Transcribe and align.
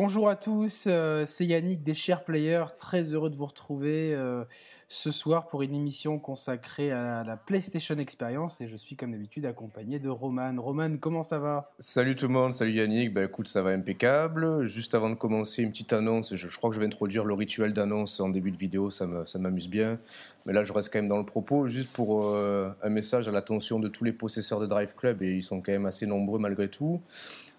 Bonjour 0.00 0.28
à 0.28 0.36
tous, 0.36 0.84
euh, 0.86 1.26
c'est 1.26 1.44
Yannick 1.44 1.82
des 1.82 1.92
Chers 1.92 2.22
Players, 2.22 2.66
très 2.78 3.02
heureux 3.02 3.30
de 3.30 3.34
vous 3.34 3.46
retrouver 3.46 4.14
euh, 4.14 4.44
ce 4.86 5.10
soir 5.10 5.48
pour 5.48 5.62
une 5.62 5.74
émission 5.74 6.20
consacrée 6.20 6.92
à 6.92 7.24
la 7.24 7.36
PlayStation 7.36 7.98
Experience 7.98 8.60
et 8.60 8.68
je 8.68 8.76
suis 8.76 8.94
comme 8.94 9.10
d'habitude 9.10 9.44
accompagné 9.44 9.98
de 9.98 10.08
Roman. 10.08 10.54
Roman, 10.56 10.98
comment 11.00 11.24
ça 11.24 11.40
va? 11.40 11.72
Salut 11.80 12.14
tout 12.14 12.28
le 12.28 12.32
monde, 12.32 12.52
salut 12.52 12.74
Yannick, 12.74 13.12
bah 13.12 13.24
écoute 13.24 13.48
ça 13.48 13.60
va 13.60 13.70
impeccable. 13.70 14.66
Juste 14.66 14.94
avant 14.94 15.10
de 15.10 15.16
commencer 15.16 15.64
une 15.64 15.72
petite 15.72 15.92
annonce, 15.92 16.32
je, 16.32 16.56
crois 16.56 16.70
que 16.70 16.76
je 16.76 16.80
vais 16.80 16.86
introduire 16.86 17.24
le 17.24 17.34
rituel 17.34 17.72
d'annonce 17.72 18.20
en 18.20 18.28
début 18.28 18.52
de 18.52 18.56
vidéo, 18.56 18.90
ça 18.90 19.04
m'amuse 19.40 19.68
bien. 19.68 19.98
Mais 20.46 20.52
là 20.52 20.62
je 20.62 20.72
reste 20.72 20.92
quand 20.92 21.00
même 21.00 21.08
dans 21.08 21.18
le 21.18 21.26
propos, 21.26 21.66
juste 21.66 21.90
pour 21.90 22.24
euh, 22.24 22.70
un 22.84 22.88
message 22.88 23.26
à 23.26 23.32
l'attention 23.32 23.80
de 23.80 23.88
tous 23.88 24.04
les 24.04 24.12
possesseurs 24.12 24.60
de 24.60 24.66
Drive 24.66 24.94
Club 24.94 25.24
et 25.24 25.34
ils 25.34 25.42
sont 25.42 25.60
quand 25.60 25.72
même 25.72 25.86
assez 25.86 26.06
nombreux 26.06 26.38
malgré 26.38 26.68
tout. 26.68 27.02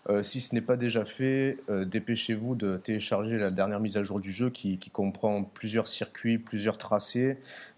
Euh, 0.08 0.24
si 0.24 0.40
ce 0.40 0.56
n'est 0.56 0.62
pas 0.62 0.78
déjà 0.78 1.06
fait, 1.06 1.58
euh, 1.70 1.86
dépêchez-vous 1.86 2.56
de 2.56 2.78
télécharger 2.78 3.38
la 3.38 3.52
dernière 3.52 3.80
mise 3.80 3.98
à 3.98 4.04
jour 4.04 4.20
du 4.20 4.32
jeu 4.32 4.50
qui, 4.50 4.80
comprend 4.92 5.44
plusieurs 5.44 5.88
circuits, 5.88 6.38
plusieurs 6.38 6.78
tracés 6.78 7.38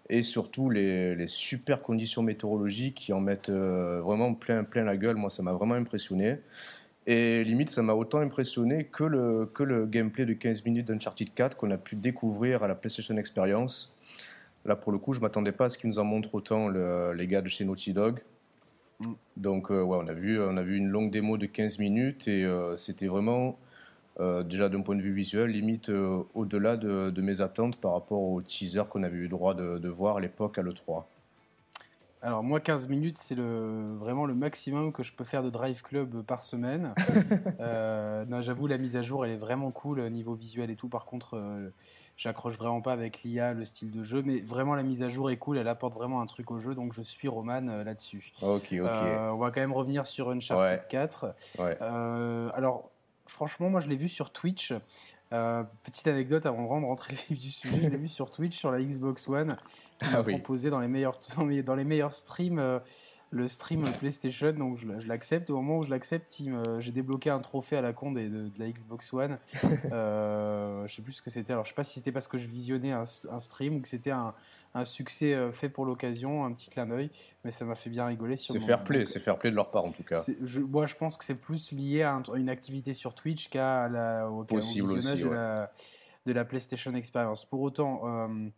et 0.09 0.21
surtout 0.21 0.70
les, 0.70 1.26
super 1.27 1.81
conditions 1.81 2.21
météorologiques 2.21 2.95
qui 2.95 3.13
en 3.13 3.21
mettent 3.21 3.49
euh, 3.49 4.02
vraiment 4.02 4.34
plein, 4.34 4.65
la 4.76 4.98
gueule. 4.98 5.15
Moi, 5.15 5.29
ça 5.29 5.41
m'a 5.41 5.54
vraiment 5.54 5.76
impressionné. 5.76 6.37
Et 7.07 7.43
limite, 7.43 7.70
ça 7.70 7.81
m'a 7.81 7.93
autant 7.93 8.20
impressionné 8.20 8.85
que 8.85 9.03
le 9.03 9.85
gameplay 9.87 10.26
de 10.26 10.34
15 10.34 10.65
minutes 10.65 10.87
d'Uncharted 10.87 11.34
4 11.34 11.57
qu'on 11.57 11.71
a 11.71 11.77
pu 11.77 11.96
découvrir 11.96 12.63
à 12.63 12.68
la 12.68 12.76
PlayStation 12.76 13.18
Experience. 13.18 13.99
Là, 14.65 14.76
pour 14.76 14.91
le 14.91 14.99
coup, 14.99 15.13
je 15.13 15.20
ne 15.20 15.24
m'attendais 15.24 15.51
pas 15.51 15.65
à 15.65 15.70
ce 15.70 15.79
qu'ils 15.79 15.90
nous 15.90 15.98
en 15.98 16.03
montrent 16.03 16.35
autant 16.35 16.70
les 16.70 17.27
gars 17.27 17.41
de 17.41 17.49
chez 17.49 17.65
Naughty 17.65 17.93
Dog. 17.93 18.20
Donc, 19.38 19.71
euh, 19.71 19.82
ouais, 19.82 19.98
on 20.02 20.07
a, 20.07 20.13
vu, 20.13 20.41
on 20.41 20.57
a 20.57 20.63
vu 20.63 20.77
une 20.77 20.90
longue 20.90 21.12
démo 21.12 21.38
de 21.38 21.46
15 21.46 21.80
minutes 21.80 22.27
et 22.27 22.44
euh, 22.44 22.76
c'était 22.77 23.08
vraiment, 23.08 23.58
euh, 24.20 24.43
déjà 24.43 24.70
d'un 24.70 24.82
point 24.82 24.96
de 24.96 25.02
vue 25.02 25.13
visuel, 25.13 25.52
limite 25.52 25.91
au-delà 26.34 26.77
de, 26.77 27.21
mes 27.21 27.41
attentes 27.41 27.77
par 27.77 27.93
rapport 27.93 28.21
au 28.21 28.41
teaser 28.41 28.84
qu'on 28.90 29.04
avait 29.04 29.18
eu 29.18 29.27
droit 29.27 29.54
de, 29.54 29.88
voir 29.90 30.18
à 30.18 30.21
l'époque 30.21 30.58
à 30.58 30.62
l'E3. 30.62 31.04
Alors 32.24 32.43
moi 32.43 32.60
15 32.60 32.88
minutes 32.88 33.18
c'est 33.18 33.34
le, 33.34 33.96
vraiment 33.98 34.27
le 34.27 34.35
maximum 34.35 34.91
que 34.91 35.02
je 35.02 35.12
peux 35.12 35.24
faire 35.24 35.41
de 35.41 35.49
Drive 35.49 35.82
Club 35.82 36.21
par 36.21 36.43
semaine. 36.43 36.93
J'avoue 38.41 38.68
la 38.68 38.77
mise 38.77 38.96
à 38.96 39.02
jour 39.02 39.26
elle 39.26 39.32
est 39.32 39.38
vraiment 39.38 39.71
cool 39.71 40.08
niveau 40.10 40.36
visuel 40.36 40.70
et 40.70 40.76
tout. 40.76 40.88
Par 40.88 41.05
contre 41.05 41.71
j'accroche 42.22 42.55
vraiment 42.55 42.82
pas 42.82 42.94
avec 42.94 43.24
l'IA, 43.24 43.54
le 43.54 43.66
style 43.66 43.90
de 43.90 44.04
jeu, 44.04 44.22
mais 44.24 44.41
vraiment 44.41 44.76
la 44.76 44.84
mise 44.84 45.02
à 45.02 45.10
jour 45.10 45.32
est 45.32 45.38
cool, 45.38 45.58
elle 45.58 45.68
apporte 45.68 45.96
vraiment 45.96 46.22
un 46.22 46.27
truc 46.27 46.52
au 46.52 46.60
jeu, 46.60 46.76
donc 46.76 46.94
je 46.94 47.02
suis 47.02 47.27
Roman 47.27 47.68
euh, 47.68 47.84
là-dessus. 47.84 48.32
Ok, 48.44 48.68
ok. 48.72 48.72
Euh, 48.74 49.32
on 49.32 49.38
va 49.38 49.50
quand 49.50 49.60
même 49.60 49.74
revenir 49.74 50.05
sur 50.05 50.30
Uncharted 50.30 50.88
4. 50.88 51.34
Ouais. 51.58 51.77
Euh, 51.82 52.52
alors, 52.54 52.92
franchement, 53.26 53.72
moi 53.72 53.80
je 53.80 53.88
l'ai 53.88 53.96
vu 53.96 54.08
sur 54.08 54.30
Twitch. 54.30 54.72
petite 55.32 56.08
anecdote 56.08 56.46
avant 56.46 56.80
de 56.80 56.86
rentrer 56.86 57.14
le 57.14 57.36
vif 57.36 57.40
du 57.40 57.49
sujet, 57.49 57.80
je 57.82 57.88
l'ai 57.88 57.98
vu 57.98 58.08
sur 58.08 58.30
Twitch 58.30 58.55
sur 58.55 58.70
la 58.70 58.80
Xbox 58.80 59.27
One, 59.27 59.55
qui 59.99 60.05
ah, 60.14 60.22
proposé 60.22 60.70
dans 60.70 60.80
les 60.80 60.88
meilleurs, 60.88 61.18
dans 61.66 61.76
les 61.76 61.84
meilleurs 61.84 62.14
streams 62.14 62.82
le 63.32 63.48
stream 63.48 63.82
PlayStation, 63.99 64.51
donc 64.51 64.78
je, 64.78 65.07
l'accepte. 65.07 65.50
Au 65.50 65.56
moment 65.56 65.79
où 65.79 65.84
je 65.84 65.90
l'accepte, 65.90 66.38
j'ai 66.79 66.91
débloqué 66.91 67.29
un 67.29 67.40
trophée 67.40 67.78
à 67.78 67.81
la 67.81 67.94
con 67.94 68.12
de, 68.12 68.22
de, 68.22 68.51
la 68.59 68.69
Xbox 68.69 69.12
One. 69.13 69.40
euh, 69.92 70.86
je 70.86 70.96
sais 70.96 71.02
plus 71.02 71.14
ce 71.14 71.22
que 71.22 71.30
c'était. 71.30 71.53
Alors 71.53 71.64
je 71.64 71.69
sais 71.69 71.75
pas 71.75 71.86
si 71.86 71.94
c'était 71.94 72.12
parce 72.12 72.28
que 72.28 72.38
je 72.38 72.47
visionnais 72.47 72.92
un, 72.92 73.06
stream 73.06 73.78
ou 73.78 73.80
que 73.80 73.88
c'était 73.88 74.12
un, 74.12 74.34
succès 74.84 75.34
euh, 75.34 75.52
fait 75.52 75.69
pour 75.69 75.86
l'occasion, 75.86 76.44
un 76.44 76.52
petit 76.52 76.69
clin 76.69 76.86
d'œil, 76.86 77.09
mais 77.46 77.52
ça 77.52 77.64
m'a 77.64 77.75
fait 77.75 77.90
bien 77.90 78.06
rigoler. 78.06 78.36
C'est 78.38 78.59
fair 78.59 78.84
play, 78.84 79.06
c'est 79.06 79.19
fair 79.19 79.38
play 79.38 79.50
de 79.50 79.56
leur 79.56 79.72
part 79.72 79.86
en 79.86 79.92
tout 79.92 80.03
cas. 80.03 80.22
Je, 80.44 80.59
moi, 80.59 80.86
je 80.86 80.96
pense 80.96 81.16
que 81.18 81.24
c'est 81.24 81.36
plus 81.36 81.72
lié 81.72 82.03
à, 82.03 82.22
une 82.36 82.50
activité 82.50 82.94
sur 82.94 83.16
Twitch 83.16 83.50
qu'à 83.50 83.88
la, 83.88 84.30
au, 84.30 84.44
visionnage 84.44 85.22
de, 85.22 85.30
la, 85.30 85.72
de, 86.25 86.34
la, 86.34 86.44
PlayStation 86.44 86.94
Experience. 86.96 87.46
Pour 87.46 87.62
autant. 87.62 88.02
Euh, 88.06 88.50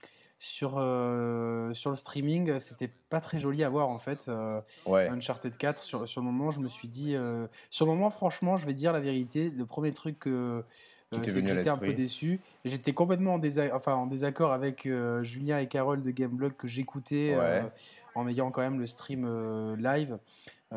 sur, 0.44 0.74
euh, 0.78 1.74
sur 1.74 1.90
le 1.90 1.96
streaming, 1.96 2.60
c'était 2.60 2.90
pas 3.10 3.22
très 3.22 3.40
joli 3.40 3.64
à 3.64 3.70
voir 3.70 3.88
en 3.88 3.98
fait. 3.98 4.26
Euh, 4.28 4.60
Uncharted 4.86 5.56
4, 5.56 5.82
sur, 5.82 6.06
sur 6.06 6.20
le 6.20 6.26
moment, 6.26 6.52
je 6.52 6.60
me 6.60 6.68
suis 6.68 6.90
dit. 6.90 7.16
Euh, 7.16 7.48
sur 7.70 7.86
le 7.86 7.94
moment, 7.94 8.10
franchement, 8.10 8.58
je 8.58 8.66
vais 8.66 8.74
dire 8.74 8.92
la 8.92 9.00
vérité. 9.00 9.50
Le 9.56 9.66
premier 9.66 9.94
truc 9.94 10.20
que. 10.20 10.66
j'étais 11.14 11.70
un 11.70 11.78
peu 11.78 11.94
déçu. 11.94 12.42
J'étais 12.66 12.92
complètement 12.92 13.36
en, 13.36 13.42
enfin, 13.74 13.94
en 13.94 14.06
désaccord 14.06 14.52
avec 14.52 14.86
Julien 15.22 15.60
et 15.60 15.68
Carole 15.68 16.02
de 16.02 16.12
Gameblog 16.12 16.58
que 16.58 16.68
j'écoutais 16.68 17.38
en 18.14 18.28
ayant 18.28 18.52
quand 18.52 18.62
même 18.62 18.80
le 18.80 18.86
stream 18.86 19.26
live 19.76 20.20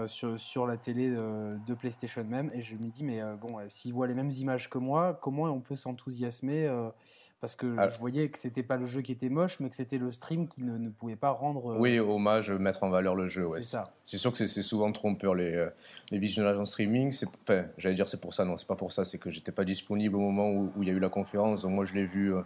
sur, 0.07 0.39
sur 0.39 0.67
la 0.69 0.77
télé 0.77 1.11
de 1.11 1.75
PlayStation 1.75 2.23
même. 2.23 2.53
Et 2.55 2.63
je 2.63 2.77
me 2.77 2.89
dis, 2.89 3.03
mais 3.03 3.21
bon, 3.41 3.59
s'ils 3.67 3.93
voient 3.93 4.07
les 4.07 4.15
mêmes 4.15 4.31
images 4.31 4.71
que 4.71 4.79
moi, 4.79 5.19
comment 5.21 5.43
on 5.45 5.61
peut 5.61 5.75
s'enthousiasmer 5.75 6.69
parce 7.41 7.55
que 7.55 7.77
ah. 7.79 7.89
je 7.91 7.99
voyais 7.99 8.31
que 8.31 8.39
c'était 8.39 8.63
pas 8.63 8.77
le 8.77 8.87
jeu 8.87 9.03
qui 9.03 9.13
était 9.13 9.29
moche, 9.29 9.61
mais 9.61 9.69
que 9.69 9.77
c'était 9.77 9.99
le 9.99 10.11
stream 10.11 10.49
qui 10.49 10.63
ne, 10.63 10.79
ne, 10.79 10.89
pouvait 10.89 11.17
pas 11.17 11.31
rendre. 11.31 11.73
Euh, 11.73 11.79
oui, 11.79 11.99
hommage, 11.99 12.51
mettre 12.51 12.83
en 12.83 12.89
valeur 12.89 13.15
le 13.15 13.29
jeu. 13.29 13.47
Ouais. 13.47 13.61
C'est 13.61 13.73
ça. 13.73 13.93
C'est 14.05 14.17
sûr 14.17 14.33
que 14.33 14.39
c'est 14.39 14.63
souvent 14.63 14.91
trompeur 14.91 15.35
les, 15.35 15.55
euh, 15.55 15.69
les 16.11 16.19
visionnages 16.19 16.57
en 16.57 16.65
streaming. 16.65 17.15
Enfin, 17.43 17.67
j'allais 17.77 17.95
dire 17.95 18.07
c'est 18.07 18.21
pour 18.21 18.33
ça, 18.33 18.45
non, 18.45 18.57
c'est 18.57 18.67
pas 18.67 18.75
pour 18.75 18.91
ça, 18.91 19.05
c'est 19.05 19.19
que 19.19 19.31
j'étais 19.31 19.53
pas 19.53 19.65
disponible 19.65 20.17
au 20.17 20.21
moment 20.21 20.51
où, 20.51 20.73
il 20.81 20.89
y 20.89 20.91
a 20.91 20.95
eu 20.95 20.99
la 20.99 21.11
conférence. 21.11 21.63
Donc 21.63 21.73
moi, 21.73 21.85
je 21.85 21.95
l'ai 21.95 22.07
vu, 22.07 22.35
euh, 22.35 22.41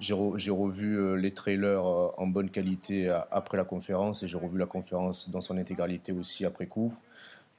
j'ai 0.00 0.12
revu 0.50 1.18
les 1.18 1.32
trailers 1.32 1.84
en 1.84 2.26
bonne 2.26 2.50
qualité 2.50 3.08
après 3.30 3.56
la 3.56 3.64
conférence 3.64 4.22
et 4.22 4.28
j'ai 4.28 4.38
revu 4.38 4.58
la 4.58 4.66
conférence 4.66 5.30
dans 5.30 5.40
son 5.40 5.56
intégralité 5.56 6.12
aussi 6.12 6.44
après 6.44 6.66
coup. 6.66 6.92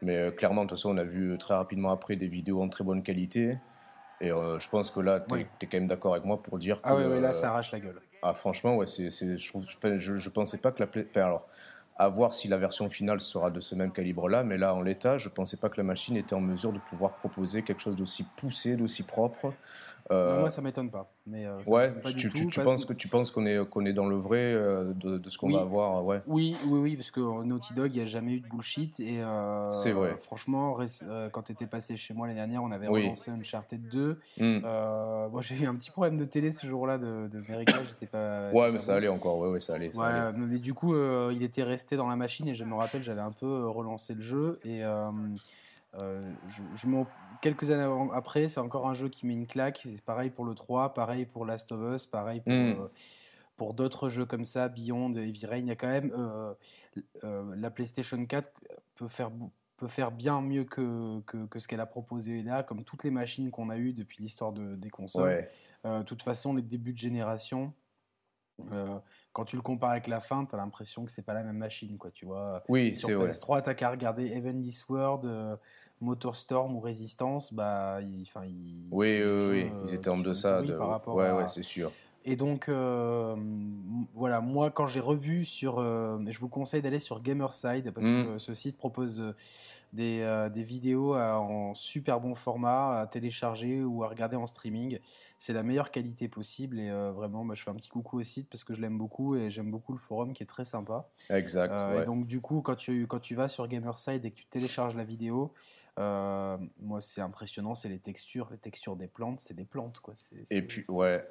Mais 0.03 0.31
clairement, 0.37 0.63
de 0.63 0.69
toute 0.69 0.77
façon, 0.77 0.93
on 0.93 0.97
a 0.97 1.03
vu 1.03 1.35
très 1.39 1.55
rapidement 1.55 1.91
après 1.91 2.15
des 2.15 2.27
vidéos 2.27 2.61
en 2.61 2.69
très 2.69 2.83
bonne 2.83 3.01
qualité. 3.01 3.57
Et 4.19 4.31
euh, 4.31 4.59
je 4.59 4.69
pense 4.69 4.91
que 4.91 4.99
là, 4.99 5.19
tu 5.19 5.35
es, 5.35 5.67
quand 5.67 5.77
même 5.77 5.87
d'accord 5.87 6.13
avec 6.13 6.25
moi 6.25 6.41
pour 6.41 6.57
dire 6.57 6.79
ah 6.83 6.95
que. 6.95 7.01
Ah 7.01 7.09
oui, 7.09 7.21
là, 7.21 7.33
ça 7.33 7.49
arrache 7.49 7.71
la 7.71 7.79
gueule. 7.79 8.01
Ah, 8.21 8.33
franchement, 8.33 8.75
ouais, 8.75 8.87
c'est, 8.87 9.09
je, 9.09 9.37
je, 9.37 10.17
je, 10.17 10.29
pensais 10.29 10.57
pas 10.57 10.71
que 10.71 10.83
la. 10.83 10.89
Enfin, 10.89 11.21
alors, 11.21 11.47
à 11.97 12.09
voir 12.09 12.33
si 12.33 12.47
la 12.47 12.57
version 12.57 12.89
finale 12.89 13.19
sera 13.19 13.49
de 13.49 13.59
ce 13.59 13.73
même 13.73 13.91
calibre-là, 13.91 14.43
mais 14.43 14.57
là, 14.57 14.73
en 14.73 14.81
l'état, 14.81 15.17
je 15.17 15.29
pensais 15.29 15.57
pas 15.57 15.69
que 15.69 15.77
la 15.77 15.83
machine 15.83 16.15
était 16.15 16.35
en 16.35 16.41
mesure 16.41 16.71
de 16.71 16.79
pouvoir 16.79 17.13
proposer 17.15 17.63
quelque 17.63 17.81
chose 17.81 17.95
d'aussi 17.95 18.23
poussé, 18.35 18.75
d'aussi 18.75 19.03
propre. 19.03 19.53
Euh, 20.11 20.41
moi, 20.41 20.49
ça 20.49 20.61
m'étonne 20.61 20.89
pas. 20.89 21.11
Mais, 21.25 21.45
euh, 21.45 21.57
ouais, 21.65 21.93
tu, 22.17 22.31
tu, 22.31 22.61
penses 22.61 22.85
que 22.85 22.93
tu 22.93 23.07
penses 23.07 23.31
qu'on 23.31 23.45
est 23.45 23.67
qu'on 23.69 23.85
est 23.85 23.93
dans 23.93 24.07
le 24.07 24.15
vrai 24.15 24.53
euh, 24.53 24.93
de, 24.93 25.17
de, 25.17 25.29
ce 25.29 25.37
qu'on 25.37 25.51
va 25.51 25.61
avoir, 25.61 26.05
ouais. 26.05 26.21
Oui, 26.27 26.55
oui, 26.67 26.79
oui, 26.79 26.95
parce 26.95 27.11
que 27.11 27.19
Naughty 27.43 27.73
Dog, 27.73 27.91
il 27.93 27.97
n'y 27.97 28.03
a 28.03 28.05
jamais 28.07 28.33
eu 28.33 28.39
de 28.39 28.47
bullshit 28.47 28.99
et 28.99 29.21
c'est 29.69 29.91
vrai. 29.91 30.15
Franchement, 30.17 30.77
quand 31.31 31.43
tu 31.43 31.51
étais 31.51 31.67
passé 31.67 31.97
chez 31.97 32.13
moi 32.13 32.27
l'année 32.27 32.39
dernière, 32.39 32.63
on 32.63 32.71
avait 32.71 32.87
relancé 32.87 33.31
Uncharted 33.31 33.87
2. 33.89 34.19
Mm. 34.39 34.59
moi, 35.31 35.41
j'ai 35.41 35.55
eu 35.55 35.67
un 35.67 35.75
petit 35.75 35.91
problème 35.91 36.17
de 36.17 36.25
télé 36.25 36.51
ce 36.51 36.65
jour-là 36.67 36.97
de, 36.97 37.27
de 37.27 37.43
j'étais 37.47 38.07
pas. 38.07 38.51
Ouais, 38.51 38.71
mais 38.71 38.79
ça 38.79 38.95
allait 38.95 39.07
encore, 39.07 39.39
ouais, 39.39 39.49
ouais, 39.49 39.59
ça 39.59 39.75
allait. 39.75 39.91
Ça 39.91 40.31
Mais 40.31 40.59
du 40.59 40.73
coup, 40.73 40.95
il 41.31 41.43
était 41.43 41.63
resté 41.63 41.97
dans 41.97 42.07
la 42.07 42.15
machine 42.15 42.47
et 42.47 42.55
je 42.55 42.63
me 42.63 42.75
rappelle, 42.75 43.03
j'avais 43.03 43.21
un 43.21 43.31
peu 43.31 43.67
relancé 43.67 44.13
le 44.13 44.21
jeu 44.21 44.59
et 44.63 44.83
euh, 45.95 46.33
je, 46.75 46.87
quelques 47.41 47.71
années 47.71 48.09
après, 48.13 48.47
c'est 48.47 48.59
encore 48.59 48.87
un 48.87 48.93
jeu 48.93 49.09
qui 49.09 49.25
met 49.25 49.33
une 49.33 49.47
claque. 49.47 49.81
C'est 49.83 50.03
pareil 50.03 50.29
pour 50.29 50.45
le 50.45 50.53
3, 50.53 50.93
pareil 50.93 51.25
pour 51.25 51.45
Last 51.45 51.71
of 51.71 51.95
Us, 51.95 52.05
pareil 52.05 52.41
pour, 52.41 52.53
hmm. 52.53 52.81
euh, 52.81 52.87
pour 53.55 53.73
d'autres 53.73 54.09
jeux 54.09 54.25
comme 54.25 54.45
ça, 54.45 54.69
Beyond, 54.69 55.15
Heavy 55.15 55.45
Rain. 55.45 55.57
Il 55.57 55.67
y 55.67 55.71
a 55.71 55.75
quand 55.75 55.87
même 55.87 56.11
euh, 56.15 57.55
la 57.55 57.71
PlayStation 57.71 58.23
4 58.23 58.51
peut 58.95 59.07
faire 59.07 59.31
peut 59.77 59.87
faire 59.87 60.11
bien 60.11 60.41
mieux 60.41 60.63
que, 60.63 61.21
que, 61.21 61.59
ce 61.59 61.67
qu'elle 61.67 61.81
a 61.81 61.85
proposé 61.85 62.41
là, 62.41 62.63
comme 62.63 62.83
toutes 62.83 63.03
les 63.03 63.11
machines 63.11 63.51
qu'on 63.51 63.69
a 63.69 63.77
eues 63.77 63.93
depuis 63.93 64.23
l'histoire 64.23 64.51
de, 64.51 64.75
des 64.75 64.89
consoles. 64.89 65.47
De 65.83 66.01
toute 66.01 66.23
façon, 66.23 66.55
les 66.55 66.63
débuts 66.63 66.93
de 66.93 66.97
génération, 66.97 67.73
quand 69.37 69.45
tu 69.45 69.55
le 69.55 69.61
compares 69.61 69.91
avec 69.91 70.07
la 70.07 70.19
fin, 70.19 70.45
tu 70.45 70.55
as 70.55 70.57
l'impression 70.57 71.05
que 71.05 71.11
c'est 71.11 71.21
pas 71.21 71.35
la 71.35 71.43
même 71.43 71.57
machine, 71.57 71.95
quoi, 71.99 72.09
tu 72.09 72.25
vois. 72.25 72.63
Oui, 72.67 72.95
c'est 72.95 73.13
vrai. 73.13 73.31
Sur 73.31 73.43
PS3, 73.43 73.61
t'as 73.61 73.75
qu'à 73.75 73.91
regarder 73.91 74.25
Heavenly 74.31 74.71
Sword, 74.71 75.21
Motorstorm 76.01 76.75
ou 76.75 76.79
Résistance, 76.79 77.53
bah, 77.53 77.99
enfin, 78.23 78.45
ils, 78.45 78.87
oui, 78.89 79.21
oui, 79.23 79.47
oui, 79.51 79.71
ils 79.85 79.93
étaient 79.93 80.09
en 80.09 80.17
deçà 80.17 80.63
de. 80.63 80.75
Par 80.75 80.89
rapport 80.89 81.13
ouais, 81.13 81.31
ouais, 81.31 81.45
c'est 81.45 81.61
sûr. 81.61 81.91
Et 82.25 82.35
donc, 82.35 82.67
euh, 82.67 83.35
voilà, 84.15 84.41
moi, 84.41 84.71
quand 84.71 84.87
j'ai 84.87 84.99
revu 84.99 85.45
sur. 85.45 85.77
Euh, 85.77 86.17
je 86.27 86.39
vous 86.39 86.49
conseille 86.49 86.81
d'aller 86.81 86.99
sur 86.99 87.21
Gamerside, 87.21 87.91
parce 87.91 88.07
mm. 88.07 88.25
que 88.25 88.37
ce 88.39 88.55
site 88.55 88.75
propose 88.75 89.35
euh, 89.97 90.49
des, 90.49 90.55
des 90.55 90.63
vidéos 90.63 91.15
en 91.15 91.73
super 91.73 92.19
bon 92.19 92.35
format 92.35 92.99
à 92.99 93.07
télécharger 93.07 93.83
ou 93.83 94.03
à 94.03 94.07
regarder 94.07 94.35
en 94.35 94.45
streaming. 94.45 94.99
C'est 95.39 95.53
la 95.53 95.63
meilleure 95.63 95.91
qualité 95.91 96.27
possible. 96.27 96.79
Et 96.79 96.89
vraiment, 97.11 97.45
bah, 97.45 97.53
je 97.55 97.63
fais 97.63 97.69
un 97.69 97.75
petit 97.75 97.89
coucou 97.89 98.19
au 98.19 98.23
site 98.23 98.49
parce 98.49 98.63
que 98.63 98.73
je 98.73 98.81
l'aime 98.81 98.97
beaucoup 98.97 99.35
et 99.35 99.49
j'aime 99.49 99.69
beaucoup 99.69 99.93
le 99.93 99.99
forum 99.99 100.33
qui 100.33 100.43
est 100.43 100.47
très 100.47 100.65
sympa. 100.65 101.07
Exact. 101.29 101.79
Et 101.95 102.05
donc, 102.05 102.25
du 102.25 102.41
coup, 102.41 102.61
quand 102.61 102.75
tu, 102.75 103.05
quand 103.07 103.19
tu 103.19 103.35
vas 103.35 103.47
sur 103.47 103.67
Gamerside 103.67 104.25
et 104.25 104.31
que 104.31 104.35
tu 104.35 104.47
télécharges 104.47 104.95
la 104.95 105.03
vidéo, 105.03 105.53
euh, 105.99 106.57
moi, 106.79 107.01
c'est 107.01 107.21
impressionnant, 107.21 107.73
c'est 107.73 107.89
les 107.89 107.97
textures, 107.97 108.49
les 108.51 108.57
textures 108.57 108.95
des 108.95 109.07
plantes, 109.07 109.39
c'est 109.41 109.55
des 109.55 109.65
plantes, 109.65 109.99
quoi. 109.99 110.13
Et 110.51 110.61
puis, 110.61 110.83
ouais, 110.89 111.25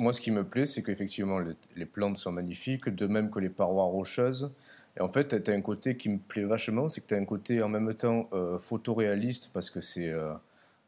moi, 0.00 0.12
ce 0.12 0.20
qui 0.20 0.32
me 0.32 0.44
plaît, 0.44 0.66
c'est 0.66 0.82
qu'effectivement, 0.82 1.38
les, 1.76 1.86
plantes 1.86 2.16
sont 2.16 2.32
magnifiques, 2.32 2.88
de 2.88 3.06
même 3.06 3.30
que 3.30 3.38
les 3.38 3.50
parois 3.50 3.84
rocheuses. 3.84 4.52
Et 4.96 5.00
en 5.00 5.08
fait, 5.08 5.42
tu 5.42 5.50
as 5.50 5.54
un 5.54 5.60
côté 5.60 5.96
qui 5.96 6.08
me 6.08 6.18
plaît 6.18 6.44
vachement, 6.44 6.88
c'est 6.88 7.00
que 7.00 7.06
tu 7.06 7.14
as 7.14 7.18
un 7.18 7.24
côté 7.24 7.62
en 7.62 7.68
même 7.68 7.94
temps 7.94 8.28
euh, 8.32 8.58
photoréaliste, 8.58 9.50
parce 9.52 9.70
que 9.70 9.80
c'est. 9.80 10.08
Euh, 10.08 10.32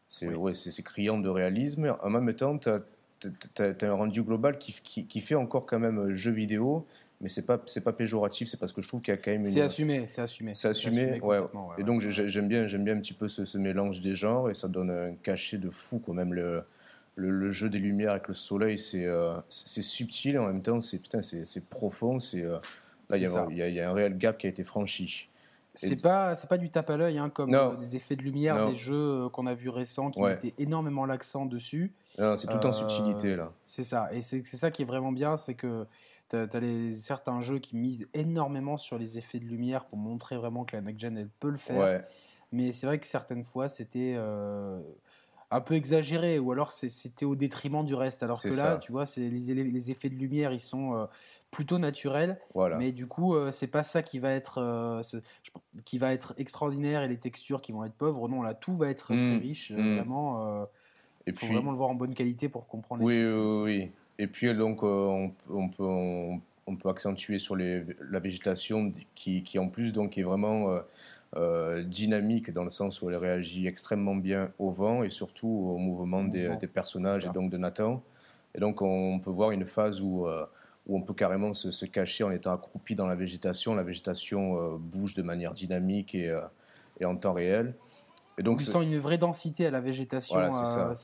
c'est 0.09 0.29
ouais, 0.29 0.53
criant 0.85 1.19
de 1.19 1.31
réalisme. 1.31 1.97
En 2.03 2.11
même 2.11 2.35
temps, 2.35 2.59
tu 2.59 2.69
as, 2.69 3.87
un 3.87 3.93
rendu 3.95 4.23
global 4.23 4.59
qui, 4.59 4.75
qui, 4.83 5.07
qui, 5.07 5.21
fait 5.21 5.35
encore 5.35 5.65
quand 5.65 5.79
même 5.79 6.13
jeu 6.13 6.33
vidéo, 6.33 6.87
mais 7.23 7.29
c'est 7.29 7.47
pas 7.47 7.63
c'est 7.67 7.85
pas 7.85 7.93
péjoratif 7.93 8.49
c'est 8.49 8.59
parce 8.59 8.73
que 8.73 8.83
je 8.83 8.89
trouve 8.89 9.01
qu'il 9.01 9.15
y 9.15 9.17
a 9.17 9.17
quand 9.17 9.31
même 9.31 9.47
une... 9.47 9.53
c'est 9.53 9.61
assumé 9.61 10.07
c'est 10.09 10.21
assumé 10.21 10.55
c'est 10.55 10.69
assumé, 10.69 11.21
ouais. 11.21 11.41
et 11.79 11.85
donc 11.85 12.01
j'aime 12.01 12.49
bien 12.49 12.67
j'aime 12.67 12.85
bien 12.85 12.97
un 12.97 13.01
petit 13.01 13.15
peu 13.15 13.29
ce, 13.29 13.59
mélange 13.59 14.01
des 14.01 14.15
genres 14.15 14.51
et 14.51 14.55
ça 14.55 14.69
donne 14.69 14.91
un 14.91 15.15
cachet 15.23 15.59
de 15.59 15.71
fou 15.71 16.03
quand 16.05 16.15
même 16.15 16.35
le 16.35 16.65
le, 17.15 17.51
jeu 17.51 17.69
des 17.69 17.79
lumières 17.79 18.13
avec 18.13 18.29
le 18.29 18.35
soleil 18.35 18.79
c'est 18.79 19.07
euh, 19.07 19.35
subtil 19.49 20.35
et 20.35 20.39
en 20.39 20.47
même 20.47 20.63
temps 20.63 20.81
c'est 20.81 21.69
profond 21.71 22.19
c'est 22.19 22.43
euh, 22.43 22.59
là 23.11 23.17
il 23.17 23.57
y, 23.57 23.73
y, 23.73 23.81
a 23.81 23.91
un 23.91 23.93
réel 23.93 24.17
gap 24.17 24.39
qui 24.39 24.47
a 24.47 24.51
été 24.51 24.65
franchi. 24.65 25.29
C'est 25.75 26.01
pas 26.03 26.37
c'est 26.37 26.49
pas 26.49 26.59
du 26.59 26.69
tape 26.69 26.91
à 26.91 26.97
l'œil 26.99 27.19
hein, 27.19 27.31
comme 27.31 27.55
euh, 27.55 27.77
des 27.77 27.97
effets 27.97 28.15
de 28.15 28.23
lumière 28.23 28.69
des 28.69 28.77
jeux 28.77 29.29
qu'on 29.31 29.47
a 29.47 29.55
vus 29.55 29.71
récents 29.71 30.11
qui 30.11 30.21
mettaient 30.21 30.55
énormément 30.59 31.07
l'accent 31.07 31.47
dessus. 31.47 31.93
C'est 32.17 32.49
tout 32.49 32.67
en 32.67 32.73
subtilité 32.73 33.37
là. 33.37 33.53
c'est 33.65 33.85
ça. 33.85 34.09
Et 34.13 34.23
c'est 34.23 34.45
ça 34.45 34.71
qui 34.71 34.83
est 34.83 34.87
vraiment 34.87 35.13
bien 35.13 35.37
c'est 35.37 35.55
que 35.55 35.87
tu 36.31 36.37
as, 36.37 37.01
certains 37.01 37.41
jeux 37.41 37.59
qui 37.59 37.77
misent 37.77 38.07
énormément 38.15 38.77
sur 38.77 38.99
les 38.99 39.19
effets 39.19 39.39
de 39.39 39.45
lumière 39.45 39.85
pour 39.85 39.99
montrer 39.99 40.37
vraiment 40.37 40.65
que 40.65 40.77
la 40.77 40.83
next-gen, 40.83 41.17
elle 41.17 41.29
peut 41.29 41.51
le 41.51 41.59
faire. 41.59 42.03
Mais 42.53 42.73
c'est 42.73 42.87
vrai 42.87 42.99
que 42.99 43.07
certaines 43.07 43.45
fois, 43.45 43.69
c'était 43.69 44.15
euh, 44.17 44.79
un 45.51 45.61
peu 45.63 45.75
exagéré, 45.75 46.39
ou 46.39 46.53
alors 46.53 46.71
c'était 46.71 47.25
au 47.25 47.35
détriment 47.35 47.85
du 47.85 47.95
reste. 47.95 48.23
Alors 48.23 48.41
que 48.41 48.49
là, 48.49 48.77
tu 48.77 48.93
vois, 48.93 49.05
les, 49.17 49.31
les, 49.31 49.91
effets 49.91 50.11
de 50.11 50.17
lumière, 50.17 50.53
ils 50.53 50.61
sont 50.61 50.95
euh, 50.95 51.07
plutôt 51.53 51.79
naturels. 51.79 52.41
Mais 52.79 52.91
du 52.91 53.07
coup, 53.07 53.37
euh, 53.37 53.53
c'est 53.53 53.69
pas 53.69 53.85
ça 53.85 54.03
qui 54.03 54.19
va 54.19 54.33
être 54.33 55.01
qui 55.85 55.99
va 55.99 56.13
être 56.13 56.35
extraordinaire 56.39 57.05
et 57.05 57.09
les 57.09 57.19
textures 57.19 57.61
qui 57.61 57.71
vont 57.71 57.85
être 57.85 57.95
pauvres. 57.95 58.29
Non, 58.29 58.43
là, 58.43 58.55
tout 58.55 58.77
va 58.77 58.89
être 58.89 59.05
très 59.05 59.15
mmh. 59.15 59.39
riche. 59.39 59.71
Mmh. 59.71 59.95
Vraiment, 59.95 60.67
il 61.27 61.35
faut 61.35 61.47
vraiment 61.47 61.71
le 61.71 61.77
voir 61.77 61.91
en 61.91 61.95
bonne 61.95 62.15
qualité 62.15 62.49
pour 62.49 62.67
comprendre. 62.67 63.09
Les 63.09 63.25
oui, 63.25 63.33
oui, 63.33 63.63
oui. 63.63 63.91
Et 64.19 64.27
puis, 64.27 64.55
donc, 64.55 64.83
euh, 64.83 65.29
on, 65.51 65.69
peut, 65.69 65.85
on, 66.67 66.77
peut 66.77 66.89
accentuer 66.89 67.39
sur 67.39 67.57
les, 67.57 67.85
la 68.11 68.19
végétation 68.19 68.93
qui, 69.15 69.43
qui, 69.43 69.59
en 69.59 69.69
plus, 69.69 69.93
donc, 69.93 70.19
est 70.19 70.23
vraiment 70.23 70.71
euh, 70.71 70.81
euh, 71.37 71.83
dynamique 71.83 72.53
dans 72.53 72.65
le 72.65 72.71
sens 72.71 73.03
où 73.03 73.11
elle 73.11 73.17
réagit 73.17 73.67
extrêmement 73.67 74.17
bien 74.17 74.53
au 74.59 74.71
vent 74.71 75.03
et 75.03 75.11
surtout 75.11 75.49
au 75.49 75.79
mouvement 75.79 76.25
des, 76.25 76.57
des 76.57 76.67
personnages 76.67 77.27
et 77.27 77.31
donc 77.31 77.51
de 77.51 77.57
Nathan. 77.57 78.03
Et 78.55 78.61
donc, 78.61 78.83
on 78.83 79.19
peut 79.19 79.31
voir 79.31 79.51
une 79.51 79.65
phase 79.65 80.01
où, 80.03 80.27
où 80.87 80.97
on 80.97 81.03
peut 81.03 81.15
carrément 81.15 81.55
se, 81.55 81.87
cacher 81.87 82.25
en 82.25 82.31
étant 82.31 82.53
accroupi 82.53 82.95
dans 82.95 83.07
la 83.07 83.15
végétation. 83.15 83.75
La 83.75 83.83
végétation 83.83 84.77
bouge 84.77 85.15
de 85.15 85.23
manière 85.23 85.55
dynamique 85.55 86.15
et, 86.15 86.37
et 87.01 87.05
en 87.05 87.17
temps 87.17 87.33
réel. 87.33 87.75
Et 88.39 88.43
donc, 88.43 88.61
on 88.61 88.65
sent 88.65 88.83
une 88.83 88.99
vraie 88.99 89.19
densité 89.19 89.67
à 89.67 89.71
la 89.71 89.81
végétation. 89.81 90.35
Voilà, 90.35 90.51
c'est 90.51 90.65
ça 90.65 90.95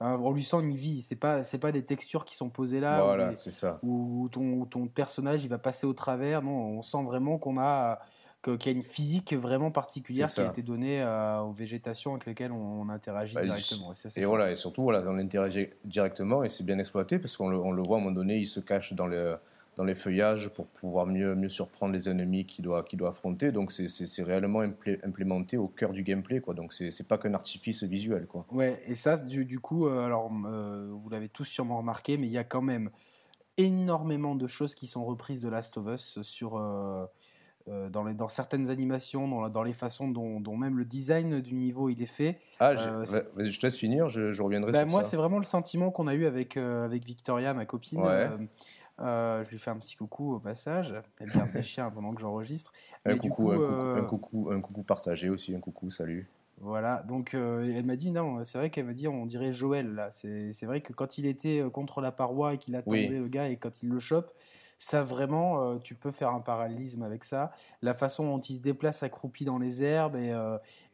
on 0.00 0.32
lui 0.32 0.44
sent 0.44 0.58
une 0.60 0.74
vie. 0.74 1.02
C'est 1.02 1.16
pas, 1.16 1.42
c'est 1.42 1.58
pas 1.58 1.72
des 1.72 1.84
textures 1.84 2.24
qui 2.24 2.34
sont 2.34 2.50
posées 2.50 2.80
là. 2.80 3.02
Voilà, 3.02 3.34
c'est 3.34 3.50
ça. 3.50 3.78
Où 3.82 4.28
ton, 4.30 4.64
ton 4.64 4.86
personnage 4.86 5.42
il 5.42 5.48
va 5.48 5.58
passer 5.58 5.86
au 5.86 5.92
travers. 5.92 6.42
Non, 6.42 6.78
on 6.78 6.82
sent 6.82 7.02
vraiment 7.02 7.38
qu'on 7.38 7.58
a 7.58 8.00
qu'il 8.42 8.66
y 8.66 8.68
a 8.68 8.72
une 8.72 8.84
physique 8.84 9.34
vraiment 9.34 9.70
particulière 9.70 10.28
qui 10.28 10.40
a 10.40 10.48
été 10.48 10.62
donnée 10.62 11.02
euh, 11.02 11.40
aux 11.40 11.52
végétations 11.52 12.12
avec 12.12 12.26
lesquelles 12.26 12.52
on, 12.52 12.88
interagit 12.88 13.34
bah, 13.34 13.44
directement. 13.44 13.92
Et, 14.16 14.24
voilà, 14.24 14.50
et 14.52 14.56
surtout, 14.56 14.82
voilà, 14.82 15.02
on 15.06 15.18
interagit 15.18 15.68
directement 15.84 16.44
et 16.44 16.48
c'est 16.48 16.64
bien 16.64 16.78
exploité 16.78 17.18
parce 17.18 17.36
qu'on 17.36 17.48
le, 17.48 17.58
voit 17.82 17.96
à 17.96 18.00
un 18.00 18.04
moment 18.04 18.10
donné, 18.10 18.38
il 18.38 18.46
se 18.46 18.60
cache 18.60 18.92
dans 18.92 19.06
le, 19.06 19.36
dans 19.76 19.84
les 19.84 19.94
feuillages 19.94 20.48
pour 20.50 20.66
pouvoir 20.66 21.06
mieux, 21.06 21.34
mieux 21.34 21.48
surprendre 21.48 21.92
les 21.92 22.08
ennemis 22.08 22.46
qu'il 22.46 22.64
doit, 22.64 22.82
qu'il 22.82 22.98
doit 22.98 23.10
affronter. 23.10 23.52
Donc 23.52 23.72
c'est 23.72 24.22
réellement 24.22 24.60
implémenté 24.60 25.56
au 25.56 25.68
cœur 25.68 25.92
du 25.92 26.02
gameplay. 26.02 26.40
Quoi. 26.40 26.54
Donc 26.54 26.72
c'est 26.72 27.08
pas 27.08 27.18
qu'un 27.18 27.34
artifice 27.34 27.82
visuel. 27.82 28.26
Quoi. 28.26 28.44
Ouais, 28.50 28.82
et 28.86 28.94
ça, 28.94 29.16
du, 29.16 29.44
du 29.44 29.60
coup, 29.60 29.86
euh, 29.86 30.04
alors 30.04 30.30
euh, 30.46 30.90
vous 30.92 31.08
l'avez 31.10 31.28
tous 31.28 31.44
sûrement 31.44 31.78
remarqué, 31.78 32.18
mais 32.18 32.26
il 32.26 32.32
y 32.32 32.38
a 32.38 32.44
quand 32.44 32.62
même 32.62 32.90
énormément 33.56 34.34
de 34.34 34.46
choses 34.46 34.74
qui 34.74 34.86
sont 34.86 35.04
reprises 35.04 35.40
de 35.40 35.48
Last 35.48 35.76
of 35.76 35.86
Us 35.86 36.22
sur, 36.22 36.56
euh, 36.56 37.04
dans, 37.90 38.04
les, 38.04 38.14
dans 38.14 38.28
certaines 38.28 38.70
animations, 38.70 39.28
dans, 39.28 39.48
dans 39.48 39.62
les 39.62 39.72
façons 39.72 40.08
dont, 40.08 40.40
dont, 40.40 40.56
même 40.56 40.78
le 40.78 40.84
design 40.84 41.40
du 41.40 41.54
niveau 41.54 41.88
il 41.88 42.02
est 42.02 42.06
fait. 42.06 42.38
Ah, 42.60 42.76
je 42.76 43.58
te 43.58 43.66
laisse 43.66 43.76
finir, 43.76 44.08
je, 44.08 44.32
je 44.32 44.42
reviendrai 44.42 44.72
bah, 44.72 44.78
sur 44.78 44.86
moi, 44.86 44.90
ça. 44.90 44.96
Moi, 44.98 45.04
c'est 45.04 45.16
vraiment 45.16 45.38
le 45.38 45.44
sentiment 45.44 45.90
qu'on 45.90 46.06
a 46.06 46.14
eu 46.14 46.26
avec, 46.26 46.56
avec 46.56 47.04
Victoria, 47.04 47.54
ma 47.54 47.66
copine. 47.66 48.00
Ouais. 48.00 48.28
Euh, 49.00 49.44
je 49.44 49.50
lui 49.50 49.58
fais 49.58 49.70
un 49.70 49.76
petit 49.76 49.96
coucou 49.96 50.34
au 50.34 50.38
passage. 50.40 50.92
Elle 51.20 51.28
garde 51.28 51.52
des 51.52 51.62
chiens 51.62 51.90
pendant 51.90 52.12
que 52.12 52.20
j'enregistre. 52.20 52.72
Un, 53.04 53.16
coucou, 53.16 53.52
euh, 53.52 54.02
un, 54.02 54.04
coucou, 54.04 54.50
un, 54.50 54.60
coucou, 54.60 54.82
partagé 54.82 55.28
aussi, 55.28 55.54
un 55.54 55.60
coucou, 55.60 55.90
salut. 55.90 56.28
Voilà, 56.60 57.04
donc 57.06 57.34
euh, 57.34 57.72
elle 57.72 57.84
m'a 57.84 57.94
dit 57.94 58.10
non, 58.10 58.42
c'est 58.42 58.58
vrai 58.58 58.68
qu'elle 58.70 58.86
m'a 58.86 58.92
dit 58.92 59.06
on 59.06 59.26
dirait 59.26 59.52
Joël 59.52 59.94
là. 59.94 60.10
C'est 60.10 60.64
vrai 60.64 60.80
que 60.80 60.92
quand 60.92 61.16
il 61.16 61.26
était 61.26 61.62
contre 61.72 62.00
la 62.00 62.10
paroi 62.10 62.54
et 62.54 62.58
qu'il 62.58 62.74
attendait 62.74 63.06
le 63.06 63.28
gars 63.28 63.48
et 63.48 63.56
quand 63.56 63.80
il 63.84 63.90
le 63.90 64.00
chope, 64.00 64.32
ça 64.78 65.02
vraiment, 65.02 65.78
tu 65.78 65.94
peux 65.94 66.12
faire 66.12 66.30
un 66.30 66.40
parallélisme 66.40 67.02
avec 67.02 67.24
ça. 67.24 67.50
La 67.82 67.94
façon 67.94 68.24
dont 68.24 68.40
il 68.40 68.56
se 68.56 68.60
déplace 68.60 69.02
accroupi 69.02 69.44
dans 69.44 69.58
les 69.58 69.82
herbes 69.82 70.16
et, 70.16 70.32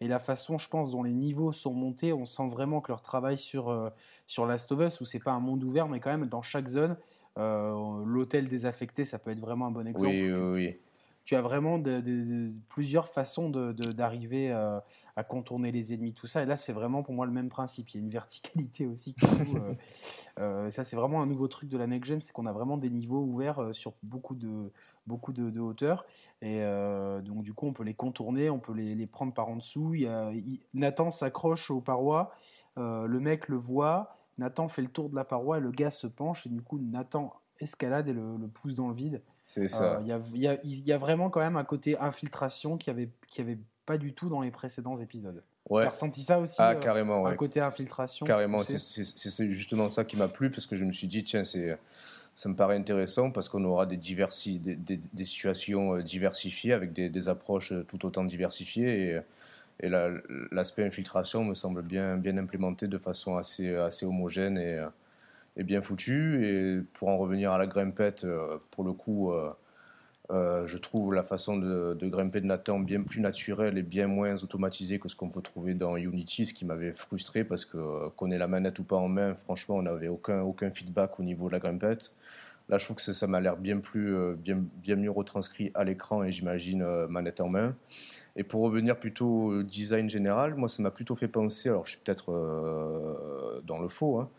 et, 0.01 0.09
la 0.09 0.19
façon, 0.19 0.57
je 0.57 0.69
pense, 0.69 0.91
dont 0.91 1.03
les 1.03 1.13
niveaux 1.13 1.53
sont 1.53 1.75
montés, 1.75 2.13
on 2.13 2.25
sent 2.25 2.49
vraiment 2.49 2.81
que 2.81 2.91
leur 2.91 3.03
travail 3.03 3.37
sur, 3.37 3.93
sur 4.27 4.47
Last 4.47 4.73
of 4.73 4.81
Us, 4.81 5.01
où 5.03 5.05
c'est 5.05 5.23
pas 5.23 5.33
un 5.33 5.41
monde 5.41 5.63
ouvert, 5.65 5.89
mais 5.89 6.01
quand 6.01 6.11
même 6.11 6.27
dans 6.27 6.43
chaque 6.43 6.69
zone, 6.69 6.97
euh, 7.39 8.05
l'hôtel 8.05 8.49
désaffecté, 8.49 9.05
ça 9.05 9.19
peut 9.19 9.31
être 9.31 9.41
vraiment 9.41 9.67
un 9.67 9.71
bon 9.71 9.87
exemple. 9.87 10.07
Oui, 10.07 10.33
oui, 10.33 10.79
Tu 11.25 11.35
as 11.35 11.41
vraiment 11.41 11.79
de, 11.79 12.51
plusieurs 12.69 13.09
façons 13.09 13.49
d'arriver 13.49 14.53
euh, 14.53 14.79
à 15.17 15.25
contourner 15.25 15.73
les 15.73 15.95
ennemis, 15.95 16.13
tout 16.13 16.27
ça. 16.27 16.43
Et 16.43 16.47
là, 16.47 16.57
c'est 16.57 16.73
vraiment 16.73 17.03
pour 17.03 17.15
moi 17.15 17.25
le 17.25 17.33
même 17.33 17.49
principe. 17.49 17.91
Il 17.91 17.97
y 17.97 18.01
a 18.01 18.03
une 18.03 18.11
verticalité 18.11 18.87
aussi. 18.87 19.15
Euh, 20.41 20.69
ça, 20.73 20.83
c'est 20.83 20.97
vraiment 20.97 21.23
un 21.23 21.27
nouveau 21.27 21.47
truc 21.47 21.69
de 21.69 21.79
la 21.79 21.87
next 21.87 22.09
gen, 22.09 22.21
c'est 22.21 22.33
qu'on 22.33 22.47
a 22.47 22.53
vraiment 22.53 22.77
des 22.77 22.91
niveaux 22.91 23.23
ouverts 23.23 23.69
sur 23.71 23.93
beaucoup 24.03 24.35
de 24.35 24.73
beaucoup 25.07 25.33
de, 25.33 25.61
hauteur. 25.61 26.05
Et 26.43 26.61
donc, 27.23 27.45
du 27.45 27.55
coup, 27.55 27.69
on 27.69 27.73
peut 27.73 27.85
les 27.85 27.95
contourner, 27.95 28.51
on 28.51 28.59
peut 28.59 28.73
les, 28.73 29.07
prendre 29.07 29.33
par 29.33 29.49
en 29.49 29.57
dessous. 29.57 29.95
Nathan 30.75 31.11
s'accroche 31.11 31.71
aux 31.71 31.81
parois, 31.81 32.35
le 32.77 33.19
mec 33.21 33.47
le 33.47 33.57
voit, 33.57 34.17
Nathan 34.39 34.69
fait 34.69 34.83
le 34.83 34.89
tour 34.89 35.09
de 35.09 35.15
la 35.15 35.25
paroi 35.25 35.59
et 35.59 35.61
le 35.61 35.71
gaz 35.71 35.97
se 35.97 36.07
penche 36.07 36.47
et 36.47 36.51
du 36.51 36.61
coup 36.61 36.79
Nathan 36.79 37.33
escalade 37.61 38.09
et 38.09 38.13
le, 38.13 38.49
pousse 38.53 38.75
dans 38.75 38.89
le 38.89 38.95
vide. 38.95 39.23
C'est 39.43 39.69
ça. 39.69 40.01
Il 40.03 40.07
y, 40.37 40.47
y, 40.47 40.93
a, 40.93 40.99
vraiment 40.99 41.31
quand 41.31 41.41
même 41.41 41.57
un 41.57 41.65
côté 41.65 41.99
infiltration 41.99 42.77
qui 42.77 42.91
avait, 42.91 43.11
qui 43.29 43.41
avait 43.41 43.59
pas 43.87 43.99
du 43.99 44.13
tout 44.13 44.29
dans 44.29 44.41
les 44.41 44.51
précédents 44.51 44.99
épisodes. 44.99 45.43
Ouais. 45.69 45.83
Tu 45.83 45.87
as 45.87 45.91
ressenti 45.91 46.23
ça 46.23 46.39
aussi 46.41 46.57
Ah, 46.59 46.73
euh, 46.73 46.81
carrément, 46.81 47.27
Un 47.27 47.37
côté 47.37 47.61
infiltration 47.61 48.27
Carrément, 48.27 48.63
c'est 48.65 49.51
justement 49.51 49.89
ça 49.89 50.05
qui 50.05 50.17
m'a 50.17 50.29
plu 50.29 50.51
parce 50.51 50.67
que 50.67 50.77
je 50.77 50.85
me 50.85 50.93
suis 50.93 51.07
dit, 51.07 51.25
tiens, 51.25 51.45
c'est 51.45 51.79
ça 52.35 52.49
me 52.49 52.57
paraît 52.57 52.77
intéressant 52.77 53.31
parce 53.31 53.49
qu'on 53.49 53.63
aura 53.63 53.87
des, 53.87 53.97
diversi, 53.97 54.59
des, 54.59 54.75
des, 54.75 55.25
situations 55.25 55.95
euh, 55.95 56.03
diversifiées 56.03 56.73
avec 56.73 56.93
des, 56.93 57.09
des, 57.09 57.29
approches 57.29 57.71
euh, 57.71 57.85
tout 57.85 58.05
autant 58.05 58.25
diversifiées. 58.25 59.11
Et, 59.11 59.21
et 59.81 59.89
l'aspect 60.51 60.85
infiltration 60.85 61.45
me 61.45 61.55
semble 61.55 61.83
bien, 61.83 62.17
bien 62.17 62.37
implémenté 62.37 62.89
de 62.89 62.99
façon 62.99 63.37
assez, 63.37 63.73
assez 63.75 64.05
homogène 64.05 64.59
et, 64.59 64.85
et, 65.57 65.65
bien 65.65 65.81
foutu. 65.81 66.47
Et 66.47 66.81
pour 66.95 67.09
en 67.09 67.17
revenir 67.17 67.53
à 67.53 67.59
la 67.59 67.67
grimpette, 67.67 68.25
euh, 68.25 68.59
pour 68.71 68.85
le 68.85 68.93
coup, 68.93 69.33
euh, 69.33 69.51
euh, 70.31 70.67
je 70.67 70.79
trouve 70.79 71.15
la 71.15 71.23
façon 71.23 71.57
de, 71.57 71.97
grimper 72.03 72.41
de 72.41 72.47
Nathan 72.47 72.81
bien 72.81 73.03
plus 73.03 73.21
naturelle 73.21 73.77
et 73.79 73.83
bien 73.83 74.07
moins 74.07 74.43
automatisée 74.43 74.99
que 74.99 75.09
ce 75.09 75.17
qu'on 75.17 75.29
peut 75.29 75.43
trouver 75.43 75.75
dans 75.75 75.97
Unity, 75.97 76.47
ce 76.47 76.55
qui 76.55 76.65
m'avait 76.65 76.93
frustré 76.93 77.45
parce 77.45 77.65
que 77.65 78.09
qu'on 78.11 78.31
ait 78.31 78.39
la 78.39 78.47
manette 78.47 78.79
ou 78.79 78.85
pas 78.85 78.97
en 78.97 79.09
main, 79.09 79.35
franchement, 79.35 79.77
on 79.77 79.83
n'avait 79.83 80.09
aucun, 80.09 80.41
aucun 80.41 80.71
feedback 80.71 81.21
au 81.21 81.23
niveau 81.23 81.49
de 81.49 81.53
la 81.53 81.59
grimpette. 81.59 82.13
Là, 82.71 82.79
je 82.79 82.87
trouve 82.87 82.97
que 82.97 83.03
ça 83.03 83.27
m'a 83.27 83.41
l'air 83.41 83.59
bien, 83.59 83.79
plus, 83.79 84.35
bien, 84.37 84.65
bien 84.81 84.97
mieux 84.97 85.11
retranscrit 85.11 85.71
à 85.75 85.85
l'écran 85.85 86.25
et 86.25 86.33
j'imagine 86.33 86.83
manette 87.09 87.43
en 87.43 87.51
main. 87.51 87.77
Et 88.37 88.43
pour 88.43 88.63
revenir 88.63 88.99
plutôt 88.99 89.27
au 89.27 89.63
design 89.63 90.09
général, 90.09 90.55
moi, 90.55 90.71
ça 90.71 90.83
m'a 90.83 90.91
plutôt 90.91 91.15
fait 91.15 91.29
penser, 91.29 91.69
alors 91.69 91.85
je 91.85 91.91
suis 91.91 92.01
peut-être 92.01 92.33
dans 93.67 93.81
le 93.81 93.89
faux, 93.89 94.19
hein, 94.19 94.31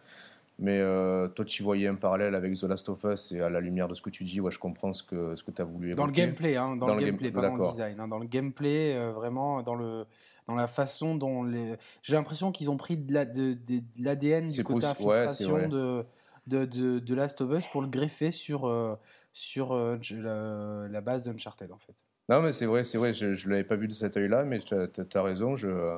mais 0.58 0.80
euh, 0.80 1.28
toi, 1.28 1.44
tu 1.44 1.64
voyais 1.64 1.88
un 1.88 1.96
parallèle 1.96 2.34
avec 2.34 2.54
The 2.54 2.64
Last 2.64 2.88
of 2.90 3.04
Us 3.04 3.32
et 3.34 3.42
à 3.42 3.50
la 3.50 3.60
lumière 3.60 3.88
de 3.88 3.94
ce 3.94 4.02
que 4.02 4.10
tu 4.10 4.24
dis, 4.24 4.40
ouais, 4.40 4.52
je 4.52 4.60
comprends 4.60 4.94
ce 4.94 5.04
que, 5.04 5.36
ce 5.36 5.44
que 5.44 5.52
tu 5.52 5.62
as 5.62 5.66
voulu 5.66 5.90
évoquer. 5.90 5.98
Dans 5.98 6.06
le 6.06 6.14
gameplay, 6.14 6.56
hein, 6.56 6.76
dans, 6.78 6.96
le, 6.96 7.06
gameplay, 7.06 7.32
pas 7.32 7.42
dans 7.42 7.56
le 7.56 7.72
design. 7.72 8.00
Hein, 8.00 8.08
dans 8.08 8.20
le 8.20 8.26
gameplay, 8.26 8.96
euh, 8.96 9.12
vraiment, 9.12 9.64
dans, 9.64 9.76
le, 9.76 10.06
dans 10.48 10.56
la 10.56 10.68
façon 10.68 11.16
dont 11.16 11.44
les... 11.44 11.76
J'ai 12.04 12.16
l'impression 12.16 12.52
qu'ils 12.52 12.70
ont 12.70 12.78
pris 12.78 12.96
de 12.96 13.14
l'ADN 13.14 14.46
de, 14.46 14.50
de, 14.50 14.54
du 14.54 14.64
côté 14.64 14.86
infiltration 14.86 15.68
de, 15.68 16.06
de, 16.48 16.66
de, 17.00 17.16
Last 17.16 17.42
of 17.42 17.52
Us 17.52 17.68
pour 17.68 17.82
le 17.82 17.90
greffer 17.90 18.32
sur, 18.32 18.98
sur 19.34 19.76
la, 19.76 20.88
la 20.90 21.02
base 21.02 21.26
d'Uncharted, 21.26 21.72
en 21.72 21.80
fait. 21.80 21.96
Non, 22.30 22.42
mais 22.42 22.54
c'est 22.54 22.66
vrai, 22.66 22.84
c'est 22.84 22.98
vrai, 22.98 23.14
je 23.14 23.28
ne 23.28 23.52
l'avais 23.52 23.66
pas 23.66 23.76
vu 23.76 23.88
de 23.88 23.94
cet 23.94 24.16
œil-là, 24.16 24.46
mais 24.46 24.60
tu 24.60 24.74
as, 24.74 25.22
raison, 25.22 25.56
je, 25.56 25.96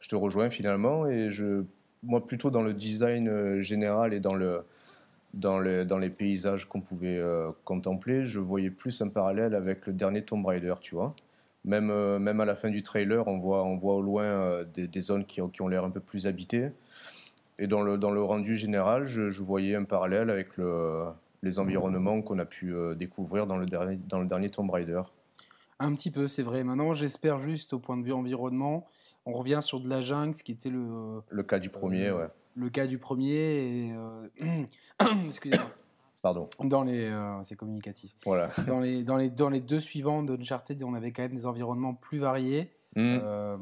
je, 0.00 0.08
te 0.08 0.14
rejoins 0.14 0.48
finalement. 0.48 1.08
Et 1.08 1.30
je, 1.30 1.64
moi, 2.06 2.24
plutôt 2.24 2.50
dans 2.50 2.62
le 2.62 2.72
design 2.72 3.28
euh, 3.28 3.60
général 3.60 4.14
et 4.14 4.20
dans, 4.20 4.34
le, 4.34 4.64
dans, 5.34 5.58
le, 5.58 5.84
dans 5.84 5.98
les 5.98 6.10
paysages 6.10 6.66
qu'on 6.66 6.80
pouvait 6.80 7.18
euh, 7.18 7.50
contempler, 7.64 8.24
je 8.24 8.40
voyais 8.40 8.70
plus 8.70 9.02
un 9.02 9.08
parallèle 9.08 9.54
avec 9.54 9.86
le 9.86 9.92
dernier 9.92 10.22
Tomb 10.22 10.44
Raider, 10.46 10.74
tu 10.80 10.94
vois. 10.94 11.14
Même, 11.64 12.18
même 12.18 12.40
à 12.40 12.44
la 12.44 12.54
fin 12.54 12.70
du 12.70 12.84
trailer, 12.84 13.26
on 13.26 13.38
voit, 13.38 13.64
on 13.64 13.76
voit 13.76 13.96
au 13.96 14.00
loin 14.00 14.62
des, 14.72 15.00
zones 15.00 15.24
qui, 15.24 15.40
qui 15.52 15.62
ont 15.62 15.66
l'air 15.66 15.84
un 15.84 15.90
peu 15.90 15.98
plus 15.98 16.28
habitées. 16.28 16.70
Et 17.58 17.66
dans 17.66 17.82
le, 17.82 17.98
dans 17.98 18.12
le 18.12 18.22
rendu 18.22 18.56
général, 18.56 19.08
je, 19.08 19.30
je 19.30 19.42
voyais 19.42 19.74
un 19.74 19.82
parallèle 19.82 20.30
avec 20.30 20.56
le, 20.58 21.06
les 21.42 21.58
environnements 21.58 22.22
qu'on 22.22 22.38
a 22.38 22.44
pu 22.44 22.72
découvrir 22.94 23.48
dans 23.48 23.56
le, 23.56 23.66
dernier, 23.66 23.98
dans 24.08 24.20
le 24.20 24.26
dernier 24.26 24.48
Tomb 24.48 24.70
Raider. 24.70 25.02
Un 25.80 25.92
petit 25.94 26.12
peu, 26.12 26.28
c'est 26.28 26.42
vrai. 26.42 26.62
Maintenant, 26.62 26.94
j'espère 26.94 27.38
juste 27.38 27.72
au 27.72 27.80
point 27.80 27.96
de 27.96 28.04
vue 28.04 28.12
environnement, 28.12 28.86
on 29.26 29.32
revient 29.32 29.58
sur 29.60 29.80
de 29.80 29.88
la 29.88 30.00
jungle, 30.00 30.34
ce 30.34 30.42
qui 30.42 30.52
était 30.52 30.70
le. 30.70 31.20
Le 31.28 31.42
cas 31.42 31.58
du 31.58 31.68
premier, 31.68 32.10
ouais. 32.10 32.28
Le 32.54 32.70
cas 32.70 32.86
du 32.86 32.98
premier. 32.98 33.90
Et, 33.90 33.94
Excusez-moi. 35.26 35.66
Pardon. 36.22 36.48
Dans 36.60 36.82
les, 36.82 37.04
euh, 37.04 37.42
c'est 37.44 37.54
communicatif. 37.54 38.12
Voilà. 38.24 38.50
Dans 38.66 38.80
les, 38.80 39.04
dans 39.04 39.16
les, 39.16 39.30
dans 39.30 39.48
les 39.48 39.60
deux 39.60 39.78
suivants 39.78 40.22
d'Uncharted, 40.24 40.82
on 40.82 40.94
avait 40.94 41.12
quand 41.12 41.22
même 41.22 41.36
des 41.36 41.46
environnements 41.46 41.94
plus 41.94 42.18
variés. 42.18 42.72
Mmh. 42.96 43.18
Euh, 43.22 43.56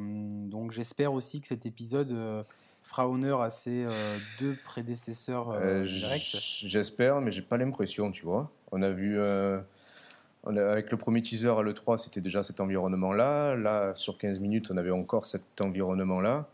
donc 0.49 0.71
j'espère 0.71 1.13
aussi 1.13 1.41
que 1.41 1.49
cet 1.49 1.67
épisode 1.67 2.13
euh, 2.13 2.43
fera 2.83 3.09
honneur 3.09 3.43
à 3.43 3.51
ses 3.51 3.87
deux 4.41 4.57
prédécesseurs 4.65 5.51
directs. 5.83 6.37
J'espère, 6.65 7.21
mais 7.21 7.31
j'ai 7.31 7.43
pas 7.43 7.59
l'impression, 7.59 8.11
tu 8.11 8.25
vois. 8.25 8.51
On 8.73 8.81
a 8.81 8.91
vu 8.91 9.19
avec 10.47 10.91
le 10.91 10.99
premier 10.99 11.23
teaser 11.23 11.49
à 11.49 11.63
l'E3, 11.63 11.97
c'était 11.97 12.21
déjà 12.21 12.43
cet 12.43 12.61
environnement-là. 12.61 13.57
Là, 13.57 13.95
sur 13.95 14.19
15 14.19 14.41
minutes, 14.41 14.71
on 14.71 14.77
avait 14.77 14.91
encore 14.91 15.25
cet 15.25 15.61
environnement-là. 15.61 16.49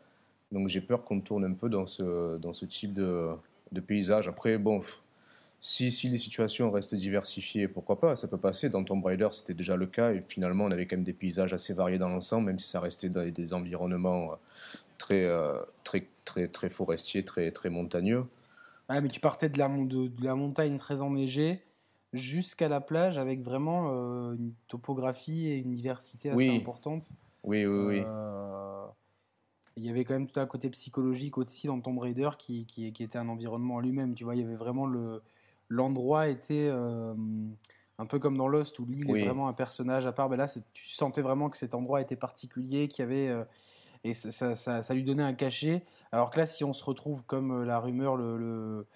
Donc 0.53 0.69
j'ai 0.69 0.81
peur 0.81 1.05
qu'on 1.05 1.21
tourne 1.21 1.45
un 1.45 1.53
peu 1.53 1.69
dans 1.69 1.87
ce, 1.87 2.37
dans 2.39 2.53
ce 2.53 2.67
type 2.67 2.93
de, 2.93 3.31
paysage. 3.87 4.29
Après, 4.29 4.59
bon, 4.59 4.81
si, 5.61 5.91
si 5.91 6.09
les 6.09 6.19
situations 6.19 6.71
restent 6.71 6.95
diversifiées, 6.95 7.69
pourquoi 7.69 7.99
pas, 8.01 8.17
ça 8.17 8.29
peut 8.29 8.39
passer. 8.39 8.69
Dans 8.69 8.83
Tomb 8.85 9.05
Raider, 9.05 9.29
c'était 9.33 9.55
déjà 9.55 9.77
le 9.77 9.87
cas, 9.87 10.13
et 10.13 10.23
finalement, 10.27 10.65
on 10.65 10.71
avait 10.71 10.87
quand 10.87 10.97
même 10.97 11.05
des 11.05 11.13
paysages 11.13 11.53
assez 11.53 11.73
variés 11.73 11.99
dans 11.99 12.09
l'ensemble, 12.09 12.47
même 12.47 12.59
si 12.59 12.69
ça 12.69 12.81
restait 12.81 13.09
dans 13.09 13.29
des 13.29 13.53
environnements 13.55 14.33
euh, 14.33 14.37
très, 14.99 15.25
euh, 15.25 15.61
très, 15.85 16.07
très, 16.25 16.49
très 16.49 16.71
forestiers, 16.71 17.25
très, 17.25 17.51
très 17.53 17.71
montagneux. 17.71 18.25
mais 18.89 19.09
tu 19.09 19.21
partais 19.21 19.49
de, 19.49 19.59
la 19.59 20.35
montagne 20.35 20.77
très 20.79 21.01
enneigée 21.03 21.63
jusqu'à 22.13 22.69
la 22.69 22.81
plage 22.81 23.19
avec 23.19 23.41
vraiment 23.41 23.91
euh, 23.93 24.35
une 24.35 24.53
topographie 24.69 25.47
et 25.49 25.57
une 25.57 25.75
diversité 25.75 26.31
assez 26.31 26.57
importante. 26.57 27.11
Oui, 27.45 27.65
oui, 27.65 27.87
oui. 27.87 28.05
il 29.77 29.85
y 29.85 29.91
avait 29.91 30.05
quand 30.05 30.15
même 30.15 30.27
tout 30.27 30.41
un 30.41 30.47
côté 30.47 30.69
psychologique 30.71 31.39
aussi 31.39 31.69
dans 31.69 31.81
Tomb 31.81 31.99
Raider 31.99 32.31
qui, 32.39 32.67
qui, 32.67 32.93
qui 32.93 33.03
était 33.03 33.19
un 33.19 33.29
environnement 33.29 33.77
en 33.77 33.81
lui-même. 33.81 34.15
Tu 34.15 34.25
vois, 34.25 34.35
il 34.35 34.43
y 34.43 34.45
avait 34.45 34.57
vraiment 34.57 34.87
le, 34.87 35.23
l'endroit 35.71 36.29
était 36.29 36.69
euh, 36.71 37.15
un 37.99 38.07
peu 38.07 38.19
comme 38.19 38.37
dans 38.37 38.49
Lost 38.49 38.79
où 38.79 38.87
l'île 38.87 39.09
est 39.09 39.25
vraiment 39.25 39.49
un 39.49 39.55
personnage 39.55 40.05
à 40.05 40.13
part. 40.13 40.29
Mais 40.29 40.37
là, 40.37 40.47
tu 40.75 40.89
sentais 40.89 41.23
vraiment 41.23 41.49
que 41.49 41.57
cet 41.57 41.75
endroit 41.75 42.03
était 42.03 42.17
particulier, 42.17 42.89
qu'il 42.89 43.05
y 43.05 43.07
avait 43.07 43.29
euh, 43.29 43.45
et 44.03 44.15
ça, 44.15 44.55
ça, 44.55 44.95
lui 44.95 45.05
donnait 45.05 45.23
un 45.23 45.35
cachet. 45.35 45.85
Alors 46.11 46.31
que 46.31 46.41
là, 46.41 46.47
si 46.47 46.65
on 46.65 46.73
se 46.73 46.85
retrouve 46.85 47.25
comme 47.25 47.63
euh, 47.63 47.65
la 47.65 47.79
rumeur 47.79 48.17
le, 48.17 48.37
le, 48.37 48.87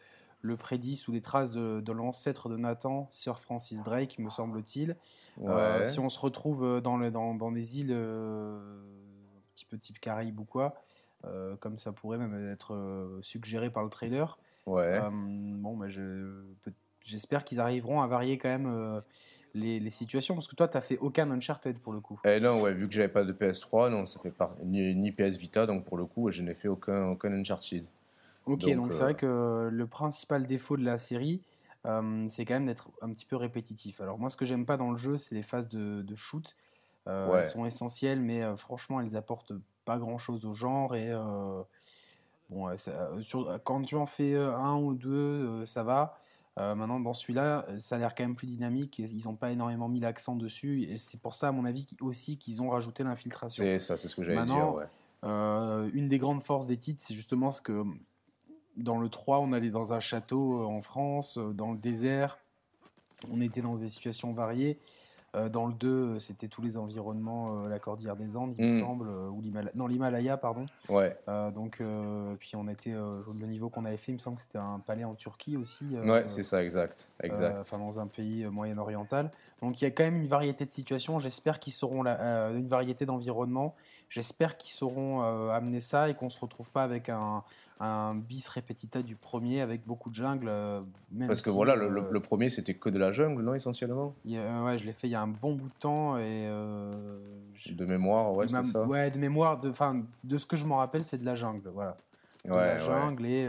prédit 0.56 0.96
sous 0.96 1.12
les 1.12 1.20
traces 1.20 1.50
de, 1.50 1.92
l'ancêtre 1.92 2.48
de 2.48 2.56
Nathan, 2.56 3.08
Sir 3.10 3.38
Francis 3.38 3.82
Drake, 3.82 4.18
me 4.18 4.30
semble-t-il, 4.30 4.96
si 5.86 5.98
on 6.00 6.08
se 6.08 6.18
retrouve 6.18 6.80
dans, 6.82 6.96
le, 6.96 7.10
dans, 7.10 7.34
dans 7.34 7.50
des 7.50 7.80
îles 7.80 7.92
un 7.92 9.40
petit 9.54 9.64
peu 9.64 9.78
type 9.78 10.00
Caraïbes 10.00 10.38
ou 10.38 10.44
quoi, 10.44 10.74
comme 11.60 11.78
ça 11.78 11.92
pourrait 11.92 12.18
même 12.18 12.50
être 12.50 13.18
suggéré 13.22 13.70
par 13.70 13.82
le 13.82 13.90
trailer. 13.90 14.38
Ouais. 14.66 15.00
bon, 15.10 15.76
bah, 15.76 15.86
j'espère 17.04 17.44
qu'ils 17.44 17.60
arriveront 17.60 18.00
à 18.00 18.06
varier 18.06 18.38
quand 18.38 18.48
même 18.48 18.66
euh, 18.66 19.00
les, 19.54 19.78
les, 19.78 19.90
situations 19.90 20.34
parce 20.34 20.48
que 20.48 20.56
toi, 20.56 20.68
tu 20.68 20.76
n'as 20.76 20.80
fait 20.80 20.98
aucun 20.98 21.30
Uncharted 21.30 21.78
pour 21.78 21.92
le 21.92 22.00
coup. 22.00 22.20
Eh 22.24 22.40
non, 22.40 22.60
ouais, 22.60 22.72
vu 22.72 22.88
que 22.88 22.94
j'avais 22.94 23.08
pas 23.08 23.24
de 23.24 23.32
PS3, 23.32 23.90
non, 23.90 24.06
ça 24.06 24.20
fait 24.20 24.30
pas 24.30 24.56
ni, 24.64 24.94
ni, 24.94 25.12
PS 25.12 25.36
Vita, 25.36 25.66
donc 25.66 25.84
pour 25.84 25.96
le 25.96 26.06
coup, 26.06 26.30
je 26.30 26.42
n'ai 26.42 26.54
fait 26.54 26.68
aucun, 26.68 27.08
aucun 27.08 27.32
Uncharted. 27.32 27.84
Ok, 28.46 28.68
donc 28.74 28.92
c'est 28.92 29.00
vrai 29.00 29.16
euh, 29.24 29.68
que 29.68 29.74
le 29.74 29.86
principal 29.86 30.46
défaut 30.46 30.76
de 30.76 30.84
la 30.84 30.98
série, 30.98 31.40
c'est 31.84 32.44
quand 32.44 32.54
même 32.54 32.66
d'être 32.66 32.90
un 33.02 33.10
petit 33.10 33.26
peu 33.26 33.36
répétitif. 33.36 34.00
Alors 34.00 34.18
moi, 34.18 34.28
ce 34.28 34.36
que 34.36 34.44
j'aime 34.44 34.66
pas 34.66 34.76
dans 34.76 34.90
le 34.90 34.96
jeu, 34.96 35.16
c'est 35.16 35.34
les 35.34 35.42
phases 35.42 35.68
de, 35.68 36.02
de 36.02 36.14
shoot. 36.14 36.56
Euh, 37.06 37.38
elles 37.38 37.48
sont 37.48 37.66
essentielles, 37.66 38.20
mais 38.20 38.42
franchement, 38.56 39.00
elles 39.00 39.16
apportent 39.16 39.52
pas 39.84 39.98
grand-chose 39.98 40.46
au 40.46 40.54
genre 40.54 40.94
et 40.94 41.12
Bon, 42.50 42.68
euh, 42.68 43.20
sur, 43.22 43.60
quand 43.64 43.82
tu 43.82 43.96
en 43.96 44.06
fais 44.06 44.34
euh, 44.34 44.54
un 44.54 44.76
ou 44.76 44.94
deux, 44.94 45.10
euh, 45.10 45.66
ça 45.66 45.82
va. 45.82 46.18
maintenant, 46.56 47.00
dans 47.00 47.14
celui-là, 47.14 47.66
ça 47.78 47.96
a 47.96 47.98
l'air 47.98 48.14
quand 48.14 48.24
même 48.24 48.36
plus 48.36 48.46
dynamique. 48.46 48.98
ils 48.98 49.24
n'ont 49.24 49.34
pas 49.34 49.50
énormément 49.50 49.88
mis 49.88 50.00
l'accent 50.00 50.36
dessus. 50.36 50.82
Et 50.84 50.96
c'est 50.96 51.20
pour 51.20 51.34
ça, 51.34 51.48
à 51.48 51.52
mon 51.52 51.64
avis, 51.64 51.86
aussi 52.00 52.36
qu'ils 52.38 52.62
ont 52.62 52.70
rajouté 52.70 53.02
l'infiltration. 53.02 53.64
C'est 53.64 53.78
ça, 53.78 53.96
c'est 53.96 54.08
ce 54.08 54.16
que 54.16 54.22
j'allais 54.22 54.44
dire. 54.44 54.74
Ouais. 54.74 54.86
une 55.92 56.08
des 56.08 56.18
grandes 56.18 56.42
forces 56.42 56.66
des 56.66 56.76
titres, 56.76 57.02
c'est 57.04 57.14
justement 57.14 57.50
ce 57.50 57.60
que 57.60 57.84
dans 58.76 58.98
le 58.98 59.08
3, 59.08 59.40
on 59.40 59.52
allait 59.52 59.70
dans 59.70 59.92
un 59.92 60.00
château 60.00 60.62
en 60.64 60.82
France, 60.82 61.38
dans 61.38 61.72
le 61.72 61.78
désert. 61.78 62.38
On 63.30 63.40
était 63.40 63.62
dans 63.62 63.76
des 63.76 63.88
situations 63.88 64.32
variées. 64.32 64.78
Euh, 65.34 65.48
dans 65.48 65.66
le 65.66 65.74
2, 65.74 65.88
euh, 65.88 66.18
c'était 66.20 66.46
tous 66.46 66.62
les 66.62 66.76
environnements, 66.76 67.64
euh, 67.64 67.68
la 67.68 67.80
Cordillère 67.80 68.14
des 68.14 68.36
Andes, 68.36 68.54
il 68.56 68.64
me 68.64 68.76
mm. 68.76 68.80
semble, 68.80 69.08
ou 69.08 69.40
l'Himalaya, 69.40 69.72
non 69.74 69.86
l'Himalaya, 69.86 70.36
pardon. 70.36 70.66
Ouais. 70.88 71.16
donc, 71.54 71.82
puis 72.38 72.52
on 72.54 72.68
était 72.68 72.92
le 72.92 73.46
niveau 73.46 73.68
qu'on 73.68 73.84
avait 73.84 73.96
fait, 73.96 74.12
il 74.12 74.16
me 74.16 74.20
semble 74.20 74.36
que 74.36 74.42
c'était 74.42 74.58
un 74.58 74.78
palais 74.78 75.04
en 75.04 75.14
Turquie 75.14 75.56
aussi. 75.56 75.84
ouais, 75.84 76.24
c'est 76.26 76.42
ça, 76.42 76.62
exact, 76.62 77.10
exact. 77.22 77.60
Enfin, 77.60 77.78
dans 77.78 77.98
un 77.98 78.06
pays 78.06 78.44
moyen-oriental. 78.46 79.30
Donc, 79.62 79.80
il 79.80 79.84
y 79.84 79.86
a 79.86 79.90
quand 79.90 80.04
même 80.04 80.16
une 80.16 80.26
variété 80.26 80.66
de 80.66 80.70
situations. 80.70 81.18
J'espère 81.18 81.58
qu'ils 81.58 81.72
sauront 81.72 82.04
une 82.04 82.68
variété 82.68 83.06
d'environnements. 83.06 83.74
J'espère 84.08 84.56
qu'ils 84.56 84.72
sauront 84.72 85.22
amener 85.50 85.80
ça 85.80 86.08
et 86.08 86.14
qu'on 86.14 86.30
se 86.30 86.38
retrouve 86.38 86.70
pas 86.70 86.82
avec 86.82 87.08
un 87.08 87.42
un 87.80 88.14
bis 88.14 88.46
repetita 88.48 89.02
du 89.02 89.16
premier 89.16 89.60
avec 89.60 89.84
beaucoup 89.86 90.10
de 90.10 90.14
jungle. 90.14 90.46
Euh, 90.48 90.80
Parce 91.26 91.42
que 91.42 91.50
voilà, 91.50 91.74
le, 91.74 91.86
euh, 91.86 92.20
premier 92.20 92.48
c'était 92.48 92.74
que 92.74 92.88
de 92.88 92.98
la 92.98 93.10
jungle, 93.10 93.42
non, 93.42 93.54
essentiellement 93.54 94.14
Ouais, 94.24 94.78
je 94.78 94.84
l'ai 94.84 94.92
fait 94.92 95.08
il 95.08 95.10
y 95.10 95.16
a 95.16 95.22
un 95.22 95.28
bon 95.28 95.54
bout 95.54 95.68
de 95.68 95.78
temps 95.80 96.16
et. 96.16 96.46
Euh, 96.48 96.90
de 97.68 97.84
mémoire, 97.84 98.32
ouais, 98.34 98.46
c'est 98.46 98.62
ça. 98.62 98.84
Ouais, 98.84 99.10
de 99.10 99.18
mémoire, 99.18 99.60
de, 99.60 99.72
de 100.24 100.38
ce 100.38 100.46
que 100.46 100.56
je 100.56 100.64
m'en 100.64 100.76
rappelle, 100.76 101.04
c'est 101.04 101.18
de 101.18 101.24
la 101.24 101.34
jungle, 101.34 101.68
voilà. 101.68 101.96
De 102.44 102.50
la 102.50 102.78
jungle 102.78 103.26
et 103.26 103.48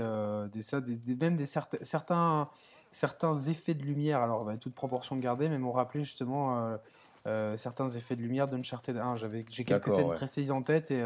des, 0.51 0.61
ça, 0.61 0.81
des, 0.81 0.97
même 1.15 1.35
des 1.35 1.45
certains, 1.45 2.49
certains 2.91 3.35
effets 3.35 3.73
de 3.73 3.83
lumière, 3.83 4.21
alors 4.21 4.49
toute 4.59 4.73
proportion 4.73 5.17
gardée, 5.17 5.49
mais 5.49 5.59
m'ont 5.59 5.73
rappelé 5.73 6.03
justement 6.03 6.77
certains 7.57 7.89
effets 7.89 8.15
de 8.15 8.21
lumière 8.21 8.47
d'Uncharted 8.47 8.97
1. 8.97 9.17
J'ai 9.49 9.65
quelques 9.65 9.91
scènes 9.91 10.13
précises 10.13 10.49
en 10.49 10.63
tête 10.63 10.89
et 10.89 11.03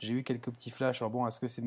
j'ai 0.00 0.14
eu 0.14 0.22
quelques 0.24 0.50
petits 0.50 0.70
flashs. 0.70 1.02
Alors 1.02 1.10
bon, 1.10 1.26
est-ce 1.26 1.38
que 1.38 1.48
c'est 1.48 1.62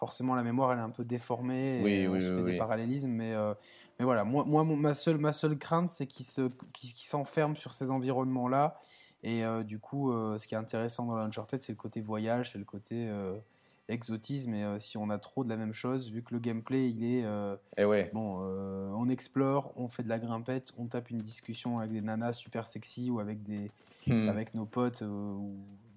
forcément 0.00 0.34
la 0.34 0.42
mémoire 0.42 0.72
elle 0.72 0.78
est 0.78 0.82
un 0.82 0.90
peu 0.90 1.04
déformée 1.04 1.82
et 1.86 2.08
on 2.08 2.18
se 2.18 2.36
fait 2.36 2.52
des 2.52 2.58
parallélismes 2.58 3.10
mais 3.10 3.32
euh, 3.34 3.54
mais 3.98 4.06
voilà. 4.06 4.24
Moi, 4.24 4.44
moi 4.44 4.64
ma 4.64 4.94
seule 4.94 5.18
ma 5.18 5.32
seule 5.32 5.58
crainte 5.58 5.90
c'est 5.90 6.06
qu'il 6.06 6.24
se 6.24 6.50
s'enferme 6.96 7.56
sur 7.56 7.74
ces 7.74 7.90
environnements 7.90 8.48
là 8.48 8.80
et 9.22 9.44
euh, 9.44 9.62
du 9.62 9.78
coup 9.78 10.10
euh, 10.10 10.38
ce 10.38 10.48
qui 10.48 10.54
est 10.54 10.58
intéressant 10.58 11.04
dans 11.04 11.16
l'Uncharted 11.16 11.60
c'est 11.60 11.72
le 11.72 11.76
côté 11.76 12.00
voyage 12.00 12.50
c'est 12.50 12.58
le 12.58 12.64
côté 12.64 13.10
exotisme. 13.88 14.54
Et 14.54 14.80
si 14.80 14.96
on 14.96 15.10
a 15.10 15.18
trop 15.18 15.44
de 15.44 15.50
la 15.50 15.58
même 15.58 15.74
chose 15.74 16.10
vu 16.10 16.22
que 16.22 16.32
le 16.32 16.40
gameplay 16.40 16.88
il 16.88 17.04
est 17.04 17.20
et 17.20 17.56
eh 17.76 17.84
ouais. 17.84 18.10
bon 18.14 18.38
on 18.96 19.06
explore 19.10 19.74
on 19.76 19.88
fait 19.88 20.02
de 20.02 20.08
la 20.08 20.18
grimpette 20.18 20.72
on 20.78 20.86
tape 20.86 21.10
une 21.10 21.18
discussion 21.18 21.78
avec 21.78 21.92
des 21.92 22.00
nanas 22.00 22.32
super 22.32 22.66
sexy 22.66 23.10
ou 23.10 23.20
avec 23.20 23.42
des 23.42 23.70
hmm. 24.06 24.30
avec 24.30 24.54
nos 24.54 24.64
potes 24.64 25.04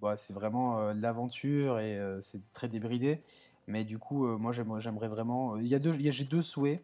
bah, 0.02 0.18
c'est 0.18 0.34
vraiment 0.34 0.92
l'aventure 0.92 1.80
et 1.80 1.98
c'est 2.20 2.42
très 2.52 2.68
débridé 2.68 3.22
mais 3.68 3.84
du 3.84 3.98
coup, 3.98 4.26
euh, 4.26 4.38
moi, 4.38 4.52
j'aimerais 4.52 5.08
vraiment. 5.08 5.56
Euh, 5.56 5.62
il 5.62 5.68
y 5.68 5.76
a 5.76 5.80
deux, 5.80 5.94
j'ai 5.94 6.24
deux 6.24 6.42
souhaits. 6.42 6.84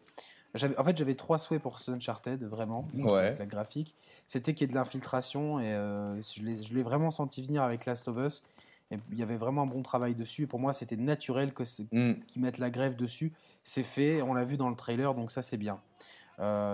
En 0.77 0.83
fait, 0.83 0.97
j'avais 0.97 1.15
trois 1.15 1.37
souhaits 1.37 1.61
pour 1.61 1.79
Uncharted, 1.87 2.43
vraiment, 2.43 2.87
la 2.95 3.45
graphique. 3.45 3.95
C'était 4.27 4.53
qu'il 4.53 4.67
y 4.67 4.69
ait 4.69 4.73
de 4.73 4.77
l'infiltration 4.77 5.59
et 5.59 5.73
euh, 5.73 6.19
je 6.21 6.73
l'ai 6.73 6.81
vraiment 6.81 7.11
senti 7.11 7.43
venir 7.43 7.61
avec 7.61 7.85
Last 7.85 8.07
of 8.07 8.17
Us. 8.17 8.43
Et 8.91 8.97
il 9.11 9.17
y 9.19 9.21
avait 9.21 9.37
vraiment 9.37 9.63
un 9.63 9.67
bon 9.67 9.83
travail 9.83 10.15
dessus. 10.15 10.47
pour 10.47 10.59
moi, 10.59 10.73
c'était 10.73 10.97
naturel 10.97 11.53
que 11.53 11.61
mm. 11.63 12.25
qu'ils 12.25 12.41
mettent 12.41 12.57
la 12.57 12.71
grève 12.71 12.95
dessus. 12.95 13.31
C'est 13.63 13.83
fait, 13.83 14.23
on 14.23 14.33
l'a 14.33 14.43
vu 14.43 14.57
dans 14.57 14.69
le 14.69 14.75
trailer, 14.75 15.13
donc 15.13 15.29
ça 15.29 15.43
c'est 15.43 15.57
bien. 15.57 15.79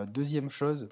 deuxième 0.07 0.49
chose, 0.49 0.87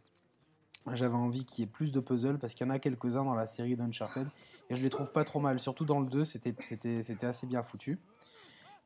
j'avais 0.91 1.15
envie 1.15 1.45
qu'il 1.45 1.63
y 1.63 1.63
ait 1.63 1.71
plus 1.71 1.93
de 1.93 2.01
puzzles 2.01 2.37
parce 2.39 2.53
qu'il 2.53 2.67
y 2.67 2.69
en 2.69 2.73
a 2.73 2.79
quelques-uns 2.79 3.23
dans 3.23 3.35
la 3.35 3.47
série 3.47 3.77
d'Uncharted 3.77 4.27
et 4.69 4.75
je 4.75 4.81
les 4.81 4.89
trouve 4.89 5.13
pas 5.13 5.23
trop 5.23 5.39
mal. 5.39 5.59
Surtout 5.59 5.85
dans 5.85 6.01
le 6.01 6.07
2, 6.07 6.25
c'était 6.25 7.25
assez 7.25 7.47
bien 7.47 7.63
foutu. 7.63 7.99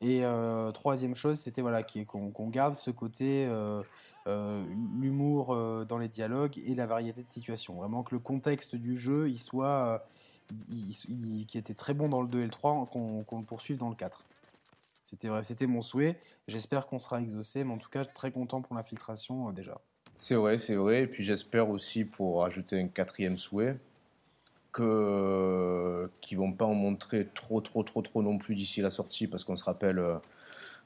Et 0.01 0.23
euh, 0.23 0.71
troisième 0.71 1.15
chose, 1.15 1.39
c'était 1.39 1.61
voilà, 1.61 1.83
qu'on 1.83 2.49
garde 2.49 2.75
ce 2.75 2.91
côté 2.91 3.45
euh, 3.47 3.81
euh, 4.27 4.63
l'humour 4.99 5.55
dans 5.85 5.97
les 5.97 6.07
dialogues 6.07 6.57
et 6.59 6.75
la 6.75 6.85
variété 6.85 7.23
de 7.23 7.29
situations. 7.29 7.75
Vraiment 7.75 8.03
que 8.03 8.13
le 8.13 8.19
contexte 8.19 8.75
du 8.75 8.95
jeu, 8.95 9.29
il 9.29 9.39
soit, 9.39 10.07
qui 11.47 11.57
était 11.57 11.73
très 11.73 11.93
bon 11.93 12.09
dans 12.09 12.21
le 12.21 12.27
2 12.27 12.41
et 12.41 12.45
le 12.45 12.51
3, 12.51 12.87
qu'on 12.91 13.39
le 13.39 13.45
poursuive 13.45 13.77
dans 13.77 13.89
le 13.89 13.95
4. 13.95 14.23
C'était 15.03 15.29
vrai, 15.29 15.41
c'était 15.43 15.67
mon 15.67 15.81
souhait. 15.81 16.19
J'espère 16.47 16.85
qu'on 16.85 16.99
sera 16.99 17.21
exaucé, 17.21 17.63
mais 17.63 17.73
en 17.73 17.77
tout 17.77 17.89
cas, 17.89 18.05
très 18.05 18.31
content 18.31 18.61
pour 18.61 18.75
l'infiltration 18.75 19.51
déjà. 19.51 19.79
C'est 20.15 20.35
vrai, 20.35 20.57
c'est 20.57 20.75
vrai. 20.75 21.03
Et 21.03 21.07
puis 21.07 21.23
j'espère 21.23 21.69
aussi 21.69 22.03
pour 22.03 22.43
ajouter 22.43 22.79
un 22.81 22.87
quatrième 22.87 23.37
souhait 23.37 23.77
que 24.77 26.09
qui 26.21 26.35
vont 26.35 26.51
pas 26.51 26.65
en 26.65 26.75
montrer 26.75 27.27
trop 27.33 27.61
trop 27.61 27.81
trop 27.81 28.03
trop 28.03 28.21
non 28.21 28.37
plus 28.37 28.53
d'ici 28.53 28.81
la 28.81 28.91
sortie 28.91 29.27
parce 29.27 29.43
qu'on 29.43 29.57
se 29.57 29.63
rappelle 29.63 29.99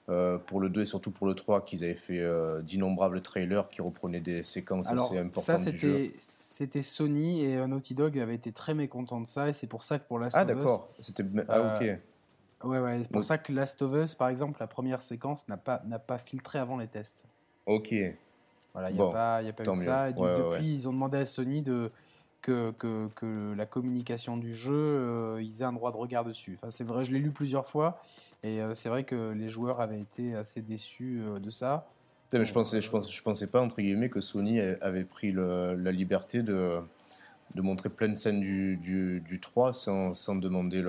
euh, 0.10 0.38
pour 0.38 0.62
le 0.62 0.70
2 0.70 0.82
et 0.82 0.86
surtout 0.86 1.12
pour 1.12 1.28
le 1.28 1.36
3 1.36 1.66
qu'ils 1.66 1.84
avaient 1.84 1.96
fait 1.96 2.20
euh, 2.20 2.62
d'innombrables 2.62 3.22
trailers 3.22 3.70
qui 3.70 3.82
reprenaient 3.82 4.22
des 4.22 4.44
séquences 4.44 4.90
assez 4.92 5.18
importantes 5.18 5.66
du 5.66 5.78
jeu. 5.78 6.12
C'était 6.18 6.82
Sony 6.82 7.44
et 7.44 7.68
Naughty 7.68 7.94
Dog 7.94 8.18
avait 8.20 8.36
été 8.36 8.52
très 8.52 8.74
mécontent 8.74 9.20
de 9.20 9.28
ça 9.28 9.50
et 9.50 9.54
c'est 9.54 9.68
pour 9.68 9.84
ça 9.84 10.00
que 10.00 10.08
pour 10.08 10.20
Last 10.20 10.38
ah, 10.38 10.44
of 10.44 10.50
Us. 10.50 10.52
Ah 10.52 10.60
d'accord, 10.60 10.90
c'était 11.00 11.24
ah 11.50 11.76
ok. 11.76 12.00
Ouais 12.64 12.80
ouais, 12.80 13.00
c'est 13.02 13.12
pour 13.12 13.24
ça 13.24 13.38
que 13.40 13.52
Last 13.52 13.82
of 13.82 13.94
Us 13.94 14.16
par 14.16 14.30
exemple 14.30 14.58
la 14.60 14.68
première 14.68 15.02
séquence 15.02 15.48
n'a 15.50 15.58
pas 15.58 15.82
n'a 15.86 16.00
pas 16.00 16.18
filtré 16.18 16.60
avant 16.60 16.78
les 16.78 16.88
tests. 16.88 17.26
Ok. 17.66 17.94
Voilà, 18.74 18.90
il 18.90 18.96
n'y 18.96 19.02
a 19.02 19.10
pas, 19.10 19.42
y 19.42 19.50
a 19.50 19.54
pas 19.54 19.64
eu 19.64 19.78
ça. 19.78 20.10
Et 20.10 20.14
depuis, 20.14 20.76
ils 20.76 20.88
ont 20.88 20.94
demandé 20.94 21.18
à 21.18 21.26
Sony 21.26 21.62
de, 21.62 21.92
que, 22.42 22.72
que, 22.78 23.08
que 23.16 23.54
la 23.56 23.66
communication 23.66 24.38
du 24.38 24.54
jeu, 24.54 24.74
euh, 24.74 25.42
ils 25.42 25.62
aient 25.62 25.66
un 25.66 25.74
droit 25.74 25.92
de 25.92 25.98
regard 25.98 26.26
dessus. 26.26 26.58
Enfin, 26.58 26.72
c'est 26.72 26.84
vrai, 26.84 27.06
je 27.06 27.12
l'ai 27.12 27.20
lu 27.20 27.32
plusieurs 27.32 27.68
fois. 27.68 28.02
Et 28.44 28.62
euh, 28.62 28.74
c'est 28.74 28.90
vrai 28.90 29.04
que 29.04 29.32
les 29.32 29.50
joueurs 29.50 29.82
avaient 29.82 30.00
été 30.00 30.36
assez 30.36 30.62
déçus 30.62 31.22
euh, 31.22 31.40
de 31.40 31.50
ça. 31.50 31.88
Mais 32.34 32.46
je 32.46 32.54
pensais, 32.54 32.82
je, 32.82 32.90
pensais, 32.90 33.12
je 33.12 33.22
pensais 33.22 33.50
pas, 33.50 33.62
entre 33.62 33.82
guillemets, 33.82 34.10
que 34.10 34.22
Sony 34.22 34.62
avait 34.62 35.04
pris 35.04 35.34
la 35.34 35.92
liberté 35.92 36.44
de, 36.44 36.80
de 37.56 37.62
montrer 37.62 37.90
plein 37.90 38.16
scènes 38.16 38.40
du, 38.40 38.78
du, 38.78 39.22
du 39.22 39.40
3 39.40 39.74
sans, 39.74 40.14
sans 40.14 40.36
demander 40.36 40.82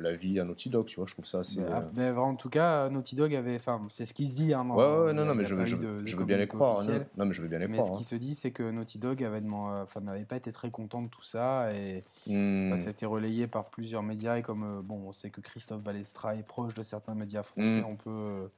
l'avis 0.00 0.40
à 0.40 0.44
Naughty 0.44 0.70
Dog, 0.70 0.86
tu 0.86 0.96
vois, 0.96 1.06
je 1.06 1.12
trouve 1.12 1.26
ça 1.26 1.40
assez... 1.40 1.60
Mais, 1.94 2.08
euh, 2.08 2.18
en 2.18 2.34
tout 2.34 2.48
cas, 2.48 2.88
Naughty 2.88 3.16
Dog 3.16 3.34
avait... 3.34 3.56
Enfin, 3.56 3.80
c'est 3.90 4.04
ce 4.04 4.14
qui 4.14 4.26
se 4.26 4.34
dit, 4.34 4.52
hein, 4.52 4.68
ouais, 4.70 5.04
ouais, 5.06 5.12
non, 5.12 5.24
non, 5.24 5.34
mais 5.34 5.44
je, 5.44 5.54
je, 5.64 5.76
je, 6.04 6.16
veux 6.16 6.24
bien 6.24 6.36
les 6.36 6.48
croire, 6.48 6.80
hein, 6.80 7.04
non, 7.16 7.26
mais 7.26 7.32
je 7.32 7.42
veux 7.42 7.48
bien 7.48 7.58
les 7.58 7.68
mais 7.68 7.78
croire. 7.78 7.94
ce 7.94 7.98
qui 7.98 8.04
hein. 8.04 8.08
se 8.08 8.14
dit, 8.16 8.34
c'est 8.34 8.50
que 8.50 8.68
Naughty 8.70 8.98
Dog 8.98 9.22
avait 9.22 9.42
enfin, 9.48 10.00
n'avait 10.00 10.24
pas 10.24 10.36
été 10.36 10.50
très 10.52 10.70
content 10.70 11.02
de 11.02 11.08
tout 11.08 11.22
ça, 11.22 11.72
et 11.72 12.04
hmm. 12.26 12.76
ça 12.76 12.88
a 12.88 12.90
été 12.90 13.06
relayé 13.06 13.46
par 13.46 13.66
plusieurs 13.66 14.02
médias, 14.02 14.36
et 14.36 14.42
comme, 14.42 14.64
euh, 14.64 14.82
bon, 14.82 15.08
on 15.08 15.12
sait 15.12 15.30
que 15.30 15.40
Christophe 15.40 15.82
Balestra 15.82 16.34
est 16.34 16.46
proche 16.46 16.74
de 16.74 16.82
certains 16.82 17.14
médias 17.14 17.42
français, 17.42 17.82
hmm. 17.82 17.86
on 17.86 17.96
peut... 17.96 18.48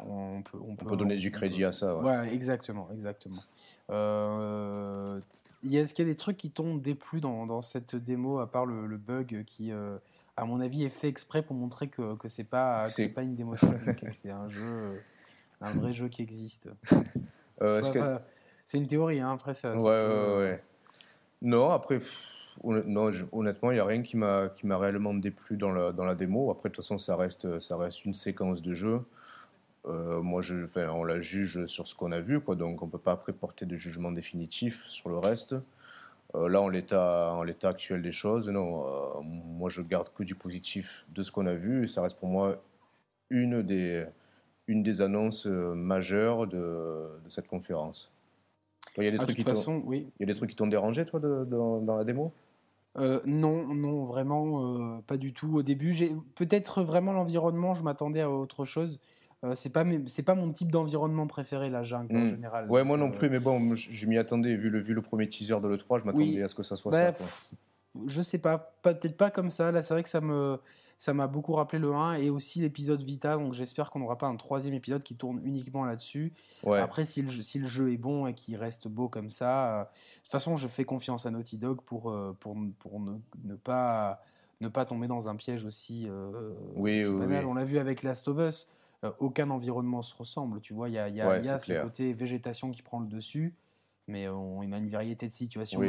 On 0.00 0.42
peut, 0.42 0.58
on, 0.64 0.76
peut, 0.76 0.94
donner 0.94 1.16
du 1.16 1.32
crédit 1.32 1.64
à 1.64 1.72
ça. 1.72 1.98
Ouais, 1.98 2.04
ouais 2.04 2.32
exactement, 2.32 2.88
exactement. 2.92 3.34
Euh, 3.90 5.18
est-ce 5.64 5.94
qu'il 5.94 6.06
y 6.06 6.08
a 6.08 6.12
des 6.12 6.16
trucs 6.16 6.36
qui 6.36 6.50
t'ont 6.50 6.76
déplu 6.76 7.20
dans, 7.20 7.46
dans, 7.46 7.62
cette 7.62 7.96
démo, 7.96 8.38
à 8.38 8.50
part 8.50 8.66
le, 8.66 8.96
bug 8.96 9.44
qui, 9.44 9.72
euh, 9.72 9.96
à 10.36 10.44
mon 10.44 10.60
avis, 10.60 10.84
est 10.84 10.90
fait 10.90 11.08
exprès 11.08 11.42
pour 11.42 11.56
montrer 11.56 11.88
que, 11.88 12.14
que 12.16 12.28
c'est 12.28 12.44
pas, 12.44 12.86
c'est 12.88 13.08
pas 13.08 13.22
une 13.22 13.34
démo 13.34 13.54
c'est 14.22 14.30
un 14.30 14.48
jeu, 14.48 15.02
un 15.60 15.72
vrai 15.72 15.92
jeu 15.92 16.08
qui 16.08 16.22
existe. 16.22 16.68
Euh, 17.60 17.82
c'est 18.66 18.78
une 18.78 18.86
théorie, 18.86 19.18
hein, 19.18 19.32
après 19.32 19.52
ça. 19.52 19.74
Ouais, 19.74 19.82
ouais, 19.82 20.36
ouais, 20.38 20.62
Non, 21.42 21.70
après, 21.70 21.98
non, 22.62 23.10
honnêtement, 23.32 23.72
il 23.72 23.74
n'y 23.74 23.80
a 23.80 23.84
rien 23.84 24.00
qui 24.02 24.16
m'a 24.16 24.48
réellement 24.62 25.12
déplu 25.12 25.56
dans 25.56 25.72
la, 25.72 25.90
dans 25.90 26.04
la 26.04 26.14
démo. 26.14 26.52
Après, 26.52 26.68
de 26.68 26.74
toute 26.76 26.84
façon, 26.84 26.98
ça 26.98 27.16
reste, 27.16 27.58
ça 27.58 27.76
reste 27.76 28.04
une 28.04 28.14
séquence 28.14 28.62
de 28.62 28.74
jeu. 28.74 29.00
Euh, 29.88 30.20
moi, 30.20 30.42
je, 30.42 30.64
enfin, 30.64 30.88
on 30.90 31.04
la 31.04 31.20
juge 31.20 31.64
sur 31.66 31.86
ce 31.86 31.94
qu'on 31.94 32.12
a 32.12 32.20
vu, 32.20 32.40
quoi, 32.40 32.56
donc 32.56 32.82
on 32.82 32.86
ne 32.86 32.90
peut 32.90 32.98
pas 32.98 33.12
après 33.12 33.32
porter 33.32 33.64
de 33.64 33.76
jugement 33.76 34.12
définitif 34.12 34.86
sur 34.86 35.08
le 35.08 35.18
reste. 35.18 35.56
Euh, 36.34 36.48
là, 36.48 36.60
en 36.60 36.68
l'état, 36.68 37.32
en 37.32 37.42
l'état 37.42 37.70
actuel 37.70 38.02
des 38.02 38.10
choses, 38.10 38.48
non, 38.50 38.86
euh, 38.86 39.20
moi 39.22 39.70
je 39.70 39.80
garde 39.80 40.08
que 40.14 40.22
du 40.22 40.34
positif 40.34 41.06
de 41.14 41.22
ce 41.22 41.32
qu'on 41.32 41.46
a 41.46 41.54
vu, 41.54 41.84
et 41.84 41.86
ça 41.86 42.02
reste 42.02 42.18
pour 42.18 42.28
moi 42.28 42.60
une 43.30 43.62
des, 43.62 44.04
une 44.66 44.82
des 44.82 45.00
annonces 45.00 45.46
majeures 45.46 46.46
de, 46.46 47.08
de 47.24 47.28
cette 47.28 47.46
conférence. 47.46 48.12
Il 48.98 49.04
y 49.04 49.06
a 49.06 49.10
des, 49.10 49.18
ah, 49.20 49.22
trucs, 49.22 49.36
qui 49.36 49.44
oui. 49.84 50.08
il 50.18 50.22
y 50.22 50.24
a 50.24 50.26
des 50.26 50.34
trucs 50.34 50.50
qui 50.50 50.56
t'ont 50.56 50.66
dérangé, 50.66 51.04
toi, 51.04 51.20
de, 51.20 51.44
dans 51.44 51.96
la 51.96 52.04
démo? 52.04 52.32
Non, 52.96 53.72
non, 53.74 54.04
vraiment 54.06 55.00
pas 55.02 55.16
du 55.18 55.32
tout. 55.32 55.58
Au 55.58 55.62
début, 55.62 55.92
j'ai 55.92 56.16
peut-être 56.34 56.82
vraiment 56.82 57.12
l'environnement. 57.12 57.74
Je 57.74 57.84
m'attendais 57.84 58.22
à 58.22 58.30
autre 58.30 58.64
chose. 58.64 58.98
Euh, 59.44 59.54
c'est 59.54 59.70
pas 59.70 59.84
c'est 60.06 60.24
pas 60.24 60.34
mon 60.34 60.50
type 60.52 60.72
d'environnement 60.72 61.28
préféré 61.28 61.70
la 61.70 61.84
jungle 61.84 62.16
en 62.16 62.20
hmm. 62.20 62.30
général. 62.30 62.70
Ouais, 62.70 62.82
moi 62.82 62.96
non 62.96 63.08
euh, 63.08 63.12
plus, 63.12 63.30
mais 63.30 63.38
bon, 63.38 63.72
je, 63.74 64.06
m'y 64.06 64.18
attendais 64.18 64.56
vu 64.56 64.68
le 64.68 64.80
vu 64.80 64.94
le 64.94 65.02
premier 65.02 65.28
teaser 65.28 65.60
de 65.60 65.68
le 65.68 65.76
3, 65.76 65.98
je 65.98 66.04
m'attendais 66.04 66.42
à 66.42 66.48
ce 66.48 66.56
que 66.56 66.64
ça 66.64 66.74
soit 66.74 66.92
ça. 66.92 67.12
Je 68.06 68.22
sais 68.22 68.38
pas, 68.38 68.58
peut-être 68.82 69.16
pas 69.16 69.30
comme 69.30 69.50
ça. 69.50 69.72
Là, 69.72 69.82
c'est 69.82 69.94
vrai 69.94 70.02
que 70.02 70.08
ça 70.08 70.20
me 70.20 70.58
ça 70.98 71.14
m'a 71.14 71.28
beaucoup 71.28 71.52
rappelé 71.52 71.78
le 71.78 71.94
1 71.94 72.14
et 72.14 72.30
aussi 72.30 72.58
l'épisode 72.60 73.00
Vita, 73.00 73.36
donc 73.36 73.52
j'espère 73.52 73.90
qu'on 73.90 74.00
n'aura 74.00 74.18
pas 74.18 74.26
un 74.26 74.34
troisième 74.34 74.74
épisode 74.74 75.04
qui 75.04 75.14
tourne 75.14 75.40
uniquement 75.44 75.84
là-dessus. 75.84 76.32
Après, 76.66 77.04
si 77.04 77.22
le, 77.22 77.28
jeu, 77.28 77.42
si 77.42 77.60
le 77.60 77.68
jeu 77.68 77.92
est 77.92 77.96
bon 77.96 78.26
et 78.26 78.34
qu'il 78.34 78.56
reste 78.56 78.88
beau 78.88 79.08
comme 79.08 79.30
ça, 79.30 79.82
euh, 79.82 79.84
de 79.84 79.88
toute 80.22 80.32
façon, 80.32 80.56
je 80.56 80.66
fais 80.66 80.84
confiance 80.84 81.24
à 81.24 81.30
Naughty 81.30 81.56
Dog 81.58 81.82
pour, 81.82 82.12
pour, 82.40 82.56
pour 82.80 82.98
ne, 82.98 83.12
ne, 83.44 83.54
pas, 83.54 84.20
ne 84.60 84.66
pas 84.66 84.84
tomber 84.84 85.06
dans 85.06 85.28
un 85.28 85.36
piège 85.36 85.64
aussi, 85.64 86.08
oui, 86.74 87.04
banal. 87.04 87.46
On 87.46 87.54
l'a 87.54 87.64
vu 87.64 87.78
avec 87.78 88.02
Last 88.02 88.26
of 88.26 88.38
Us. 88.40 88.66
Euh, 89.04 89.12
aucun 89.20 89.50
environnement 89.50 90.02
se 90.02 90.14
ressemble. 90.14 90.60
Tu 90.60 90.74
vois, 90.74 90.88
il 90.88 90.94
y 90.94 90.98
a, 90.98 91.08
y 91.08 91.20
a, 91.20 91.38
y 91.38 91.48
a 91.48 91.58
ce 91.60 91.82
côté 91.82 92.12
végétation 92.12 92.72
qui 92.72 92.82
prend 92.82 92.98
le 92.98 93.06
dessus, 93.06 93.54
mais 94.08 94.28
on, 94.28 94.62
il 94.62 94.74
a 94.74 94.78
une 94.78 94.90
variété 94.90 95.28
de 95.28 95.32
situations 95.32 95.80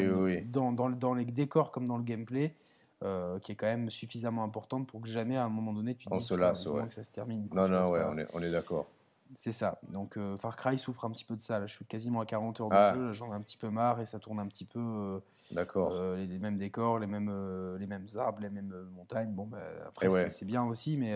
dans, 0.45 0.72
dans, 0.72 0.89
dans, 0.89 1.13
les 1.15 1.26
décors 1.26 1.72
comme 1.72 1.88
dans 1.88 1.98
le 1.98 2.04
gameplay. 2.04 2.54
Euh, 3.02 3.39
qui 3.39 3.54
est 3.54 3.56
quand 3.56 3.65
même 3.65 3.89
suffisamment 3.89 4.43
importante 4.43 4.86
pour 4.86 5.00
que 5.00 5.08
jamais 5.08 5.38
à 5.38 5.45
un 5.45 5.50
moment 5.50 5.72
donné 5.72 5.95
tu 5.95 6.10
on 6.12 6.19
se 6.19 6.34
lasse, 6.34 6.65
que 6.65 6.89
ça 6.93 7.02
se 7.02 7.10
termine. 7.10 7.48
non, 7.54 7.69
non, 7.69 7.89
ouais, 7.89 8.02
on 8.06 8.17
est, 8.17 8.28
on 8.34 8.43
est 8.43 8.52
d'accord. 8.52 8.88
C'est 9.36 9.54
ça. 9.54 9.80
Donc 9.88 10.17
euh, 10.17 10.38
Far 10.38 10.58
Cry 10.58 10.78
souffre 10.78 11.06
un 11.06 11.12
petit 11.12 11.24
peu 11.24 11.38
de 11.38 11.41
ça. 11.41 11.60
Là, 11.60 11.67
je 11.67 11.74
suis 11.74 11.86
quasiment 11.86 12.19
à 12.19 12.26
40 12.26 12.60
heures 12.60 12.69
de 12.69 12.76
ah. 12.76 12.93
jeu, 12.93 13.13
j'en 13.13 13.32
ai 13.32 13.36
un 13.38 13.41
petit 13.41 13.56
peu 13.56 13.69
marre 13.69 14.02
et 14.02 14.06
ça 14.06 14.19
tourne 14.19 14.38
un 14.41 14.48
petit 14.48 14.65
peu. 14.65 15.22
D'accord. 15.52 15.93
les, 16.17 16.39
mêmes 16.39 16.58
décors, 16.58 17.00
les 17.00 17.08
mêmes, 17.08 17.34
les 17.80 17.88
mêmes 17.88 18.08
arbres, 18.17 18.41
les 18.41 18.50
mêmes 18.50 18.76
montagnes. 18.93 19.32
Bon, 19.32 19.45
bah, 19.45 19.60
après, 19.88 20.30
c'est 20.30 20.45
bien 20.45 20.65
aussi, 20.65 20.98
mais 20.98 21.15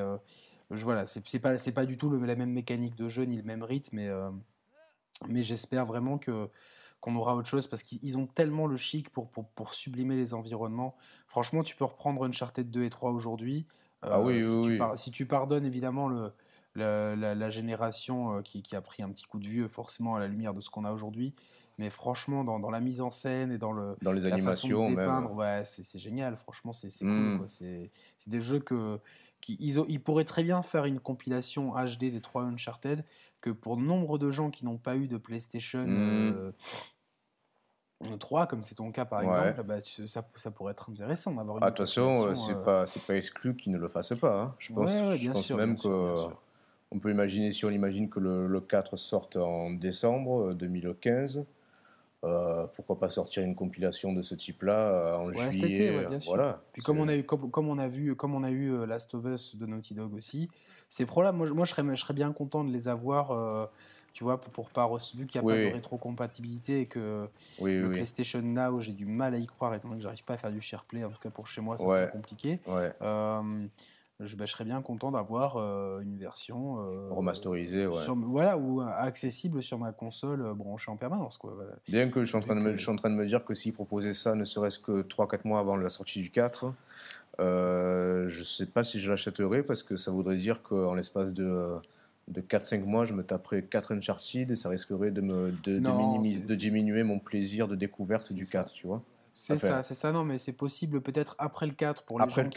je, 0.75 0.83
voilà, 0.83 1.05
c'est 1.05 1.39
pas, 1.39 1.55
pas 1.57 1.85
du 1.85 1.97
tout 1.97 2.09
la 2.09 2.35
même 2.35 2.51
mécanique 2.51 2.95
de 2.95 3.07
jeu 3.09 3.23
ni 3.23 3.37
le 3.37 3.43
même 3.43 3.63
rythme, 3.63 3.95
mais, 3.95 4.07
euh, 4.07 4.29
mais 5.27 5.43
j'espère 5.43 5.85
vraiment 5.85 6.17
que 6.17 6.49
qu'on 6.99 7.17
aura 7.17 7.35
autre 7.35 7.49
chose 7.49 7.67
parce 7.67 7.83
qu'ils 7.83 8.17
ont 8.17 8.27
tellement 8.27 8.65
le 8.65 8.77
chic 8.77 9.09
pour, 9.09 9.29
pour, 9.29 9.45
pour, 9.49 9.73
sublimer 9.73 10.15
les 10.15 10.33
environnements. 10.33 10.95
Franchement, 11.27 11.61
tu 11.61 11.75
peux 11.75 11.83
reprendre 11.83 12.25
Uncharted 12.25 12.71
2 12.71 12.85
et 12.85 12.89
3 12.89 13.11
aujourd'hui. 13.11 13.67
Euh, 14.05 14.09
ah 14.09 14.21
oui, 14.21 14.41
si, 14.41 14.55
oui, 14.55 14.79
tu 14.79 14.97
si, 14.97 15.11
tu 15.11 15.25
pardonnes 15.25 15.65
évidemment 15.65 16.07
le, 16.07 16.31
la, 16.75 17.35
la, 17.35 17.49
génération 17.49 18.37
euh, 18.37 18.41
qui, 18.41 18.63
qui, 18.63 18.77
a 18.77 18.81
pris 18.81 19.03
un 19.03 19.09
petit 19.09 19.25
coup 19.25 19.39
de 19.39 19.47
vieux, 19.49 19.67
forcément 19.67 20.15
à 20.15 20.19
la 20.21 20.27
lumière 20.27 20.53
de 20.53 20.61
ce 20.61 20.69
qu'on 20.69 20.85
a 20.85 20.93
aujourd'hui. 20.93 21.35
Mais 21.77 21.89
franchement, 21.89 22.45
dans, 22.45 22.59
dans, 22.59 22.69
la 22.69 22.79
mise 22.79 23.01
en 23.01 23.11
scène 23.11 23.51
et 23.51 23.57
dans, 23.57 23.73
le, 23.73 23.97
dans 24.01 24.13
les 24.13 24.25
animations. 24.25 24.93
Ouais, 25.33 25.63
c'est 25.65 25.99
génial. 25.99 26.37
Franchement, 26.37 26.71
c'est 26.71 26.87
cool. 26.99 27.09
Hmm. 27.09 27.45
C'est 27.47 27.91
des 28.27 28.39
jeux 28.39 28.59
que, 28.59 28.99
ils, 29.49 29.99
pourraient 29.99 30.25
très 30.25 30.43
bien 30.43 30.61
faire 30.61 30.85
une 30.85 30.99
compilation 30.99 31.73
HD 31.73 32.11
des 32.11 32.21
trois 32.21 32.43
Uncharted, 32.43 33.03
que 33.41 33.49
pour 33.49 33.77
nombre 33.77 34.17
de 34.17 34.31
gens 34.31 34.51
qui 34.51 34.65
n'ont 34.65 34.77
pas 34.77 34.95
eu 34.95 35.07
de 35.07 35.17
PlayStation 35.17 35.83
3, 35.83 35.91
hmm. 35.91 36.53
euh, 38.43 38.45
comme 38.45 38.63
c'est 38.63 38.75
ton 38.75 38.91
cas 38.91 39.05
par 39.05 39.21
exemple, 39.21 39.63
bah, 39.63 39.79
ça, 39.81 40.25
ça, 40.35 40.51
pourrait 40.51 40.71
être 40.71 40.89
intéressant 40.89 41.33
d'avoir 41.33 41.57
une. 41.57 41.63
Attention, 41.63 42.27
ah, 42.27 42.35
c'est 42.35 42.53
euh, 42.53 42.63
pas, 42.63 42.85
pas 43.07 43.15
exclu 43.15 43.55
qu'ils 43.55 43.73
ne 43.73 43.77
le 43.77 43.87
fassent 43.87 44.17
pas. 44.19 44.41
Hein. 44.41 44.55
Je 44.59 44.73
pense, 44.73 44.91
je 45.17 45.31
pense 45.31 45.51
même 45.51 45.77
que. 45.77 46.27
On 46.95 46.99
peut 46.99 47.09
imaginer, 47.09 47.51
si 47.51 47.65
on 47.65 47.71
imagine 47.71 48.07
que 48.07 48.19
le, 48.19 48.45
le 48.45 48.61
4 48.61 48.97
sorte 48.97 49.37
en 49.37 49.71
décembre 49.71 50.53
2015, 50.53 51.43
euh, 52.23 52.67
pourquoi 52.73 52.97
pas 52.97 53.09
sortir 53.09 53.43
une 53.43 53.55
compilation 53.55 54.13
de 54.13 54.21
ce 54.21 54.33
type-là 54.33 54.77
euh, 54.77 55.17
en 55.17 55.33
juillet 55.33 55.89
euh, 55.89 56.19
Voilà. 56.25 56.61
Puis 56.71 56.81
comme 56.81 56.99
on 56.99 57.07
a 57.09 57.15
eu, 57.15 57.23
comme, 57.23 57.67
on 57.67 57.77
a 57.77 57.87
vu, 57.87 58.15
comme 58.15 58.33
on 58.33 58.43
a 58.43 58.51
eu 58.51 58.85
Last 58.85 59.13
of 59.13 59.25
Us 59.25 59.55
de 59.55 59.65
Naughty 59.65 59.93
Dog 59.93 60.13
aussi, 60.13 60.49
c'est 60.89 61.05
probable. 61.05 61.37
Moi, 61.37 61.49
moi, 61.49 61.65
je 61.65 61.71
serais, 61.71 61.83
je 61.95 62.01
serais 62.01 62.13
bien 62.13 62.31
content 62.31 62.63
de 62.63 62.71
les 62.71 62.87
avoir. 62.87 63.69
tu 64.13 64.23
vois, 64.23 64.39
pour, 64.39 64.51
pour 64.51 64.69
pas 64.69 64.89
vu 65.15 65.25
qu'il 65.25 65.41
n'y 65.41 65.47
a 65.47 65.53
pas 65.53 65.59
de 65.59 65.73
rétrocompatibilité 65.73 66.81
et 66.81 66.85
que 66.85 67.27
le 67.61 67.89
PlayStation 67.89 68.41
Now, 68.41 68.79
j'ai 68.79 68.93
du 68.93 69.05
mal 69.05 69.33
à 69.33 69.37
y 69.37 69.45
croire 69.45 69.77
donné 69.79 69.97
que 69.97 70.01
j'arrive 70.01 70.23
pas 70.23 70.35
à 70.35 70.37
faire 70.37 70.51
du 70.51 70.61
SharePlay. 70.61 71.03
En 71.03 71.09
tout 71.09 71.19
cas, 71.19 71.29
pour 71.29 71.47
chez 71.47 71.61
moi, 71.61 71.77
ça 71.77 71.85
c'est 71.87 72.11
compliqué. 72.11 72.59
Je, 74.19 74.35
bah, 74.35 74.45
je, 74.45 74.51
serais 74.51 74.63
bien 74.63 74.81
content 74.81 75.11
d'avoir 75.11 75.57
une 75.99 76.17
version 76.17 76.75
remasterisée, 77.09 77.87
ouais. 77.87 78.03
voilà, 78.25 78.57
ou 78.57 78.81
accessible 78.81 79.63
sur 79.63 79.79
ma 79.79 79.91
console 79.91 80.53
branchée 80.53 80.91
en 80.91 80.97
permanence. 80.97 81.37
Quoi, 81.37 81.55
Bien 81.87 82.09
que 82.09 82.23
je 82.23 82.29
suis, 82.29 82.37
en 82.37 82.41
train 82.41 82.55
de 82.55 82.61
me, 82.61 82.73
je 82.73 82.81
suis 82.81 82.91
en 82.91 82.95
train 82.95 83.09
de 83.09 83.15
me 83.15 83.25
dire 83.25 83.43
que 83.43 83.53
s'ils 83.53 83.73
proposaient 83.73 84.13
ça, 84.13 84.35
ne 84.35 84.45
serait-ce 84.45 84.79
que 84.79 85.01
3-4 85.01 85.41
mois 85.45 85.59
avant 85.59 85.75
la 85.75 85.89
sortie 85.89 86.21
du 86.21 86.29
4, 86.29 86.73
euh, 87.39 88.27
je 88.27 88.39
ne 88.39 88.43
sais 88.43 88.67
pas 88.67 88.83
si 88.83 88.99
je 88.99 89.09
l'achèterais 89.09 89.63
parce 89.63 89.83
que 89.83 89.95
ça 89.95 90.11
voudrait 90.11 90.37
dire 90.37 90.61
qu'en 90.61 90.93
l'espace 90.93 91.33
de, 91.33 91.75
de 92.27 92.41
4-5 92.41 92.83
mois, 92.83 93.05
je 93.05 93.13
me 93.13 93.23
taperais 93.23 93.63
4 93.63 93.93
Uncharted 93.93 94.51
et 94.51 94.55
ça 94.55 94.69
risquerait 94.69 95.11
de, 95.11 95.21
me, 95.21 95.51
de, 95.63 95.79
de, 95.79 95.89
minimiser, 95.89 96.45
de 96.45 96.55
diminuer 96.55 97.03
mon 97.03 97.19
plaisir 97.19 97.67
de 97.67 97.75
découverte 97.75 98.33
du 98.33 98.45
4, 98.45 98.71
tu 98.71 98.87
vois. 98.87 99.01
C'est 99.35 99.57
ça, 99.57 99.81
c'est 99.81 99.95
ça. 99.95 100.11
Non, 100.11 100.23
mais 100.23 100.37
c'est 100.37 100.53
possible 100.53 101.01
peut-être 101.01 101.35
après 101.39 101.65
le 101.65 101.73
4 101.73 102.03
pour 102.03 102.19
les 102.19 102.29
gens 102.29 102.49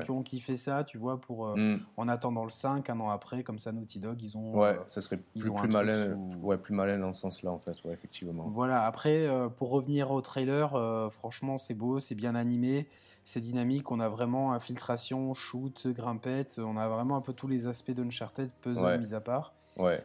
qui, 0.00 0.10
ont 0.10 0.22
kiffé 0.22 0.56
ça, 0.56 0.82
tu 0.82 0.96
vois, 0.96 1.20
pour 1.20 1.46
euh, 1.46 1.56
mm. 1.56 1.80
en 1.98 2.08
attendant 2.08 2.44
le 2.44 2.50
5, 2.50 2.88
un 2.88 3.00
an 3.00 3.10
après, 3.10 3.42
comme 3.42 3.58
ça, 3.58 3.70
Naughty 3.70 4.00
Dog, 4.00 4.20
ils 4.22 4.36
ont. 4.36 4.58
Ouais, 4.58 4.74
ça 4.86 5.02
serait 5.02 5.18
plus, 5.38 5.52
plus 5.52 5.68
malin, 5.68 6.16
ouais, 6.40 6.56
plus 6.56 6.74
malin 6.74 6.98
dans 6.98 7.12
ce 7.12 7.20
sens-là, 7.20 7.50
en 7.50 7.58
fait, 7.58 7.84
ouais, 7.84 7.92
effectivement. 7.92 8.48
Voilà, 8.48 8.86
après, 8.86 9.26
euh, 9.26 9.50
pour 9.50 9.70
revenir 9.70 10.10
au 10.10 10.22
trailer, 10.22 10.74
euh, 10.74 11.10
franchement, 11.10 11.58
c'est 11.58 11.74
beau, 11.74 12.00
c'est 12.00 12.14
bien 12.14 12.34
animé, 12.34 12.88
c'est 13.24 13.40
dynamique, 13.40 13.90
on 13.90 14.00
a 14.00 14.08
vraiment 14.08 14.54
infiltration, 14.54 15.34
shoot, 15.34 15.86
grimpette, 15.88 16.58
on 16.58 16.78
a 16.78 16.88
vraiment 16.88 17.16
un 17.16 17.20
peu 17.20 17.34
tous 17.34 17.46
les 17.46 17.66
aspects 17.66 17.92
d'Uncharted, 17.92 18.50
puzzle 18.62 19.00
mis 19.00 19.12
à 19.12 19.20
part. 19.20 19.52
Ouais. 19.76 20.02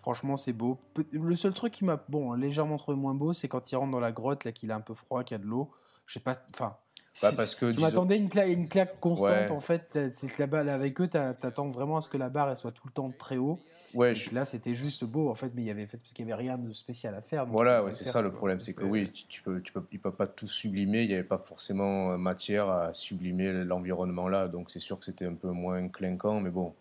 Franchement, 0.00 0.36
c'est 0.36 0.52
beau. 0.52 0.78
Le 1.12 1.34
seul 1.34 1.52
truc 1.52 1.72
qui 1.72 1.84
m'a 1.84 2.02
bon, 2.08 2.32
légèrement 2.32 2.76
trouvé 2.76 2.96
moins 2.96 3.14
beau, 3.14 3.32
c'est 3.32 3.48
quand 3.48 3.70
il 3.70 3.76
rentre 3.76 3.92
dans 3.92 4.00
la 4.00 4.12
grotte, 4.12 4.44
là, 4.44 4.52
qu'il 4.52 4.70
est 4.70 4.74
un 4.74 4.80
peu 4.80 4.94
froid, 4.94 5.24
qu'il 5.24 5.36
y 5.36 5.40
a 5.40 5.42
de 5.42 5.48
l'eau. 5.48 5.70
Je 6.06 6.14
sais 6.14 6.20
pas. 6.20 6.34
Enfin. 6.54 6.76
Bah 7.22 7.32
parce 7.36 7.56
que, 7.56 7.72
tu 7.72 7.80
m'attendais 7.80 8.16
une, 8.16 8.28
claque, 8.28 8.48
une 8.48 8.68
claque 8.68 9.00
constante, 9.00 9.50
en 9.50 9.60
fait. 9.60 9.98
C'est 10.12 10.28
que 10.28 10.42
là 10.42 10.72
avec 10.72 11.00
eux, 11.00 11.08
t'attends 11.08 11.70
vraiment 11.70 11.96
à 11.96 12.00
ce 12.00 12.08
que 12.08 12.16
la 12.16 12.30
barre 12.30 12.50
elle 12.50 12.56
soit 12.56 12.72
tout 12.72 12.86
le 12.86 12.92
temps 12.92 13.12
très 13.18 13.36
haut. 13.36 13.58
Ouais, 13.94 14.12
Là, 14.32 14.44
c'était 14.44 14.74
juste 14.74 15.04
beau, 15.04 15.28
en 15.28 15.34
fait, 15.34 15.50
mais 15.54 15.62
il 15.62 15.66
y 15.66 15.70
avait, 15.70 15.86
parce 15.86 16.12
qu'il 16.12 16.24
n'y 16.24 16.32
avait 16.32 16.42
rien 16.42 16.56
de 16.56 16.72
spécial 16.72 17.14
à 17.14 17.22
faire. 17.22 17.46
Voilà, 17.46 17.82
ouais, 17.82 17.90
c'est 17.90 18.04
ça 18.04 18.22
le 18.22 18.32
problème. 18.32 18.60
C'est 18.60 18.74
que 18.74 18.84
oui, 18.84 19.10
tu, 19.10 19.42
peux, 19.42 19.60
tu 19.60 19.72
peux, 19.72 19.82
ils 19.90 19.96
ne 19.96 20.00
peuvent 20.00 20.14
pas 20.14 20.28
tout 20.28 20.46
sublimer. 20.46 21.02
Il 21.02 21.08
n'y 21.08 21.14
avait 21.14 21.24
pas 21.24 21.38
forcément 21.38 22.12
euh, 22.12 22.16
matière 22.16 22.68
à 22.68 22.92
sublimer 22.92 23.64
l'environnement 23.64 24.28
là. 24.28 24.46
Donc, 24.46 24.70
c'est 24.70 24.78
sûr 24.78 24.98
que 24.98 25.04
c'était 25.04 25.26
un 25.26 25.34
peu 25.34 25.50
moins 25.50 25.88
clinquant, 25.88 26.40
mais 26.40 26.50
bon, 26.50 26.72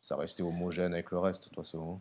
ça 0.00 0.16
restait 0.16 0.42
homogène 0.42 0.94
avec 0.94 1.10
le 1.10 1.18
reste, 1.18 1.44
de 1.44 1.48
toute 1.48 1.56
façon. 1.56 2.00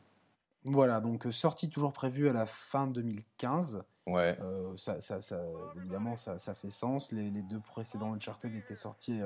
Voilà, 0.65 0.99
donc 0.99 1.27
sortie 1.31 1.69
toujours 1.69 1.93
prévue 1.93 2.27
à 2.27 2.33
la 2.33 2.45
fin 2.45 2.87
2015. 2.87 3.83
Ouais. 4.07 4.37
ça, 4.77 5.01
ça, 5.01 5.21
ça, 5.21 5.39
évidemment, 5.77 6.15
ça, 6.15 6.37
ça, 6.37 6.53
fait 6.53 6.69
sens. 6.69 7.11
Les, 7.11 7.29
les, 7.31 7.41
deux 7.41 7.59
précédents 7.59 8.13
Uncharted 8.13 8.53
étaient 8.55 8.75
sortis 8.75 9.19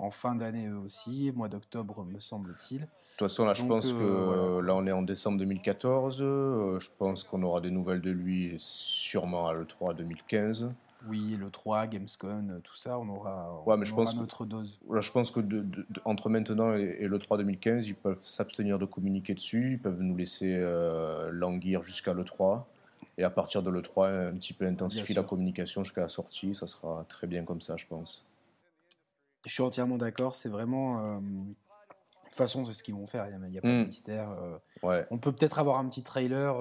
en 0.00 0.10
fin 0.10 0.34
d'année 0.34 0.70
aussi, 0.70 1.32
mois 1.34 1.48
d'octobre, 1.48 2.04
me 2.04 2.18
semble-t-il. 2.18 2.80
De 2.80 2.86
toute 3.16 3.28
façon, 3.28 3.44
là, 3.44 3.52
je 3.52 3.64
pense 3.66 3.92
que 3.92 4.60
là, 4.60 4.74
on 4.74 4.86
est 4.86 4.92
en 4.92 5.02
décembre 5.02 5.38
2014. 5.38 6.18
je 6.18 6.88
pense 6.98 7.22
qu'on 7.22 7.42
aura 7.42 7.60
des 7.60 7.70
nouvelles 7.70 8.00
de 8.00 8.10
lui 8.10 8.54
sûrement 8.56 9.46
à 9.48 9.54
l'E3 9.54 9.94
2015. 9.94 10.72
Oui, 11.08 11.36
le 11.38 11.50
3, 11.50 11.86
Gamescom, 11.86 12.60
tout 12.62 12.76
ça, 12.76 12.98
on 12.98 13.08
aura, 13.08 13.62
ouais, 13.66 13.76
mais 13.76 13.84
je 13.84 13.94
pense 13.94 14.16
notre 14.16 14.44
dose. 14.44 14.78
Là, 14.90 15.00
je 15.00 15.10
pense 15.10 15.30
que 15.30 15.40
de, 15.40 15.64
entre 16.04 16.28
maintenant 16.28 16.74
et, 16.74 17.06
le 17.06 17.18
3 17.18 17.38
2015, 17.38 17.88
ils 17.88 17.94
peuvent 17.94 18.22
s'abstenir 18.22 18.78
de 18.78 18.84
communiquer 18.84 19.34
dessus, 19.34 19.72
ils 19.72 19.78
peuvent 19.78 20.02
nous 20.02 20.16
laisser 20.16 20.54
euh, 20.54 21.30
languir 21.32 21.82
jusqu'à 21.82 22.12
le 22.12 22.24
3. 22.24 22.68
Et 23.18 23.24
à 23.24 23.30
partir 23.30 23.62
de 23.62 23.70
le 23.70 23.82
3, 23.82 24.08
un 24.08 24.34
petit 24.34 24.52
peu 24.52 24.66
intensifier 24.66 25.14
la 25.14 25.22
communication 25.22 25.84
jusqu'à 25.84 26.02
la 26.02 26.08
sortie, 26.08 26.54
ça 26.54 26.66
sera 26.66 27.04
très 27.08 27.26
bien 27.26 27.44
comme 27.44 27.60
ça, 27.60 27.76
je 27.76 27.86
pense. 27.86 28.26
Je 29.46 29.52
suis 29.52 29.62
entièrement 29.62 29.96
d'accord, 29.96 30.34
c'est 30.34 30.50
vraiment. 30.50 31.00
Euh, 31.00 31.18
de 31.18 31.54
toute 32.28 32.36
façon, 32.36 32.64
c'est 32.64 32.74
ce 32.74 32.82
qu'ils 32.82 32.94
vont 32.94 33.06
faire, 33.06 33.26
il 33.26 33.50
n'y 33.50 33.58
a, 33.58 33.60
pas 33.60 33.68
de 33.68 33.82
hmm. 33.82 33.86
mystère. 33.86 34.30
Euh. 34.30 34.58
Ouais. 34.82 35.06
On 35.10 35.18
peut 35.18 35.32
peut-être 35.32 35.58
avoir 35.58 35.78
un 35.78 35.88
petit 35.88 36.02
trailer 36.02 36.60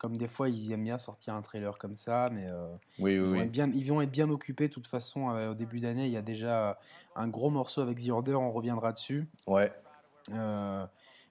comme 0.00 0.16
des 0.16 0.26
fois 0.26 0.48
ils 0.48 0.72
aiment 0.72 0.84
bien 0.84 0.98
sortir 0.98 1.34
un 1.34 1.42
trailer 1.42 1.76
comme 1.76 1.94
ça, 1.94 2.30
mais 2.32 2.46
euh, 2.46 2.74
oui, 2.98 3.14
ils, 3.14 3.20
vont 3.20 3.34
Être 3.34 3.50
bien, 3.50 3.70
ils 3.74 3.86
vont 3.86 4.00
être 4.00 4.10
bien 4.10 4.30
occupés. 4.30 4.68
De 4.68 4.72
toute 4.72 4.86
façon, 4.86 5.30
euh, 5.30 5.50
au 5.50 5.54
début 5.54 5.78
d'année, 5.78 6.06
il 6.06 6.12
y 6.12 6.16
a 6.16 6.22
déjà 6.22 6.80
un 7.14 7.28
gros 7.28 7.50
morceau 7.50 7.82
avec 7.82 8.02
The 8.02 8.08
Order, 8.08 8.34
on 8.34 8.50
reviendra 8.50 8.92
dessus. 8.92 9.28
Ouais. 9.46 9.70
Euh, 10.32 10.86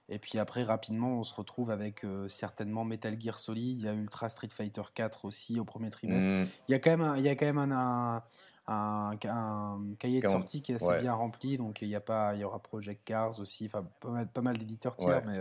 et 0.08 0.20
puis 0.20 0.38
après, 0.38 0.62
rapidement, 0.62 1.18
on 1.18 1.24
se 1.24 1.34
retrouve 1.34 1.72
avec 1.72 2.06
certainement 2.28 2.84
Metal 2.84 3.20
Gear 3.20 3.38
Solid. 3.38 3.80
Il 3.80 3.84
y 3.84 3.88
a 3.88 3.92
Ultra 3.92 4.28
Street 4.28 4.48
Fighter 4.50 4.82
4 4.94 5.24
aussi 5.24 5.58
au 5.58 5.64
premier 5.64 5.90
trimestre. 5.90 6.28
Mmh. 6.28 6.48
Il 6.68 6.72
y 6.72 6.74
a 6.74 6.78
quand 6.78 6.90
même 6.90 7.02
un, 7.02 7.16
il 7.16 7.24
y 7.24 7.28
a 7.28 7.34
quand 7.34 7.46
même 7.46 7.72
un, 7.72 8.22
un, 8.68 9.16
cahier 9.98 10.20
de 10.20 10.28
sortie 10.28 10.62
qui 10.62 10.72
est 10.72 10.76
assez 10.76 11.00
bien 11.00 11.14
rempli. 11.14 11.58
Donc 11.58 11.82
il 11.82 11.88
y, 11.88 11.96
a 11.96 12.00
pas, 12.00 12.36
il 12.36 12.40
y 12.40 12.44
aura 12.44 12.60
Project 12.60 13.04
Cars 13.04 13.40
aussi, 13.40 13.66
enfin 13.66 13.84
pas 14.00 14.10
mal, 14.10 14.28
pas 14.28 14.42
mal 14.42 14.58
d'éditeurs 14.58 14.96
tiers, 14.96 15.24
mais 15.26 15.40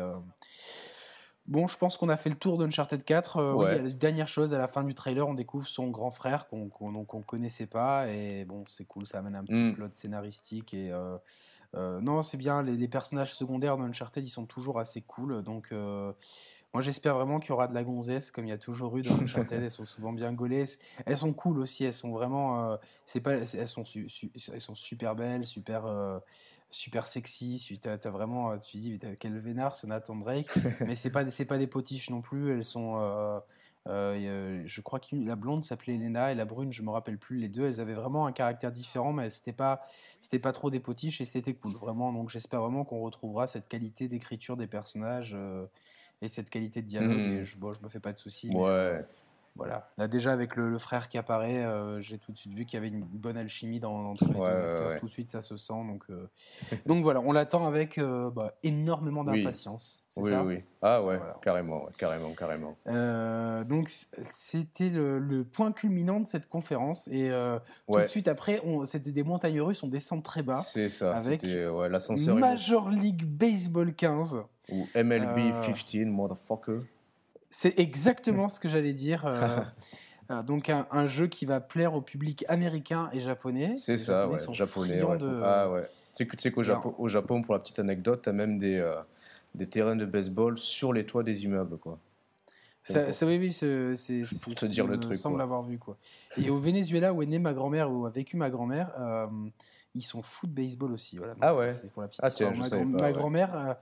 Bon, 1.50 1.66
je 1.66 1.76
pense 1.80 1.98
qu'on 1.98 2.10
a 2.10 2.16
fait 2.16 2.30
le 2.30 2.36
tour 2.36 2.60
d'Uncharted 2.60 3.04
4. 3.04 3.38
Euh, 3.38 3.54
oui, 3.54 3.66
la 3.66 3.90
dernière 3.90 4.28
chose, 4.28 4.54
à 4.54 4.60
la 4.60 4.68
fin 4.68 4.84
du 4.84 4.94
trailer, 4.94 5.28
on 5.28 5.34
découvre 5.34 5.68
son 5.68 5.88
grand 5.88 6.12
frère 6.12 6.48
qu'on 6.48 6.70
qu 6.70 7.26
connaissait 7.26 7.66
pas. 7.66 8.08
Et 8.08 8.46
bon, 8.46 8.66
c'est 8.68 8.86
cool, 8.86 9.08
ça 9.08 9.18
amène 9.18 9.36
un 9.36 9.44
petit 9.44 9.56
mm. 9.56 9.74
plot 9.74 9.88
scénaristique. 9.94 10.76
Et 10.76 10.92
euh, 10.92 11.18
euh, 11.74 12.02
non, 12.02 12.22
c'est 12.22 12.38
bien, 12.38 12.62
les, 12.62 12.88
personnages 12.88 13.34
secondaires 13.34 13.78
d'Uncharted, 13.78 14.24
ils 14.24 14.30
sont 14.30 14.46
toujours 14.46 14.78
assez 14.78 15.02
cool. 15.02 15.42
Donc, 15.42 15.72
moi, 15.72 16.84
j'espère 16.84 17.16
vraiment 17.16 17.40
qu'il 17.40 17.50
y 17.50 17.54
aura 17.54 17.68
de 17.68 17.74
la 17.74 17.84
gonzesse, 17.84 18.30
comme 18.30 18.46
il 18.46 18.50
y 18.50 18.52
a 18.54 18.60
toujours 18.60 18.96
eu 18.98 19.02
dans 19.02 19.10
Uncharted. 19.20 19.64
elles 19.64 19.72
sont 19.72 19.86
souvent 19.86 20.14
bien 20.14 20.32
gaulées. 20.32 20.66
Elles 21.08 21.18
sont 21.18 21.34
cool 21.34 21.58
aussi, 21.58 21.84
elles 21.84 21.94
sont 21.94 22.12
vraiment. 22.12 22.78
c'est 23.08 23.22
pas, 23.22 23.38
elles, 23.38 23.68
sont 23.68 23.84
elles 24.54 24.62
sont 24.62 24.76
super 24.76 25.16
belles, 25.16 25.48
super 25.48 26.22
super 26.72 27.08
sexy. 27.08 27.64
Tu 27.82 27.90
as, 27.90 27.98
vraiment, 28.10 28.52
euh, 28.52 28.58
tu 28.58 28.78
dis, 28.78 29.00
quel 29.20 29.38
vénard 29.40 29.76
ce 29.76 29.88
Nathan 29.88 30.16
Drake. 30.16 30.50
mais 30.82 30.96
c'est 30.96 31.10
pas, 31.10 31.30
c'est 31.32 31.46
pas 31.46 31.58
des 31.58 31.68
potiches 31.68 32.10
non 32.10 32.22
plus. 32.22 32.54
Elles 32.54 32.66
sont, 32.66 33.00
euh, 33.00 33.40
euh, 33.88 34.64
je 34.66 34.82
crois 34.82 35.00
que 35.00 35.16
la 35.16 35.36
blonde 35.36 35.64
s'appelait 35.64 35.96
Elena 35.96 36.32
et 36.32 36.36
la 36.36 36.46
brune, 36.46 36.72
je 36.72 36.82
me 36.82 36.92
rappelle 36.92 37.18
plus. 37.18 37.38
Les 37.38 37.50
deux, 37.50 37.66
elles 37.66 37.80
avaient 37.80 37.94
vraiment 37.94 38.26
un 38.26 38.32
caractère 38.32 38.72
différent, 38.72 39.14
mais 39.14 39.30
c'était 39.30 39.54
pas, 39.54 39.86
c'était 40.22 40.40
pas 40.40 40.54
trop 40.54 40.70
des 40.70 40.80
potiches 40.80 41.22
et 41.22 41.26
c'était 41.26 41.54
cool, 41.54 41.74
vraiment. 41.74 42.14
Donc 42.14 42.30
j'espère 42.30 42.62
vraiment 42.62 42.86
qu'on 42.86 43.02
retrouvera 43.02 43.48
cette 43.48 43.68
qualité 43.68 44.08
d'écriture 44.08 44.58
des 44.58 44.68
personnages 44.68 45.36
et 46.22 46.28
cette 46.28 46.50
qualité 46.50 46.82
de 46.82 46.88
dialogue. 46.88 47.18
Mmh. 47.18 47.38
Et 47.38 47.46
je, 47.46 47.58
bon, 47.58 47.74
je 47.74 47.82
me 47.82 47.90
fais 47.90 48.00
pas 48.00 48.14
de 48.14 48.20
soucis. 48.20 48.52
Ouais. 48.54 49.04
Voilà. 49.56 49.90
Là, 49.98 50.08
déjà, 50.08 50.32
avec 50.32 50.56
le, 50.56 50.78
frère 50.78 51.10
qui 51.10 51.18
apparaît, 51.18 51.64
euh, 51.64 52.02
j'ai 52.02 52.18
tout 52.18 52.32
de 52.32 52.38
suite 52.38 52.54
vu 52.54 52.66
qu'il 52.66 52.76
y 52.76 52.78
avait 52.78 52.88
une 52.88 53.04
bonne 53.04 53.38
alchimie 53.38 53.80
dans, 53.80 54.16
tous 54.16 54.32
les 54.32 54.42
acteurs. 54.42 55.00
Tout 55.00 55.08
de 55.08 55.12
suite, 55.12 55.32
ça 55.32 55.42
se 55.42 55.58
sent. 55.58 55.74
Donc, 55.74 56.04
euh, 56.10 56.30
donc 56.86 57.04
voilà, 57.04 57.20
on 57.20 57.32
l'attend 57.32 57.68
avec 57.68 57.98
euh, 57.98 58.30
bah, 58.30 58.56
énormément 58.64 59.24
d'impatience. 59.24 60.06
Oui, 60.16 60.32
oui, 60.32 60.38
oui. 60.46 60.64
Ah 60.82 61.04
ouais, 61.04 61.20
carrément, 61.42 61.88
carrément, 61.98 62.32
carrément. 62.34 62.78
donc, 63.66 63.90
c'était 64.34 64.90
le, 64.90 65.44
point 65.44 65.72
culminant 65.72 66.20
de 66.20 66.28
cette 66.28 66.48
conférence. 66.48 67.08
Et 67.10 67.30
tout 67.88 68.00
de 68.00 68.08
suite 68.08 68.28
après, 68.28 68.62
c'était 68.86 69.12
des 69.12 69.24
montagnes 69.24 69.62
russes, 69.62 69.84
on 69.84 69.88
descend 69.88 70.24
très 70.24 70.44
bas. 70.44 70.54
C'est 70.54 70.90
ça, 70.90 71.20
c'était 71.20 71.68
l'ascenseur. 71.90 72.36
Major 72.36 72.90
League 72.90 73.26
Baseball 73.26 73.94
15. 73.94 74.44
Ou 74.72 74.88
MLB 74.96 75.52
15, 75.66 76.06
motherfucker. 76.06 76.82
C'est 77.50 77.80
exactement 77.80 78.48
ce 78.48 78.60
que 78.60 78.70
j'allais 78.70 78.94
dire. 78.94 79.26
Euh, 79.26 79.60
euh, 80.32 80.44
donc 80.44 80.70
un, 80.70 81.06
jeu 81.08 81.28
qui 81.28 81.46
va 81.46 81.60
plaire 81.60 81.94
au 81.94 82.02
public 82.02 82.46
américain 82.48 83.10
et 83.14 83.20
japonais. 83.20 83.74
C'est 83.74 83.98
ça, 83.98 84.28
ouais, 84.28 84.40
japonais. 84.52 85.02
Ah 85.44 85.70
ouais. 85.72 85.88
Tu 86.16 86.28
sais 86.38 86.52
qu'au 86.52 86.64
Japon, 86.64 86.96
au 86.98 87.08
Japon, 87.08 87.42
pour 87.42 87.54
la 87.54 87.60
petite 87.60 87.80
anecdote, 87.80 88.24
tu 88.24 88.30
as 88.30 88.34
même 88.34 88.58
des, 88.58 88.78
euh, 88.78 88.96
des 89.56 89.68
terrains 89.68 89.96
de 89.96 90.06
baseball 90.06 90.58
sur 90.58 90.92
les 90.92 91.06
toits 91.06 91.24
des 91.24 91.44
immeubles. 91.46 91.78
Quoi. 91.78 91.98
Ça, 92.84 93.06
oui, 93.26 93.38
oui, 93.38 93.54
c'est 93.54 93.96
pour 94.44 94.54
te 94.54 94.66
dire 94.66 94.86
le 94.88 95.00
truc. 95.00 95.18
semble 95.18 95.42
avoir 95.42 95.64
vu. 95.64 95.78
Quoi. 95.78 95.98
Et 96.42 96.50
au 96.50 96.58
Venezuela, 96.58 97.14
où 97.14 97.22
est 97.24 97.28
née 97.28 97.40
ma 97.40 97.54
grand-mère, 97.54 97.92
où 97.92 98.06
a 98.06 98.10
vécu 98.10 98.38
ma 98.38 98.50
grand-mère, 98.50 98.92
ils 99.96 100.04
sont 100.04 100.22
fous 100.22 100.46
de 100.46 100.54
baseball 100.54 100.92
aussi. 100.92 101.18
Voilà. 101.18 101.36
ah 101.42 101.56
ouais 101.56 101.74
pour 101.94 102.04
la 102.04 102.08
petite 102.08 102.22
ah, 102.24 102.30
tiens, 102.30 102.54
ma, 102.54 102.86
ma 102.86 103.12
grand-mère 103.12 103.78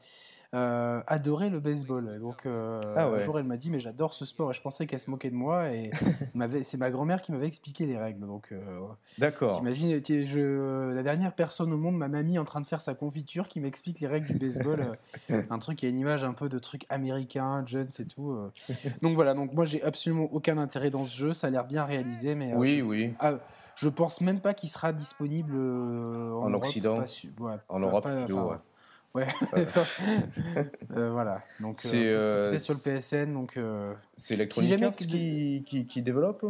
euh, 0.53 1.01
adorait 1.07 1.49
le 1.49 1.59
baseball. 1.59 2.19
Donc 2.21 2.45
euh, 2.45 2.79
ah 2.95 3.07
un 3.07 3.19
jour, 3.19 3.37
elle 3.37 3.45
m'a 3.45 3.57
dit 3.57 3.69
mais 3.69 3.81
j'adore 3.81 4.13
ce 4.13 4.23
sport 4.23 4.51
et 4.51 4.53
je 4.53 4.61
pensais 4.61 4.87
qu'elle 4.87 4.99
se 4.99 5.09
moquait 5.09 5.29
de 5.29 5.35
moi 5.35 5.71
et 5.71 5.89
c'est 6.63 6.77
ma 6.77 6.89
grand-mère 6.89 7.21
qui 7.21 7.33
m'avait 7.33 7.47
expliqué 7.47 7.85
les 7.85 7.97
règles. 7.97 8.25
Donc 8.25 8.49
euh, 8.53 8.79
d'accord. 9.17 9.59
Imagine, 9.59 10.01
je, 10.05 10.93
la 10.93 11.03
dernière 11.03 11.33
personne 11.33 11.73
au 11.73 11.77
monde, 11.77 11.97
ma 11.97 12.07
mamie 12.07 12.39
en 12.39 12.45
train 12.45 12.61
de 12.61 12.65
faire 12.65 12.79
sa 12.79 12.93
confiture, 12.93 13.49
qui 13.49 13.59
m'explique 13.59 13.99
les 13.99 14.07
règles 14.07 14.27
du 14.27 14.35
baseball. 14.35 14.97
un 15.29 15.59
truc 15.59 15.79
qui 15.79 15.85
a 15.85 15.89
une 15.89 15.99
image 15.99 16.23
un 16.23 16.33
peu 16.33 16.47
de 16.47 16.59
truc 16.59 16.85
américain, 16.89 17.63
Jones 17.65 17.89
et 17.99 18.05
tout. 18.05 18.37
Donc 19.01 19.15
voilà. 19.15 19.33
Donc 19.33 19.53
moi, 19.53 19.65
j'ai 19.65 19.83
absolument 19.83 20.29
aucun 20.31 20.57
intérêt 20.57 20.89
dans 20.89 21.05
ce 21.05 21.17
jeu. 21.17 21.33
Ça 21.33 21.47
a 21.47 21.49
l'air 21.49 21.65
bien 21.65 21.83
réalisé, 21.83 22.35
mais 22.35 22.53
oui, 22.55 22.81
oui. 22.81 23.13
Ah, 23.19 23.33
je 23.75 23.89
pense 23.89 24.21
même 24.21 24.39
pas 24.39 24.53
qu'il 24.53 24.69
sera 24.69 24.93
disponible 24.93 25.55
en, 25.55 26.53
Occident, 26.53 27.03
en 27.69 27.79
Europe 27.79 28.09
plutôt. 28.09 28.51
Ouais. 28.51 28.55
Euh, 29.15 31.11
voilà. 31.11 31.41
Donc 31.59 31.77
c'est 31.79 32.07
euh, 32.07 32.53
euh 32.53 32.59
sur 32.59 32.73
le 32.73 32.99
PSN. 32.99 33.33
Donc 33.33 33.59
c'est 34.15 34.35
Electronic 34.35 34.81
Arts 34.81 34.93
qui, 34.93 35.63
qui, 35.65 35.85
qui, 35.85 36.01
développe 36.01 36.45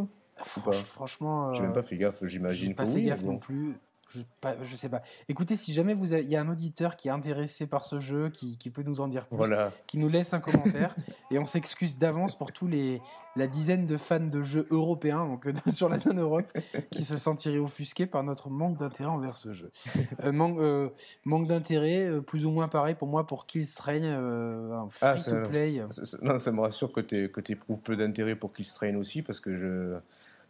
Franchement, 0.85 1.53
j'ai 1.53 1.63
même 1.63 1.73
pas 1.73 1.81
fait 1.81 1.97
gaffe. 1.97 2.23
J'imagine 2.25 2.75
pas 2.75 2.85
fait 2.85 3.01
gaffe 3.01 3.23
non 3.23 3.37
plus 3.37 3.75
je, 4.17 4.23
pas, 4.41 4.55
je 4.63 4.75
sais 4.75 4.89
pas. 4.89 5.01
Écoutez, 5.29 5.55
si 5.55 5.73
jamais 5.73 5.93
vous 5.93 6.13
il 6.13 6.29
y 6.29 6.35
a 6.35 6.41
un 6.41 6.49
auditeur 6.49 6.95
qui 6.95 7.07
est 7.07 7.11
intéressé 7.11 7.67
par 7.67 7.85
ce 7.85 7.99
jeu, 7.99 8.29
qui, 8.29 8.57
qui 8.57 8.69
peut 8.69 8.83
nous 8.83 9.01
en 9.01 9.07
dire 9.07 9.27
plus, 9.27 9.37
qui 9.87 9.97
nous 9.97 10.09
laisse 10.09 10.33
un 10.33 10.39
commentaire, 10.39 10.95
et 11.31 11.39
on 11.39 11.45
s'excuse 11.45 11.97
d'avance 11.97 12.37
pour 12.37 12.51
tous 12.51 12.67
les 12.67 13.01
la 13.37 13.47
dizaine 13.47 13.85
de 13.85 13.97
fans 13.97 14.19
de 14.19 14.41
jeux 14.41 14.67
européens, 14.71 15.25
donc 15.25 15.47
euh, 15.47 15.53
sur 15.71 15.87
la 15.87 15.99
zone 15.99 16.19
Europe, 16.19 16.51
qui 16.91 17.05
se 17.05 17.17
sentiraient 17.17 17.59
offusqués 17.59 18.07
par 18.07 18.23
notre 18.23 18.49
manque 18.49 18.77
d'intérêt 18.77 19.09
envers 19.09 19.37
ce 19.37 19.53
jeu. 19.53 19.71
Euh, 20.23 20.31
manque, 20.31 20.57
euh, 20.59 20.89
manque 21.25 21.47
d'intérêt, 21.47 22.21
plus 22.25 22.45
ou 22.45 22.49
moins 22.49 22.67
pareil 22.67 22.95
pour 22.95 23.07
moi 23.07 23.27
pour 23.27 23.45
Killstrain, 23.45 24.03
un 24.03 24.89
free 24.89 25.05
ah, 25.07 25.15
to 25.15 25.49
play. 25.49 25.83
non, 26.23 26.39
ça 26.39 26.51
me 26.51 26.61
rassure 26.61 26.91
que 26.91 27.01
tu 27.01 27.29
éprouves 27.51 27.79
peu 27.79 27.95
d'intérêt 27.95 28.35
pour 28.35 28.53
Killstrain 28.53 28.95
aussi, 28.95 29.21
parce 29.21 29.39
que 29.39 29.55
je 29.55 29.99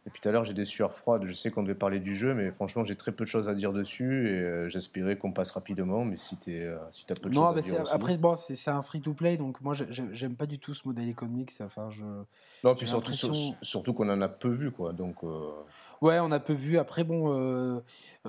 Et 0.07 0.09
puis 0.09 0.21
tout 0.21 0.29
à 0.29 0.31
l'heure, 0.31 0.45
j'ai 0.45 0.53
des 0.53 0.63
sueurs 0.63 0.93
froides. 0.93 1.25
Je 1.25 1.33
sais 1.33 1.51
qu'on 1.51 1.63
devait 1.63 1.75
parler 1.75 1.99
du 1.99 2.15
jeu, 2.15 2.33
mais 2.33 2.49
franchement, 2.49 2.85
j'ai 2.85 2.95
très 2.95 3.11
peu 3.11 3.25
de 3.25 3.29
choses 3.29 3.49
à 3.49 3.53
dire 3.53 3.73
dessus 3.73 4.29
et 4.29 4.39
euh, 4.39 4.69
j'espérais 4.69 5.17
qu'on 5.17 5.33
passe 5.33 5.51
rapidement. 5.51 6.05
Mais 6.05 6.15
si 6.15 6.37
tu 6.37 6.51
euh, 6.51 6.77
si 6.91 7.05
as 7.09 7.15
peu 7.15 7.27
de 7.27 7.33
choses 7.33 7.57
à 7.57 7.61
dire. 7.61 7.81
Aussi... 7.81 7.91
Après, 7.91 8.17
bon, 8.17 8.37
c'est 8.37 8.71
un 8.71 8.81
free-to-play, 8.81 9.35
donc 9.35 9.59
moi, 9.59 9.75
j'aime 9.89 10.35
pas 10.35 10.45
du 10.45 10.59
tout 10.59 10.73
ce 10.73 10.87
modèle 10.87 11.09
économique. 11.09 11.51
Enfin, 11.61 11.89
je, 11.91 12.03
non, 12.63 12.73
puis 12.73 12.87
surtout, 12.87 13.11
surtout 13.11 13.93
qu'on 13.93 14.07
en 14.09 14.21
a 14.21 14.29
peu 14.29 14.47
vu, 14.47 14.71
quoi. 14.71 14.93
Donc. 14.93 15.25
Euh, 15.25 15.49
ouais, 16.01 16.19
on 16.19 16.31
a 16.31 16.39
peu 16.39 16.53
vu. 16.53 16.77
Après, 16.77 17.03
bon, 17.03 17.81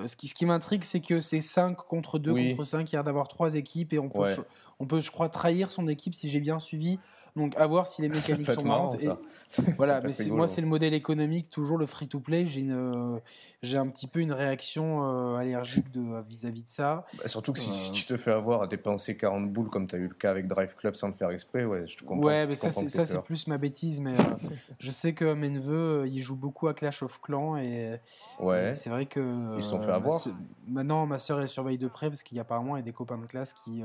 ce 0.05 0.15
qui, 0.17 0.27
ce 0.27 0.35
qui 0.35 0.45
m'intrigue, 0.45 0.83
c'est 0.83 0.99
que 0.99 1.21
c'est 1.21 1.39
5 1.39 1.77
contre 1.77 2.19
2 2.19 2.33
contre 2.33 2.65
5. 2.65 2.91
Il 2.91 2.95
y 2.95 2.99
a 2.99 3.03
d'avoir 3.03 3.29
3 3.29 3.55
équipes 3.55 3.93
et 3.93 3.99
on 3.99 4.09
peut, 4.09 4.35
on 4.79 4.85
peut, 4.85 4.99
je 4.99 5.11
crois, 5.11 5.29
trahir 5.29 5.71
son 5.71 5.87
équipe 5.87 6.13
si 6.13 6.29
j'ai 6.29 6.41
bien 6.41 6.59
suivi. 6.59 6.99
Donc, 7.39 7.55
à 7.55 7.65
voir 7.67 7.87
si 7.87 8.01
les 8.01 8.09
mécaniques 8.09 8.51
sont 8.51 8.63
marrant, 8.63 8.93
voilà, 9.77 10.01
mais 10.01 10.13
moi, 10.27 10.47
c'est 10.47 10.61
le 10.61 10.67
modèle 10.67 10.93
économique, 10.93 11.49
toujours 11.49 11.77
le 11.77 11.85
free-to-play. 11.85 12.45
J'ai 12.45 12.61
une, 12.61 13.21
j'ai 13.63 13.77
un 13.77 13.87
petit 13.87 14.07
peu 14.07 14.19
une 14.19 14.33
réaction 14.33 15.03
euh, 15.03 15.35
allergique 15.35 15.89
de, 15.91 16.21
vis-à-vis 16.27 16.63
de 16.63 16.69
ça. 16.69 17.05
Bah, 17.17 17.27
surtout 17.27 17.53
que 17.53 17.59
si, 17.59 17.73
si, 17.73 17.91
euh. 17.91 17.93
tu 17.93 18.05
te 18.05 18.17
fais 18.17 18.31
avoir 18.31 18.63
à 18.63 18.67
dépenser 18.67 19.17
40 19.17 19.51
boules, 19.51 19.69
comme 19.69 19.87
tu 19.87 19.95
as 19.95 19.99
eu 19.99 20.07
le 20.07 20.13
cas 20.13 20.31
avec 20.31 20.47
Drive 20.47 20.75
Club 20.75 20.95
sans 20.95 21.07
le 21.07 21.13
faire 21.13 21.31
exprès, 21.31 21.63
ouais, 21.63 21.87
je 21.87 21.97
te 21.97 22.03
comprends. 22.03 22.27
Ouais, 22.27 22.45
mais 22.45 22.55
ça, 22.55 22.71
c'est, 22.71 23.21
plus 23.23 23.47
ma 23.47 23.57
bêtise. 23.57 24.01
Mais 24.01 24.19
euh, 24.19 24.23
je 24.79 24.91
sais 24.91 25.13
que 25.13 25.33
mes 25.33 25.49
neveux, 25.49 26.07
ils 26.07 26.21
jouent 26.21 26.35
beaucoup 26.35 26.67
à 26.67 26.73
Clash 26.73 27.01
of 27.03 27.21
Clans. 27.21 27.55
Et, 27.55 27.99
ouais. 28.39 28.73
c'est 28.75 28.89
vrai 28.89 29.05
que. 29.05 29.55
Ils 29.55 29.63
se 29.63 29.69
sont 29.69 29.81
fait 29.81 29.91
avoir. 29.91 30.21
Maintenant, 30.67 31.05
ma 31.05 31.19
soeur, 31.19 31.39
elle 31.39 31.47
surveille 31.47 31.77
de 31.77 31.87
près 31.87 32.09
parce 32.09 32.21
qu'il 32.21 32.35
y 32.35 32.39
a 32.39 32.43
apparemment 32.43 32.77
des 32.79 32.91
copains 32.91 33.17
de 33.17 33.25
classe 33.25 33.53
qui 33.53 33.81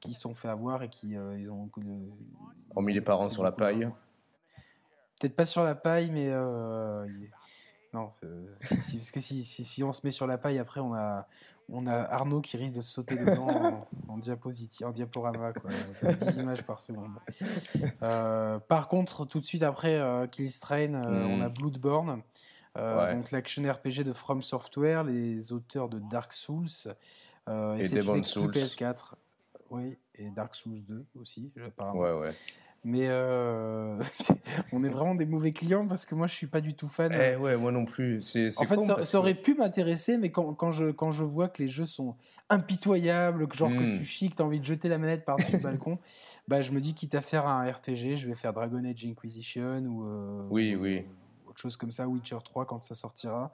qui 0.00 0.14
sont 0.14 0.34
fait 0.34 0.48
avoir 0.48 0.82
et 0.82 0.88
qui 0.88 1.16
euh, 1.16 1.38
ils 1.38 1.50
ont 1.50 1.70
ont 2.76 2.82
mis 2.82 2.92
les 2.92 3.00
parents 3.00 3.30
sur 3.30 3.42
la 3.42 3.52
paille. 3.52 3.88
Peut-être 5.20 5.34
pas 5.34 5.46
sur 5.46 5.64
la 5.64 5.74
paille, 5.74 6.10
mais 6.10 6.28
euh, 6.28 7.06
non, 7.92 8.12
parce 8.68 9.10
que 9.10 9.20
si, 9.20 9.42
si, 9.44 9.82
on 9.82 9.92
se 9.92 10.00
met 10.04 10.12
sur 10.12 10.26
la 10.26 10.38
paille, 10.38 10.58
après 10.58 10.80
on 10.80 10.94
a 10.94 11.26
on 11.70 11.86
a 11.86 11.96
Arnaud 11.96 12.40
qui 12.40 12.56
risque 12.56 12.76
de 12.76 12.80
sauter 12.80 13.14
dedans 13.16 13.86
en, 14.08 14.16
diapositive, 14.16 14.86
en 14.86 14.90
diaporama, 14.90 15.52
quoi, 15.52 15.70
10 16.02 16.36
images 16.40 16.62
par 16.62 16.80
seconde. 16.80 17.10
Euh, 18.02 18.58
par 18.58 18.88
contre, 18.88 19.26
tout 19.26 19.38
de 19.40 19.44
suite 19.44 19.62
après 19.62 20.00
Killstrain, 20.30 21.02
on 21.04 21.40
a. 21.40 21.48
Bloodborne. 21.48 22.22
Donc 22.74 23.32
l'action 23.32 23.62
RPG 23.70 24.04
de 24.04 24.12
From 24.12 24.42
Software, 24.42 25.04
les 25.04 25.52
auteurs 25.52 25.88
de 25.88 25.98
Dark 25.98 26.32
Souls 26.32 26.68
et, 27.48 27.80
et 27.80 27.88
Demon 27.88 28.22
Souls. 28.22 28.52
PS4. 28.52 29.16
Oui, 29.70 29.96
et 30.14 30.30
Dark 30.30 30.54
Souls 30.54 30.82
2 30.86 31.06
aussi, 31.20 31.52
apparemment. 31.64 32.00
Ouais, 32.00 32.12
ouais. 32.12 32.30
Mais 32.84 33.08
euh, 33.08 33.98
on 34.72 34.84
est 34.84 34.88
vraiment 34.88 35.14
des 35.14 35.26
mauvais 35.26 35.52
clients 35.52 35.86
parce 35.86 36.06
que 36.06 36.14
moi 36.14 36.26
je 36.26 36.34
suis 36.34 36.46
pas 36.46 36.60
du 36.60 36.74
tout 36.74 36.88
fan. 36.88 37.12
Eh 37.12 37.36
ouais, 37.36 37.56
moi 37.56 37.72
non 37.72 37.84
plus. 37.84 38.22
C'est, 38.22 38.48
en 38.60 38.64
fait, 38.64 39.02
ça, 39.02 39.18
aurait 39.18 39.34
pu 39.34 39.54
m'intéresser, 39.54 40.16
mais 40.16 40.30
quand, 40.30 40.54
quand, 40.54 40.70
je, 40.70 40.90
quand 40.90 41.10
je 41.10 41.24
vois 41.24 41.48
que 41.48 41.62
les 41.62 41.68
jeux 41.68 41.86
sont 41.86 42.14
impitoyables, 42.48 43.48
que 43.48 43.56
genre 43.56 43.70
que 43.70 43.74
hmm. 43.74 43.98
tu 43.98 44.04
chies, 44.04 44.30
que 44.30 44.36
tu 44.36 44.42
as 44.42 44.44
envie 44.44 44.60
de 44.60 44.64
jeter 44.64 44.88
la 44.88 44.98
manette 44.98 45.24
par-dessus 45.24 45.56
le 45.56 45.58
balcon, 45.58 45.98
bah, 46.48 46.60
je 46.60 46.72
me 46.72 46.80
dis 46.80 46.94
quitte 46.94 47.14
à 47.14 47.20
faire 47.20 47.46
un 47.46 47.68
RPG, 47.68 48.16
je 48.16 48.28
vais 48.28 48.36
faire 48.36 48.52
Dragon 48.52 48.84
Age 48.84 49.04
Inquisition 49.04 49.80
ou, 49.80 50.04
euh, 50.06 50.46
oui, 50.48 50.76
oui. 50.76 51.04
autre 51.48 51.58
chose 51.58 51.76
comme 51.76 51.90
ça, 51.90 52.06
Witcher 52.06 52.38
3 52.44 52.64
quand 52.64 52.82
ça 52.82 52.94
sortira. 52.94 53.52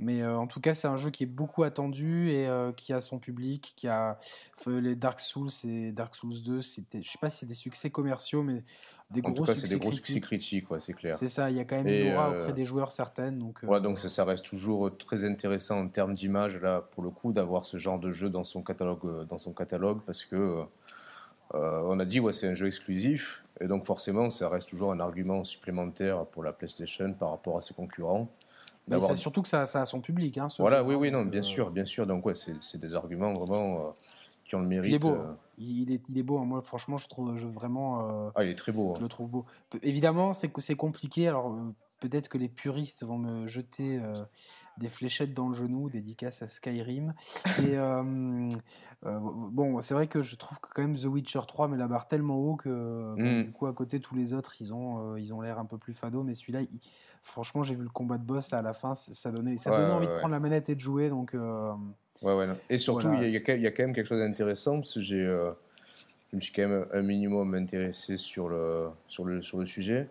Mais 0.00 0.22
euh, 0.22 0.38
en 0.38 0.46
tout 0.46 0.60
cas, 0.60 0.72
c'est 0.72 0.88
un 0.88 0.96
jeu 0.96 1.10
qui 1.10 1.24
est 1.24 1.26
beaucoup 1.26 1.62
attendu 1.62 2.30
et 2.30 2.48
euh, 2.48 2.72
qui 2.72 2.94
a 2.94 3.02
son 3.02 3.18
public, 3.18 3.74
qui 3.76 3.86
a 3.86 4.18
les 4.66 4.96
Dark 4.96 5.20
Souls 5.20 5.50
et 5.64 5.92
Dark 5.92 6.14
Souls 6.14 6.42
2. 6.42 6.62
C'était, 6.62 7.02
je 7.02 7.10
sais 7.10 7.18
pas 7.20 7.28
si 7.28 7.40
c'est 7.40 7.46
des 7.46 7.52
succès 7.52 7.90
commerciaux, 7.90 8.42
mais 8.42 8.64
des 9.10 9.20
en 9.26 9.30
gros 9.30 9.34
tout 9.34 9.44
cas, 9.44 9.54
c'est 9.54 9.68
des 9.68 9.78
gros 9.78 9.92
succès 9.92 10.20
critiques, 10.20 10.66
c'est 10.78 10.94
clair. 10.94 11.16
C'est 11.18 11.28
ça, 11.28 11.50
il 11.50 11.56
y 11.56 11.60
a 11.60 11.66
quand 11.66 11.76
même 11.76 11.86
une 11.86 12.14
aura 12.14 12.30
auprès 12.30 12.50
euh, 12.50 12.52
des 12.52 12.64
joueurs 12.64 12.92
certaines. 12.92 13.38
Donc, 13.38 13.60
ouais, 13.62 13.80
donc 13.82 13.98
ça, 13.98 14.24
reste 14.24 14.46
toujours 14.46 14.96
très 14.96 15.26
intéressant 15.26 15.80
en 15.80 15.88
termes 15.88 16.14
d'image, 16.14 16.56
là, 16.56 16.80
pour 16.92 17.02
le 17.02 17.10
coup, 17.10 17.32
d'avoir 17.32 17.66
ce 17.66 17.76
genre 17.76 17.98
de 17.98 18.10
jeu 18.10 18.30
dans 18.30 18.44
son 18.44 18.62
catalogue, 18.62 19.26
dans 19.26 19.38
son 19.38 19.52
catalogue 19.52 20.00
parce 20.06 20.24
que. 20.24 20.62
on 21.52 21.98
a 21.98 22.04
dit 22.04 22.20
ouais 22.20 22.32
c'est 22.32 22.46
un 22.46 22.54
jeu 22.54 22.66
exclusif 22.66 23.44
et 23.60 23.66
donc 23.66 23.84
forcément 23.84 24.30
ça 24.30 24.48
reste 24.48 24.68
toujours 24.68 24.92
un 24.92 25.00
argument 25.00 25.42
supplémentaire 25.42 26.24
pour 26.26 26.44
la 26.44 26.52
PlayStation 26.52 27.12
par 27.12 27.30
rapport 27.30 27.58
à 27.58 27.60
ses 27.60 27.74
concurrents 27.74 28.30
surtout 29.14 29.42
que 29.42 29.48
ça, 29.48 29.66
ça, 29.66 29.82
a 29.82 29.84
son 29.84 30.00
public. 30.00 30.38
Hein, 30.38 30.48
voilà, 30.58 30.82
oui, 30.82 30.94
oui, 30.94 31.10
non, 31.10 31.24
bien 31.24 31.40
euh, 31.40 31.42
sûr, 31.42 31.70
bien 31.70 31.84
sûr. 31.84 32.06
Donc, 32.06 32.26
ouais, 32.26 32.34
c'est 32.34 32.78
des 32.78 32.94
arguments 32.94 33.34
vraiment 33.34 33.74
euh, 33.76 33.90
qui 34.44 34.54
ont 34.54 34.60
le 34.60 34.66
mérite. 34.66 34.90
Il 34.90 34.94
est 34.94 34.98
beau. 34.98 35.12
Euh. 35.12 35.34
Il, 35.58 35.92
est, 35.92 36.00
il 36.08 36.18
est 36.18 36.22
beau. 36.22 36.38
Hein. 36.38 36.44
Moi, 36.44 36.62
franchement, 36.62 36.96
je 36.96 37.08
trouve 37.08 37.36
je, 37.36 37.46
vraiment. 37.46 38.30
ah, 38.34 38.44
il 38.44 38.50
est 38.50 38.54
très 38.54 38.72
beau. 38.72 38.92
Je 38.94 38.98
hein. 38.98 39.02
le 39.02 39.08
trouve 39.08 39.28
beau. 39.28 39.44
Évidemment, 39.82 40.32
c'est 40.32 40.50
c'est 40.58 40.76
compliqué. 40.76 41.28
Alors, 41.28 41.54
peut-être 42.00 42.28
que 42.28 42.38
les 42.38 42.48
puristes 42.48 43.04
vont 43.04 43.18
me 43.18 43.46
jeter 43.46 44.00
des 44.80 44.88
fléchettes 44.88 45.32
dans 45.34 45.48
le 45.48 45.54
genou, 45.54 45.88
dédicace 45.88 46.42
à 46.42 46.48
Skyrim. 46.48 47.14
Et 47.62 47.76
bon, 49.02 49.80
c'est 49.80 49.94
vrai 49.94 50.08
que 50.08 50.22
je 50.22 50.34
trouve 50.34 50.58
que 50.60 50.68
quand 50.74 50.82
même 50.82 50.96
The 50.96 51.04
Witcher 51.04 51.40
3 51.46 51.68
met 51.68 51.76
la 51.76 51.86
barre 51.86 52.08
tellement 52.08 52.38
haut 52.38 52.56
que 52.56 53.14
mmh. 53.16 53.44
du 53.44 53.52
coup, 53.52 53.66
à 53.66 53.72
côté, 53.72 54.00
tous 54.00 54.14
les 54.14 54.34
autres, 54.34 54.56
ils 54.60 54.74
ont 54.74 55.16
ils 55.16 55.32
ont 55.32 55.40
l'air 55.40 55.58
un 55.58 55.66
peu 55.66 55.78
plus 55.78 55.92
fado. 55.92 56.22
Mais 56.22 56.34
celui-là, 56.34 56.62
il 56.62 56.80
franchement, 57.22 57.62
j'ai 57.62 57.74
vu 57.74 57.82
le 57.82 57.90
combat 57.90 58.18
de 58.18 58.24
boss 58.24 58.50
là, 58.50 58.58
à 58.58 58.62
la 58.62 58.72
fin, 58.72 58.94
ça 58.94 59.30
donnait, 59.30 59.56
ça 59.58 59.70
donnait 59.70 59.92
envie 59.92 60.06
de 60.06 60.16
prendre 60.16 60.32
la 60.32 60.40
manette 60.40 60.68
et 60.68 60.74
de 60.74 60.80
jouer. 60.80 61.08
Donc, 61.08 61.34
euh, 61.34 61.72
ouais, 62.22 62.34
ouais, 62.34 62.46
Et 62.68 62.78
surtout, 62.78 63.12
il 63.20 63.28
y, 63.28 63.36
a 63.36 63.40
quand 63.70 63.82
même 63.82 63.94
quelque 63.94 64.06
chose 64.06 64.20
d'intéressant 64.20 64.76
parce 64.76 64.94
que 64.94 65.00
j'ai, 65.00 65.20
euh, 65.20 65.50
je 66.30 66.36
me 66.36 66.40
suis 66.40 66.52
quand 66.52 66.66
même 66.66 66.86
un 66.92 67.02
minimum 67.02 67.54
intéressé 67.54 68.16
sur 68.16 68.48
le, 68.48 68.88
sur 69.06 69.24
le, 69.24 69.40
sur 69.40 69.58
le 69.58 69.66
sujet. 69.66 70.08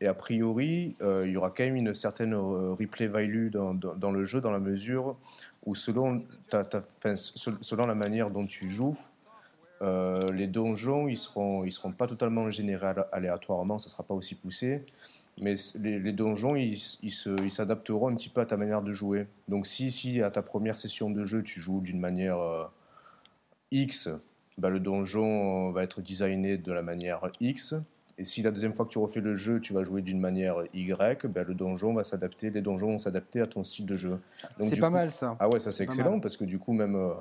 Et 0.00 0.06
a 0.06 0.14
priori, 0.14 0.94
euh, 1.00 1.26
il 1.26 1.32
y 1.32 1.36
aura 1.36 1.50
quand 1.50 1.64
même 1.64 1.76
une 1.76 1.94
certaine 1.94 2.34
replay 2.34 3.06
value 3.06 3.48
dans, 3.50 4.12
le 4.12 4.24
jeu, 4.24 4.40
dans 4.40 4.52
la 4.52 4.58
mesure 4.58 5.16
où 5.64 5.74
selon, 5.74 6.22
la 6.52 7.94
manière 7.94 8.30
dont 8.30 8.46
tu 8.46 8.68
joues, 8.68 8.98
les 9.80 10.46
donjons, 10.46 11.08
ils 11.08 11.16
seront, 11.16 11.64
ils 11.64 11.72
seront 11.72 11.92
pas 11.92 12.06
totalement 12.06 12.50
générés 12.50 12.92
aléatoirement, 13.10 13.78
ça 13.78 13.88
sera 13.88 14.02
pas 14.02 14.14
aussi 14.14 14.34
poussé 14.34 14.84
mais 15.42 15.54
les, 15.80 16.12
donjons, 16.12 16.56
ils, 16.56 16.78
s'adapteront 17.50 18.08
un 18.08 18.14
petit 18.14 18.30
peu 18.30 18.40
à 18.40 18.46
ta 18.46 18.56
manière 18.56 18.82
de 18.82 18.92
jouer. 18.92 19.26
Donc 19.48 19.66
si, 19.66 19.90
si 19.90 20.22
à 20.22 20.30
ta 20.30 20.42
première 20.42 20.78
session 20.78 21.10
de 21.10 21.24
jeu, 21.24 21.42
tu 21.42 21.60
joues 21.60 21.80
d'une 21.80 22.00
manière 22.00 22.38
euh, 22.38 22.64
X, 23.70 24.08
bah, 24.56 24.70
le 24.70 24.80
donjon 24.80 25.70
va 25.72 25.82
être 25.82 26.00
designé 26.00 26.56
de 26.56 26.72
la 26.72 26.82
manière 26.82 27.28
X. 27.40 27.74
Et 28.18 28.24
si 28.24 28.42
la 28.42 28.50
deuxième 28.50 28.72
fois 28.72 28.86
que 28.86 28.90
tu 28.90 28.98
refais 28.98 29.20
le 29.20 29.34
jeu, 29.34 29.60
tu 29.60 29.74
vas 29.74 29.84
jouer 29.84 30.00
d'une 30.00 30.20
manière 30.20 30.62
Y, 30.72 31.26
bah, 31.26 31.42
le 31.42 31.54
donjon 31.54 31.92
va 31.92 32.02
s'adapter, 32.02 32.50
les 32.50 32.62
donjons 32.62 32.88
vont 32.88 32.98
s'adapter 32.98 33.40
à 33.40 33.46
ton 33.46 33.62
style 33.62 33.84
de 33.84 33.96
jeu. 33.96 34.18
C'est 34.60 34.80
pas 34.80 34.90
mal 34.90 35.10
ça. 35.10 35.36
Ah 35.38 35.48
ouais, 35.48 35.60
ça 35.60 35.70
c'est 35.72 35.84
excellent 35.84 36.20
parce 36.20 36.36
que 36.36 36.44
du 36.44 36.58
coup 36.58 36.72
même... 36.72 36.96
Euh, 36.96 37.14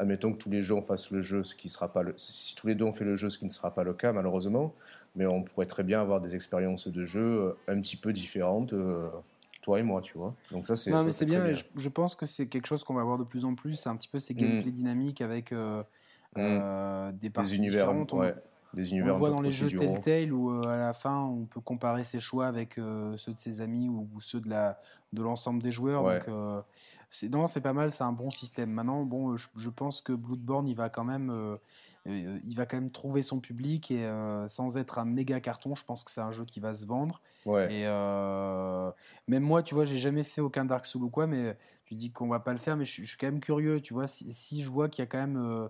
admettons 0.00 0.32
que 0.32 0.38
tous 0.38 0.50
les 0.50 0.62
gens 0.62 0.80
fassent 0.80 1.10
le 1.10 1.20
jeu, 1.20 1.42
ce 1.42 1.54
qui 1.54 1.68
sera 1.68 1.92
pas 1.92 2.02
le, 2.02 2.14
si 2.16 2.54
tous 2.56 2.66
les 2.66 2.74
deux 2.74 2.90
fait 2.92 3.04
le 3.04 3.16
jeu, 3.16 3.28
ce 3.28 3.38
qui 3.38 3.44
ne 3.44 3.50
sera 3.50 3.74
pas 3.74 3.84
le 3.84 3.92
cas 3.92 4.12
malheureusement, 4.12 4.74
mais 5.14 5.26
on 5.26 5.42
pourrait 5.42 5.66
très 5.66 5.82
bien 5.82 6.00
avoir 6.00 6.20
des 6.20 6.34
expériences 6.34 6.88
de 6.88 7.04
jeu 7.04 7.20
euh, 7.20 7.52
un 7.68 7.78
petit 7.80 7.96
peu 7.96 8.12
différentes, 8.12 8.72
euh, 8.72 9.08
toi 9.60 9.78
et 9.78 9.82
moi, 9.82 10.00
tu 10.00 10.16
vois. 10.16 10.34
Donc 10.52 10.66
ça 10.66 10.74
c'est. 10.74 10.90
Non 10.90 11.04
mais 11.04 11.12
c'est 11.12 11.26
bien, 11.26 11.44
Je, 11.74 11.88
pense 11.90 12.14
que 12.14 12.24
c'est 12.24 12.46
quelque 12.46 12.66
chose 12.66 12.82
qu'on 12.82 12.94
va 12.94 13.04
voir 13.04 13.18
de 13.18 13.24
plus 13.24 13.44
en 13.44 13.54
plus, 13.54 13.74
c'est 13.74 13.90
un 13.90 13.96
petit 13.96 14.08
peu 14.08 14.18
ces 14.18 14.32
gameplay 14.34 14.70
mm. 14.70 14.74
dynamiques 14.74 15.20
avec 15.20 15.52
euh, 15.52 15.82
des 17.12 17.28
parties 17.28 17.56
univers, 17.56 17.92
différentes. 17.92 18.14
On, 18.14 18.22
des 18.74 18.92
univers 18.92 19.14
on 19.14 19.18
voit 19.18 19.30
dans 19.30 19.40
les 19.40 19.50
jeux 19.50 19.68
Telltale 19.68 20.32
où 20.32 20.50
à 20.62 20.76
la 20.76 20.92
fin 20.92 21.24
on 21.24 21.44
peut 21.44 21.60
comparer 21.60 22.04
ses 22.04 22.20
choix 22.20 22.46
avec 22.46 22.74
ceux 22.74 23.32
de 23.32 23.38
ses 23.38 23.60
amis 23.60 23.88
ou, 23.88 24.08
ceux 24.20 24.40
de 24.40 24.48
la 24.48 24.78
de 25.12 25.22
l'ensemble 25.22 25.62
des 25.62 25.72
joueurs. 25.72 26.04
Donc 26.04 26.34
non, 27.30 27.46
c'est 27.46 27.60
pas 27.60 27.72
mal, 27.72 27.90
c'est 27.90 28.04
un 28.04 28.12
bon 28.12 28.30
système. 28.30 28.70
Maintenant, 28.70 29.04
bon, 29.04 29.36
je, 29.36 29.68
pense 29.68 30.00
que 30.00 30.12
Bloodborne, 30.12 30.68
il 30.68 30.76
va 30.76 30.88
quand 30.88 31.04
même, 31.04 31.30
euh, 31.30 31.56
euh, 32.06 32.38
il 32.44 32.56
va 32.56 32.66
quand 32.66 32.76
même 32.76 32.90
trouver 32.90 33.22
son 33.22 33.40
public 33.40 33.90
et 33.90 34.04
euh, 34.04 34.46
sans 34.48 34.76
être 34.76 34.98
un 34.98 35.04
méga 35.04 35.40
carton, 35.40 35.74
je 35.74 35.84
pense 35.84 36.04
que 36.04 36.10
c'est 36.10 36.20
un 36.20 36.30
jeu 36.30 36.44
qui 36.44 36.60
va 36.60 36.72
se 36.72 36.86
vendre. 36.86 37.20
Et 37.46 37.84
même 39.26 39.42
moi, 39.42 39.62
tu 39.62 39.74
vois, 39.74 39.84
j'ai 39.84 39.98
jamais 39.98 40.22
fait 40.22 40.40
aucun 40.40 40.64
Dark 40.64 40.86
Souls 40.86 41.02
ou 41.02 41.10
quoi, 41.10 41.26
mais 41.26 41.56
tu 41.84 41.94
dis 41.94 42.12
qu'on 42.12 42.28
va 42.28 42.40
pas 42.40 42.52
le 42.52 42.58
faire, 42.58 42.76
mais 42.76 42.84
je, 42.84 43.04
suis 43.04 43.16
quand 43.18 43.26
même 43.26 43.40
curieux, 43.40 43.80
tu 43.80 43.92
vois, 43.92 44.06
si, 44.06 44.32
si 44.32 44.62
je 44.62 44.70
vois 44.70 44.88
qu'il 44.88 45.02
y 45.02 45.06
a 45.06 45.06
quand 45.06 45.18
même 45.18 45.68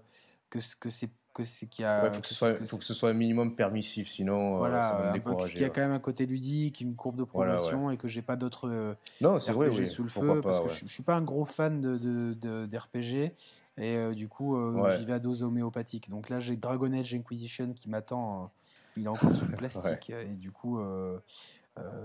que, 0.51 0.59
que 0.79 0.91
c'est 0.91 1.11
que 1.33 1.45
c'est 1.45 1.67
qu'il 1.67 1.83
y 1.83 1.87
a. 1.87 2.07
Il 2.07 2.13
faut, 2.13 2.21
que, 2.21 2.27
ce 2.27 2.35
soit, 2.35 2.67
faut 2.67 2.79
que 2.79 2.85
ce 2.85 2.95
soit 2.95 3.11
un 3.11 3.15
minimum 3.15 3.55
permissif, 3.55 4.09
sinon 4.09 4.59
voilà, 4.59 4.83
ça 4.83 4.97
va 4.97 5.09
me 5.09 5.13
décourager. 5.13 5.53
Qu'il 5.53 5.63
y 5.63 5.65
a 5.65 5.71
quand 5.71 5.81
même 5.81 5.93
un 5.93 6.01
côté 6.01 6.27
ludique, 6.27 6.81
une 6.81 6.95
courbe 6.95 7.17
de 7.17 7.25
progression 7.25 7.91
et 7.91 7.97
que 7.97 8.09
j'ai 8.09 8.23
pas 8.23 8.37
d'autres. 8.37 8.69
Euh, 8.69 8.95
non, 9.21 9.39
c'est 9.39 9.53
vrai, 9.53 9.69
oui. 9.69 9.87
sous 9.87 10.03
le 10.03 10.09
feu 10.09 10.41
parce 10.43 10.61
que 10.61 10.69
je, 10.69 10.87
je, 10.87 10.93
suis 10.93 11.03
pas 11.03 11.15
un 11.15 11.23
gros 11.23 11.45
fan 11.45 11.81
de, 11.81 11.99
de, 11.99 12.67
d'RPG 12.67 13.33
et 13.79 13.97
euh, 13.97 14.15
du 14.15 14.29
coup 14.29 14.57
euh, 14.57 14.99
j'y 14.99 15.05
vais 15.05 15.13
à 15.13 15.19
dose 15.19 15.43
homéopathique. 15.43 16.11
Donc 16.11 16.29
là 16.29 16.41
j'ai 16.41 16.57
Dragon 16.57 16.93
Age 16.93 17.15
Inquisition 17.15 17.73
qui 17.73 17.89
m'attend. 17.89 18.51
il 18.97 19.05
est 19.05 19.09
encore 19.09 19.35
sous 19.35 19.47
le 19.47 19.53
plastique 19.57 20.11
et 20.11 20.37
du 20.37 20.51
coup 20.51 20.81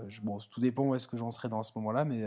je, 0.08 0.20
bon 0.22 0.38
tout 0.50 0.60
dépend 0.60 0.84
où 0.84 0.94
est-ce 0.94 1.06
que 1.06 1.16
j'en 1.16 1.30
serai 1.30 1.48
dans 1.48 1.62
ce 1.62 1.72
moment-là, 1.76 2.04
mais 2.04 2.24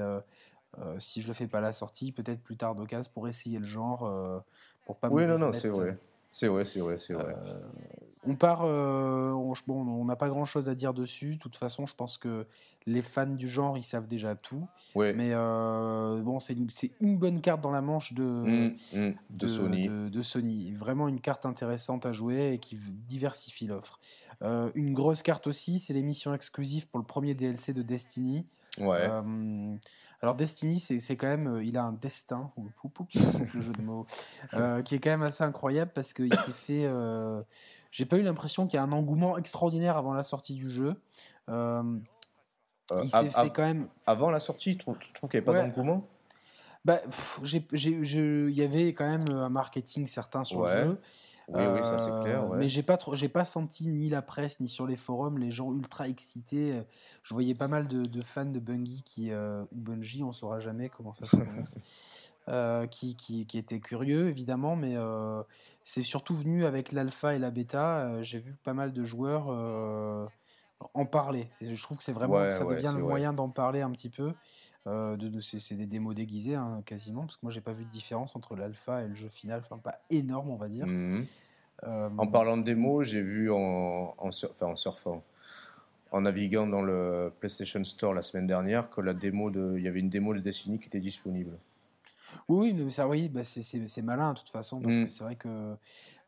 si 0.99 1.21
je 1.21 1.27
le 1.27 1.33
fais 1.33 1.47
pas 1.47 1.59
à 1.59 1.61
la 1.61 1.73
sortie, 1.73 2.11
peut-être 2.11 2.41
plus 2.41 2.57
tard 2.57 2.75
d'occasion 2.75 3.09
pour 3.13 3.27
essayer 3.27 3.59
le 3.59 3.65
genre 3.65 4.43
pour 4.85 4.97
pas. 4.97 5.09
Oui, 5.09 5.25
non, 5.25 5.37
non, 5.37 5.53
c'est 5.53 5.69
vrai. 5.69 5.97
C'est 6.31 6.47
vrai, 6.47 6.65
c'est 6.65 6.79
vrai, 6.79 6.97
c'est 6.97 7.13
vrai. 7.13 7.35
Euh, 7.47 7.59
On 8.25 8.35
part, 8.35 8.61
euh, 8.63 9.33
bon, 9.67 9.81
on 9.81 10.05
n'a 10.05 10.15
pas 10.15 10.29
grand 10.29 10.45
chose 10.45 10.69
à 10.69 10.75
dire 10.75 10.93
dessus. 10.93 11.35
De 11.35 11.39
toute 11.39 11.55
façon, 11.55 11.85
je 11.85 11.95
pense 11.95 12.17
que 12.17 12.45
les 12.85 13.01
fans 13.01 13.25
du 13.25 13.47
genre, 13.47 13.77
ils 13.77 13.83
savent 13.83 14.07
déjà 14.07 14.35
tout. 14.35 14.67
Mais 14.95 15.31
euh, 15.33 16.21
bon, 16.21 16.39
c'est 16.39 16.55
une, 17.01 17.17
bonne 17.17 17.41
carte 17.41 17.61
dans 17.61 17.71
la 17.71 17.81
manche 17.81 18.13
de, 18.13 18.23
mmh, 18.23 18.75
mmh, 18.93 19.11
de, 19.31 19.47
Sony. 19.47 19.89
De, 19.89 20.21
Sony. 20.21 20.71
Vraiment 20.73 21.07
une 21.07 21.19
carte 21.19 21.45
intéressante 21.45 22.05
à 22.05 22.11
jouer 22.11 22.53
et 22.53 22.59
qui 22.59 22.77
diversifie 23.07 23.67
l'offre. 23.67 23.99
Euh, 24.41 24.69
une 24.75 24.93
grosse 24.93 25.21
carte 25.21 25.47
aussi, 25.47 25.79
c'est 25.79 25.93
l'émission 25.93 26.33
exclusive 26.33 26.87
pour 26.87 26.99
le 26.99 27.05
premier 27.05 27.33
DLC 27.33 27.73
de 27.73 27.81
Destiny. 27.81 28.45
Ouais. 28.79 29.09
Alors 30.21 30.35
Destiny, 30.35 30.79
c'est 30.79 31.15
quand 31.15 31.27
même, 31.27 31.61
il 31.63 31.77
a 31.77 31.83
un 31.83 31.93
destin, 31.93 32.51
le 32.57 33.61
jeu 33.61 33.71
de 33.71 33.81
mots, 33.81 34.05
qui 34.85 34.95
est 34.95 34.99
quand 34.99 35.11
même 35.11 35.23
assez 35.23 35.43
incroyable 35.43 35.91
parce 35.93 36.13
qu'il 36.13 36.33
s'est 36.33 36.51
fait 36.53 36.87
j'ai 37.91 38.05
pas 38.05 38.17
eu 38.17 38.21
l'impression 38.21 38.67
qu'il 38.67 38.75
y 38.75 38.79
a 38.79 38.83
un 38.83 38.91
engouement 38.91 39.37
extraordinaire 39.37 39.97
avant 39.97 40.13
la 40.13 40.23
sortie 40.23 40.53
du 40.53 40.69
jeu. 40.69 41.01
Euh, 41.49 41.83
euh, 42.91 43.01
il 43.03 43.09
s'est 43.09 43.29
fait 43.29 43.49
quand 43.49 43.65
même. 43.65 43.87
Avant 44.05 44.29
la 44.29 44.39
sortie, 44.39 44.77
tu 44.77 44.77
trouves, 44.77 44.97
qu'il 44.99 45.11
n'y 45.33 45.37
avait 45.37 45.41
pas 45.41 45.53
d'engouement? 45.53 46.07
Bah, 46.85 47.01
Il 47.43 48.57
y 48.57 48.61
avait 48.61 48.93
quand 48.93 49.09
même 49.09 49.27
un 49.29 49.49
marketing 49.49 50.07
certain 50.07 50.43
sur 50.43 50.65
le 50.65 50.71
jeu. 50.71 51.01
Oui, 51.53 51.63
oui, 51.73 51.83
ça 51.83 51.97
c'est 51.97 52.11
clair. 52.21 52.43
Euh, 52.43 52.57
mais 52.57 52.67
j'ai 52.67 52.83
pas 52.83 52.97
trop, 52.97 53.15
j'ai 53.15 53.29
pas 53.29 53.45
senti 53.45 53.87
ni 53.87 54.09
la 54.09 54.21
presse 54.21 54.59
ni 54.59 54.67
sur 54.67 54.85
les 54.85 54.95
forums 54.95 55.37
les 55.37 55.51
gens 55.51 55.73
ultra 55.73 56.07
excités. 56.07 56.81
Je 57.23 57.33
voyais 57.33 57.55
pas 57.55 57.67
mal 57.67 57.87
de, 57.87 58.21
fans 58.21 58.45
de 58.45 58.59
Bungie 58.59 59.03
qui, 59.05 59.31
ou 59.33 59.67
Bungie, 59.71 60.23
on 60.23 60.31
saura 60.31 60.59
jamais 60.59 60.89
comment 60.89 61.13
ça 61.13 61.25
se 61.25 61.35
prononce, 61.35 61.75
euh, 62.49 62.87
qui, 62.87 63.15
qui, 63.15 63.45
qui, 63.45 63.59
étaient 63.59 63.79
curieux, 63.79 64.27
évidemment, 64.27 64.75
mais 64.75 64.93
euh, 64.95 65.43
c'est 65.83 66.01
surtout 66.01 66.35
venu 66.35 66.65
avec 66.65 66.91
l'alpha 66.91 67.35
et 67.35 67.39
la 67.39 67.51
bêta. 67.51 67.99
Euh, 67.99 68.23
j'ai 68.23 68.39
vu 68.39 68.55
pas 68.63 68.73
mal 68.73 68.91
de 68.91 69.05
joueurs 69.05 69.49
en 70.95 71.05
parler. 71.05 71.47
Je 71.61 71.79
trouve 71.79 71.97
que 71.97 72.03
c'est 72.03 72.11
vraiment, 72.11 72.49
ça 72.49 72.65
devient 72.65 72.93
le 72.95 73.03
moyen 73.03 73.33
d'en 73.33 73.49
parler 73.49 73.81
un 73.81 73.91
petit 73.91 74.09
peu. 74.09 74.33
De, 74.85 75.15
de 75.15 75.41
c'est 75.41 75.75
des 75.75 75.85
démos 75.85 76.15
déguisées 76.15 76.55
hein, 76.55 76.81
quasiment, 76.85 77.21
parce 77.21 77.35
que 77.35 77.41
moi 77.43 77.51
j'ai 77.51 77.61
pas 77.61 77.73
vu 77.73 77.85
de 77.85 77.89
différence 77.91 78.35
entre 78.35 78.55
l'alpha 78.55 79.03
et 79.03 79.07
le 79.07 79.15
jeu 79.15 79.29
final, 79.29 79.61
enfin 79.63 79.77
pas 79.77 79.99
énorme 80.09 80.49
on 80.49 80.55
va 80.55 80.67
dire. 80.67 80.87
Mmh 80.87 81.25
en 81.85 82.27
parlant 82.27 82.57
de 82.57 82.63
démos, 82.63 83.07
j'ai 83.07 83.21
vu 83.21 83.51
en, 83.51 84.13
en, 84.17 84.29
en 84.61 84.75
surfant, 84.75 85.23
en 86.11 86.21
naviguant 86.21 86.67
dans 86.67 86.81
le 86.81 87.31
PlayStation 87.39 87.83
Store 87.83 88.13
la 88.13 88.21
semaine 88.21 88.47
dernière, 88.47 88.89
que 88.89 89.01
la 89.01 89.13
démo 89.13 89.49
de, 89.49 89.75
il 89.77 89.83
y 89.83 89.87
avait 89.87 89.99
une 89.99 90.09
démo 90.09 90.33
de 90.33 90.39
Destiny 90.39 90.79
qui 90.79 90.87
était 90.87 90.99
disponible. 90.99 91.55
Oui, 92.47 92.73
mais 92.73 92.91
ça, 92.91 93.07
oui, 93.07 93.29
bah, 93.29 93.43
c'est 93.43 94.01
malin 94.01 94.33
de 94.33 94.39
toute 94.39 94.49
façon, 94.49 94.81
parce 94.81 94.95
que 94.95 95.03
mmh. 95.03 95.09
c'est 95.09 95.23
vrai 95.23 95.35
que 95.35 95.75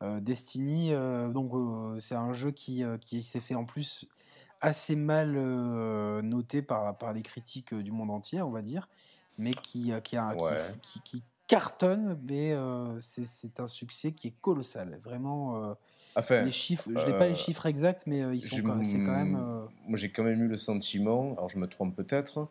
euh, 0.03 0.19
Destiny, 0.19 0.93
euh, 0.93 1.29
donc 1.29 1.53
euh, 1.53 1.99
c'est 1.99 2.15
un 2.15 2.33
jeu 2.33 2.51
qui, 2.51 2.83
qui 3.01 3.23
s'est 3.23 3.39
fait 3.39 3.55
en 3.55 3.65
plus 3.65 4.07
assez 4.61 4.95
mal 4.95 5.33
noté 6.21 6.61
par, 6.61 6.97
par 6.97 7.13
les 7.13 7.21
critiques 7.21 7.73
du 7.73 7.91
monde 7.91 8.11
entier, 8.11 8.41
on 8.41 8.51
va 8.51 8.61
dire, 8.61 8.87
mais 9.37 9.51
qui, 9.51 9.91
qui, 10.03 10.17
a, 10.17 10.35
qui, 10.81 11.01
qui, 11.03 11.23
cartonne, 11.47 12.17
mais 12.27 12.55
c'est 12.99 13.59
un 13.59 13.67
succès 13.67 14.11
qui 14.11 14.27
est 14.27 14.33
colossal, 14.41 14.99
vraiment. 15.03 15.75
les 16.29 16.51
chiffres, 16.51 16.89
je 16.95 17.05
n'ai 17.05 17.17
pas 17.17 17.27
les 17.27 17.35
chiffres 17.35 17.65
exacts, 17.65 18.03
mais 18.05 18.19
ils 18.35 18.41
sont, 18.41 18.61
quand 18.61 18.75
même. 18.75 19.67
Moi, 19.87 19.97
j'ai 19.97 20.09
quand 20.09 20.23
même 20.23 20.43
eu 20.43 20.47
le 20.47 20.57
sentiment, 20.57 21.33
alors 21.33 21.49
je 21.49 21.59
me 21.59 21.67
trompe 21.67 21.95
peut-être 21.95 22.47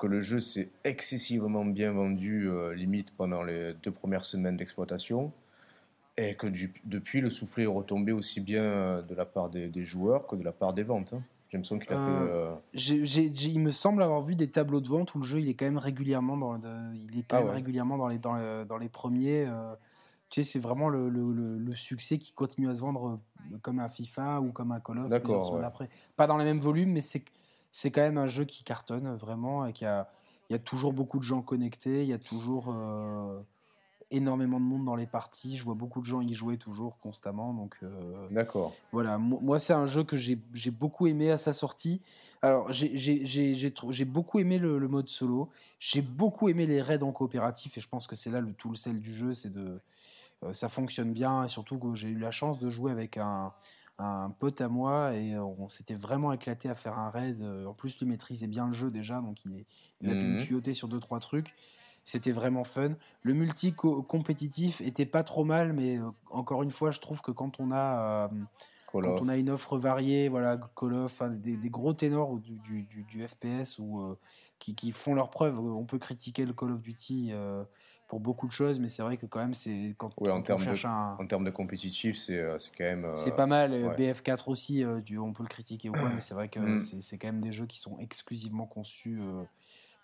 que 0.00 0.06
le 0.06 0.20
jeu 0.20 0.40
s'est 0.40 0.70
excessivement 0.82 1.64
bien 1.64 1.92
vendu, 1.92 2.48
euh, 2.48 2.74
limite 2.74 3.12
pendant 3.16 3.42
les 3.42 3.74
deux 3.82 3.90
premières 3.90 4.24
semaines 4.24 4.56
d'exploitation, 4.56 5.30
et 6.16 6.34
que 6.34 6.46
depuis, 6.84 7.20
le 7.20 7.30
soufflet 7.30 7.64
est 7.64 7.66
retombé 7.66 8.10
aussi 8.10 8.40
bien 8.40 8.62
euh, 8.62 9.02
de 9.02 9.14
la 9.14 9.26
part 9.26 9.50
des, 9.50 9.84
joueurs 9.84 10.26
que 10.26 10.36
de 10.36 10.42
la 10.42 10.52
part 10.52 10.72
des 10.72 10.82
ventes. 10.82 11.12
Hein. 11.12 11.22
J'ai 11.50 11.58
l'impression 11.58 11.78
qu'il 11.78 11.92
a 11.92 11.96
fait. 11.96 12.10
Euh, 12.32 12.54
il 12.72 13.60
me 13.60 13.72
semble 13.72 14.02
avoir 14.02 14.22
vu 14.22 14.36
des 14.36 14.50
tableaux 14.50 14.80
de 14.80 14.88
vente 14.88 15.14
où 15.14 15.18
le 15.18 15.24
jeu 15.24 15.40
il 15.40 15.48
est 15.48 15.54
quand 15.54 15.64
même 15.64 15.78
régulièrement 15.78 16.36
dans, 16.36 16.56
il 16.94 17.18
est 17.18 17.24
quand 17.28 17.38
ah 17.38 17.42
même 17.42 17.50
régulièrement 17.50 17.98
dans 17.98 18.08
les, 18.08 18.18
dans, 18.18 18.64
dans 18.64 18.78
les 18.78 18.88
premiers. 18.88 19.48
tu 20.28 20.42
sais, 20.42 20.48
c'est 20.48 20.60
vraiment 20.60 20.88
le, 20.88 21.08
le, 21.08 21.58
le, 21.58 21.74
succès 21.74 22.18
qui 22.18 22.32
continue 22.32 22.68
à 22.68 22.74
se 22.74 22.80
vendre 22.80 23.18
comme 23.62 23.80
un 23.80 23.88
FIFA 23.88 24.40
ou 24.40 24.52
comme 24.52 24.70
un 24.70 24.78
Call 24.78 25.00
of. 25.00 25.08
D'accord. 25.08 25.60
Après, 25.64 25.88
pas 26.16 26.28
dans 26.28 26.36
les 26.36 26.44
mêmes 26.44 26.60
volumes, 26.60 26.92
mais 26.92 27.00
c'est 27.00 27.24
c'est 27.72 27.90
quand 27.90 28.02
même 28.02 28.18
un 28.18 28.26
jeu 28.26 28.44
qui 28.44 28.64
cartonne 28.64 29.14
vraiment 29.16 29.66
et 29.66 29.72
qui 29.72 29.84
a, 29.84 30.08
il 30.48 30.52
y 30.52 30.56
a 30.56 30.58
toujours 30.58 30.92
beaucoup 30.92 31.18
de 31.18 31.24
gens 31.24 31.42
connectés, 31.42 32.02
il 32.02 32.08
y 32.08 32.12
a 32.12 32.18
toujours 32.18 32.66
euh, 32.68 33.40
énormément 34.10 34.58
de 34.58 34.64
monde 34.64 34.84
dans 34.84 34.96
les 34.96 35.06
parties. 35.06 35.56
Je 35.56 35.64
vois 35.64 35.74
beaucoup 35.74 36.00
de 36.00 36.06
gens 36.06 36.20
y 36.20 36.34
jouer 36.34 36.56
toujours 36.56 36.98
constamment. 36.98 37.54
Donc, 37.54 37.76
euh, 37.82 38.28
D'accord. 38.30 38.74
Voilà, 38.92 39.18
moi, 39.18 39.58
c'est 39.58 39.72
un 39.72 39.86
jeu 39.86 40.04
que 40.04 40.16
j'ai 40.16 40.36
beaucoup 40.70 41.06
aimé 41.06 41.30
à 41.30 41.38
sa 41.38 41.52
sortie. 41.52 42.00
Alors, 42.42 42.72
j'ai 42.72 44.04
beaucoup 44.04 44.38
aimé 44.38 44.58
le, 44.58 44.88
mode 44.88 45.08
solo. 45.08 45.50
J'ai 45.78 46.02
beaucoup 46.02 46.48
aimé 46.48 46.66
les 46.66 46.82
raids 46.82 47.02
en 47.02 47.12
coopératif 47.12 47.78
et 47.78 47.80
je 47.80 47.88
pense 47.88 48.06
que 48.06 48.16
c'est 48.16 48.30
là 48.30 48.40
le, 48.40 48.52
tout 48.52 48.70
le 48.70 48.76
sel 48.76 49.00
du 49.00 49.14
jeu. 49.14 49.34
c'est 49.34 49.52
de 49.52 49.80
euh, 50.44 50.52
Ça 50.52 50.68
fonctionne 50.68 51.12
bien 51.12 51.44
et 51.44 51.48
surtout 51.48 51.78
que 51.78 51.94
j'ai 51.94 52.08
eu 52.08 52.18
la 52.18 52.30
chance 52.30 52.58
de 52.58 52.68
jouer 52.68 52.92
avec 52.92 53.16
un 53.16 53.52
un 54.02 54.30
pote 54.30 54.62
à 54.62 54.68
moi 54.68 55.12
et 55.14 55.38
on 55.38 55.68
s'était 55.68 55.94
vraiment 55.94 56.32
éclaté 56.32 56.70
à 56.70 56.74
faire 56.74 56.98
un 56.98 57.10
raid. 57.10 57.42
En 57.66 57.74
plus, 57.74 57.98
lui 58.00 58.06
maîtrisait 58.06 58.46
bien 58.46 58.66
le 58.66 58.72
jeu 58.72 58.90
déjà, 58.90 59.20
donc 59.20 59.36
il, 59.44 59.52
a 60.08 60.12
pu 60.12 60.16
me 60.16 60.38
mmh 60.38 60.38
tuyauter 60.38 60.72
sur 60.72 60.88
deux 60.88 61.00
trois 61.00 61.20
trucs. 61.20 61.54
C'était 62.10 62.32
vraiment 62.32 62.64
fun. 62.64 62.94
Le 63.22 63.34
multi 63.34 63.72
compétitif 63.72 64.80
était 64.80 65.06
pas 65.06 65.22
trop 65.22 65.44
mal, 65.44 65.72
mais 65.72 65.96
euh, 65.98 66.10
encore 66.30 66.64
une 66.64 66.72
fois, 66.72 66.90
je 66.90 66.98
trouve 66.98 67.22
que 67.22 67.30
quand 67.30 67.60
on 67.60 67.70
a 67.70 68.26
euh, 68.26 68.28
quand 68.90 69.22
on 69.22 69.28
a 69.28 69.36
une 69.36 69.48
offre 69.48 69.78
variée, 69.78 70.28
voilà, 70.28 70.58
Call 70.74 70.94
of, 70.94 71.22
des, 71.22 71.70
gros 71.70 71.92
ténors 71.92 72.36
du, 72.38 72.82
du, 72.82 73.28
FPS 73.28 73.78
ou 73.78 74.00
euh, 74.00 74.18
qui, 74.58 74.74
qui, 74.74 74.90
font 74.90 75.14
leurs 75.14 75.30
preuves. 75.30 75.60
On 75.60 75.84
peut 75.84 76.00
critiquer 76.00 76.44
le 76.44 76.52
Call 76.52 76.72
of 76.72 76.82
Duty 76.82 77.32
pour 78.08 78.18
beaucoup 78.18 78.48
de 78.48 78.52
choses, 78.52 78.80
mais 78.80 78.88
c'est 78.88 79.02
vrai 79.02 79.16
que 79.16 79.26
quand 79.26 79.38
même, 79.38 79.54
c'est 79.54 79.94
quand, 79.96 80.10
en 80.18 80.42
termes 80.42 80.64
de, 80.64 81.22
En 81.22 81.26
termes 81.28 81.44
de 81.44 81.50
compétitif, 81.50 82.16
c'est 82.18 82.42
quand 82.76 82.84
même. 82.84 83.04
Euh, 83.04 83.14
c'est 83.14 83.36
pas 83.36 83.46
mal. 83.46 83.94
BF4 83.96 84.50
aussi, 84.50 84.84
on 84.84 85.32
peut 85.32 85.44
le 85.44 85.48
critiquer 85.48 85.90
ou 85.90 85.92
quoi, 85.92 86.10
mais 86.12 86.20
c'est 86.20 86.34
vrai 86.34 86.48
que 86.48 86.58
mm. 86.58 86.80
c'est 86.80 87.18
quand 87.18 87.28
même 87.28 87.40
des 87.40 87.52
jeux 87.52 87.66
qui 87.66 87.78
sont 87.78 88.00
exclusivement 88.00 88.66
conçus 88.66 89.20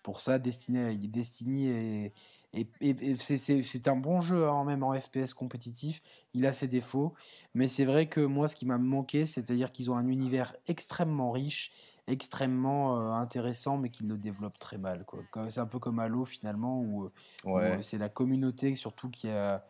pour 0.07 0.21
ça. 0.21 0.39
Destiné, 0.39 0.95
Destiny 0.95 1.67
et, 1.67 2.13
et, 2.55 3.17
c'est 3.17 3.89
un 3.89 3.97
bon 3.97 4.21
jeu, 4.21 4.49
hein, 4.49 4.63
même 4.63 4.85
en 4.85 4.93
FPS 4.93 5.35
compétitif. 5.35 6.01
Il 6.33 6.47
a 6.47 6.53
ses 6.53 6.69
défauts, 6.69 7.13
mais 7.55 7.67
c'est 7.67 7.85
vrai 7.85 8.07
que 8.07 8.21
moi, 8.21 8.47
ce 8.47 8.55
qui 8.55 8.67
m'a 8.67 8.79
manqué, 8.79 9.27
c'est-à-dire 9.27 9.73
qu'ils 9.73 9.91
ont 9.91 9.97
un 9.97 10.07
univers 10.07 10.55
extrêmement 10.69 11.33
riche 11.33 11.73
extrêmement 12.09 13.01
euh, 13.01 13.11
intéressant, 13.15 13.79
mais 13.79 13.91
qu'il 13.91 14.07
le 14.07 14.17
développe 14.17 14.61
très 14.61 14.79
mal. 14.79 15.05
C'est 15.49 15.59
un 15.59 15.67
peu 15.67 15.81
comme 15.81 15.99
Halo 15.99 16.25
finalement, 16.25 16.81
où, 16.81 17.11
euh, 17.47 17.79
c'est 17.83 17.99
la 17.99 18.09
communauté 18.09 18.77
surtout 18.77 19.11
qui 19.11 19.29
a, 19.29 19.67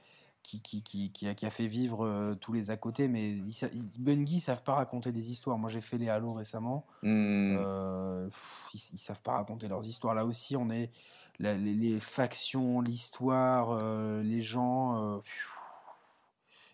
qui, 0.46 0.60
qui, 0.60 0.82
qui, 0.82 1.10
qui, 1.10 1.28
a, 1.28 1.34
qui 1.34 1.46
a 1.46 1.50
fait 1.50 1.66
vivre 1.66 2.06
euh, 2.06 2.34
tous 2.34 2.52
les 2.52 2.70
à 2.70 2.76
côté. 2.76 3.08
Mais 3.08 3.32
ils, 3.32 4.00
Bungie, 4.00 4.40
savent 4.40 4.62
pas 4.62 4.74
raconter 4.74 5.12
des 5.12 5.30
histoires. 5.30 5.58
Moi, 5.58 5.70
j'ai 5.70 5.80
fait 5.80 5.98
les 5.98 6.08
Halo 6.08 6.32
récemment. 6.32 6.86
Mmh. 7.02 7.56
ils, 8.74 8.80
ils, 8.94 8.98
savent 8.98 9.22
pas 9.22 9.32
raconter 9.32 9.68
leurs 9.68 9.84
histoires. 9.84 10.14
Là 10.14 10.24
aussi, 10.24 10.56
on 10.56 10.70
est 10.70 10.90
les, 11.38 11.56
les, 11.56 12.00
factions, 12.00 12.80
l'histoire, 12.80 13.78
les 14.22 14.40
gens. 14.40 15.20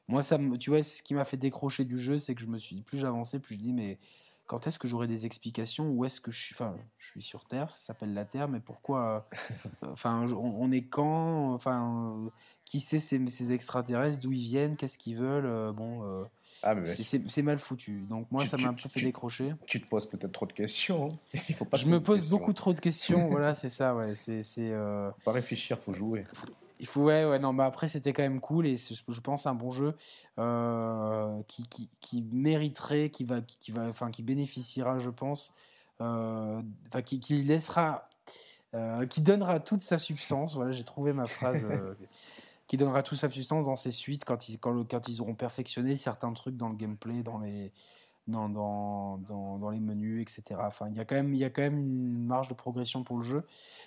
moi, 0.09 0.23
ça, 0.23 0.39
tu 0.61 0.71
vois, 0.71 0.83
ce 0.83 1.03
qui 1.03 1.15
m'a 1.15 1.25
fait 1.25 1.37
décrocher 1.37 1.85
du 1.85 1.99
jeu, 1.99 2.19
c'est 2.19 2.35
que 2.35 2.43
je 2.43 2.47
me 2.47 2.59
suis 2.59 2.83
plus 2.83 2.99
j'avançais, 2.99 3.39
plus 3.39 3.57
je 3.57 3.61
dis 3.61 3.73
mais 3.73 3.99
quand 4.47 4.67
est-ce 4.67 4.79
que 4.79 4.89
j'aurai 4.89 5.07
des 5.07 5.27
explications 5.27 5.91
Où 5.91 6.05
est-ce 6.05 6.21
que 6.21 6.31
je 6.31 6.41
suis 6.41 6.55
Enfin, 6.55 6.77
je 6.99 7.07
suis 7.07 7.23
sur 7.23 7.45
Terre, 7.45 7.71
ça 7.71 7.79
s'appelle 7.87 8.13
la 8.13 8.25
Terre, 8.25 8.49
mais 8.49 8.61
pourquoi 8.61 9.27
euh, 9.33 9.91
Enfin, 9.93 10.27
on, 10.33 10.71
est 10.73 10.83
quand 10.83 11.55
Enfin, 11.55 12.15
euh, 12.27 12.31
qui 12.65 12.81
sait 12.81 12.99
ces, 12.99 13.53
extraterrestres 13.53 14.19
D'où 14.19 14.33
ils 14.33 14.43
viennent 14.43 14.77
Qu'est-ce 14.77 14.99
qu'ils 14.99 15.17
veulent 15.17 15.47
euh, 15.47 15.73
Bon. 15.73 16.27
Ah, 16.65 16.75
c'est 16.85 17.43
mal 17.43 17.59
foutu. 17.59 18.05
Donc 18.09 18.31
moi, 18.31 18.45
ça 18.47 18.57
m'a 18.57 18.69
un 18.69 18.75
peu 18.75 18.89
fait 18.89 19.01
décrocher. 19.01 19.55
Tu 19.67 19.81
te 19.81 19.89
poses 19.89 20.07
peut-être 20.07 20.33
trop 20.33 20.47
de 20.47 20.53
questions. 20.53 21.07
Hein. 21.07 21.39
Il 21.49 21.55
faut 21.55 21.65
pas 21.65 21.77
je 21.77 21.87
me 21.87 22.01
pose 22.01 22.31
beaucoup 22.31 22.53
trop 22.53 22.73
de 22.73 22.81
questions. 22.81 23.29
voilà, 23.31 23.55
c'est 23.55 23.69
ça. 23.69 23.97
Ouais, 23.97 24.15
c'est. 24.15 24.43
Faut 24.43 25.25
pas 25.25 25.33
réfléchir, 25.33 25.79
faut 25.79 25.93
jouer. 25.93 26.25
Il 26.83 26.89
faut, 26.89 27.03
ouais, 27.03 27.25
ouais, 27.25 27.39
non, 27.39 27.55
bah 27.55 27.65
après, 27.65 27.87
c'était 27.87 28.13
quand 28.13 28.25
même 28.25 28.41
cool 28.41 28.67
et 28.67 28.77
je 28.77 29.21
pense 29.21 29.47
un 29.47 29.55
bon 29.55 29.71
jeu 29.71 29.95
euh, 30.41 31.41
qui, 31.47 31.63
qui, 31.69 31.89
qui, 32.01 32.23
mériterait, 32.33 33.09
qui, 33.09 33.23
va, 33.23 33.41
qui, 33.41 33.71
va, 33.71 33.83
enfin, 33.85 34.11
qui 34.11 34.25
bénéficiera, 34.25 34.99
je 34.99 35.09
pense, 35.09 35.53
euh, 36.01 36.61
enfin, 36.89 37.03
qui, 37.03 37.21
qui, 37.21 37.41
laissera, 37.45 38.09
euh, 38.75 39.07
qui 39.07 39.21
donnera 39.21 39.61
toute 39.61 39.81
sa 39.81 39.97
substance. 39.97 40.57
Voilà, 40.57 40.73
j'ai 40.73 40.83
trouvé 40.83 41.13
ma 41.13 41.27
phrase. 41.27 41.65
qui 42.67 42.77
donnera 42.77 43.05
toute 43.05 43.19
sa 43.19 43.31
substance 43.31 43.67
dans 43.67 43.77
ses 43.77 43.91
suites 43.93 44.25
quand 44.25 44.49
ils, 44.49 44.59
quand, 44.59 44.83
quand 44.91 45.07
ils 45.07 45.21
auront 45.21 45.35
perfectionné 45.35 45.97
certains 45.97 46.33
trucs 46.33 46.57
dans 46.57 46.69
le 46.69 46.75
gameplay, 46.75 47.23
dans 47.23 47.39
les, 47.39 47.71
dans, 48.29 48.49
dans, 48.49 49.19
dans, 49.19 49.59
dans, 49.59 49.71
les 49.71 49.81
menus, 49.81 50.23
etc. 50.23 50.61
Enfin, 50.65 50.89
il 50.91 50.97
y, 50.97 51.01
a 51.01 51.05
quand 51.05 51.15
même, 51.15 51.35
il 51.35 51.41
y 51.41 51.45
a 51.45 51.51
quand 51.51 51.63
même 51.63 51.79
une 51.79 52.25
marge 52.25 52.49
de 52.49 52.55
progression 52.55 53.03
pour 53.03 53.17
le 53.17 53.23
jeu. 53.23 53.45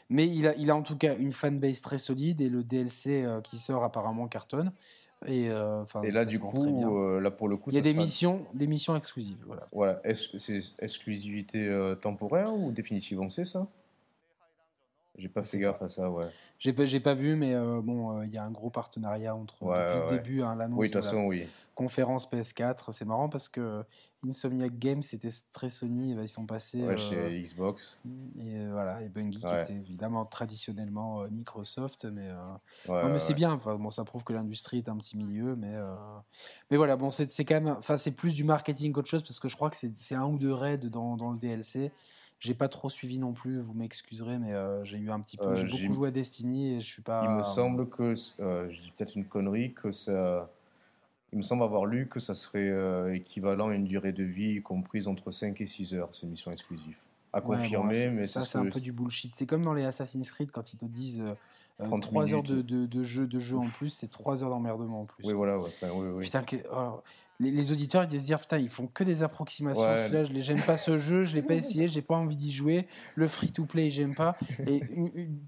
Mais 0.10 0.28
il 0.28 0.48
a, 0.48 0.56
il 0.56 0.70
a 0.70 0.76
en 0.76 0.84
tout 0.84 0.98
cas 0.98 1.16
une 1.16 1.32
fanbase 1.32 1.82
très 1.82 1.98
solide 1.98 2.42
et 2.42 2.50
le 2.50 2.64
DLC 2.64 3.24
euh, 3.24 3.42
qui 3.42 3.58
sort 3.58 3.84
apparemment 3.84 4.28
cartonne. 4.28 4.72
Et, 5.28 5.50
euh, 5.50 5.84
et 6.04 6.12
là, 6.12 6.26
du 6.26 6.40
coup, 6.40 6.86
euh, 6.86 7.20
là 7.20 7.32
pour 7.32 7.48
le 7.48 7.58
coup, 7.58 7.72
il 7.72 7.76
y 7.76 7.80
a 7.80 7.82
des 7.82 7.94
missions, 7.94 8.46
des 8.54 8.68
missions 8.68 8.96
exclusives. 8.96 9.42
Voilà. 9.46 9.68
Voilà. 9.72 10.02
Est-ce 10.04 10.38
c'est 10.38 10.60
exclusivité 10.80 11.68
euh, 11.68 11.96
temporaire 11.96 12.54
ou 12.54 12.72
définitive 12.72 13.20
On 13.22 13.30
sait 13.30 13.46
ça? 13.46 13.68
J'ai 15.18 15.30
pas 15.30 15.44
fait 15.44 15.60
gaffe 15.60 15.82
à 15.82 15.88
ça, 15.88 16.12
ouais. 16.12 16.26
J'ai 16.60 16.74
pas, 16.74 16.84
j'ai 16.84 17.00
pas 17.00 17.14
vu, 17.14 17.38
mais 17.38 17.56
bon, 17.56 18.22
il 18.24 18.34
y 18.34 18.38
a 18.38 18.44
un 18.44 18.52
gros 18.52 18.70
partenariat 18.70 19.34
entre 19.34 19.66
depuis 19.66 20.00
le 20.02 20.18
début, 20.18 20.42
hein, 20.42 20.56
l'annonce. 20.56 20.78
Oui, 20.78 20.90
de 20.90 20.94
toute 20.94 21.04
façon, 21.04 21.24
oui 21.24 21.48
conférence 21.76 22.28
PS4. 22.30 22.92
C'est 22.92 23.06
marrant 23.06 23.30
parce 23.30 23.50
que 23.50 23.84
Insomniac 24.28 24.78
Games, 24.80 25.04
c'était 25.04 25.30
très 25.52 25.70
Sony, 25.70 26.16
ils 26.20 26.28
sont 26.28 26.46
passés 26.46 26.84
ouais, 26.84 26.98
chez 26.98 27.18
euh, 27.18 27.42
Xbox. 27.42 28.00
Et 28.40 28.58
euh, 28.58 28.70
voilà, 28.72 29.02
et 29.02 29.10
Bungie 29.10 29.40
qui 29.40 29.46
était 29.46 29.74
évidemment 29.74 30.26
traditionnellement 30.26 31.22
euh, 31.22 31.28
Microsoft, 31.30 32.06
mais, 32.06 32.30
mais 32.88 33.20
c'est 33.20 33.34
bien. 33.34 33.54
Enfin, 33.54 33.76
bon, 33.76 33.92
ça 33.92 34.04
prouve 34.04 34.24
que 34.24 34.34
l'industrie 34.34 34.80
est 34.80 34.90
un 34.90 34.98
petit 34.98 35.18
milieu, 35.18 35.56
mais 35.56 35.76
mais 36.72 36.78
voilà, 36.78 36.96
bon, 36.96 37.12
c'est 37.12 37.46
quand 37.46 37.56
même, 37.56 37.76
enfin, 37.78 37.98
c'est 37.98 38.12
plus 38.12 38.34
du 38.34 38.44
marketing 38.44 38.92
qu'autre 38.92 39.10
chose 39.10 39.22
parce 39.22 39.40
que 39.40 39.48
je 39.48 39.56
crois 39.56 39.70
que 39.70 39.76
c'est 39.76 40.16
un 40.16 40.26
ou 40.26 40.38
deux 40.38 40.54
raids 40.54 40.78
dans, 40.78 41.18
dans 41.18 41.32
le 41.32 41.38
DLC. 41.38 41.92
J'ai 42.38 42.54
pas 42.54 42.68
trop 42.68 42.90
suivi 42.90 43.18
non 43.18 43.32
plus, 43.32 43.62
vous 43.62 43.74
m'excuserez, 43.74 44.38
mais 44.38 44.54
j'ai 44.84 44.98
eu 44.98 45.12
un 45.12 45.20
petit 45.20 45.38
peu. 45.38 45.56
j'ai 45.56 45.84
beaucoup 45.84 45.94
joué 45.94 46.08
à 46.10 46.12
Destiny 46.12 46.76
et 46.76 46.80
je 46.80 46.86
suis 46.86 47.02
pas. 47.02 47.26
Il 47.26 47.38
me 47.38 47.44
semble 47.44 47.90
que, 47.90 48.16
je 48.16 48.80
dis 48.80 48.92
peut-être 48.96 49.16
une 49.16 49.26
connerie, 49.26 49.74
que 49.74 49.92
ça 49.92 50.50
il 51.36 51.40
me 51.40 51.44
semble 51.44 51.64
avoir 51.64 51.86
lu 51.86 52.08
que 52.08 52.22
ça 52.22 52.34
serait 52.34 52.70
euh, 52.70 53.14
équivalent 53.14 53.68
à 53.68 53.76
une 53.76 53.84
durée 53.84 54.14
de 54.14 54.24
vie 54.24 54.62
comprise 54.62 55.10
entre 55.10 55.32
5 55.32 55.60
et 55.60 55.68
6 55.68 55.94
heures, 55.94 56.08
ces 56.14 56.28
missions 56.28 56.50
exclusives. 56.50 56.96
À 57.34 57.42
confirmer, 57.42 58.08
mais 58.08 58.26
ça, 58.26 58.46
c'est 58.46 58.58
un 58.58 58.68
peu 58.68 58.80
du 58.80 58.94
bullshit. 58.94 59.36
C'est 59.36 59.46
comme 59.46 59.62
dans 59.62 59.74
les 59.74 59.84
Assassin's 59.84 60.32
Creed 60.32 60.52
quand 60.52 60.72
ils 60.72 60.78
te 60.78 60.86
disent 60.86 61.22
3 61.84 62.00
euh, 62.00 62.02
euh, 62.06 62.36
heures 62.36 62.44
de, 62.44 62.62
de, 62.62 63.04
jeu, 63.04 63.28
de 63.28 63.40
jeu 63.40 63.58
en 63.58 63.68
plus, 63.68 63.90
c'est 63.90 64.10
3 64.10 64.44
heures 64.44 64.50
d'emmerdement 64.50 65.02
en 65.02 65.06
plus. 65.06 65.26
Oui, 65.26 65.34
voilà. 65.34 65.60
Ouais. 65.60 65.68
oui, 65.84 66.08
oui. 66.14 66.24
Putain, 66.24 66.46
les, 67.42 67.72
auditeurs, 67.74 68.08
ils 68.10 68.18
se 68.18 68.24
dire 68.24 68.40
Putain, 68.40 68.60
ils 68.60 68.70
font 68.70 68.88
que 68.88 69.04
des 69.04 69.22
approximations. 69.22 69.84
Là, 69.84 70.24
je 70.24 70.32
j'aime 70.40 70.62
pas 70.62 70.78
ce 70.78 70.96
jeu, 70.96 71.26
je 71.26 71.36
l'ai 71.36 71.42
pas 71.42 71.56
essayé, 71.56 71.90
j'ai 71.90 72.02
pas 72.02 72.16
envie 72.16 72.38
d'y 72.38 72.54
jouer. 72.54 72.88
Le 73.16 73.28
free-to-play, 73.28 73.90
j'aime 73.90 74.16
pas. 74.16 74.38
Et 74.66 74.80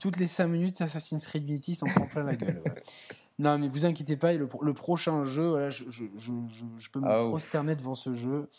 toutes 0.02 0.18
les 0.18 0.28
5 0.28 0.48
minutes, 0.48 0.82
Assassin's 0.82 1.26
Creed 1.26 1.48
Unity 1.48 1.76
s'en 1.76 1.88
prend 1.88 2.08
plein 2.08 2.24
la 2.24 2.36
gueule. 2.36 2.62
Non, 3.40 3.60
mais 3.60 3.68
vous 3.68 3.86
inquiétez 3.86 4.18
pas, 4.18 4.34
le, 4.34 4.50
le 4.62 4.74
prochain 4.74 5.24
jeu, 5.24 5.50
voilà, 5.50 5.70
je, 5.70 5.84
je, 5.90 6.06
je, 6.18 6.32
je, 6.78 6.90
peux 6.90 7.00
me 7.00 7.08
ah, 7.08 7.28
prosterner 7.30 7.76
devant 7.76 7.94
ce 7.94 8.16
jeu. 8.16 8.50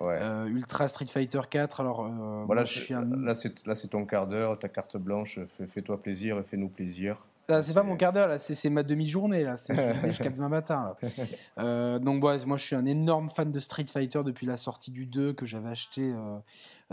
Ouais. 0.00 0.18
Euh, 0.20 0.46
Ultra 0.46 0.86
Street 0.86 1.06
Fighter 1.06 1.40
4. 1.48 1.80
Alors, 1.80 2.04
euh, 2.04 2.44
voilà, 2.44 2.64
je 2.64 2.78
suis 2.78 2.94
un... 2.94 3.04
là, 3.04 3.34
c'est 3.34 3.88
ton 3.88 4.04
quart 4.04 4.26
d'heure, 4.26 4.58
ta 4.58 4.68
carte 4.68 4.96
blanche. 4.96 5.40
Fais-toi 5.68 6.00
plaisir 6.00 6.38
et 6.38 6.42
fais-nous 6.42 6.68
plaisir. 6.68 7.26
Ah, 7.48 7.62
c'est 7.62 7.72
pas 7.72 7.82
mon 7.82 7.96
quart 7.96 8.12
d'heure, 8.12 8.28
là, 8.28 8.38
c'est 8.38 8.68
ma 8.68 8.82
demi-journée, 8.82 9.42
là. 9.42 9.54
Je 9.56 10.08
jusqu'à 10.08 10.28
demain 10.28 10.50
matin, 10.50 10.94
là. 11.02 11.08
Euh, 11.58 11.98
donc, 11.98 12.20
moi, 12.20 12.56
je 12.56 12.62
suis 12.62 12.76
un 12.76 12.84
énorme 12.84 13.30
fan 13.30 13.50
de 13.50 13.58
Street 13.58 13.86
Fighter 13.86 14.22
depuis 14.22 14.46
la 14.46 14.58
sortie 14.58 14.90
du 14.90 15.06
2 15.06 15.32
que 15.32 15.46
j'avais 15.46 15.70
acheté 15.70 16.12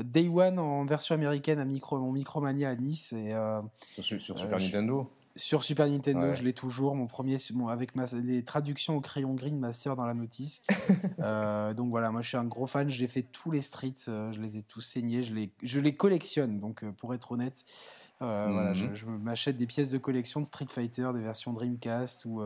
Day 0.02 0.30
One 0.30 0.58
en 0.58 0.86
version 0.86 1.14
américaine 1.14 1.60
à 1.60 1.66
micro, 1.66 2.00
mon 2.00 2.14
Micromania 2.14 2.70
à 2.70 2.76
Nice. 2.76 3.12
Et, 3.12 3.36
sur, 4.00 4.20
sur 4.22 4.40
Super 4.40 4.58
Nintendo 4.58 5.12
sur 5.36 5.64
Super 5.64 5.88
Nintendo, 5.88 6.34
je 6.34 6.44
l'ai 6.44 6.54
toujours. 6.54 6.96
Mon 6.96 7.08
premier, 7.08 7.38
avec 7.70 7.96
ma, 7.96 8.06
les 8.24 8.44
traductions 8.44 8.96
au 8.96 9.02
crayon 9.02 9.34
gris 9.34 9.52
de 9.52 9.58
ma 9.58 9.72
sœur 9.72 9.96
dans 9.96 10.06
la 10.06 10.14
notice. 10.14 10.62
Euh, 11.20 11.74
donc 11.74 11.90
voilà, 11.90 12.12
moi 12.12 12.22
je 12.22 12.28
suis 12.28 12.38
un 12.38 12.46
gros 12.46 12.68
fan. 12.68 12.90
J'ai 12.90 13.08
fait 13.08 13.24
tous 13.24 13.50
les 13.50 13.62
streets, 13.62 13.94
euh, 14.10 14.32
je 14.32 14.42
les 14.42 14.58
ai 14.58 14.64
tous 14.64 14.82
saignés. 14.82 15.24
Je 15.24 15.34
les, 15.34 15.52
je 15.64 15.80
les 15.80 15.96
collectionne. 15.96 16.60
Donc 16.60 16.84
euh, 16.84 16.92
pour 16.92 17.14
être 17.14 17.32
honnête, 17.32 17.66
voilà, 18.20 18.74
je, 18.74 18.86
mhm. 18.86 18.96
je 18.96 19.06
m'achète 19.06 19.58
des 19.58 19.66
pièces 19.66 19.90
de 19.90 19.98
collection 19.98 20.42
de 20.42 20.46
Street 20.46 20.68
Fighter, 20.70 21.10
des 21.14 21.22
versions 21.22 21.54
Dreamcast 21.54 22.26
ou 22.26 22.42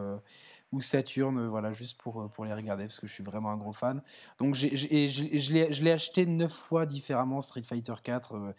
ou 0.71 0.81
Saturn, 0.81 1.37
euh, 1.37 1.49
voilà, 1.49 1.71
juste 1.73 1.99
pour, 1.99 2.21
euh, 2.21 2.27
pour 2.27 2.45
les 2.45 2.53
regarder, 2.53 2.83
parce 2.83 2.99
que 2.99 3.07
je 3.07 3.13
suis 3.13 3.23
vraiment 3.23 3.51
un 3.51 3.57
gros 3.57 3.73
fan. 3.73 4.01
Donc, 4.37 4.53
j'ai, 4.53 4.75
je 4.75 5.83
l'ai 5.83 5.91
acheté 5.91 6.25
neuf 6.25 6.51
fois 6.51 6.85
différemment, 6.85 7.41
Street 7.41 7.63
Fighter 7.63 7.95
4, 8.03 8.53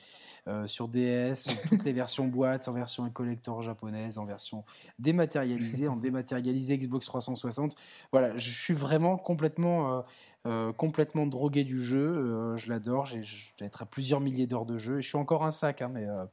euh, 0.48 0.66
sur 0.66 0.88
DS, 0.88 1.46
toutes 1.68 1.84
les 1.84 1.92
versions 1.92 2.26
boîte, 2.26 2.66
en 2.68 2.72
version 2.72 3.08
collector 3.10 3.62
japonaise, 3.62 4.18
en 4.18 4.24
version 4.24 4.64
dématérialisée, 4.98 5.86
en 5.86 5.96
dématérialisé 5.96 6.78
Xbox 6.78 7.06
360. 7.06 7.76
Voilà, 8.10 8.36
je 8.36 8.50
suis 8.50 8.74
vraiment 8.74 9.16
complètement 9.16 10.04
euh, 10.46 10.72
complètement 10.72 11.26
drogué 11.26 11.64
du 11.64 11.82
jeu. 11.82 11.98
Euh, 11.98 12.56
je 12.56 12.70
l'adore. 12.70 13.04
J'ai 13.04 13.22
être 13.60 13.82
à 13.82 13.84
plusieurs 13.84 14.20
milliers 14.20 14.46
d'heures 14.46 14.64
de 14.64 14.78
jeu 14.78 14.98
et 14.98 15.02
je 15.02 15.08
suis 15.08 15.18
encore 15.18 15.44
un 15.44 15.50
sac. 15.50 15.82
Hein, 15.82 15.90
mais, 15.92 16.06
euh, 16.06 16.24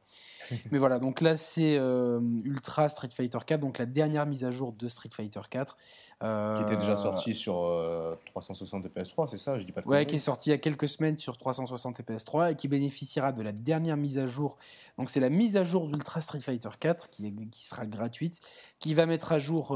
mais 0.72 0.78
voilà, 0.78 0.98
donc 0.98 1.20
là 1.20 1.36
c'est 1.36 1.76
Ultra 1.76 2.88
Street 2.88 3.10
Fighter 3.12 3.40
4, 3.46 3.60
donc 3.60 3.80
la 3.80 3.86
dernière 3.86 4.26
mise 4.26 4.46
à 4.46 4.52
jour 4.52 4.72
de 4.72 4.88
Street 4.88 5.10
Fighter 5.12 5.42
4. 5.50 5.76
qui 6.22 6.64
était 6.64 6.78
déjà 6.78 6.96
sorti 6.96 7.34
sur 7.34 7.70
360 8.28 8.86
et 8.86 8.88
PS3, 8.88 9.28
c'est 9.28 9.38
ça 9.38 9.60
Je 9.60 9.66
dis 9.66 9.74
pas 9.74 9.82
Ouais, 9.86 10.06
qui 10.06 10.16
est 10.16 10.20
sorti 10.20 10.50
il 10.50 10.54
y 10.54 10.56
a 10.56 10.58
quelques 10.58 10.88
semaines 10.88 11.18
sur 11.18 11.38
360 11.38 12.00
et 12.00 12.04
PS3 12.04 12.54
et 12.54 12.56
qui 12.56 12.70
bénéficiera 12.70 13.34
de 13.34 13.42
la 13.42 13.52
dernière 13.52 13.98
mise 13.98 14.18
à 14.18 14.26
jour. 14.26 14.58
Donc 14.98 15.10
c'est 15.10 15.20
la 15.20 15.30
mise 15.30 15.58
à 15.58 15.66
jour 15.66 15.86
d'Ultra 15.88 16.22
Street 16.22 16.40
Fighter 16.40 16.70
4 16.80 17.10
qui, 17.10 17.34
qui, 17.52 17.66
sera 17.66 17.86
gratuite, 17.86 18.40
qui 18.80 18.94
va 18.94 19.06
mettre 19.06 19.34
à 19.34 19.40
jour 19.40 19.76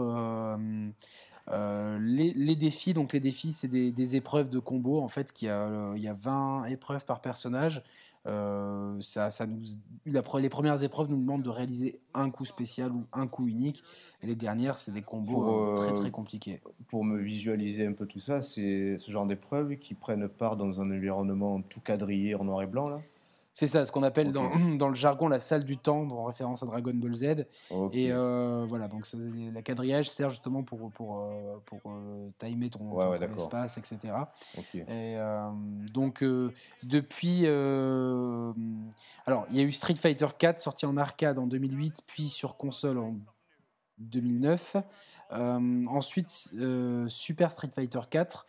euh, 1.50 1.98
les, 2.00 2.56
défis, 2.56 2.94
donc 2.94 3.14
les 3.14 3.20
défis, 3.20 3.52
c'est 3.52 3.68
des, 3.68 4.16
épreuves 4.16 4.50
de 4.50 4.60
combo. 4.60 5.00
En 5.02 5.08
fait, 5.08 5.34
il 5.42 5.46
y, 5.46 5.50
a, 5.50 5.68
euh, 5.68 5.94
il 5.96 6.04
y 6.04 6.08
a 6.08 6.14
20 6.14 6.66
épreuves 6.66 7.06
par 7.06 7.22
personnage. 7.22 7.84
Euh, 8.28 9.02
ça, 9.02 9.32
ça 9.32 9.48
nous, 9.48 9.60
les 10.06 10.50
premières 10.50 10.84
épreuves 10.84 11.10
nous 11.10 11.18
demandent 11.18 11.42
de 11.42 11.50
réaliser 11.50 12.00
un 12.14 12.30
coup 12.30 12.46
spécial 12.46 12.92
ou 12.92 13.06
un 13.14 13.28
coup 13.28 13.48
unique. 13.48 13.84
Et 14.22 14.28
les 14.28 14.36
dernières, 14.36 14.78
c'est 14.78 14.92
des 14.92 15.02
combos 15.02 15.74
très 15.76 15.94
très 15.94 16.12
compliqués. 16.12 16.62
Pour 16.88 17.04
me 17.04 17.18
visualiser 17.18 17.86
un 17.88 17.94
peu 17.94 18.06
tout 18.06 18.20
ça, 18.20 18.42
c'est 18.44 18.98
ce 19.00 19.12
genre 19.12 19.26
d'épreuves 19.26 19.78
qui 19.78 19.96
prennent 19.96 20.28
part 20.28 20.56
dans 20.56 20.82
un 20.82 20.92
environnement 20.92 21.62
tout 21.62 21.82
quadrillé 21.82 22.36
en 22.36 22.44
noir 22.44 22.62
et 22.62 22.68
blanc 22.68 22.90
là? 22.90 23.02
C'est 23.62 23.68
ça, 23.68 23.86
ce 23.86 23.92
qu'on 23.92 24.02
appelle 24.02 24.32
dans, 24.32 24.50
dans, 24.78 24.90
le 24.90 24.96
jargon 24.96 25.28
la 25.28 25.40
salle 25.40 25.64
du 25.64 25.78
temps, 25.78 26.08
en 26.10 26.24
référence 26.24 26.64
à 26.64 26.66
Dragon 26.66 26.94
Ball 26.96 27.14
Z. 27.14 27.46
Et 27.94 28.12
euh, 28.12 28.66
voilà, 28.68 28.88
donc 28.88 29.06
la 29.54 29.62
quadrillage 29.62 30.10
sert 30.10 30.32
justement 30.32 30.64
pour, 30.64 30.92
pour, 30.92 31.20
euh, 31.20 31.62
pour, 31.68 31.80
euh, 31.86 32.32
timer 32.40 32.72
ton, 32.72 33.00
espace, 33.36 33.78
etc. 33.78 34.16
Et 34.74 35.16
donc, 35.94 36.24
depuis. 36.82 37.46
alors, 37.46 39.46
il 39.52 39.58
y 39.58 39.60
a 39.60 39.64
eu 39.64 39.72
Street 39.72 39.94
Fighter 39.94 40.30
4 40.36 40.58
sorti 40.58 40.88
en 40.88 40.98
arcade 40.98 41.38
en 41.38 41.46
2008, 41.46 42.02
puis 42.08 42.30
sur 42.30 42.58
console 42.58 42.98
en 42.98 43.16
2009. 44.00 44.78
ensuite, 45.30 46.52
Super 47.10 47.52
Street 47.52 47.70
Fighter 47.72 48.02
4 48.10 48.48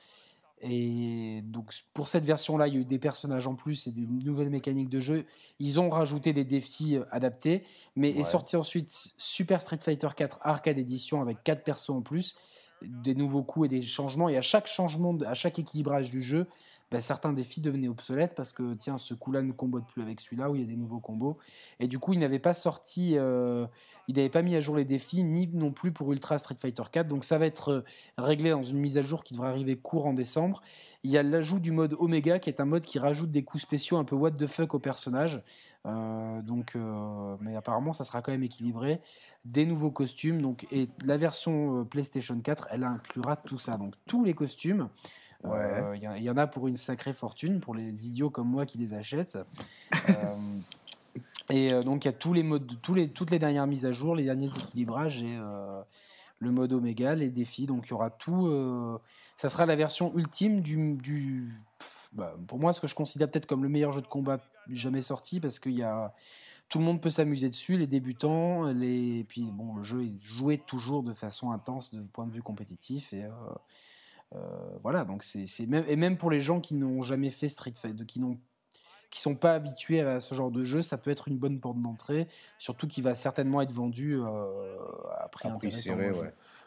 et 0.63 1.43
donc 1.43 1.73
pour 1.93 2.09
cette 2.09 2.25
version-là, 2.25 2.69
il 2.69 2.75
y 2.75 2.77
a 2.77 2.81
eu 2.81 2.85
des 2.85 3.01
personnages 3.01 3.49
en 3.49 3.57
plus 3.57 3.89
et 3.89 3.91
des 3.91 4.07
nouvelles 4.07 4.51
mécaniques 4.51 4.89
de 4.89 5.01
jeu. 5.01 5.27
Ils 5.59 5.81
ont 5.81 5.91
rajouté 5.91 6.33
des 6.33 6.45
défis 6.45 6.97
euh, 6.97 7.05
adaptés, 7.11 7.65
mais 7.97 8.11
est 8.11 8.25
sorti 8.25 8.57
ensuite 8.57 9.13
Super 9.19 9.61
Street 9.61 9.79
Fighter 9.81 10.09
4 10.17 10.39
Arcade 10.43 10.79
Edition 10.79 11.21
avec 11.21 11.43
4 11.43 11.65
persos 11.65 11.91
en 11.91 12.01
plus, 12.01 12.37
des 12.83 13.17
nouveaux 13.17 13.43
coups 13.43 13.67
et 13.67 13.69
des 13.69 13.83
changements. 13.83 14.29
Et 14.29 14.37
à 14.37 14.43
chaque 14.43 14.69
changement, 14.69 15.19
à 15.27 15.35
chaque 15.35 15.59
équilibrage 15.59 16.11
du 16.11 16.23
jeu, 16.23 16.47
bah, 16.93 17.01
certains 17.01 17.33
défis 17.33 17.63
devenaient 17.63 17.89
obsolètes 17.89 18.35
parce 18.35 18.53
que 18.53 18.75
tiens, 18.75 18.99
ce 18.99 19.15
coup-là 19.15 19.41
ne 19.41 19.53
combote 19.53 19.87
plus 19.87 20.03
avec 20.03 20.21
celui-là 20.21 20.51
où 20.51 20.57
il 20.57 20.61
y 20.61 20.65
a 20.65 20.67
des 20.67 20.77
nouveaux 20.77 21.01
combos. 21.01 21.39
Et 21.81 21.89
du 21.89 21.99
coup, 21.99 22.13
il 22.13 22.19
n'avait 22.19 22.39
pas 22.39 22.53
sorti, 22.53 23.15
euh, 23.17 23.67
il 24.09 24.17
n'avait 24.17 24.29
pas 24.29 24.43
mis 24.43 24.55
à 24.57 24.61
jour 24.61 24.77
les 24.77 24.85
défis, 24.85 25.25
ni 25.25 25.47
non 25.47 25.73
plus 25.73 25.91
pour 25.91 26.13
Ultra 26.13 26.37
Street 26.37 26.55
Fighter 26.59 26.83
4. 26.93 27.09
Donc 27.09 27.25
ça 27.25 27.39
va 27.39 27.47
être 27.47 27.69
euh, 27.71 27.85
réglé 28.19 28.51
dans 28.51 28.63
une 28.63 28.77
mise 28.77 28.99
à 28.99 29.03
jour 29.03 29.25
qui 29.25 29.33
devrait 29.33 29.49
arriver 29.49 29.75
court 29.75 30.05
en 30.05 30.13
décembre. 30.13 30.61
Il 31.03 31.11
y 31.11 31.17
a 31.17 31.23
l'ajout 31.23 31.61
du 31.61 31.71
mode 31.71 31.97
Omega 31.99 32.39
qui 32.39 32.51
est 32.51 32.61
un 32.61 32.67
mode 32.67 32.85
qui 32.85 32.99
rajoute 32.99 33.31
des 33.31 33.43
coups 33.43 33.63
spéciaux 33.63 33.97
un 33.97 34.05
peu 34.05 34.15
what 34.15 34.33
the 34.33 34.47
fuck 34.47 34.75
au 34.75 34.79
personnage. 34.79 35.43
Euh, 35.87 36.43
donc, 36.43 36.77
mais 37.41 37.57
apparemment, 37.57 37.95
ça 37.95 38.05
sera 38.05 38.21
quand 38.21 38.33
même 38.33 38.45
équilibré. 38.45 39.01
Des 39.47 39.65
nouveaux 39.65 39.91
costumes. 39.91 40.43
Donc, 40.43 40.67
et 40.71 40.89
la 41.07 41.17
version 41.17 41.87
PlayStation 41.87 42.39
4, 42.39 42.69
elle 42.71 42.85
inclura 42.85 43.37
tout 43.37 43.59
ça. 43.59 43.73
Donc 43.79 43.95
tous 44.07 44.25
les 44.25 44.35
costumes. 44.35 44.91
Il 45.45 45.51
euh, 45.51 45.97
y, 45.97 46.31
en 46.31 46.37
a 46.37 46.47
pour 46.47 46.69
une 46.69 46.77
sacrée 46.77 47.13
fortune, 47.13 47.61
pour 47.61 47.75
les 47.75 48.07
idiots 48.07 48.31
comme 48.31 48.49
moi 48.49 48.67
qui 48.67 48.79
les 48.79 48.95
achètent. 48.95 49.39
Euh, 50.09 50.59
et 51.51 51.73
euh, 51.73 51.83
donc 51.83 52.05
il 52.05 52.09
y 52.09 52.11
a 52.11 52.15
tous 52.15 52.33
les 52.33 52.43
modes, 52.43 52.81
tous 52.83 52.95
les, 52.95 53.11
toutes 53.11 53.31
les 53.31 53.39
dernières 53.39 53.67
mises 53.67 53.85
à 53.85 53.93
jour, 53.93 54.17
les 54.17 54.25
derniers 54.25 54.47
équilibrages 54.47 55.23
et 55.23 55.39
le 56.39 56.51
mode 56.51 56.73
Oméga, 56.73 57.15
les 57.15 57.29
défis. 57.29 57.67
Donc 57.67 57.87
il 57.87 57.91
y 57.91 57.93
aura 57.93 58.11
tout. 58.11 58.99
ça 59.37 59.49
sera 59.49 59.67
la 59.67 59.77
version 59.77 60.13
ultime 60.17 60.61
du. 60.61 60.97
du 60.97 61.53
bah, 62.13 62.35
pour 62.49 62.59
moi, 62.59 62.73
ce 62.73 62.81
que 62.81 62.87
je 62.87 62.95
considère 62.95 63.31
peut-être 63.31 63.47
comme 63.47 63.63
le 63.63 63.69
meilleur 63.69 63.93
jeu 63.93 64.01
de 64.01 64.07
combat 64.07 64.41
jamais 64.71 65.03
sorti, 65.03 65.41
parce 65.41 65.61
qu'il 65.61 65.77
y 65.77 65.83
a 65.83 66.15
tout 66.73 66.79
le 66.79 66.85
monde 66.85 67.03
peut 67.03 67.11
s'amuser 67.11 67.51
dessus, 67.51 67.77
les 67.77 67.87
débutants, 67.87 68.73
les... 68.73 69.19
et 69.19 69.25
puis 69.25 69.45
bon, 69.53 69.77
le 69.77 69.83
jeu 69.83 70.05
est 70.05 70.23
joué 70.23 70.57
toujours 70.57 71.03
de 71.03 71.13
façon 71.13 71.51
intense 71.51 71.93
de 71.93 72.01
point 72.01 72.27
de 72.27 72.33
vue 72.33 72.43
compétitif 72.43 73.13
et 73.13 73.25
euh, 73.25 73.31
voilà, 74.81 75.05
donc 75.05 75.23
c'est 75.23 75.67
même 75.67 75.85
et 75.89 75.97
même 75.97 76.17
pour 76.17 76.31
les 76.31 76.41
gens 76.41 76.61
qui 76.61 76.75
n'ont 76.75 77.03
jamais 77.03 77.31
fait 77.31 77.49
Street 77.49 77.75
Fighter, 77.77 78.07
qui 78.07 78.21
n'ont 78.21 78.39
qui 79.13 79.21
sont 79.21 79.35
pas 79.35 79.55
habitués 79.55 80.01
à 80.01 80.21
ce 80.21 80.35
genre 80.35 80.51
de 80.51 80.65
jeu, 80.65 80.81
ça 80.81 80.97
peut 80.97 81.11
être 81.11 81.29
une 81.29 81.37
bonne 81.37 81.61
porte 81.61 81.79
d'entrée, 81.79 82.29
surtout 82.59 82.89
qu'il 82.89 83.05
va 83.05 83.15
certainement 83.15 83.61
être 83.61 83.73
vendu 83.73 84.17
euh, 84.17 84.79
à 85.19 85.29
prix 85.29 85.49
intéressant. 85.49 85.99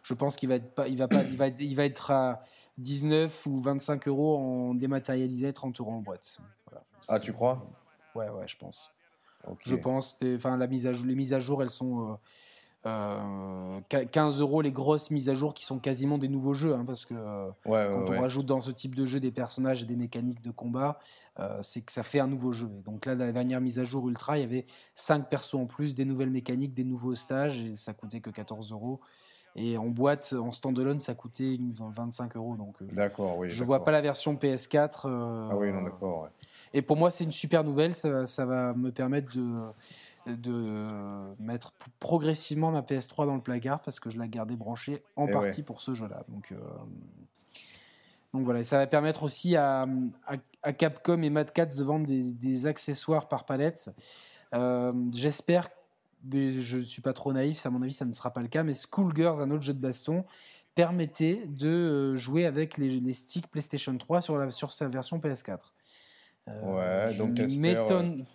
Je 0.03 0.13
pense 0.13 0.36
qu'il 0.36 0.49
va 0.49 0.55
être 0.55 0.76
pas, 0.76 0.88
il 0.88 0.97
va 0.97 1.07
pas, 1.07 1.24
il 1.24 1.38
va, 1.38 1.47
il 1.47 1.76
va 1.76 1.86
être 1.86 2.11
à 2.11 2.43
19 2.78 3.47
ou 3.47 3.59
25 3.59 4.07
euros 4.07 4.38
en 4.38 4.76
dématérialisé, 4.76 5.51
30 5.51 5.80
euros 5.80 5.93
en 5.93 6.01
boîte. 6.01 6.38
Ah, 7.07 7.20
tu 7.20 7.34
crois? 7.34 7.68
Ouais, 8.13 8.30
ouais, 8.30 8.47
je 8.47 8.57
pense. 8.57 8.91
Je 9.63 9.76
pense. 9.76 10.16
Enfin, 10.24 10.55
la 10.57 10.68
mise 10.68 10.86
à 10.86 10.93
jour, 10.93 11.07
les 11.07 11.16
mises 11.16 11.34
à 11.34 11.39
jour, 11.39 11.63
elles 11.63 11.70
sont. 11.70 12.11
Euh, 12.11 12.16
15 12.86 12.88
euh, 12.88 14.41
euros 14.41 14.61
les 14.61 14.71
grosses 14.71 15.09
mises 15.09 15.27
à 15.29 15.33
jour 15.33 15.55
qui 15.55 15.65
sont 15.65 15.79
quasiment 15.79 16.19
des 16.19 16.27
nouveaux 16.27 16.53
jeux, 16.53 16.75
hein, 16.75 16.83
parce 16.86 17.05
que 17.05 17.15
euh, 17.15 17.49
quand 17.63 18.13
on 18.13 18.21
rajoute 18.21 18.45
dans 18.45 18.61
ce 18.61 18.69
type 18.69 18.93
de 18.93 19.05
jeu 19.05 19.19
des 19.19 19.31
personnages 19.31 19.81
et 19.81 19.86
des 19.86 19.95
mécaniques 19.95 20.41
de 20.41 20.51
combat, 20.51 20.99
euh, 21.39 21.57
c'est 21.63 21.81
que 21.81 21.91
ça 21.91 22.03
fait 22.03 22.19
un 22.19 22.27
nouveau 22.27 22.51
jeu. 22.51 22.69
Donc 22.86 23.07
là, 23.07 23.15
la 23.15 23.31
dernière 23.31 23.59
mise 23.59 23.79
à 23.79 23.86
jour 23.86 24.07
Ultra, 24.07 24.38
il 24.38 24.41
y 24.41 24.43
avait 24.43 24.65
5 24.93 25.29
persos 25.29 25.55
en 25.55 25.65
plus, 25.65 25.95
des 25.95 26.05
nouvelles 26.05 26.29
mécaniques, 26.29 26.75
des 26.75 26.83
nouveaux 26.83 27.15
stages, 27.15 27.59
et 27.59 27.75
ça 27.75 27.93
coûtait 27.93 28.19
que 28.19 28.29
14 28.29 28.71
euros. 28.71 28.99
Et 29.55 29.77
en 29.77 29.88
boîte, 29.88 30.36
en 30.38 30.51
standalone, 30.51 30.99
ça 30.99 31.15
coûtait 31.15 31.57
25 31.79 32.36
euros. 32.36 32.55
Donc, 32.55 32.75
d'accord, 32.93 33.38
oui. 33.38 33.49
Je 33.49 33.63
vois 33.63 33.83
pas 33.83 33.91
la 33.91 34.01
version 34.01 34.36
PS4. 34.36 35.07
ah 35.07 35.55
oui, 35.55 35.71
non, 35.71 35.81
d'accord. 35.81 36.27
Et 36.73 36.81
pour 36.81 36.97
moi, 36.97 37.09
c'est 37.09 37.23
une 37.23 37.31
super 37.31 37.63
nouvelle. 37.63 37.93
Ça, 37.93 38.45
va 38.45 38.73
me 38.73 38.91
permettre 38.91 39.36
de, 39.36 39.55
de 40.28 41.36
mettre 41.39 41.73
progressivement 41.99 42.71
ma 42.71 42.82
PS3 42.82 43.26
dans 43.26 43.36
le 43.36 43.41
placard 43.41 43.82
parce 43.82 43.99
que 43.99 44.09
je 44.09 44.19
l'ai 44.19 44.28
gardée 44.28 44.55
branchée 44.55 45.03
en 45.15 45.28
partie 45.28 45.63
pour 45.63 45.82
ce 45.82 45.93
jeu-là. 45.93 46.23
Donc, 46.30 46.51
euh, 46.51 46.57
donc 48.34 48.43
voilà, 48.43 48.63
ça 48.63 48.78
va 48.78 48.88
permettre 48.88 49.23
aussi 49.23 49.55
à, 49.55 49.86
à, 50.63 50.73
Capcom 50.73 51.21
et 51.21 51.30
Mad 51.30 51.51
Cats 51.51 51.67
de 51.67 51.84
vendre 51.84 52.07
des, 52.07 52.65
accessoires 52.65 53.28
par 53.28 53.45
palette. 53.45 53.91
Euh, 54.53 54.93
j'espère, 55.13 55.69
mais 56.23 56.53
je 56.53 56.80
ne 56.80 56.84
suis 56.84 57.01
pas 57.01 57.13
trop 57.13 57.32
naïf, 57.32 57.65
à 57.65 57.69
mon 57.69 57.82
avis 57.82 57.93
ça 57.93 58.05
ne 58.05 58.13
sera 58.13 58.32
pas 58.32 58.41
le 58.41 58.47
cas, 58.47 58.63
mais 58.63 58.73
Schoolgirls, 58.73 59.41
un 59.41 59.51
autre 59.51 59.63
jeu 59.63 59.73
de 59.73 59.80
baston, 59.80 60.26
permettait 60.76 61.45
de 61.47 61.67
euh, 61.67 62.15
jouer 62.17 62.45
avec 62.45 62.78
les, 62.78 62.99
les 62.99 63.13
sticks 63.13 63.47
PlayStation 63.47 63.97
3 63.97 64.21
sur, 64.21 64.38
la, 64.38 64.49
sur 64.49 64.71
sa 64.71 64.88
version 64.88 65.19
PS4. 65.19 65.59
Euh, 66.47 67.07
ouais, 67.07 67.15
donc 67.15 67.39
m'étonne. 67.57 68.25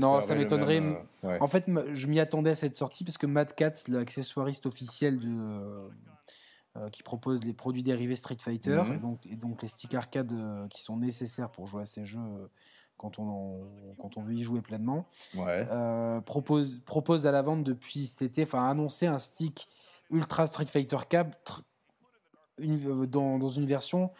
Non, 0.00 0.20
ça 0.20 0.34
m'étonnerait. 0.34 0.82
Euh, 1.24 1.38
en 1.40 1.48
fait, 1.48 1.64
je 1.92 2.06
m'y 2.06 2.20
attendais 2.20 2.50
à 2.50 2.54
cette 2.54 2.76
sortie 2.76 3.04
parce 3.04 3.18
que 3.18 3.26
Mad 3.26 3.54
Cats, 3.54 3.84
l'accessoiriste 3.88 4.66
officiel 4.66 5.18
de, 5.18 5.78
euh, 6.76 6.88
qui 6.90 7.02
propose 7.02 7.44
les 7.44 7.52
produits 7.52 7.82
dérivés 7.82 8.16
Street 8.16 8.36
Fighter 8.38 8.82
mhm. 8.84 8.92
et, 8.94 8.98
donc, 8.98 9.26
et 9.26 9.36
donc 9.36 9.62
les 9.62 9.68
sticks 9.68 9.94
arcade 9.94 10.34
qui 10.70 10.82
sont 10.82 10.96
nécessaires 10.96 11.50
pour 11.50 11.66
jouer 11.66 11.82
à 11.82 11.86
ces 11.86 12.04
jeux 12.04 12.20
quand 12.96 13.18
on, 13.18 13.68
quand 13.98 14.16
on 14.16 14.20
veut 14.20 14.34
y 14.34 14.42
jouer 14.44 14.60
pleinement, 14.60 15.08
ouais. 15.34 15.66
propose, 16.24 16.80
propose 16.84 17.26
à 17.26 17.32
la 17.32 17.42
vente 17.42 17.64
depuis 17.64 18.06
cet 18.06 18.22
été, 18.22 18.42
enfin 18.44 18.68
annoncé 18.68 19.06
un 19.06 19.18
stick 19.18 19.68
Ultra 20.10 20.46
Street 20.46 20.66
Fighter 20.66 20.98
4 21.08 21.64
une, 22.58 23.06
dans, 23.06 23.38
dans, 23.38 23.48
une 23.48 23.66
version 23.66 24.10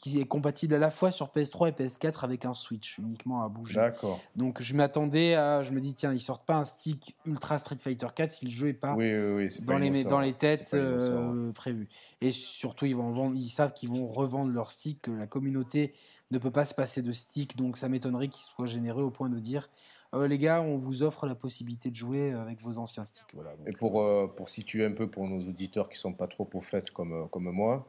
qui 0.00 0.18
est 0.18 0.24
compatible 0.24 0.74
à 0.74 0.78
la 0.78 0.90
fois 0.90 1.10
sur 1.10 1.28
PS3 1.28 1.68
et 1.68 1.72
PS4 1.72 2.24
avec 2.24 2.46
un 2.46 2.54
Switch 2.54 2.98
uniquement 2.98 3.42
à 3.42 3.48
bouger. 3.48 3.74
D'accord. 3.74 4.18
Donc 4.34 4.62
je 4.62 4.74
m'attendais 4.74 5.34
à, 5.34 5.62
je 5.62 5.72
me 5.72 5.80
dis 5.80 5.94
tiens 5.94 6.12
ils 6.12 6.20
sortent 6.20 6.46
pas 6.46 6.56
un 6.56 6.64
stick 6.64 7.16
Ultra 7.26 7.58
Street 7.58 7.76
Fighter 7.78 8.06
4 8.14 8.32
si 8.32 8.46
le 8.46 8.50
jeu 8.50 8.68
est 8.68 8.72
pas, 8.72 8.94
oui, 8.94 9.14
oui, 9.14 9.48
dans, 9.62 9.78
les, 9.78 10.04
dans 10.04 10.20
les 10.20 10.32
têtes 10.32 10.70
euh, 10.72 11.52
prévues. 11.52 11.88
Et 12.22 12.32
surtout 12.32 12.86
ils 12.86 12.96
vont 12.96 13.10
vendre, 13.10 13.36
ils 13.36 13.50
savent 13.50 13.74
qu'ils 13.74 13.90
vont 13.90 14.08
revendre 14.08 14.50
leur 14.50 14.70
stick, 14.70 15.02
que 15.02 15.10
la 15.10 15.26
communauté 15.26 15.92
ne 16.30 16.38
peut 16.38 16.50
pas 16.50 16.64
se 16.64 16.74
passer 16.74 17.02
de 17.02 17.12
stick, 17.12 17.56
donc 17.56 17.76
ça 17.76 17.88
m'étonnerait 17.88 18.28
qu'ils 18.28 18.44
soient 18.44 18.66
généreux 18.66 19.02
au 19.02 19.10
point 19.10 19.28
de 19.28 19.38
dire 19.38 19.68
euh, 20.12 20.26
les 20.26 20.38
gars, 20.38 20.60
on 20.60 20.76
vous 20.76 21.02
offre 21.04 21.26
la 21.26 21.36
possibilité 21.36 21.90
de 21.90 21.94
jouer 21.94 22.32
avec 22.32 22.60
vos 22.62 22.78
anciens 22.78 23.04
sticks. 23.04 23.32
Voilà, 23.34 23.52
et 23.66 23.70
pour, 23.70 24.00
euh, 24.00 24.26
pour 24.26 24.48
situer 24.48 24.84
un 24.84 24.92
peu 24.92 25.08
pour 25.08 25.28
nos 25.28 25.40
auditeurs 25.40 25.88
qui 25.88 25.98
sont 25.98 26.12
pas 26.12 26.26
trop 26.26 26.48
au 26.52 26.60
fait 26.60 26.90
comme, 26.90 27.28
comme 27.30 27.50
moi, 27.50 27.86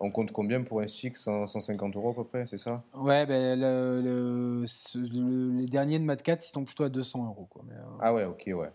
on 0.00 0.10
compte 0.10 0.32
combien 0.32 0.62
pour 0.62 0.80
un 0.80 0.86
stick 0.86 1.16
150 1.16 1.94
euros 1.94 2.10
à 2.10 2.14
peu 2.14 2.24
près, 2.24 2.46
c'est 2.46 2.56
ça? 2.56 2.82
Ouais, 2.94 3.26
ben, 3.26 3.60
le, 3.60 4.64
les 5.58 5.66
derniers 5.66 5.98
de 5.98 6.04
Mad 6.04 6.22
4, 6.22 6.42
ils 6.44 6.52
sont 6.52 6.64
plutôt 6.64 6.84
à 6.84 6.88
200 6.88 7.26
euros. 7.26 7.46
Quoi, 7.50 7.62
euh, 7.70 7.82
ah 8.00 8.14
ouais, 8.14 8.24
ok, 8.24 8.50
ouais. 8.54 8.70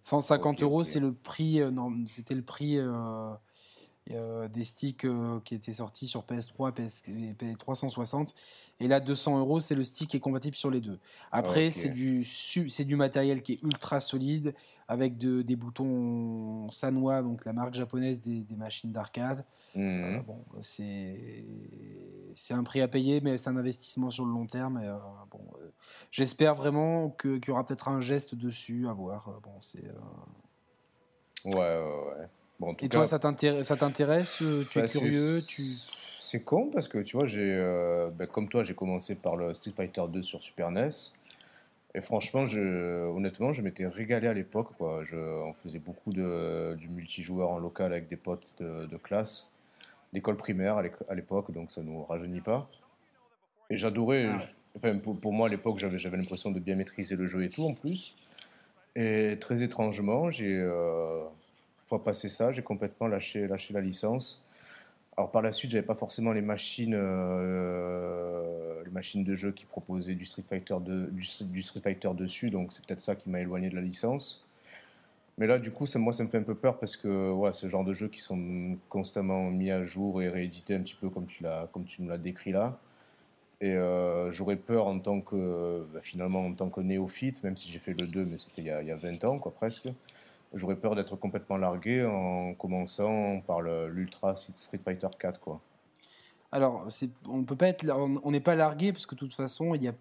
150 0.00 0.62
euros, 0.62 0.82
c'est 0.82 1.00
le 1.00 1.12
prix. 1.12 1.60
Euh, 1.60 1.70
non, 1.70 1.92
c'était 2.08 2.34
le 2.34 2.42
prix. 2.42 2.78
Euh, 2.78 3.30
euh, 4.10 4.48
des 4.48 4.64
sticks 4.64 5.06
euh, 5.06 5.40
qui 5.46 5.54
étaient 5.54 5.72
sortis 5.72 6.06
sur 6.06 6.24
PS3 6.24 6.72
PS, 6.72 7.04
et 7.08 7.54
360 7.56 8.34
et 8.78 8.86
là 8.86 9.00
200 9.00 9.38
euros 9.38 9.60
c'est 9.60 9.74
le 9.74 9.82
stick 9.82 10.10
qui 10.10 10.18
est 10.18 10.20
compatible 10.20 10.56
sur 10.56 10.70
les 10.70 10.82
deux. 10.82 10.98
Après 11.32 11.70
c'est 11.70 11.88
du 11.88 12.22
c'est 12.22 12.84
du 12.84 12.96
matériel 12.96 13.40
qui 13.40 13.54
est 13.54 13.62
ultra 13.62 14.00
solide 14.00 14.54
avec 14.88 15.16
de, 15.16 15.40
des 15.40 15.56
boutons 15.56 16.70
Sanwa 16.70 17.22
donc 17.22 17.46
la 17.46 17.54
marque 17.54 17.72
japonaise 17.72 18.20
des, 18.20 18.44
machines 18.54 18.92
d'arcade. 18.92 19.42
Mmh. 19.74 19.80
euh, 19.80 20.20
bon 20.20 20.44
c'est 20.60 21.46
c'est 22.34 22.52
un 22.52 22.62
prix 22.62 22.82
à 22.82 22.88
payer 22.88 23.22
mais 23.22 23.38
c'est 23.38 23.48
un 23.48 23.56
investissement 23.56 24.10
sur 24.10 24.26
le 24.26 24.32
long 24.32 24.46
terme 24.46 24.82
et, 24.82 24.94
bon 25.30 25.40
j'espère 26.10 26.54
vraiment 26.56 27.08
qu'il 27.08 27.40
y 27.48 27.50
aura 27.50 27.64
peut-être 27.64 27.88
un 27.88 28.02
geste 28.02 28.34
dessus 28.34 28.86
à 28.86 28.92
voir. 28.92 29.40
Bon 29.42 29.58
c'est 29.60 29.82
ouais 31.46 31.54
ouais 31.54 32.18
ouais 32.18 32.28
et 32.80 32.88
toi, 32.88 33.06
ça 33.06 33.18
t'intéresse 33.18 34.42
euh, 34.42 34.64
Tu 34.70 34.78
es 34.78 34.82
bah, 34.82 34.88
curieux 34.88 35.40
tu... 35.46 35.62
C'est 36.20 36.42
con 36.42 36.70
parce 36.72 36.88
que 36.88 36.98
tu 36.98 37.16
vois, 37.16 37.26
j'ai, 37.26 37.52
euh, 37.52 38.08
bah, 38.10 38.26
comme 38.26 38.48
toi, 38.48 38.64
j'ai 38.64 38.74
commencé 38.74 39.14
par 39.14 39.36
le 39.36 39.52
Street 39.52 39.72
Fighter 39.76 40.02
2 40.08 40.22
sur 40.22 40.42
Super 40.42 40.70
NES. 40.70 40.90
Et 41.94 42.00
franchement, 42.00 42.46
je, 42.46 43.06
honnêtement, 43.06 43.52
je 43.52 43.62
m'étais 43.62 43.86
régalé 43.86 44.26
à 44.26 44.32
l'époque. 44.32 44.68
on 44.80 45.52
faisait 45.54 45.78
beaucoup 45.78 46.12
de, 46.12 46.74
du 46.78 46.88
multijoueur 46.88 47.50
en 47.50 47.58
local 47.58 47.92
avec 47.92 48.08
des 48.08 48.16
potes 48.16 48.56
de, 48.58 48.96
classe, 48.96 49.50
d'école 50.12 50.36
primaire 50.36 50.78
à 51.08 51.14
l'époque, 51.14 51.52
donc 51.52 51.70
ça 51.70 51.82
ne 51.82 51.86
nous 51.86 52.02
rajeunit 52.04 52.40
pas. 52.40 52.68
Et 53.70 53.76
j'adorais. 53.76 54.26
Ah 54.34 54.40
enfin, 54.76 54.98
pour, 54.98 55.32
moi, 55.32 55.46
à 55.46 55.50
l'époque, 55.50 55.78
j'avais, 55.78 55.98
j'avais 55.98 56.16
l'impression 56.16 56.50
de 56.50 56.58
bien 56.58 56.74
maîtriser 56.74 57.16
le 57.16 57.26
jeu 57.26 57.44
et 57.44 57.48
tout 57.48 57.64
en 57.64 57.74
plus. 57.74 58.16
Et 58.96 59.36
très 59.40 59.62
étrangement, 59.62 60.30
j'ai. 60.30 60.56
Euh, 60.56 61.24
fois 61.86 62.02
passé 62.02 62.28
ça, 62.28 62.52
j'ai 62.52 62.62
complètement 62.62 63.08
lâché, 63.08 63.46
la 63.46 63.80
licence. 63.80 64.44
Alors 65.16 65.30
par 65.30 65.42
la 65.42 65.52
suite, 65.52 65.70
j'avais 65.70 65.86
pas 65.86 65.94
forcément 65.94 66.32
les 66.32 66.42
machines, 66.42 66.94
euh, 66.94 68.82
les 68.84 68.90
machines 68.90 69.22
de 69.22 69.34
jeu 69.36 69.52
qui 69.52 69.64
proposaient 69.64 70.14
du 70.14 70.24
Street 70.24 70.42
Fighter, 70.48 70.76
de, 70.80 71.08
du, 71.12 71.62
Street 71.62 71.80
Fighter 71.80 72.10
dessus, 72.14 72.50
donc 72.50 72.72
c'est 72.72 72.84
peut-être 72.84 73.00
ça 73.00 73.14
qui 73.14 73.30
m'a 73.30 73.40
éloigné 73.40 73.70
de 73.70 73.76
la 73.76 73.80
licence. 73.80 74.44
Mais 75.38 75.46
là, 75.46 75.58
du 75.58 75.72
coup, 75.72 75.86
ça, 75.86 75.98
moi, 75.98 76.12
ça 76.12 76.24
me 76.24 76.28
fait 76.28 76.38
un 76.38 76.42
peu 76.42 76.54
peur 76.54 76.78
parce 76.78 76.96
que 76.96 77.30
ouais, 77.32 77.52
ce 77.52 77.68
genre 77.68 77.84
de 77.84 77.92
jeux 77.92 78.08
qui 78.08 78.20
sont 78.20 78.76
constamment 78.88 79.50
mis 79.50 79.70
à 79.70 79.84
jour 79.84 80.22
et 80.22 80.28
réédités 80.28 80.74
un 80.74 80.80
petit 80.80 80.96
peu 81.00 81.08
comme 81.10 81.26
tu, 81.26 81.42
l'as, 81.42 81.68
comme 81.72 81.84
tu 81.84 82.02
nous 82.02 82.08
l'as 82.08 82.18
décrit 82.18 82.52
là. 82.52 82.78
Et 83.60 83.72
euh, 83.72 84.30
j'aurais 84.32 84.56
peur 84.56 84.86
en 84.86 84.98
tant 84.98 85.20
que, 85.20 85.86
bah, 85.92 86.00
finalement, 86.00 86.44
en 86.44 86.52
tant 86.54 86.70
que 86.70 86.80
néophyte, 86.80 87.42
même 87.44 87.56
si 87.56 87.70
j'ai 87.70 87.78
fait 87.78 87.94
le 87.94 88.06
2, 88.06 88.24
mais 88.24 88.38
c'était 88.38 88.62
il, 88.62 88.76
il 88.82 88.88
y 88.88 88.92
a, 88.92 88.96
20 88.96 89.24
ans, 89.24 89.38
quoi, 89.38 89.52
presque 89.54 89.88
j'aurais 90.54 90.76
peur 90.76 90.94
d'être 90.94 91.16
complètement 91.16 91.56
largué 91.56 92.04
en 92.04 92.54
commençant 92.54 93.40
par 93.40 93.60
l'Ultra 93.60 94.36
Street 94.36 94.80
Fighter 94.82 95.08
4 95.18 95.40
quoi. 95.40 95.60
Alors, 96.52 96.86
on 97.28 97.42
peut 97.42 97.56
pas 97.56 97.66
être, 97.66 97.84
on 97.90 98.30
n'est 98.30 98.38
pas 98.38 98.54
largué 98.54 98.92
parce 98.92 99.06
que 99.06 99.16
de 99.16 99.18
toute 99.18 99.34
façon, 99.34 99.74
il 99.74 99.82
y 99.82 99.88
a, 99.88 99.94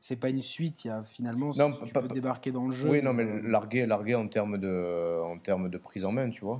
c'est 0.00 0.16
pas 0.16 0.28
une 0.28 0.42
suite, 0.42 0.84
il 0.84 0.88
y 0.88 0.90
a 0.90 1.04
finalement, 1.04 1.50
non, 1.56 1.72
tu 1.84 1.92
peux 1.92 2.08
débarquer 2.08 2.50
dans 2.50 2.66
le 2.66 2.72
jeu. 2.72 2.88
Oui, 2.88 3.00
non, 3.00 3.12
mais 3.12 3.24
euh, 3.24 3.40
largué, 3.42 3.86
largué 3.86 4.16
en 4.16 4.26
termes 4.26 4.58
de, 4.58 5.20
en 5.22 5.38
termes 5.38 5.68
de 5.68 5.78
prise 5.78 6.04
en 6.04 6.10
main, 6.10 6.30
tu 6.30 6.44
vois, 6.44 6.58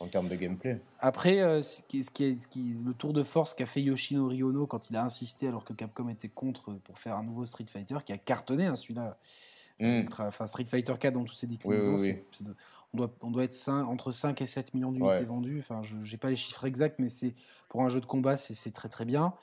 en 0.00 0.08
termes 0.08 0.28
de 0.28 0.36
gameplay. 0.36 0.80
Après, 1.00 1.40
euh, 1.40 1.60
ce, 1.60 1.82
qui, 1.82 2.02
ce, 2.02 2.10
qui 2.10 2.24
est, 2.24 2.40
ce 2.40 2.48
qui 2.48 2.74
le 2.84 2.94
tour 2.94 3.12
de 3.12 3.22
force 3.22 3.52
qu'a 3.52 3.66
fait 3.66 3.82
Yoshinori 3.82 4.42
Ono 4.42 4.66
quand 4.66 4.88
il 4.88 4.96
a 4.96 5.04
insisté 5.04 5.48
alors 5.48 5.64
que 5.64 5.74
Capcom 5.74 6.08
était 6.08 6.28
contre 6.28 6.72
pour 6.72 6.98
faire 6.98 7.16
un 7.16 7.24
nouveau 7.24 7.44
Street 7.44 7.66
Fighter 7.68 7.96
qui 8.06 8.14
a 8.14 8.18
cartonné, 8.18 8.64
hein, 8.64 8.76
celui-là 8.76 9.18
Enfin, 9.80 10.46
Street 10.46 10.66
Fighter 10.66 10.94
4 10.98 11.14
dans 11.14 11.24
toutes 11.24 11.36
ses 11.36 11.46
déclinaisons, 11.46 11.96
on, 12.92 12.96
doit, 12.96 13.14
on 13.22 13.30
doit 13.30 13.44
être 13.44 13.68
entre 13.68 14.10
5 14.10 14.40
et 14.40 14.46
7 14.46 14.74
millions 14.74 14.92
d'unités 14.92 15.24
vendues. 15.24 15.58
Enfin, 15.58 15.82
je 15.82 15.96
n'ai 15.96 16.18
pas 16.18 16.30
les 16.30 16.36
chiffres 16.36 16.64
exacts, 16.64 16.98
mais 16.98 17.08
c'est 17.08 17.34
pour 17.68 17.82
un 17.82 17.88
jeu 17.88 18.00
de 18.00 18.06
combat, 18.06 18.36
c'est 18.36 18.70
très 18.70 18.88
très 18.88 19.04
bien. 19.04 19.34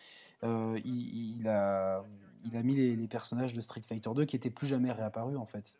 Euh, 0.43 0.79
il, 0.85 1.47
a, 1.47 2.03
il 2.45 2.57
a 2.57 2.63
mis 2.63 2.75
les, 2.75 3.07
personnages 3.07 3.53
de 3.53 3.61
Street 3.61 3.83
Fighter 3.87 4.09
2 4.15 4.25
qui 4.25 4.35
n'étaient 4.35 4.49
plus 4.49 4.67
jamais 4.67 4.91
réapparus 4.91 5.37
en 5.37 5.45
fait. 5.45 5.77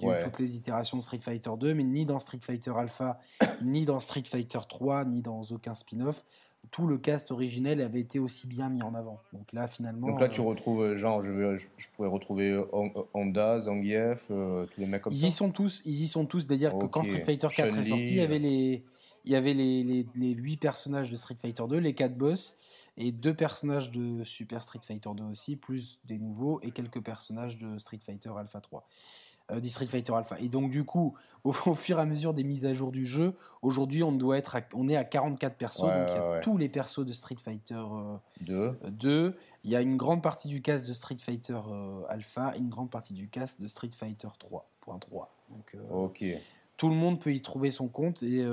Il 0.00 0.08
y 0.08 0.10
a 0.10 0.22
eu 0.22 0.24
toutes 0.24 0.38
les 0.38 0.56
itérations 0.56 0.96
de 0.96 1.02
Street 1.02 1.18
Fighter 1.18 1.50
2, 1.58 1.74
mais 1.74 1.84
ni 1.84 2.06
dans 2.06 2.18
Street 2.18 2.40
Fighter 2.40 2.72
Alpha, 2.74 3.20
ni 3.62 3.84
dans 3.84 4.00
Street 4.00 4.24
Fighter 4.24 4.60
3, 4.66 5.04
ni 5.04 5.20
dans 5.20 5.42
aucun 5.42 5.74
spin-off 5.74 6.24
tout 6.70 6.86
le 6.86 6.98
cast 6.98 7.30
originel 7.30 7.80
avait 7.80 8.00
été 8.00 8.18
aussi 8.18 8.46
bien 8.46 8.68
mis 8.68 8.82
en 8.82 8.94
avant. 8.94 9.18
Donc 9.32 9.52
là, 9.52 9.66
finalement. 9.66 10.08
Donc 10.08 10.20
là, 10.20 10.28
tu 10.28 10.40
euh, 10.40 10.44
retrouves, 10.44 10.82
euh, 10.82 10.96
genre, 10.96 11.22
je, 11.22 11.56
je, 11.56 11.86
pourrais 11.94 12.08
retrouver 12.08 12.50
euh, 12.50 12.64
Honda, 13.14 13.58
Zangief, 13.60 14.28
tous 14.28 14.80
les 14.80 14.86
mecs 14.86 15.02
comme 15.02 15.12
ils 15.12 15.18
ça. 15.18 15.26
Y 15.26 15.30
sont 15.30 15.50
tous, 15.50 15.82
ils 15.84 16.02
y 16.02 16.08
sont 16.08 16.26
tous. 16.26 16.40
C'est-à-dire 16.40 16.76
que 16.78 16.86
quand 16.86 17.02
Street 17.02 17.22
Fighter 17.22 17.48
4 17.54 17.78
est 17.78 17.84
sorti, 17.84 18.04
il 18.04 18.16
y 18.16 18.20
avait 18.20 18.38
les. 18.38 18.84
Il 19.26 19.32
y 19.32 19.36
avait 19.36 19.52
les, 19.52 19.82
les, 19.84 20.06
les 20.14 20.34
8 20.34 20.56
personnages 20.56 21.10
de 21.10 21.16
Street 21.16 21.36
Fighter 21.38 21.64
2, 21.68 21.76
les 21.76 21.92
4 21.92 22.16
boss, 22.16 22.56
et 22.96 23.12
deux 23.12 23.34
personnages 23.34 23.90
de 23.90 24.24
Super 24.24 24.62
Street 24.62 24.80
Fighter 24.82 25.10
2 25.14 25.24
aussi, 25.24 25.56
plus 25.56 26.00
des 26.06 26.16
nouveaux, 26.16 26.58
et 26.62 26.70
quelques 26.70 27.02
personnages 27.02 27.58
de 27.58 27.76
Street 27.76 28.00
Fighter 28.02 28.30
Alpha 28.34 28.62
3. 28.62 28.88
Du 29.58 29.68
Street 29.68 29.86
Fighter 29.86 30.14
Alpha. 30.14 30.38
Et 30.40 30.48
donc 30.48 30.70
du 30.70 30.84
coup, 30.84 31.14
au, 31.44 31.52
fur 31.52 31.98
et 31.98 32.02
à 32.02 32.04
mesure 32.04 32.34
des 32.34 32.44
mises 32.44 32.66
à 32.66 32.72
jour 32.72 32.92
du 32.92 33.06
jeu, 33.06 33.34
aujourd'hui 33.62 34.02
on 34.02 34.12
doit 34.12 34.38
être, 34.38 34.58
on 34.74 34.88
est 34.88 34.96
à 34.96 35.04
44 35.04 35.56
persos, 35.56 35.80
donc 35.80 36.08
il 36.08 36.14
y 36.14 36.18
a 36.18 36.40
tous 36.40 36.56
les 36.56 36.68
persos 36.68 37.04
de 37.04 37.12
Street 37.12 37.36
Fighter 37.42 37.82
2. 38.42 38.78
2. 38.90 39.36
Il 39.64 39.70
y 39.70 39.76
a 39.76 39.80
une 39.80 39.96
grande 39.96 40.22
partie 40.22 40.48
du 40.48 40.62
cast 40.62 40.86
de 40.86 40.92
Street 40.92 41.18
Fighter 41.18 41.58
Alpha 42.08 42.52
et 42.54 42.58
une 42.58 42.70
grande 42.70 42.90
partie 42.90 43.14
du 43.14 43.28
cast 43.28 43.60
de 43.60 43.66
Street 43.66 43.90
Fighter 43.94 44.28
3.3. 44.86 45.26
Donc 45.50 45.76
ok. 45.90 46.24
tout 46.76 46.88
le 46.88 46.94
monde 46.94 47.20
peut 47.20 47.34
y 47.34 47.42
trouver 47.42 47.70
son 47.70 47.88
compte 47.88 48.22
et 48.22 48.44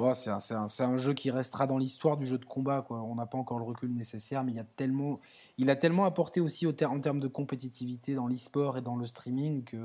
Bon, 0.00 0.14
c'est 0.14 0.30
un, 0.30 0.66
un, 0.80 0.96
jeu 0.96 1.12
qui 1.12 1.30
restera 1.30 1.66
dans 1.66 1.76
l'histoire 1.76 2.16
du 2.16 2.24
jeu 2.24 2.38
de 2.38 2.44
combat. 2.44 2.82
Quoi. 2.86 3.02
On 3.02 3.14
n'a 3.14 3.26
pas 3.26 3.36
encore 3.36 3.58
le 3.58 3.64
recul 3.64 3.92
nécessaire, 3.92 4.42
mais 4.44 4.52
il, 4.52 4.56
y 4.56 4.60
a 4.60 4.64
tellement, 4.64 5.20
il 5.58 5.68
a 5.68 5.76
tellement 5.76 6.06
apporté 6.06 6.40
aussi 6.40 6.66
au 6.66 6.72
en 6.84 7.00
termes 7.00 7.20
de 7.20 7.28
compétitivité 7.28 8.14
dans 8.14 8.26
l'e-sport 8.26 8.78
et 8.78 8.80
dans 8.80 8.96
le 8.96 9.04
streaming 9.04 9.64
que 9.64 9.76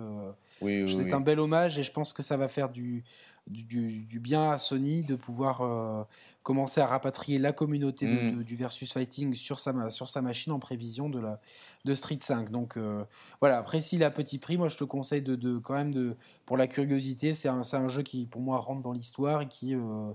c'est 0.61 1.13
un 1.13 1.20
bel 1.20 1.39
hommage 1.39 1.78
et 1.78 1.84
je 1.84 1.91
pense 1.91 2.13
que 2.13 2.24
ça 2.24 2.38
va 2.38 2.47
faire 2.47 2.70
du, 2.70 3.03
du, 3.47 4.19
bien 4.19 4.51
à 4.51 4.57
Sony 4.57 5.01
de 5.01 5.15
pouvoir 5.15 5.61
euh, 5.61 6.03
commencer 6.43 6.81
à 6.81 6.87
rapatrier 6.87 7.37
la 7.37 7.53
communauté 7.53 8.07
mm. 8.07 8.43
du 8.43 8.55
versus 8.55 8.91
fighting 8.91 9.33
sur 9.33 9.59
sa, 9.59 9.89
sur 9.89 10.09
sa 10.09 10.21
machine 10.21 10.51
en 10.51 10.59
prévision 10.59 11.09
de, 11.09 11.19
la, 11.19 11.39
de 11.85 11.93
Street 11.93 12.17
5. 12.19 12.49
Donc 12.51 12.77
euh, 12.77 13.03
voilà, 13.39 13.57
après 13.57 13.81
s'il 13.81 14.03
a 14.03 14.11
petit 14.11 14.39
prix, 14.39 14.57
moi 14.57 14.67
je 14.67 14.77
te 14.77 14.83
conseille 14.83 15.21
de, 15.21 15.35
de 15.35 15.57
quand 15.57 15.75
même 15.75 15.93
de 15.93 16.15
pour 16.45 16.57
la 16.57 16.67
curiosité, 16.67 17.33
c'est 17.33 17.49
un, 17.49 17.61
un, 17.73 17.87
jeu 17.87 18.03
qui 18.03 18.25
pour 18.25 18.41
moi 18.41 18.59
rentre 18.59 18.81
dans 18.81 18.93
l'histoire 18.93 19.41
et 19.41 19.47
qui, 19.47 19.75
euh, 19.75 20.11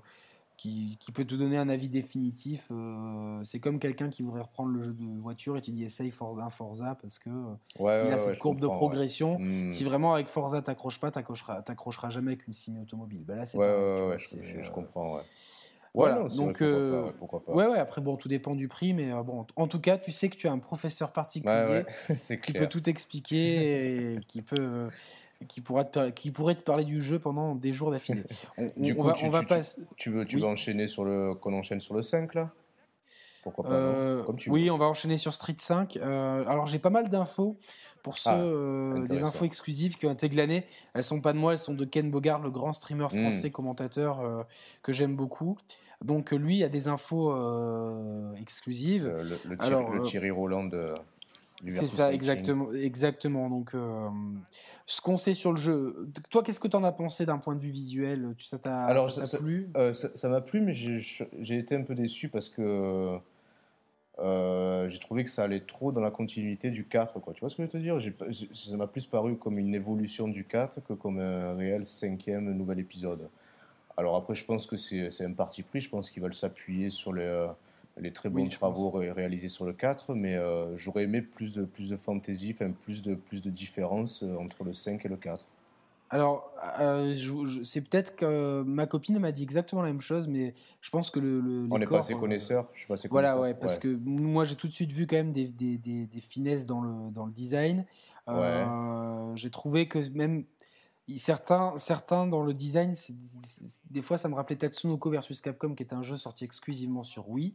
qui, 0.60 0.98
qui, 1.00 1.10
peut 1.10 1.24
te 1.24 1.34
donner 1.34 1.56
un 1.56 1.70
avis 1.70 1.88
définitif. 1.88 2.68
Euh, 2.70 3.40
c'est 3.44 3.60
comme 3.60 3.78
quelqu'un 3.78 4.10
qui 4.10 4.22
voudrait 4.22 4.42
reprendre 4.42 4.70
le 4.70 4.82
jeu 4.82 4.92
de 4.92 5.18
voiture 5.18 5.56
et 5.56 5.62
tu 5.62 5.70
dis 5.70 5.84
essaye 5.84 6.10
Forza, 6.10 6.50
Forza 6.50 6.98
parce 7.00 7.18
que 7.18 7.30
ouais, 7.78 8.06
il 8.06 8.12
a 8.12 8.18
cette 8.18 8.38
courbe 8.38 8.60
de 8.60 8.66
progression. 8.66 9.38
Hmm. 9.38 9.70
Si 9.70 9.84
vraiment 9.84 10.12
avec 10.12 10.28
Forza 10.28 10.60
t'accroches 10.60 11.00
pas, 11.00 11.10
t'accrocheras 11.10 12.10
jamais 12.10 12.32
avec 12.32 12.46
une 12.46 12.52
sim 12.52 12.76
automobile. 12.82 13.24
Bah 13.26 13.36
là, 13.36 13.46
c'est 13.46 13.56
ouais, 13.56 14.16
je, 14.18 14.62
je, 14.62 14.70
comprends. 14.70 15.20
Voilà, 15.92 16.28
donc 16.36 16.62
euh, 16.62 17.10
ouais, 17.48 17.66
ouais, 17.66 17.78
après 17.78 18.00
bon, 18.00 18.16
tout 18.16 18.28
dépend 18.28 18.54
du 18.54 18.68
prix, 18.68 18.92
mais 18.92 19.12
euh, 19.12 19.22
bon, 19.22 19.44
en 19.56 19.66
tout 19.66 19.80
cas, 19.80 19.98
tu 19.98 20.12
sais 20.12 20.28
que 20.28 20.36
tu 20.36 20.46
as 20.46 20.52
un 20.52 20.58
professeur 20.58 21.12
particulier 21.12 21.84
qui 22.42 22.52
peut 22.52 22.68
tout 22.68 22.88
expliquer 22.88 24.14
et 24.14 24.20
qui 24.28 24.42
peut 24.42 24.56
euh, 24.60 24.88
qui 25.48 25.60
pourra 25.60 25.84
te, 25.84 26.10
qui 26.10 26.30
pourrait 26.30 26.54
te 26.54 26.62
parler 26.62 26.84
du 26.84 27.00
jeu 27.00 27.18
pendant 27.18 27.54
des 27.54 27.72
jours 27.72 27.90
d'affilée. 27.90 28.24
du 28.76 28.94
coup, 28.94 29.04
va, 29.04 29.12
tu, 29.12 29.24
on 29.24 29.30
va 29.30 29.42
pas... 29.42 29.60
tu, 29.96 30.10
veux 30.10 30.24
tu 30.24 30.38
veux 30.38 30.46
enchaîner 30.46 30.86
sur 30.86 31.04
le 31.04 31.34
qu'on 31.34 31.52
enchaîne 31.54 31.80
sur 31.80 31.94
le 31.94 32.02
5 32.02 32.34
là? 32.34 32.50
Pourquoi 33.42 33.64
pas 33.64 34.26
Oui, 34.48 34.70
on 34.70 34.76
va 34.76 34.86
enchaîner 34.86 35.16
sur 35.16 35.32
Street 35.32 35.56
5. 35.56 35.96
alors 35.96 36.66
j'ai 36.66 36.78
pas 36.78 36.90
mal 36.90 37.08
d'infos 37.08 37.56
pour 38.02 38.18
ceux 38.18 38.30
ah, 38.30 39.08
des 39.08 39.22
infos 39.22 39.44
exclusives 39.44 39.96
qui 39.96 40.06
ont 40.06 40.12
été 40.12 40.28
glanées. 40.28 40.66
Elles 40.94 41.04
sont 41.04 41.20
pas 41.20 41.32
de 41.32 41.38
moi, 41.38 41.52
elles 41.52 41.58
sont 41.58 41.74
de 41.74 41.84
Ken 41.84 42.10
Bogard, 42.10 42.40
le 42.40 42.50
grand 42.50 42.72
streamer 42.72 43.06
hmm. 43.06 43.20
français 43.20 43.50
commentateur 43.50 44.46
que 44.82 44.92
j'aime 44.92 45.16
beaucoup. 45.16 45.56
Donc 46.04 46.30
lui, 46.30 46.56
il 46.56 46.58
y 46.58 46.64
a 46.64 46.68
des 46.68 46.88
infos 46.88 47.32
euh, 47.32 48.34
exclusives. 48.36 49.06
le, 49.06 49.38
le, 49.50 49.62
Alors, 49.62 49.90
le, 49.90 50.02
Thierry 50.02 50.30
Roland 50.30 50.64
de, 50.64 50.94
C'est 51.66 51.86
ça, 51.86 52.12
exactement, 52.12 52.72
exactement. 52.72 53.48
Donc, 53.50 53.74
euh, 53.74 54.08
ce 54.86 55.00
qu'on 55.00 55.16
sait 55.16 55.34
sur 55.34 55.50
le 55.52 55.58
jeu. 55.58 56.08
Toi, 56.30 56.42
qu'est-ce 56.42 56.60
que 56.60 56.68
tu 56.68 56.76
en 56.76 56.84
as 56.84 56.92
pensé 56.92 57.26
d'un 57.26 57.38
point 57.38 57.54
de 57.54 57.60
vue 57.60 57.70
visuel? 57.70 58.34
Tu, 58.38 58.46
Ça 58.46 58.58
t'a 58.58 58.86
plu? 59.38 59.70
euh, 59.76 59.92
Ça 59.92 60.28
m'a 60.28 60.40
plu, 60.40 60.60
mais 60.60 60.72
j'ai 60.72 61.58
été 61.58 61.76
un 61.76 61.82
peu 61.82 61.94
déçu 61.94 62.28
parce 62.28 62.48
que 62.48 63.18
j'ai 64.88 64.98
trouvé 64.98 65.24
que 65.24 65.30
ça 65.30 65.44
allait 65.44 65.60
trop 65.60 65.92
dans 65.92 66.00
la 66.00 66.10
continuité 66.10 66.70
du 66.70 66.84
4. 66.84 67.20
Quoi. 67.20 67.32
Tu 67.32 67.40
vois 67.40 67.48
ce 67.48 67.56
que 67.56 67.62
je 67.62 67.66
veux 67.68 67.72
te 67.72 67.78
dire? 67.78 67.98
Ça 68.52 68.76
m'a 68.76 68.86
plus 68.86 69.06
paru 69.06 69.36
comme 69.36 69.58
une 69.58 69.74
évolution 69.74 70.28
du 70.28 70.44
4 70.44 70.80
que 70.86 70.92
comme 70.92 71.20
un 71.20 71.54
réel 71.54 71.86
cinquième 71.86 72.52
nouvel 72.52 72.80
épisode. 72.80 73.28
Alors 73.96 74.16
après, 74.16 74.34
je 74.34 74.44
pense 74.44 74.66
que 74.66 74.76
c'est 74.76 75.24
un 75.24 75.32
parti 75.32 75.62
pris. 75.62 75.80
Je 75.80 75.90
pense 75.90 76.10
qu'ils 76.10 76.22
veulent 76.22 76.34
s'appuyer 76.34 76.90
sur 76.90 77.12
les, 77.12 77.22
euh, 77.22 77.48
les 78.00 78.12
très 78.12 78.28
bons 78.28 78.48
travaux 78.48 78.90
réalisés 78.90 79.48
sur 79.48 79.64
le 79.64 79.72
4, 79.72 80.14
mais 80.14 80.34
euh, 80.34 80.76
j'aurais 80.76 81.04
aimé 81.04 81.22
plus 81.22 81.52
de, 81.54 81.64
plus 81.64 81.90
de 81.90 81.96
fantaisie, 81.96 82.54
plus 82.82 83.02
de, 83.02 83.14
plus 83.14 83.42
de 83.42 83.50
différence 83.50 84.22
euh, 84.22 84.36
entre 84.36 84.64
le 84.64 84.72
5 84.72 85.04
et 85.04 85.08
le 85.08 85.16
4. 85.16 85.46
Alors, 86.12 86.52
c'est 87.62 87.82
peut-être 87.82 88.16
que 88.16 88.62
ma 88.62 88.86
copine 88.86 89.20
m'a 89.20 89.30
dit 89.30 89.44
exactement 89.44 89.82
la 89.82 89.88
même 89.88 90.00
chose, 90.00 90.26
mais 90.26 90.54
je 90.80 90.90
pense 90.90 91.08
que 91.08 91.20
le. 91.20 91.68
On 91.70 91.78
n'est 91.78 91.86
pas 91.86 91.98
assez 91.98 92.14
connaisseurs. 92.14 92.66
Je 92.74 92.80
suis 92.80 92.88
pas 92.88 92.94
assez 92.94 93.06
voilà, 93.06 93.38
ouais, 93.38 93.54
parce 93.54 93.78
que 93.78 93.86
moi 94.04 94.44
j'ai 94.44 94.56
tout 94.56 94.66
de 94.66 94.72
suite 94.72 94.92
vu 94.92 95.06
quand 95.06 95.14
même 95.14 95.32
des, 95.32 95.46
des, 95.46 95.78
des, 95.78 96.06
des 96.06 96.20
finesses 96.20 96.66
dans 96.66 96.80
le, 96.80 97.12
dans 97.12 97.26
le 97.26 97.32
design. 97.32 97.86
j'ai 99.36 99.50
trouvé 99.50 99.86
que 99.86 100.00
même 100.10 100.44
certains, 101.18 101.74
certains 101.76 102.26
dans 102.26 102.42
le 102.42 102.52
design, 102.52 102.94
des 103.90 104.02
fois 104.02 104.18
ça 104.18 104.28
me 104.28 104.34
rappelait 104.34 104.56
Tatsunoko 104.56 105.10
versus 105.10 105.40
Capcom, 105.40 105.74
qui 105.74 105.82
est 105.82 105.92
un 105.92 106.02
jeu 106.02 106.16
sorti 106.16 106.44
exclusivement 106.44 107.02
sur 107.02 107.28
Wii. 107.28 107.54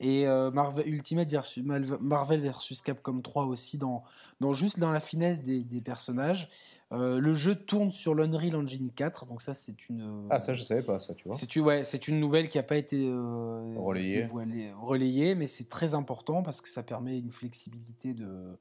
Et 0.00 0.26
euh, 0.26 0.50
Marvel, 0.50 0.88
Ultimate 0.88 1.28
versus, 1.28 1.62
Marvel 2.00 2.40
versus 2.40 2.82
Capcom 2.82 3.20
3 3.20 3.44
aussi, 3.44 3.78
dans, 3.78 4.02
dans 4.40 4.52
juste 4.52 4.78
dans 4.78 4.90
la 4.90 5.00
finesse 5.00 5.42
des, 5.42 5.60
des 5.60 5.80
personnages. 5.80 6.50
Euh, 6.92 7.18
le 7.18 7.34
jeu 7.34 7.54
tourne 7.54 7.90
sur 7.90 8.14
l'Unreal 8.14 8.56
Engine 8.56 8.90
4, 8.94 9.26
donc 9.26 9.42
ça 9.42 9.54
c'est 9.54 9.88
une. 9.88 10.26
Ah 10.30 10.38
ça 10.38 10.54
je 10.54 10.62
savais 10.62 10.82
pas 10.82 10.98
ça 10.98 11.14
tu 11.14 11.26
vois. 11.26 11.36
C'est 11.36 11.56
ouais, 11.58 11.82
c'est 11.82 12.08
une 12.08 12.20
nouvelle 12.20 12.48
qui 12.48 12.58
n'a 12.58 12.62
pas 12.62 12.76
été 12.76 13.04
euh, 13.08 13.74
relayée. 13.76 14.28
relayée, 14.80 15.34
mais 15.34 15.46
c'est 15.46 15.68
très 15.68 15.94
important 15.94 16.42
parce 16.42 16.60
que 16.60 16.68
ça 16.68 16.82
permet 16.82 17.18
une 17.18 17.32
flexibilité 17.32 18.14
de 18.14 18.56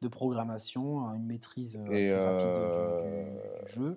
de 0.00 0.08
programmation, 0.08 1.00
hein, 1.06 1.14
une 1.14 1.26
maîtrise 1.26 1.76
euh, 1.76 1.90
assez 1.90 2.14
rapide 2.14 3.66
du, 3.66 3.74
jeu. 3.74 3.96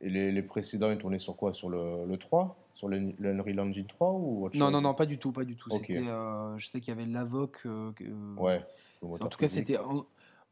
Et 0.00 0.08
les, 0.08 0.30
les, 0.32 0.42
précédents, 0.42 0.90
ils 0.90 0.98
tournaient 0.98 1.18
sur 1.18 1.36
quoi? 1.36 1.52
Sur 1.52 1.70
le, 1.70 2.06
le 2.06 2.16
3 2.16 2.56
Sur 2.74 2.88
l'Unreal 2.88 3.60
Engine 3.60 3.86
3 3.86 4.12
ou 4.12 4.46
autre 4.46 4.56
Non, 4.56 4.70
non, 4.70 4.80
non, 4.80 4.94
pas 4.94 5.06
du 5.06 5.18
tout, 5.18 5.32
pas 5.32 5.44
du 5.44 5.56
tout. 5.56 5.70
Euh, 5.72 6.56
je 6.56 6.66
sais 6.66 6.80
qu'il 6.80 6.94
y 6.94 6.96
avait 6.96 7.06
l'Avoc. 7.06 7.62
Euh, 7.66 7.92
ouais. 8.36 8.64
En 9.02 9.28
tout 9.28 9.38
cas, 9.38 9.48
c'était. 9.48 9.78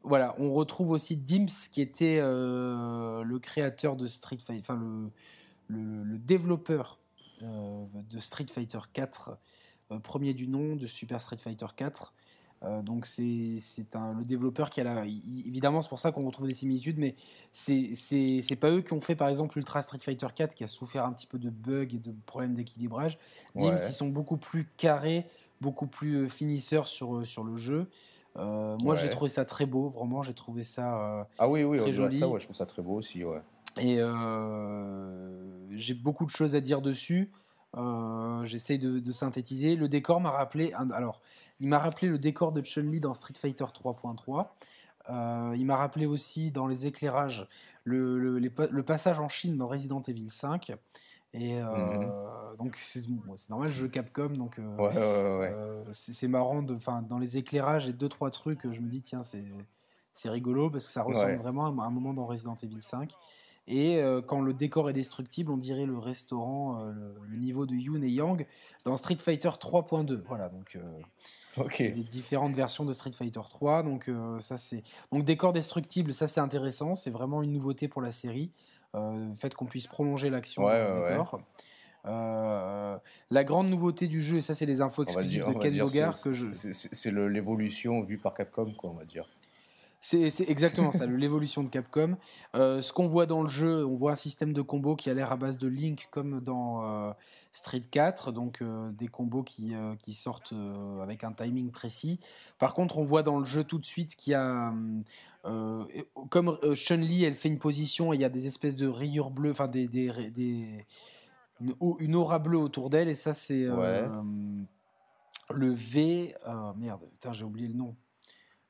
Voilà, 0.03 0.35
on 0.37 0.53
retrouve 0.53 0.91
aussi 0.91 1.17
Dimps, 1.17 1.69
qui 1.69 1.81
était 1.81 2.19
le 2.19 3.37
créateur 3.39 3.95
de 3.95 4.05
Street 4.05 4.37
Fighter, 4.37 4.59
enfin 4.59 4.75
le, 4.75 5.09
le, 5.67 6.03
le 6.03 6.17
développeur 6.17 6.99
de 7.41 8.19
Street 8.19 8.45
Fighter 8.49 8.79
4, 8.93 9.37
premier 10.03 10.33
du 10.33 10.47
nom 10.47 10.75
de 10.75 10.87
Super 10.87 11.21
Street 11.21 11.37
Fighter 11.37 11.65
4. 11.75 12.13
Euh, 12.63 12.81
donc 12.81 13.05
c'est 13.05 13.23
le 13.23 14.25
développeur 14.25 14.71
qui 14.71 14.81
a 14.81 14.83
la, 14.83 15.05
évidemment 15.05 15.81
c'est 15.81 15.89
pour 15.89 15.99
ça 15.99 16.11
qu'on 16.11 16.25
retrouve 16.25 16.47
des 16.47 16.55
similitudes, 16.55 16.97
mais 16.97 17.15
c'est 17.51 18.59
pas 18.59 18.71
eux 18.71 18.81
qui 18.81 18.93
ont 18.93 19.01
fait 19.01 19.15
par 19.15 19.29
exemple 19.29 19.57
Ultra 19.57 19.81
Street 19.83 19.99
Fighter 20.01 20.27
4 20.35 20.55
qui 20.55 20.63
a 20.63 20.67
souffert 20.67 21.05
un 21.05 21.13
petit 21.13 21.27
peu 21.27 21.37
de 21.37 21.51
bugs 21.51 21.83
et 21.83 21.99
de 21.99 22.13
problèmes 22.25 22.55
d'équilibrage. 22.55 23.19
Ouais. 23.53 23.75
ils 23.75 23.91
sont 23.91 24.07
beaucoup 24.07 24.37
plus 24.37 24.67
carrés, 24.77 25.27
beaucoup 25.61 25.85
plus 25.85 26.15
euh, 26.15 26.27
finisseurs 26.27 26.87
sur, 26.87 27.17
euh, 27.17 27.25
sur 27.25 27.43
le 27.43 27.57
jeu. 27.57 27.87
moi 28.35 28.95
j'ai 28.95 29.09
trouvé 29.11 29.29
ça 29.29 29.45
très 29.45 29.67
beau, 29.67 29.89
vraiment 29.89 30.23
j'ai 30.23 30.33
trouvé 30.33 30.63
ça 30.63 31.27
ah 31.37 31.47
oui 31.47 31.63
oui 31.63 31.77
très 31.77 31.93
joli. 31.93 32.17
Ça, 32.17 32.27
ouais, 32.27 32.39
je 32.39 32.45
trouve 32.45 32.57
ça 32.57 32.65
très 32.65 32.81
beau 32.81 32.95
aussi 32.95 33.23
ouais. 33.23 33.41
Et 33.79 33.99
j'ai 35.77 35.93
beaucoup 35.93 36.25
de 36.25 36.31
choses 36.31 36.55
à 36.55 36.61
dire 36.61 36.81
dessus. 36.81 37.29
J'essaye 38.45 38.79
de, 38.79 38.97
de, 38.97 39.11
synthétiser. 39.11 39.75
Le 39.75 39.87
décor 39.87 40.19
m'a 40.19 40.31
rappelé. 40.31 40.73
Alors, 40.73 41.21
il 41.59 41.67
m'a 41.67 41.79
rappelé 41.79 42.07
le 42.07 42.17
décor 42.17 42.51
de 42.51 42.61
Chun-Li 42.61 42.99
dans 42.99 43.13
Street 43.13 43.33
Fighter 43.37 43.65
3.3. 43.65 44.47
Euh, 45.09 45.55
il 45.57 45.65
m'a 45.65 45.77
rappelé 45.77 46.05
aussi 46.05 46.51
dans 46.51 46.67
les 46.67 46.85
éclairages 46.85 47.47
le, 47.83 48.39
le, 48.39 48.83
passage 48.83 49.19
en 49.19 49.29
Chine 49.29 49.57
dans 49.57 49.67
Resident 49.67 50.01
Evil 50.01 50.29
5. 50.29 50.73
Et 51.33 51.61
euh, 51.61 51.65
mhm. 51.65 52.57
donc 52.57 52.75
c'est 52.75 53.03
normal, 53.49 53.69
jeu 53.69 53.87
Capcom, 53.87 54.29
donc 54.29 54.59
euh, 54.59 55.83
c'est 55.91 56.27
marrant. 56.27 56.61
De, 56.61 56.77
dans 57.07 57.19
les 57.19 57.37
éclairages 57.37 57.87
et 57.89 57.93
deux 57.93 58.09
trois 58.09 58.31
trucs, 58.31 58.71
je 58.71 58.79
me 58.79 58.89
dis 58.89 59.01
tiens 59.01 59.21
c'est 59.23 60.29
rigolo 60.29 60.69
parce 60.69 60.87
que 60.87 60.91
ça 60.91 61.03
ressemble 61.03 61.35
vraiment 61.35 61.65
à 61.65 61.85
un 61.85 61.89
moment 61.89 62.13
dans 62.13 62.25
Resident 62.25 62.57
Evil 62.63 62.81
5. 62.81 63.13
Et 63.67 64.01
quand 64.27 64.39
le 64.39 64.53
décor 64.53 64.89
est 64.89 64.93
destructible, 64.93 65.51
on 65.51 65.57
dirait 65.57 65.85
le 65.85 65.97
restaurant, 65.97 66.85
le, 66.85 67.37
niveau 67.37 67.65
de 67.65 67.75
Yoon 67.75 68.01
et 68.01 68.09
Yang 68.09 68.47
dans 68.85 68.95
Street 68.95 69.17
Fighter 69.19 69.49
3.2. 69.49 70.21
Voilà, 70.25 70.47
donc 70.47 70.77
Okay. 71.59 71.89
des 71.89 72.03
différentes 72.03 72.55
versions 72.55 72.85
de 72.85 72.93
Street 72.93 73.11
Fighter 73.11 73.41
3. 73.49 73.83
Donc, 73.83 74.09
euh, 74.09 74.39
ça, 74.39 74.57
c'est... 74.57 74.83
donc 75.11 75.23
décor 75.23 75.53
destructible, 75.53 76.13
ça 76.13 76.27
c'est 76.27 76.39
intéressant. 76.39 76.95
C'est 76.95 77.09
vraiment 77.09 77.41
une 77.41 77.51
nouveauté 77.51 77.87
pour 77.87 78.01
la 78.01 78.11
série. 78.11 78.51
Euh, 78.95 79.27
le 79.27 79.33
fait 79.33 79.53
qu'on 79.53 79.65
puisse 79.65 79.87
prolonger 79.87 80.29
l'action 80.29 80.65
ouais, 80.65 81.09
décor. 81.09 81.41
Euh, 82.05 82.97
la 83.31 83.43
grande 83.43 83.69
nouveauté 83.69 84.07
du 84.07 84.21
jeu, 84.21 84.37
et 84.37 84.41
ça 84.41 84.55
c'est 84.55 84.65
les 84.65 84.81
infos 84.81 85.03
exclusives 85.03 85.45
de 85.45 85.59
Ken 85.59 85.77
Bogard. 85.77 86.15
C'est, 86.15 86.33
c'est, 86.33 87.11
l'évolution 87.11 88.01
vue 88.01 88.17
par 88.17 88.33
Capcom, 88.33 88.71
quoi, 88.77 88.91
on 88.91 88.93
va 88.93 89.03
dire. 89.03 89.27
C'est 89.99 90.49
exactement 90.49 90.91
ça, 90.91 91.05
l'évolution 91.07 91.63
de 91.63 91.69
Capcom. 91.69 92.17
Euh, 92.55 92.81
ce 92.81 92.93
qu'on 92.93 93.07
voit 93.07 93.25
dans 93.25 93.41
le 93.41 93.47
jeu, 93.47 93.85
on 93.85 93.95
voit 93.95 94.11
un 94.11 94.15
système 94.15 94.53
de 94.53 94.61
combos 94.61 94.95
qui 94.95 95.09
a 95.09 95.13
l'air 95.13 95.31
à 95.31 95.37
base 95.37 95.57
de 95.57 95.67
Link 95.67 96.07
comme 96.11 96.39
dans 96.39 96.83
euh, 96.83 97.11
Street 97.51 97.81
4, 97.81 98.31
donc 98.31 98.61
euh, 98.61 98.91
des 98.91 99.07
combos 99.07 99.43
qui, 99.43 99.73
qui 100.03 100.13
sortent 100.13 100.53
avec 101.01 101.23
un 101.23 101.33
timing 101.33 101.71
précis. 101.71 102.19
Par 102.59 102.73
contre, 102.73 102.99
on 102.99 103.03
voit 103.03 103.23
dans 103.23 103.39
le 103.39 103.45
jeu 103.45 103.63
tout 103.63 103.79
de 103.79 103.85
suite 103.85 104.15
qu'il 104.15 104.31
y 104.31 104.35
a, 104.35 104.73
comme 106.29 106.57
Chun-Li, 106.75 107.23
elle 107.23 107.35
fait 107.35 107.49
une 107.49 107.59
position 107.59 108.13
et 108.13 108.17
il 108.17 108.21
y 108.21 108.25
a 108.25 108.29
des 108.29 108.47
espèces 108.47 108.75
de 108.75 108.87
rayures 108.87 109.31
bleues, 109.31 109.51
enfin 109.51 109.67
des, 109.67 109.87
des, 109.87 110.11
des 110.29 110.85
une, 111.99 112.15
aura 112.15 112.37
bleue 112.37 112.59
autour 112.59 112.91
d'elle, 112.91 113.09
et 113.09 113.15
ça 113.15 113.33
c'est 113.33 113.65
le 115.49 115.71
V. 115.71 116.35
merde, 116.77 117.01
j'ai 117.31 117.43
oublié 117.43 117.67
le 117.67 117.73
nom 117.73 117.95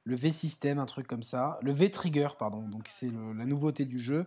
le 0.07 0.15
V-System, 0.15 0.79
un 0.79 0.85
truc 0.85 1.05
comme 1.05 1.23
ça. 1.23 1.59
Le 1.61 1.73
V-Trigger, 1.73 2.29
pardon. 2.39 2.61
Donc 2.61 2.85
c'est 2.87 3.11
la 3.37 3.45
nouveauté 3.45 3.85
du 3.85 3.99
jeu. 3.99 4.25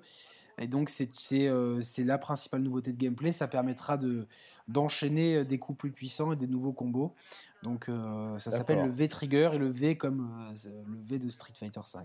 Et 0.58 0.66
donc 0.66 0.90
c'est 0.90 1.08
euh, 1.32 1.80
la 1.98 2.18
principale 2.18 2.60
nouveauté 2.60 2.92
de 2.92 2.98
gameplay. 2.98 3.32
Ça 3.32 3.48
permettra 3.48 3.96
de 3.96 4.26
d'enchaîner 4.68 5.36
euh, 5.36 5.44
des 5.44 5.58
coups 5.58 5.78
plus 5.78 5.90
puissants 5.90 6.32
et 6.32 6.36
des 6.36 6.46
nouveaux 6.46 6.72
combos. 6.72 7.14
Donc 7.62 7.88
euh, 7.88 8.38
ça 8.38 8.50
s'appelle 8.50 8.84
le 8.84 8.90
V-Trigger 8.90 9.50
et 9.54 9.58
le 9.58 9.68
V 9.68 9.96
comme 9.96 10.30
le 10.86 10.98
V 11.02 11.18
de 11.18 11.30
Street 11.30 11.54
Fighter 11.54 11.80
V. 11.80 12.00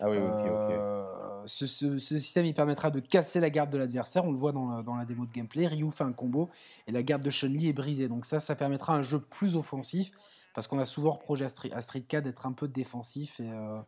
Ah 0.00 0.10
oui, 0.10 0.18
ok, 0.18 0.46
ok. 0.46 1.48
Ce, 1.48 1.66
ce, 1.66 1.98
système 1.98 2.44
il 2.44 2.54
permettra 2.54 2.90
de 2.90 3.00
casser 3.00 3.40
la 3.40 3.48
garde 3.48 3.70
de 3.70 3.78
l'adversaire. 3.78 4.26
On 4.26 4.32
le 4.32 4.38
voit 4.38 4.52
dans 4.52 4.68
la, 4.68 4.82
dans 4.82 4.96
la, 4.96 5.06
démo 5.06 5.24
de 5.24 5.32
gameplay. 5.32 5.66
Ryu 5.66 5.90
fait 5.90 6.04
un 6.04 6.12
combo 6.12 6.50
et 6.86 6.92
la 6.92 7.02
garde 7.02 7.22
de 7.22 7.30
Chun-Li 7.30 7.68
est 7.68 7.72
brisée. 7.72 8.08
Donc 8.08 8.26
ça, 8.26 8.38
ça 8.38 8.54
permettra 8.54 8.94
un 8.94 9.02
jeu 9.02 9.18
plus 9.18 9.56
offensif 9.56 10.12
parce 10.54 10.66
qu'on 10.66 10.78
a 10.78 10.84
souvent 10.84 11.10
reproché 11.10 11.44
à 11.44 11.48
Street, 11.48 11.72
à 11.72 11.80
Street 11.82 12.02
4 12.02 12.24
d'être 12.24 12.46
un 12.46 12.52
peu 12.52 12.68
défensif 12.68 13.40
et, 13.40 13.50
euh, 13.50 13.80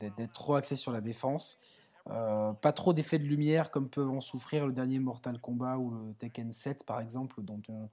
d'être 0.00 0.32
trop 0.32 0.54
axé 0.54 0.76
sur 0.76 0.92
la 0.92 1.00
défense. 1.00 1.58
Euh, 2.08 2.52
pas 2.54 2.72
trop 2.72 2.94
d'effets 2.94 3.18
de 3.18 3.24
lumière 3.24 3.70
comme 3.70 3.90
peuvent 3.90 4.08
en 4.08 4.22
souffrir 4.22 4.66
le 4.66 4.72
dernier 4.72 4.98
Mortal 4.98 5.38
Kombat 5.40 5.76
ou 5.76 5.90
le 5.90 6.14
Tekken 6.14 6.52
7 6.52 6.86
par 6.86 7.00
exemple, 7.00 7.42
dont 7.42 7.60
on, 7.68 7.90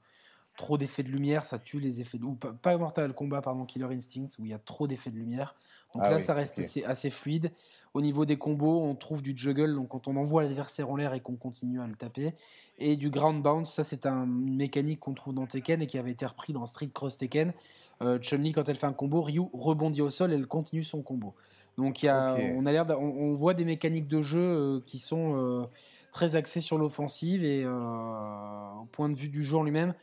trop 0.55 0.77
d'effets 0.77 1.03
de 1.03 1.09
lumière, 1.09 1.45
ça 1.45 1.59
tue 1.59 1.79
les 1.79 2.01
effets 2.01 2.17
de... 2.17 2.25
Ou 2.25 2.33
pas 2.35 2.77
Mortal 2.77 3.13
Kombat, 3.13 3.41
pardon, 3.41 3.65
Killer 3.65 3.87
Instinct, 3.91 4.27
où 4.39 4.45
il 4.45 4.51
y 4.51 4.53
a 4.53 4.59
trop 4.59 4.87
d'effets 4.87 5.11
de 5.11 5.17
lumière. 5.17 5.55
Donc 5.93 6.03
ah 6.05 6.11
là, 6.11 6.19
ça 6.19 6.33
reste 6.33 6.61
assez, 6.85 7.09
fluide. 7.09 7.51
Au 7.93 8.01
niveau 8.01 8.25
des 8.25 8.35
combos, 8.35 8.81
on 8.81 8.95
trouve 8.95 9.21
du 9.21 9.33
juggle, 9.35 9.75
donc 9.75 9.89
quand 9.89 10.09
on 10.09 10.17
envoie 10.17 10.43
l'adversaire 10.43 10.89
en 10.89 10.97
l'air 10.97 11.13
et 11.13 11.21
qu'on 11.21 11.37
continue 11.37 11.79
à 11.79 11.87
le 11.87 11.95
taper. 11.95 12.33
Et 12.77 12.97
du 12.97 13.09
ground 13.09 13.41
bounce, 13.41 13.71
ça 13.71 13.85
c'est 13.85 14.05
un, 14.05 14.25
une 14.25 14.57
mécanique 14.57 14.99
qu'on 14.99 15.13
trouve 15.13 15.33
dans 15.33 15.45
Tekken 15.45 15.81
et 15.81 15.87
qui 15.87 15.97
avait 15.97 16.11
été 16.11 16.25
repris 16.25 16.51
dans 16.51 16.65
Street 16.65 16.89
Cross 16.93 17.17
Tekken. 17.17 17.53
Euh, 18.01 18.19
Chun-Li, 18.19 18.51
quand 18.51 18.67
elle 18.67 18.75
fait 18.75 18.87
un 18.87 18.93
combo, 18.93 19.21
Ryu 19.21 19.43
rebondit 19.53 20.01
au 20.01 20.09
sol 20.09 20.33
et 20.33 20.35
elle 20.35 20.47
continue 20.47 20.83
son 20.83 21.01
combo. 21.01 21.33
Donc 21.77 22.03
il 22.03 22.07
y 22.07 22.09
a, 22.09 22.37
on, 22.55 22.65
a 22.65 22.71
l'air 22.71 22.85
on, 22.99 23.33
voit 23.33 23.53
des 23.53 23.65
mécaniques 23.65 24.07
de 24.07 24.21
jeu 24.21 24.39
euh, 24.39 24.79
qui 24.85 24.97
sont 24.97 25.37
euh, 25.37 25.65
très 26.11 26.35
axées 26.35 26.61
sur 26.61 26.77
l'offensive 26.77 27.43
et 27.43 27.65
au 27.65 28.85
point 28.91 29.09
de 29.09 29.15
vue 29.15 29.29
du 29.29 29.43
jeu 29.43 29.57
en 29.57 29.63
lui-même, 29.63 29.93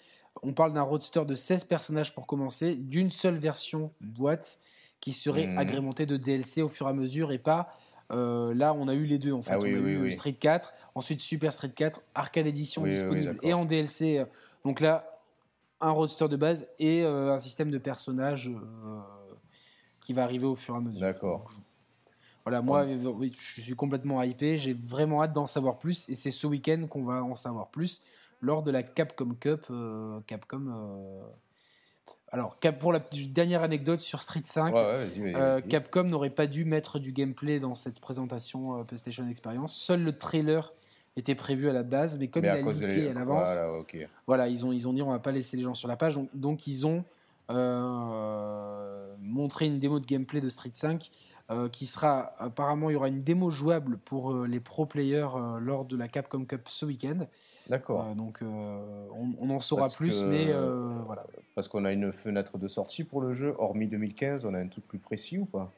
on 0.42 0.52
parle 0.52 0.72
d'un 0.72 0.82
roadster 0.82 1.24
de 1.24 1.34
16 1.34 1.64
personnages 1.64 2.14
pour 2.14 2.26
commencer, 2.26 2.74
d'une 2.74 3.10
seule 3.10 3.36
version 3.36 3.92
boîte 4.00 4.58
qui 5.00 5.12
serait 5.12 5.46
mhm. 5.46 5.58
agrémentée 5.58 6.06
de 6.06 6.16
DLC 6.16 6.62
au 6.62 6.68
fur 6.68 6.86
et 6.86 6.90
à 6.90 6.92
mesure 6.92 7.32
et 7.32 7.38
pas. 7.38 7.68
Euh, 8.10 8.54
là, 8.54 8.74
on 8.74 8.88
a 8.88 8.94
eu 8.94 9.04
les 9.04 9.18
deux 9.18 9.32
en 9.32 9.42
fait. 9.42 9.54
Ah 9.54 9.58
on 9.60 9.64
a 9.64 9.68
eu 9.68 10.12
Street 10.12 10.34
4, 10.34 10.72
ensuite 10.94 11.20
Super 11.20 11.52
Street 11.52 11.72
4, 11.74 12.00
Arcade 12.14 12.46
Edition 12.46 12.84
disponible 12.84 13.36
et 13.42 13.52
en 13.52 13.64
DLC. 13.64 14.24
Donc 14.64 14.80
là, 14.80 15.20
un 15.80 15.90
roadster 15.90 16.28
de 16.28 16.36
base 16.36 16.70
et 16.78 17.02
euh, 17.02 17.34
un 17.34 17.38
système 17.38 17.70
de 17.70 17.78
personnages 17.78 18.48
euh, 18.48 19.00
qui 20.00 20.12
va 20.12 20.22
arriver 20.24 20.46
au 20.46 20.54
fur 20.54 20.74
et 20.74 20.78
à 20.78 20.80
mesure. 20.80 21.00
D'accord. 21.00 21.50
Voilà, 22.44 22.60
moi, 22.60 22.86
je 22.86 23.60
suis 23.60 23.74
complètement 23.74 24.20
hypé. 24.22 24.56
J'ai 24.58 24.72
vraiment 24.72 25.22
hâte 25.22 25.32
d'en 25.32 25.46
savoir 25.46 25.78
plus 25.78 26.08
et 26.08 26.14
c'est 26.14 26.30
ce 26.30 26.46
week-end 26.46 26.86
qu'on 26.88 27.04
va 27.04 27.22
en 27.22 27.36
savoir 27.36 27.70
plus 27.70 28.00
lors 28.42 28.62
de 28.62 28.70
la 28.70 28.82
Capcom 28.82 29.34
Cup. 29.40 29.66
Euh, 29.70 30.20
Capcom. 30.26 30.66
Euh, 30.68 31.22
alors, 32.30 32.58
pour 32.80 32.92
la 32.92 33.00
dernière 33.28 33.62
anecdote 33.62 34.00
sur 34.00 34.20
Street 34.22 34.42
5, 34.44 34.74
euh, 34.74 35.60
Capcom 35.60 36.04
n'aurait 36.04 36.30
pas 36.30 36.46
dû 36.46 36.64
mettre 36.64 36.98
du 36.98 37.12
gameplay 37.12 37.60
dans 37.60 37.74
cette 37.74 38.00
présentation 38.00 38.84
PlayStation 38.84 39.28
Experience. 39.28 39.74
Seul 39.74 40.02
le 40.02 40.16
trailer 40.16 40.72
était 41.16 41.34
prévu 41.34 41.68
à 41.68 41.74
la 41.74 41.82
base, 41.82 42.18
mais 42.18 42.28
comme 42.28 42.44
il 42.44 42.48
a 42.48 42.56
leaké 42.62 43.08
à 43.08 43.12
l'avance, 43.12 43.50
voilà, 44.26 44.48
ils, 44.48 44.64
ont, 44.64 44.72
ils 44.72 44.88
ont 44.88 44.94
dit 44.94 45.02
on 45.02 45.10
va 45.10 45.18
pas 45.18 45.30
laisser 45.30 45.58
les 45.58 45.62
gens 45.62 45.74
sur 45.74 45.88
la 45.88 45.96
page, 45.96 46.14
donc, 46.14 46.30
donc 46.34 46.66
ils 46.66 46.86
ont 46.86 47.04
montré 49.18 49.66
une 49.66 49.78
démo 49.78 50.00
de 50.00 50.06
gameplay 50.06 50.40
de 50.40 50.48
Street 50.48 50.70
5 50.72 51.10
qui 51.70 51.84
sera 51.84 52.32
apparemment 52.38 52.88
il 52.88 52.94
y 52.94 52.96
aura 52.96 53.08
une 53.08 53.22
démo 53.22 53.50
jouable 53.50 53.98
pour 53.98 54.46
les 54.46 54.58
pro 54.58 54.86
players 54.86 55.28
lors 55.60 55.84
de 55.84 55.98
la 55.98 56.08
Capcom 56.08 56.46
Cup 56.46 56.62
ce 56.68 56.86
week-end. 56.86 57.26
D'accord. 57.68 58.06
Euh, 58.06 58.14
donc 58.14 58.42
euh, 58.42 59.08
on, 59.40 59.50
en 59.50 59.60
saura 59.60 59.88
plus, 59.88 60.24
mais 60.24 60.46
euh, 60.48 60.98
voilà. 61.06 61.24
Parce 61.54 61.68
qu'on 61.68 61.84
a 61.84 61.92
une 61.92 62.12
fenêtre 62.12 62.58
de 62.58 62.68
sortie 62.68 63.04
pour 63.04 63.20
le 63.20 63.32
jeu, 63.32 63.54
hormis 63.58 63.86
2015, 63.86 64.44
on 64.44 64.54
a 64.54 64.58
un 64.58 64.68
truc 64.68 64.86
plus 64.86 64.98
précis 64.98 65.38
ou 65.38 65.44
pas? 65.44 65.70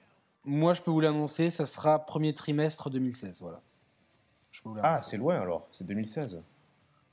Moi, 0.44 0.74
je 0.74 0.82
peux 0.82 0.90
vous 0.90 1.00
l'annoncer, 1.00 1.50
ça 1.50 1.66
sera 1.66 2.04
premier 2.04 2.34
trimestre 2.34 2.90
2016, 2.90 3.40
voilà. 3.40 3.60
ah, 4.82 5.00
c'est 5.02 5.16
loin 5.16 5.40
alors, 5.40 5.66
c'est 5.70 5.86
2016. 5.86 6.40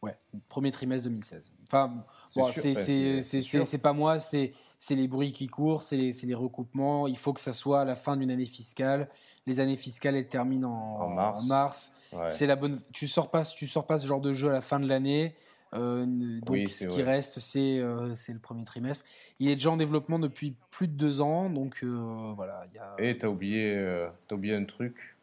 Ouais, 0.02 0.18
premier 0.50 0.72
trimestre 0.72 1.08
2016. 1.08 1.52
Enfin, 1.68 2.04
c'est 2.30 3.78
pas 3.78 3.94
moi, 3.94 4.20
c'est 4.20 4.54
les 4.90 5.08
bruits 5.08 5.32
qui 5.32 5.48
courent, 5.48 5.84
c'est 5.84 5.98
les, 5.98 6.12
les, 6.12 6.34
recoupements. 6.34 7.08
Il 7.08 7.18
faut 7.18 7.34
que 7.34 7.42
ça 7.42 7.54
soit 7.54 7.82
à 7.82 7.86
la 7.86 7.96
fin 7.96 8.18
d'une 8.18 8.32
année 8.32 8.46
fiscale. 8.46 9.10
Les 9.46 9.60
années 9.60 9.76
fiscales, 9.76 10.16
elles 10.16 10.28
terminent 10.28 10.70
en, 10.70 11.10
mars. 11.46 11.94
C'est 12.30 12.48
la 12.48 12.56
bonne. 12.56 12.80
Tu 12.92 13.08
sors 13.08 13.30
pas, 13.30 13.46
tu 13.46 13.68
sors 13.68 13.86
pas 13.86 13.98
ce 13.98 14.08
genre 14.08 14.22
de 14.22 14.34
jeu 14.34 14.50
à 14.50 14.54
la 14.54 14.62
fin 14.62 14.80
de 14.80 14.88
l'année. 14.88 15.36
Euh, 15.74 16.06
donc 16.42 16.70
ce 16.70 16.86
qui 16.86 17.02
reste, 17.02 17.40
euh, 17.56 18.14
c'est 18.16 18.34
le 18.34 18.40
premier 18.40 18.66
trimestre. 18.66 19.06
Il 19.40 19.50
est 19.50 19.56
déjà 19.56 19.72
en 19.72 19.78
développement 19.78 20.20
depuis 20.20 20.56
plus 20.70 20.88
de 20.88 20.94
deux 20.94 21.22
ans, 21.22 21.50
donc 21.50 21.80
euh, 21.84 22.34
voilà. 22.36 22.66
Y 22.74 22.78
a... 22.80 22.96
Et 23.00 23.18
t'as 23.18 23.28
oublié, 23.28 23.78
as 23.78 24.34
oublié 24.34 24.56
un 24.56 24.66
truc? 24.66 25.16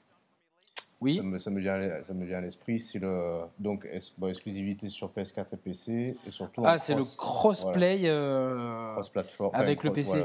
Oui. 1.00 1.16
Ça 1.16 1.22
me, 1.22 1.38
ça 1.38 1.50
me 1.50 1.60
vient, 1.60 2.02
ça 2.02 2.12
me 2.12 2.26
vient 2.26 2.38
à 2.38 2.40
l'esprit, 2.40 2.80
c'est 2.80 2.98
le 2.98 3.40
donc 3.58 3.88
exclusivité 4.26 4.88
sur 4.88 5.12
PS4 5.12 5.46
et 5.52 5.56
PC 5.56 6.16
et 6.26 6.30
surtout. 6.30 6.62
Ah, 6.64 6.78
c'est 6.78 6.94
le 6.94 7.04
crossplay 7.16 8.00
cross 8.00 9.12
-platform, 9.12 9.50
avec 9.52 9.84
le 9.84 9.92
PC. 9.92 10.24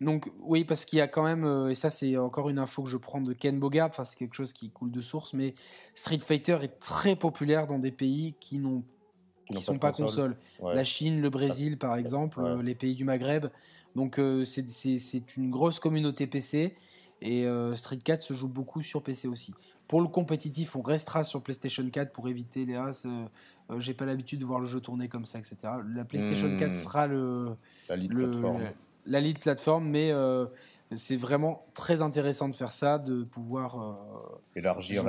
Donc 0.00 0.30
oui, 0.40 0.64
parce 0.64 0.84
qu'il 0.84 0.98
y 0.98 1.02
a 1.02 1.08
quand 1.08 1.22
même, 1.22 1.44
euh, 1.44 1.70
et 1.70 1.74
ça 1.74 1.88
c'est 1.88 2.16
encore 2.16 2.48
une 2.48 2.58
info 2.58 2.82
que 2.82 2.90
je 2.90 2.96
prends 2.96 3.20
de 3.20 3.32
Ken 3.32 3.58
Bogard, 3.58 3.88
enfin 3.88 4.04
c'est 4.04 4.18
quelque 4.18 4.34
chose 4.34 4.52
qui 4.52 4.70
coule 4.70 4.90
de 4.90 5.00
source, 5.00 5.32
mais 5.32 5.54
Street 5.94 6.18
Fighter 6.18 6.58
est 6.62 6.78
très 6.80 7.14
populaire 7.14 7.66
dans 7.66 7.78
des 7.78 7.92
pays 7.92 8.34
qui 8.40 8.58
n'ont 8.58 8.82
qui, 9.50 9.60
sont 9.60 9.78
pas 9.78 9.92
console. 9.92 10.36
La 10.62 10.84
Chine, 10.84 11.20
le 11.20 11.30
Brésil 11.30 11.78
par 11.78 11.96
exemple, 11.96 12.40
euh, 12.40 12.62
les 12.62 12.74
pays 12.74 12.94
du 12.94 13.04
Maghreb. 13.04 13.46
Donc 13.94 14.18
euh, 14.18 14.44
c'est 14.44 15.36
une 15.36 15.50
grosse 15.50 15.78
communauté 15.78 16.26
PC 16.26 16.74
et 17.22 17.46
Street 17.74 17.98
4 18.04 18.20
se 18.20 18.34
joue 18.34 18.48
beaucoup 18.48 18.82
sur 18.82 19.02
PC 19.02 19.28
aussi. 19.28 19.54
Pour 19.88 20.00
le 20.00 20.08
compétitif, 20.08 20.76
on 20.76 20.82
restera 20.82 21.24
sur 21.24 21.42
PlayStation 21.42 21.88
4 21.88 22.12
pour 22.12 22.28
éviter 22.28 22.64
les 22.64 22.74
as. 22.74 23.06
J'ai 23.78 23.94
pas 23.94 24.04
l'habitude 24.04 24.40
de 24.40 24.44
voir 24.44 24.60
le 24.60 24.66
jeu 24.66 24.80
tourner 24.80 25.08
comme 25.08 25.24
ça, 25.24 25.38
etc. 25.38 25.56
La 25.94 26.04
PlayStation 26.04 26.58
4 26.58 26.70
hmm. 26.70 26.74
sera 26.74 27.06
le, 27.06 27.56
le, 27.88 28.30
la 29.06 29.20
lead 29.20 29.38
plateforme, 29.38 29.88
mais 29.88 30.10
euh, 30.10 30.46
c'est 30.94 31.16
vraiment 31.16 31.66
très 31.74 32.02
intéressant 32.02 32.48
de 32.48 32.56
faire 32.56 32.72
ça, 32.72 32.98
de 32.98 33.24
pouvoir 33.24 33.80
euh, 33.80 34.58
élargir, 34.58 35.08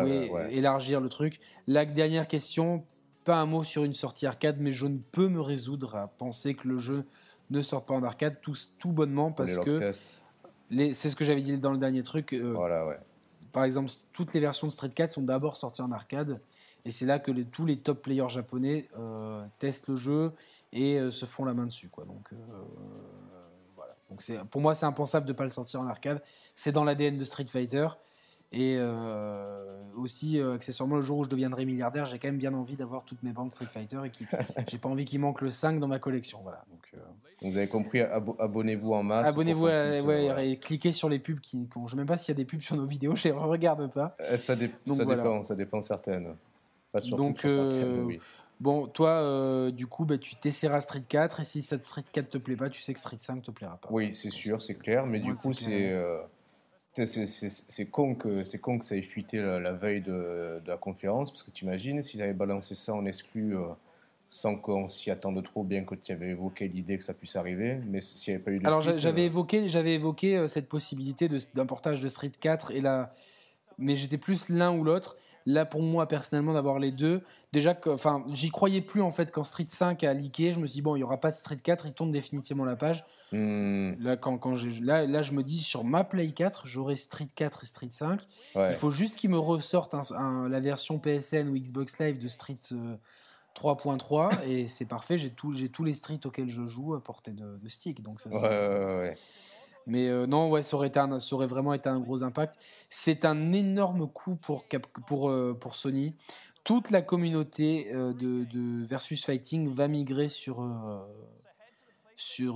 élargir 0.50 1.02
le 1.02 1.10
truc. 1.10 1.40
La 1.68 1.86
dernière 1.86 2.28
question, 2.28 2.84
pas 3.24 3.38
un 3.38 3.46
mot 3.46 3.64
sur 3.64 3.84
une 3.84 3.94
sortie 3.94 4.26
arcade, 4.26 4.58
mais 4.60 4.72
je 4.72 4.86
ne 4.86 4.98
peux 4.98 5.28
me 5.28 5.42
résoudre 5.42 5.96
à 5.96 6.08
penser 6.08 6.54
que 6.54 6.68
le 6.68 6.78
jeu 6.78 7.06
ne 7.50 7.62
sorte 7.62 7.88
pas 7.88 7.94
en 7.94 8.04
arcade 8.04 8.40
tout, 8.42 8.56
tout 8.80 8.92
bonnement 8.92 9.32
parce 9.32 9.58
que 9.60 9.92
c'est 10.70 11.10
ce 11.10 11.16
que 11.16 11.26
j'avais 11.26 11.42
dit 11.42 11.58
dans 11.58 11.72
le 11.72 11.78
dernier 11.78 12.04
truc. 12.04 12.34
Euh, 12.34 12.54
voilà, 12.54 13.00
Par 13.56 13.64
exemple, 13.64 13.90
toutes 14.12 14.34
les 14.34 14.42
versions 14.42 14.68
de 14.68 14.72
Street 14.74 14.90
4 14.90 15.14
sont 15.14 15.22
d'abord 15.22 15.56
sorties 15.56 15.82
en 15.82 15.94
arcade. 15.94 16.42
Et 16.84 16.92
c'est 16.92 17.06
là 17.06 17.20
que 17.20 17.32
tous 17.32 17.66
les 17.66 17.78
top 17.80 18.02
players 18.02 18.28
japonais 18.28 18.90
testent 19.60 19.88
le 19.88 19.96
jeu 19.96 20.34
et 20.74 21.00
se 21.10 21.26
font 21.26 21.46
la 21.46 21.54
main 21.54 21.66
dessus. 21.66 21.90
Donc, 22.06 22.32
donc 24.10 24.22
pour 24.52 24.60
moi, 24.60 24.76
c'est 24.76 24.86
impensable 24.86 25.26
de 25.26 25.32
ne 25.32 25.38
pas 25.38 25.46
le 25.46 25.50
sortir 25.50 25.80
en 25.80 25.88
arcade. 25.88 26.22
C'est 26.54 26.74
dans 26.74 26.84
l'ADN 26.84 27.16
de 27.18 27.24
Street 27.24 27.48
Fighter. 27.48 27.88
Et 28.56 28.78
euh, 28.80 29.84
aussi, 29.98 30.40
euh, 30.40 30.56
accessoirement, 30.56 30.96
le 30.96 31.02
jour 31.02 31.20
où 31.20 31.24
je 31.24 31.30
deviendrai 31.30 31.66
milliardaire, 31.66 32.06
j'ai 32.06 32.20
quand 32.20 32.30
même 32.30 32.38
bien 32.38 32.54
envie 32.54 32.78
d'avoir 32.78 33.04
toutes 33.04 33.22
mes 33.22 33.32
bandes 33.32 33.52
Street 33.52 33.66
Fighter 33.66 34.00
et 34.06 34.10
qui, 34.10 34.26
j'ai 34.68 34.78
pas 34.78 34.90
envie 34.90 35.06
qu'il 35.06 35.20
manque 35.20 35.42
le 35.42 35.50
5 35.50 35.80
dans 35.80 35.88
ma 35.88 36.00
collection. 36.00 36.40
Voilà. 36.42 36.64
Donc, 36.72 36.88
euh, 36.94 36.98
vous 37.42 37.58
avez 37.58 37.68
compris, 37.68 38.02
abonnez-vous 38.02 38.94
en 38.94 39.04
masse. 39.04 39.30
Abonnez-vous 39.30 39.66
ouais, 39.66 40.50
et 40.50 40.58
cliquez 40.58 40.94
sur 40.94 41.10
les 41.10 41.20
pubs. 41.20 41.40
Qui, 41.40 41.68
je 41.74 41.80
ne 41.80 41.88
sais 41.88 41.96
même 41.98 42.08
pas 42.08 42.18
s'il 42.18 42.34
y 42.34 42.36
a 42.36 42.38
des 42.38 42.46
pubs 42.46 42.62
sur 42.62 42.78
nos 42.78 42.86
vidéos, 42.86 43.16
je 43.16 43.28
ne 43.28 43.34
regarde 43.34 43.92
pas. 43.94 44.16
ça, 44.20 44.38
ça 44.38 44.56
dépend, 44.56 45.44
ça 45.44 45.56
dépend 45.56 45.82
certaines. 45.82 46.36
Pas 46.92 47.02
sur 47.02 47.18
Donc, 47.18 47.40
certaines, 47.42 48.04
oui. 48.06 48.20
Bon, 48.60 48.88
toi, 48.88 49.10
euh, 49.10 49.72
du 49.72 49.86
coup, 49.86 50.06
bah, 50.06 50.18
tu 50.18 50.36
t'essaieras 50.36 50.82
Street 50.82 51.02
4 51.08 51.42
et 51.42 51.44
si 51.44 51.62
cette 51.62 51.84
Street 51.84 52.06
4 52.10 52.30
te 52.30 52.38
plaît 52.38 52.56
pas, 52.56 52.70
tu 52.70 52.82
sais 52.82 52.94
que 52.94 53.00
Street 53.00 53.18
5 53.20 53.42
te 53.42 53.52
plaira 53.52 53.78
pas. 53.78 53.90
Oui, 53.92 54.14
c'est 54.14 54.30
sûr, 54.30 54.62
c'est 54.62 54.76
clair, 54.76 55.06
mais 55.06 55.20
du 55.20 55.36
coup, 55.36 55.52
c'est. 55.52 55.92
Euh, 55.92 56.22
C'est 57.04 57.92
con, 57.92 58.16
que, 58.16 58.58
con 58.58 58.80
que 58.80 58.86
ça 58.86 58.96
ait 58.96 59.02
fuité 59.02 59.38
la, 59.38 59.74
veille 59.74 60.02
de, 60.02 60.62
la 60.66 60.78
conférence, 60.78 61.30
parce 61.30 61.44
que 61.44 61.52
tu 61.52 61.66
imagines 61.66 62.02
s'ils 62.02 62.22
avaient 62.22 62.34
balancé 62.34 62.74
ça 62.74 62.94
en 62.94 63.06
exclu 63.06 63.58
euh, 63.58 63.66
sans 64.30 64.56
qu'on 64.56 64.88
s'y 64.88 65.12
attende 65.12 65.44
trop, 65.44 65.64
bien 65.64 65.84
que 65.84 65.96
tu 65.96 66.14
avais 66.14 66.30
évoqué 66.30 66.70
l'idée 66.70 66.98
que 66.98 67.04
ça 67.04 67.14
puisse 67.14 67.36
arriver, 67.36 67.80
mais 67.86 68.00
s'il 68.00 68.32
n'y 68.32 68.36
avait 68.36 68.44
pas 68.44 68.52
eu 68.52 68.60
de 68.60 68.68
Alors 68.68 68.82
j'avais 68.82 69.24
euh, 69.24 69.26
évoqué, 69.26 69.68
j'avais 69.68 69.96
évoqué 69.96 70.38
euh, 70.38 70.48
cette 70.48 70.70
possibilité 70.70 71.30
d'un 71.54 71.66
portage 71.66 72.00
de 72.00 72.08
Street 72.08 72.32
4, 72.40 72.72
et 72.72 72.80
là, 72.80 73.12
mais 73.78 73.98
j'étais 73.98 74.18
plus 74.18 74.48
l'un 74.48 74.72
ou 74.72 74.86
l'autre. 74.86 75.18
Là, 75.48 75.66
pour 75.66 75.82
moi, 75.82 76.08
personnellement, 76.08 76.54
d'avoir 76.54 76.80
les 76.80 76.92
deux, 76.92 77.22
déjà, 77.54 77.78
enfin, 77.88 78.26
j'y 78.32 78.50
croyais 78.50 78.82
plus 78.82 79.02
en 79.02 79.12
fait 79.12 79.32
quand 79.32 79.44
Street 79.44 79.68
5 79.68 80.04
a 80.04 80.14
leaké. 80.14 80.54
Je 80.54 80.60
me 80.60 80.66
suis 80.66 80.76
dit, 80.76 80.82
bon, 80.82 80.96
il 80.96 81.00
n'y 81.00 81.04
aura 81.04 81.20
pas 81.20 81.30
de 81.30 81.36
Street 81.36 81.58
4, 81.58 81.86
il 81.86 81.94
tourne 81.94 82.12
définitivement 82.12 82.66
la 82.66 82.76
page. 82.76 83.06
Hmm. 83.32 83.94
Là, 84.00 84.18
quand, 84.18 84.38
quand 84.38 84.56
là, 84.82 85.06
là, 85.06 85.22
je 85.22 85.34
me 85.34 85.44
dis, 85.44 85.60
sur 85.60 85.84
ma 85.84 86.04
Play 86.04 86.32
4, 86.32 86.66
j'aurai 86.66 86.96
Street 86.96 87.28
4 87.36 87.64
et 87.64 87.68
Street 87.68 87.90
5. 87.92 88.22
Il 88.56 88.74
faut 88.74 88.92
juste 88.92 89.18
qu'ils 89.18 89.30
me 89.30 89.40
ressortent 89.40 89.96
la 90.12 90.60
version 90.60 90.98
PSN 91.00 91.48
ou 91.50 91.58
Xbox 91.58 92.00
Live 92.00 92.18
de 92.18 92.28
Street 92.28 92.58
3.3 93.56 94.30
euh, 94.42 94.48
et 94.48 94.68
c'est 94.68 94.86
parfait. 94.86 95.18
J'ai 95.18 95.32
tous 95.32 95.84
les 95.84 95.94
Streets 95.94 96.26
auxquels 96.26 96.50
je 96.50 96.66
joue 96.66 96.94
à 96.94 97.04
portée 97.04 97.32
de, 97.32 97.70
stick. 97.70 98.02
Donc 98.04 98.20
ça, 98.20 98.30
ouais, 98.30 99.16
mais 99.88 100.08
euh, 100.08 100.26
non, 100.26 100.50
ouais, 100.50 100.64
ça 100.64 100.76
aurait, 100.76 100.88
été 100.88 101.00
ça 101.00 101.36
aurait 101.36 101.46
vraiment 101.46 101.74
été 101.74 101.90
un 101.90 102.00
gros 102.00 102.24
impact. 102.24 102.58
C'est 102.90 103.26
un 103.26 103.54
énorme 103.54 104.08
coup 104.08 104.36
pour, 104.36 104.66
pour, 105.08 105.30
euh, 105.30 105.54
pour 105.54 105.76
Sony. 105.76 106.16
Toute 106.64 106.90
la 106.90 107.02
communauté 107.02 107.94
euh, 107.94 108.14
de, 108.14 108.46
de, 108.46 108.84
Versus 108.84 109.24
Fighting 109.24 109.68
va 109.68 109.88
migrer 109.88 110.30
sur, 110.30 110.68
sur 112.16 112.56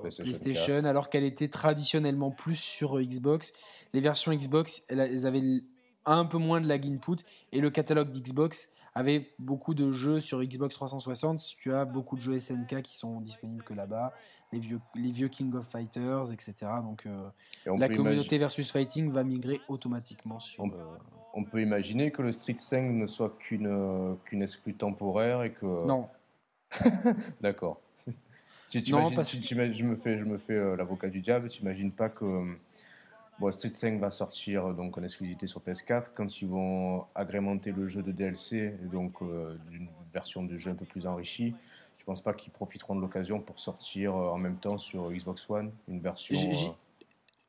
PlayStation, 0.00 0.84
alors 0.84 1.08
qu'elle 1.10 1.24
était 1.24 1.48
traditionnellement 1.48 2.32
plus 2.32 2.56
sur 2.56 3.00
Xbox. 3.00 3.52
Les 3.92 4.00
versions 4.00 4.32
Xbox, 4.32 4.82
elles, 4.88 5.26
avaient 5.26 5.62
un 6.04 6.24
peu 6.24 6.38
moins 6.38 6.60
de 6.60 6.66
lag 6.66 6.84
input 6.86 7.16
et 7.52 7.60
le 7.60 7.70
catalogue 7.70 8.10
d'Xbox 8.10 8.70
avait 8.94 9.34
beaucoup 9.38 9.74
de 9.74 9.92
jeux 9.92 10.20
sur 10.20 10.42
Xbox 10.42 10.74
360. 10.74 11.40
Tu 11.58 11.74
as 11.74 11.84
beaucoup 11.84 12.16
de 12.16 12.20
jeux 12.22 12.38
SNK 12.38 12.80
qui 12.80 12.96
sont 12.96 13.20
disponibles 13.20 13.62
que 13.62 13.74
là-bas 13.74 14.14
les 14.52 14.58
vieux, 14.58 14.80
les 14.94 15.10
vieux 15.10 15.28
King 15.28 15.54
of 15.54 15.66
Fighters, 15.66 16.32
etc. 16.32 16.54
Donc 16.82 17.06
euh, 17.06 17.28
la 17.66 17.88
communauté 17.88 18.38
versus 18.38 18.70
fighting 18.70 19.10
va 19.10 19.24
migrer 19.24 19.60
automatiquement 19.68 20.40
sur. 20.40 20.64
On, 20.64 20.70
euh, 20.70 20.84
on, 21.34 21.44
peut 21.44 21.60
imaginer 21.60 22.10
que 22.10 22.22
le 22.22 22.32
Street 22.32 22.56
5 22.56 22.90
ne 22.92 23.06
soit 23.06 23.36
qu'une 23.38 23.66
euh, 23.66 24.14
qu'une 24.24 24.42
exclue 24.42 24.74
temporaire 24.74 25.42
et 25.42 25.52
que. 25.52 25.84
Non. 25.84 26.08
D'accord. 27.40 27.80
tu, 28.68 28.82
non, 28.90 29.10
parce... 29.10 29.30
tu, 29.30 29.42
je 29.42 29.84
me 29.84 29.96
fais, 29.96 30.18
je 30.18 30.24
me 30.24 30.38
fais 30.38 30.76
l'avocat 30.76 31.08
du 31.08 31.20
diable. 31.20 31.48
Tu 31.48 31.62
n'imagines 31.62 31.92
pas 31.92 32.08
que 32.08 32.56
bon, 33.40 33.52
Street 33.52 33.70
5 33.70 33.98
va 33.98 34.10
sortir 34.10 34.74
donc 34.74 34.96
en 34.98 35.02
exclusivité 35.02 35.46
sur 35.46 35.60
PS4 35.60 36.10
quand 36.14 36.40
ils 36.40 36.48
vont 36.48 37.04
agrémenter 37.14 37.72
le 37.72 37.88
jeu 37.88 38.02
de 38.02 38.12
DLC, 38.12 38.74
donc 38.92 39.22
d'une 39.70 39.88
version 40.12 40.42
de 40.42 40.56
jeu 40.56 40.70
un 40.70 40.74
peu 40.74 40.84
plus 40.84 41.06
enrichie 41.06 41.54
pense 42.06 42.22
pas 42.22 42.32
qu'ils 42.32 42.52
profiteront 42.52 42.94
de 42.94 43.00
l'occasion 43.00 43.40
pour 43.40 43.60
sortir 43.60 44.14
euh, 44.14 44.30
en 44.30 44.38
même 44.38 44.56
temps 44.56 44.78
sur 44.78 45.10
Xbox 45.10 45.50
One 45.50 45.72
une 45.88 46.00
version. 46.00 46.34
Euh, 46.36 46.70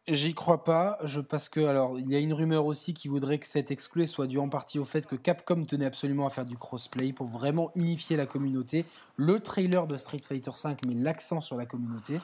j'y 0.08 0.34
crois 0.34 0.64
pas, 0.64 0.98
je, 1.04 1.22
parce 1.22 1.48
que 1.48 1.60
alors 1.60 2.00
il 2.00 2.10
y 2.10 2.16
a 2.16 2.20
une 2.20 2.34
rumeur 2.34 2.66
aussi 2.66 2.94
qui 2.94 3.08
voudrait 3.08 3.38
que 3.38 3.48
cette 3.48 3.72
exclu 3.72 4.08
soit 4.08 4.26
due 4.28 4.40
en 4.40 4.50
partie 4.50 4.80
au 4.80 4.86
fait 4.86 5.06
que 5.06 5.16
Capcom 5.16 5.64
tenait 5.64 5.86
absolument 5.86 6.26
à 6.26 6.30
faire 6.32 6.46
du 6.46 6.56
crossplay 6.56 7.14
pour 7.14 7.28
vraiment 7.28 7.72
unifier 7.76 8.18
la 8.18 8.26
communauté. 8.26 8.86
Le 9.16 9.40
trailer 9.40 9.86
de 9.86 9.96
Street 9.96 10.20
Fighter 10.20 10.52
V 10.64 10.76
met 10.88 10.96
l'accent 10.96 11.40
sur 11.40 11.56
la 11.56 11.66
communauté. 11.66 12.18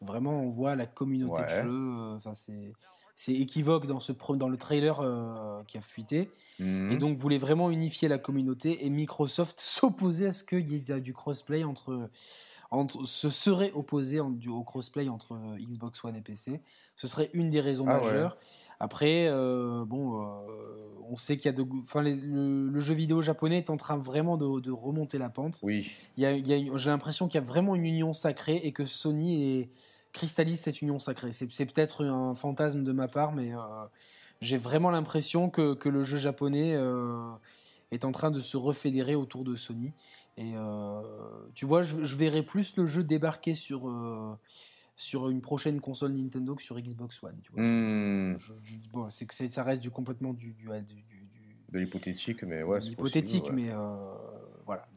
Vraiment, 0.00 0.40
on 0.40 0.50
voit 0.50 0.74
la 0.74 0.86
communauté 0.86 1.42
de 1.42 1.48
jeu. 1.48 1.68
Euh, 1.68 2.16
enfin, 2.16 2.34
c'est 2.34 2.72
c'est 3.16 3.32
équivoque 3.32 3.86
dans, 3.86 3.98
ce, 3.98 4.12
dans 4.12 4.48
le 4.48 4.58
trailer 4.58 5.00
euh, 5.00 5.62
qui 5.66 5.78
a 5.78 5.80
fuité. 5.80 6.28
Mhm. 6.60 6.92
Et 6.92 6.96
donc 6.98 7.16
voulait 7.16 7.38
vraiment 7.38 7.70
unifier 7.70 8.08
la 8.08 8.18
communauté. 8.18 8.84
Et 8.84 8.90
Microsoft 8.90 9.58
s'opposait 9.60 10.26
à 10.26 10.32
ce 10.32 10.44
qu'il 10.44 10.70
y 10.70 10.76
ait 10.76 11.00
du 11.00 11.14
crossplay 11.14 11.64
entre, 11.64 12.10
entre 12.70 13.04
se 13.06 13.30
serait 13.30 13.72
opposé 13.72 14.20
au 14.20 14.62
crossplay 14.62 15.08
entre 15.08 15.32
euh, 15.32 15.56
Xbox 15.58 16.04
One 16.04 16.14
et 16.14 16.20
PC. 16.20 16.60
Ce 16.94 17.08
serait 17.08 17.30
une 17.32 17.48
des 17.48 17.60
raisons 17.60 17.86
ah 17.88 17.98
majeures. 17.98 18.36
Après, 18.78 19.26
euh, 19.28 19.86
bon, 19.86 20.22
on 21.08 21.16
sait 21.16 21.38
qu'il 21.38 21.46
y 21.46 21.48
a 21.48 21.56
de, 21.56 21.66
enfin, 21.80 22.02
le, 22.02 22.78
jeu 22.80 22.92
vidéo 22.92 23.22
japonais 23.22 23.56
est 23.56 23.70
en 23.70 23.78
train 23.78 23.96
vraiment 23.96 24.36
de, 24.36 24.70
remonter 24.70 25.16
la 25.16 25.30
pente. 25.30 25.58
Oui. 25.62 25.90
Il 26.18 26.22
y 26.22 26.26
a, 26.26 26.36
j'ai 26.76 26.90
l'impression 26.90 27.26
qu'il 27.26 27.40
y 27.40 27.42
a 27.42 27.46
vraiment 27.46 27.74
une 27.74 27.86
union 27.86 28.12
sacrée 28.12 28.60
et 28.64 28.72
que 28.72 28.84
Sony 28.84 29.60
est 29.60 29.70
cristallise 30.16 30.60
cette 30.60 30.80
union 30.80 30.98
sacrée. 30.98 31.30
C'est 31.30 31.46
peut-être 31.46 32.04
un 32.04 32.34
fantasme 32.34 32.82
de 32.82 32.92
ma 32.92 33.06
part, 33.06 33.32
mais 33.32 33.54
euh, 33.54 33.58
j'ai 34.40 34.56
vraiment 34.56 34.90
l'impression 34.90 35.50
que, 35.50 35.74
que, 35.74 35.90
le 35.90 36.02
jeu 36.02 36.16
japonais 36.16 36.74
euh, 36.74 37.30
est 37.92 38.04
en 38.04 38.12
train 38.12 38.30
de 38.30 38.40
se 38.40 38.56
refédérer 38.56 39.14
autour 39.14 39.44
de 39.44 39.54
Sony. 39.54 39.92
Et 40.38 40.52
euh, 40.56 41.02
tu 41.54 41.66
vois, 41.66 41.82
je, 41.82 42.16
verrai 42.16 42.42
plus 42.42 42.76
le 42.76 42.86
jeu 42.86 43.04
débarquer 43.04 43.54
sur, 43.54 43.92
sur 44.96 45.28
une 45.28 45.42
prochaine 45.42 45.80
console 45.80 46.12
Nintendo 46.12 46.54
que 46.54 46.62
sur 46.62 46.80
Xbox 46.80 47.22
One. 47.22 47.38
Tu 47.42 47.52
vois. 47.52 47.62
Hmm. 47.62 48.38
bon, 48.92 49.10
c'est 49.10 49.26
que 49.26 49.34
ça 49.34 49.62
reste 49.62 49.82
du 49.82 49.90
complètement 49.90 50.32
du, 50.32 50.52
du, 50.52 50.66
de 50.66 51.78
l'hypothétique, 51.78 52.42
mais 52.42 52.62
ouais, 52.62 52.78
hypothétique, 52.80 53.50
mais 53.52 53.68
voilà. 53.68 54.25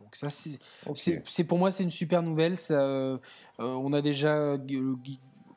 Donc 0.09 0.97
ça, 0.97 1.19
c'est 1.25 1.43
pour 1.43 1.57
moi, 1.57 1.71
c'est 1.71 1.83
une 1.83 1.91
super 1.91 2.23
nouvelle. 2.23 2.57
Ça, 2.57 2.81
euh, 2.81 3.17
on 3.57 3.93
a 3.93 4.01
déjà 4.01 4.35
euh, 4.35 4.57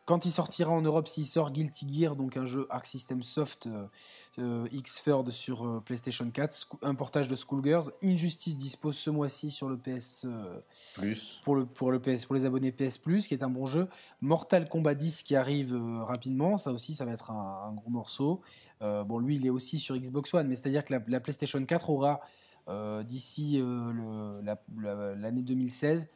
quand 0.05 0.27
il 0.27 0.33
sortira 0.33 0.71
en 0.71 0.83
Europe, 0.83 1.09
s'il 1.09 1.27
sort 1.27 1.53
Guilty 1.53 1.87
Gear, 1.89 2.17
donc 2.17 2.37
un 2.37 2.45
jeu 2.45 2.67
Arc 2.71 2.87
System 2.87 3.23
Soft 3.23 3.69
euh, 4.39 4.67
X-Third 4.73 5.31
sur 5.31 5.81
PlayStation 5.85 6.29
4, 6.29 6.79
un 6.83 6.95
portage 6.95 7.29
de 7.29 7.37
Schoolgirls. 7.37 7.93
Injustice 8.03 8.57
dispose 8.57 8.97
ce 8.97 9.11
mois-ci 9.11 9.51
sur 9.51 9.69
le 9.69 9.79
PS 9.79 10.27
Plus. 10.95 11.41
Pour 11.45 11.55
le, 11.55 11.67
pour 11.67 11.93
le 11.93 12.01
PS 12.01 12.27
pour 12.27 12.35
les 12.35 12.45
abonnés 12.45 12.73
PS 12.73 12.99
Plus, 12.99 13.29
qui 13.29 13.35
est 13.35 13.45
un 13.45 13.51
bon 13.51 13.67
jeu. 13.67 13.89
Mortal 14.21 14.69
Kombat 14.69 14.97
10 14.97 15.23
qui 15.23 15.37
arrive 15.37 15.81
rapidement, 16.03 16.59
ça 16.59 16.73
aussi, 16.73 16.95
ça 16.95 17.05
va 17.05 17.13
être 17.13 17.31
un, 17.31 17.73
gros 17.73 17.91
morceau. 17.91 18.41
bon, 18.81 19.19
lui, 19.19 19.37
il 19.37 19.47
est 19.47 19.51
aussi 19.51 19.79
sur 19.79 19.97
Xbox 19.97 20.35
One, 20.35 20.49
mais 20.49 20.57
c'est-à-dire 20.57 20.85
que 20.85 20.93
la, 20.93 21.03
la, 21.07 21.21
PlayStation 21.21 21.65
4 21.65 21.91
aura 21.91 22.21
euh, 22.69 23.03
d'ici 23.03 23.59
euh, 23.61 24.41
l'année 25.17 25.43
2016 25.43 26.09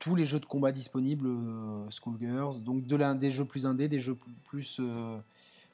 tous 0.00 0.16
les 0.16 0.24
jeux 0.24 0.40
de 0.40 0.46
combat 0.46 0.72
disponibles, 0.72 1.26
euh, 1.26 1.90
Schoolgirls, 1.90 2.62
donc 2.62 2.86
de 2.86 3.14
des 3.14 3.30
jeux 3.30 3.44
plus 3.44 3.66
indés, 3.66 3.86
des 3.86 3.98
jeux 3.98 4.16
plus, 4.44 4.80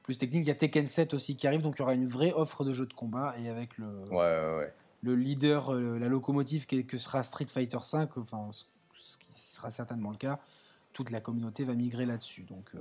plus, 0.03 0.19
techniques. 0.19 0.45
Il 0.45 0.49
y 0.49 0.51
a 0.51 0.57
Tekken 0.57 0.89
7 0.89 1.15
aussi 1.15 1.37
qui 1.37 1.47
arrive, 1.47 1.63
donc 1.63 1.77
il 1.77 1.79
y 1.79 1.83
aura 1.83 1.95
une 1.95 2.09
vraie 2.09 2.33
offre 2.33 2.65
de 2.65 2.73
jeux 2.73 2.87
de 2.87 2.93
combat 2.93 3.37
et 3.39 3.49
avec 3.49 3.79
le, 3.79 4.05
le 5.03 5.15
leader, 5.15 5.73
la 5.73 6.09
locomotive 6.09 6.67
que 6.67 6.99
sera 6.99 7.23
Street 7.23 7.47
Fighter 7.47 7.79
5, 7.81 8.17
enfin 8.19 8.51
ce 8.95 9.17
qui 9.17 9.33
sera 9.33 9.71
certainement 9.71 10.11
le 10.11 10.17
cas, 10.17 10.41
toute 10.93 11.13
la 11.13 11.21
communauté 11.21 11.63
va 11.63 11.75
migrer 11.75 12.05
là-dessus. 12.05 12.43
Donc 12.43 12.73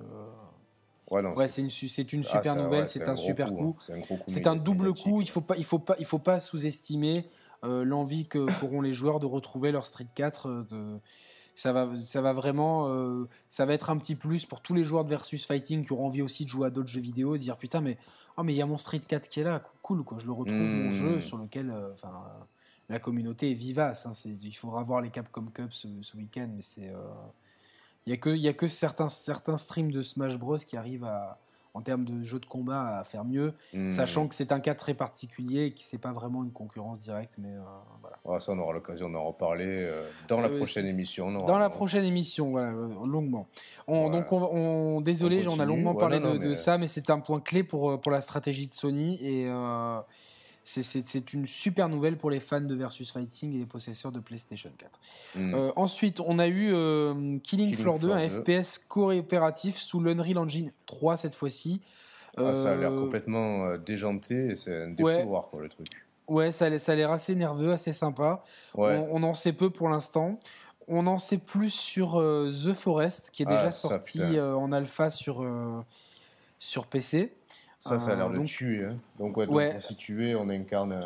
Ouais, 1.12 1.48
c'est 1.48 1.62
une, 1.62 1.70
une, 2.14 2.26
ah, 2.26 2.38
super 2.38 2.56
nouvelle, 2.56 2.88
c'est 2.88 3.08
un, 3.08 3.16
super 3.16 3.54
coup. 3.54 3.78
Hein. 3.90 4.02
C'est 4.28 4.48
un, 4.48 4.56
double 4.56 4.94
coup. 4.94 5.22
Il 5.22 5.30
faut 5.30 5.42
pas, 5.42 5.56
il 5.56 5.66
faut 5.66 5.80
pas, 5.80 5.96
il 6.00 6.06
faut 6.06 6.20
pas 6.20 6.40
sous-estimer 6.40 7.28
euh, 7.64 7.84
l'envie 7.84 8.28
que 8.28 8.46
qu'auront 8.60 8.82
les 8.82 8.94
joueurs 8.94 9.20
de 9.20 9.26
retrouver 9.26 9.72
leur 9.72 9.86
Street 9.86 10.08
4. 10.16 10.50
Euh, 10.50 10.64
de, 10.70 11.00
ça 11.54 11.72
va, 11.72 11.90
ça 11.96 12.22
va 12.22 12.34
vraiment, 12.34 12.90
euh, 12.90 13.30
ça 13.50 13.66
va 13.66 13.74
être 13.74 13.90
un 13.90 13.98
petit 13.98 14.16
plus 14.16 14.46
pour 14.46 14.62
tous 14.62 14.74
les 14.74 14.84
joueurs 14.84 15.04
de 15.04 15.10
versus 15.10 15.46
fighting 15.46 15.86
qui 15.86 15.94
auront 15.94 16.08
envie 16.08 16.22
aussi 16.22 16.44
de 16.44 16.50
jouer 16.50 16.68
à 16.68 16.70
d'autres 16.70 16.90
jeux 16.90 17.00
vidéo, 17.00 17.36
et 17.36 17.38
dire 17.38 17.56
putain 17.56 17.80
mais 17.80 17.98
oh 18.36 18.44
mais 18.44 18.54
il 18.54 18.58
y 18.58 18.62
a 18.62 18.66
mon 18.66 18.78
Street 18.78 19.00
4 19.00 19.30
qui 19.30 19.40
est 19.40 19.46
là, 19.46 19.64
cool 19.82 20.04
quoi, 20.04 20.18
je 20.18 20.26
le 20.26 20.34
retrouve 20.34 20.58
mon 20.58 20.92
jeu 20.92 21.18
mmh. 21.18 21.22
sur 21.22 21.38
lequel, 21.38 21.74
enfin 21.94 22.12
la 22.90 23.00
communauté 23.00 23.52
est 23.52 23.54
vivace. 23.54 24.06
Hein, 24.06 24.12
il 24.26 24.54
faudra 24.54 24.84
voir 24.84 25.00
les 25.00 25.12
Capcom 25.12 25.46
Cup 25.46 25.72
ce, 25.72 25.88
ce 26.02 26.18
week-end, 26.18 26.50
mais 26.54 26.62
c'est 26.62 26.92
il 28.06 28.12
n'y 28.12 28.14
a 28.14 28.18
que, 28.18 28.30
y 28.30 28.48
a 28.48 28.54
que 28.54 28.68
certains, 28.68 29.08
certains 29.08 29.58
streams 29.58 29.92
de 29.92 30.02
Smash 30.02 30.38
Bros 30.38 30.58
qui 30.58 30.78
arrivent 30.78 31.06
à, 31.06 31.40
en 31.76 31.82
termes 31.82 32.06
de 32.06 32.24
jeu 32.24 32.40
de 32.40 32.46
combat 32.46 33.00
à 33.00 33.04
faire 33.04 33.26
mieux, 33.26 33.54
hmm. 33.74 33.92
sachant 33.92 34.28
que 34.28 34.34
c'est 34.34 34.54
un 34.54 34.62
cas 34.62 34.76
très 34.76 34.94
particulier 34.94 35.66
et 35.66 35.72
que 35.72 35.82
c'est 35.82 35.98
pas 35.98 36.14
vraiment 36.14 36.44
une 36.44 36.52
concurrence 36.52 37.02
directe. 37.02 37.36
Mais 37.38 37.50
euh, 37.50 37.62
voilà. 38.24 38.40
ça, 38.40 38.54
on 38.54 38.60
aura 38.60 38.74
l'occasion 38.74 39.10
d'en 39.10 39.26
reparler 39.26 39.66
euh, 39.68 40.08
dans 40.30 40.40
la 40.40 40.48
euh, 40.48 40.58
prochaine 40.58 40.86
émission. 40.86 41.32
dans 41.32 41.58
la 41.58 41.70
prochaine 41.70 42.06
émission, 42.06 42.52
voilà, 42.52 42.72
longuement. 42.72 43.48
On, 43.88 44.10
Donc, 44.10 44.32
on, 44.32 45.02
désolé, 45.02 45.46
on, 45.48 45.60
a 45.60 45.66
longuement 45.66 45.96
parlé 45.96 46.22
de, 46.22 46.38
de, 46.38 46.56
ça, 46.56 46.78
mais 46.78 46.88
c'est 46.88 47.10
un 47.10 47.20
point 47.20 47.42
clé 47.42 47.64
pour, 47.64 48.00
pour 48.00 48.12
la 48.12 48.22
stratégie 48.22 48.68
de 48.68 48.74
Sony 48.74 49.20
et 49.22 49.50
c'est 50.66 51.34
une 51.34 51.46
super 51.46 51.90
nouvelle 51.90 52.18
pour 52.18 52.32
les 52.32 52.40
fans 52.40 52.60
de 52.60 52.74
Versus 52.74 53.12
Fighting 53.12 53.54
et 53.54 53.60
les 53.60 53.66
possesseurs 53.68 54.12
de 54.12 54.20
PlayStation 54.20 54.72
4. 54.76 55.00
Mm. 55.36 55.54
Euh, 55.54 55.72
ensuite, 55.76 56.20
on 56.20 56.40
a 56.40 56.48
eu 56.48 56.74
euh, 56.74 57.38
Killing, 57.44 57.76
Floor 57.76 58.00
2, 58.00 58.12
un 58.12 58.28
FPS 58.28 58.80
coopératif 58.80 59.78
sous 59.78 60.00
l'Unreal 60.00 60.40
Engine 60.40 60.72
3 60.88 61.18
cette 61.18 61.36
fois-ci. 61.36 61.82
Ah, 62.38 62.56
ça 62.56 62.72
a 62.72 62.76
l'air 62.76 62.92
euh, 62.92 63.00
complètement 63.00 63.78
déjanté 63.78 64.48
et 64.48 64.56
c'est 64.56 64.76
un 64.76 64.90
défaut 64.90 65.08
ouais. 65.08 65.24
voir 65.24 65.50
le 65.58 65.70
truc. 65.70 65.88
Ouais, 66.28 66.52
ça, 66.52 66.66
a 66.66 66.96
l'air 66.96 67.12
assez 67.12 67.36
nerveux, 67.36 67.72
assez 67.72 67.92
sympa. 67.92 68.44
On, 68.74 69.22
en 69.22 69.36
sait 69.36 69.54
peu 69.54 69.70
pour 69.70 69.88
l'instant. 69.88 70.40
On 70.88 71.06
en 71.06 71.20
sait 71.20 71.38
plus 71.38 71.70
sur 71.70 72.14
The 72.14 72.74
Forest, 72.74 73.30
qui 73.32 73.44
est 73.44 73.48
ah, 73.48 73.56
déjà 73.56 73.72
sorti 73.72 74.40
en 74.40 74.72
alpha 74.72 75.12
sur, 75.12 75.46
sur 76.58 76.88
PC. 76.88 77.32
Ça, 77.78 78.00
ça 78.00 78.14
a 78.14 78.16
l'air 78.16 78.30
de 78.30 78.44
tuer. 78.44 78.86
Hein. 78.86 78.98
Donc, 79.18 79.38
ouais, 79.38 79.46
donc, 79.46 79.74
pour 79.74 79.82
situer, 79.82 80.36
on 80.36 80.50
incarne 80.50 81.00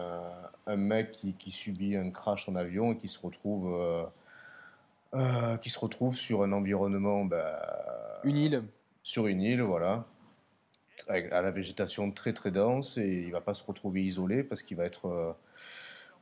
un, 0.68 0.76
mec 0.76 1.12
qui, 1.14 1.34
qui, 1.34 1.52
subit 1.52 1.96
un 1.96 2.12
crash 2.12 2.48
en 2.48 2.56
avion 2.56 2.94
et 2.94 2.98
qui 2.98 3.08
se 3.08 3.20
retrouve, 3.20 3.76
qui 5.62 5.70
se 5.70 5.80
retrouve 5.80 6.16
sur 6.16 6.44
un 6.44 6.52
environnement. 6.52 7.26
Bah, 7.26 8.22
une 8.24 8.38
île. 8.38 8.64
Sur 9.04 9.28
une 9.28 9.42
île, 9.42 9.62
voilà 9.62 10.06
à 11.08 11.42
la 11.42 11.52
végétation 11.52 12.12
très 12.12 12.34
très 12.34 12.52
dense 12.52 12.98
et 12.98 13.24
il 13.26 13.32
va 13.32 13.42
pas 13.42 13.54
se 13.54 13.64
retrouver 13.64 14.04
isolé 14.04 14.44
parce 14.44 14.62
qu'il 14.62 14.78
va 14.78 14.86
être 14.86 15.08
euh, 15.08 15.32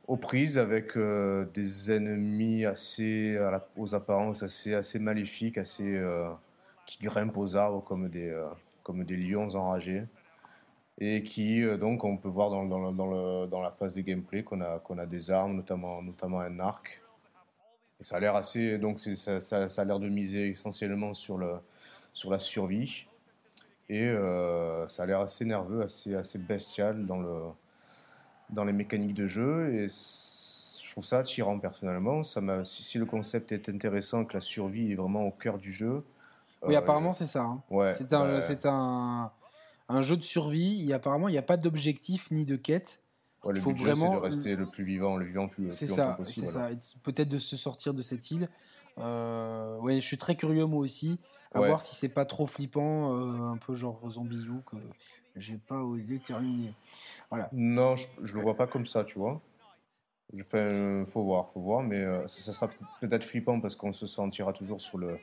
aux 0.06 0.16
prises 0.16 0.58
avec 0.58 0.96
euh, 0.96 1.46
des 1.54 1.92
ennemis 1.92 2.64
assez 2.64 3.38
aux 3.76 3.94
apparences 3.94 4.42
assez 4.42 4.74
assez 4.74 4.98
maléfiques, 4.98 5.58
assez 5.58 5.96
euh, 5.96 6.28
qui 6.86 6.98
grimpent 7.04 7.36
aux 7.36 7.56
arbres 7.56 7.82
comme 7.82 8.08
des 8.08 8.34
comme 8.82 9.04
des 9.04 9.16
lions 9.16 9.54
enragés 9.54 10.04
et 11.00 11.22
qui 11.22 11.62
donc 11.78 12.04
on 12.04 12.16
peut 12.16 12.28
voir 12.28 12.50
dans, 12.50 12.64
dans, 12.64 12.92
dans, 12.92 13.06
le, 13.06 13.46
dans 13.46 13.62
la 13.62 13.70
phase 13.70 13.94
des 13.94 14.02
gameplay 14.02 14.42
qu'on 14.42 14.60
a 14.60 14.78
qu'on 14.80 14.98
a 14.98 15.06
des 15.06 15.30
armes 15.30 15.54
notamment 15.54 16.02
notamment 16.02 16.40
un 16.40 16.58
arc 16.58 17.00
et 18.00 18.04
ça 18.04 18.16
a 18.16 18.20
l'air 18.20 18.34
assez 18.34 18.78
donc 18.78 18.98
ça, 18.98 19.40
ça, 19.40 19.68
ça 19.68 19.82
a 19.82 19.84
l'air 19.84 20.00
de 20.00 20.08
miser 20.08 20.48
essentiellement 20.48 21.14
sur 21.14 21.38
le 21.38 21.54
sur 22.12 22.30
la 22.30 22.40
survie 22.40 23.06
et 23.88 24.06
euh, 24.06 24.86
ça 24.88 25.04
a 25.04 25.06
l'air 25.06 25.20
assez 25.20 25.44
nerveux, 25.44 25.82
assez, 25.82 26.14
assez 26.14 26.38
bestial 26.38 27.06
dans, 27.06 27.20
le, 27.20 27.40
dans 28.50 28.64
les 28.64 28.72
mécaniques 28.72 29.14
de 29.14 29.26
jeu. 29.26 29.72
Et 29.74 29.86
je 29.88 30.90
trouve 30.90 31.04
ça 31.04 31.18
attirant 31.18 31.58
personnellement. 31.58 32.22
Ça 32.22 32.42
si, 32.64 32.82
si, 32.82 32.98
le 32.98 33.06
concept 33.06 33.52
est 33.52 33.68
intéressant, 33.68 34.24
que 34.24 34.34
la 34.34 34.40
survie 34.40 34.92
est 34.92 34.94
vraiment 34.94 35.26
au 35.26 35.30
cœur 35.30 35.58
du 35.58 35.72
jeu. 35.72 36.04
Oui, 36.62 36.74
euh, 36.74 36.78
apparemment 36.78 37.12
c'est 37.12 37.26
ça. 37.26 37.42
Hein. 37.42 37.62
Ouais, 37.70 37.92
c'est 37.92 38.12
un, 38.12 38.40
c'est 38.40 38.66
un, 38.66 39.30
un, 39.88 40.00
jeu 40.00 40.16
de 40.16 40.22
survie. 40.22 40.76
Il, 40.78 40.92
apparemment, 40.92 41.28
il 41.28 41.32
n'y 41.32 41.38
a 41.38 41.42
pas 41.42 41.56
d'objectif 41.56 42.30
ni 42.30 42.44
de 42.44 42.56
quête. 42.56 43.02
Ouais, 43.44 43.52
le 43.54 43.60
faut 43.60 43.72
but 43.72 43.82
vraiment 43.82 44.12
c'est 44.12 44.16
de 44.16 44.20
rester 44.20 44.56
le 44.56 44.66
plus 44.66 44.84
vivant, 44.84 45.16
le 45.16 45.24
vivant 45.24 45.48
plus, 45.48 45.72
c'est 45.72 45.86
ça, 45.86 46.14
possible. 46.14 46.46
C'est 46.46 46.52
ça. 46.52 46.70
Peut-être 47.04 47.28
de 47.28 47.38
se 47.38 47.56
sortir 47.56 47.94
de 47.94 48.02
cette 48.02 48.30
île. 48.30 48.48
Euh, 48.98 49.78
ouais, 49.78 50.00
je 50.00 50.06
suis 50.06 50.18
très 50.18 50.34
curieux 50.34 50.66
moi 50.66 50.80
aussi. 50.80 51.20
À 51.52 51.60
voir 51.60 51.80
si 51.80 51.94
c'est 51.94 52.10
pas 52.10 52.26
trop 52.26 52.46
flippant, 52.46 53.14
euh, 53.14 53.52
un 53.52 53.56
peu 53.56 53.74
genre 53.74 54.02
Zombie 54.10 54.36
You, 54.36 54.62
que 54.66 54.76
j'ai 55.36 55.56
pas 55.56 55.82
osé 55.82 56.18
terminer. 56.18 56.74
Voilà. 57.30 57.48
Non, 57.52 57.96
je, 57.96 58.06
je, 58.22 58.34
le 58.34 58.42
vois 58.42 58.54
pas 58.54 58.66
comme 58.66 58.86
ça, 58.86 59.04
tu 59.04 59.18
vois. 59.18 59.40
Je 60.34 60.42
fais, 60.42 61.06
faut 61.06 61.22
voir, 61.22 61.48
faut 61.50 61.60
voir, 61.60 61.82
mais 61.82 62.00
euh, 62.00 62.26
ça, 62.26 62.52
sera 62.52 62.70
peut-être 63.00 63.24
flippant 63.24 63.60
parce 63.60 63.76
qu'on 63.76 63.94
se 63.94 64.06
sentira 64.06 64.52
toujours 64.52 64.82
sur 64.82 64.98
le, 64.98 65.18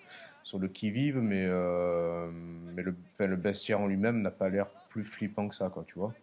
sur 0.46 0.60
le 0.60 0.68
qui-vive, 0.68 1.18
mais, 1.18 1.44
euh, 1.44 2.30
mais 2.76 2.84
le, 2.84 2.96
le 3.20 3.36
bestiaire 3.36 3.82
en 3.82 3.88
lui-même 3.88 4.22
n'a 4.22 4.30
pas 4.32 4.48
l'air 4.48 4.68
plus 4.90 5.04
flippant 5.04 5.50
que 5.50 5.56
ça, 5.56 5.70
quoi, 5.70 5.84
tu 5.86 5.96
vois. 5.96 6.14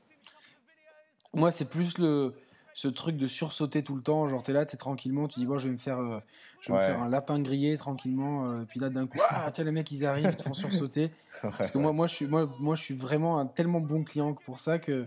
Moi, 1.35 1.51
c'est 1.51 1.69
plus 1.69 1.99
le, 1.99 2.33
ce 2.73 2.87
truc 2.87 3.17
de 3.17 3.27
sursauter 3.27 3.83
tout 3.83 3.97
le 3.97 4.03
temps. 4.03 4.29
Genre, 4.29 4.43
t'es 4.43 4.53
là, 4.53 4.65
t'es 4.65 4.77
tranquillement, 4.77 5.27
tu 5.27 5.41
dis, 5.41 5.47
bon, 5.47 5.59
je 5.59 5.67
vais 5.67 5.73
me 5.73 5.79
faire, 5.79 5.99
euh, 5.99 6.21
je 6.61 6.73
vais 6.73 6.79
me 6.79 6.83
faire 6.85 7.03
un 7.03 7.09
lapin 7.09 7.41
grillé 7.41 7.77
tranquillement. 7.77 8.47
Euh, 8.47 8.65
puis 8.65 8.79
là, 8.79 8.91
d'un 8.91 9.09
coup, 9.09 9.19
ah, 9.29 9.51
tiens, 9.53 9.65
les 9.65 9.73
mecs, 9.73 9.91
ils 9.91 10.07
arrivent, 10.07 10.29
ils 10.31 10.37
te 10.37 10.45
font 10.45 10.55
sursauter. 10.55 11.11
Parce 11.43 11.73
que 11.73 11.79
moi, 11.79 11.93
moi, 11.93 12.07
je 12.07 12.15
suis, 12.15 12.27
moi, 12.29 12.49
moi, 12.61 12.77
je 12.77 12.83
suis 12.83 12.95
vraiment 12.95 13.41
un 13.41 13.47
tellement 13.47 13.81
bon 13.81 14.05
client 14.05 14.35
pour 14.35 14.61
ça 14.61 14.79
que, 14.79 15.07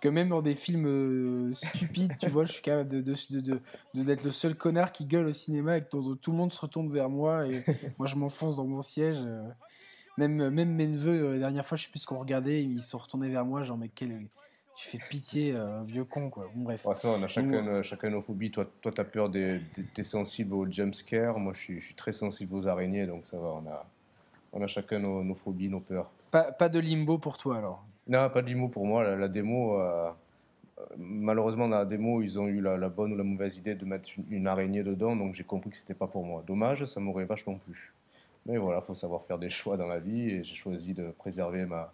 que 0.00 0.08
même 0.08 0.28
dans 0.28 0.42
des 0.42 0.54
films 0.54 0.86
euh, 0.86 1.54
stupides, 1.54 2.12
tu 2.18 2.28
vois, 2.28 2.44
je 2.44 2.52
suis 2.52 2.62
capable 2.62 2.88
de, 2.88 3.00
de, 3.00 3.40
de, 3.40 4.02
d'être 4.02 4.24
le 4.24 4.30
seul 4.30 4.54
connard 4.54 4.92
qui 4.92 5.06
gueule 5.06 5.26
au 5.26 5.32
cinéma 5.32 5.78
et 5.78 5.82
que 5.82 5.88
tout, 5.88 6.30
le 6.30 6.36
monde 6.36 6.52
se 6.52 6.60
retourne 6.60 6.90
vers 6.90 7.08
moi 7.08 7.46
et 7.46 7.64
moi, 7.98 8.06
je 8.06 8.16
m'enfonce 8.16 8.56
dans 8.56 8.66
mon 8.66 8.82
siège. 8.82 9.18
Même, 10.18 10.50
même 10.50 10.70
mes 10.70 10.86
neveux, 10.86 11.32
la 11.34 11.38
dernière 11.38 11.66
fois, 11.66 11.76
je 11.76 11.84
sais 11.84 11.90
plus 11.90 12.00
ce 12.00 12.06
qu'on 12.06 12.18
regardait, 12.18 12.62
ils 12.62 12.80
se 12.80 12.96
retournaient 12.96 13.28
vers 13.28 13.44
moi, 13.44 13.62
genre, 13.64 13.76
mais 13.76 13.90
quel 13.94 14.26
tu 14.76 14.86
fais 14.86 14.98
pitié, 14.98 15.52
euh, 15.54 15.82
vieux 15.82 16.04
con, 16.04 16.28
quoi. 16.28 16.50
Bon, 16.54 16.64
bref. 16.64 16.86
ça, 16.94 17.08
on 17.08 17.22
a 17.22 17.28
chacun, 17.28 17.66
euh, 17.66 17.82
chacun 17.82 18.10
nos 18.10 18.20
phobies. 18.20 18.50
Toi, 18.50 18.66
toi 18.82 18.92
tu 18.92 19.00
as 19.00 19.04
peur 19.04 19.30
des. 19.30 19.62
T'es 19.94 20.02
sensible 20.02 20.54
aux 20.54 20.70
jumpscares. 20.70 21.38
Moi, 21.38 21.54
je 21.54 21.60
suis, 21.60 21.80
je 21.80 21.86
suis, 21.86 21.94
très 21.94 22.12
sensible 22.12 22.54
aux 22.54 22.68
araignées, 22.68 23.06
donc 23.06 23.26
ça 23.26 23.38
va. 23.38 23.48
On 23.48 23.66
a, 23.66 23.86
on 24.52 24.62
a 24.62 24.66
chacun 24.66 24.98
nos, 24.98 25.24
nos 25.24 25.34
phobies, 25.34 25.70
nos 25.70 25.80
peurs. 25.80 26.10
Pas, 26.30 26.52
pas, 26.52 26.68
de 26.68 26.78
limbo 26.78 27.16
pour 27.16 27.38
toi, 27.38 27.56
alors 27.56 27.84
Non, 28.08 28.30
pas 28.30 28.42
de 28.42 28.48
limbo 28.48 28.68
pour 28.68 28.86
moi. 28.86 29.16
La, 29.16 29.28
démo. 29.28 29.80
Euh, 29.80 30.10
malheureusement, 30.96 31.68
dans 31.68 31.76
la 31.76 31.84
démo, 31.84 32.22
ils 32.22 32.38
ont 32.38 32.46
eu 32.46 32.60
la, 32.60 32.88
bonne 32.88 33.12
ou 33.12 33.16
la 33.16 33.24
mauvaise 33.24 33.58
idée 33.58 33.74
de 33.74 33.84
mettre 33.84 34.10
une, 34.30 34.46
araignée 34.46 34.82
dedans, 34.82 35.16
donc 35.16 35.34
j'ai 35.34 35.44
compris 35.44 35.70
que 35.70 35.76
c'était 35.76 35.94
pas 35.94 36.06
pour 36.06 36.24
moi. 36.24 36.42
Dommage, 36.46 36.84
ça 36.84 37.00
m'aurait 37.00 37.24
vachement 37.24 37.54
plu. 37.54 37.92
Mais 38.46 38.58
voilà, 38.58 38.80
faut 38.80 38.94
savoir 38.94 39.24
faire 39.24 39.38
des 39.38 39.50
choix 39.50 39.76
dans 39.76 39.88
la 39.88 39.98
vie 39.98 40.30
et 40.30 40.44
j'ai 40.44 40.54
choisi 40.54 40.94
de 40.94 41.10
préserver 41.18 41.66
ma, 41.66 41.92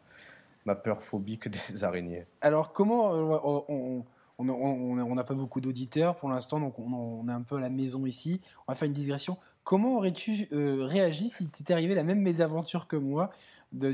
ma 0.67 0.75
peur 0.75 1.03
phobique 1.03 1.49
des 1.71 1.85
araignées. 1.85 2.25
Alors, 2.41 2.73
comment 2.73 3.15
euh, 3.15 4.03
on 4.39 5.15
n'a 5.15 5.25
pas 5.25 5.35
beaucoup 5.35 5.61
d'auditeurs 5.61 6.17
pour 6.17 6.29
l'instant, 6.29 6.61
donc 6.61 6.79
on, 6.79 7.27
est 7.29 7.33
un 7.33 7.43
peu 7.43 7.57
à 7.57 7.61
la 7.61 7.71
maison 7.71 8.05
ici. 8.07 8.41
On 8.67 8.73
va 8.73 8.77
faire 8.77 8.87
une 8.87 8.95
digression. 8.95 9.37
Comment 9.65 9.97
aurais-tu 9.97 10.49
euh, 10.53 10.85
réagi 10.85 11.29
si 11.29 11.51
t'étais 11.51 11.73
arrivé 11.73 11.95
la 11.95 12.03
même 12.03 12.21
mésaventure 12.21 12.87
que 12.87 12.97
moi 12.97 13.31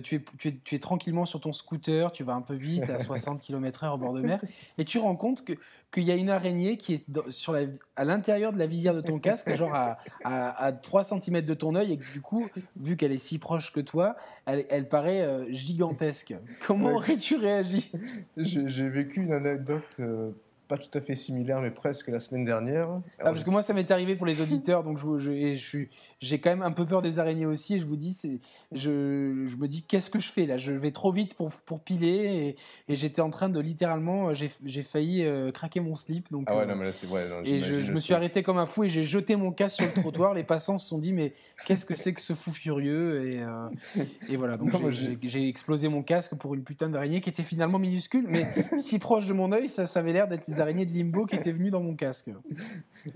tu, 0.03 0.17
es, 0.17 0.25
tu, 0.39 0.49
es, 0.49 0.61
tu, 0.65 0.75
es, 0.75 0.79
tranquillement 0.79 1.25
sur 1.25 1.41
ton 1.41 1.53
scooter, 1.53 2.11
tu 2.13 2.25
vas 2.25 2.35
un 2.35 2.43
peu 2.43 2.55
vite, 2.55 2.91
à 2.91 2.99
60 2.99 3.41
km/h 3.41 3.95
au 3.95 3.99
bord 3.99 4.13
de 4.13 4.23
mer, 4.23 4.41
et 4.77 4.85
tu 4.85 4.99
rends 4.99 5.17
compte 5.17 5.45
qu'il 5.45 6.03
y 6.03 6.11
a 6.11 6.15
une 6.15 6.31
araignée 6.31 6.77
qui 6.77 6.95
est 6.95 7.31
sur 7.31 7.53
la, 7.53 7.63
à 7.97 8.05
l'intérieur 8.05 8.53
de 8.53 8.59
la 8.59 8.67
visière 8.67 8.95
de 8.95 9.01
ton 9.01 9.19
casque, 9.19 9.55
genre 9.55 9.75
à, 9.75 9.99
à, 10.25 10.73
3 10.73 11.05
cm 11.05 11.43
de 11.43 11.55
ton 11.55 11.75
œil, 11.75 11.93
et 11.93 11.99
que 11.99 12.13
du 12.13 12.21
coup, 12.21 12.47
vu 12.77 12.97
qu'elle 12.97 13.13
est 13.13 13.19
si 13.19 13.39
proche 13.39 13.73
que 13.73 13.81
toi, 13.81 14.17
elle, 14.47 14.67
elle 14.69 14.89
paraît 14.89 15.23
euh, 15.23 15.47
gigantesque. 15.51 16.35
Comment 16.67 16.93
aurais-tu 16.93 17.37
réagi? 17.37 17.93
J'ai 18.37 18.89
vécu 18.89 19.21
une 19.21 19.33
anecdote. 19.33 19.83
Euh, 20.01 20.33
pas 20.69 20.77
tout 20.77 20.97
à 20.97 21.01
fait 21.01 21.17
similaire, 21.17 21.61
mais 21.63 21.71
presque 21.71 22.09
la 22.09 22.21
semaine 22.21 22.45
dernière. 22.45 22.89
Ah, 23.19 23.25
parce 23.25 23.43
que 23.43 23.51
moi, 23.51 23.63
ça 23.63 23.73
m'est 23.73 23.91
arrivé 23.91 24.17
pour 24.17 24.27
les 24.27 24.41
auditeurs, 24.43 24.85
donc 24.85 24.99
je, 24.99 25.19
je, 25.19 25.55
je 25.55 26.18
j'ai 26.21 26.41
quand 26.41 26.51
même 26.51 26.63
un 26.63 26.73
peu 26.73 26.85
peur 26.85 27.03
des 27.03 27.19
araignées 27.19 27.47
aussi. 27.47 27.75
Et 27.75 27.79
je 27.79 27.87
vous 27.87 27.97
dis, 27.97 28.13
c'est, 28.13 28.41
je, 28.73 29.47
je, 29.47 29.57
me 29.57 29.69
dis, 29.69 29.83
qu'est-ce 29.83 30.11
que 30.11 30.19
je 30.19 30.31
fais 30.31 30.47
là? 30.47 30.57
Je 30.57 30.73
vais 30.73 30.91
trop 30.91 31.13
vite 31.13 31.35
pour, 31.35 31.51
pour 31.51 31.81
piler, 31.81 32.57
et, 32.89 32.93
et 32.93 32.97
j'étais 32.97 33.21
en 33.21 33.31
train 33.31 33.49
de 33.49 33.61
littéralement, 33.61 34.33
j'ai, 34.35 34.51
j'ai 34.65 34.83
failli 34.83 35.25
euh, 35.25 35.53
craquer 35.53 35.81
mon 35.81 35.95
slip. 35.95 36.31
Donc, 36.31 36.45
ah 36.49 36.57
ouais, 36.57 36.63
euh, 36.63 36.67
non, 36.67 36.77
mais 36.77 36.87
là, 36.87 36.93
c'est 36.93 37.07
vrai. 37.07 37.29
et 37.45 37.59
je, 37.59 37.93
me 37.93 38.01
suis 38.01 38.15
arrêté 38.15 38.43
comme 38.43 38.59
un 38.59 38.67
fou 38.67 38.85
et 38.85 38.89
j'ai 38.89 39.05
jeté 39.05 39.37
mon 39.37 39.53
casque 39.53 39.77
sur 39.83 39.87
le 39.87 40.01
trottoir. 40.01 40.35
les 40.35 40.45
passants 40.45 40.79
se 40.79 40.89
sont 40.89 40.99
dit, 40.99 41.13
mais 41.13 41.33
qu'est-ce 41.67 41.85
que 41.85 41.95
c'est 41.95 42.13
que 42.13 42.21
ce 42.21 42.33
fou 42.33 42.53
furieux? 42.53 43.33
Et, 43.33 43.41
euh, 43.41 44.05
et 44.29 44.37
voilà, 44.37 44.57
donc 44.57 44.71
j'ai, 44.91 45.49
explosé 45.49 45.89
mon 45.89 46.03
casque 46.03 46.35
pour 46.35 46.55
une 46.55 46.65
putain 46.65 46.89
d'araignée 46.89 47.21
qui 47.21 47.31
était 47.31 47.43
finalement 47.43 47.79
minuscule, 47.79 48.27
mais 48.29 48.47
si 48.79 48.99
proche 48.99 49.27
de 49.27 49.33
mon 49.33 49.53
œil, 49.53 49.69
ça, 49.69 49.87
ça 49.87 50.01
avait 50.01 50.13
l'air 50.13 50.29
d'être 50.29 50.49
araignées 50.61 50.87
de 50.87 50.93
limbo 50.93 51.27
qui 51.27 51.37
étaient 51.37 51.53
venues 51.53 51.71
dans 51.71 51.83
mon 51.83 51.95
casque. 51.95 52.31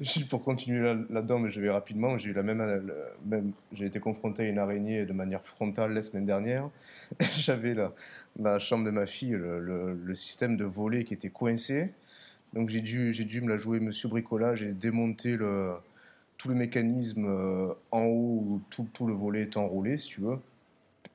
Juste 0.01 0.29
pour 0.29 0.43
continuer 0.43 0.95
là-dedans, 1.11 1.39
mais 1.39 1.51
je 1.51 1.61
vais 1.61 1.71
rapidement. 1.71 2.17
J'ai 2.19 2.31
eu 2.31 2.33
la 2.33 2.43
même, 2.43 2.61
même 3.27 3.53
j'ai 3.73 3.87
été 3.87 4.01
confronté 4.01 4.43
à 4.43 4.47
une 4.47 4.59
araignée 4.59 5.05
de 5.05 5.13
manière 5.13 5.43
frontale 5.45 5.93
la 5.95 6.03
semaine 6.03 6.27
dernière. 6.27 6.69
J'avais 7.21 7.75
la, 7.75 7.93
la 8.39 8.59
chambre 8.59 8.85
de 8.85 8.91
ma 8.91 9.07
fille, 9.07 9.31
le, 9.31 9.95
le, 9.95 10.15
système 10.15 10.57
de 10.57 10.65
volet 10.65 11.05
qui 11.05 11.15
était 11.15 11.31
coincé. 11.31 11.93
Donc 12.53 12.69
j'ai 12.69 12.81
dû, 12.81 13.13
j'ai 13.13 13.25
dû 13.25 13.41
me 13.41 13.49
la 13.49 13.57
jouer 13.57 13.81
Monsieur 13.81 14.09
Bricolage 14.09 14.63
et 14.63 14.73
démonter 14.73 15.37
le, 15.37 15.73
tout 16.37 16.49
le 16.49 16.55
mécanisme 16.55 17.27
euh, 17.27 17.75
en 17.91 18.03
haut 18.05 18.43
où 18.45 18.61
tout, 18.71 18.89
tout 18.93 19.07
le 19.07 19.15
volet 19.15 19.43
est 19.43 19.57
enroulé, 19.57 19.99
si 19.99 20.09
tu 20.09 20.21
veux. 20.21 20.39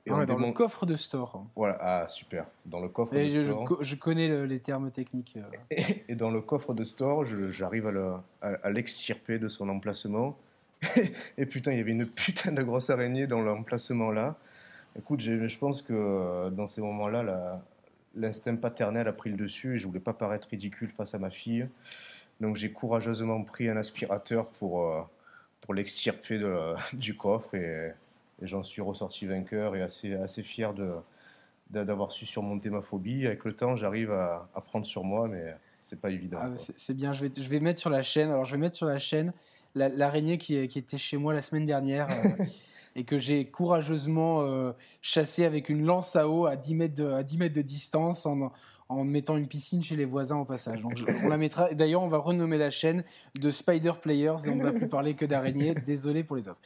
Ah 0.10 0.26
dans 0.26 0.38
le 0.38 0.52
coffre 0.52 0.86
de 0.86 0.96
store. 0.96 1.46
Voilà, 1.56 1.78
ah 1.82 2.08
super. 2.10 2.46
Dans 2.66 2.80
le 2.80 2.88
coffre 2.88 3.14
de 3.14 3.28
je, 3.28 3.42
store. 3.42 3.84
Je, 3.84 3.96
connais 3.96 4.48
les 4.48 4.60
termes 4.60 4.90
techniques. 4.92 5.38
Euh. 5.38 5.82
Et, 6.08 6.16
dans 6.16 6.32
le 6.32 6.42
coffre 6.42 6.74
de 6.74 6.84
store, 6.84 7.26
j'arrive 7.26 7.88
à 8.42 8.70
l'extirper 8.70 9.40
de 9.40 9.48
son 9.48 9.70
emplacement. 9.70 10.38
et 11.38 11.46
putain, 11.46 11.72
il 11.72 11.78
y 11.78 11.82
avait 11.82 11.92
une 11.92 12.08
putain 12.08 12.52
de 12.52 12.62
grosse 12.62 12.90
araignée 12.90 13.28
dans 13.28 13.42
l'emplacement 13.42 14.12
là. 14.12 14.38
Écoute, 14.96 15.22
je 15.22 15.58
pense 15.58 15.82
que 15.82 15.94
euh, 15.94 16.50
dans 16.50 16.68
ces 16.68 16.82
moments-là, 16.82 17.62
l'instinct 18.16 18.56
paternel 18.56 19.08
a 19.08 19.14
pris 19.14 19.30
le 19.30 19.38
dessus 19.38 19.76
et 19.76 19.78
je 19.78 19.86
voulais 19.86 20.00
pas 20.00 20.14
paraître 20.14 20.48
ridicule 20.50 20.90
face 20.90 21.14
à 21.14 21.20
ma 21.20 21.30
fille. 21.30 21.68
Donc 22.42 22.56
j'ai 22.56 22.72
courageusement 22.72 23.44
pris 23.44 23.70
un 23.70 23.78
aspirateur 23.78 24.52
pour, 24.60 24.84
euh, 24.84 25.02
pour 25.62 25.74
l'extirper 25.74 26.40
du 26.94 27.16
coffre 27.16 27.56
et 27.56 27.92
et 28.42 28.48
j'en 28.48 28.64
suis 28.64 28.82
ressorti 28.82 29.26
vainqueur 29.26 29.76
et 29.76 29.82
assez, 29.82 30.14
assez 30.14 30.44
fier 30.44 30.74
de, 30.74 30.92
d'avoir 31.72 32.12
su 32.12 32.26
surmonter 32.26 32.70
ma 32.70 32.82
phobie. 32.82 33.26
Avec 33.26 33.44
le 33.46 33.54
temps, 33.54 33.76
j'arrive 33.76 34.12
à, 34.12 34.48
à 34.54 34.62
prendre 34.62 34.86
sur 34.86 35.04
moi, 35.04 35.28
mais 35.28 35.56
c'est 35.82 36.00
pas 36.00 36.12
évident. 36.12 36.40
Ah, 36.42 36.52
c'est, 36.56 36.94
bien, 36.94 37.14
je 37.14 37.26
vais, 37.26 37.42
je 37.42 37.50
vais 37.50 37.60
mettre 37.60 37.80
sur 37.80 37.90
la 37.90 38.04
chaîne. 38.04 38.30
Alors, 38.30 38.46
je 38.46 38.52
vais 38.52 38.60
mettre 38.60 38.76
sur 38.76 38.86
la 38.86 39.00
chaîne 39.00 39.34
l'araignée 39.78 40.38
qui, 40.38 40.68
qui, 40.68 40.80
était 40.80 40.98
chez 40.98 41.18
moi 41.18 41.34
la 41.34 41.42
semaine 41.42 41.66
dernière. 41.66 42.08
Euh, 42.10 42.44
et 42.96 43.04
que 43.04 43.20
j'ai 43.20 43.46
courageusement 43.46 44.42
euh, 44.42 44.72
chassé 45.04 45.46
avec 45.46 45.70
une 45.70 45.86
lance 45.86 46.16
à 46.16 46.28
eau 46.28 46.48
à 46.48 46.56
10 46.56 46.76
mètres 46.76 46.96
de, 46.96 47.06
à 47.06 47.22
10 47.22 47.38
mètres 47.38 47.56
de 47.56 47.62
distance 47.62 48.26
en, 48.26 48.52
en 48.90 49.04
mettant 49.04 49.36
une 49.36 49.48
piscine 49.48 49.84
chez 49.84 49.96
les 49.96 50.06
voisins 50.06 50.38
au 50.38 50.46
passage. 50.46 50.82
Donc 50.82 50.94
on 51.24 51.28
la 51.28 51.38
mettra. 51.38 51.74
D'ailleurs, 51.74 52.04
on 52.04 52.08
va 52.08 52.18
renommer 52.18 52.58
la 52.58 52.70
chaîne 52.70 53.04
de 53.40 53.52
Spider 53.52 53.94
Players 54.02 54.36
et 54.46 54.50
on 54.50 54.56
ne 54.56 54.64
va 54.64 54.72
plus 54.72 54.88
parler 54.88 55.14
que 55.14 55.26
d'araignées. 55.26 55.76
Désolé 55.86 56.24
pour 56.24 56.38
les 56.38 56.48
autres. 56.48 56.62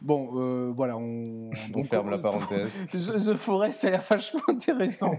Bon, 0.00 0.30
euh, 0.36 0.72
voilà, 0.74 0.96
on, 0.96 1.50
on 1.74 1.84
ferme 1.84 2.10
la 2.10 2.18
parenthèse. 2.18 2.78
The 2.90 3.36
Forest, 3.36 3.80
ça 3.80 3.88
a 3.88 3.90
l'air 3.90 4.04
vachement 4.08 4.40
intéressant. 4.48 5.12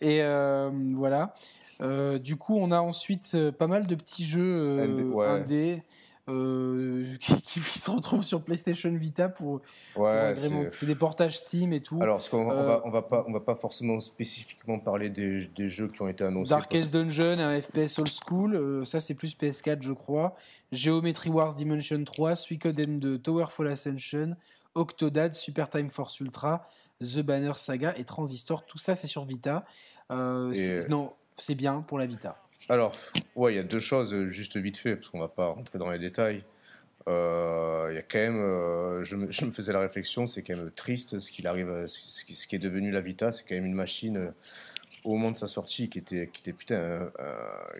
Et 0.00 0.22
euh, 0.22 0.70
voilà. 0.94 1.34
Euh, 1.80 2.18
du 2.18 2.36
coup, 2.36 2.56
on 2.56 2.70
a 2.70 2.80
ensuite 2.80 3.36
pas 3.52 3.66
mal 3.66 3.86
de 3.86 3.94
petits 3.94 4.24
jeux 4.24 4.80
indés. 5.24 5.82
Euh, 6.30 7.16
qui, 7.44 7.60
se 7.60 7.90
retrouvent 7.90 8.24
sur 8.24 8.42
PlayStation 8.42 8.90
Vita 8.94 9.28
pour, 9.28 9.60
ouais, 9.96 10.34
c'est 10.72 10.86
des 10.86 10.94
portages 10.94 11.36
Steam 11.36 11.74
et 11.74 11.80
tout. 11.80 11.98
Alors, 12.00 12.26
on, 12.32 12.44
va, 12.46 12.54
euh, 12.54 12.80
on 12.84 12.90
va 12.90 13.02
pas, 13.02 13.24
on 13.28 13.32
va 13.32 13.40
pas 13.40 13.56
forcément 13.56 14.00
spécifiquement 14.00 14.78
parler 14.78 15.10
des, 15.10 15.46
des 15.48 15.68
jeux 15.68 15.88
qui 15.88 16.00
ont 16.00 16.08
été 16.08 16.24
annoncés. 16.24 16.48
Darkest 16.48 16.90
Dungeon, 16.90 17.38
un 17.40 17.60
FPS 17.60 17.98
old 17.98 18.08
school, 18.08 18.54
euh, 18.54 18.84
ça 18.86 19.00
c'est 19.00 19.12
plus 19.12 19.36
PS4 19.36 19.82
je 19.82 19.92
crois. 19.92 20.34
Geometry 20.72 21.28
Wars 21.28 21.54
Dimension 21.54 22.02
3, 22.02 22.36
Suikoden 22.36 22.98
2, 23.00 23.18
Towerfall 23.18 23.68
Ascension, 23.68 24.34
Octodad, 24.74 25.34
Super 25.34 25.68
Time 25.68 25.90
Force 25.90 26.20
Ultra, 26.20 26.66
The 27.02 27.20
Banner 27.20 27.52
Saga 27.56 27.92
et 27.98 28.04
Transistor. 28.04 28.64
Tout 28.64 28.78
ça 28.78 28.94
c'est 28.94 29.08
sur 29.08 29.26
Vita. 29.26 29.66
Non, 30.08 31.12
c'est 31.36 31.54
bien 31.54 31.82
pour 31.82 31.98
la 31.98 32.06
Vita. 32.06 32.43
Alors, 32.70 32.96
ouais, 33.36 33.52
il 33.52 33.56
y 33.56 33.58
a 33.58 33.62
deux 33.62 33.80
choses, 33.80 34.14
euh, 34.14 34.26
juste 34.26 34.56
vite 34.56 34.78
fait, 34.78 34.96
parce 34.96 35.10
qu'on 35.10 35.20
va 35.20 35.28
pas 35.28 35.46
rentrer 35.46 35.78
dans 35.78 35.90
les 35.90 35.98
détails. 35.98 36.44
Euh, 37.08 37.88
il 37.90 37.96
y 37.96 37.98
a 37.98 38.02
quand 38.02 38.18
même, 38.18 38.40
euh, 38.40 39.04
je, 39.04 39.16
me, 39.16 39.26
faisais 39.52 39.72
la 39.72 39.80
réflexion, 39.80 40.26
c'est 40.26 40.42
quand 40.42 40.56
même 40.56 40.70
triste 40.70 41.18
ce 41.18 41.30
qu'il 41.30 41.46
arrive, 41.46 41.84
ce 41.86 42.24
qui, 42.24 42.56
est 42.56 42.58
devenu 42.58 42.90
la 42.90 43.02
Vita, 43.02 43.32
c'est 43.32 43.44
quand 43.46 43.54
même 43.54 43.66
une 43.66 43.74
machine 43.74 44.32
au 45.04 45.10
moment 45.12 45.30
de 45.30 45.36
sa 45.36 45.46
sortie 45.46 45.90
qui 45.90 45.98
était, 45.98 46.30
qui 46.32 46.40
était 46.40 46.54
putain 46.54 47.12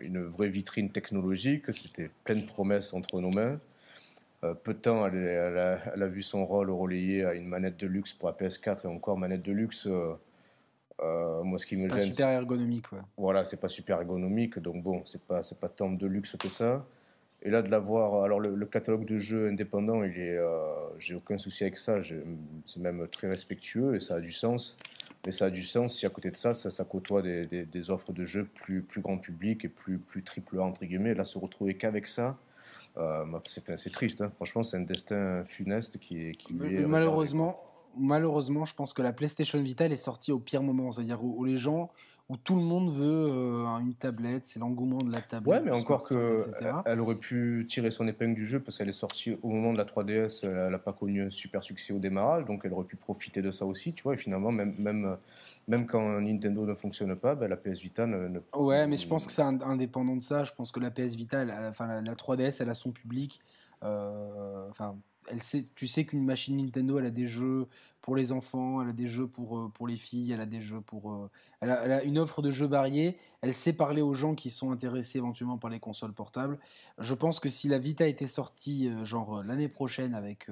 une 0.01 0.23
vraie 0.23 0.49
vitrine 0.49 0.91
technologique, 0.91 1.73
c'était 1.73 2.11
plein 2.23 2.35
de 2.35 2.45
promesses 2.45 2.93
entre 2.93 3.19
nos 3.19 3.31
mains. 3.31 3.59
peu 4.63 4.73
de 4.75 4.79
temps, 4.79 5.07
elle, 5.07 5.57
a, 5.57 6.07
vu 6.07 6.21
son 6.21 6.45
rôle 6.45 6.69
relayé 6.69 7.25
à 7.25 7.33
une 7.33 7.47
manette 7.47 7.77
de 7.77 7.87
luxe 7.87 8.13
pour 8.13 8.29
la 8.29 8.35
PS4 8.35 8.85
et 8.85 8.87
encore 8.87 9.17
manette 9.17 9.41
de 9.41 9.51
luxe. 9.51 9.87
Euh, 11.01 11.43
moi, 11.43 11.59
ce 11.59 11.65
qui 11.65 11.75
me 11.75 11.89
pas 11.89 11.99
gêne. 11.99 12.13
super 12.13 12.29
ergonomique, 12.29 12.91
ouais. 12.91 12.99
Voilà, 13.17 13.45
c'est 13.45 13.59
pas 13.59 13.69
super 13.69 13.99
ergonomique, 13.99 14.59
donc 14.59 14.81
bon, 14.81 15.01
c'est 15.05 15.21
pas, 15.21 15.43
c'est 15.43 15.59
pas 15.59 15.67
tant 15.67 15.91
de 15.91 16.07
luxe 16.07 16.37
que 16.37 16.49
ça. 16.49 16.85
Et 17.41 17.49
là, 17.49 17.61
de 17.61 17.69
l'avoir. 17.69 18.23
Alors, 18.23 18.39
le, 18.39 18.65
catalogue 18.65 19.05
de 19.05 19.17
jeux 19.17 19.49
indépendants, 19.49 20.03
il 20.03 20.17
est. 20.17 20.37
Euh, 20.37 20.73
j'ai 20.97 21.15
aucun 21.15 21.37
souci 21.37 21.63
avec 21.63 21.77
ça. 21.77 21.97
C'est 22.65 22.79
même 22.79 23.07
très 23.09 23.27
respectueux 23.27 23.95
et 23.95 23.99
ça 23.99 24.15
a 24.15 24.19
du 24.19 24.31
sens. 24.31 24.77
Mais 25.25 25.31
ça 25.31 25.45
a 25.45 25.49
du 25.49 25.63
sens 25.63 25.97
si 25.97 26.05
à 26.05 26.09
côté 26.09 26.31
de 26.31 26.35
ça, 26.35 26.53
ça, 26.53 26.71
ça 26.71 26.83
côtoie 26.85 27.21
des, 27.21 27.45
des, 27.45 27.89
offres 27.89 28.13
de 28.13 28.25
jeux 28.25 28.47
plus, 28.55 28.81
plus 28.81 29.01
grand 29.01 29.17
public 29.17 29.65
et 29.65 29.69
plus, 29.69 29.97
plus 29.97 30.23
triple 30.23 30.59
A, 30.59 30.63
entre 30.63 30.85
guillemets. 30.85 31.13
Là, 31.13 31.23
se 31.23 31.37
retrouver 31.37 31.75
qu'avec 31.75 32.07
ça. 32.07 32.37
Euh, 32.97 33.25
c'est, 33.45 33.91
triste, 33.91 34.21
hein. 34.21 34.31
franchement, 34.35 34.63
c'est 34.63 34.77
un 34.77 34.81
destin 34.81 35.43
funeste 35.45 35.99
qui, 35.99 36.31
qui 36.31 36.53
est 36.53 36.85
malheureusement, 36.87 37.61
malheureusement, 37.97 38.65
je 38.65 38.73
pense 38.73 38.93
que 38.93 39.01
la 39.01 39.13
PlayStation 39.13 39.61
Vita 39.61 39.85
est 39.85 39.95
sortie 39.95 40.31
au 40.31 40.39
pire 40.39 40.63
moment, 40.63 40.91
c'est-à-dire 40.91 41.23
où, 41.23 41.43
les 41.45 41.57
gens, 41.57 41.91
où 42.29 42.37
tout 42.37 42.55
le 42.55 42.61
monde 42.61 42.91
veut 42.91 43.27
euh, 43.29 43.65
une 43.79 43.93
tablette, 43.93 44.47
c'est 44.47 44.59
l'engouement 44.59 44.97
de 44.97 45.11
la 45.11 45.21
tablette. 45.21 45.47
Ouais, 45.47 45.61
mais 45.61 45.71
encore 45.71 46.03
que 46.03 46.37
elle 46.85 46.99
aurait 46.99 47.15
pu 47.15 47.65
tirer 47.69 47.91
son 47.91 48.07
épingle 48.07 48.35
du 48.35 48.45
jeu 48.45 48.59
parce 48.59 48.77
qu'elle 48.77 48.89
est 48.89 48.93
sortie 48.93 49.37
au 49.43 49.49
moment 49.49 49.73
de 49.73 49.77
la 49.77 49.85
3DS, 49.85 50.45
elle 50.47 50.71
n'a 50.71 50.79
pas 50.79 50.93
connu 50.93 51.23
un 51.23 51.29
super 51.29 51.63
succès 51.63 51.93
au 51.93 51.99
démarrage, 51.99 52.45
donc 52.45 52.61
elle 52.65 52.73
aurait 52.73 52.85
pu 52.85 52.95
profiter 52.95 53.41
de 53.41 53.51
ça 53.51 53.65
aussi, 53.65 53.93
tu 53.93 54.03
vois. 54.03 54.15
Et 54.15 54.17
finalement, 54.17 54.51
même 54.51 54.75
même 54.77 55.17
même 55.67 55.87
quand 55.87 56.21
Nintendo 56.21 56.65
ne 56.65 56.73
fonctionne 56.73 57.15
pas, 57.15 57.35
ben, 57.35 57.47
la 57.47 57.57
PS 57.57 57.81
Vita 57.81 58.05
ne, 58.05 58.39
Ouais, 58.55 58.87
mais 58.87 58.97
je 58.97 59.07
pense 59.07 59.25
que 59.25 59.31
c'est 59.31 59.41
indépendant 59.41 60.15
de 60.15 60.23
ça. 60.23 60.43
Je 60.43 60.51
pense 60.51 60.71
que 60.71 60.79
la 60.79 60.91
PS 60.91 61.15
Vita, 61.15 61.43
enfin 61.69 62.01
la, 62.01 62.15
3DS, 62.15 62.57
elle 62.59 62.69
a 62.69 62.73
son 62.73 62.91
public. 62.91 63.41
Euh, 63.83 64.69
enfin 64.69 64.95
elle 65.29 65.41
sait, 65.41 65.65
tu 65.75 65.87
sais 65.87 66.05
qu'une 66.05 66.23
machine 66.23 66.57
Nintendo, 66.57 66.99
elle 66.99 67.05
a 67.05 67.11
des 67.11 67.27
jeux 67.27 67.67
pour 68.01 68.15
les 68.15 68.31
enfants, 68.31 68.81
elle 68.81 68.89
a 68.89 68.93
des 68.93 69.07
jeux 69.07 69.27
pour, 69.27 69.57
euh, 69.57 69.69
pour 69.69 69.87
les 69.87 69.97
filles, 69.97 70.31
elle 70.31 70.41
a 70.41 70.45
des 70.45 70.61
jeux 70.61 70.81
pour. 70.81 71.11
Euh, 71.11 71.29
elle, 71.59 71.71
a, 71.71 72.03
une 72.03 72.19
offre 72.19 72.41
de 72.41 72.51
jeux 72.51 72.67
variés. 72.67 73.17
Elle 73.41 73.53
sait 73.53 73.73
parler 73.73 74.01
aux 74.01 74.13
gens 74.13 74.35
qui 74.35 74.51
sont 74.51 74.71
intéressés 74.71 75.17
éventuellement 75.17 75.57
par 75.57 75.71
les 75.71 75.79
consoles 75.79 76.13
portables. 76.13 76.59
Je 76.99 77.13
pense 77.15 77.39
que 77.39 77.49
si 77.49 77.67
la 77.67 77.79
Vita 77.79 78.07
était 78.07 78.27
sortie, 78.27 78.89
euh, 78.89 79.03
genre 79.05 79.43
l'année 79.43 79.69
prochaine, 79.69 80.13
avec 80.13 80.47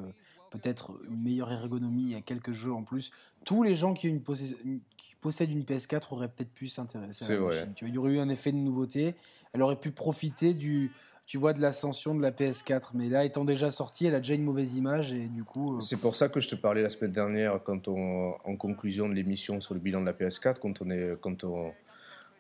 peut-être 0.49 0.99
une 1.09 1.21
meilleure 1.21 1.51
ergonomie 1.51 2.13
et 2.13 2.21
quelques 2.21 2.53
jeux 2.53 2.73
en 2.73 2.83
plus, 2.83 3.11
tous 3.45 3.61
les 3.63 3.75
gens 3.75 3.93
qui, 3.93 4.07
une 4.07 4.21
qui 4.21 5.15
possèdent 5.21 5.51
une 5.51 5.63
PS4 5.63 6.13
auraient 6.13 6.29
peut-être 6.29 6.53
pu 6.53 6.67
s'intéresser 6.67 7.33
à 7.33 7.35
la 7.35 7.41
machine. 7.41 7.73
il 7.81 7.93
y 7.93 7.97
aurait 7.97 8.13
eu 8.13 8.19
un 8.19 8.29
effet 8.29 8.51
de 8.51 8.57
nouveauté. 8.57 9.15
Elle 9.53 9.61
aurait 9.61 9.79
pu 9.79 9.91
profiter 9.91 10.55
du 10.55 10.91
tu 11.25 11.37
vois 11.37 11.53
de 11.53 11.61
l'ascension 11.61 12.15
de 12.15 12.21
la 12.21 12.31
PS4. 12.31 12.89
Mais 12.93 13.09
là, 13.09 13.25
étant 13.25 13.45
déjà 13.45 13.71
sortie, 13.71 14.05
elle 14.05 14.15
a 14.15 14.19
déjà 14.19 14.33
une 14.33 14.43
mauvaise 14.43 14.75
image 14.75 15.13
et 15.13 15.27
du 15.27 15.43
coup. 15.43 15.75
Euh, 15.75 15.79
c'est 15.79 15.99
pour 15.99 16.15
ça 16.15 16.29
que 16.29 16.39
je 16.39 16.49
te 16.49 16.55
parlais 16.55 16.81
la 16.81 16.89
semaine 16.89 17.11
dernière, 17.11 17.61
quand 17.63 17.87
on, 17.87 18.33
en 18.43 18.55
conclusion 18.55 19.07
de 19.07 19.13
l'émission 19.13 19.61
sur 19.61 19.73
le 19.73 19.79
bilan 19.79 20.01
de 20.01 20.05
la 20.05 20.13
PS4, 20.13 20.59
quand 20.59 20.81
on, 20.81 20.89
est, 20.89 21.17
quand 21.21 21.43
on 21.43 21.73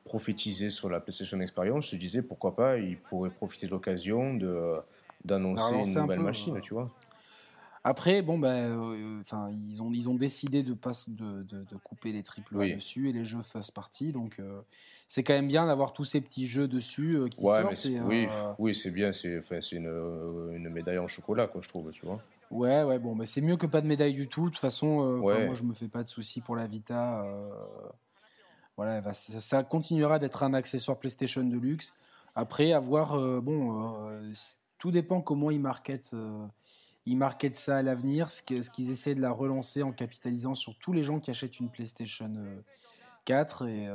prophétisait 0.03 0.69
sur 0.69 0.89
la 0.89 0.99
PlayStation 0.99 1.39
Experience, 1.39 1.85
je 1.85 1.91
te 1.91 1.95
disais 1.95 2.21
pourquoi 2.21 2.55
pas, 2.55 2.77
il 2.77 2.97
pourrait 2.97 3.29
profiter 3.29 3.67
de 3.67 3.71
l'occasion 3.71 4.33
de 4.35 4.75
d'annoncer 5.23 5.73
une 5.75 5.93
nouvelle 5.93 6.19
machine, 6.19 6.59
tu 6.61 6.73
vois. 6.73 6.91
Après, 7.85 8.21
bon, 8.21 8.37
ben, 8.37 8.79
euh, 8.79 9.19
enfin, 9.19 9.49
ils 9.51 9.81
ont 9.81 9.91
ils 9.91 10.07
ont 10.07 10.15
décidé 10.15 10.63
de 10.63 10.73
pas 10.73 10.91
de, 11.09 11.43
de, 11.43 11.77
couper 11.83 12.13
les 12.13 12.23
triple 12.23 12.61
A 12.61 12.69
dessus 12.69 13.09
et 13.09 13.13
les 13.13 13.25
jeux 13.25 13.41
first 13.41 13.71
party, 13.71 14.11
donc. 14.11 14.39
Euh, 14.39 14.61
c'est 15.09 15.21
quand 15.21 15.33
même 15.33 15.49
bien 15.49 15.67
d'avoir 15.67 15.93
tous 15.93 16.05
ces 16.05 16.21
petits 16.21 16.47
jeux 16.47 16.67
dessus 16.67 17.17
euh, 17.17 17.27
qui 17.27 17.39
sortent. 17.39 17.87
oui, 18.05 18.27
oui 18.57 18.73
c'est 18.73 18.89
bien. 18.89 19.11
C'est 19.11 19.41
une, 19.71 20.51
une, 20.55 20.69
médaille 20.69 20.97
en 20.97 21.07
chocolat, 21.07 21.45
quoi, 21.45 21.61
je 21.61 21.69
trouve, 21.69 21.91
tu 21.91 22.03
vois. 22.05 22.19
Ouais, 22.49 22.83
ouais, 22.83 22.97
bon, 22.97 23.13
mais 23.13 23.27
c'est 23.27 23.41
mieux 23.41 23.57
que 23.57 23.67
pas 23.67 23.81
de 23.81 23.85
médaille 23.85 24.15
du 24.15 24.27
tout. 24.27 24.45
De 24.45 24.49
toute 24.49 24.57
façon, 24.57 25.17
moi, 25.17 25.53
je 25.53 25.63
me 25.63 25.73
fais 25.73 25.89
pas 25.89 26.03
de 26.03 26.09
soucis 26.09 26.41
pour 26.41 26.55
la 26.55 26.65
Vita. 26.65 27.27
voilà, 28.75 29.03
ça, 29.13 29.63
continuera 29.63 30.17
d'être 30.17 30.41
un 30.41 30.53
accessoire 30.55 30.97
PlayStation 30.97 31.43
de 31.43 31.57
luxe. 31.57 31.93
Après, 32.33 32.71
avoir, 32.71 33.19
bon, 33.41 34.09
tout 34.79 34.89
dépend 34.89 35.21
comment 35.21 35.51
ils 35.51 35.59
marketent, 35.59 36.15
ils 37.05 37.17
marketent 37.17 37.55
ça 37.55 37.77
à 37.77 37.81
l'avenir, 37.81 38.29
ce 38.31 38.41
qu'ils 38.41 38.91
essaient 38.91 39.15
de 39.15 39.21
la 39.21 39.31
relancer 39.31 39.83
en 39.83 39.91
capitalisant 39.91 40.55
sur 40.55 40.77
tous 40.77 40.93
les 40.93 41.03
gens 41.03 41.19
qui 41.19 41.31
achètent 41.31 41.59
une 41.59 41.69
PlayStation 41.69 42.31
4 43.25 43.67
et 43.67 43.89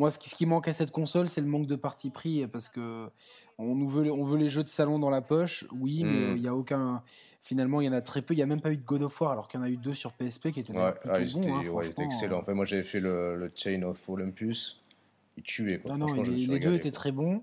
moi, 0.00 0.10
ce 0.10 0.18
qui, 0.18 0.30
ce 0.30 0.34
qui, 0.34 0.46
manque 0.46 0.66
à 0.66 0.72
cette 0.72 0.92
console, 0.92 1.28
c'est 1.28 1.42
le 1.42 1.46
manque 1.46 1.66
de 1.66 1.76
parti 1.76 2.08
pris, 2.08 2.46
parce 2.46 2.70
que 2.70 3.10
on 3.58 3.74
nous 3.74 3.88
veut, 3.88 4.10
on 4.10 4.24
veut 4.24 4.38
les 4.38 4.48
jeux 4.48 4.64
de 4.64 4.68
salon 4.70 4.98
dans 4.98 5.10
la 5.10 5.20
poche, 5.20 5.66
oui, 5.72 6.02
mais 6.02 6.32
hmm. 6.32 6.36
il 6.36 6.40
n'y 6.40 6.48
a 6.48 6.54
aucun. 6.54 7.02
Finalement, 7.42 7.82
il 7.82 7.84
y 7.84 7.88
en 7.88 7.92
a 7.92 8.00
très 8.00 8.22
peu. 8.22 8.32
Il 8.32 8.38
n'y 8.38 8.42
a 8.42 8.46
même 8.46 8.62
pas 8.62 8.72
eu 8.72 8.78
de 8.78 8.82
God 8.82 9.02
of 9.02 9.20
War, 9.20 9.32
alors 9.32 9.48
qu'il 9.48 9.60
y 9.60 9.62
en 9.62 9.66
a 9.66 9.68
eu 9.68 9.76
deux 9.76 9.92
sur 9.92 10.14
PSP 10.14 10.52
qui 10.52 10.60
étaient 10.60 10.72
ouais, 10.72 10.92
plutôt 10.92 11.14
ah, 11.14 11.18
bons. 11.18 11.54
Hein, 11.54 11.68
ouais, 11.68 11.90
excellent. 11.98 12.38
Enfin, 12.40 12.54
moi, 12.54 12.64
j'avais 12.64 12.82
fait 12.82 13.00
le, 13.00 13.50
Chain 13.54 13.82
of 13.82 14.08
Olympus. 14.08 14.82
Il 15.36 15.42
tuait. 15.42 15.80
Quoi. 15.80 15.98
Non, 15.98 16.06
non, 16.06 16.22
les, 16.22 16.58
deux 16.58 16.74
étaient 16.74 16.90
très 16.90 17.12
bons. 17.12 17.42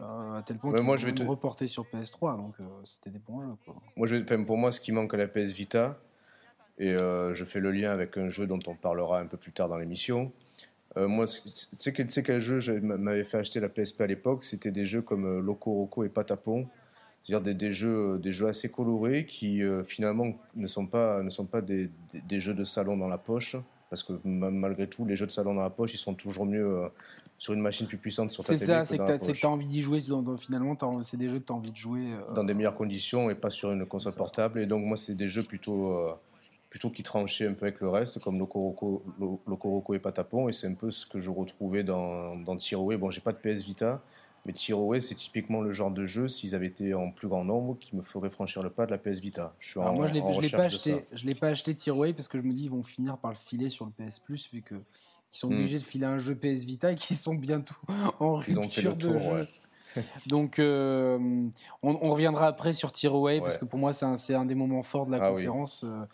Euh, 0.00 0.34
à 0.38 0.42
tel 0.42 0.58
point 0.58 0.72
qu'ils 0.72 0.82
moi, 0.82 0.96
je 0.96 1.06
vais 1.06 1.12
te... 1.12 1.24
reporter 1.24 1.66
sur 1.66 1.84
PS3, 1.84 2.36
donc 2.36 2.54
euh, 2.60 2.64
c'était 2.84 3.10
des 3.10 3.18
bons 3.18 3.42
jeux. 3.42 3.56
Quoi. 3.64 3.74
Moi, 3.96 4.06
je 4.06 4.16
vais... 4.16 4.44
pour 4.44 4.56
moi, 4.56 4.70
ce 4.70 4.80
qui 4.80 4.92
manque 4.92 5.12
à 5.14 5.16
la 5.16 5.26
PS 5.26 5.52
Vita, 5.52 5.98
et 6.78 6.92
euh, 6.92 7.34
je 7.34 7.44
fais 7.44 7.58
le 7.58 7.72
lien 7.72 7.90
avec 7.90 8.16
un 8.16 8.28
jeu 8.28 8.46
dont 8.46 8.60
on 8.66 8.74
parlera 8.74 9.20
un 9.20 9.26
peu 9.26 9.36
plus 9.36 9.52
tard 9.52 9.68
dans 9.68 9.78
l'émission, 9.78 10.32
euh, 10.96 11.08
moi, 11.08 11.26
sais 11.26 11.92
quel, 11.92 12.06
quel 12.06 12.38
jeu 12.38 12.80
m'avait 12.80 13.24
fait 13.24 13.38
acheter 13.38 13.60
la 13.60 13.68
PSP 13.68 14.00
à 14.02 14.06
l'époque 14.06 14.44
C'était 14.44 14.70
des 14.70 14.84
jeux 14.84 15.02
comme 15.02 15.40
Loco 15.40 15.72
Roco 15.72 16.04
et 16.04 16.08
Patapon. 16.08 16.68
C'est-à-dire 17.22 17.42
des, 17.42 17.54
des, 17.54 17.72
jeux, 17.72 18.18
des 18.18 18.32
jeux 18.32 18.46
assez 18.46 18.70
colorés 18.70 19.26
qui 19.26 19.60
finalement 19.84 20.30
ne 20.54 20.66
sont 20.66 20.86
pas, 20.86 21.22
ne 21.22 21.28
sont 21.28 21.44
pas 21.44 21.60
des, 21.60 21.90
des, 22.24 22.40
jeux 22.40 22.54
de 22.54 22.64
salon 22.64 22.96
dans 22.96 23.08
la 23.08 23.18
poche. 23.18 23.56
Parce 23.90 24.02
que 24.02 24.12
malgré 24.24 24.86
tout, 24.86 25.06
les 25.06 25.16
jeux 25.16 25.26
de 25.26 25.30
salon 25.30 25.54
dans 25.54 25.62
la 25.62 25.70
poche, 25.70 25.94
ils 25.94 25.98
sont 25.98 26.14
toujours 26.14 26.44
mieux 26.44 26.90
sur 27.38 27.54
une 27.54 27.60
machine 27.60 27.86
plus 27.86 27.96
puissante 27.96 28.30
sur 28.30 28.44
ta 28.44 28.52
télé. 28.52 28.58
C'est 28.58 28.66
ça, 28.66 28.84
c'est 28.84 28.98
que 28.98 29.32
tu 29.32 29.46
as, 29.46 29.48
envie 29.48 29.66
d'y 29.66 29.80
jouer. 29.80 30.02
finalement, 30.38 30.76
c'est 31.02 31.16
des 31.16 31.30
jeux 31.30 31.38
que 31.38 31.46
tu 31.46 31.52
as 31.52 31.56
envie 31.56 31.70
de 31.70 31.76
jouer. 31.76 32.12
Dans 32.34 32.44
des 32.44 32.52
meilleures 32.52 32.74
conditions 32.74 33.30
et 33.30 33.34
pas 33.34 33.48
sur 33.48 33.72
une 33.72 33.86
console 33.86 34.14
portable. 34.14 34.60
Et 34.60 34.66
donc, 34.66 34.84
moi, 34.84 34.98
c'est 34.98 35.14
des 35.14 35.28
jeux 35.28 35.42
plutôt 35.42 36.18
plutôt 36.70 36.90
qui 36.90 37.02
tranchait 37.02 37.46
un 37.46 37.54
peu 37.54 37.66
avec 37.66 37.80
le 37.80 37.88
reste, 37.88 38.18
comme 38.20 38.38
Loco 38.38 39.02
Roco 39.18 39.94
et 39.94 39.98
Patapon. 39.98 40.48
Et 40.48 40.52
c'est 40.52 40.66
un 40.66 40.74
peu 40.74 40.90
ce 40.90 41.06
que 41.06 41.18
je 41.18 41.30
retrouvais 41.30 41.82
dans, 41.82 42.36
dans 42.36 42.56
Tiroé. 42.56 42.96
Bon, 42.96 43.10
j'ai 43.10 43.20
pas 43.20 43.32
de 43.32 43.38
PS 43.38 43.64
Vita, 43.64 44.02
mais 44.48 44.54
Tiroé, 44.54 45.02
c'est 45.02 45.14
typiquement 45.14 45.60
le 45.60 45.72
genre 45.72 45.90
de 45.90 46.06
jeu, 46.06 46.26
s'ils 46.26 46.54
avaient 46.54 46.68
été 46.68 46.94
en 46.94 47.10
plus 47.10 47.28
grand 47.28 47.44
nombre, 47.44 47.76
qui 47.78 47.94
me 47.94 48.00
ferait 48.00 48.30
franchir 48.30 48.62
le 48.62 48.70
pas 48.70 48.86
de 48.86 48.90
la 48.90 48.96
PS 48.96 49.20
Vita. 49.20 49.54
Je 49.58 49.68
suis 49.68 49.78
en, 49.78 49.92
moi, 49.92 50.06
je 50.06 50.14
l'ai 50.14 50.48
pas 50.48 50.64
acheté. 50.64 51.04
Je 51.12 51.30
pas 51.34 51.48
acheté 51.48 51.74
Tiroé 51.74 52.14
parce 52.14 52.28
que 52.28 52.38
je 52.38 52.42
me 52.42 52.54
dis 52.54 52.64
ils 52.64 52.70
vont 52.70 52.82
finir 52.82 53.18
par 53.18 53.30
le 53.30 53.36
filer 53.36 53.68
sur 53.68 53.84
le 53.84 53.90
PS 53.90 54.20
Plus, 54.20 54.48
vu 54.50 54.62
que 54.62 54.74
ils 54.74 55.36
sont 55.36 55.50
hmm. 55.50 55.52
obligés 55.52 55.78
de 55.78 55.84
filer 55.84 56.06
un 56.06 56.16
jeu 56.16 56.34
PS 56.34 56.64
Vita 56.64 56.92
et 56.92 56.94
qu'ils 56.94 57.16
sont 57.16 57.34
bientôt 57.34 57.74
en 58.20 58.36
rupture 58.36 58.54
ils 58.54 58.58
ont 58.58 58.70
fait 58.70 58.80
le 58.80 58.96
tour, 58.96 59.12
de 59.12 59.18
jeu. 59.18 59.48
Donc, 60.28 60.58
euh, 60.58 61.18
on, 61.82 62.10
reviendra 62.10 62.46
après 62.46 62.72
sur 62.72 62.90
Tiroé 62.90 63.42
parce 63.42 63.58
que 63.58 63.66
pour 63.66 63.78
moi, 63.78 63.92
c'est 63.92 64.06
un, 64.06 64.40
un, 64.40 64.46
des 64.46 64.54
moments 64.54 64.82
forts 64.82 65.04
de 65.04 65.10
la 65.10 65.18
ah 65.22 65.30
conférence. 65.30 65.84
Euh, 65.84 66.06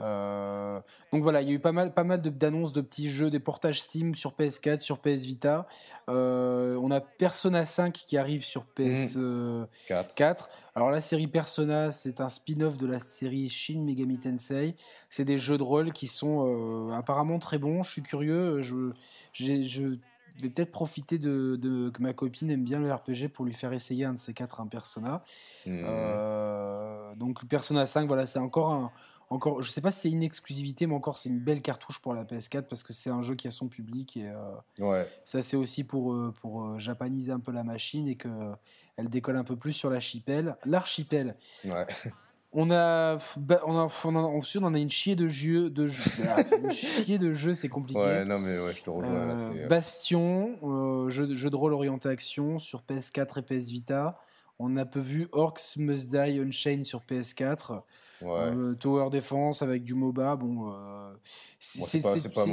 Euh, 0.00 0.80
donc 1.12 1.22
voilà, 1.22 1.42
il 1.42 1.48
y 1.48 1.50
a 1.50 1.54
eu 1.54 1.58
pas 1.58 1.72
mal, 1.72 1.92
pas 1.92 2.04
mal 2.04 2.20
d'annonces 2.20 2.72
de, 2.72 2.80
petits 2.80 3.10
jeux, 3.10 3.30
des 3.30 3.40
portages 3.40 3.80
Steam 3.80 4.14
sur 4.14 4.32
PS4, 4.32 4.80
sur 4.80 4.98
PS 4.98 5.24
Vita. 5.24 5.66
Euh, 6.08 6.78
on 6.82 6.90
a 6.90 7.00
Persona 7.00 7.66
5 7.66 7.92
qui 7.92 8.16
arrive 8.16 8.44
sur 8.44 8.64
PS4. 8.76 9.66
4. 10.14 10.48
Alors 10.74 10.90
la 10.90 11.00
série 11.00 11.26
Persona, 11.26 11.90
c'est 11.92 12.20
un 12.20 12.28
spin-off 12.28 12.78
de 12.78 12.86
la 12.86 12.98
série 12.98 13.48
Shin 13.48 13.80
Megami 13.80 14.18
Tensei. 14.18 14.76
C'est 15.10 15.24
des 15.24 15.38
jeux 15.38 15.58
de 15.58 15.62
rôle 15.62 15.92
qui 15.92 16.06
sont 16.06 16.90
apparemment 16.92 17.38
très 17.38 17.58
bons. 17.58 17.82
Je 17.82 17.90
suis 17.90 18.02
curieux. 18.02 18.62
Je, 18.62 18.92
je 19.32 19.96
vais 20.42 20.50
peut-être 20.50 20.70
profiter 20.70 21.18
de, 21.18 21.90
que 21.90 22.02
ma 22.02 22.12
copine 22.12 22.50
aime 22.50 22.64
bien 22.64 22.80
le 22.80 22.92
RPG 22.92 23.28
pour 23.32 23.44
lui 23.44 23.52
faire 23.52 23.72
essayer 23.72 24.04
un 24.04 24.14
de 24.14 24.18
ces 24.18 24.34
quatre 24.34 24.60
un 24.60 24.66
Persona. 24.66 25.22
Mmh. 25.66 25.82
Euh, 25.84 27.14
donc 27.16 27.44
Persona 27.46 27.86
5, 27.86 28.06
voilà, 28.06 28.26
c'est 28.26 28.38
encore 28.38 28.70
un, 28.70 28.92
encore, 29.30 29.62
je 29.62 29.70
sais 29.70 29.80
pas 29.80 29.90
si 29.90 30.00
c'est 30.00 30.10
une 30.10 30.22
exclusivité, 30.22 30.86
mais 30.86 30.94
encore 30.94 31.18
c'est 31.18 31.28
une 31.28 31.40
belle 31.40 31.60
cartouche 31.60 32.00
pour 32.00 32.14
la 32.14 32.24
PS4 32.24 32.62
parce 32.62 32.82
que 32.82 32.92
c'est 32.92 33.10
un 33.10 33.20
jeu 33.20 33.34
qui 33.34 33.46
a 33.46 33.50
son 33.50 33.68
public 33.68 34.16
et 34.16 34.28
euh, 34.28 34.54
ouais. 34.78 35.06
ça 35.24 35.42
c'est 35.42 35.56
aussi 35.56 35.84
pour 35.84 36.12
euh, 36.12 36.32
pour 36.40 36.78
japaniser 36.78 37.32
un 37.32 37.40
peu 37.40 37.52
la 37.52 37.62
machine 37.62 38.08
et 38.08 38.16
que 38.16 38.28
elle 38.96 39.08
décolle 39.08 39.36
un 39.36 39.44
peu 39.44 39.56
plus 39.56 39.72
sur 39.72 39.90
l'archipel. 39.90 40.56
L'archipel. 40.64 41.36
Ouais. 41.64 41.86
On 42.52 42.70
a, 42.70 43.18
bah, 43.36 43.60
on 43.66 43.76
a, 43.78 43.88
on 44.04 44.16
a, 44.16 44.40
on 44.60 44.74
a 44.74 44.78
une 44.78 44.90
chier 44.90 45.16
de 45.16 45.28
jeux, 45.28 45.68
de 45.68 45.86
jeux, 45.86 46.24
une 46.64 46.70
chier 46.70 47.18
de 47.18 47.32
jeux, 47.32 47.54
c'est 47.54 47.68
compliqué. 47.68 48.00
Ouais, 48.00 48.24
non 48.24 48.38
mais 48.38 48.58
ouais, 48.58 48.72
je 48.74 48.82
te 48.82 48.88
rejoins. 48.88 49.36
Euh, 49.38 49.68
Bastion, 49.68 50.56
euh, 50.62 51.10
jeu, 51.10 51.34
jeu, 51.34 51.50
de 51.50 51.56
rôle 51.56 51.74
orienté 51.74 52.08
action 52.08 52.58
sur 52.58 52.82
PS4 52.88 53.40
et 53.40 53.42
PS 53.42 53.68
Vita. 53.68 54.18
On 54.58 54.78
a 54.78 54.86
peu 54.86 54.98
vu 54.98 55.28
Orcs 55.32 55.76
Must 55.76 56.08
Die 56.08 56.40
Unchained 56.40 56.86
sur 56.86 57.02
PS4. 57.02 57.82
Ouais. 58.22 58.28
Euh, 58.30 58.74
Tower 58.74 59.10
Defense 59.10 59.62
avec 59.62 59.84
du 59.84 59.94
MOBA. 59.94 60.36
Bon, 60.36 60.72
c'est 61.58 62.00
pas, 62.00 62.14
pas, 62.14 62.44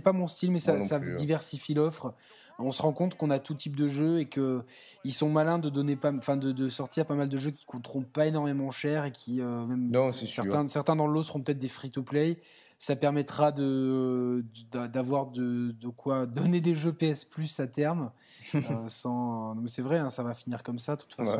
pas, 0.00 0.12
mon 0.12 0.26
style, 0.26 0.52
mais 0.52 0.58
ça, 0.58 0.80
ça 0.80 0.96
hein. 0.96 1.14
diversifie 1.16 1.74
l'offre 1.74 2.14
on 2.58 2.72
se 2.72 2.82
rend 2.82 2.92
compte 2.92 3.16
qu'on 3.16 3.30
a 3.30 3.38
tout 3.38 3.54
type 3.54 3.76
de 3.76 3.86
jeux 3.86 4.18
et 4.18 4.26
que 4.26 4.62
ils 5.04 5.14
sont 5.14 5.28
malins 5.28 5.58
de 5.58 5.70
donner 5.70 5.96
pas, 5.96 6.12
enfin 6.12 6.36
de, 6.36 6.68
sortir 6.68 7.06
pas 7.06 7.14
mal 7.14 7.28
de 7.28 7.36
jeux 7.36 7.52
qui 7.52 7.64
coûteront 7.64 8.02
pas 8.02 8.26
énormément 8.26 8.70
cher 8.70 9.04
et 9.04 9.12
qui 9.12 9.40
euh, 9.40 9.64
même 9.64 10.12
certains, 10.12 10.66
certains 10.68 10.96
dans 10.96 11.06
le 11.06 11.12
lot 11.12 11.22
seront 11.22 11.40
peut-être 11.40 11.58
des 11.58 11.68
free 11.68 11.90
to 11.90 12.02
play. 12.02 12.38
Ça 12.80 12.94
permettra 12.94 13.50
de 13.50 14.44
d'avoir 14.72 15.26
de, 15.26 15.72
de, 15.72 15.88
quoi 15.88 16.26
donner 16.26 16.60
des 16.60 16.74
jeux 16.74 16.92
PS 16.92 17.24
Plus 17.24 17.58
à 17.58 17.66
terme. 17.66 18.12
euh, 18.54 18.60
sans, 18.86 19.56
c'est 19.66 19.82
vrai, 19.82 19.98
hein, 19.98 20.10
ça 20.10 20.22
va 20.22 20.32
finir 20.32 20.62
comme 20.62 20.78
ça 20.78 20.94
de 20.94 21.02
toute 21.02 21.14
façon. 21.14 21.38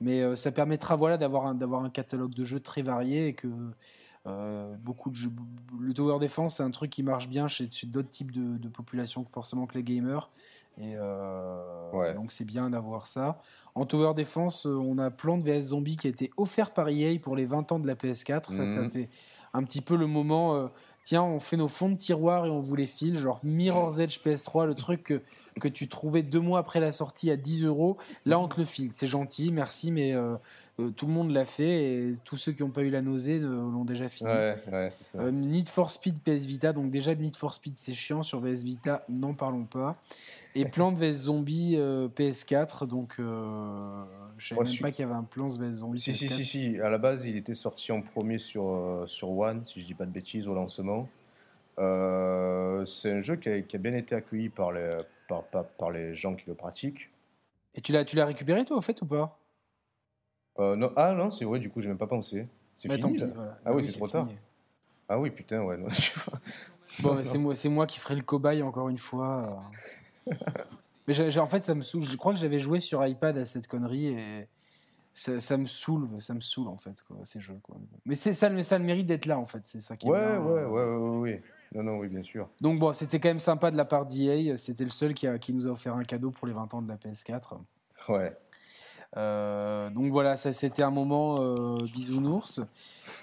Mais 0.00 0.20
euh, 0.20 0.36
ça 0.36 0.52
permettra 0.52 0.96
voilà 0.96 1.16
d'avoir 1.16 1.46
un 1.46 1.54
d'avoir 1.54 1.84
un 1.84 1.90
catalogue 1.90 2.34
de 2.34 2.44
jeux 2.44 2.60
très 2.60 2.82
varié 2.82 3.28
et 3.28 3.32
que 3.32 3.48
euh, 4.26 4.74
beaucoup 4.82 5.10
de 5.10 5.14
jeux, 5.14 5.32
le 5.80 5.94
tower 5.94 6.18
defense, 6.18 6.56
c'est 6.56 6.62
un 6.62 6.70
truc 6.70 6.90
qui 6.90 7.02
marche 7.02 7.28
bien 7.28 7.48
chez, 7.48 7.68
d'autres 7.84 8.10
types 8.10 8.32
de, 8.32 8.68
populations 8.68 9.24
que 9.24 9.30
forcément 9.30 9.66
que 9.66 9.74
les 9.74 9.84
gamers. 9.84 10.30
Et 10.78 10.94
euh, 10.96 12.14
donc 12.14 12.32
c'est 12.32 12.44
bien 12.44 12.68
d'avoir 12.70 13.06
ça. 13.06 13.40
En 13.74 13.86
tower 13.86 14.14
defense, 14.14 14.66
on 14.66 14.98
a 14.98 15.10
Plante 15.10 15.42
vs 15.42 15.68
Zombie 15.68 15.96
qui 15.96 16.08
a 16.08 16.10
été 16.10 16.30
offert 16.36 16.72
par 16.72 16.88
EA 16.88 17.18
pour 17.18 17.36
les 17.36 17.46
20 17.46 17.72
ans 17.72 17.78
de 17.78 17.86
la 17.86 17.94
PS4. 17.94 18.52
Ça, 18.52 18.64
mhm. 18.64 18.90
c'était 18.90 19.08
un 19.54 19.62
petit 19.62 19.80
peu 19.80 19.96
le 19.96 20.06
moment. 20.06 20.70
Tiens, 21.06 21.22
on 21.22 21.38
fait 21.38 21.56
nos 21.56 21.68
fonds 21.68 21.88
de 21.88 21.96
tiroir 21.96 22.46
et 22.46 22.50
on 22.50 22.60
vous 22.60 22.74
les 22.74 22.86
file. 22.86 23.16
Genre 23.16 23.38
Mirror's 23.44 24.00
Edge 24.00 24.18
PS3, 24.18 24.66
le 24.66 24.74
truc 24.74 25.04
que, 25.04 25.22
que 25.60 25.68
tu 25.68 25.86
trouvais 25.86 26.22
deux 26.22 26.40
mois 26.40 26.58
après 26.58 26.80
la 26.80 26.90
sortie 26.90 27.30
à 27.30 27.36
10 27.36 27.64
euros. 27.64 27.96
Là, 28.26 28.40
on 28.40 28.48
te 28.48 28.58
le 28.58 28.66
file. 28.66 28.90
C'est 28.92 29.06
gentil, 29.06 29.52
merci, 29.52 29.92
mais 29.92 30.12
euh, 30.14 30.36
tout 30.96 31.06
le 31.06 31.12
monde 31.12 31.30
l'a 31.30 31.44
fait 31.44 31.84
et 31.84 32.12
tous 32.24 32.36
ceux 32.36 32.50
qui 32.50 32.62
n'ont 32.62 32.70
pas 32.70 32.82
eu 32.82 32.90
la 32.90 33.02
nausée 33.02 33.38
l'ont 33.38 33.84
déjà 33.84 34.08
fini. 34.08 34.28
Euh, 34.30 35.30
Need 35.30 35.68
for 35.68 35.90
Speed 35.90 36.18
PS 36.18 36.44
Vita, 36.44 36.72
donc 36.72 36.90
déjà 36.90 37.14
Need 37.14 37.36
for 37.36 37.54
Speed 37.54 37.76
c'est 37.76 37.94
chiant, 37.94 38.24
sur 38.24 38.42
PS 38.42 38.62
Vita 38.62 39.04
n'en 39.08 39.32
parlons 39.32 39.64
pas. 39.64 39.96
Et 40.58 40.64
Plants 40.64 40.92
vs 40.92 41.12
Zombie 41.12 41.74
euh, 41.76 42.08
PS4, 42.08 42.86
donc 42.86 43.14
je 43.18 43.22
ne 43.22 44.06
savais 44.38 44.62
même 44.62 44.78
pas 44.80 44.90
qu'il 44.90 45.02
y 45.02 45.08
avait 45.08 45.14
un 45.14 45.22
Plants 45.22 45.48
vs 45.48 45.72
Zombie. 45.72 45.98
Si, 45.98 46.12
si, 46.12 46.28
si, 46.28 46.44
si, 46.44 46.80
à 46.80 46.88
la 46.88 46.98
base 46.98 47.24
il 47.26 47.36
était 47.36 47.54
sorti 47.54 47.92
en 47.92 48.00
premier 48.00 48.38
sur, 48.38 49.04
sur 49.06 49.30
One, 49.30 49.64
si 49.64 49.80
je 49.80 49.86
dis 49.86 49.94
pas 49.94 50.06
de 50.06 50.10
bêtises, 50.10 50.48
au 50.48 50.54
lancement. 50.54 51.08
c'est 51.76 53.12
un 53.12 53.20
jeu 53.20 53.36
qui 53.36 53.48
a, 53.48 53.60
qui 53.62 53.76
a, 53.76 53.78
bien 53.78 53.94
été 53.94 54.14
accueilli 54.14 54.48
par 54.48 54.72
les, 54.72 54.90
par, 55.28 55.44
par, 55.44 55.64
par 55.64 55.90
les 55.90 56.14
gens 56.14 56.34
qui 56.34 56.44
le 56.46 56.54
pratiquent. 56.54 57.10
Et 57.74 57.82
tu 57.82 57.92
l'as 57.92 58.24
récupéré 58.24 58.64
toi, 58.64 58.78
au 58.78 58.80
fait, 58.80 59.00
ou 59.02 59.06
pas? 59.06 59.38
Euh, 60.58 60.76
non, 60.76 60.92
ah 60.96 61.12
non, 61.12 61.30
c'est 61.30 61.44
vrai, 61.44 61.58
du 61.58 61.70
coup, 61.70 61.80
j'ai 61.80 61.88
même 61.88 61.98
pas 61.98 62.06
pensé. 62.06 62.48
C'est 62.74 62.90
fini 62.90 63.20
Ah, 63.64 63.74
oui, 63.74 63.84
c'est 63.84 63.92
trop 63.92 64.08
tard. 64.08 64.28
Ah 65.08 65.18
oui, 65.18 65.30
putain, 65.30 65.62
ouais. 65.62 65.76
Non, 65.76 65.88
bon, 67.00 67.20
c'est 67.22 67.38
moi, 67.38 67.54
c'est 67.54 67.68
moi 67.68 67.86
qui 67.86 67.98
ferai 67.98 68.16
le 68.16 68.22
cobaye 68.22 68.62
encore 68.62 68.88
une 68.88 68.98
fois. 68.98 69.62
Mais 71.06 71.38
en 71.38 71.46
fait, 71.46 71.64
ça 71.64 71.74
me 71.74 71.82
saoule. 71.82 72.02
Je 72.02 72.16
crois 72.16 72.32
que 72.32 72.38
j'avais 72.38 72.58
joué 72.58 72.80
sur 72.80 73.04
iPad 73.06 73.36
à 73.38 73.44
cette 73.44 73.68
connerie 73.68 74.06
et 74.08 74.48
ça, 75.14 75.38
ça, 75.40 75.56
me 75.56 75.66
saoule. 75.66 76.08
Ça 76.18 76.34
me 76.34 76.40
saoule 76.40 76.68
en 76.68 76.76
fait, 76.76 77.02
quoi, 77.06 77.18
ces 77.24 77.40
jeux. 77.40 77.58
Quoi. 77.62 77.76
Mais 78.04 78.16
c'est 78.16 78.32
ça, 78.32 78.50
ça 78.62 78.78
le 78.78 78.84
mérite 78.84 79.06
d'être 79.06 79.26
là 79.26 79.38
en 79.38 79.46
fait. 79.46 79.60
C'est 79.64 79.80
ça 79.80 79.96
qui. 79.96 80.08
Ouais, 80.08 80.36
ouais, 80.36 80.64
ouais, 80.64 80.64
ouais, 80.64 80.96
ouais, 80.96 81.18
ouais. 81.18 81.42
Non, 81.74 81.82
non, 81.82 81.98
oui, 81.98 82.08
bien 82.08 82.22
sûr. 82.22 82.48
Donc 82.60 82.78
bon, 82.78 82.92
c'était 82.92 83.20
quand 83.20 83.28
même 83.28 83.38
sympa 83.38 83.70
de 83.70 83.76
la 83.76 83.84
part 83.84 84.06
d'EA. 84.06 84.56
C'était 84.56 84.84
le 84.84 84.90
seul 84.90 85.14
qui, 85.14 85.26
a, 85.26 85.38
qui 85.38 85.52
nous 85.52 85.66
a 85.66 85.70
offert 85.70 85.94
un 85.94 86.04
cadeau 86.04 86.30
pour 86.30 86.46
les 86.46 86.52
20 86.52 86.74
ans 86.74 86.82
de 86.82 86.88
la 86.88 86.96
PS4. 86.96 87.58
Ouais. 88.08 88.36
Euh, 89.16 89.88
donc 89.90 90.10
voilà, 90.10 90.36
ça 90.36 90.52
c'était 90.52 90.82
un 90.82 90.90
moment 90.90 91.36
euh, 91.38 91.78
bisounours. 91.94 92.60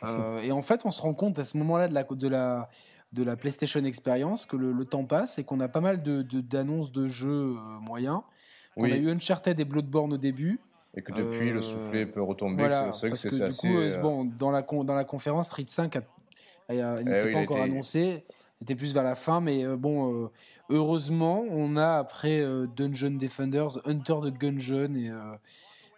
Euh, 0.03 0.39
et 0.41 0.51
en 0.51 0.61
fait, 0.61 0.85
on 0.85 0.91
se 0.91 1.01
rend 1.01 1.13
compte 1.13 1.37
à 1.39 1.43
ce 1.43 1.57
moment-là 1.57 1.87
de 1.87 1.93
la, 1.93 2.03
de 2.03 2.27
la, 2.27 2.69
de 3.13 3.23
la 3.23 3.35
PlayStation 3.35 3.83
Experience 3.85 4.45
que 4.45 4.55
le, 4.55 4.85
temps 4.85 5.05
passe 5.05 5.39
et 5.39 5.43
qu'on 5.43 5.59
a 5.59 5.67
pas 5.67 5.81
mal 5.81 5.99
d'annonces 6.01 6.91
de, 6.91 7.03
de, 7.03 7.07
jeux 7.07 7.55
moyens. 7.81 8.21
On 8.75 8.85
a 8.85 8.97
eu 8.97 9.09
Uncharted 9.09 9.59
et 9.59 9.65
Bloodborne 9.65 10.13
au 10.13 10.17
début. 10.17 10.59
Et 10.95 11.01
que 11.01 11.13
depuis, 11.13 11.51
le 11.51 11.61
soufflet 11.61 12.05
peut 12.05 12.21
retomber. 12.21 12.69
c'est 12.91 13.07
vrai 13.07 13.11
que 13.11 13.17
c'est 13.17 13.41
assez. 13.41 13.67
Coup, 13.67 14.01
bon, 14.01 14.25
dans, 14.25 14.51
la, 14.51 14.61
dans 14.61 14.95
la 14.95 15.03
conférence, 15.03 15.47
Street 15.47 15.65
5 15.67 15.95
n'était 15.95 16.05
eh 16.69 17.33
pas 17.33 17.39
encore 17.39 17.61
annoncé. 17.61 18.23
C'était 18.59 18.75
plus 18.75 18.93
vers 18.93 19.03
la 19.03 19.15
fin, 19.15 19.41
mais 19.41 19.65
bon, 19.75 20.29
heureusement, 20.69 21.43
on 21.49 21.77
a 21.77 21.97
après 21.97 22.43
Dungeon 22.75 23.11
Defenders, 23.11 23.79
Hunter 23.85 24.15
de 24.23 24.29
Gungeon 24.29 24.95
et 24.95 25.11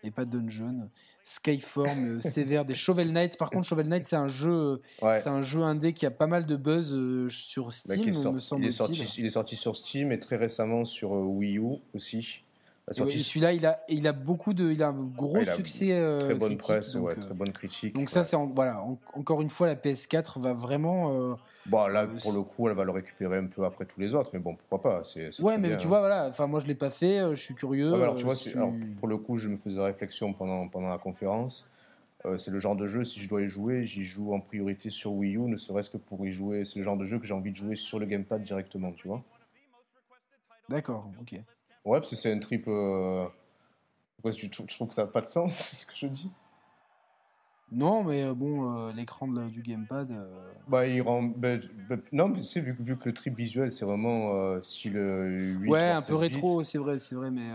et 0.06 0.12
pas 0.12 0.26
Dungeon. 0.26 0.90
Skyform, 1.28 2.18
euh, 2.18 2.22
Sévère, 2.22 2.66
des 2.66 2.76
Shovel 2.76 3.12
Knight. 3.12 3.36
Par 3.36 3.50
contre, 3.50 3.68
Shovel 3.68 3.88
Knight, 3.88 4.06
c'est 4.06 4.16
un 4.16 4.28
jeu, 4.28 4.80
c'est 5.00 5.28
un 5.28 5.42
jeu 5.42 5.64
indé 5.64 5.92
qui 5.92 6.06
a 6.06 6.12
pas 6.12 6.28
mal 6.28 6.46
de 6.46 6.56
buzz 6.56 6.94
euh, 6.94 7.28
sur 7.30 7.66
bah, 7.66 7.72
Steam, 7.72 8.06
me 8.06 8.40
semble 8.40 8.64
il 8.64 8.68
est, 8.68 8.72
sorti, 8.72 9.16
il 9.18 9.26
est 9.26 9.30
sorti 9.30 9.56
sur 9.56 9.76
Steam 9.76 10.12
et 10.12 10.20
très 10.20 10.36
récemment 10.36 10.86
sur 10.86 11.16
euh, 11.16 11.24
Wii 11.24 11.58
U 11.58 11.80
aussi. 11.96 12.44
celui-là, 12.92 13.54
il 13.54 13.66
a, 13.66 13.84
il 13.90 14.06
a 14.06 14.12
beaucoup 14.12 14.54
de, 14.54 14.72
il 14.72 14.84
a 14.84 14.90
un 14.90 15.04
gros 15.04 15.44
succès. 15.44 16.00
très 16.20 16.36
bonne 16.36 16.58
presse, 16.58 16.94
ouais, 16.94 17.16
très 17.16 17.34
bonne 17.34 17.52
critique. 17.52 17.96
Donc 17.96 18.12
ça, 18.12 18.24
c'est 18.24 18.38
voilà, 18.54 18.86
encore 19.16 19.42
une 19.42 19.50
fois, 19.50 19.66
la 19.66 19.76
PS4 19.76 20.40
va 20.40 20.54
vraiment 20.54 21.36
Bon, 21.66 21.88
là, 21.88 22.04
euh, 22.04 22.18
pour 22.22 22.32
le 22.32 22.44
coup, 22.44 22.70
elle 22.70 22.76
va 22.76 22.84
le 22.84 22.92
récupérer 22.92 23.38
un 23.38 23.48
peu 23.48 23.66
après 23.66 23.86
tous 23.86 24.00
les 24.00 24.14
autres, 24.14 24.30
mais 24.34 24.40
bon, 24.40 24.56
pourquoi 24.56 24.82
pas. 24.82 25.04
C'est, 25.04 25.30
ouais, 25.42 25.58
mais 25.58 25.78
tu 25.78 25.88
vois, 25.88 26.00
voilà, 26.00 26.28
enfin, 26.28 26.46
moi 26.46 26.60
je 26.60 26.68
l'ai 26.68 26.76
pas 26.76 26.92
fait, 26.92 27.20
euh, 27.20 27.34
je 27.34 27.42
suis 27.42 27.56
curieux. 27.56 27.92
alors, 27.94 28.16
tu 28.16 28.26
vois, 28.26 28.36
euh, 28.36 28.72
pour 28.98 29.08
le 29.08 29.18
coup, 29.18 29.38
je 29.38 29.50
me 29.50 29.58
faisais 29.58 29.82
réflexion 29.82 30.34
pendant, 30.34 30.68
pendant 30.68 30.90
la 30.90 31.00
conférence. 31.00 31.70
c'est 32.38 32.52
le 32.52 32.60
genre 32.60 32.76
de 32.76 32.88
jeu, 32.88 33.04
si 33.04 33.20
je 33.20 33.28
dois 33.28 33.42
y 33.42 33.48
jouer, 33.48 33.84
j'y 33.84 34.04
joue 34.04 34.34
en 34.34 34.40
priorité 34.40 34.90
sur 34.90 35.14
Wii 35.14 35.38
U, 35.38 35.42
ne 35.42 35.56
serait-ce 35.56 35.90
que 35.90 35.98
pour 35.98 36.26
y 36.26 36.32
jouer. 36.32 36.66
C'est 36.66 36.80
le 36.80 36.86
genre 36.86 36.98
de 36.98 37.06
jeu 37.06 37.18
que 37.20 37.26
j'ai 37.26 37.34
envie 37.34 37.52
de 37.52 37.56
jouer 37.56 37.76
sur 37.76 38.00
le 38.00 38.06
gamepad 38.06 38.44
directement, 38.44 38.92
tu 38.92 39.08
vois. 39.08 39.24
D'accord, 40.70 41.10
ok. 41.20 41.34
Ouais, 41.34 42.00
parce 42.00 42.10
que 42.12 42.16
c'est 42.16 42.32
un 42.32 42.40
trip. 42.40 42.66
Pourquoi 42.66 44.32
tu, 44.32 44.50
tu 44.50 44.66
trouves 44.68 44.88
que 44.88 44.94
ça 44.94 45.06
n'a 45.06 45.12
pas 45.12 45.22
de 45.22 45.28
sens, 45.28 45.54
c'est 45.56 45.76
ce 45.76 45.86
que 45.88 45.94
je 45.96 46.08
dis 46.08 46.32
non, 47.72 48.04
mais 48.04 48.24
euh, 48.24 48.34
bon, 48.34 48.88
euh, 48.88 48.94
l'écran 48.94 49.28
du 49.28 49.62
gamepad. 49.62 50.12
Euh, 50.12 50.28
bah, 50.68 50.86
il 50.86 51.02
rend. 51.02 51.24
Bah, 51.24 51.58
bah, 51.90 51.96
non, 52.12 52.28
mais 52.28 52.40
c'est 52.40 52.62
vu, 52.62 52.76
vu, 52.80 52.96
que 52.96 53.10
le 53.10 53.14
trip 53.14 53.36
visuel, 53.36 53.72
c'est 53.72 53.86
vraiment 53.86 54.62
style 54.62 54.98
8 54.98 55.70
Ouais, 55.70 55.82
un 55.82 56.02
peu 56.02 56.16
rétro, 56.16 56.64
c'est 56.64 56.78
vrai, 56.78 56.98
c'est 56.98 57.16
vrai, 57.16 57.32
mais 57.32 57.50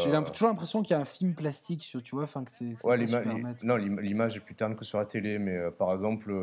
j'ai 0.00 0.10
toujours 0.32 0.48
l'impression 0.48 0.82
qu'il 0.82 0.92
y 0.92 0.98
a 0.98 1.00
un 1.00 1.04
film 1.04 1.34
plastique, 1.34 1.82
sur, 1.82 2.02
tu 2.02 2.14
vois, 2.14 2.24
enfin 2.24 2.44
que 2.44 2.50
c'est. 2.50 2.84
Ouais, 2.84 2.96
l'image. 2.96 3.62
Non, 3.62 3.76
l'image 3.76 4.36
est 4.36 4.40
plus 4.40 4.54
terne 4.54 4.74
que 4.74 4.84
sur 4.84 4.98
la 4.98 5.04
télé, 5.04 5.38
mais 5.38 5.58
par 5.78 5.92
exemple, 5.92 6.34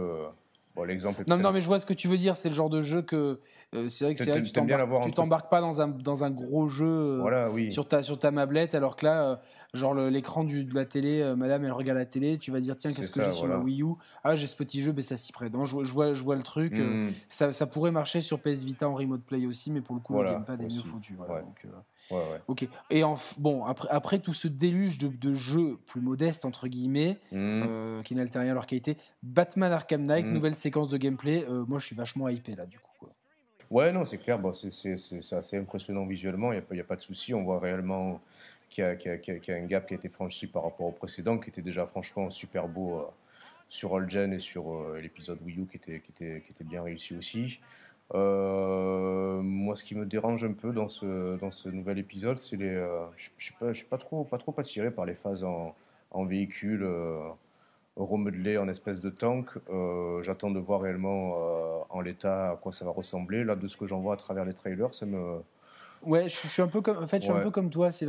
bon, 0.75 0.83
l'exemple. 0.83 1.23
Non, 1.27 1.37
non, 1.37 1.51
mais 1.51 1.61
je 1.61 1.67
vois 1.67 1.79
ce 1.79 1.85
que 1.85 1.93
tu 1.93 2.07
veux 2.07 2.17
dire. 2.17 2.37
C'est 2.37 2.49
le 2.49 2.55
genre 2.55 2.69
de 2.69 2.81
jeu 2.81 3.01
que 3.01 3.39
c'est 3.73 4.05
vrai 4.05 4.13
que 4.15 4.23
c'est 4.23 4.43
tu 4.43 4.51
t'embarques 5.11 5.49
pas 5.49 5.61
dans 5.61 5.81
un, 5.81 5.87
dans 5.87 6.23
un 6.23 6.31
gros 6.31 6.67
jeu 6.67 7.19
voilà, 7.19 7.51
oui. 7.51 7.71
sur, 7.71 7.87
ta, 7.87 8.01
sur 8.01 8.17
ta 8.17 8.31
mablette, 8.31 8.75
alors 8.75 8.95
que 8.95 9.05
là, 9.05 9.41
genre 9.73 9.93
l'écran 9.93 10.43
de 10.43 10.73
la 10.73 10.85
télé, 10.85 11.21
euh, 11.21 11.35
madame, 11.35 11.65
elle 11.65 11.71
regarde 11.71 11.97
la 11.97 12.05
télé, 12.05 12.37
tu 12.37 12.51
vas 12.51 12.59
dire, 12.59 12.75
tiens, 12.75 12.91
qu'est-ce 12.91 13.13
que 13.13 13.23
j'ai 13.23 13.31
sur 13.31 13.47
ma 13.47 13.57
Wii 13.57 13.83
U? 13.83 13.93
Ah, 14.23 14.35
j'ai 14.35 14.47
ce 14.47 14.55
petit 14.55 14.81
jeu, 14.81 14.93
mais 14.95 15.01
ça 15.01 15.17
s'y 15.17 15.31
prête. 15.31 15.51
je, 15.53 15.93
vois, 15.93 16.13
je 16.13 16.23
vois 16.23 16.35
le 16.35 16.43
truc. 16.43 16.73
Euh, 16.73 17.09
hmm. 17.09 17.13
ça, 17.29 17.51
ça, 17.51 17.65
pourrait 17.65 17.91
marcher 17.91 18.21
sur 18.21 18.39
PS 18.39 18.63
Vita 18.63 18.89
en 18.89 18.95
remote 18.95 19.23
play 19.23 19.45
aussi, 19.45 19.71
mais 19.71 19.81
pour 19.81 19.95
le 19.95 20.01
coup, 20.01 20.13
voilà, 20.13 20.31
le 20.31 20.35
gamepad 20.37 20.61
est 20.61 20.75
mieux 20.75 20.81
foutu. 20.81 21.15
Voilà, 21.15 21.41
donc, 21.41 21.65
euh, 21.65 22.37
Ok. 22.47 22.67
Et 22.89 23.03
en, 23.03 23.15
bon, 23.37 23.65
après, 23.65 23.89
après 23.91 24.19
tout 24.19 24.33
ce 24.33 24.47
déluge 24.47 24.97
de, 24.97 25.07
de 25.07 25.33
jeux 25.33 25.77
plus 25.85 26.01
modestes, 26.01 26.45
entre 26.45 26.67
guillemets, 26.67 27.19
hmm. 27.31 28.01
qui 28.03 28.15
n'altèrent 28.15 28.41
rien 28.41 28.51
à 28.51 28.55
leur 28.55 28.67
qualité, 28.67 28.97
Batman 29.23 29.71
Arkham 29.71 30.03
Knight, 30.03 30.25
hmm. 30.25 30.33
nouvelle 30.33 30.55
séquence 30.55 30.89
de 30.89 30.97
gameplay, 30.97 31.45
moi, 31.67 31.79
je 31.79 31.85
suis 31.85 31.95
vachement 31.95 32.29
hypé 32.29 32.55
là, 32.55 32.65
du 32.65 32.79
coup. 32.79 32.86
Ouais, 33.69 33.91
non, 33.91 34.05
c'est 34.05 34.17
clair, 34.17 34.39
bon, 34.39 34.53
c'est 34.53 34.93
assez 35.33 35.57
impressionnant 35.57 36.05
visuellement, 36.05 36.53
il 36.53 36.63
n'y 36.71 36.79
a, 36.79 36.83
a, 36.83 36.85
pas 36.85 36.95
de 36.95 37.01
souci, 37.01 37.33
on 37.33 37.43
voit 37.43 37.59
réellement 37.59 38.21
qui 38.69 38.81
a, 38.81 38.95
qui, 38.95 39.09
a, 39.09 39.17
qui 39.17 39.51
a, 39.51 39.55
un 39.55 39.65
gap 39.65 39.87
qui 39.87 39.93
a 39.93 39.97
été 39.97 40.09
franchi 40.09 40.47
par 40.47 40.63
rapport 40.63 40.87
au 40.87 40.91
précédent, 40.91 41.37
qui 41.37 41.49
était 41.49 41.61
déjà 41.61 41.85
franchement 41.85 42.29
super 42.29 42.67
beau 42.67 42.99
euh, 42.99 43.03
sur 43.69 43.95
All 43.95 44.09
Gen 44.09 44.33
et 44.33 44.39
sur 44.39 44.73
euh, 44.73 44.99
l'épisode 45.01 45.39
Wii 45.45 45.59
U 45.59 45.67
qui 45.69 45.77
était, 45.77 46.01
qui, 46.01 46.11
était, 46.11 46.41
qui 46.45 46.51
était 46.51 46.63
bien 46.63 46.83
réussi 46.83 47.15
aussi. 47.15 47.59
Euh, 48.13 49.41
moi, 49.41 49.75
ce 49.75 49.83
qui 49.83 49.95
me 49.95 50.05
dérange 50.05 50.45
un 50.45 50.53
peu 50.53 50.71
dans 50.71 50.87
ce, 50.87 51.37
dans 51.37 51.51
ce 51.51 51.67
nouvel 51.67 51.97
épisode, 51.99 52.37
c'est 52.37 52.55
les. 52.55 52.73
je 53.17 53.29
ne 53.29 53.37
suis, 53.37 53.55
pas, 53.55 53.71
pas, 53.89 53.97
trop, 53.97 54.23
pas 54.23 54.37
trop 54.37 54.55
attiré 54.57 54.91
par 54.91 55.05
les 55.05 55.15
phases 55.15 55.43
en, 55.43 55.75
en 56.11 56.23
véhicule 56.23 56.87
remodelé 57.97 58.57
en 58.57 58.67
espèce 58.67 59.01
de 59.01 59.09
tank. 59.09 59.47
J'attends 60.23 60.51
de 60.51 60.59
voir 60.59 60.81
réellement 60.81 61.33
en 61.89 62.01
l'état 62.01 62.51
à 62.51 62.55
quoi 62.55 62.71
ça 62.71 62.85
va 62.85 62.91
ressembler. 62.91 63.43
Là, 63.43 63.55
de 63.55 63.67
ce 63.67 63.77
que 63.77 63.87
j'en 63.87 63.99
vois 63.99 64.13
à 64.13 64.17
travers 64.17 64.45
les 64.45 64.53
trailers, 64.53 64.93
ça 64.93 65.05
me 65.05 65.41
Ouais, 66.03 66.29
je, 66.29 66.47
suis 66.47 66.61
un 66.61 66.67
peu 66.67 66.81
comme, 66.81 67.03
en 67.03 67.07
fait, 67.07 67.19
je 67.19 67.23
suis 67.23 67.33
un 67.33 67.41
peu 67.41 67.51
comme 67.51 67.69
toi. 67.69 67.91
C'est 67.91 68.07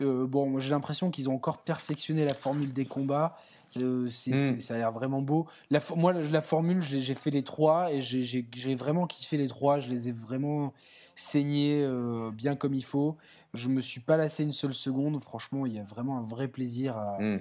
euh, 0.00 0.26
bon. 0.26 0.58
J'ai 0.58 0.70
l'impression 0.70 1.10
qu'ils 1.10 1.28
ont 1.30 1.34
encore 1.34 1.58
perfectionné 1.58 2.24
la 2.24 2.34
formule 2.34 2.72
des 2.72 2.84
combats. 2.84 3.34
Euh, 3.78 4.06
hmm. 4.06 4.58
ça 4.58 4.74
a 4.74 4.78
l'air 4.78 4.92
vraiment 4.92 5.20
beau. 5.20 5.46
La, 5.70 5.80
moi, 5.96 6.12
la, 6.12 6.40
formule, 6.40 6.80
j'ai 6.80 7.14
fait 7.14 7.30
les 7.30 7.42
trois 7.42 7.92
et 7.92 8.00
j'ai 8.00 8.74
vraiment 8.74 9.06
kiffé 9.06 9.36
les 9.36 9.48
trois. 9.48 9.80
Je 9.80 9.90
les 9.90 10.08
ai 10.08 10.12
vraiment 10.12 10.72
saignés 11.14 11.82
euh, 11.82 12.30
bien 12.30 12.56
comme 12.56 12.74
il 12.74 12.84
faut. 12.84 13.16
Je 13.54 13.68
me 13.68 13.80
suis 13.80 14.00
pas 14.00 14.16
lassé 14.16 14.44
une 14.44 14.52
seule 14.52 14.74
seconde. 14.74 15.20
Franchement, 15.20 15.66
il 15.66 15.74
y 15.74 15.78
a 15.78 15.84
vraiment 15.84 16.18
un 16.18 16.22
vrai 16.22 16.48
plaisir 16.48 16.96
à. 16.96 17.18
Hmm. 17.20 17.40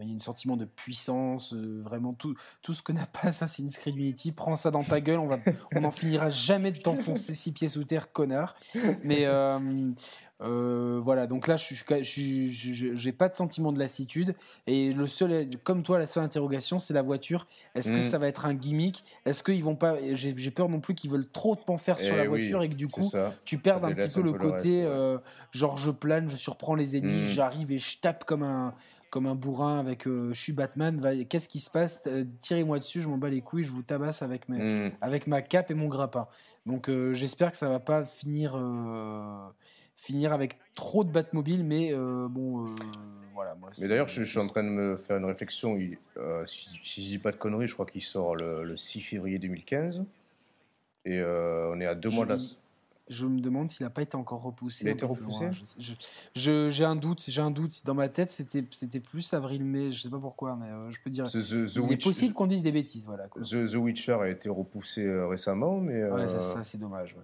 Il 0.00 0.08
y 0.08 0.12
a 0.12 0.16
un 0.16 0.20
sentiment 0.20 0.56
de 0.56 0.64
puissance, 0.64 1.52
vraiment 1.54 2.14
tout, 2.14 2.34
tout 2.62 2.74
ce 2.74 2.82
que 2.82 2.92
n'a 2.92 3.06
pas 3.06 3.28
Assassin's 3.28 3.76
Creed 3.76 3.96
Unity. 3.96 4.32
Prends 4.32 4.56
ça 4.56 4.70
dans 4.70 4.82
ta 4.82 5.00
gueule, 5.00 5.18
on 5.18 5.26
va, 5.26 5.38
on 5.74 5.80
n'en 5.82 5.90
finira 5.90 6.30
jamais 6.30 6.72
de 6.72 6.78
t'enfoncer 6.78 7.34
six 7.34 7.52
pieds 7.52 7.68
sous 7.68 7.84
terre, 7.84 8.12
connard. 8.12 8.56
Mais 9.02 9.26
euh, 10.40 11.00
voilà, 11.02 11.26
donc 11.26 11.46
là, 11.46 11.56
je 11.56 13.04
n'ai 13.04 13.12
pas 13.12 13.28
de 13.28 13.34
sentiment 13.34 13.72
de 13.72 13.78
lassitude. 13.78 14.34
Et 14.66 14.92
le 14.92 15.06
seul, 15.06 15.46
comme 15.62 15.82
toi, 15.82 15.98
la 15.98 16.06
seule 16.06 16.24
interrogation, 16.24 16.78
c'est 16.78 16.92
la 16.92 17.02
voiture. 17.02 17.46
Est-ce 17.74 17.90
que 17.90 17.98
mm. 17.98 18.02
ça 18.02 18.18
va 18.18 18.26
être 18.28 18.44
un 18.44 18.54
gimmick? 18.54 19.04
Est-ce 19.24 19.42
qu'ils 19.42 19.62
vont 19.62 19.76
pas 19.76 19.96
J'ai 20.14 20.50
peur 20.50 20.68
non 20.68 20.80
plus 20.80 20.94
qu'ils 20.94 21.10
veulent 21.10 21.30
trop 21.30 21.58
en 21.68 21.78
faire 21.78 22.00
sur 22.00 22.16
la 22.16 22.24
eh 22.24 22.28
voiture 22.28 22.62
et 22.62 22.68
que 22.68 22.74
du 22.74 22.88
coup, 22.88 23.08
tu 23.44 23.58
perds 23.58 23.84
un 23.84 23.92
petit 23.92 24.14
peu 24.14 24.22
le 24.22 24.32
côté 24.32 24.82
euh, 24.82 25.18
genre 25.52 25.78
je 25.78 25.90
plane, 25.90 26.28
je 26.28 26.36
surprends 26.36 26.74
les 26.74 26.96
ennemis, 26.96 27.22
mm. 27.22 27.26
j'arrive 27.26 27.72
et 27.72 27.78
je 27.78 27.98
tape 27.98 28.24
comme 28.24 28.42
un 28.42 28.74
comme 29.14 29.26
un 29.26 29.34
bourrin 29.36 29.78
avec 29.78 30.06
euh, 30.06 30.32
je 30.32 30.40
suis 30.40 30.52
Batman, 30.52 31.00
qu'est-ce 31.28 31.48
qui 31.48 31.60
se 31.60 31.70
passe? 31.70 32.02
Tirez-moi 32.40 32.80
dessus, 32.80 33.00
je 33.00 33.08
m'en 33.08 33.16
bats 33.16 33.30
les 33.30 33.40
couilles, 33.40 33.64
je 33.64 33.70
vous 33.70 33.82
tabasse 33.82 34.22
avec, 34.22 34.48
mes, 34.48 34.58
mm. 34.58 34.92
avec 35.00 35.26
ma 35.26 35.40
cape 35.40 35.70
et 35.70 35.74
mon 35.74 35.88
grappin. 35.88 36.26
Donc 36.66 36.90
j'espère 37.12 37.50
que 37.50 37.56
ça 37.56 37.68
va 37.68 37.78
pas 37.78 38.04
finir 38.04 38.56
finir 39.96 40.32
avec 40.32 40.58
trop 40.74 41.04
de 41.04 41.10
Batmobile, 41.10 41.64
mais 41.64 41.92
euh, 41.92 42.28
bon, 42.28 42.66
euh, 42.66 42.70
voilà. 43.32 43.54
Moi, 43.54 43.70
mais 43.80 43.88
d'ailleurs, 43.88 44.08
je, 44.08 44.22
suis 44.22 44.38
en 44.38 44.46
train 44.46 44.62
de 44.62 44.68
me 44.68 44.96
faire 44.96 45.16
une 45.16 45.24
réflexion. 45.24 45.78
Euh, 46.16 46.46
si, 46.46 46.70
si, 46.82 47.04
je 47.04 47.08
dis 47.08 47.18
pas 47.18 47.30
de 47.30 47.36
conneries, 47.36 47.68
je 47.68 47.74
crois 47.74 47.86
qu'il 47.86 48.02
sort 48.02 48.36
le, 48.36 48.76
6 48.76 49.00
février 49.00 49.38
2015. 49.38 50.04
Et 51.06 51.22
on 51.22 51.80
est 51.80 51.86
à 51.86 51.94
deux 51.94 52.10
mois 52.10 52.24
de 52.24 52.32
la. 52.32 52.38
Je 53.08 53.26
me 53.26 53.40
demande 53.40 53.70
s'il 53.70 53.84
n'a 53.84 53.90
pas 53.90 54.02
été 54.02 54.16
encore 54.16 54.42
repoussé. 54.42 54.84
Il 54.84 54.88
a 54.88 54.92
été 54.92 55.04
repoussé 55.04 55.50
J'ai 56.34 56.84
un 56.84 56.96
doute, 56.96 57.24
j'ai 57.26 57.40
un 57.40 57.50
doute. 57.50 57.84
Dans 57.84 57.94
ma 57.94 58.08
tête, 58.08 58.30
c'était 58.30 59.00
plus 59.00 59.34
avril-mai, 59.34 59.90
je 59.90 60.02
sais 60.02 60.10
pas 60.10 60.18
pourquoi, 60.18 60.56
mais 60.56 60.68
je 60.90 60.98
peux 61.02 61.10
dire. 61.10 61.24
il 61.34 61.92
est 61.92 62.02
possible 62.02 62.34
qu'on 62.34 62.46
dise 62.46 62.62
des 62.62 62.72
bêtises, 62.72 63.04
voilà. 63.06 63.28
The, 63.28 63.74
Witcher 63.74 64.18
a 64.20 64.28
été 64.28 64.48
repoussé 64.48 65.08
récemment, 65.28 65.80
mais. 65.80 66.04
Ouais, 66.04 66.28
ça, 66.28 66.62
c'est 66.62 66.78
dommage. 66.78 67.16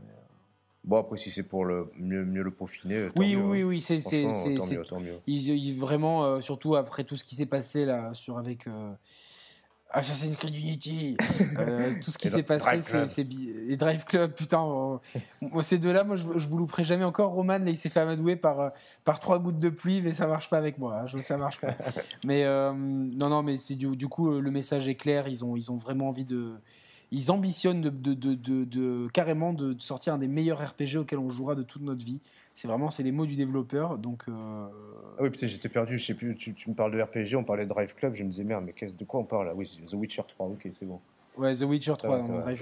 Bon, 0.83 0.97
après, 0.97 1.19
si 1.19 1.31
c'est 1.31 1.43
pour 1.43 1.65
le 1.65 1.91
mieux, 1.97 2.25
mieux 2.25 2.43
le 2.43 2.51
peaufiner. 2.51 3.11
oui, 3.17 3.37
oui, 3.37 3.61
hein. 3.61 3.65
oui, 3.65 3.81
c'est 3.81 4.01
tant 4.89 5.01
mieux, 5.01 5.21
Il, 5.27 5.79
vraiment, 5.79 6.25
euh, 6.25 6.41
surtout 6.41 6.75
après 6.75 7.05
tout 7.05 7.17
ce 7.17 7.25
qui 7.25 7.35
s'est 7.35 7.47
passé 7.47 7.85
là, 7.85 8.15
sur 8.15 8.39
avec 8.39 8.67
euh, 8.67 8.93
Assassin's 9.93 10.37
Creed 10.37 10.55
Unity, 10.55 11.17
euh, 11.59 11.95
tout 12.03 12.11
ce 12.11 12.19
qui 12.19 12.29
s'est 12.29 12.43
passé, 12.43 12.81
c'est 13.09 13.27
et 13.69 13.77
Drive 13.77 14.05
Club, 14.05 14.33
putain. 14.33 15.01
ces 15.63 15.79
deux-là, 15.79 16.05
moi, 16.05 16.17
je, 16.17 16.27
je 16.37 16.49
vous 16.49 16.59
louperai 16.59 16.85
jamais 16.85 17.05
encore. 17.05 17.33
Roman, 17.33 17.59
là, 17.59 17.71
il 17.71 17.77
s'est 17.77 17.89
fait 17.89 18.01
amadouer 18.01 18.37
par, 18.37 18.73
par 19.05 19.21
trois 19.21 19.39
gouttes 19.39 19.59
de 19.59 19.69
pluie, 19.69 20.03
mais 20.03 20.13
ça 20.13 20.27
marche 20.27 20.49
pas 20.49 20.59
avec 20.59 20.79
moi. 20.79 21.05
Hein, 21.05 21.21
ça 21.21 21.37
marche 21.37 21.61
pas. 21.61 21.75
mais 22.25 22.45
non, 22.45 23.29
non, 23.29 23.43
mais 23.43 23.57
c'est 23.57 23.75
du, 23.75 23.97
du 23.97 24.09
coup, 24.09 24.31
le 24.31 24.51
message 24.51 24.89
est 24.89 24.95
clair. 24.95 25.29
Ils 25.29 25.45
ont, 25.45 25.57
ils 25.57 25.71
ont 25.71 25.77
vraiment 25.77 26.09
envie 26.09 26.25
de 26.25 26.55
ils 27.13 27.31
ambitionnent 27.31 27.81
de, 27.81 27.91
de, 27.91 28.15
de, 28.15 28.65
de, 28.65 29.09
carrément 29.13 29.53
de 29.53 29.75
sortir 29.81 30.15
un 30.15 30.19
des 30.19 30.29
meilleurs 30.29 30.65
RPG 30.65 30.99
auxquels 30.99 31.19
on 31.19 31.29
jouera 31.29 31.55
de 31.55 31.63
toute 31.63 31.83
notre 31.83 32.05
vie. 32.05 32.21
C'est 32.61 32.69
vraiment 32.69 32.91
c'est 32.91 33.03
les 33.03 33.11
mots 33.11 33.25
du 33.25 33.37
développeur. 33.37 33.97
Donc, 33.97 34.25
euh... 34.29 34.67
ah 35.19 35.23
oui, 35.23 35.31
putain, 35.31 35.47
j'étais 35.47 35.71
perdu. 35.71 35.97
Je 35.97 36.05
sais 36.05 36.15
plus. 36.15 36.37
Tu, 36.37 36.53
tu, 36.53 36.69
me 36.69 36.75
parles 36.75 36.93
de 36.93 37.01
RPG, 37.01 37.35
on 37.35 37.43
parlait 37.43 37.65
de 37.65 37.71
Drive 37.71 37.95
Club. 37.95 38.15
Je 38.15 38.23
me 38.23 38.29
disais 38.29 38.45
merde, 38.45 38.65
mais 38.67 38.75
qu'est-ce 38.75 38.97
de 38.97 39.05
quoi 39.07 39.21
on 39.21 39.25
parle 39.25 39.47
là? 39.47 39.55
Oui, 39.55 39.67
The 39.91 39.95
Witcher 39.95 40.25
3. 40.29 40.47
Ok, 40.47 40.69
c'est 40.71 40.85
bon. 40.85 41.01
Ouais, 41.39 41.55
The 41.55 41.63
Witcher 41.63 41.95
3. 41.97 42.19
Drive, 42.19 42.61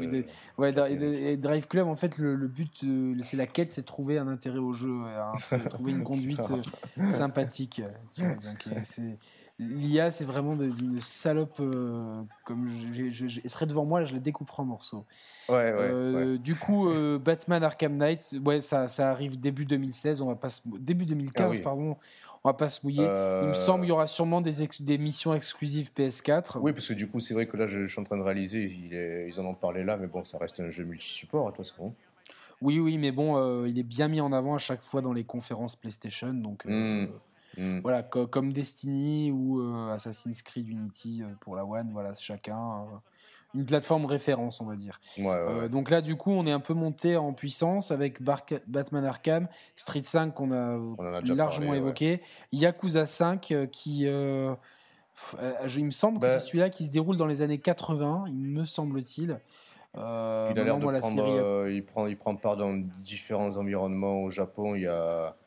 ouais, 0.56 1.36
Drive 1.36 1.66
Club, 1.66 1.88
en 1.88 1.96
fait, 1.96 2.16
le, 2.16 2.36
le 2.36 2.46
but, 2.46 2.84
euh, 2.84 3.16
c'est 3.24 3.36
la 3.36 3.48
quête, 3.48 3.72
c'est 3.72 3.80
de 3.80 3.86
trouver 3.86 4.18
un 4.18 4.28
intérêt 4.28 4.60
au 4.60 4.72
jeu, 4.72 5.00
de 5.50 5.68
trouver 5.68 5.90
une 5.90 6.04
conduite 6.04 6.42
euh, 6.48 7.10
sympathique. 7.10 7.82
Donc, 8.18 8.68
c'est 8.84 9.18
L'IA, 9.60 10.12
c'est 10.12 10.24
vraiment 10.24 10.54
une 10.54 11.00
salope. 11.00 11.58
Euh, 11.58 12.22
comme 12.44 12.70
je, 12.92 13.10
je, 13.10 13.48
serait 13.48 13.66
devant 13.66 13.84
moi, 13.84 14.04
je 14.04 14.14
la 14.14 14.20
découperai 14.20 14.62
en 14.62 14.66
morceaux. 14.66 15.04
Ouais, 15.48 15.54
ouais, 15.54 15.76
euh, 15.80 16.38
Du 16.38 16.54
coup, 16.54 16.88
euh, 16.88 17.18
Batman 17.18 17.64
Arkham 17.64 17.94
Knight, 17.94 18.36
ouais, 18.44 18.60
ça, 18.60 18.86
ça, 18.86 19.10
arrive 19.10 19.40
début 19.40 19.64
2016. 19.64 20.22
On 20.22 20.26
va 20.26 20.36
pas 20.36 20.48
début 20.64 21.06
2015, 21.06 21.56
ah 21.58 21.62
pardon. 21.62 21.96
On 22.44 22.48
va 22.50 22.52
pas 22.52 22.68
se 22.68 22.86
mouiller. 22.86 23.02
Il 23.02 23.48
me 23.48 23.54
semble 23.54 23.80
qu'il 23.80 23.88
y 23.88 23.92
aura 23.92 24.06
sûrement 24.06 24.40
des, 24.40 24.68
des 24.78 24.96
missions 24.96 25.34
exclusives 25.34 25.90
PS4. 25.96 26.58
Oui, 26.60 26.72
parce 26.72 26.86
que 26.86 26.94
du 26.94 27.08
coup, 27.08 27.18
c'est 27.18 27.34
vrai 27.34 27.46
que 27.46 27.56
là, 27.56 27.66
je, 27.66 27.84
suis 27.84 28.00
en 28.00 28.04
train 28.04 28.16
de 28.16 28.22
réaliser. 28.22 28.64
ils 29.28 29.40
en 29.40 29.44
ont 29.44 29.54
parlé 29.54 29.82
là, 29.82 29.96
mais 29.96 30.06
bon, 30.06 30.22
ça 30.22 30.38
reste 30.38 30.60
un 30.60 30.70
jeu 30.70 30.84
multi-support, 30.84 31.48
à 31.48 31.52
toi, 31.52 31.64
c'est 31.64 31.76
bon. 31.76 31.92
Oui, 32.62 32.78
oui, 32.78 32.96
mais 32.96 33.10
bon, 33.10 33.64
il 33.64 33.76
est 33.76 33.84
bien 33.84 34.06
mis 34.06 34.20
en 34.20 34.30
avant 34.30 34.54
à 34.54 34.58
chaque 34.58 34.82
fois 34.82 35.02
dans 35.02 35.12
les 35.12 35.24
conférences 35.24 35.74
PlayStation, 35.74 36.32
donc. 36.32 36.64
Hmm. 36.64 37.06
Mm. 37.58 37.80
Voilà, 37.80 38.02
comme 38.02 38.52
Destiny 38.52 39.30
ou 39.30 39.60
euh, 39.60 39.92
Assassin's 39.92 40.42
Creed 40.42 40.68
Unity 40.68 41.22
euh, 41.22 41.26
pour 41.40 41.56
la 41.56 41.64
One, 41.64 41.90
voilà, 41.92 42.14
chacun 42.14 42.56
euh, 42.56 42.96
une 43.54 43.66
plateforme 43.66 44.04
référence, 44.04 44.60
on 44.60 44.66
va 44.66 44.76
dire. 44.76 45.00
donc 45.70 45.90
là, 45.90 46.00
du 46.02 46.16
coup, 46.16 46.30
on 46.30 46.46
est 46.46 46.52
un 46.52 46.60
peu 46.60 46.74
monté 46.74 47.16
en 47.16 47.32
puissance 47.32 47.90
avec 47.90 48.22
Batman 48.22 49.04
Arkham, 49.04 49.48
Street 49.74 50.02
5 50.04 50.34
qu'on 50.34 50.52
a, 50.52 50.78
largement 51.34 51.74
évoqué, 51.74 52.20
Yakuza 52.52 53.06
5 53.06 53.54
qui, 53.72 54.02
il 54.02 54.10
me 54.10 55.90
semble 55.90 56.18
que 56.18 56.22
bah 56.22 56.38
c'est 56.38 56.46
celui-là 56.46 56.68
qui 56.68 56.86
se 56.86 56.90
déroule 56.90 57.16
dans 57.16 57.26
les 57.26 57.40
années 57.40 57.58
80, 57.58 58.26
il 58.28 58.34
me 58.34 58.66
semble-t-il. 58.66 59.40
il 59.94 59.98
a 59.98 60.52
l'air 60.54 60.78
de 60.78 60.98
prendre, 60.98 61.68
il 61.68 61.84
prend, 61.86 62.06
il 62.06 62.18
prend 62.18 62.36
part 62.36 62.58
dans 62.58 62.74
différents 62.74 63.56
environnements 63.56 64.24
au 64.24 64.30
Japon. 64.30 64.74
Il 64.74 64.82
y 64.82 64.86
a 64.86 65.37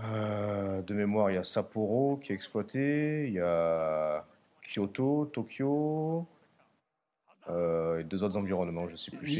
euh, 0.00 0.82
de 0.82 0.94
mémoire, 0.94 1.30
il 1.30 1.34
y 1.34 1.38
a 1.38 1.44
Sapporo 1.44 2.18
qui 2.22 2.32
est 2.32 2.34
exploité, 2.34 3.26
il 3.28 3.34
y 3.34 3.40
a 3.40 4.24
Kyoto, 4.62 5.26
Tokyo, 5.26 6.26
euh, 7.48 8.00
et 8.00 8.04
deux 8.04 8.24
autres 8.24 8.36
environnements, 8.36 8.88
je 8.88 8.96
sais 8.96 9.12
plus. 9.12 9.30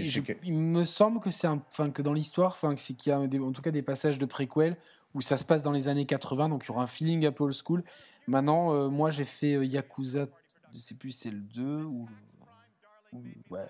il 0.45 0.55
me 0.55 0.85
semble 0.85 1.21
que 1.21 1.31
c'est 1.31 1.49
enfin 1.49 1.91
que 1.91 2.03
dans 2.03 2.13
l'histoire, 2.13 2.53
enfin 2.53 2.75
c'est 2.77 2.95
qu'il 2.95 3.11
y 3.11 3.13
a 3.13 3.19
en 3.19 3.53
tout 3.53 3.63
cas 3.63 3.73
des 3.73 3.83
passages 3.83 4.19
de 4.19 4.27
préquel 4.27 4.77
où 5.15 5.21
ça 5.21 5.37
se 5.37 5.45
passe 5.45 5.63
dans 5.63 5.73
les 5.73 5.89
années 5.89 6.07
80, 6.07 6.51
donc 6.51 6.65
il 6.65 6.69
y 6.69 6.71
aura 6.71 6.83
un 6.83 6.89
feeling 6.89 7.25
Apple 7.27 7.51
School. 7.53 7.83
Maintenant, 8.27 8.73
euh, 8.73 8.89
moi 8.89 9.11
j'ai 9.11 9.25
fait 9.25 9.67
Yakuza, 9.67 10.27
je 10.73 10.79
sais 10.79 10.95
plus 10.95 11.11
c'est 11.11 11.31
le 11.31 11.41
2 11.41 11.83
ou, 11.83 12.09
ouais. 13.51 13.67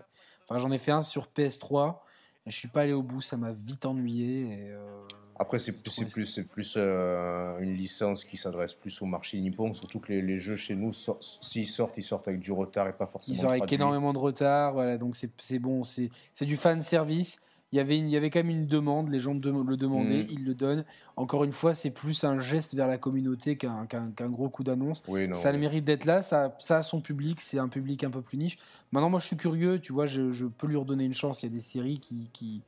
Enfin 0.47 0.59
j'en 0.59 0.71
ai 0.71 0.79
fait 0.79 0.93
un 0.93 1.03
sur 1.03 1.29
PS3 1.29 2.01
Je 2.47 2.53
suis 2.53 2.69
pas 2.69 2.83
allé 2.83 2.93
au 2.93 3.03
bout, 3.03 3.23
ça 3.23 3.37
m'a 3.37 3.53
vite 3.53 3.87
ennuyé. 3.87 4.69
Euh, 4.71 5.01
Après, 5.37 5.59
c'est 5.59 5.81
plus, 5.81 6.05
plus, 6.05 6.27
c'est 6.27 6.47
plus 6.47 6.75
euh, 6.77 7.59
une 7.61 7.75
licence 7.75 8.23
qui 8.25 8.37
s'adresse 8.37 8.75
plus 8.75 9.01
au 9.01 9.07
marché 9.07 9.41
nippon, 9.41 9.73
surtout 9.73 9.99
que 9.99 10.13
les, 10.13 10.39
jeux 10.39 10.57
chez 10.57 10.75
nous, 10.75 10.93
s'ils 10.93 11.67
sortent, 11.67 11.97
ils 11.97 12.03
sortent 12.03 12.29
avec 12.29 12.41
du 12.41 12.53
retard 12.53 12.89
et 12.89 12.93
pas 12.93 13.07
forcément. 13.07 13.37
Ils 13.37 13.41
sortent 13.41 13.53
avec 13.55 13.73
énormément 13.73 14.13
de 14.13 14.19
retard, 14.19 14.75
voilà, 14.75 14.99
donc 14.99 15.17
c'est 15.17 15.59
bon, 15.59 15.85
c'est 15.85 16.11
du 16.43 16.57
fan 16.57 16.83
service. 16.83 17.41
Il 17.75 17.79
y, 17.79 17.81
avait 17.81 17.99
il 17.99 18.09
y 18.09 18.17
avait 18.17 18.31
quand 18.31 18.39
même 18.39 18.51
une 18.51 18.67
demande, 18.69 19.09
les 19.09 19.19
gens 19.19 19.35
le 19.35 19.41
demandaient, 19.77 20.23
mm. 20.23 20.29
ils 20.31 20.45
le 20.45 20.55
donnent. 20.55 20.85
Encore 21.17 21.43
une 21.43 21.51
fois, 21.51 21.75
c'est 21.75 21.91
plus 21.91 22.23
un 22.23 22.39
geste 22.39 22.73
vers 22.77 22.87
la 22.87 22.99
communauté 22.99 23.57
qu'un 23.57 23.85
gros 24.29 24.49
coup 24.49 24.63
d'annonce. 24.63 25.03
ça 25.33 25.49
a 25.49 25.53
le 25.53 25.59
mérite 25.59 25.85
d'être 25.85 26.05
là, 26.05 26.23
ça, 26.23 26.55
ça 26.61 26.77
a 26.77 26.83
son 26.83 27.01
public, 27.01 27.41
c'est 27.41 27.59
un 27.59 27.67
public 27.67 28.05
un 28.05 28.11
peu 28.11 28.23
plus 28.23 28.39
niche. 28.39 28.59
Maintenant, 28.93 29.11
moi 29.11 29.19
je 29.19 29.27
suis 29.27 29.37
curieux, 29.37 29.81
tu 29.81 29.93
vois, 29.93 30.07
je, 30.07 30.31
je 30.31 30.47
peux 30.47 30.69
lui 30.69 30.77
redonner 30.77 31.03
une 31.03 31.15
chance. 31.15 31.43
Il 31.43 31.47
y 31.47 31.49
a 31.49 31.53
des 31.53 31.61
séries 31.61 31.99
qui, 31.99 32.31
qui, 32.33 32.63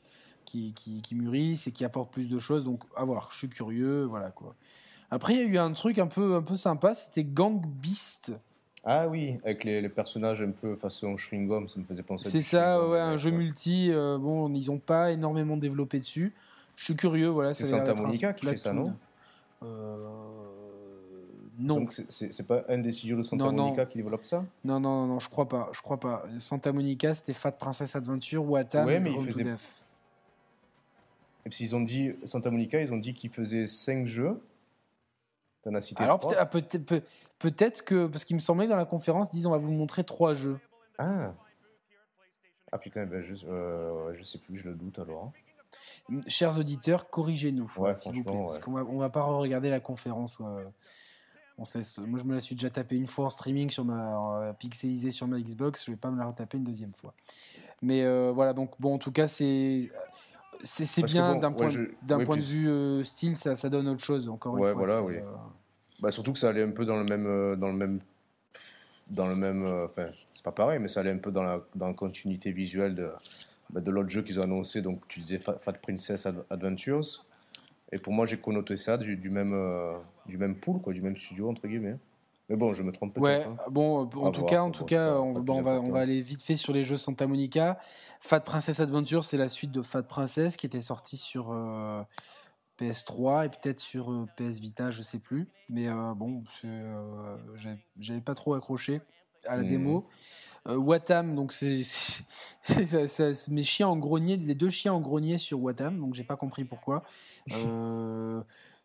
qui, 0.44 0.74
qui, 0.74 1.14
mûrissent 1.14 1.68
et 1.68 1.70
qui 1.70 1.84
apportent 1.84 2.12
plus 2.12 2.28
de 2.28 2.40
choses, 2.40 2.64
donc 2.64 2.82
à 2.96 3.04
voir, 3.04 3.28
je 3.30 3.38
suis 3.38 3.48
curieux, 3.48 4.06
voilà 4.06 4.32
quoi. 4.32 4.56
Après, 5.12 5.34
il 5.34 5.38
y 5.38 5.42
a 5.42 5.46
eu 5.46 5.58
un 5.58 5.70
truc 5.70 6.00
un 6.00 6.08
peu, 6.08 6.34
un 6.34 6.42
peu 6.42 6.56
sympa, 6.56 6.94
c'était 6.94 7.22
Gang 7.22 7.64
Beast. 7.64 8.32
Ah 8.88 9.08
oui, 9.08 9.36
avec 9.44 9.64
les, 9.64 9.88
personnages 9.88 10.40
un 10.40 10.52
peu 10.52 10.76
façon 10.76 11.16
chewing 11.16 11.48
gum, 11.48 11.68
ça 11.68 11.80
me 11.80 11.84
faisait 11.84 12.04
penser. 12.04 12.30
C'est 12.30 12.40
ça, 12.40 12.88
ouais, 12.88 13.00
un 13.00 13.16
jeu 13.16 13.32
multi. 13.32 13.90
Euh, 13.90 14.16
bon, 14.16 14.48
ils 14.54 14.68
n'ont 14.68 14.78
pas 14.78 15.10
énormément 15.10 15.56
développé 15.56 15.98
dessus. 15.98 16.32
Je 16.76 16.84
suis 16.84 16.94
curieux, 16.94 17.26
voilà. 17.26 17.52
C'est 17.52 17.64
Santa 17.64 17.94
Monica 17.94 18.32
qui 18.32 18.46
fait 18.46 18.56
ça, 18.56 18.72
non 18.72 18.94
euh... 19.64 19.96
Non. 21.58 21.76
Donc 21.76 21.92
c'est 21.92 22.46
pas 22.46 22.64
un 22.68 22.78
des 22.78 22.92
studios 22.92 23.16
de 23.16 23.22
Santa 23.22 23.50
Monica 23.50 23.86
qui 23.86 23.98
développe 23.98 24.24
ça? 24.24 24.44
Non, 24.64 24.78
non, 24.78 25.00
non, 25.00 25.06
non, 25.14 25.20
je 25.20 25.28
crois 25.30 25.48
pas. 25.48 25.68
Je 25.72 25.80
crois 25.80 25.98
pas. 25.98 26.24
Santa 26.38 26.72
Monica, 26.72 27.12
c'était 27.14 27.32
Fat 27.32 27.52
Princess 27.52 27.96
Adventure, 27.96 28.48
Watam, 28.48 28.86
ouais, 28.86 29.00
mais 29.00 29.12
ils 29.12 29.20
faisaient... 29.20 29.46
Et 31.46 31.48
puis 31.48 31.64
ils 31.64 31.74
ont 31.74 31.80
dit 31.80 32.12
Santa 32.24 32.50
Monica, 32.50 32.80
ils 32.80 32.92
ont 32.92 32.98
dit 32.98 33.14
qu'ils 33.14 33.30
faisaient 33.30 33.66
5 33.66 34.06
jeux. 34.06 34.38
T'en 35.66 35.74
as 35.74 35.80
cité 35.80 36.04
Alors 36.04 36.20
peut-être 36.20 36.78
peut, 36.86 37.02
Peut-être 37.38 37.84
que, 37.84 38.06
parce 38.06 38.24
qu'il 38.24 38.36
me 38.36 38.40
semblait 38.40 38.68
dans 38.68 38.76
la 38.76 38.84
conférence, 38.84 39.30
disons, 39.30 39.50
on 39.50 39.52
va 39.52 39.58
vous 39.58 39.72
montrer 39.72 40.04
trois 40.04 40.32
jeux. 40.32 40.58
Ah. 40.96 41.34
Ah 42.70 42.78
putain, 42.78 43.04
ben 43.04 43.20
je, 43.20 43.34
euh, 43.46 44.14
je 44.14 44.22
sais 44.22 44.38
plus, 44.38 44.56
je 44.56 44.68
le 44.68 44.74
doute 44.74 44.98
alors. 45.00 45.32
Chers 46.28 46.56
auditeurs, 46.56 47.10
corrigez-nous, 47.10 47.70
ouais, 47.78 47.96
s'il 47.96 48.12
vous 48.12 48.22
plaît. 48.22 48.44
Parce 48.46 48.60
qu'on 48.60 48.72
va, 48.72 48.84
on 48.84 48.98
va 48.98 49.10
pas 49.10 49.22
regarder 49.22 49.68
la 49.68 49.80
conférence. 49.80 50.40
Euh, 50.40 50.64
on 51.58 51.64
moi, 52.06 52.20
je 52.20 52.24
me 52.24 52.34
la 52.34 52.40
suis 52.40 52.54
déjà 52.54 52.70
tapé 52.70 52.96
une 52.96 53.06
fois 53.06 53.26
en 53.26 53.30
streaming 53.30 53.70
sur 53.70 53.84
ma 53.84 54.40
euh, 54.40 54.52
pixelisée 54.52 55.10
sur 55.10 55.26
ma 55.26 55.40
Xbox. 55.40 55.84
Je 55.84 55.90
vais 55.90 55.96
pas 55.96 56.10
me 56.10 56.18
la 56.18 56.26
retaper 56.26 56.58
une 56.58 56.64
deuxième 56.64 56.92
fois. 56.92 57.12
Mais 57.82 58.06
voilà, 58.30 58.52
donc 58.52 58.80
bon, 58.80 58.94
en 58.94 58.98
tout 58.98 59.12
cas, 59.12 59.26
c'est 59.26 59.90
c'est 60.62 61.02
bien 61.02 61.36
d'un 61.36 61.52
point, 61.52 61.66
de 61.66 62.40
vue 62.40 63.04
style, 63.04 63.36
ça, 63.36 63.54
ça 63.56 63.68
donne 63.68 63.88
autre 63.88 64.02
chose. 64.02 64.28
Encore 64.28 64.56
une 64.56 64.64
fois, 64.64 64.72
voilà, 64.72 65.02
oui. 65.02 65.16
Bah, 66.00 66.10
surtout 66.10 66.32
que 66.32 66.38
ça 66.38 66.48
allait 66.48 66.62
un 66.62 66.70
peu 66.70 66.84
dans 66.84 66.96
le 66.96 67.04
même. 67.04 67.26
Euh, 67.26 67.56
dans 67.56 67.68
le 67.68 67.76
même 67.76 68.00
dans 69.08 69.28
le 69.28 69.36
même. 69.36 69.64
Euh, 69.64 69.84
enfin, 69.84 70.08
c'est 70.34 70.44
pas 70.44 70.52
pareil, 70.52 70.78
mais 70.78 70.88
ça 70.88 71.00
allait 71.00 71.12
un 71.12 71.18
peu 71.18 71.30
dans 71.30 71.42
la, 71.42 71.60
dans 71.74 71.86
la 71.86 71.94
continuité 71.94 72.50
visuelle 72.50 72.94
de, 72.94 73.10
bah, 73.70 73.80
de 73.80 73.90
l'autre 73.90 74.08
jeu 74.08 74.22
qu'ils 74.22 74.40
ont 74.40 74.42
annoncé. 74.42 74.82
Donc, 74.82 75.06
tu 75.08 75.20
disais 75.20 75.38
Fat 75.38 75.72
Princess 75.80 76.26
Adventures. 76.50 77.24
Et 77.92 77.98
pour 77.98 78.12
moi, 78.12 78.26
j'ai 78.26 78.36
connoté 78.36 78.76
ça 78.76 78.98
du, 78.98 79.16
du 79.16 79.30
même, 79.30 79.52
euh, 79.54 79.96
du 80.26 80.38
même 80.38 80.56
pool, 80.56 80.80
quoi, 80.80 80.92
du 80.92 81.02
même 81.02 81.16
studio, 81.16 81.48
entre 81.48 81.68
guillemets. 81.68 81.96
Mais 82.48 82.56
bon, 82.56 82.74
je 82.74 82.82
me 82.82 82.92
trompe 82.92 83.14
peut-être. 83.14 83.24
Ouais, 83.24 83.44
hein. 83.44 83.56
bon, 83.70 84.00
en 84.00 84.30
tout 84.30 84.44
cas, 84.44 84.62
en 84.62 84.70
tout 84.70 84.84
cas, 84.84 85.14
on, 85.14 85.36
on, 85.36 85.62
va, 85.62 85.80
on 85.80 85.90
va 85.90 86.00
aller 86.00 86.20
vite 86.20 86.42
fait 86.42 86.56
sur 86.56 86.72
les 86.72 86.84
jeux 86.84 86.96
Santa 86.96 87.26
Monica. 87.26 87.78
Fat 88.20 88.40
Princess 88.40 88.80
Adventures, 88.80 89.24
c'est 89.24 89.36
la 89.36 89.48
suite 89.48 89.72
de 89.72 89.82
Fat 89.82 90.02
Princess 90.02 90.56
qui 90.56 90.66
était 90.66 90.80
sortie 90.80 91.16
sur 91.16 91.52
PS3 92.78 93.46
et 93.46 93.48
peut-être 93.48 93.80
sur 93.80 94.10
euh, 94.10 94.26
PS 94.36 94.58
Vita, 94.60 94.90
je 94.90 95.02
sais 95.02 95.18
plus. 95.18 95.48
Mais 95.68 95.88
euh, 95.88 96.14
bon, 96.14 96.44
euh, 96.64 97.36
j'avais 97.98 98.20
pas 98.20 98.34
trop 98.34 98.54
accroché 98.54 99.00
à 99.46 99.56
la 99.56 99.62
mmh. 99.62 99.68
démo. 99.68 100.08
Watam, 100.68 101.36
donc 101.36 101.52
c'est 101.52 101.82
mes 103.50 103.62
chiens 103.62 103.86
en 103.86 103.96
grenier, 103.96 104.36
les 104.36 104.56
deux 104.56 104.68
chiens 104.68 104.94
en 104.94 105.00
grenier 105.00 105.38
sur 105.38 105.62
Watam, 105.62 106.00
donc 106.00 106.14
j'ai 106.14 106.24
pas 106.24 106.34
compris 106.34 106.64
pourquoi. 106.64 107.04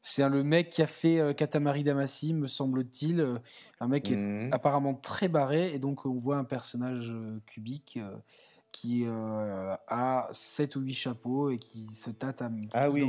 c'est 0.03 0.29
le 0.29 0.43
mec 0.43 0.69
qui 0.69 0.83
a 0.83 0.87
fait 0.87 1.35
Katamari 1.35 1.83
Damacy, 1.83 2.35
me 2.35 2.45
semble-t-il, 2.45 3.41
un 3.79 3.87
mec 3.87 4.11
mmh. 4.11 4.49
apparemment 4.51 4.93
très 4.93 5.27
barré, 5.27 5.73
et 5.73 5.79
donc 5.79 6.05
on 6.05 6.13
voit 6.13 6.37
un 6.37 6.43
personnage 6.43 7.11
cubique 7.47 7.97
qui 8.71 9.03
euh, 9.05 9.75
a 9.87 10.27
7 10.31 10.75
ou 10.75 10.81
8 10.81 10.93
chapeaux 10.93 11.49
et 11.49 11.57
qui 11.57 11.87
se 11.93 12.09
tâte 12.09 12.41
à. 12.41 12.49
Ah 12.73 12.89
oui, 12.89 13.03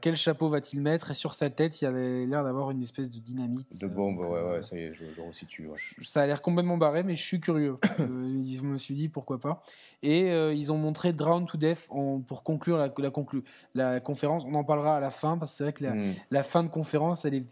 quel 0.00 0.16
chapeau 0.16 0.48
va-t-il 0.48 0.80
mettre? 0.80 1.12
Et 1.12 1.14
sur 1.14 1.34
sa 1.34 1.50
tête, 1.50 1.80
il 1.80 1.84
y 1.84 1.86
avait 1.86 2.26
l'air 2.26 2.42
d'avoir 2.42 2.72
une 2.72 2.82
espèce 2.82 3.10
de 3.10 3.18
dynamite. 3.20 3.78
De 3.78 3.86
bombe, 3.86 4.18
ouais, 4.18 4.26
euh, 4.26 4.56
ouais, 4.56 4.62
ça 4.62 4.76
y 4.76 4.80
est, 4.80 4.92
je, 4.92 5.04
je 5.16 5.20
resitue. 5.20 5.68
Ça 6.02 6.22
a 6.22 6.26
l'air 6.26 6.42
complètement 6.42 6.76
barré, 6.76 7.04
mais 7.04 7.14
je 7.14 7.22
suis 7.22 7.38
curieux. 7.38 7.78
euh, 8.00 8.42
je 8.44 8.60
me 8.62 8.76
suis 8.76 8.94
dit 8.94 9.08
pourquoi 9.08 9.38
pas. 9.38 9.62
Et 10.02 10.30
euh, 10.32 10.52
ils 10.52 10.72
ont 10.72 10.78
montré 10.78 11.12
Drown 11.12 11.46
to 11.46 11.56
Death 11.56 11.86
en, 11.90 12.20
pour 12.20 12.42
conclure 12.42 12.76
la, 12.76 12.92
la, 12.98 13.10
conclu, 13.10 13.44
la 13.74 14.00
conférence. 14.00 14.42
On 14.46 14.54
en 14.54 14.64
parlera 14.64 14.96
à 14.96 15.00
la 15.00 15.10
fin, 15.10 15.38
parce 15.38 15.52
que 15.52 15.58
c'est 15.58 15.64
vrai 15.64 15.72
que 15.72 15.84
la, 15.84 15.94
hmm. 15.94 16.14
la, 16.32 16.42
fin 16.42 16.64
de 16.64 16.68
conférence, 16.68 17.24
elle 17.24 17.34
est 17.34 17.48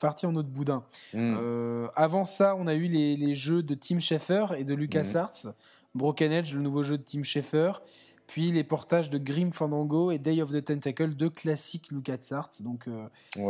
partie 0.00 0.26
en 0.26 0.34
autre 0.34 0.48
boudin. 0.48 0.84
Hmm. 1.14 1.86
avant 1.94 2.24
ça, 2.24 2.56
on 2.56 2.66
a 2.66 2.74
eu 2.74 2.88
les, 2.88 3.16
les, 3.16 3.34
jeux 3.34 3.62
de 3.62 3.74
Tim 3.74 4.00
Schafer 4.00 4.46
et 4.58 4.64
de 4.64 4.74
LucasArts. 4.74 5.44
Mmh. 5.44 5.50
Broken 5.94 6.32
Edge, 6.32 6.54
le 6.54 6.62
nouveau 6.62 6.82
jeu 6.82 6.98
de 6.98 7.02
Tim 7.02 7.22
Schafer 7.22 7.72
puis 8.30 8.52
les 8.52 8.62
portages 8.62 9.10
de 9.10 9.18
Grim 9.18 9.50
Fandango 9.50 10.12
et 10.12 10.18
Day 10.18 10.40
of 10.40 10.52
the 10.52 10.64
Tentacle, 10.64 11.14
deux 11.14 11.30
classiques 11.30 11.90
LucasArts. 11.90 12.52
Donc 12.60 12.86
euh, 12.86 13.08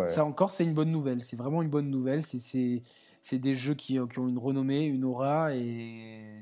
ça 0.09 0.25
encore, 0.25 0.53
c'est 0.53 0.65
une 0.65 0.73
bonne 0.73 0.91
nouvelle. 0.91 1.21
C'est 1.21 1.37
vraiment 1.37 1.61
une 1.61 1.69
bonne 1.69 1.91
nouvelle. 1.91 2.23
C'est 2.23 3.39
des 3.39 3.55
jeux 3.55 3.75
qui, 3.75 3.99
qui, 4.09 4.19
ont 4.19 4.29
une 4.29 4.39
renommée, 4.39 4.87
une 4.87 5.05
aura 5.05 5.55
et 5.55 6.41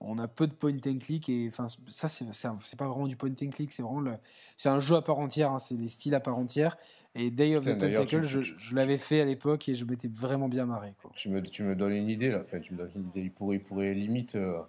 on 0.00 0.18
a 0.18 0.26
peu 0.26 0.46
de 0.46 0.54
point 0.54 0.74
and 0.86 0.98
click 1.00 1.28
et 1.28 1.48
enfin 1.48 1.66
ça 1.86 2.08
c'est 2.08 2.78
pas 2.78 2.88
vraiment 2.88 3.06
du 3.06 3.16
point 3.16 3.28
and 3.28 3.50
click, 3.50 3.70
c'est 3.70 3.82
vraiment 3.82 4.16
c'est 4.56 4.70
un 4.70 4.80
jeu 4.80 4.96
à 4.96 5.02
part 5.02 5.18
entière. 5.18 5.52
Hein. 5.52 5.58
c'est 5.58 5.76
des 5.76 5.88
styles 5.88 6.14
à 6.14 6.20
part 6.20 6.38
entière. 6.38 6.78
Et 7.14 7.30
Day 7.30 7.56
of 7.56 7.66
the 7.66 7.76
Tentacle, 7.76 8.24
je, 8.24 8.40
je 8.40 8.74
l'avais 8.74 8.96
fait 8.96 9.20
à 9.20 9.26
l'époque 9.26 9.68
et 9.68 9.74
je 9.74 9.84
m'étais 9.84 10.08
vraiment 10.08 10.48
bien 10.48 10.64
marré. 10.64 10.94
Quoi. 11.02 11.10
Tu 11.14 11.28
me, 11.28 11.42
tu 11.42 11.62
me 11.62 11.76
donnes 11.76 11.92
une 11.92 12.08
idée 12.08 12.30
là. 12.30 12.40
Enfin, 12.42 12.60
tu 12.60 12.72
me 12.72 12.78
donnes 12.78 12.92
une 12.96 13.08
idée. 13.08 13.20
Il 13.20 13.32
pourrait, 13.32 13.56
il 13.56 13.62
pourrait 13.62 13.92
limite. 13.92 14.36
Euh, 14.36 14.60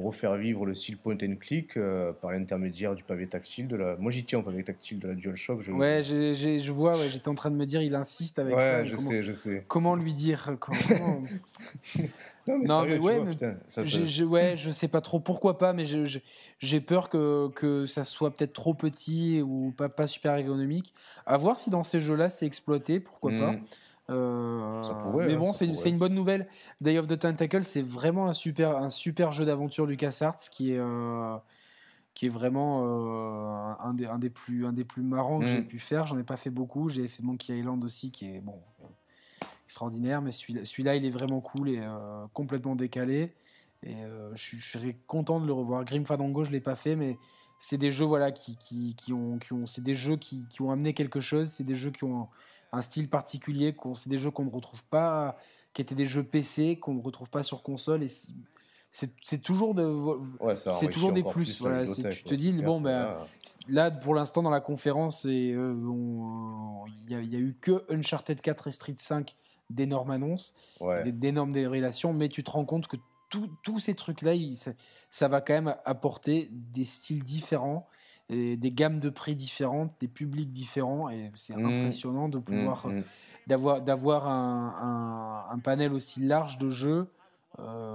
refaire 0.00 0.34
vivre 0.36 0.66
le 0.66 0.74
style 0.74 0.96
point 0.96 1.16
and 1.22 1.36
click 1.40 1.76
euh, 1.76 2.12
par 2.12 2.32
l'intermédiaire 2.32 2.94
du 2.94 3.04
pavé 3.04 3.26
tactile 3.26 3.68
de 3.68 3.76
la. 3.76 3.96
Moi 3.96 4.10
j'y 4.10 4.24
tiens 4.24 4.40
au 4.40 4.42
pavé 4.42 4.64
tactile 4.64 4.98
de 4.98 5.08
la 5.08 5.14
DualShock. 5.14 5.62
Je... 5.62 5.72
Ouais, 5.72 6.02
je 6.02 6.72
vois. 6.72 6.94
j'étais 7.08 7.28
en 7.28 7.34
train 7.34 7.50
de 7.50 7.56
me 7.56 7.66
dire, 7.66 7.82
il 7.82 7.94
insiste 7.94 8.38
avec 8.38 8.58
ça. 8.58 8.80
Ouais, 8.80 8.86
je 8.86 8.96
sais, 8.96 9.22
je 9.22 9.32
sais. 9.32 9.64
Comment 9.68 9.94
lui 9.94 10.12
dire 10.12 10.56
comment... 10.60 11.22
Non 12.46 12.58
mais, 12.58 12.66
non, 12.66 12.84
mais 12.84 12.98
ouais, 12.98 13.22
Je, 13.84 14.22
ouais, 14.22 14.54
je 14.58 14.70
sais 14.70 14.88
pas 14.88 15.00
trop 15.00 15.18
pourquoi 15.18 15.56
pas, 15.56 15.72
mais 15.72 15.86
j'ai 15.86 16.80
peur 16.80 17.08
que, 17.08 17.48
que 17.54 17.86
ça 17.86 18.04
soit 18.04 18.34
peut-être 18.34 18.52
trop 18.52 18.74
petit 18.74 19.40
ou 19.40 19.72
pas, 19.74 19.88
pas 19.88 20.06
super 20.06 20.36
économique. 20.36 20.92
À 21.24 21.38
voir 21.38 21.58
si 21.58 21.70
dans 21.70 21.82
ces 21.82 22.00
jeux-là 22.00 22.28
c'est 22.28 22.44
exploité, 22.44 23.00
pourquoi 23.00 23.30
pas. 23.30 23.54
Euh, 24.10 24.82
mais 25.14 25.34
hein, 25.34 25.38
bon, 25.38 25.52
c'est 25.52 25.66
une 25.66 25.98
bonne 25.98 26.14
nouvelle. 26.14 26.46
Day 26.80 26.98
of 26.98 27.06
the 27.06 27.18
Tentacle, 27.18 27.64
c'est 27.64 27.82
vraiment 27.82 28.26
un 28.26 28.32
super, 28.32 28.76
un 28.76 28.90
super 28.90 29.32
jeu 29.32 29.44
d'aventure 29.44 29.86
LucasArts 29.86 30.36
qui 30.50 30.72
est, 30.72 30.78
euh, 30.78 31.36
qui 32.12 32.26
est 32.26 32.30
vraiment 32.30 32.82
euh, 32.84 33.74
un, 33.80 33.94
des, 33.94 34.06
un, 34.06 34.18
des 34.18 34.30
plus, 34.30 34.66
un 34.66 34.72
des 34.72 34.84
plus 34.84 35.02
marrants 35.02 35.40
que 35.40 35.46
j'ai 35.46 35.60
mm. 35.60 35.66
pu 35.66 35.78
faire. 35.78 36.06
J'en 36.06 36.18
ai 36.18 36.22
pas 36.22 36.36
fait 36.36 36.50
beaucoup. 36.50 36.88
J'ai 36.88 37.08
fait 37.08 37.22
Monkey 37.22 37.58
Island 37.58 37.82
aussi, 37.84 38.10
qui 38.10 38.26
est 38.26 38.40
bon, 38.40 38.60
extraordinaire. 39.64 40.20
Mais 40.20 40.32
celui-là, 40.32 40.96
il 40.96 41.06
est 41.06 41.10
vraiment 41.10 41.40
cool 41.40 41.70
et 41.70 41.80
complètement 42.34 42.76
décalé. 42.76 43.32
Et 43.84 43.96
je, 44.34 44.56
serais 44.56 44.96
content 45.06 45.40
de 45.40 45.46
le 45.46 45.52
revoir. 45.52 45.84
Grim 45.84 46.04
Fandango, 46.04 46.44
je 46.44 46.50
l'ai 46.50 46.60
pas 46.60 46.76
fait, 46.76 46.94
mais 46.94 47.18
c'est 47.58 47.78
des 47.78 47.90
jeux 47.90 48.04
voilà 48.04 48.32
qui, 48.32 48.56
qui, 48.56 48.94
qui 48.96 49.12
ont, 49.14 49.38
qui 49.38 49.52
ont 49.54 49.64
c'est 49.64 49.82
des 49.82 49.94
jeux 49.94 50.16
qui, 50.16 50.46
qui, 50.50 50.60
ont 50.60 50.70
amené 50.70 50.92
quelque 50.92 51.20
chose. 51.20 51.48
C'est 51.48 51.64
des 51.64 51.74
jeux 51.74 51.90
qui 51.90 52.04
ont 52.04 52.28
un 52.74 52.80
style 52.80 53.08
particulier. 53.08 53.74
C'est 53.94 54.08
des 54.08 54.18
jeux 54.18 54.30
qu'on 54.30 54.44
ne 54.44 54.50
retrouve 54.50 54.84
pas, 54.84 55.36
qui 55.72 55.82
étaient 55.82 55.94
des 55.94 56.06
jeux 56.06 56.24
PC 56.24 56.78
qu'on 56.78 56.94
ne 56.94 57.02
retrouve 57.02 57.30
pas 57.30 57.42
sur 57.42 57.62
console. 57.62 58.02
Et 58.02 58.08
c'est 58.90 59.42
toujours, 59.42 59.74
de, 59.74 59.92
c'est 60.54 60.88
toujours 60.88 61.12
des 61.12 61.24
plus. 61.24 61.60
Voilà, 61.60 61.84
tu 61.84 62.22
te 62.22 62.34
dis, 62.34 62.52
bon, 62.52 62.80
ben, 62.80 63.16
là, 63.68 63.90
pour 63.90 64.14
l'instant, 64.14 64.42
dans 64.42 64.50
la 64.50 64.60
conférence, 64.60 65.26
euh, 65.26 65.74
il 67.08 67.28
n'y 67.28 67.36
a, 67.36 67.38
eu 67.38 67.56
que 67.60 67.84
Uncharted 67.92 68.40
4 68.40 68.68
et 68.68 68.70
Street 68.70 68.96
5 68.96 69.34
d'énormes 69.70 70.10
annonces, 70.10 70.54
d'énormes 71.06 71.52
révélations, 71.52 72.12
mais 72.12 72.28
tu 72.28 72.44
te 72.44 72.50
rends 72.50 72.64
compte 72.64 72.86
que 72.86 72.96
tous 73.64 73.80
ces 73.80 73.96
trucs-là, 73.96 74.34
ça 75.10 75.26
va 75.26 75.40
quand 75.40 75.54
même 75.54 75.74
apporter 75.84 76.48
des 76.52 76.84
styles 76.84 77.24
différents 77.24 77.88
des 78.30 78.72
gammes 78.72 79.00
de 79.00 79.10
prix 79.10 79.34
différentes, 79.34 79.92
des 80.00 80.08
publics 80.08 80.50
différents, 80.50 81.10
et 81.10 81.30
c'est 81.34 81.56
mmh. 81.56 81.66
impressionnant 81.66 82.28
de 82.28 82.38
mmh, 82.38 82.42
pouvoir 82.42 82.86
mmh. 82.86 83.02
d'avoir 83.46 83.80
d'avoir 83.82 84.28
un, 84.28 85.46
un, 85.50 85.58
panel 85.58 85.92
aussi 85.92 86.20
large 86.20 86.58
de 86.58 86.70
jeux 86.70 87.06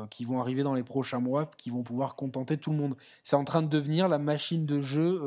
qui 0.09 0.23
vont 0.23 0.39
arriver 0.39 0.63
dans 0.63 0.73
les 0.73 0.83
prochains 0.83 1.19
mois, 1.19 1.49
qui 1.57 1.69
vont 1.69 1.83
pouvoir 1.83 2.15
contenter 2.15 2.57
tout 2.57 2.71
le 2.71 2.77
monde. 2.77 2.95
C'est 3.23 3.35
en 3.35 3.43
train 3.43 3.61
de 3.61 3.67
devenir 3.67 4.07
la 4.07 4.17
machine 4.17 4.65
de 4.65 4.79
jeu 4.79 5.19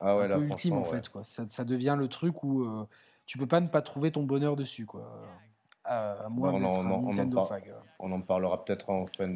ah 0.00 0.12
un 0.12 0.28
peu 0.28 0.44
ultime 0.44 0.74
en 0.74 0.84
fait. 0.84 1.08
Quoi. 1.08 1.24
Ça, 1.24 1.44
ça, 1.48 1.64
devient 1.64 1.96
le 1.98 2.06
truc 2.06 2.44
où 2.44 2.86
tu 3.26 3.38
peux 3.38 3.46
pas 3.46 3.60
ne 3.60 3.68
pas 3.68 3.82
trouver 3.82 4.12
ton 4.12 4.22
bonheur 4.22 4.54
dessus. 4.54 4.86
Quoi. 4.86 5.02
À, 5.84 6.28
moi 6.30 6.50
on, 6.50 6.62
en, 6.62 6.86
on, 6.86 7.16
on, 7.98 8.12
en 8.12 8.20
parlera 8.22 8.64
peut-être 8.64 8.88
en 8.88 9.06
fin 9.06 9.28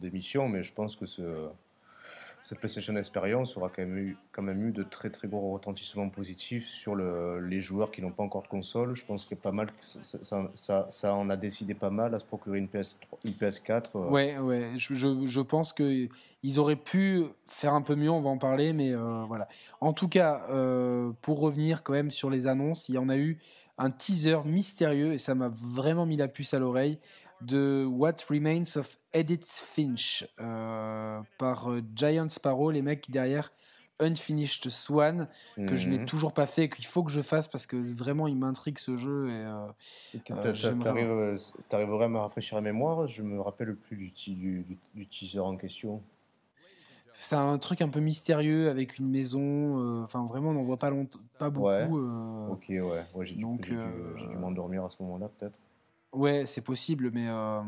d'émission, 0.00 0.48
mais 0.48 0.62
je 0.62 0.74
pense 0.74 0.96
que 0.96 1.06
ce, 1.06 1.48
cette 2.42 2.58
PlayStation 2.58 2.96
Experience 2.96 3.56
aura 3.56 3.68
quand 3.68 3.82
même 3.82 3.98
eu, 3.98 4.16
quand 4.32 4.42
même 4.42 4.66
eu 4.68 4.72
de 4.72 4.82
très 4.82 5.10
très 5.10 5.28
gros 5.28 5.52
retentissements 5.52 6.08
positifs 6.08 6.66
sur 6.66 6.94
le, 6.94 7.40
les 7.40 7.60
joueurs 7.60 7.90
qui 7.90 8.00
n'ont 8.00 8.10
pas 8.10 8.22
encore 8.22 8.42
de 8.42 8.48
console. 8.48 8.94
Je 8.94 9.04
pense 9.04 9.24
que 9.24 9.34
pas 9.34 9.52
mal, 9.52 9.68
ça, 9.80 10.86
ça, 10.88 11.14
en 11.14 11.30
a 11.30 11.36
décidé 11.36 11.74
pas 11.74 11.90
mal 11.90 12.14
à 12.14 12.18
se 12.18 12.24
procurer 12.24 12.58
une, 12.58 12.68
PS, 12.68 13.00
une 13.24 13.32
PS4. 13.32 13.82
Euh. 13.96 14.08
Ouais, 14.10 14.38
ouais, 14.38 14.70
je, 14.76 14.94
je, 14.94 15.26
je 15.26 15.40
pense 15.40 15.72
qu'ils 15.72 16.10
auraient 16.58 16.76
pu 16.76 17.24
faire 17.46 17.74
un 17.74 17.82
peu 17.82 17.94
mieux, 17.94 18.10
on 18.10 18.20
va 18.20 18.30
en 18.30 18.38
parler, 18.38 18.72
mais 18.72 18.92
euh, 18.92 19.24
voilà. 19.26 19.48
En 19.80 19.92
tout 19.92 20.08
cas, 20.08 20.46
euh, 20.50 21.10
pour 21.22 21.40
revenir 21.40 21.82
quand 21.82 21.92
même 21.92 22.10
sur 22.10 22.30
les 22.30 22.46
annonces, 22.46 22.88
il 22.88 22.94
y 22.94 22.98
en 22.98 23.08
a 23.08 23.16
eu 23.16 23.38
un 23.78 23.90
teaser 23.90 24.38
mystérieux 24.44 25.12
et 25.12 25.18
ça 25.18 25.34
m'a 25.34 25.48
vraiment 25.48 26.06
mis 26.06 26.16
la 26.16 26.28
puce 26.28 26.52
à 26.54 26.58
l'oreille 26.58 26.98
de 27.40 27.86
What 27.86 28.16
Remains 28.28 28.76
of 28.76 28.98
Edith 29.12 29.46
Finch 29.46 30.26
euh, 30.40 31.20
par 31.38 31.70
euh, 31.70 31.82
Giant 31.94 32.28
Sparrow, 32.28 32.70
les 32.70 32.82
mecs 32.82 33.10
derrière 33.10 33.52
Unfinished 34.00 34.70
Swan, 34.70 35.26
que 35.56 35.74
je 35.74 35.88
n'ai 35.88 35.98
mhm. 35.98 36.06
toujours 36.06 36.32
pas 36.32 36.46
fait 36.46 36.64
et 36.64 36.68
qu'il 36.68 36.86
faut 36.86 37.02
que 37.02 37.10
je 37.10 37.20
fasse 37.20 37.48
parce 37.48 37.66
que 37.66 37.76
vraiment 37.76 38.28
il 38.28 38.36
m'intrigue 38.36 38.78
ce 38.78 38.96
jeu. 38.96 39.28
et 39.28 39.32
euh, 39.32 39.66
T'arriverais 41.68 42.04
à 42.04 42.08
me 42.08 42.18
rafraîchir 42.18 42.56
la 42.56 42.62
mémoire 42.62 43.08
Je 43.08 43.24
me 43.24 43.40
rappelle 43.40 43.74
plus 43.74 43.96
du, 43.96 44.12
du, 44.34 44.78
du, 44.94 45.06
teaser 45.08 45.40
en 45.40 45.56
question. 45.56 46.00
C'est 47.12 47.34
un 47.34 47.58
truc 47.58 47.82
un 47.82 47.88
peu 47.88 47.98
mystérieux 47.98 48.70
avec 48.70 48.98
une 48.98 49.08
maison. 49.08 50.04
Enfin, 50.04 50.24
vraiment, 50.26 50.50
on 50.50 50.54
n'en 50.54 50.62
voit 50.62 50.76
pas, 50.76 50.92
pas 51.36 51.50
beaucoup. 51.50 51.98
Ok, 52.52 52.66
ouais. 52.68 53.04
j'ai 53.22 53.34
dû 53.34 53.46
m'endormir 54.38 54.84
à 54.84 54.90
ce 54.90 55.02
moment-là, 55.02 55.28
peut-être. 55.36 55.58
Ouais, 56.12 56.46
c'est 56.46 56.62
possible, 56.62 57.10
mais 57.12 57.28
euh, 57.28 57.60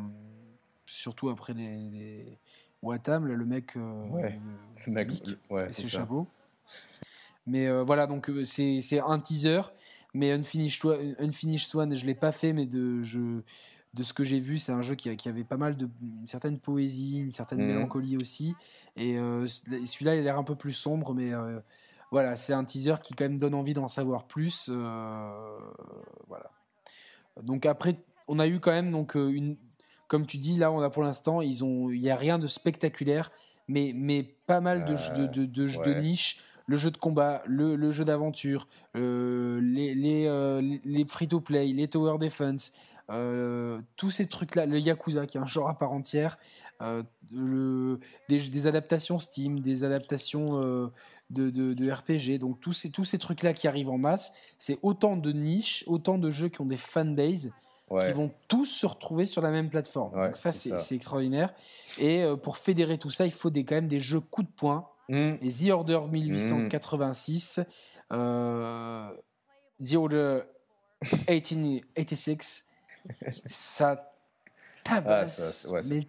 surtout 0.86 1.28
après 1.28 1.52
les, 1.52 1.76
les... 1.90 2.38
Watam, 2.82 3.26
là, 3.26 3.34
le 3.34 3.44
mec. 3.44 3.76
Euh, 3.76 4.08
ouais, 4.08 4.40
le 4.86 4.92
mec, 4.92 5.10
ouais, 5.50 5.70
ses 5.72 5.86
chevaux. 5.86 6.26
Mais 7.46 7.66
euh, 7.66 7.82
voilà, 7.82 8.06
donc 8.06 8.30
c'est 8.44 9.00
un 9.00 9.18
teaser. 9.18 9.60
Mais 10.14 10.32
Unfinished, 10.32 10.80
Unfinished 11.18 11.68
Swan, 11.68 11.94
je 11.94 12.02
ne 12.02 12.06
l'ai 12.06 12.14
pas 12.14 12.32
fait, 12.32 12.52
mais 12.52 12.66
de, 12.66 13.02
je, 13.02 13.42
de 13.94 14.02
ce 14.02 14.12
que 14.12 14.24
j'ai 14.24 14.40
vu, 14.40 14.58
c'est 14.58 14.72
un 14.72 14.82
jeu 14.82 14.94
qui, 14.94 15.14
qui, 15.16 15.28
avait 15.28 15.44
pas 15.44 15.58
mal 15.58 15.76
de. 15.76 15.88
une 16.00 16.26
certaine 16.26 16.58
poésie, 16.58 17.18
une 17.18 17.32
certaine 17.32 17.60
mhm. 17.60 17.66
mélancolie 17.66 18.16
aussi. 18.16 18.54
Et 18.96 19.16
celui-là, 19.16 20.16
il 20.16 20.20
a 20.20 20.22
l'air 20.22 20.38
un 20.38 20.44
peu 20.44 20.56
plus 20.56 20.72
sombre, 20.72 21.14
mais 21.14 21.32
voilà, 22.10 22.34
c'est 22.36 22.54
un 22.54 22.64
teaser 22.64 22.94
qui 23.02 23.14
quand 23.14 23.24
même 23.24 23.38
donne 23.38 23.54
envie 23.54 23.74
d'en 23.74 23.88
savoir 23.88 24.26
plus. 24.26 24.70
voilà. 24.70 26.50
Donc 27.42 27.66
après, 27.66 27.96
on 28.30 28.38
a 28.38 28.46
eu 28.46 28.60
quand 28.60 28.70
même 28.70 28.92
donc 28.92 29.16
euh, 29.16 29.28
une, 29.28 29.56
comme 30.06 30.24
tu 30.24 30.38
dis 30.38 30.56
là, 30.56 30.70
on 30.70 30.80
a 30.80 30.88
pour 30.88 31.02
l'instant, 31.02 31.42
ils 31.42 31.64
ont, 31.64 31.90
il 31.90 32.00
y 32.00 32.10
a 32.10 32.16
rien 32.16 32.38
de 32.38 32.46
spectaculaire, 32.46 33.30
mais 33.68 33.92
mais 33.94 34.22
pas 34.46 34.60
mal 34.60 34.84
de, 34.84 34.94
jeux 34.94 35.28
de, 35.28 35.44
de, 35.44 35.66
de, 35.66 36.00
niche. 36.00 36.40
Le 36.66 36.76
jeu 36.76 36.92
de 36.92 36.96
combat, 36.96 37.42
le, 37.46 37.90
jeu 37.90 38.04
d'aventure, 38.04 38.68
euh, 38.96 39.60
les, 39.60 39.92
les, 39.92 40.26
euh, 40.28 40.62
les 40.84 41.04
free-to-play, 41.04 41.66
les 41.72 41.88
tower 41.88 42.16
defense, 42.18 42.70
tous 43.96 44.10
ces 44.12 44.26
trucs-là, 44.26 44.66
le 44.66 44.78
Yakuza 44.78 45.26
qui 45.26 45.36
est 45.36 45.40
un 45.40 45.46
genre 45.46 45.68
à 45.68 45.76
part 45.76 45.90
entière, 45.90 46.38
le, 46.80 47.98
des, 48.28 48.66
adaptations 48.68 49.18
Steam, 49.18 49.58
des 49.58 49.82
adaptations 49.82 50.60
de, 50.60 51.50
de, 51.50 51.90
RPG, 51.90 52.38
donc 52.38 52.60
tous 52.60 52.72
ces, 52.72 52.92
tous 52.92 53.04
ces 53.04 53.18
trucs-là 53.18 53.52
qui 53.52 53.66
arrivent 53.66 53.90
en 53.90 53.98
masse, 53.98 54.32
c'est 54.56 54.78
autant 54.82 55.16
de 55.16 55.32
niches, 55.32 55.82
autant 55.88 56.18
de 56.18 56.30
jeux 56.30 56.50
qui 56.50 56.60
ont 56.60 56.66
des 56.66 56.76
fanbases 56.76 57.50
qui 57.90 58.12
vont 58.12 58.30
tous 58.46 58.66
se 58.66 58.86
retrouver 58.86 59.26
sur 59.26 59.42
la 59.42 59.50
même 59.50 59.68
plateforme. 59.68 60.12
Donc 60.12 60.36
ça, 60.36 60.52
c'est 60.52 60.94
extraordinaire. 60.94 61.52
Et 61.98 62.22
euh, 62.22 62.36
pour 62.36 62.56
fédérer 62.56 62.98
tout 62.98 63.10
ça, 63.10 63.26
il 63.26 63.32
faut 63.32 63.50
des, 63.50 63.64
quand 63.64 63.74
même 63.74 63.88
des 63.88 64.00
jeux 64.00 64.20
coup 64.20 64.42
de 64.42 64.48
poing. 64.48 64.88
Mm. 65.08 65.34
Et 65.42 65.48
The 65.50 65.70
Order 65.70 66.00
1886, 66.08 67.58
mm. 67.58 67.64
euh, 68.12 69.10
The 69.84 69.94
Order 69.94 70.40
1886, 71.28 72.64
ça 73.46 74.12
tabasse. 74.84 75.68
Ah, 75.72 75.80
mais 75.88 76.08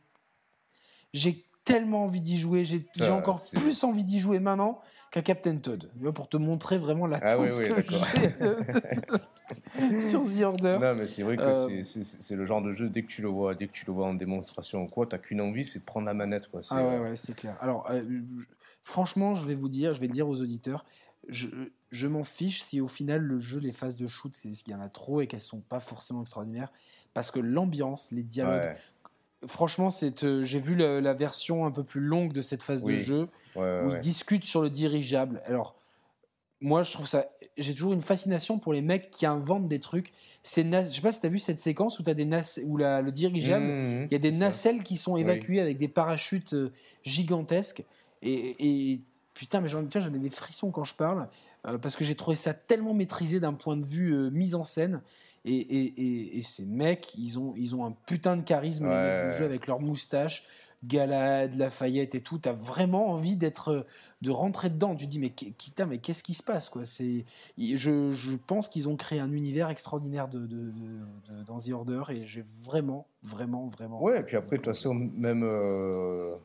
j'ai 1.14 1.46
tellement 1.64 2.06
envie 2.06 2.22
d'y 2.22 2.38
jouer, 2.38 2.64
j'ai 2.64 2.86
encore 3.10 3.40
plus 3.54 3.84
envie 3.84 4.04
d'y 4.04 4.20
jouer 4.20 4.40
maintenant 4.40 4.82
qu'un 5.12 5.22
Captain 5.22 5.58
Todd. 5.58 5.92
Pour 6.14 6.30
te 6.30 6.38
montrer 6.38 6.78
vraiment 6.78 7.06
la 7.06 7.20
ah, 7.22 7.38
oui, 7.38 7.50
oui, 7.52 7.68
que 7.68 9.18
sur 10.10 10.22
The 10.22 10.42
Order. 10.42 10.78
Non, 10.80 10.96
mais 10.96 11.08
c'est 11.08 11.24
vrai 11.24 11.38
que 11.38 11.42
euh, 11.42 11.84
c'est 11.84 12.36
le 12.36 12.46
genre 12.46 12.62
de 12.62 12.74
jeu, 12.74 12.90
dès 12.90 13.04
que 13.04 13.08
tu 13.08 13.22
le 13.22 13.28
vois, 13.28 13.56
dès 13.56 13.68
que 13.68 13.72
tu 13.72 13.86
le 13.86 13.94
vois 13.94 14.08
en 14.08 14.14
démonstration 14.14 14.84
ou 14.84 14.88
quoi, 14.88 15.06
t'as 15.06 15.18
qu'une 15.18 15.42
envie, 15.42 15.64
c'est 15.64 15.80
de 15.80 15.86
prendre 15.86 16.06
la 16.06 16.14
manette. 16.14 16.48
Quoi. 16.48 16.62
Ah 16.70 16.84
ouais, 16.84 17.00
ouais, 17.00 17.16
c'est 17.16 17.36
clair. 17.36 17.58
Alors, 17.62 17.90
euh, 17.90 18.02
franchement, 18.84 19.36
je 19.36 19.48
vais 19.48 19.56
vous 19.56 19.70
dire, 19.70 19.94
je 19.94 20.02
vais 20.02 20.08
le 20.08 20.14
dire 20.14 20.28
aux 20.28 20.42
auditeurs, 20.42 20.86
je, 21.28 21.48
je 21.92 22.08
m'en 22.08 22.24
fiche 22.24 22.62
si 22.62 22.82
au 22.82 22.88
final 22.88 23.22
le 23.22 23.40
jeu, 23.40 23.60
les 23.60 23.72
phases 23.72 23.96
de 23.96 24.08
shoot, 24.08 24.34
c'est 24.34 24.50
qu'il 24.50 24.74
y 24.74 24.76
en 24.76 24.82
a 24.82 24.90
trop 24.90 25.22
et 25.22 25.28
qu'elles 25.28 25.40
sont 25.40 25.62
pas 25.62 25.80
forcément 25.80 26.22
extraordinaires. 26.22 26.72
Parce 27.14 27.32
que 27.32 27.40
l'ambiance, 27.40 28.12
les 28.12 28.24
dialogues, 28.24 28.76
franchement, 29.48 29.90
euh, 30.24 30.44
j'ai 30.44 30.60
vu 30.60 30.76
la, 30.76 31.14
version 31.14 31.66
un 31.66 31.72
peu 31.72 31.84
plus 31.84 32.02
longue 32.02 32.34
de 32.34 32.42
cette 32.42 32.64
phase 32.64 32.84
de 32.84 32.96
jeu 32.96 33.28
où 33.56 33.92
ils 33.92 34.00
discutent 34.00 34.46
sur 34.46 34.62
le 34.62 34.70
dirigeable. 34.70 35.42
Alors, 35.46 35.76
moi, 36.62 36.84
je 36.84 36.92
trouve 36.92 37.08
ça. 37.08 37.26
J'ai 37.58 37.74
toujours 37.74 37.94
une 37.94 38.04
fascination 38.04 38.60
pour 38.60 38.72
les 38.72 38.82
mecs 38.82 39.10
qui 39.10 39.26
inventent 39.26 39.68
des 39.68 39.80
trucs. 39.80 40.14
C'est 40.44 40.64
je 40.64 40.88
sais 40.88 41.02
pas 41.02 41.12
si 41.12 41.20
tu 41.20 41.26
as 41.26 41.30
vu 41.30 41.40
cette 41.40 41.60
séquence 41.60 42.00
où 42.00 42.04
tu 42.04 42.10
as 42.10 42.14
des 42.14 42.26
où 42.64 42.78
le 42.78 43.10
dirigeable, 43.10 43.66
mmh, 43.66 44.02
mmh, 44.02 44.08
il 44.10 44.12
y 44.12 44.16
a 44.16 44.20
des 44.20 44.32
nacelles 44.32 44.84
qui 44.84 44.96
sont 44.96 45.18
évacuées 45.18 45.60
avec 45.60 45.78
des 45.78 45.88
parachutes 45.88 46.54
euh, 46.54 46.72
gigantesques. 47.04 47.84
Et, 48.22 49.02
putain, 49.34 49.60
mais 49.60 49.70
j'en 49.70 49.84
ai 49.84 50.20
des 50.20 50.30
frissons 50.30 50.70
quand 50.70 50.84
je 50.84 50.94
parle 50.94 51.28
euh, 51.68 51.80
parce 51.80 51.96
que 51.96 52.06
j'ai 52.06 52.16
trouvé 52.16 52.36
ça 52.36 52.54
tellement 52.54 52.94
maîtrisé 52.94 53.40
d'un 53.40 53.54
point 53.54 53.76
de 53.76 53.86
vue 53.86 54.30
mise 54.32 54.54
en 54.54 54.64
scène. 54.64 55.02
Et, 55.44 55.56
et, 55.56 56.38
et, 56.38 56.42
ces 56.44 56.66
mecs, 56.66 57.16
ils 57.18 57.40
ont, 57.40 57.56
ils 57.58 57.76
ont 57.76 57.84
un 57.84 57.96
putain 58.06 58.38
de 58.38 58.44
charisme, 58.44 58.84
les 58.84 58.92
mecs 58.92 59.32
du 59.32 59.38
jeu, 59.40 59.46
avec 59.46 59.66
leur 59.66 59.80
moustache, 59.80 60.44
Galade, 60.84 61.56
Lafayette 61.56 62.16
et 62.16 62.22
tout. 62.22 62.40
T'as 62.40 62.54
vraiment 62.54 63.10
envie 63.10 63.36
d'être, 63.36 63.86
de 64.22 64.32
rentrer 64.32 64.70
dedans. 64.70 64.96
Tu 64.96 65.08
dis, 65.08 65.20
mais, 65.20 65.30
putain, 65.30 65.86
mais 65.86 66.00
qu'est-ce 66.00 66.24
qui 66.24 66.34
se 66.34 66.44
passe 66.44 66.70
quoi? 66.70 66.86
C'est, 66.86 67.26
je, 67.58 68.12
je 68.12 68.36
pense 68.36 68.70
qu'ils 68.70 68.90
ont 68.90 68.96
créé 68.96 69.20
un 69.20 69.32
univers 69.32 69.70
extraordinaire 69.70 70.28
de, 70.28 70.40
de, 70.40 70.72
de, 70.72 71.44
dans 71.46 71.60
The 71.60 71.70
Order 71.70 72.04
et 72.10 72.26
j'ai 72.26 72.44
vraiment, 72.64 73.08
vraiment, 73.24 73.68
vraiment. 73.68 74.02
Ouais, 74.02 74.20
et 74.20 74.24
puis 74.24 74.38
après, 74.38 74.58
de 74.58 74.64
toute 74.64 74.74
façon, 74.74 74.94
même. 74.94 75.44
Euh, 75.44 76.36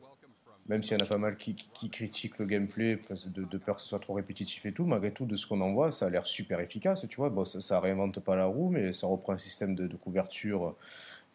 même 0.69 0.83
s'il 0.83 0.99
y 0.99 1.03
en 1.03 1.05
a 1.05 1.09
pas 1.09 1.19
mal 1.19 1.37
qui, 1.37 1.55
qui, 1.55 1.91
critiquent 1.91 2.39
le 2.39 2.45
gameplay 2.47 2.99
de, 3.27 3.45
de, 3.45 3.59
peur 3.59 3.77
que 3.77 3.83
ce 3.83 3.89
soit 3.89 4.01
trop 4.01 4.15
répétitif 4.15 4.67
et 4.67 4.73
tout, 4.73 4.85
malgré 4.85 5.13
tout, 5.13 5.25
de 5.25 5.37
ce 5.37 5.47
qu'on 5.47 5.61
en 5.61 5.73
voit, 5.73 5.93
ça 5.93 6.07
a 6.07 6.11
l'air 6.11 6.27
super 6.27 6.61
efficace, 6.61 7.07
tu 7.09 7.17
vois? 7.17 7.31
Bon, 7.31 7.45
ça, 7.45 7.61
ça, 7.61 7.79
réinvente 7.81 8.21
pas 8.21 8.37
la 8.37 8.47
roue, 8.47 8.71
mais 8.71 8.93
ça 8.93 9.07
reprend 9.07 9.33
un 9.33 9.39
système 9.39 9.75
de, 9.75 9.97
couverture 9.97 10.75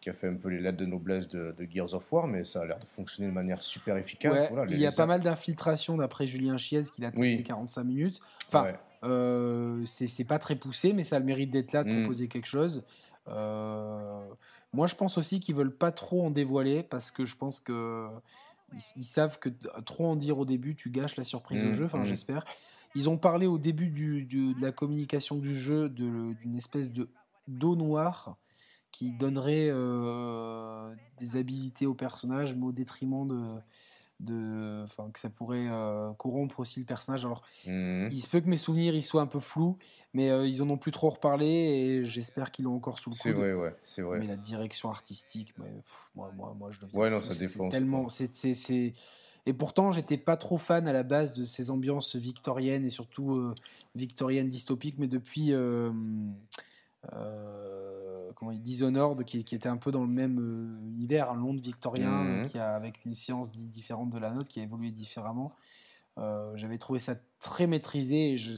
qui 0.02 0.10
a 0.10 0.12
fait 0.12 0.28
un 0.28 0.34
peu 0.34 0.48
les 0.48 0.60
lettres 0.60 0.78
de 0.78 0.84
noblesse 0.84 1.28
de, 1.28 1.54
Gears 1.70 1.94
of 1.94 2.12
War, 2.12 2.26
mais 2.26 2.44
ça 2.44 2.60
a 2.60 2.66
l'air 2.66 2.78
de 2.78 2.84
fonctionner 2.84 3.28
de 3.28 3.34
manière 3.34 3.62
super 3.62 3.96
efficace. 3.96 4.50
il 4.68 4.78
y 4.78 4.86
a 4.86 4.90
pas 4.90 5.06
mal 5.06 5.20
d'infiltration 5.20 5.96
d'après 5.96 6.26
Julien 6.26 6.58
Chiez, 6.58 6.82
qui 6.92 7.00
l'a 7.00 7.12
testé 7.12 7.42
45 7.42 7.84
minutes. 7.84 8.20
Enfin, 8.48 8.72
euh, 9.04 9.82
c'est 9.86 10.24
pas 10.24 10.38
très 10.38 10.56
poussé, 10.56 10.92
mais 10.92 11.04
ça 11.04 11.16
a 11.16 11.18
le 11.20 11.24
mérite 11.24 11.50
d'être 11.50 11.72
là, 11.72 11.84
de 11.84 11.90
mm. 11.90 12.02
proposer 12.02 12.28
quelque 12.28 12.46
chose. 12.46 12.84
Euh, 13.28 14.20
moi, 14.72 14.88
je 14.88 14.96
pense 14.96 15.18
aussi 15.18 15.38
qu'ils 15.38 15.54
veulent 15.54 15.74
pas 15.74 15.92
trop 15.92 16.26
en 16.26 16.30
dévoiler, 16.30 16.82
parce 16.82 17.12
que 17.12 17.24
je 17.24 17.36
pense 17.36 17.60
que 17.60 18.08
ils, 18.96 19.04
savent 19.04 19.38
que 19.38 19.50
trop 19.84 20.06
en 20.06 20.16
dire 20.16 20.38
au 20.38 20.44
début, 20.44 20.74
tu 20.74 20.90
gâches 20.90 21.16
la 21.16 21.24
surprise 21.24 21.62
au 21.62 21.66
mmh, 21.66 21.72
jeu. 21.72 21.84
Enfin, 21.84 21.98
mmh. 21.98 22.06
j'espère. 22.06 22.44
Ils 22.96 23.08
ont 23.08 23.18
parlé 23.18 23.46
au 23.46 23.58
début 23.58 23.88
du, 23.88 24.24
de 24.24 24.60
la 24.60 24.72
communication 24.72 25.36
du 25.36 25.54
jeu 25.54 25.88
d'une 25.88 26.56
espèce 26.56 26.90
de 26.90 27.08
d'eau 27.48 27.76
noire 27.76 28.36
qui 28.92 29.10
donnerait 29.10 29.68
euh, 29.70 30.94
des 31.18 31.36
habilités 31.36 31.86
au 31.86 31.94
personnage, 31.94 32.54
mais 32.54 32.66
au 32.66 32.72
détriment 32.72 33.26
de, 33.26 33.58
de, 34.20 34.82
enfin, 34.84 35.10
que 35.12 35.18
ça 35.18 35.30
pourrait 35.30 35.66
euh, 35.68 36.12
corrompre 36.12 36.60
aussi 36.60 36.80
le 36.80 36.86
personnage. 36.86 37.24
Alors, 37.24 37.42
mmh. 37.66 38.08
il 38.10 38.20
se 38.20 38.28
peut 38.28 38.40
que 38.40 38.48
mes 38.48 38.56
souvenirs 38.56 38.94
ils 38.94 39.02
soient 39.02 39.22
un 39.22 39.26
peu 39.26 39.40
flous, 39.40 39.78
mais 40.12 40.30
euh, 40.30 40.46
ils 40.46 40.62
en 40.62 40.70
ont 40.70 40.76
plus 40.76 40.92
trop 40.92 41.10
reparlé 41.10 41.46
et 41.46 42.04
j'espère 42.04 42.52
qu'ils 42.52 42.66
l'ont 42.66 42.76
encore 42.76 42.98
sous 42.98 43.10
le 43.10 43.14
coude. 43.14 43.22
C'est 43.22 43.32
vrai, 43.32 43.54
ouais, 43.54 43.74
c'est 43.82 44.02
vrai. 44.02 44.20
Mais 44.20 44.26
la 44.26 44.36
direction 44.36 44.90
artistique, 44.90 45.54
moi, 45.58 46.32
moi, 46.36 46.54
moi, 46.56 46.70
je 46.70 46.80
le 46.80 46.96
Ouais, 46.96 47.10
non, 47.10 47.20
ça 47.20 47.34
dépend. 47.34 47.68
Tellement, 47.70 48.08
c'est, 48.08 48.92
et 49.44 49.52
pourtant, 49.54 49.90
j'étais 49.90 50.18
pas 50.18 50.36
trop 50.36 50.58
fan 50.58 50.86
à 50.86 50.92
la 50.92 51.02
base 51.02 51.32
de 51.32 51.44
ces 51.44 51.70
ambiances 51.70 52.14
victoriennes 52.14 52.84
et 52.84 52.90
surtout 52.90 53.32
euh, 53.32 53.54
victoriennes 53.96 54.48
dystopiques, 54.48 54.98
mais 54.98 55.08
depuis 55.08 55.52
comment 57.10 58.52
Dishonored, 58.52 59.24
qui, 59.24 59.44
qui, 59.44 59.54
était 59.54 59.68
un 59.68 59.76
peu 59.76 59.90
dans 59.90 60.02
le 60.02 60.08
même 60.08 60.78
univers, 60.86 61.30
un 61.30 61.36
Londres 61.36 61.60
victorien, 61.60 62.10
mmh. 62.10 62.48
qui 62.48 62.58
a, 62.58 62.74
avec 62.74 63.04
une 63.04 63.14
science 63.14 63.50
différente 63.50 64.10
de 64.10 64.18
la 64.18 64.30
nôtre, 64.30 64.48
qui 64.48 64.60
a 64.60 64.62
évolué 64.62 64.90
différemment. 64.90 65.52
J'avais 66.54 66.78
trouvé 66.78 66.98
ça 66.98 67.14
très 67.40 67.66
maîtrisé. 67.66 68.32
Et 68.32 68.36
je, 68.36 68.52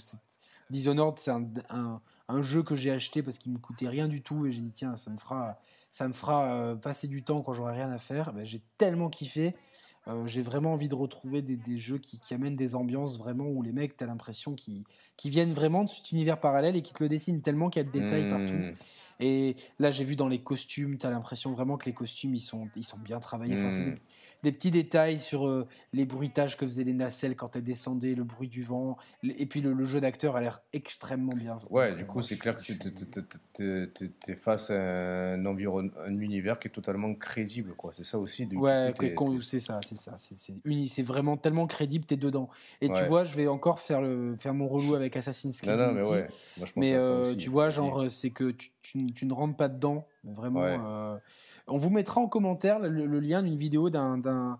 Dishonored, 0.70 1.18
c'est 1.18 1.30
un, 1.30 1.44
un, 1.70 2.00
un, 2.28 2.42
jeu 2.42 2.62
que 2.62 2.74
j'ai 2.74 2.90
acheté 2.90 3.22
parce 3.22 3.38
qu'il 3.38 3.52
me 3.52 3.58
coûtait 3.58 3.88
rien 3.88 4.08
du 4.08 4.22
tout 4.22 4.46
et 4.46 4.52
j'ai 4.52 4.60
dit 4.60 4.72
tiens, 4.72 4.96
ça 4.96 5.10
me 5.10 5.18
fera, 5.18 5.58
ça 5.90 6.08
me 6.08 6.12
fera 6.12 6.74
passer 6.82 7.06
du 7.06 7.22
temps 7.22 7.42
quand 7.42 7.52
j'aurai 7.52 7.74
rien 7.74 7.90
à 7.90 7.98
faire. 7.98 8.32
Ben, 8.32 8.44
j'ai 8.44 8.62
tellement 8.78 9.10
kiffé. 9.10 9.54
Euh, 10.06 10.26
j'ai 10.26 10.42
vraiment 10.42 10.74
envie 10.74 10.88
de 10.88 10.94
retrouver 10.94 11.40
des, 11.40 11.56
des 11.56 11.78
jeux 11.78 11.98
qui, 11.98 12.18
qui, 12.18 12.34
amènent 12.34 12.56
des 12.56 12.74
ambiances 12.74 13.18
vraiment 13.18 13.46
où 13.46 13.62
les 13.62 13.72
mecs, 13.72 13.96
tu 13.96 14.04
as 14.04 14.06
l'impression 14.06 14.54
qu'ils 14.54 14.84
viennent 15.24 15.54
vraiment 15.54 15.84
de 15.84 15.88
cet 15.88 16.12
univers 16.12 16.40
parallèle 16.40 16.76
et 16.76 16.82
qui 16.82 16.92
te 16.92 17.02
le 17.02 17.08
dessinent 17.08 17.40
tellement 17.40 17.70
qu'il 17.70 17.82
y 17.82 17.86
a 17.86 17.90
de 17.90 17.98
détails 17.98 18.28
partout. 18.28 18.52
Mmh. 18.52 18.74
Et 19.20 19.56
là, 19.78 19.90
j'ai 19.90 20.04
vu 20.04 20.16
dans 20.16 20.28
les 20.28 20.40
costumes, 20.40 20.98
tu 20.98 21.06
as 21.06 21.10
l'impression 21.10 21.52
vraiment 21.52 21.76
que 21.76 21.86
les 21.86 21.94
costumes, 21.94 22.34
ils 22.34 22.40
sont, 22.40 22.68
ils 22.76 22.84
sont 22.84 22.98
bien 22.98 23.20
travaillés. 23.20 23.56
Enfin, 23.56 23.94
des 24.44 24.52
petits 24.52 24.70
détails 24.70 25.18
sur 25.18 25.46
euh, 25.46 25.66
les 25.92 26.04
bruitages 26.04 26.56
que 26.56 26.66
faisaient 26.66 26.84
les 26.84 26.92
nacelles 26.92 27.34
quand 27.34 27.56
elles 27.56 27.64
descendaient, 27.64 28.14
le 28.14 28.24
bruit 28.24 28.48
du 28.48 28.62
vent. 28.62 28.96
Et 29.24 29.46
puis 29.46 29.60
le, 29.60 29.84
jeu 29.84 30.00
d'acteur 30.00 30.36
a 30.36 30.40
l'air 30.40 30.60
extrêmement 30.72 31.32
bien. 31.34 31.58
Ouais, 31.70 31.96
du 31.96 32.04
coup, 32.04 32.20
c'est 32.20 32.36
clair 32.36 32.56
que 32.56 32.62
tu 32.62 34.12
es 34.28 34.34
face 34.36 34.70
à 34.70 34.74
un, 34.74 35.46
environnement, 35.46 35.92
un 36.06 36.18
univers 36.18 36.60
qui 36.60 36.68
est 36.68 36.70
totalement 36.70 37.14
crédible. 37.14 37.74
quoi. 37.74 37.92
C'est 37.92 38.04
ça 38.04 38.18
aussi. 38.18 38.46
ouais, 38.54 38.94
c'est 39.42 39.58
ça, 39.58 39.80
c'est 39.82 39.96
ça. 39.96 40.14
C'est 40.16 41.02
vraiment 41.02 41.36
tellement 41.36 41.66
crédible, 41.66 42.04
tu 42.04 42.14
es 42.14 42.16
dedans. 42.16 42.48
Et 42.80 42.88
tu 42.88 43.02
vois, 43.04 43.24
je 43.24 43.34
vais 43.34 43.48
encore 43.48 43.80
faire, 43.80 44.02
le, 44.02 44.36
faire 44.36 44.54
mon 44.54 44.68
relou 44.68 44.94
avec 44.94 45.16
Assassin's 45.16 45.60
Creed. 45.60 45.72
Non, 45.72 45.86
non, 45.86 45.92
mais 45.92 46.06
ouais. 46.06 46.28
Moi, 46.58 46.66
je 46.66 46.72
pense 46.72 46.76
mais 46.76 46.92
euh, 46.92 47.34
tu 47.34 47.48
vois, 47.48 47.70
genre, 47.70 48.10
c'est 48.10 48.30
que 48.30 48.50
tu, 48.50 48.70
tu, 48.82 49.26
ne 49.26 49.32
rentres 49.32 49.56
pas 49.56 49.68
dedans, 49.68 50.06
vraiment. 50.22 50.64
Euh, 50.64 51.16
on 51.66 51.76
vous 51.76 51.90
mettra 51.90 52.20
en 52.20 52.28
commentaire 52.28 52.78
le, 52.78 53.20
lien 53.20 53.42
d'une 53.42 53.56
vidéo 53.56 53.90
d'un 53.90 54.18
d'un 54.18 54.58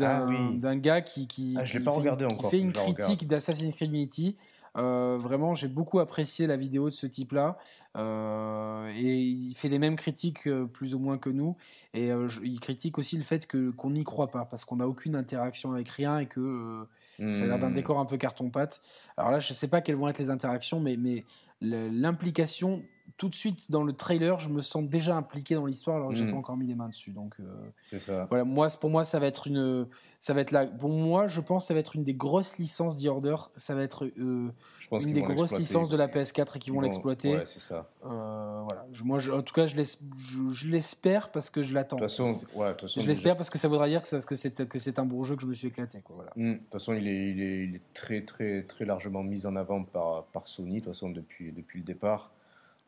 ah 0.00 0.76
gars 0.76 1.00
qui 1.02 1.26
qui, 1.26 1.54
ah, 1.58 1.64
fait, 1.64 2.58
une 2.58 2.72
critique 2.72 3.26
d'Assassin's 3.26 3.74
Creed 3.74 3.92
Unity. 3.92 4.36
Euh, 4.76 5.16
vraiment, 5.20 5.54
j'ai 5.54 5.68
beaucoup 5.68 6.00
apprécié 6.00 6.48
la 6.48 6.56
vidéo 6.56 6.90
de 6.90 6.94
ce 6.94 7.06
type-là. 7.06 7.58
Euh, 7.96 8.92
et 8.96 9.18
il 9.18 9.54
fait 9.54 9.68
les 9.68 9.78
mêmes 9.78 9.94
critiques 9.94 10.48
euh, 10.48 10.66
plus 10.66 10.96
ou 10.96 10.98
moins 10.98 11.16
que 11.16 11.30
nous. 11.30 11.56
Et 11.92 12.10
il 12.42 12.58
critique 12.58 12.98
aussi 12.98 13.16
le 13.16 13.22
fait 13.22 13.46
que 13.46 13.70
qu'on 13.70 13.90
n'y 13.90 14.02
croit 14.02 14.30
pas 14.30 14.44
parce 14.44 14.64
qu'on 14.64 14.76
n'a 14.76 14.88
aucune 14.88 15.14
interaction 15.14 15.72
avec 15.72 15.88
rien 15.90 16.18
et 16.18 16.26
que 16.26 16.86
ça 17.18 17.44
a 17.44 17.46
l'air 17.46 17.60
d'un 17.60 17.70
hmm. 17.70 17.74
décor 17.74 18.00
un 18.00 18.06
peu 18.06 18.16
carton-pâte. 18.16 18.80
Alors 19.16 19.30
là, 19.30 19.38
je 19.38 19.52
ne 19.52 19.54
sais 19.54 19.68
pas 19.68 19.80
quelles 19.80 19.94
vont 19.94 20.08
être 20.08 20.18
les 20.18 20.30
interactions, 20.30 20.80
mais, 20.80 20.96
mais 20.96 21.24
l'implication 21.60 22.82
tout 23.16 23.28
de 23.28 23.34
suite 23.34 23.70
dans 23.70 23.84
le 23.84 23.92
trailer, 23.92 24.40
je 24.40 24.48
me 24.48 24.60
sens 24.60 24.82
déjà 24.84 25.16
impliqué 25.16 25.54
dans 25.54 25.66
l'histoire 25.66 25.96
alors 25.96 26.08
que 26.08 26.16
j'ai 26.16 26.24
hmm. 26.24 26.32
pas 26.32 26.36
encore 26.36 26.56
mis 26.56 26.66
les 26.66 26.74
mains 26.74 26.88
dessus. 26.88 27.12
Donc 27.12 27.36
euh, 27.38 27.44
c'est 27.82 28.00
ça. 28.00 28.26
Voilà, 28.28 28.44
moi 28.44 28.68
pour 28.80 28.90
moi 28.90 29.04
ça 29.04 29.20
va 29.20 29.26
être 29.26 29.46
une 29.46 29.86
ça 30.18 30.34
va 30.34 30.40
être 30.40 30.50
là 30.50 30.66
pour 30.66 30.90
moi 30.90 31.28
je 31.28 31.40
pense 31.40 31.64
que 31.64 31.68
ça 31.68 31.74
va 31.74 31.80
être 31.80 31.94
une 31.94 32.02
des 32.02 32.14
grosses 32.14 32.58
licences 32.58 33.00
The 33.00 33.06
Order, 33.06 33.36
ça 33.56 33.76
va 33.76 33.82
être 33.82 34.06
euh, 34.06 34.50
je 34.80 34.88
pense 34.88 35.04
une 35.04 35.12
des 35.12 35.22
grosses 35.22 35.56
licences 35.56 35.88
de 35.88 35.96
la 35.96 36.08
PS4 36.08 36.56
et 36.56 36.58
qui 36.58 36.70
vont, 36.70 36.80
l'exploiter. 36.80 37.36
Ouais, 37.36 37.46
c'est 37.46 37.60
ça. 37.60 37.88
Euh, 38.04 38.62
voilà, 38.64 38.84
moi 39.04 39.20
en 39.32 39.42
tout 39.42 39.54
cas 39.54 39.66
je 39.66 40.68
l'espère 40.68 41.30
parce 41.30 41.50
que 41.50 41.62
je 41.62 41.72
l'attends. 41.72 41.96
De 41.96 42.02
toute 42.02 42.10
façon, 42.10 42.36
ouais, 42.56 42.74
façon, 42.74 43.00
je 43.00 43.06
l'espère 43.06 43.36
parce 43.36 43.50
que 43.50 43.58
ça 43.58 43.68
voudra 43.68 43.88
dire 43.88 44.02
que 44.02 44.08
c'est 44.08 44.68
que 44.68 44.78
c'est 44.78 44.98
un 44.98 45.06
bon 45.06 45.22
jeu 45.22 45.36
que 45.36 45.42
je 45.42 45.46
me 45.46 45.54
suis 45.54 45.68
éclaté 45.68 46.00
quoi, 46.02 46.16
voilà. 46.16 46.32
Hmm. 46.34 46.54
De 46.54 46.58
toute 46.58 46.72
façon, 46.72 46.94
il 46.94 47.06
est, 47.06 47.30
il 47.30 47.40
est, 47.40 47.64
il 47.64 47.74
est 47.76 47.92
très 47.92 48.22
très 48.22 48.64
très 48.64 48.84
largement 48.84 49.22
mis 49.22 49.46
en 49.46 49.54
avant 49.54 49.84
par 49.84 50.24
par 50.24 50.48
Sony 50.48 50.72
de 50.72 50.78
toute 50.80 50.94
façon 50.94 51.10
depuis 51.10 51.52
depuis 51.52 51.78
le 51.78 51.84
départ. 51.84 52.32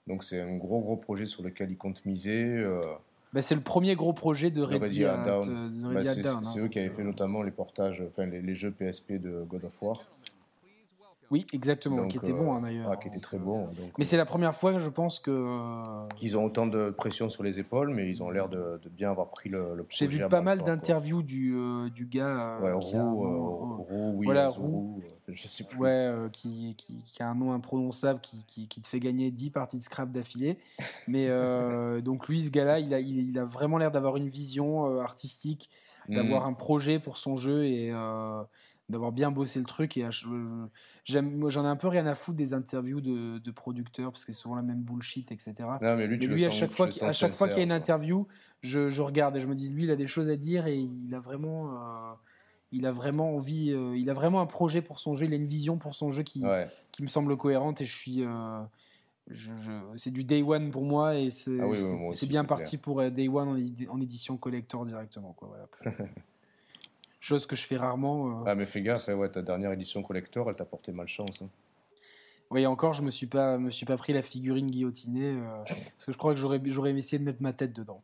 Donc 0.06 0.24
c'est 0.24 0.40
un 0.40 0.56
gros 0.56 0.80
gros 0.80 0.96
projet 0.96 1.26
sur 1.26 1.42
lequel 1.42 1.70
ils 1.70 1.76
comptent 1.76 2.04
miser. 2.04 2.44
Euh. 2.44 2.82
Bah, 3.32 3.42
c'est 3.42 3.54
le 3.54 3.60
premier 3.60 3.96
gros 3.96 4.12
projet 4.12 4.50
de 4.50 4.62
Ready, 4.62 5.00
Down. 5.00 5.92
Bah, 5.92 6.04
c'est 6.04 6.26
hein, 6.26 6.40
eux 6.58 6.68
qui 6.68 6.78
avaient 6.78 6.90
fait 6.90 7.02
notamment 7.04 7.42
les 7.42 7.50
portages, 7.50 8.02
enfin 8.08 8.26
les, 8.26 8.40
les, 8.40 8.54
jeux 8.54 8.70
PSP 8.70 9.14
de 9.14 9.44
God 9.48 9.64
of 9.64 9.82
War. 9.82 10.04
Oui, 11.30 11.44
exactement, 11.52 12.06
qui 12.06 12.18
était 12.18 12.32
bon 12.32 12.54
hein, 12.54 12.60
d'ailleurs. 12.60 12.90
Ah, 12.90 12.96
qui 12.96 13.08
était 13.08 13.20
très 13.20 13.38
bon. 13.38 13.68
mais 13.98 14.04
c'est 14.04 14.16
la 14.16 14.26
première 14.26 14.54
fois 14.54 14.66
je 14.78 14.88
pense 14.88 15.20
que. 15.20 16.08
Qu'ils 16.16 16.36
ont 16.36 16.44
autant 16.44 16.66
de 16.66 16.90
pression 16.90 17.28
sur 17.28 17.42
les 17.42 17.58
épaules, 17.60 17.90
mais 17.90 18.08
ils 18.08 18.22
ont 18.22 18.30
l'air 18.30 18.48
de, 18.48 18.80
bien 18.90 19.10
avoir 19.10 19.30
pris 19.30 19.48
le, 19.48 19.74
le 19.74 19.82
projet. 19.82 20.06
J'ai 20.06 20.06
vu 20.06 20.28
pas 20.28 20.40
mal 20.40 20.62
d'interviews 20.62 21.22
du, 21.22 21.54
euh, 21.56 21.88
du 21.90 22.06
gars. 22.06 22.58
Euh, 22.58 22.60
ouais, 22.60 22.72
Roux, 22.72 23.86
euh, 23.90 24.12
oui, 24.14 24.24
voilà, 24.24 24.48
Roux, 24.48 25.00
je 25.28 25.48
sais 25.48 25.64
plus. 25.64 25.78
Ouais, 25.78 26.14
qui, 26.32 26.74
qui, 26.76 27.02
qui, 27.04 27.22
a 27.22 27.28
un 27.28 27.34
nom 27.34 27.52
imprononçable 27.52 28.20
qui, 28.20 28.44
qui, 28.46 28.68
qui, 28.68 28.80
te 28.80 28.88
fait 28.88 29.00
gagner 29.00 29.30
10 29.30 29.50
parties 29.50 29.78
de 29.78 29.82
scrap 29.82 30.10
d'affilée. 30.10 30.58
mais 31.08 31.28
donc 32.02 32.28
lui, 32.28 32.42
ce 32.42 32.50
gars-là, 32.50 32.80
il 32.80 32.94
a, 32.94 33.00
il, 33.00 33.38
a 33.38 33.44
vraiment 33.44 33.78
l'air 33.78 33.90
d'avoir 33.90 34.16
une 34.16 34.28
vision 34.28 35.00
artistique, 35.00 35.68
d'avoir 36.08 36.44
mm. 36.44 36.50
un 36.50 36.52
projet 36.54 36.98
pour 36.98 37.16
son 37.16 37.36
jeu 37.36 37.64
et 37.64 37.92
d'avoir 38.88 39.12
bien 39.12 39.30
bossé 39.30 39.58
le 39.58 39.64
truc. 39.64 39.96
Et 39.96 40.04
euh, 40.04 40.66
j'aime, 41.04 41.48
j'en 41.48 41.64
ai 41.64 41.68
un 41.68 41.76
peu 41.76 41.88
rien 41.88 42.06
à 42.06 42.14
foutre 42.14 42.36
des 42.36 42.54
interviews 42.54 43.00
de, 43.00 43.38
de 43.38 43.50
producteurs 43.50 44.12
parce 44.12 44.24
que 44.24 44.32
c'est 44.32 44.40
souvent 44.40 44.54
la 44.54 44.62
même 44.62 44.82
bullshit, 44.82 45.32
etc. 45.32 45.54
Non, 45.80 45.96
mais 45.96 46.06
lui, 46.06 46.44
à, 46.44 46.50
chaque 46.50 46.72
fois, 46.72 46.88
à 47.00 47.10
chaque 47.10 47.34
fois 47.34 47.48
qu'il 47.48 47.58
y 47.58 47.60
a 47.60 47.64
une 47.64 47.72
interview, 47.72 48.26
je, 48.62 48.88
je, 48.88 49.02
regarde 49.02 49.36
et 49.36 49.40
je 49.40 49.48
me 49.48 49.54
dis, 49.54 49.70
lui, 49.70 49.84
il 49.84 49.90
a 49.90 49.96
des 49.96 50.06
choses 50.06 50.30
à 50.30 50.36
dire 50.36 50.66
et 50.66 50.78
il 50.78 51.14
a 51.14 51.20
vraiment. 51.20 51.70
Euh, 51.72 52.14
il 52.72 52.84
a 52.84 52.90
vraiment 52.90 53.36
envie, 53.36 53.70
euh, 53.70 53.96
il 53.96 54.10
a 54.10 54.12
vraiment 54.12 54.40
un 54.40 54.46
projet 54.46 54.82
pour 54.82 54.98
son 54.98 55.14
jeu, 55.14 55.26
il 55.26 55.32
a 55.32 55.36
une 55.36 55.46
vision 55.46 55.78
pour 55.78 55.94
son 55.94 56.10
jeu 56.10 56.24
qui, 56.24 56.42
qui 56.90 57.02
me 57.02 57.06
semble 57.06 57.36
cohérente 57.36 57.80
et 57.80 57.84
je 57.84 57.96
suis, 57.96 58.24
je, 59.30 59.50
c'est 59.94 60.10
du 60.10 60.24
day 60.24 60.42
one 60.42 60.72
pour 60.72 60.84
moi 60.84 61.16
et 61.16 61.30
c'est, 61.30 61.58
ah 61.60 62.26
bien 62.26 62.44
parti 62.44 62.76
pour 62.76 63.08
day 63.08 63.28
one 63.28 63.48
en, 63.48 63.94
en, 63.94 64.00
édition 64.00 64.36
collector 64.36 64.84
directement 64.84 65.32
quoi. 65.32 65.48
Voilà. 65.48 65.96
chose 67.20 67.47
que 67.47 67.56
je 67.56 67.62
fais 67.62 67.76
rarement. 67.76 68.28
Euh. 68.28 68.44
Ah, 68.47 68.55
mais 68.55 68.66
fais 68.66 68.82
gaffe, 68.82 69.09
ouais, 69.09 69.28
ta 69.28 69.43
dernière 69.43 69.72
édition 69.72 70.02
collector, 70.02 70.48
elle 70.48 70.56
t'a 70.56 70.64
porté 70.64 70.93
malchance. 70.93 71.43
Hein. 71.43 71.48
Oui, 72.51 72.64
encore, 72.66 72.93
je 72.93 73.02
me 73.02 73.10
suis 73.10 73.26
pas, 73.26 73.59
me 73.59 73.70
suis 73.70 73.86
pas 73.86 73.97
pris 73.97 74.12
la 74.12 74.22
figurine 74.22 74.70
guillotinée 74.70 75.32
euh, 75.32 75.64
parce 75.64 76.05
que 76.06 76.12
je 76.12 76.18
crois 76.18 76.32
que 76.32 76.38
j'aurais, 76.38 76.60
j'aurais 76.66 76.93
essayé 76.93 77.18
de 77.18 77.24
mettre 77.24 77.43
ma 77.43 77.52
tête 77.52 77.72
dedans. 77.72 78.02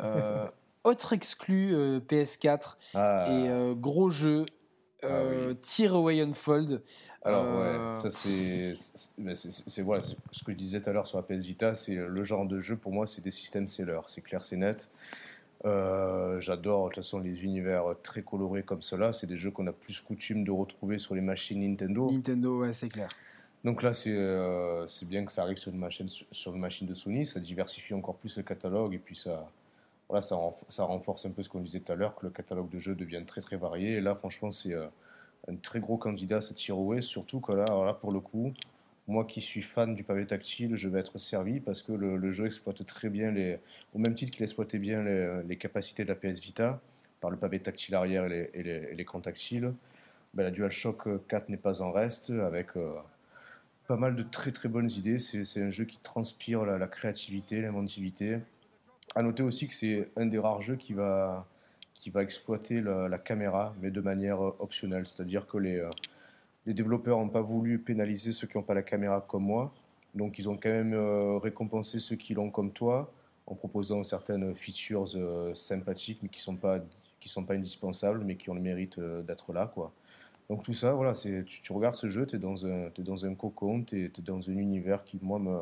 Euh, 0.00 0.46
autre 0.84 1.12
exclu 1.12 1.74
PS4 2.08 2.76
ah. 2.94 3.26
et 3.30 3.74
gros 3.76 4.08
jeu. 4.08 4.46
Ah, 5.02 5.52
Tear 5.60 5.96
Away 5.96 6.20
Unfold. 6.20 6.80
Alors, 7.24 7.44
ouais, 7.58 7.92
ça 7.92 8.10
c'est. 8.10 8.72
C'est 8.74 9.82
voilà, 9.82 10.00
ce 10.00 10.44
que 10.44 10.52
je 10.52 10.56
disais 10.56 10.80
tout 10.80 10.90
à 10.90 10.92
l'heure 10.92 11.08
sur 11.08 11.18
la 11.18 11.24
PS 11.24 11.42
Vita, 11.42 11.74
c'est 11.74 11.96
le 11.96 12.22
genre 12.22 12.46
de 12.46 12.60
jeu, 12.60 12.76
pour 12.76 12.92
moi, 12.92 13.06
c'est 13.06 13.20
des 13.20 13.32
systèmes 13.32 13.68
sellers. 13.68 14.00
C'est 14.06 14.22
clair, 14.22 14.44
c'est 14.44 14.56
net. 14.56 14.88
Euh, 15.64 16.40
j'adore 16.40 16.84
de 16.84 16.88
toute 16.88 17.04
façon 17.04 17.20
les 17.20 17.44
univers 17.44 17.84
très 18.02 18.22
colorés 18.22 18.62
comme 18.62 18.82
cela. 18.82 19.12
C'est 19.12 19.26
des 19.26 19.36
jeux 19.36 19.50
qu'on 19.50 19.66
a 19.66 19.72
plus 19.72 20.00
coutume 20.00 20.44
de 20.44 20.50
retrouver 20.50 20.98
sur 20.98 21.14
les 21.14 21.20
machines 21.20 21.60
Nintendo. 21.60 22.10
Nintendo, 22.10 22.60
ouais, 22.60 22.72
c'est 22.72 22.88
clair. 22.88 23.08
Donc 23.64 23.82
là, 23.82 23.94
c'est 23.94 24.12
euh, 24.12 24.86
bien 25.04 25.24
que 25.24 25.30
ça 25.30 25.42
arrive 25.42 25.56
sur 25.56 25.70
une, 25.72 25.78
machine, 25.78 26.08
sur 26.08 26.52
une 26.52 26.60
machine 26.60 26.86
de 26.86 26.94
Sony. 26.94 27.24
Ça 27.26 27.38
diversifie 27.38 27.94
encore 27.94 28.16
plus 28.16 28.36
le 28.36 28.42
catalogue 28.42 28.94
et 28.94 28.98
puis 28.98 29.14
ça, 29.14 29.48
voilà, 30.08 30.20
ça, 30.20 30.36
ça 30.68 30.84
renforce 30.84 31.26
un 31.26 31.30
peu 31.30 31.42
ce 31.42 31.48
qu'on 31.48 31.60
disait 31.60 31.80
tout 31.80 31.92
à 31.92 31.94
l'heure, 31.94 32.16
que 32.16 32.26
le 32.26 32.30
catalogue 32.30 32.68
de 32.70 32.78
jeux 32.80 32.96
devienne 32.96 33.24
très 33.24 33.40
très 33.40 33.56
varié. 33.56 33.92
Et 33.92 34.00
là, 34.00 34.16
franchement, 34.16 34.50
c'est 34.50 34.72
euh, 34.72 34.86
un 35.48 35.54
très 35.54 35.78
gros 35.78 35.96
candidat 35.96 36.40
cette 36.40 36.58
Away, 36.70 37.02
surtout 37.02 37.40
que 37.40 37.52
là, 37.52 37.64
là, 37.84 37.94
pour 37.94 38.10
le 38.10 38.18
coup, 38.18 38.52
moi 39.08 39.24
qui 39.24 39.40
suis 39.40 39.62
fan 39.62 39.94
du 39.94 40.04
pavé 40.04 40.26
tactile, 40.26 40.76
je 40.76 40.88
vais 40.88 41.00
être 41.00 41.18
servi 41.18 41.60
parce 41.60 41.82
que 41.82 41.92
le, 41.92 42.32
jeu 42.32 42.46
exploite 42.46 42.84
très 42.86 43.08
bien, 43.08 43.32
les, 43.32 43.58
au 43.94 43.98
même 43.98 44.14
titre 44.14 44.30
qu'il 44.30 44.42
exploitait 44.42 44.78
bien 44.78 45.02
les, 45.02 45.56
capacités 45.56 46.04
de 46.04 46.08
la 46.08 46.14
PS 46.14 46.40
Vita, 46.40 46.80
par 47.20 47.30
le 47.30 47.36
pavé 47.36 47.60
tactile 47.60 47.94
arrière 47.94 48.26
et 48.30 48.92
l'écran 48.94 49.20
tactile. 49.20 49.72
Ben, 50.34 50.44
la 50.44 50.50
DualShock 50.50 51.26
4 51.28 51.48
n'est 51.50 51.56
pas 51.56 51.82
en 51.82 51.92
reste, 51.92 52.30
avec 52.30 52.76
euh, 52.76 52.94
pas 53.86 53.96
mal 53.96 54.16
de 54.16 54.22
très 54.22 54.50
très 54.50 54.68
bonnes 54.68 54.90
idées. 54.90 55.18
C'est 55.18 55.60
un 55.60 55.70
jeu 55.70 55.84
qui 55.84 55.98
transpire 55.98 56.64
la, 56.64 56.86
créativité, 56.86 57.60
l'inventivité. 57.60 58.38
À 59.14 59.22
noter 59.22 59.42
aussi 59.42 59.66
que 59.68 59.74
c'est 59.74 60.08
un 60.16 60.26
des 60.26 60.38
rares 60.38 60.62
jeux 60.62 60.76
qui 60.76 60.94
va, 60.94 61.46
qui 61.92 62.10
va 62.10 62.22
exploiter 62.22 62.80
la, 62.80 63.08
la 63.08 63.18
caméra, 63.18 63.74
mais 63.82 63.90
de 63.90 64.00
manière 64.00 64.40
optionnelle. 64.40 65.06
C'est-à-dire 65.06 65.46
que 65.46 65.58
les, 65.58 65.78
euh, 65.78 65.90
les 66.66 66.74
développeurs 66.74 67.18
n'ont 67.18 67.28
pas 67.28 67.40
voulu 67.40 67.78
pénaliser 67.78 68.32
ceux 68.32 68.46
qui 68.46 68.56
n'ont 68.56 68.62
pas 68.62 68.74
la 68.74 68.82
caméra 68.82 69.20
comme 69.20 69.44
moi. 69.44 69.72
Donc 70.14 70.38
ils 70.38 70.48
ont 70.48 70.56
quand 70.56 70.70
même 70.70 70.94
euh, 70.94 71.38
récompensé 71.38 71.98
ceux 71.98 72.16
qui 72.16 72.34
l'ont 72.34 72.50
comme 72.50 72.72
toi 72.72 73.12
en 73.46 73.54
proposant 73.54 74.04
certaines 74.04 74.54
features 74.54 75.06
euh, 75.16 75.54
sympathiques 75.54 76.20
mais 76.22 76.28
qui 76.28 76.38
ne 76.38 76.42
sont, 76.42 76.56
pas, 77.44 77.54
indispensables 77.54 78.22
mais 78.24 78.36
qui 78.36 78.50
ont 78.50 78.54
le 78.54 78.60
mérite 78.60 78.98
euh, 78.98 79.22
d'être 79.22 79.52
là. 79.52 79.66
Quoi. 79.66 79.92
Donc 80.50 80.62
tout 80.62 80.74
ça, 80.74 80.92
voilà, 80.92 81.12
tu, 81.14 81.44
tu 81.46 81.72
regardes 81.72 81.94
ce 81.94 82.08
jeu, 82.08 82.26
tu 82.26 82.36
es, 82.36 82.38
dans 82.38 82.66
un, 82.66 82.90
dans 82.98 83.24
un 83.24 83.34
cocon, 83.34 83.82
tu 83.82 84.04
es, 84.04 84.22
dans 84.22 84.50
un 84.50 84.52
univers 84.52 85.02
qui, 85.04 85.18
moi, 85.22 85.38
me, 85.38 85.60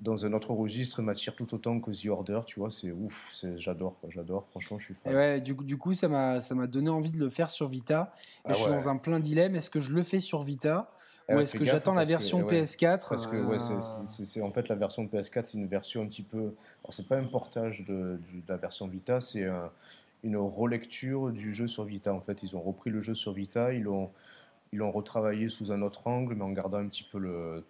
dans 0.00 0.24
un 0.24 0.32
autre 0.32 0.52
registre 0.52 1.02
m'attire 1.02 1.34
tout 1.34 1.52
autant 1.54 1.80
que 1.80 1.90
The 1.90 2.08
Order, 2.08 2.40
tu 2.46 2.60
vois, 2.60 2.70
c'est 2.70 2.92
ouf, 2.92 3.32
j'adore, 3.56 3.96
j'adore, 4.08 4.46
franchement, 4.50 4.78
je 4.78 4.86
suis 4.86 4.94
fan. 4.94 5.14
ouais, 5.14 5.40
du, 5.40 5.54
du 5.54 5.76
coup, 5.76 5.92
ça 5.92 6.08
m'a 6.08 6.40
donné 6.66 6.90
envie 6.90 7.10
de 7.10 7.18
le 7.18 7.28
faire 7.28 7.50
sur 7.50 7.66
Vita. 7.66 8.12
Et 8.44 8.50
ah 8.50 8.52
je 8.52 8.60
suis 8.60 8.70
dans 8.70 8.88
un 8.88 8.96
plein 8.96 9.18
dilemme, 9.18 9.56
est-ce 9.56 9.70
que 9.70 9.80
je 9.80 9.92
le 9.92 10.02
fais 10.02 10.20
sur 10.20 10.42
Vita 10.42 10.90
Ou 11.28 11.40
est-ce 11.40 11.56
que 11.56 11.64
j'attends 11.64 11.94
la 11.94 12.04
version 12.04 12.42
PS4 12.42 13.08
Parce 13.08 13.26
que 13.26 13.36
ouais, 13.36 13.58
c'est 14.04 14.40
en 14.40 14.52
fait 14.52 14.68
la 14.68 14.76
version 14.76 15.04
PS4, 15.04 15.44
c'est 15.44 15.58
une 15.58 15.66
version 15.66 16.02
un 16.02 16.06
petit 16.06 16.22
peu. 16.22 16.54
Alors 16.82 16.94
c'est 16.94 17.08
pas 17.08 17.18
un 17.18 17.26
portage 17.26 17.84
de, 17.86 18.20
la 18.46 18.56
version 18.56 18.86
Vita, 18.86 19.20
c'est 19.20 19.46
une 20.22 20.36
relecture 20.36 21.30
du 21.30 21.52
jeu 21.52 21.66
sur 21.66 21.84
Vita. 21.84 22.14
En 22.14 22.20
fait, 22.20 22.44
ils 22.44 22.54
ont 22.54 22.62
repris 22.62 22.90
le 22.90 23.02
jeu 23.02 23.14
sur 23.14 23.32
Vita, 23.32 23.72
ils 23.72 23.82
l'ont 23.82 24.10
ils 24.72 24.78
l'ont 24.78 24.90
retravaillé 24.90 25.48
sous 25.48 25.72
un 25.72 25.80
autre 25.82 26.06
angle, 26.06 26.34
mais 26.34 26.44
en 26.44 26.52
gardant 26.52 26.78
un 26.78 26.88
petit 26.88 27.02
peu 27.02 27.18
le, 27.18 27.64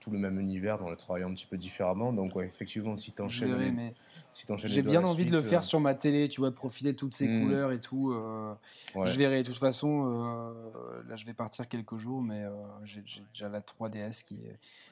tout, 0.00 0.10
le 0.10 0.18
même 0.18 0.38
univers, 0.38 0.82
en 0.84 0.90
le 0.90 0.96
travaillant 0.96 1.30
un 1.30 1.34
petit 1.34 1.46
peu 1.46 1.56
différemment. 1.56 2.12
Donc, 2.12 2.36
ouais, 2.36 2.46
effectivement, 2.46 2.96
si 2.96 3.12
tu 3.12 3.22
enchaînes. 3.22 3.92
Si 4.32 4.46
J'ai 4.64 4.82
bien 4.82 5.04
envie 5.04 5.24
de 5.24 5.30
le 5.30 5.40
faire 5.40 5.60
euh, 5.60 5.62
sur 5.62 5.78
ma 5.78 5.94
télé, 5.94 6.28
tu 6.28 6.40
vois, 6.40 6.50
de 6.50 6.56
profiter 6.56 6.92
de 6.92 6.96
toutes 6.98 7.14
ces 7.14 7.28
hmm. 7.28 7.42
couleurs 7.42 7.72
et 7.72 7.80
tout. 7.80 8.12
Euh, 8.12 8.52
je 9.04 9.16
verrai. 9.16 9.42
De 9.42 9.46
toute 9.46 9.58
façon, 9.58 10.06
euh, 10.06 11.02
là, 11.08 11.14
je 11.14 11.24
vais 11.24 11.34
partir 11.34 11.68
quelques 11.68 11.96
jours, 11.96 12.20
mais 12.20 12.44
j'ai 12.84 13.02
déjà 13.32 13.48
la 13.48 13.60
3DS 13.60 14.24
qui. 14.24 14.40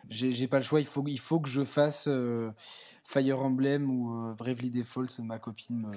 J'ai 0.09 0.47
pas 0.47 0.59
le 0.59 0.65
choix. 0.65 0.81
Il 0.81 0.87
faut, 0.87 1.05
il 1.07 1.19
faut 1.19 1.41
que 1.41 1.49
je 1.49 1.65
fasse 1.65 2.09
Fire 3.05 3.41
Emblem 3.41 3.91
ou 3.91 4.35
Bravely 4.35 4.71
Default. 4.71 5.21
Ma 5.23 5.39
copine 5.39 5.89
me, 5.89 5.93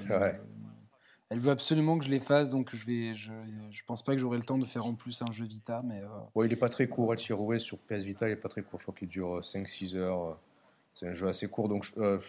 elle 1.29 1.39
veut 1.39 1.51
absolument 1.51 1.97
que 1.97 2.05
je 2.05 2.09
les 2.09 2.19
fasse, 2.19 2.49
donc 2.49 2.75
je 2.75 2.85
vais, 2.85 3.15
je, 3.15 3.31
je 3.71 3.83
pense 3.85 4.03
pas 4.03 4.13
que 4.13 4.19
j'aurai 4.19 4.37
le 4.37 4.43
temps 4.43 4.57
de 4.57 4.65
faire 4.65 4.85
en 4.85 4.93
plus 4.93 5.21
un 5.21 5.31
jeu 5.31 5.45
Vita, 5.45 5.79
mais. 5.83 6.01
Euh... 6.01 6.07
Ouais, 6.35 6.45
il 6.45 6.53
est 6.53 6.57
pas 6.57 6.69
très 6.69 6.87
court, 6.87 7.13
El 7.13 7.19
sur 7.19 7.77
PS 7.77 8.03
Vita, 8.03 8.27
il 8.27 8.33
est 8.33 8.35
pas 8.35 8.49
très 8.49 8.61
court. 8.61 8.79
Je 8.79 8.85
crois 8.85 8.95
qu'il 8.95 9.07
dure 9.07 9.39
5-6 9.39 9.95
heures. 9.95 10.37
C'est 10.93 11.07
un 11.07 11.13
jeu 11.13 11.27
assez 11.27 11.47
court, 11.47 11.67
donc 11.67 11.83
je, 11.83 11.99
euh, 11.99 12.19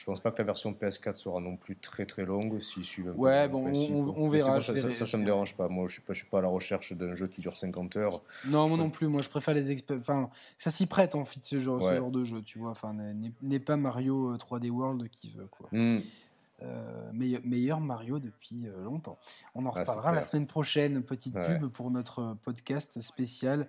je 0.00 0.04
pense 0.06 0.20
pas 0.20 0.30
que 0.30 0.38
la 0.38 0.44
version 0.44 0.72
PS4 0.72 1.16
sera 1.16 1.40
non 1.40 1.56
plus 1.56 1.76
très 1.76 2.06
très 2.06 2.24
longue 2.24 2.60
s'il 2.60 2.84
suit 2.84 3.06
un 3.06 3.12
Ouais, 3.12 3.46
bon, 3.48 3.70
on, 4.16 4.28
verra. 4.30 4.62
ça, 4.62 4.74
ça, 4.74 5.06
ça, 5.06 5.16
me 5.18 5.24
dérange 5.26 5.54
pas. 5.54 5.68
Moi, 5.68 5.88
je 5.88 5.94
suis 5.94 6.02
pas, 6.02 6.14
je 6.14 6.20
suis 6.20 6.28
pas 6.28 6.38
à 6.38 6.40
la 6.40 6.48
recherche 6.48 6.94
d'un 6.94 7.14
jeu 7.14 7.26
qui 7.26 7.42
dure 7.42 7.54
50 7.54 7.96
heures. 7.96 8.22
Non, 8.46 8.66
moi 8.66 8.78
non 8.78 8.88
plus. 8.88 9.08
Moi, 9.08 9.20
je 9.20 9.28
préfère 9.28 9.52
les 9.52 9.84
Enfin, 9.90 10.30
ça 10.56 10.70
s'y 10.70 10.86
prête 10.86 11.14
en 11.14 11.24
fait 11.24 11.40
ce 11.42 11.58
genre, 11.58 11.82
ce 11.82 11.94
genre 11.94 12.10
de 12.10 12.24
jeu, 12.24 12.40
tu 12.40 12.58
vois. 12.58 12.70
Enfin, 12.70 12.94
n'est 13.42 13.58
pas 13.58 13.76
Mario 13.76 14.36
3D 14.36 14.68
euh, 14.68 14.70
World 14.70 15.08
qui 15.10 15.32
veut 15.32 15.48
quoi. 15.50 15.68
Hmm. 15.72 15.98
Euh, 16.62 17.10
meilleur, 17.12 17.80
Mario 17.80 18.18
depuis 18.18 18.66
euh, 18.66 18.82
longtemps. 18.82 19.18
On 19.54 19.64
en 19.66 19.70
ah, 19.70 19.80
reparlera 19.80 20.12
la 20.12 20.22
semaine 20.22 20.46
prochaine. 20.46 21.02
Petite 21.02 21.34
pub 21.34 21.68
pour 21.68 21.90
notre 21.90 22.36
podcast 22.42 23.00
spécial 23.00 23.66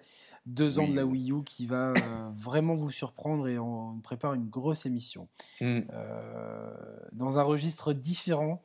deux 0.48 0.80
ans 0.80 0.88
de 0.88 0.96
la 0.96 1.06
Wii 1.06 1.32
U 1.32 1.44
qui 1.44 1.68
va 1.68 1.90
euh, 1.90 2.30
vraiment 2.34 2.74
vous 2.74 2.90
surprendre 2.90 3.48
et 3.48 3.60
on 3.60 4.00
prépare 4.00 4.34
une 4.34 4.50
grosse 4.50 4.88
émission. 4.88 5.28
Mm. 5.60 5.82
dans 7.12 7.38
un 7.38 7.44
registre 7.44 7.94
différent, 7.94 8.62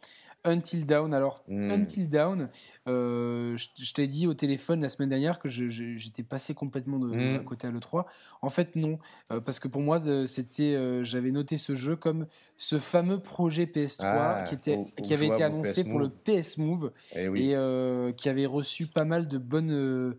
Until 0.46 0.86
Down. 0.86 1.12
Alors, 1.12 1.42
hmm. 1.48 1.70
Until 1.70 2.08
Down, 2.08 2.48
euh, 2.88 3.56
je, 3.56 3.92
t'ai 3.92 4.06
dit 4.06 4.26
au 4.26 4.34
téléphone 4.34 4.80
la 4.80 4.88
semaine 4.88 5.08
dernière 5.08 5.38
que 5.38 5.48
j'étais 5.48 6.22
passé 6.22 6.54
complètement 6.54 6.98
de, 6.98 7.08
hmm. 7.08 7.44
côté 7.44 7.66
à 7.66 7.70
l'E3. 7.70 8.04
En 8.42 8.50
fait, 8.50 8.76
non. 8.76 8.98
Euh, 9.32 9.40
parce 9.40 9.58
que 9.58 9.68
pour 9.68 9.82
moi, 9.82 10.00
euh, 10.06 10.24
c'était, 10.24 11.04
j'avais 11.04 11.32
noté 11.32 11.56
ce 11.56 11.74
jeu 11.74 11.96
comme 11.96 12.26
ce 12.56 12.78
fameux 12.78 13.20
projet 13.20 13.64
PS3 13.64 14.04
ah, 14.04 14.44
qui, 14.48 14.54
était, 14.54 14.78
qui 15.02 15.12
avait 15.12 15.26
été 15.26 15.42
annoncé 15.42 15.84
pour 15.84 15.98
le 15.98 16.08
PS 16.08 16.58
Move 16.58 16.92
eh 17.14 17.26
et, 17.26 18.14
qui 18.14 18.28
avait 18.28 18.46
reçu 18.46 18.86
pas 18.86 19.04
mal 19.04 19.28
de 19.28 19.38
bonnes 19.38 20.14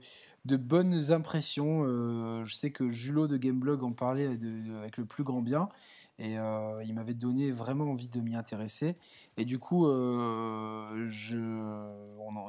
de 0.46 0.56
bonnes 0.56 1.12
impressions. 1.12 1.84
je 2.46 2.54
sais 2.54 2.72
que 2.72 2.90
Julot 2.90 3.28
de 3.28 3.38
Gameblog 3.38 3.84
en 3.84 3.92
parlait 3.92 4.28
avec 4.28 4.98
le 4.98 5.06
plus 5.06 5.24
grand 5.24 5.42
bien. 5.42 5.70
Et 6.20 6.38
euh, 6.38 6.84
il 6.84 6.94
m'avait 6.96 7.14
donné 7.14 7.52
vraiment 7.52 7.86
envie 7.92 8.10
de 8.10 8.20
m'y 8.22 8.36
intéresser. 8.36 8.96
Et 9.38 9.46
du 9.46 9.60
coup, 9.60 9.88
euh, 9.88 11.06
je, 11.08 11.38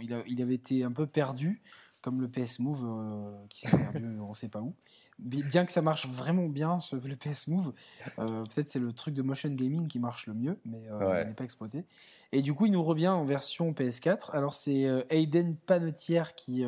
il, 0.00 0.42
avait 0.42 0.54
été 0.54 0.84
un 0.84 0.92
peu 0.92 1.06
perdu, 1.06 1.60
comme 2.00 2.20
le 2.22 2.28
PS 2.28 2.60
Move 2.60 2.86
euh, 2.86 3.46
qui 3.50 3.60
s'est 3.68 3.76
perdu, 3.76 4.18
on 4.20 4.30
ne 4.30 4.34
sait 4.34 4.48
pas 4.48 4.60
où. 4.60 4.74
Bien 5.18 5.66
que 5.66 5.72
ça 5.72 5.82
marche 5.82 6.06
vraiment 6.06 6.46
bien, 6.46 6.78
ce, 6.80 6.94
le 6.96 7.16
PS 7.16 7.48
Move, 7.48 7.74
peut-être 8.16 8.68
c'est 8.70 8.78
le 8.78 8.92
truc 8.92 9.14
de 9.14 9.22
motion 9.22 9.50
gaming 9.50 9.88
qui 9.88 9.98
marche 9.98 10.28
le 10.28 10.34
mieux, 10.34 10.58
mais 10.64 10.84
il 10.84 11.26
n'est 11.26 11.34
pas 11.34 11.44
exploité. 11.44 11.84
Et 12.30 12.40
du 12.40 12.54
coup, 12.54 12.66
il 12.66 12.72
nous 12.72 12.84
revient 12.84 13.08
en 13.08 13.24
version 13.24 13.72
PS4. 13.72 14.30
Alors, 14.32 14.54
c'est 14.54 14.86
Aiden 15.10 15.56
Panetière 15.56 16.36
qui, 16.36 16.64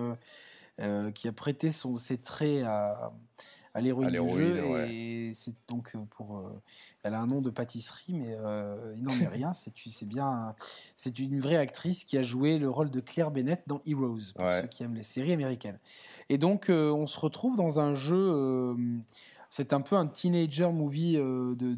qui 1.15 1.29
a 1.29 1.33
prêté 1.33 1.71
son, 1.71 1.97
ses 1.97 2.19
traits 2.19 2.65
à 2.65 3.13
à 3.75 3.81
l'héroïne 3.81 4.11
du 4.11 4.37
jeu. 4.37 4.91
Et 4.91 5.33
c'est 5.35 5.55
donc 5.69 5.93
euh, 5.95 5.99
pour. 6.11 6.39
Euh, 6.39 6.61
elle 7.03 7.15
a 7.15 7.21
un 7.21 7.27
nom 7.27 7.41
de 7.41 7.51
pâtisserie, 7.51 8.13
mais 8.13 8.35
euh, 8.39 8.95
il 8.97 9.03
n'en 9.03 9.15
est 9.21 9.29
rien. 9.29 9.53
C'est 9.53 10.09
bien. 10.09 10.55
C'est 10.97 11.19
une 11.19 11.41
vraie 11.41 11.57
actrice 11.57 12.05
qui 12.05 12.19
a 12.19 12.23
joué 12.23 12.59
le 12.59 12.69
rôle 12.69 12.91
de 12.91 13.01
Claire 13.01 13.31
Bennett 13.31 13.63
dans 13.67 13.81
Heroes, 13.87 14.33
pour 14.35 14.53
ceux 14.53 14.67
qui 14.67 14.83
aiment 14.83 14.95
les 14.95 15.03
séries 15.03 15.33
américaines. 15.33 15.79
Et 16.29 16.39
donc, 16.39 16.67
on 16.69 17.07
se 17.07 17.19
retrouve 17.19 17.57
dans 17.57 17.81
un 17.81 17.95
jeu. 17.95 18.77
c'est 19.51 19.73
un 19.73 19.81
peu 19.81 19.97
un 19.97 20.07
teenager 20.07 20.71
movie 20.73 21.19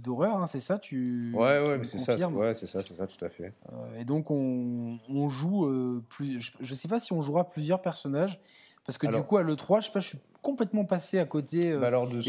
d'horreur, 0.02 0.36
hein, 0.38 0.46
c'est 0.46 0.60
ça 0.60 0.78
tu 0.78 1.32
Ouais, 1.34 1.60
ouais, 1.66 1.84
c'est 1.84 1.98
ça, 1.98 2.16
ouais, 2.28 2.54
c'est 2.54 2.66
ça, 2.66 2.82
c'est 2.82 2.94
ça, 2.94 3.06
tout 3.06 3.24
à 3.24 3.28
fait. 3.28 3.52
et 3.98 4.04
donc 4.04 4.30
on, 4.30 4.98
on 5.08 5.28
joue 5.28 6.02
plus. 6.08 6.40
Je, 6.40 6.70
ne 6.70 6.74
sais 6.74 6.88
pas 6.88 7.00
si 7.00 7.12
on 7.12 7.20
jouera 7.20 7.48
plusieurs 7.48 7.80
personnages, 7.80 8.40
parce 8.84 8.98
que 8.98 9.06
du 9.06 9.22
coup 9.22 9.36
à 9.36 9.42
le 9.42 9.56
3, 9.56 9.80
je 9.80 9.86
sais 9.86 9.92
pas, 9.92 10.00
je 10.00 10.08
suis 10.08 10.18
complètement 10.42 10.84
passé 10.84 11.18
à 11.18 11.24
côté. 11.24 11.72
Euh, 11.72 11.78
bah 11.78 11.86
alors 11.86 12.08
de 12.08 12.20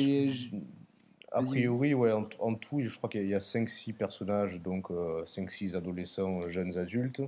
A 1.31 1.41
priori, 1.41 1.93
ouais, 1.93 2.11
en, 2.11 2.53
tout, 2.55 2.81
je 2.81 2.95
crois 2.95 3.09
qu'il 3.09 3.27
y 3.27 3.33
a 3.33 3.39
5-6 3.39 3.93
personnages, 3.93 4.59
donc 4.61 4.89
5-6 4.89 5.73
euh, 5.73 5.77
adolescents, 5.77 6.41
euh, 6.41 6.49
jeunes 6.49 6.77
adultes. 6.77 7.21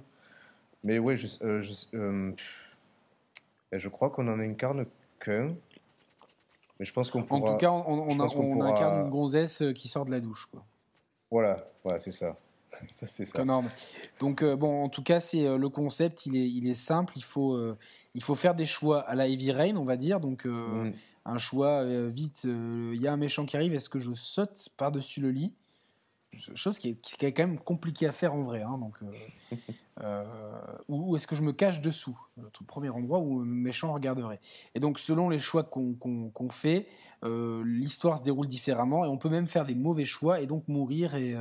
Mais 0.84 1.00
ouais, 1.00 1.18
je, 1.18 1.28
je, 1.60 2.34
je 3.72 3.90
crois 3.90 4.12
qu'on 4.12 4.28
en 4.28 4.40
incarne 4.40 4.86
qu'un. 5.20 5.56
Mais 6.80 6.86
je 6.86 6.94
pense 6.94 7.10
qu'on 7.10 7.24
pourra. 7.24 7.40
En 7.40 7.54
tout 7.54 7.58
cas, 7.58 7.72
on, 7.72 8.10
on, 8.10 8.62
incarne 8.62 9.06
une 9.06 9.10
gonzesse 9.10 9.64
qui 9.74 9.88
sort 9.88 10.06
de 10.06 10.12
la 10.12 10.20
douche. 10.20 10.48
Quoi. 10.52 10.64
Voilà, 11.32 11.58
voilà 11.84 12.00
c'est 12.00 12.12
ça. 12.12 12.36
ça 12.92 13.08
c'est 13.08 13.26
ça. 13.26 13.44
Donc, 14.20 14.44
bon, 14.44 14.84
en 14.84 14.90
tout 14.90 15.02
cas, 15.02 15.20
c'est 15.20 15.58
le 15.58 15.70
concept, 15.70 16.28
il 16.28 16.36
est, 16.36 16.48
il 16.48 16.68
est 16.68 16.76
simple. 16.76 17.14
Il 17.16 17.24
faut, 17.24 17.58
il 18.16 18.24
faut 18.24 18.34
faire 18.34 18.56
des 18.56 18.66
choix 18.66 19.02
à 19.02 19.14
la 19.14 19.28
Heavy 19.28 19.52
Rain, 19.52 19.76
on 19.76 19.84
va 19.84 19.98
dire. 19.98 20.20
Donc, 20.20 20.48
euh, 20.48 20.86
mm. 20.86 20.94
un 21.26 21.38
choix 21.38 21.84
euh, 21.84 22.08
vite. 22.08 22.44
Euh, 22.46 22.94
il 22.96 23.02
y 23.02 23.08
a 23.08 23.14
un 23.14 23.18
méchant 23.18 23.46
qui 23.46 23.58
arrive. 23.58 23.74
Est-ce 23.74 23.90
que 23.90 24.00
je 24.00 24.14
saute 24.14 24.70
par-dessus 24.78 25.20
le 25.20 25.32
lit? 25.32 25.54
Chose 26.56 26.80
qui 26.80 26.90
est, 26.90 27.02
qui 27.02 27.26
est, 27.26 27.34
quand 27.34 27.44
même 27.44 27.60
compliquée 27.60 28.08
à 28.08 28.12
faire 28.12 28.34
en 28.34 28.42
vrai. 28.42 28.62
Hein, 28.62 28.78
donc, 28.78 28.98
ou 30.90 31.16
est-ce 31.16 31.28
que 31.28 31.36
je 31.36 31.42
me 31.42 31.54
cache 31.54 31.82
dessous? 31.82 32.18
Tout 32.52 32.64
premier 32.64 32.90
endroit 32.90 33.20
où 33.20 33.40
le 33.40 33.46
méchant 33.46 33.94
regarderait. 33.94 34.40
Et 34.76 34.80
donc, 34.80 35.00
selon 35.00 35.30
les 35.30 35.40
choix 35.40 35.64
qu'on 35.64 36.50
fait, 36.50 36.88
l'histoire 37.24 38.18
se 38.18 38.24
déroule 38.24 38.48
différemment 38.48 39.06
et 39.06 39.08
on 39.08 39.18
peut 39.18 39.30
même 39.30 39.48
faire 39.48 39.66
des 39.66 39.76
mauvais 39.76 40.06
choix 40.06 40.42
et 40.42 40.48
donc 40.48 40.68
mourir 40.68 41.16
et, 41.16 41.36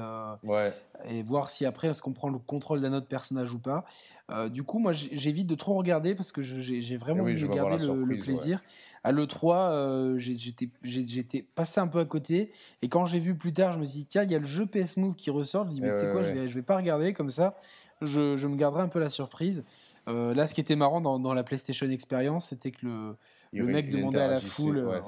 et 1.09 1.23
voir 1.23 1.51
si 1.51 1.67
après 1.67 1.89
est-ce 1.89 2.03
qu'on 2.03 2.13
prend 2.13 2.29
le 2.29 2.39
contrôle 2.39 2.81
d'un 2.81 2.93
autre 2.93 3.09
personnage 3.09 3.53
ou 3.53 3.59
pas. 3.59 3.85
Euh, 4.31 4.49
du 4.49 4.63
coup, 4.63 4.79
moi, 4.79 4.93
j'évite 4.93 5.47
de 5.47 5.55
trop 5.55 5.75
regarder 5.75 6.15
parce 6.15 6.33
que 6.33 6.41
j'ai 6.41 6.97
vraiment 6.97 7.27
eh 7.27 7.33
envie 7.33 7.49
garder 7.49 7.85
le, 7.87 8.19
plaisir. 8.19 8.63
À 9.03 9.13
l'E3, 9.13 9.71
euh, 9.71 10.19
j'étais 10.19 11.43
passé 11.43 11.81
un 11.81 11.89
peu 11.89 11.99
à 11.99 12.05
côté. 12.07 12.51
Et 12.81 12.89
quand 12.89 13.05
j'ai 13.05 13.19
vu 13.19 13.35
plus 13.35 13.53
tard, 13.53 13.73
je 13.73 13.79
me 13.79 13.85
suis 13.85 14.01
dit, 14.01 14.07
tiens, 14.07 14.23
il 14.23 14.33
y 14.33 14.35
a 14.35 14.39
le 14.39 14.47
jeu 14.47 14.65
PS 14.65 14.97
Move 14.97 15.15
qui 15.15 15.31
ressort. 15.31 15.65
Je 15.65 15.71
me 15.71 15.75
dis, 15.75 15.83
mais 15.83 15.93
tu 15.93 16.01
sais 16.01 16.11
quoi, 16.11 16.23
je 16.23 16.33
vais, 16.33 16.49
je 16.49 16.55
vais 16.55 16.63
pas 16.63 16.77
regarder 16.77 17.13
comme 17.13 17.31
ça. 17.31 17.57
Je, 18.03 18.37
je 18.37 18.47
me 18.47 18.57
garderai 18.57 18.83
un 18.83 18.89
peu 18.89 18.99
la 18.99 19.09
surprise. 19.09 19.65
Euh, 20.07 20.35
là, 20.35 20.47
ce 20.47 20.55
qui 20.55 20.61
était 20.61 20.77
marrant 20.77 21.01
dans, 21.01 21.19
dans 21.19 21.33
la 21.33 21.45
PlayStation 21.45 21.89
Experience, 21.89 22.49
c'était 22.49 22.71
que 22.71 22.85
le, 22.85 23.17
le 23.53 23.65
mec 23.65 23.91
demandait 23.91 24.21
à 24.21 24.29
la 24.29 24.41
foule. 24.41 25.01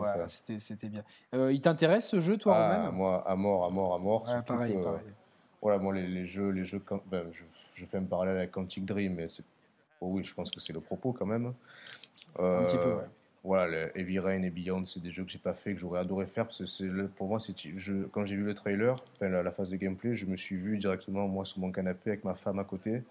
c'était 0.59 0.89
bien. 0.89 1.05
il 1.33 1.61
t'intéresse 1.61 2.09
ce 2.09 2.21
jeu, 2.21 2.37
toi, 2.39 2.57
ah, 2.57 2.91
Moi, 2.91 3.23
à 3.29 3.37
mort, 3.37 3.67
à 3.67 3.71
mort, 3.71 3.95
à 3.95 3.99
mort. 3.99 4.25
pareil, 4.47 4.75
pareil 4.83 5.03
voilà, 5.63 5.79
moi, 5.79 5.93
les, 5.95 6.27
jeux, 6.27 6.51
les 6.51 6.65
jeux 6.65 6.81
je, 7.75 7.87
fais 7.87 7.97
un 7.99 8.05
parallèle 8.05 8.37
avec 8.37 8.53
Quantic 8.53 8.85
Dream, 8.85 9.15
mais 9.15 9.27
oh 10.01 10.11
oui, 10.11 10.23
je 10.23 10.33
pense 10.33 10.51
que 10.51 10.61
c'est 10.61 10.73
le 10.73 10.81
propos 10.81 11.13
quand 11.13 11.27
même. 11.27 11.55
un 12.39 12.63
petit 12.65 12.77
peu, 12.77 12.95
ouais. 12.95 13.05
Voilà, 13.47 13.69
le 13.69 13.99
Heavy 13.99 14.19
Rain 14.19 14.43
et 14.43 14.51
Beyond, 14.51 14.85
c'est 14.85 15.01
des 15.01 15.13
jeux 15.13 15.25
que 15.25 15.31
j'ai 15.31 15.39
pas 15.39 15.55
fait, 15.55 15.73
que 15.73 15.79
j'aurais 15.79 16.01
adoré 16.01 16.27
faire, 16.27 16.47
parce 16.47 16.59
que 16.59 16.67
c'est 16.67 16.89
pour 17.15 17.29
moi, 17.29 17.39
quand 18.11 18.27
j'ai 18.27 18.35
vu 18.35 18.43
le 18.43 18.55
trailer, 18.55 18.97
enfin, 19.15 19.29
la, 19.29 19.53
phase 19.53 19.71
de 19.71 19.77
gameplay, 19.77 20.17
je 20.17 20.27
me 20.27 20.35
suis 20.35 20.57
vu 20.57 20.79
directement, 20.79 21.29
moi, 21.29 21.45
sur 21.45 21.61
mon 21.61 21.71
canapé, 21.71 22.11
avec 22.11 22.25
ma 22.25 22.35
femme 22.35 22.59
à 22.59 22.65
côté, 22.65 23.03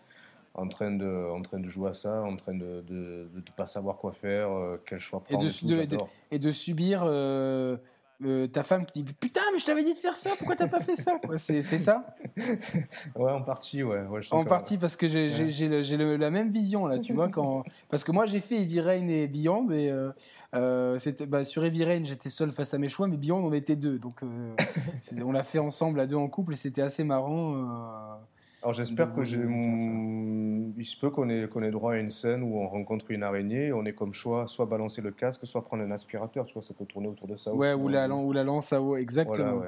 en 0.54 0.68
train 0.68 0.92
de, 0.92 1.32
en 1.32 1.42
train 1.42 1.60
de 1.60 1.70
jouer 1.70 1.92
à 1.92 1.94
ça, 1.94 2.22
en 2.22 2.36
train 2.36 2.54
de 2.54 2.84
ne 2.90 3.42
pas 3.56 3.66
savoir 3.66 3.96
quoi 3.96 4.12
faire, 4.12 4.52
euh, 4.52 4.82
quel 4.86 5.00
choix 5.00 5.22
prendre. 5.22 5.42
Et 5.42 5.88
de, 5.88 5.98
et 6.32 6.40
de 6.40 6.52
subir... 6.52 7.04
Euh, 7.06 7.78
euh, 8.24 8.48
ta 8.48 8.64
femme 8.64 8.86
qui 8.86 9.04
dit 9.04 9.14
putain 9.14 9.42
mais 9.52 9.60
je 9.60 9.66
t'avais 9.66 9.84
dit 9.84 9.94
de 9.94 10.00
faire 10.00 10.16
ça 10.16 10.30
pourquoi 10.38 10.56
t'as 10.56 10.68
pas 10.68 10.80
fait 10.80 10.96
ça? 10.96 11.20
C'est 11.38 11.62
ça? 11.64 12.02
Ouais 13.16 13.32
en 13.32 13.42
partie 13.42 13.84
ouais, 13.84 14.06
en 14.32 14.46
partie 14.46 14.78
parce 14.78 14.96
que 14.96 15.08
j'ai 15.08 16.18
la 16.18 16.32
même 16.32 16.50
vision 16.50 16.88
là 16.88 17.00
tu 17.00 17.14
vois 17.14 17.28
quand 17.28 17.64
parce 17.90 18.04
que 18.04 18.12
moi 18.12 18.26
j'ai 18.26 18.40
fait 18.40 18.62
Heavy 18.62 18.80
Rain 18.80 19.08
et 19.10 19.28
Beyond 19.28 19.70
et 19.72 19.90
euh, 19.90 20.12
euh, 20.54 20.98
c'était 20.98 21.26
bah, 21.26 21.44
sur 21.44 21.66
Heavy 21.66 21.84
Rain 21.84 22.04
j'étais 22.06 22.30
seul 22.30 22.52
face 22.52 22.74
à 22.74 22.78
mes 22.78 22.88
choix 22.88 23.08
mais 23.08 23.18
Beyond 23.18 23.44
on 23.44 23.54
était 23.54 23.76
deux 23.76 24.00
donc 24.00 24.22
on 25.22 25.32
l'a 25.32 25.44
fait 25.44 25.60
ensemble 25.60 26.00
à 26.00 26.08
deux 26.08 26.16
en 26.16 26.30
couple 26.30 26.54
et 26.54 26.58
c'était 26.58 26.82
assez 26.82 27.04
marrant 27.04 28.20
Alors 28.66 28.74
j'espère 28.74 29.14
que 29.14 29.24
j'ai 29.24 29.38
il 29.38 30.86
se 30.86 31.00
peut 31.00 31.12
qu'on 31.12 31.30
ait, 31.30 31.72
droit 31.72 31.94
à 31.94 31.98
une 31.98 32.10
scène 32.10 32.42
où 32.42 32.58
on 32.58 32.68
rencontre 32.68 33.12
une 33.12 33.22
araignée, 33.22 33.72
on 33.72 33.86
est 33.86 33.94
comme 33.94 34.12
choix, 34.12 34.48
soit 34.48 34.66
balancer 34.66 35.04
le 35.04 35.12
casque, 35.12 35.46
soit 35.46 35.64
prendre 35.64 35.84
un 35.84 35.92
aspirateur, 35.92 36.48
tu 36.48 36.56
vois, 36.56 36.64
ça 36.64 36.74
peut 36.74 36.86
tourner 36.86 37.08
autour 37.08 37.28
de 37.28 37.36
ça. 37.36 37.54
Ouais, 37.54 37.74
ou, 37.74 37.90
la, 37.90 38.10
ou 38.10 38.34
la 38.34 38.44
lance 38.44 38.74
à 38.74 38.82
eau, 38.82 38.96
exactement. 38.96 39.62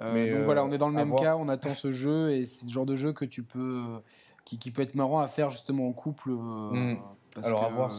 Euh, 0.00 0.32
donc 0.32 0.44
voilà, 0.44 0.64
on 0.64 0.72
est 0.72 0.78
dans 0.78 0.88
le 0.88 0.94
même 0.94 1.14
cas, 1.14 1.36
on 1.36 1.48
attend 1.48 1.68
ce 1.68 1.92
jeu 1.92 2.32
et 2.32 2.44
c'est 2.44 2.66
le 2.66 2.72
genre 2.72 2.84
de 2.84 2.96
jeu 2.96 3.12
que 3.12 3.24
tu 3.24 3.44
peux, 3.44 4.00
qui, 4.44 4.58
qui, 4.58 4.72
peut 4.72 4.82
être 4.82 4.96
marrant 4.96 5.20
à 5.20 5.28
faire 5.28 5.50
justement 5.50 5.86
en 5.86 5.92
couple. 5.92 6.30
Euh, 6.30 6.34
hmm. 6.72 6.96
Alors 7.44 7.62
à 7.62 7.68
voir, 7.68 7.92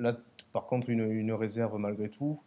là 0.00 0.16
par 0.52 0.66
contre 0.66 0.90
une, 0.90 1.08
une 1.08 1.32
réserve 1.32 1.78
malgré 1.78 2.08
tout, 2.08 2.40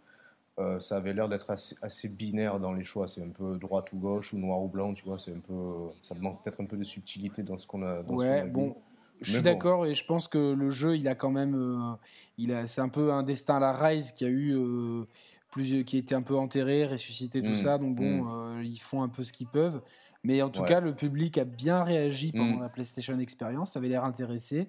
euh, 0.61 0.79
ça 0.79 0.97
avait 0.97 1.13
l'air 1.13 1.27
d'être 1.27 1.49
assez, 1.49 2.09
binaire 2.09 2.59
dans 2.59 2.73
les 2.73 2.83
choix. 2.83 3.07
C'est 3.07 3.23
un 3.23 3.29
peu 3.29 3.57
droite 3.57 3.91
ou 3.93 3.97
gauche 3.97 4.33
ou 4.33 4.38
noir 4.38 4.61
ou 4.61 4.67
blanc, 4.67 4.93
tu 4.93 5.03
vois. 5.05 5.19
C'est 5.19 5.31
un 5.31 5.39
peu, 5.39 5.53
ça 6.01 6.15
manque 6.15 6.43
peut-être 6.43 6.61
un 6.61 6.65
peu 6.65 6.77
de 6.77 6.83
subtilité 6.83 7.43
dans 7.43 7.57
ce 7.57 7.67
qu'on 7.67 7.83
a. 7.83 8.01
Dans 8.01 8.15
ouais, 8.15 8.45
bon, 8.45 8.75
je 9.21 9.33
suis 9.33 9.41
d'accord 9.41 9.85
et 9.85 9.93
je 9.93 10.05
pense 10.05 10.27
que 10.27 10.53
le 10.53 10.69
jeu, 10.71 10.97
il 10.97 11.07
a 11.07 11.15
quand 11.15 11.29
même, 11.29 11.55
euh, 11.55 11.95
il 12.38 12.53
a, 12.53 12.65
c'est 12.67 12.81
un 12.81 12.89
peu 12.89 13.13
un 13.13 13.23
destin 13.23 13.57
à 13.57 13.59
la 13.59 13.73
Rise 13.73 14.11
qui 14.11 14.25
a 14.25 14.29
eu 14.29 14.55
euh, 14.55 15.03
plus, 15.51 15.83
qui 15.83 15.97
a 15.97 15.99
été 15.99 16.15
un 16.15 16.23
peu 16.23 16.35
enterré, 16.35 16.85
ressuscité, 16.85 17.41
tout 17.41 17.51
mmh. 17.51 17.55
ça. 17.55 17.77
Donc 17.77 17.95
bon, 17.95 18.23
mmh. 18.23 18.63
ils 18.63 18.79
font 18.79 19.03
un 19.03 19.09
peu 19.09 19.23
ce 19.23 19.31
qu'ils 19.31 19.47
peuvent. 19.47 19.81
Mais 20.23 20.41
en 20.41 20.49
tout 20.49 20.63
cas, 20.63 20.79
le 20.79 20.93
public 20.93 21.38
a 21.38 21.45
bien 21.45 21.83
réagi 21.83 22.31
pendant 22.31 22.57
mmh. 22.57 22.61
la 22.61 22.69
PlayStation 22.69 23.19
Experience. 23.19 23.71
Ça 23.71 23.79
avait 23.79 23.89
l'air 23.89 24.03
intéressé. 24.03 24.67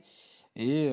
Et 0.56 0.88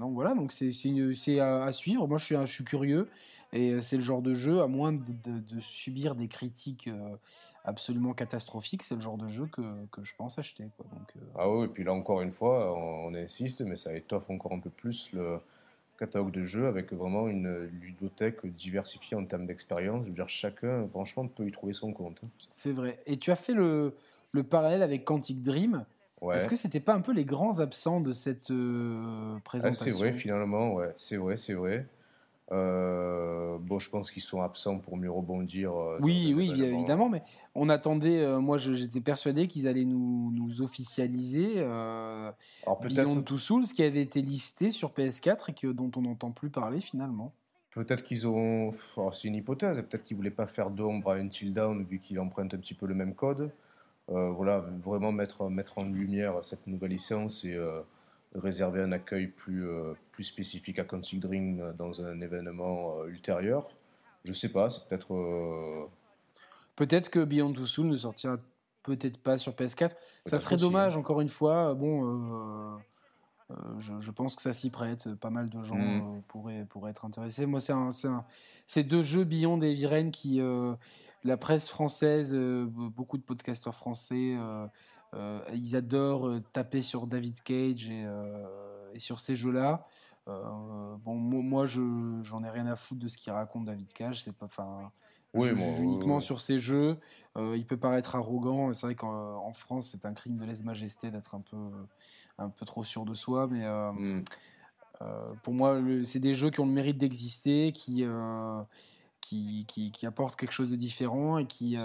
donc 0.00 0.14
voilà, 0.14 0.34
donc 0.34 0.52
c'est, 0.52 0.70
c'est, 0.70 1.40
à, 1.40 1.64
à, 1.64 1.72
suivre. 1.72 2.06
Moi, 2.06 2.18
je 2.18 2.24
suis, 2.24 2.36
je 2.36 2.52
suis 2.52 2.64
curieux. 2.64 3.08
Et 3.56 3.80
c'est 3.80 3.96
le 3.96 4.02
genre 4.02 4.22
de 4.22 4.34
jeu, 4.34 4.60
à 4.60 4.66
moins 4.66 4.92
de, 4.92 5.60
subir 5.60 6.14
des 6.14 6.28
critiques 6.28 6.88
absolument 7.66 8.14
catastrophiques, 8.14 8.82
c'est 8.84 8.94
le 8.94 9.00
genre 9.00 9.18
de 9.18 9.28
jeu 9.28 9.46
que, 9.46 9.62
que 9.90 10.04
je 10.04 10.14
pense 10.16 10.38
acheter. 10.38 10.64
Quoi. 10.76 10.86
Donc, 10.92 11.12
Ah 11.36 11.50
oui, 11.50 11.66
et 11.66 11.68
puis 11.68 11.84
là 11.84 11.92
encore 11.92 12.22
une 12.22 12.30
fois, 12.30 12.72
on, 12.78 13.12
insiste, 13.14 13.60
mais 13.62 13.76
ça 13.76 13.94
étoffe 13.94 14.30
encore 14.30 14.52
un 14.52 14.60
peu 14.60 14.70
plus 14.70 15.12
le 15.12 15.38
catalogue 15.98 16.30
de 16.30 16.44
jeux 16.44 16.66
avec 16.66 16.92
vraiment 16.92 17.26
une 17.26 17.64
ludothèque 17.80 18.46
diversifiée 18.46 19.16
en 19.16 19.24
termes 19.24 19.46
d'expérience. 19.46 20.04
Je 20.04 20.10
veux 20.10 20.14
dire, 20.14 20.28
chacun, 20.28 20.86
franchement, 20.88 21.26
peut 21.26 21.46
y 21.46 21.50
trouver 21.50 21.72
son 21.72 21.92
compte. 21.92 22.20
Hein. 22.24 22.28
C'est 22.48 22.72
vrai. 22.72 23.00
Et 23.06 23.16
tu 23.18 23.30
as 23.30 23.36
fait 23.36 23.54
le, 23.54 23.94
le 24.32 24.42
parallèle 24.42 24.82
avec 24.82 25.04
Quantic 25.04 25.42
Dream. 25.42 25.84
Ouais. 26.20 26.36
Est-ce 26.36 26.48
que 26.48 26.56
c'était 26.56 26.80
pas 26.80 26.94
un 26.94 27.00
peu 27.00 27.12
les 27.12 27.24
grands 27.24 27.60
absents 27.60 28.00
de 28.00 28.12
cette 28.12 28.52
présentation 29.44 29.68
ah, 29.68 29.72
C'est 29.72 29.90
vrai, 29.90 30.12
finalement, 30.12 30.74
ouais. 30.74 30.92
C'est 30.96 31.16
vrai, 31.16 31.36
c'est 31.36 31.54
vrai. 31.54 31.86
Euh, 32.52 33.58
bon, 33.58 33.78
je 33.78 33.90
pense 33.90 34.10
qu'ils 34.10 34.22
sont 34.22 34.40
absents 34.40 34.78
pour 34.78 34.96
mieux 34.96 35.10
rebondir. 35.10 35.74
Euh, 35.74 35.98
oui, 36.00 36.32
oui, 36.34 36.52
évidemment, 36.62 37.08
mais 37.08 37.22
on 37.54 37.68
attendait. 37.68 38.20
Euh, 38.20 38.40
moi, 38.40 38.56
j'étais 38.56 39.00
persuadé 39.00 39.48
qu'ils 39.48 39.66
allaient 39.66 39.84
nous, 39.84 40.30
nous 40.32 40.62
officialiser. 40.62 41.60
Alors 41.62 42.78
peut-être 42.80 42.94
Beyond 42.94 43.22
Two 43.22 43.38
Souls, 43.38 43.64
qui 43.64 43.82
avait 43.82 44.02
été 44.02 44.22
listé 44.22 44.70
sur 44.70 44.90
PS4 44.90 45.50
et 45.50 45.54
que, 45.54 45.66
dont 45.68 45.90
on 45.96 46.02
n'entend 46.02 46.30
plus 46.30 46.50
parler 46.50 46.80
finalement. 46.80 47.32
Peut-être 47.72 48.04
qu'ils 48.04 48.26
ont. 48.26 48.72
c'est 49.12 49.28
une 49.28 49.34
hypothèse. 49.34 49.78
Peut-être 49.82 50.04
qu'ils 50.04 50.16
voulaient 50.16 50.30
pas 50.30 50.46
faire 50.46 50.70
d'ombre 50.70 51.10
à 51.10 51.14
Until 51.16 51.52
Dawn 51.52 51.84
vu 51.84 51.98
qu'il 51.98 52.18
emprunte 52.20 52.54
un 52.54 52.58
petit 52.58 52.74
peu 52.74 52.86
le 52.86 52.94
même 52.94 53.14
code. 53.14 53.50
voilà, 54.08 54.64
vraiment 54.84 55.10
mettre 55.10 55.50
mettre 55.50 55.78
en 55.78 55.84
lumière 55.84 56.44
cette 56.44 56.68
nouvelle 56.68 56.92
licence 56.92 57.44
et 57.44 57.58
réserver 58.34 58.82
un 58.82 58.92
accueil 58.92 59.28
plus, 59.28 59.66
euh, 59.66 59.94
plus 60.12 60.24
spécifique 60.24 60.78
à 60.78 60.84
Quantic 60.84 61.20
Dream 61.20 61.74
dans 61.78 62.02
un 62.02 62.20
événement 62.20 62.98
euh, 62.98 63.08
ultérieur. 63.08 63.68
Je 64.24 64.32
sais 64.32 64.50
pas, 64.50 64.70
c'est 64.70 64.86
peut-être. 64.88 65.14
Euh, 65.14 65.84
peut-être 66.74 67.10
que 67.10 67.24
Beyond 67.24 67.52
Two 67.52 67.66
Souls 67.66 67.86
ne 67.86 67.96
sortira 67.96 68.38
peut-être 68.82 69.18
pas 69.18 69.38
sur 69.38 69.52
PS4. 69.52 69.92
Ça 70.26 70.38
serait 70.38 70.56
dommage, 70.56 70.96
encore 70.96 71.20
une 71.20 71.28
fois. 71.28 71.74
Bon, 71.74 72.78
je, 73.78 74.10
pense 74.10 74.34
que 74.34 74.42
ça 74.42 74.52
s'y 74.52 74.70
prête. 74.70 75.14
Pas 75.14 75.30
mal 75.30 75.48
de 75.48 75.62
gens 75.62 75.76
mm. 75.76 76.22
pourraient, 76.28 76.66
pourraient, 76.68 76.90
être 76.90 77.04
intéressés. 77.04 77.46
Moi, 77.46 77.60
c'est 78.66 78.84
deux 78.84 79.02
jeux 79.02 79.24
Beyond 79.24 79.60
et 79.60 79.74
Viren 79.74 80.10
qui. 80.10 80.40
la 81.22 81.36
presse 81.36 81.68
française, 81.68 82.34
beaucoup 82.34 83.18
de 83.18 83.22
podcasteurs 83.22 83.74
français 83.74 84.36
euh, 84.38 84.66
ils 85.52 85.76
adorent 85.76 86.28
euh, 86.28 86.40
taper 86.52 86.82
sur 86.82 87.06
David 87.06 87.40
Cage 87.42 87.88
et, 87.88 88.04
euh, 88.04 88.44
sur 88.98 89.20
ces 89.20 89.36
jeux-là. 89.36 89.86
bon, 90.26 91.14
moi, 91.14 91.66
je 91.66 91.82
j'en 92.22 92.42
ai 92.42 92.50
rien 92.50 92.66
à 92.66 92.76
foutre 92.76 93.02
de 93.02 93.08
ce 93.08 93.16
qu'il 93.16 93.32
raconte 93.32 93.66
David 93.66 93.92
Cage. 93.92 94.22
C'est 94.22 94.32
pas, 94.32 94.46
enfin, 94.46 94.90
oui, 95.34 95.48
uniquement 95.78 96.20
sur 96.20 96.40
ces 96.40 96.58
jeux. 96.58 96.98
il 97.36 97.64
peut 97.66 97.76
paraître 97.76 98.16
arrogant. 98.16 98.72
C'est 98.72 98.86
vrai 98.86 98.94
qu'en 98.94 99.52
France, 99.52 99.88
c'est 99.92 100.06
un 100.06 100.14
crime 100.14 100.36
de 100.36 100.44
lèse-majesté 100.44 101.10
d'être 101.10 101.34
un 101.34 101.42
peu, 101.42 101.56
un 102.38 102.48
peu 102.48 102.64
trop 102.64 102.84
sûr 102.84 103.04
de 103.04 103.14
soi. 103.14 103.46
Mais 103.50 103.66
hmm. 103.66 104.24
pour 105.42 105.52
moi, 105.52 105.78
c'est 106.04 106.20
des 106.20 106.34
jeux 106.34 106.50
qui 106.50 106.60
ont 106.60 106.66
le 106.66 106.72
mérite 106.72 106.98
d'exister, 106.98 107.72
qui, 107.72 108.04
qui, 109.20 109.66
qui, 109.68 109.90
qui, 109.90 110.06
apportent 110.06 110.36
quelque 110.36 110.52
chose 110.52 110.70
de 110.70 110.76
différent 110.76 111.36
et 111.36 111.46
qui, 111.46 111.76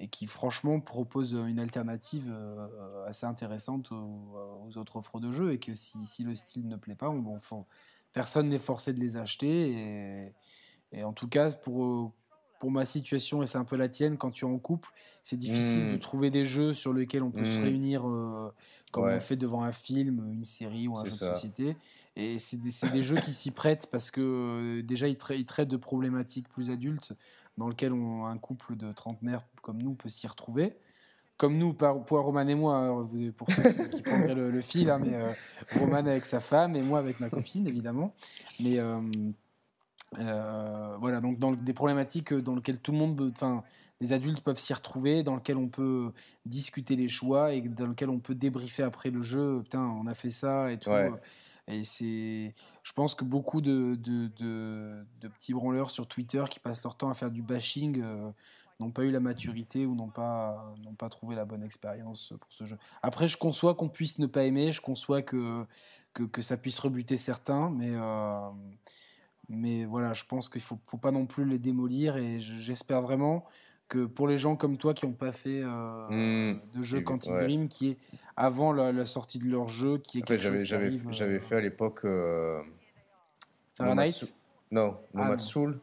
et 0.00 0.08
qui 0.08 0.26
franchement 0.26 0.80
propose 0.80 1.32
une 1.32 1.58
alternative 1.58 2.30
euh, 2.30 3.06
assez 3.06 3.26
intéressante 3.26 3.90
aux, 3.92 4.76
autres 4.76 4.96
offres 4.96 5.18
de 5.18 5.32
jeux 5.32 5.52
et 5.52 5.58
que 5.58 5.74
si, 5.74 6.04
si, 6.06 6.22
le 6.22 6.34
style 6.34 6.68
ne 6.68 6.76
plaît 6.76 6.94
pas, 6.94 7.10
bon, 7.10 7.38
personne 8.12 8.48
n'est 8.48 8.58
forcé 8.58 8.92
de 8.92 9.00
les 9.00 9.16
acheter 9.16 9.72
et, 9.72 10.34
et, 10.92 11.04
en 11.04 11.12
tout 11.12 11.28
cas 11.28 11.50
pour, 11.50 12.12
pour 12.60 12.70
ma 12.70 12.84
situation 12.84 13.42
et 13.42 13.46
c'est 13.46 13.58
un 13.58 13.64
peu 13.64 13.76
la 13.76 13.88
tienne 13.88 14.16
quand 14.18 14.30
tu 14.30 14.44
es 14.44 14.48
en 14.48 14.58
couple, 14.58 14.90
c'est 15.22 15.36
difficile 15.36 15.90
de 15.90 15.96
mmh. 15.96 16.00
trouver 16.00 16.30
des 16.30 16.44
jeux 16.44 16.72
sur 16.72 16.92
lesquels 16.92 17.22
on 17.22 17.30
peut 17.30 17.44
se 17.44 17.58
mmh. 17.58 17.62
réunir 17.62 18.08
euh, 18.08 18.52
comme 18.92 19.08
on 19.08 19.20
fait 19.20 19.36
devant 19.36 19.64
un 19.64 19.72
film, 19.72 20.30
une 20.32 20.44
série 20.44 20.86
ou 20.86 20.96
un 20.96 21.04
jeu 21.04 21.10
de 21.10 21.14
société. 21.14 21.76
Et 22.16 22.40
c'est 22.40 22.56
des, 22.56 22.70
des, 22.92 23.02
jeux 23.02 23.16
qui 23.16 23.32
s'y 23.32 23.52
prêtent 23.52 23.88
parce 23.92 24.10
que 24.10 24.20
euh, 24.20 24.82
déjà 24.82 25.06
ils, 25.06 25.16
ils, 25.30 25.46
traitent 25.46 25.68
de 25.68 25.76
problématiques 25.76 26.48
plus 26.48 26.68
adultes 26.68 27.14
dans 27.58 27.68
lequel 27.68 27.92
un 27.92 28.38
couple 28.38 28.76
de 28.76 28.92
trentenaires 28.92 29.42
comme 29.62 29.82
nous 29.82 29.94
peut 29.94 30.08
s'y 30.08 30.26
retrouver. 30.26 30.76
Comme 31.36 31.56
nous, 31.56 31.72
pour 31.72 32.20
Roman 32.22 32.48
et 32.48 32.54
moi, 32.54 33.08
pour 33.36 33.48
ceux 33.50 33.88
qui 33.88 34.02
prendraient 34.02 34.34
le, 34.34 34.60
fil, 34.60 34.90
hein, 34.90 34.98
mais 34.98 35.14
euh, 35.14 35.32
Roman 35.78 35.98
avec 35.98 36.24
sa 36.24 36.40
femme 36.40 36.74
et 36.74 36.82
moi 36.82 36.98
avec 36.98 37.20
ma 37.20 37.28
copine, 37.28 37.66
évidemment. 37.68 38.14
Mais 38.58 38.78
euh, 38.78 39.00
euh, 40.18 40.96
voilà, 40.98 41.20
donc 41.20 41.38
dans 41.38 41.52
des 41.52 41.72
problématiques 41.72 42.34
dans 42.34 42.56
lesquelles 42.56 42.80
tout 42.80 42.90
le 42.90 42.98
monde, 42.98 43.32
enfin, 43.36 43.62
les 44.00 44.12
adultes 44.12 44.40
peuvent 44.40 44.58
s'y 44.58 44.74
retrouver, 44.74 45.22
dans 45.22 45.36
lesquelles 45.36 45.58
on 45.58 45.68
peut 45.68 46.12
discuter 46.44 46.96
les 46.96 47.08
choix 47.08 47.52
et 47.52 47.60
dans 47.60 47.86
lesquelles 47.86 48.10
on 48.10 48.18
peut 48.18 48.34
débriefer 48.34 48.82
après 48.82 49.10
le 49.10 49.22
jeu. 49.22 49.60
Putain, 49.62 49.82
on 49.82 50.08
a 50.08 50.14
fait 50.14 50.30
ça 50.30 50.72
et 50.72 50.78
tout. 50.78 50.90
Et 51.68 51.84
c'est, 51.84 52.54
je 52.82 52.92
pense 52.92 53.14
que 53.14 53.24
beaucoup 53.24 53.60
de, 53.60 53.94
de, 53.96 54.28
de, 54.38 55.28
petits 55.28 55.52
branleurs 55.52 55.90
sur 55.90 56.06
Twitter 56.06 56.42
qui 56.50 56.60
passent 56.60 56.82
leur 56.82 56.96
temps 56.96 57.10
à 57.10 57.14
faire 57.14 57.30
du 57.30 57.42
bashing 57.42 58.00
euh, 58.02 58.30
n'ont 58.80 58.90
pas 58.90 59.02
eu 59.02 59.10
la 59.10 59.20
maturité 59.20 59.84
ou 59.84 59.94
n'ont 59.94 60.08
pas, 60.08 60.74
n'ont 60.82 60.94
pas 60.94 61.10
trouvé 61.10 61.36
la 61.36 61.44
bonne 61.44 61.62
expérience 61.62 62.32
pour 62.40 62.52
ce 62.52 62.64
jeu. 62.64 62.78
Après, 63.02 63.28
je 63.28 63.36
conçois 63.36 63.74
qu'on 63.74 63.88
puisse 63.88 64.18
ne 64.18 64.26
pas 64.26 64.44
aimer, 64.44 64.72
je 64.72 64.80
conçois 64.80 65.20
que, 65.20 65.66
que, 66.14 66.22
que 66.22 66.40
ça 66.40 66.56
puisse 66.56 66.78
rebuter 66.78 67.18
certains, 67.18 67.68
mais, 67.68 67.90
euh, 67.92 68.48
mais 69.50 69.84
voilà, 69.84 70.14
je 70.14 70.24
pense 70.24 70.48
qu'il 70.48 70.60
ne 70.60 70.64
faut, 70.64 70.78
faut, 70.86 70.96
pas 70.96 71.10
non 71.10 71.26
plus 71.26 71.44
les 71.44 71.58
démolir 71.58 72.16
et 72.16 72.40
j'espère 72.40 73.02
vraiment 73.02 73.44
que 73.88 74.04
pour 74.04 74.28
les 74.28 74.38
gens 74.38 74.54
comme 74.54 74.76
toi 74.76 74.94
qui 74.94 75.06
n'ont 75.06 75.12
pas 75.12 75.32
fait 75.32 75.62
euh, 75.62 76.08
mmh. 76.10 76.60
de 76.74 76.82
jeu 76.82 77.00
Quantic 77.00 77.32
Dream, 77.32 77.68
qui 77.68 77.90
est 77.90 77.96
avant 78.36 78.72
la, 78.72 79.06
sortie 79.06 79.38
de 79.38 79.48
leur 79.48 79.68
jeu, 79.68 79.98
qui 79.98 80.18
est 80.18 80.22
quelque 80.22 80.40
j'avais, 80.40 80.64
j'avais, 80.64 80.90
j'avais 81.10 81.36
euh, 81.36 81.40
fait 81.40 81.56
à 81.56 81.60
l'époque 81.60 82.04
euh, 82.04 82.60
Fahrenheit 83.74 84.26
Non, 84.70 84.98
Nomad 85.14 85.38
ah, 85.40 85.42
Soul. 85.42 85.80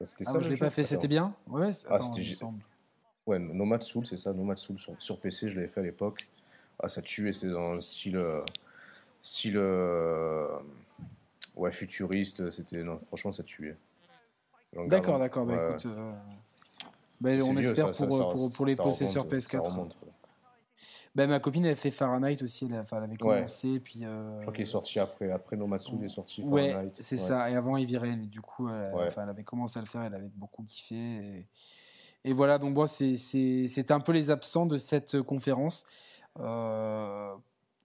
C'était 0.00 0.24
ah, 0.26 0.32
ça. 0.32 0.40
je 0.40 0.48
l'ai 0.48 0.56
pas 0.56 0.70
fait, 0.70 0.84
c'était 0.84 1.08
bien? 1.08 1.34
Ouais. 1.46 1.70
Ah, 1.88 2.00
c'était 2.00 2.22
Ouais, 3.26 3.38
Nomad 3.40 3.82
Soul, 3.82 4.06
c'est 4.06 4.16
ça. 4.16 4.32
Nomad 4.32 4.56
Soul 4.56 4.78
sur, 4.78 4.94
sur 5.00 5.20
PC, 5.20 5.50
je 5.50 5.56
l'avais 5.56 5.68
fait 5.68 5.80
à 5.80 5.84
l'époque. 5.84 6.26
Ah, 6.78 6.88
ça 6.88 7.02
tuait, 7.02 7.32
c'est 7.32 7.48
dans 7.48 7.72
le 7.72 7.80
style, 7.80 8.22
style, 9.20 9.58
ouais, 11.56 11.72
futuriste. 11.72 12.50
C'était, 12.50 12.82
non, 12.84 13.00
franchement, 13.08 13.32
ça 13.32 13.42
tuait. 13.42 13.76
D'accord, 14.86 15.18
d'accord. 15.18 15.46
Bah, 15.46 15.70
écoute, 15.70 15.86
ben, 17.20 17.40
on 17.42 17.56
espère 17.56 17.92
pour, 17.92 18.08
pour, 18.08 18.50
pour, 18.50 18.66
les 18.66 18.76
possesseurs 18.76 19.26
PS4. 19.26 19.88
Ben, 21.14 21.30
ma 21.30 21.40
copine 21.40 21.64
elle 21.64 21.76
fait 21.76 21.90
Fahrenheit 21.90 22.42
aussi, 22.42 22.66
elle, 22.66 22.84
elle 22.92 23.02
avait 23.02 23.16
commencé. 23.16 23.80
Puis, 23.80 24.04
euh... 24.04 24.36
Je 24.36 24.42
crois 24.42 24.52
qu'il 24.52 24.62
est 24.62 24.66
sorti 24.66 25.00
après, 25.00 25.30
après 25.30 25.56
Nomatsu, 25.56 25.92
il 25.98 26.04
est 26.04 26.08
sorti 26.08 26.42
Fahrenheit. 26.42 26.74
Ouais, 26.74 26.92
c'est 27.00 27.16
ça, 27.16 27.50
et 27.50 27.56
avant 27.56 27.78
Eviren, 27.78 28.26
du 28.26 28.42
coup, 28.42 28.68
elle, 28.68 28.92
elle, 29.16 29.28
avait 29.28 29.44
commencé 29.44 29.78
à 29.78 29.82
le 29.82 29.88
faire, 29.88 30.02
elle 30.02 30.14
avait 30.14 30.30
beaucoup 30.34 30.62
kiffé. 30.62 30.94
Et, 30.94 31.46
et 32.26 32.32
voilà, 32.32 32.58
donc 32.58 32.74
moi, 32.74 32.86
c'est 32.86 33.90
un 33.90 34.00
peu 34.00 34.12
les 34.12 34.30
absents 34.30 34.66
de 34.66 34.76
cette 34.76 35.22
conférence. 35.22 35.86
Euh, 36.38 37.34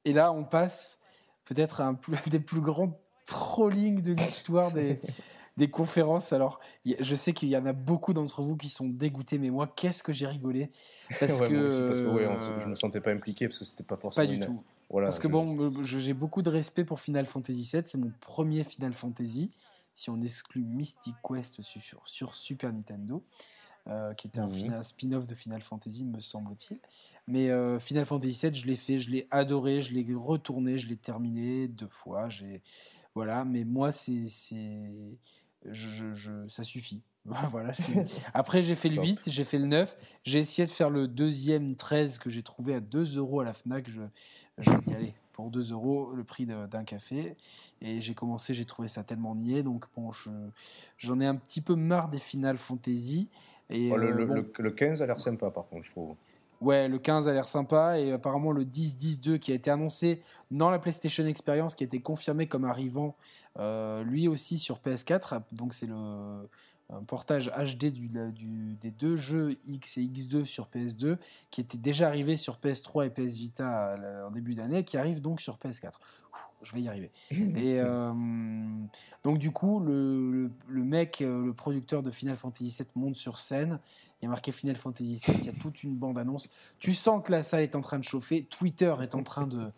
et 0.03 0.13
là, 0.13 0.31
on 0.33 0.43
passe 0.43 0.99
peut-être 1.45 1.79
à 1.79 1.85
un 1.85 1.97
des 2.27 2.39
plus 2.39 2.59
grands 2.59 2.99
trollings 3.25 4.01
de 4.01 4.13
l'histoire 4.13 4.71
des, 4.71 4.99
des 5.61 5.69
conférences. 5.69 6.33
Alors, 6.33 6.59
je 6.85 7.13
sais 7.13 7.33
qu'il 7.33 7.49
y 7.49 7.55
en 7.55 7.67
a 7.67 7.73
beaucoup 7.73 8.13
d'entre 8.13 8.41
vous 8.41 8.57
qui 8.57 8.67
sont 8.67 8.89
dégoûtés, 8.89 9.37
mais 9.37 9.51
moi, 9.51 9.71
qu'est-ce 9.75 10.01
que 10.01 10.11
j'ai 10.11 10.25
rigolé? 10.25 10.71
Parce 11.19 11.39
que, 11.39 11.87
parce 11.87 12.01
que 12.01 12.07
ouais, 12.07 12.27
je 12.63 12.67
me 12.67 12.73
sentais 12.73 13.01
pas 13.01 13.11
impliqué 13.11 13.47
parce 13.47 13.59
que 13.59 13.65
c'était 13.65 13.83
pas 13.83 13.97
forcément. 13.97 14.25
Pas 14.25 14.33
du 14.33 14.39
tout. 14.39 14.63
Voilà, 14.89 15.07
parce 15.07 15.19
que 15.19 15.27
bon, 15.27 15.83
j'ai 15.83 16.13
beaucoup 16.13 16.41
de 16.41 16.49
respect 16.49 16.85
pour 16.85 16.99
Final 16.99 17.25
Fantasy 17.25 17.69
VII. 17.71 17.83
C'est 17.85 17.97
mon 17.97 18.11
premier 18.21 18.63
Final 18.63 18.93
Fantasy, 18.93 19.51
si 19.95 20.09
on 20.09 20.21
exclut 20.21 20.63
Mystic 20.63 21.15
Quest 21.21 21.61
sur, 21.61 22.07
sur 22.07 22.35
Super 22.35 22.73
Nintendo. 22.73 23.23
Euh, 23.87 24.13
qui 24.13 24.27
était 24.27 24.39
un 24.39 24.47
mhm. 24.47 24.83
spin-off 24.83 25.25
de 25.25 25.33
Final 25.33 25.59
Fantasy, 25.59 26.05
me 26.05 26.19
semble-t-il. 26.19 26.79
Mais 27.27 27.49
euh, 27.49 27.79
Final 27.79 28.05
Fantasy 28.05 28.47
VII, 28.47 28.53
je 28.53 28.67
l'ai 28.67 28.75
fait, 28.75 28.99
je 28.99 29.09
l'ai 29.09 29.27
adoré, 29.31 29.81
je 29.81 29.91
l'ai 29.93 30.05
retourné, 30.13 30.77
je 30.77 30.87
l'ai 30.87 30.97
terminé 30.97 31.67
deux 31.67 31.87
fois. 31.87 32.29
J'ai 32.29 32.61
voilà, 33.13 33.43
mais 33.43 33.65
moi, 33.65 33.91
c'est, 33.91 34.23
je, 35.69 36.13
je, 36.13 36.47
ça 36.47 36.63
suffit. 36.63 37.01
voilà, 37.25 37.73
Après, 38.33 38.63
j'ai 38.63 38.75
fait 38.75 38.89
le 38.89 39.01
8, 39.01 39.29
j'ai 39.29 39.43
fait 39.43 39.59
le 39.59 39.67
9. 39.67 39.97
J'ai 40.23 40.39
essayé 40.39 40.65
de 40.65 40.71
faire 40.71 40.89
le 40.89 41.07
deuxième 41.07 41.75
13 41.75 42.17
que 42.17 42.29
j'ai 42.29 42.41
trouvé 42.41 42.75
à 42.75 42.79
2 42.79 43.17
euros 43.17 43.41
à 43.41 43.43
la 43.43 43.53
Fnac. 43.53 43.89
Je, 43.89 44.01
je 44.57 44.71
dis, 44.71 44.93
allez, 44.93 45.13
pour 45.33 45.51
2 45.51 45.71
euros, 45.71 46.13
le 46.15 46.23
prix 46.23 46.45
d'un 46.45 46.83
café. 46.83 47.35
Et 47.81 48.01
j'ai 48.01 48.15
commencé, 48.15 48.53
j'ai 48.53 48.65
trouvé 48.65 48.87
ça 48.87 49.03
tellement 49.03 49.35
niais. 49.35 49.61
Donc, 49.61 49.85
bon, 49.95 50.11
j'en 50.97 51.19
ai 51.19 51.25
un 51.27 51.35
petit 51.35 51.61
peu 51.61 51.75
marre 51.75 52.09
des 52.09 52.17
Final 52.17 52.57
Fantasy. 52.57 53.29
Et, 53.69 53.91
oh, 53.91 53.97
le, 53.97 54.11
le, 54.11 54.51
le, 54.57 54.71
15 54.71 55.01
a 55.01 55.05
l'air 55.05 55.19
sympa, 55.19 55.49
par 55.51 55.67
contre, 55.67 55.85
je 55.85 55.91
trouve. 55.91 56.15
Ouais, 56.61 56.87
le 56.87 56.99
15 56.99 57.27
a 57.27 57.33
l'air 57.33 57.47
sympa 57.47 57.99
et 57.99 58.11
apparemment 58.11 58.51
le 58.51 58.63
10-10-2 58.63 59.39
qui 59.39 59.51
a 59.51 59.55
été 59.55 59.71
annoncé 59.71 60.21
dans 60.51 60.69
la 60.69 60.77
PlayStation 60.77 61.25
Experience, 61.25 61.73
qui 61.73 61.83
a 61.83 61.87
été 61.87 62.01
confirmé 62.01 62.47
comme 62.47 62.65
arrivant 62.65 63.15
euh, 63.57 64.03
lui 64.03 64.27
aussi 64.27 64.59
sur 64.59 64.77
PS4. 64.77 65.41
Donc 65.53 65.73
c'est 65.73 65.87
le 65.87 66.47
portage 67.07 67.51
HD 67.57 67.91
des 68.79 68.91
deux 68.91 69.15
jeux 69.15 69.57
X 69.65 69.97
et 69.97 70.01
X2 70.01 70.45
sur 70.45 70.67
PS2 70.67 71.17
qui 71.49 71.61
était 71.61 71.77
déjà 71.77 72.07
arrivé 72.07 72.37
sur 72.37 72.57
PS3 72.57 73.07
et 73.07 73.09
PS 73.09 73.35
Vita 73.35 73.95
en 74.27 74.31
début 74.31 74.53
d'année, 74.53 74.83
qui 74.83 74.97
arrive 74.97 75.21
donc 75.21 75.41
sur 75.41 75.57
PS4 75.57 75.93
je 76.63 76.73
vais 76.75 76.81
y 76.81 76.87
arriver. 76.87 77.11
Et 77.31 77.79
euh, 77.79 78.11
donc 79.23 79.37
du 79.37 79.51
coup, 79.51 79.79
le, 79.79 80.51
le, 80.67 80.83
mec, 80.83 81.21
euh, 81.21 81.45
le 81.45 81.53
producteur 81.53 82.03
de 82.03 82.11
Final 82.11 82.35
Fantasy 82.35 82.75
VII 82.77 82.87
monte 82.95 83.15
sur 83.15 83.39
scène. 83.39 83.79
Il 84.21 84.25
y 84.25 84.27
a 84.27 84.29
marqué 84.29 84.51
Final 84.51 84.75
Fantasy 84.75 85.15
VII, 85.15 85.37
il 85.39 85.45
y 85.45 85.49
a 85.49 85.53
toute 85.53 85.83
une 85.83 85.95
bande 85.95 86.17
annonce. 86.17 86.49
Tu 86.79 86.93
sens 86.93 87.23
que 87.25 87.31
la 87.31 87.41
salle 87.41 87.61
est 87.61 87.75
en 87.75 87.81
train 87.81 87.97
de 87.97 88.03
chauffer. 88.03 88.43
Twitter 88.43 88.93
est 89.01 89.15
en 89.15 89.23
train 89.23 89.47
de 89.47 89.71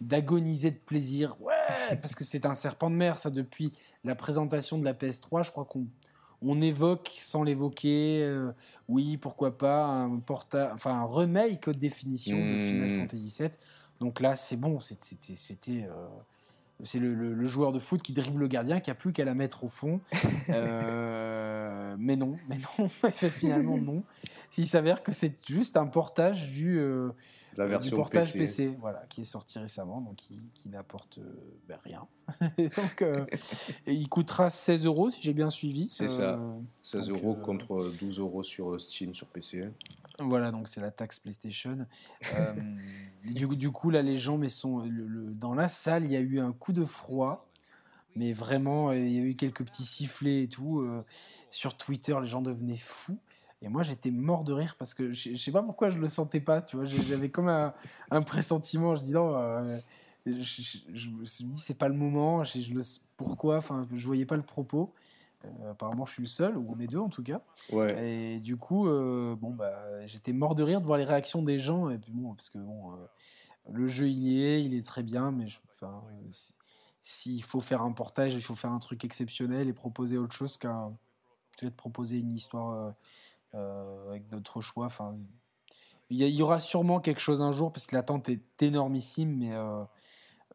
d'agoniser 0.00 0.70
de 0.70 0.78
plaisir. 0.78 1.36
Ouais, 1.40 1.96
parce 2.00 2.14
que 2.14 2.24
c'est 2.24 2.46
un 2.46 2.54
serpent 2.54 2.88
de 2.88 2.96
mer, 2.96 3.18
ça, 3.18 3.28
depuis 3.28 3.72
la 4.02 4.14
présentation 4.14 4.78
de 4.78 4.84
la 4.84 4.94
PS3. 4.94 5.44
Je 5.44 5.50
crois 5.50 5.66
qu'on 5.66 5.86
on 6.42 6.60
évoque, 6.62 7.18
sans 7.20 7.42
l'évoquer, 7.42 8.22
euh, 8.22 8.52
oui, 8.88 9.16
pourquoi 9.18 9.58
pas, 9.58 9.84
un, 9.84 10.18
porta 10.20 10.70
enfin, 10.74 10.92
un 10.92 11.04
remake 11.04 11.66
de 11.66 11.78
définition 11.78 12.36
de 12.36 12.56
Final 12.56 12.90
hmm. 12.90 13.00
Fantasy 13.00 13.36
VII. 13.38 13.50
Donc 14.00 14.20
là, 14.20 14.34
c'est 14.34 14.56
bon, 14.56 14.78
c'était 14.78 15.36
c'est 16.84 16.98
le, 16.98 17.46
joueur 17.46 17.72
de 17.72 17.78
foot 17.78 18.02
qui 18.02 18.12
dribble 18.12 18.40
le 18.40 18.48
gardien, 18.48 18.80
qui 18.80 18.90
a 18.90 18.94
plus 18.94 19.12
qu'à 19.12 19.24
la 19.24 19.34
mettre 19.34 19.64
au 19.64 19.68
fond. 19.68 20.00
Euh, 20.48 21.94
mais 21.96 22.16
non, 22.16 22.36
mais 22.48 22.56
non, 22.58 22.88
finalement 23.12 23.78
non. 23.78 24.02
S'il 24.50 24.66
s'avère 24.66 25.04
que 25.04 25.12
c'est 25.12 25.36
juste 25.46 25.76
un 25.76 25.86
portage 25.86 26.50
du, 26.50 26.76
euh, 26.76 27.10
la 27.56 27.66
version 27.66 27.96
portage 27.96 28.32
PC. 28.32 28.74
voilà, 28.80 29.04
qui 29.08 29.20
est 29.20 29.24
sorti 29.24 29.60
récemment, 29.60 30.00
donc 30.00 30.16
qui, 30.16 30.68
n'apporte 30.68 31.18
euh, 31.18 31.22
ben, 31.68 31.78
rien. 31.84 32.00
donc, 32.58 33.04
il 33.86 34.08
coûtera 34.08 34.50
16 34.50 34.86
euros 34.86 35.10
si 35.10 35.22
j'ai 35.22 35.34
bien 35.34 35.50
suivi. 35.50 35.88
C'est 35.88 36.08
ça, 36.08 36.40
16 36.82 37.10
euros 37.10 37.34
contre 37.34 37.92
12 38.00 38.18
euros 38.18 38.42
sur 38.42 38.80
Steam 38.80 39.14
sur 39.14 39.28
PC. 39.28 39.68
Voilà, 40.18 40.50
donc 40.50 40.66
c'est 40.66 40.80
la 40.80 40.90
taxe 40.90 41.20
PlayStation. 41.20 41.86
Euh, 43.26 43.46
du, 43.54 43.70
coup, 43.70 43.90
là, 43.90 44.02
les 44.02 44.16
gens, 44.16 44.38
mais 44.38 44.48
sont 44.48 44.84
dans 45.34 45.54
la 45.54 45.68
salle, 45.68 46.04
il 46.04 46.12
y 46.12 46.16
a 46.16 46.20
eu 46.20 46.40
un 46.40 46.52
coup 46.52 46.72
de 46.72 46.84
froid, 46.84 47.48
mais 48.16 48.32
vraiment, 48.32 48.92
il 48.92 49.12
y 49.12 49.18
a 49.18 49.22
eu 49.22 49.34
quelques 49.34 49.64
petits 49.64 49.84
sifflets 49.84 50.44
et 50.44 50.48
tout. 50.48 50.80
Euh, 50.80 51.04
sur 51.50 51.76
Twitter, 51.76 52.16
les 52.20 52.26
gens 52.26 52.42
devenaient 52.42 52.76
fous. 52.76 53.18
Et 53.62 53.68
moi, 53.68 53.82
j'étais 53.82 54.10
mort 54.10 54.44
de 54.44 54.52
rire 54.52 54.74
parce 54.78 54.94
que 54.94 55.12
je, 55.12 55.30
ne 55.30 55.36
sais 55.36 55.52
pas 55.52 55.62
pourquoi 55.62 55.90
je 55.90 55.98
le 55.98 56.08
sentais 56.08 56.40
pas. 56.40 56.62
Tu 56.62 56.76
vois, 56.76 56.86
j'avais 56.86 57.28
comme 57.28 57.48
un, 57.48 58.22
pressentiment. 58.22 58.94
Je 58.94 59.02
dis 59.02 59.12
non. 59.12 59.36
Euh, 59.36 59.78
je, 60.26 61.10
me 61.10 61.24
dis 61.24 61.60
c'est 61.60 61.76
pas 61.76 61.88
le 61.88 61.94
moment. 61.94 62.42
Je, 62.42 62.72
le, 62.72 62.80
pourquoi? 63.18 63.58
Enfin, 63.58 63.86
je 63.92 64.06
voyais 64.06 64.24
pas 64.24 64.36
le 64.36 64.42
propos. 64.42 64.94
Euh, 65.44 65.70
apparemment, 65.70 66.04
je 66.06 66.12
suis 66.12 66.22
le 66.22 66.28
seul, 66.28 66.58
ou 66.58 66.66
on 66.68 66.78
est 66.80 66.86
deux 66.86 66.98
en 66.98 67.08
tout 67.08 67.22
cas. 67.22 67.42
Ouais. 67.72 68.34
Et 68.34 68.40
du 68.40 68.56
coup, 68.56 68.88
euh, 68.88 69.34
bon, 69.36 69.50
bah, 69.50 70.06
j'étais 70.06 70.32
mort 70.32 70.54
de 70.54 70.62
rire 70.62 70.80
de 70.80 70.86
voir 70.86 70.98
les 70.98 71.04
réactions 71.04 71.42
des 71.42 71.58
gens. 71.58 71.88
Et 71.90 71.98
puis 71.98 72.12
bon, 72.12 72.34
parce 72.34 72.50
que 72.50 72.58
bon, 72.58 72.92
euh, 72.92 72.96
le 73.70 73.88
jeu 73.88 74.08
il 74.08 74.18
y 74.18 74.44
est, 74.44 74.62
il 74.62 74.74
est 74.74 74.84
très 74.84 75.02
bien, 75.02 75.30
mais 75.30 75.46
s'il 77.02 77.42
faut 77.42 77.60
faire 77.60 77.82
un 77.82 77.92
portage, 77.92 78.34
il 78.34 78.42
faut 78.42 78.54
faire 78.54 78.72
un 78.72 78.78
truc 78.78 79.04
exceptionnel 79.04 79.68
et 79.68 79.72
proposer 79.72 80.18
autre 80.18 80.34
chose 80.34 80.56
qu'un 80.56 80.92
peut-être 81.58 81.76
proposer 81.76 82.18
une 82.18 82.32
histoire 82.32 82.94
avec 83.52 84.28
d'autres 84.28 84.60
choix. 84.60 84.86
Enfin, 84.86 85.16
il 86.08 86.22
y, 86.22 86.26
y, 86.26 86.42
aura 86.42 86.60
sûrement 86.60 87.00
quelque 87.00 87.20
chose 87.20 87.42
un 87.42 87.52
jour 87.52 87.72
parce 87.72 87.86
que 87.86 87.94
l'attente 87.94 88.28
est 88.28 88.62
énormissime, 88.62 89.36
mais 89.36 89.52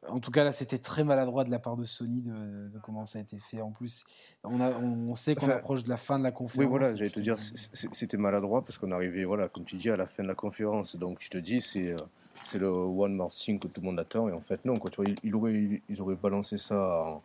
en 0.09 0.19
tout 0.19 0.31
cas, 0.31 0.43
là, 0.43 0.51
c'était 0.51 0.77
très 0.77 1.03
maladroit 1.03 1.43
de 1.43 1.51
la 1.51 1.59
part 1.59 1.77
de 1.77 1.85
Sony 1.85 2.21
de, 2.21 2.79
comment 2.83 3.05
ça 3.05 3.19
a 3.19 3.21
été 3.21 3.37
fait. 3.39 3.61
En 3.61 3.71
plus, 3.71 4.03
on, 4.43 4.59
a, 4.61 4.71
on 4.71 5.15
sait 5.15 5.35
qu'on 5.35 5.49
approche 5.49 5.83
de 5.83 5.89
la 5.89 5.97
fin 5.97 6.17
de 6.19 6.23
la 6.23 6.31
conférence. 6.31 6.65
Oui, 6.65 6.69
voilà, 6.69 6.95
j'allais 6.95 7.09
te 7.09 7.19
dire, 7.19 7.37
c'était 7.39 8.17
maladroit 8.17 8.61
parce 8.61 8.77
qu'on 8.77 8.91
arrivait, 8.91 9.23
voilà, 9.23 9.47
comme 9.47 9.65
tu 9.65 9.75
dis, 9.75 9.89
à 9.89 9.97
la 9.97 10.07
fin 10.07 10.23
de 10.23 10.27
la 10.27 10.35
conférence. 10.35 10.95
Donc, 10.95 11.19
tu 11.19 11.29
te 11.29 11.37
dis, 11.37 11.61
c'est 11.61 11.95
c'est 12.43 12.59
le 12.59 12.69
one 12.69 13.15
more 13.15 13.29
thing 13.29 13.59
que 13.59 13.67
tout 13.67 13.81
le 13.81 13.85
monde 13.85 13.99
attend. 13.99 14.29
Et 14.29 14.33
en 14.33 14.41
fait, 14.41 14.65
non, 14.65 14.75
quoi, 14.75 14.89
tu 14.89 14.97
vois, 14.97 15.05
ils, 15.23 15.35
auraient, 15.35 15.81
ils 15.87 16.01
auraient 16.01 16.15
balancé 16.15 16.57
ça 16.57 17.03
en, 17.05 17.21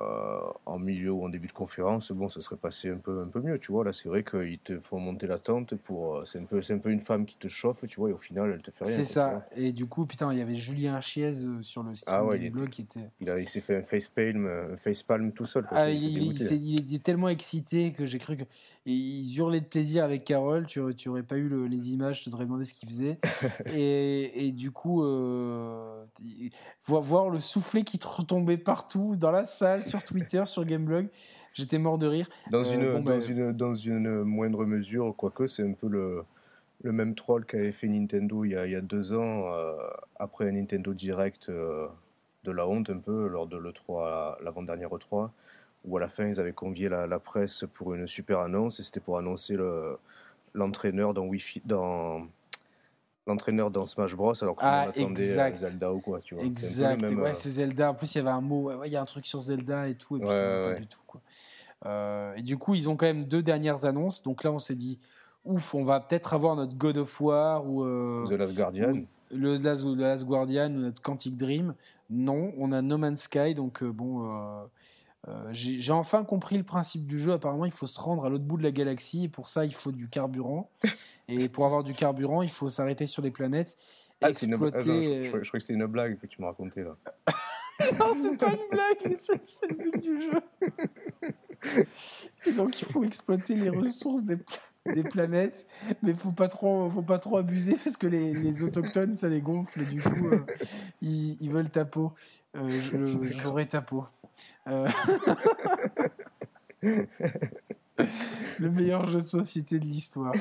euh, 0.00 0.40
en 0.66 0.78
milieu 0.78 1.10
ou 1.10 1.24
en 1.24 1.28
début 1.28 1.48
de 1.48 1.52
conférence, 1.52 2.12
bon, 2.12 2.28
ça 2.28 2.40
serait 2.40 2.56
passé 2.56 2.90
un 2.90 2.98
peu, 2.98 3.22
un 3.22 3.26
peu 3.26 3.40
mieux, 3.40 3.58
tu 3.58 3.72
vois. 3.72 3.84
Là, 3.84 3.92
c'est 3.92 4.08
vrai 4.08 4.22
qu'ils 4.22 4.58
te 4.58 4.78
font 4.80 5.00
monter 5.00 5.26
la 5.26 5.38
tente 5.38 5.74
pour. 5.74 6.16
Euh, 6.16 6.24
c'est 6.24 6.38
un, 6.38 6.44
peu, 6.44 6.60
un 6.68 6.78
peu 6.78 6.90
une 6.90 7.00
femme 7.00 7.26
qui 7.26 7.36
te 7.36 7.48
chauffe, 7.48 7.84
tu 7.86 7.98
vois, 7.98 8.10
et 8.10 8.12
au 8.12 8.18
final, 8.18 8.52
elle 8.54 8.62
te 8.62 8.70
fait 8.70 8.84
rien. 8.84 8.96
C'est 8.96 9.04
ça. 9.04 9.46
Et 9.56 9.72
du 9.72 9.86
coup, 9.86 10.06
putain, 10.06 10.32
il 10.32 10.38
y 10.38 10.42
avait 10.42 10.56
Julien 10.56 11.00
Chiez 11.00 11.44
euh, 11.44 11.62
sur 11.62 11.82
le 11.82 11.94
stream 11.94 12.28
ah 12.30 12.36
il 12.36 12.50
blog 12.50 12.68
qui 12.68 12.82
était. 12.82 13.10
Il, 13.20 13.34
il 13.38 13.46
s'est 13.46 13.60
fait 13.60 13.76
un 13.76 13.82
facepalm, 13.82 14.46
un 14.46 14.76
facepalm 14.76 15.32
tout 15.32 15.46
seul. 15.46 15.66
Ah, 15.70 15.90
il, 15.90 16.04
il, 16.04 16.80
était 16.80 16.98
tellement 16.98 17.28
excité 17.28 17.92
que 17.92 18.06
j'ai 18.06 18.18
cru 18.18 18.36
que. 18.36 18.44
Il 18.90 19.36
hurlait 19.36 19.60
de 19.60 19.66
plaisir 19.66 20.02
avec 20.02 20.24
Carole. 20.24 20.66
Tu, 20.66 20.80
tu 20.96 21.10
aurais 21.10 21.22
pas 21.22 21.36
eu 21.36 21.68
les 21.68 21.90
images, 21.90 22.24
je 22.24 22.30
te 22.30 22.36
demandé 22.36 22.64
ce 22.64 22.72
qu'il 22.72 22.88
faisait. 22.88 23.18
et, 23.74 24.46
et, 24.46 24.52
du 24.52 24.70
coup, 24.70 25.02
voir 26.86 27.28
le 27.28 27.40
soufflet 27.40 27.82
qui 27.82 27.98
te 27.98 28.06
retombait 28.06 28.56
partout 28.56 29.16
dans 29.16 29.30
la 29.30 29.44
salle, 29.44 29.82
sur 29.90 30.04
Twitter, 30.04 30.44
sur 30.44 30.64
Gameblog. 30.64 31.08
J'étais 31.54 31.78
mort 31.78 31.98
de 31.98 32.06
rire. 32.06 32.28
Dans, 32.50 32.64
euh, 32.64 32.74
une, 32.74 32.92
dans, 32.92 33.00
bah, 33.00 33.18
une, 33.18 33.52
dans 33.52 33.74
une 33.74 34.22
moindre 34.22 34.64
mesure, 34.64 35.14
quoique 35.16 35.46
c'est 35.46 35.62
un 35.62 35.72
peu 35.72 35.88
le, 35.88 36.22
le 36.82 36.92
même 36.92 37.14
troll 37.14 37.44
qu'avait 37.44 37.72
fait 37.72 37.88
Nintendo 37.88 38.44
il 38.44 38.52
y 38.52 38.56
a, 38.56 38.66
il 38.66 38.72
y 38.72 38.76
a 38.76 38.80
deux 38.80 39.12
ans, 39.14 39.52
euh, 39.52 39.74
après 40.16 40.48
un 40.48 40.52
Nintendo 40.52 40.94
Direct 40.94 41.48
euh, 41.48 41.88
de 42.44 42.52
la 42.52 42.68
honte 42.68 42.90
un 42.90 42.98
peu, 42.98 43.26
lors 43.26 43.46
de 43.46 43.56
l'E3, 43.56 44.42
l'avant-dernière 44.42 44.90
E3, 44.90 45.30
où 45.84 45.96
à 45.96 46.00
la 46.00 46.08
fin 46.08 46.26
ils 46.26 46.38
avaient 46.38 46.52
convié 46.52 46.88
la, 46.88 47.06
la 47.06 47.18
presse 47.18 47.64
pour 47.74 47.94
une 47.94 48.06
super 48.06 48.38
annonce, 48.38 48.78
et 48.80 48.82
c'était 48.82 49.00
pour 49.00 49.18
annoncer 49.18 49.56
l'entraîneur 50.54 51.14
dans, 51.14 51.24
Wi-Fi, 51.24 51.62
dans 51.64 52.24
l'entraîneur 53.28 53.70
dans 53.70 53.86
Smash 53.86 54.16
Bros 54.16 54.32
alors 54.42 54.56
qu'on 54.56 54.66
ah, 54.66 54.88
attendait 54.88 55.38
euh, 55.38 55.54
Zelda 55.54 55.92
ou 55.92 56.00
quoi 56.00 56.20
tu 56.20 56.34
vois. 56.34 56.44
Exact. 56.44 57.02
ouais 57.02 57.30
euh, 57.30 57.32
c'est 57.34 57.50
Zelda. 57.50 57.90
En 57.90 57.94
plus 57.94 58.14
il 58.14 58.18
y 58.18 58.20
avait 58.20 58.30
un 58.30 58.40
mot 58.40 58.84
il 58.84 58.92
y 58.92 58.96
a 58.96 59.02
un 59.02 59.04
truc 59.04 59.26
sur 59.26 59.40
Zelda 59.40 59.88
et 59.88 59.94
tout 59.94 60.16
et 60.16 60.20
puis 60.20 60.28
pas 60.28 60.74
du 60.74 60.86
tout 60.86 61.00
quoi. 61.06 61.20
Euh, 61.86 62.34
et 62.34 62.42
du 62.42 62.58
coup 62.58 62.74
ils 62.74 62.88
ont 62.88 62.96
quand 62.96 63.06
même 63.06 63.22
deux 63.22 63.42
dernières 63.42 63.84
annonces. 63.84 64.22
Donc 64.22 64.42
là 64.42 64.50
on 64.50 64.58
s'est 64.58 64.74
dit 64.74 64.98
ouf 65.44 65.74
on 65.74 65.84
va 65.84 66.00
peut-être 66.00 66.34
avoir 66.34 66.56
notre 66.56 66.74
God 66.74 66.96
of 66.96 67.20
War 67.20 67.64
ou 67.66 67.84
The 68.26 68.32
Last 68.32 68.54
Guardian. 68.54 69.02
le 69.34 69.56
Last, 69.56 69.84
Last 69.84 70.24
Guardian 70.24 70.74
ou 70.74 70.78
notre 70.78 71.00
Quantic 71.00 71.36
Dream. 71.36 71.74
Non 72.10 72.52
on 72.58 72.72
a 72.72 72.82
No 72.82 72.98
Man's 72.98 73.22
Sky 73.22 73.54
donc 73.54 73.84
bon 73.84 74.26
j'ai 75.50 75.92
enfin 75.92 76.24
compris 76.24 76.56
le 76.56 76.64
principe 76.64 77.06
du 77.06 77.18
jeu. 77.18 77.32
Apparemment, 77.32 77.64
il 77.64 77.70
faut 77.70 77.86
se 77.86 78.00
rendre 78.00 78.24
à 78.24 78.28
l'autre 78.28 78.44
bout 78.44 78.56
de 78.56 78.62
la 78.62 78.70
galaxie 78.70 79.24
et 79.24 79.28
pour 79.28 79.48
ça, 79.48 79.64
il 79.64 79.74
faut 79.74 79.92
du 79.92 80.08
carburant. 80.08 80.70
Et 81.30 81.50
pour 81.50 81.66
avoir 81.66 81.82
du 81.82 81.92
carburant, 81.92 82.40
il 82.40 82.48
faut 82.48 82.70
s'arrêter 82.70 83.04
sur 83.04 83.22
des 83.22 83.30
planètes. 83.30 83.76
Ah, 84.22 84.30
exploiter... 84.30 84.90
Une... 84.90 85.24
je, 85.24 85.28
crois 85.28 85.40
que 85.40 85.58
c'était 85.60 85.74
une 85.74 85.86
blague 85.86 86.18
que 86.18 86.26
tu 86.26 86.40
me 86.40 86.46
racontais 86.46 86.82
là. 86.82 86.96
non, 87.98 88.14
c'est 88.14 88.36
pas 88.36 88.50
une 88.50 88.68
blague, 88.70 89.16
c'est 89.20 89.70
le 89.70 89.76
but 89.76 90.02
du 90.02 90.22
jeu. 90.22 90.30
Et 92.46 92.52
donc, 92.52 92.80
il 92.80 92.86
faut 92.86 93.04
exploiter 93.04 93.54
les 93.54 93.68
ressources 93.68 94.22
des, 94.22 94.38
des 94.94 95.02
planètes, 95.02 95.66
mais 96.02 96.14
faut 96.14 96.32
pas 96.32 96.48
trop, 96.48 96.88
faut 96.90 97.02
pas 97.02 97.18
trop 97.18 97.36
abuser 97.36 97.76
parce 97.82 97.96
que 97.96 98.06
les, 98.06 98.32
les 98.32 98.62
autochtones, 98.62 99.14
ça 99.14 99.28
les 99.28 99.40
gonfle 99.40 99.82
et 99.82 99.86
du 99.86 100.00
coup, 100.00 100.28
euh, 100.28 100.40
ils, 101.02 101.40
ils, 101.42 101.50
veulent 101.50 101.70
ta 101.70 101.84
peau. 101.84 102.12
Euh, 102.56 102.70
J'aurai 103.40 103.68
ta 103.68 103.82
peau. 103.82 104.06
Euh... 104.66 104.88
le 108.60 108.70
meilleur 108.70 109.06
jeu 109.06 109.20
de 109.20 109.26
société 109.26 109.78
de 109.78 109.84
l'histoire. 109.84 110.34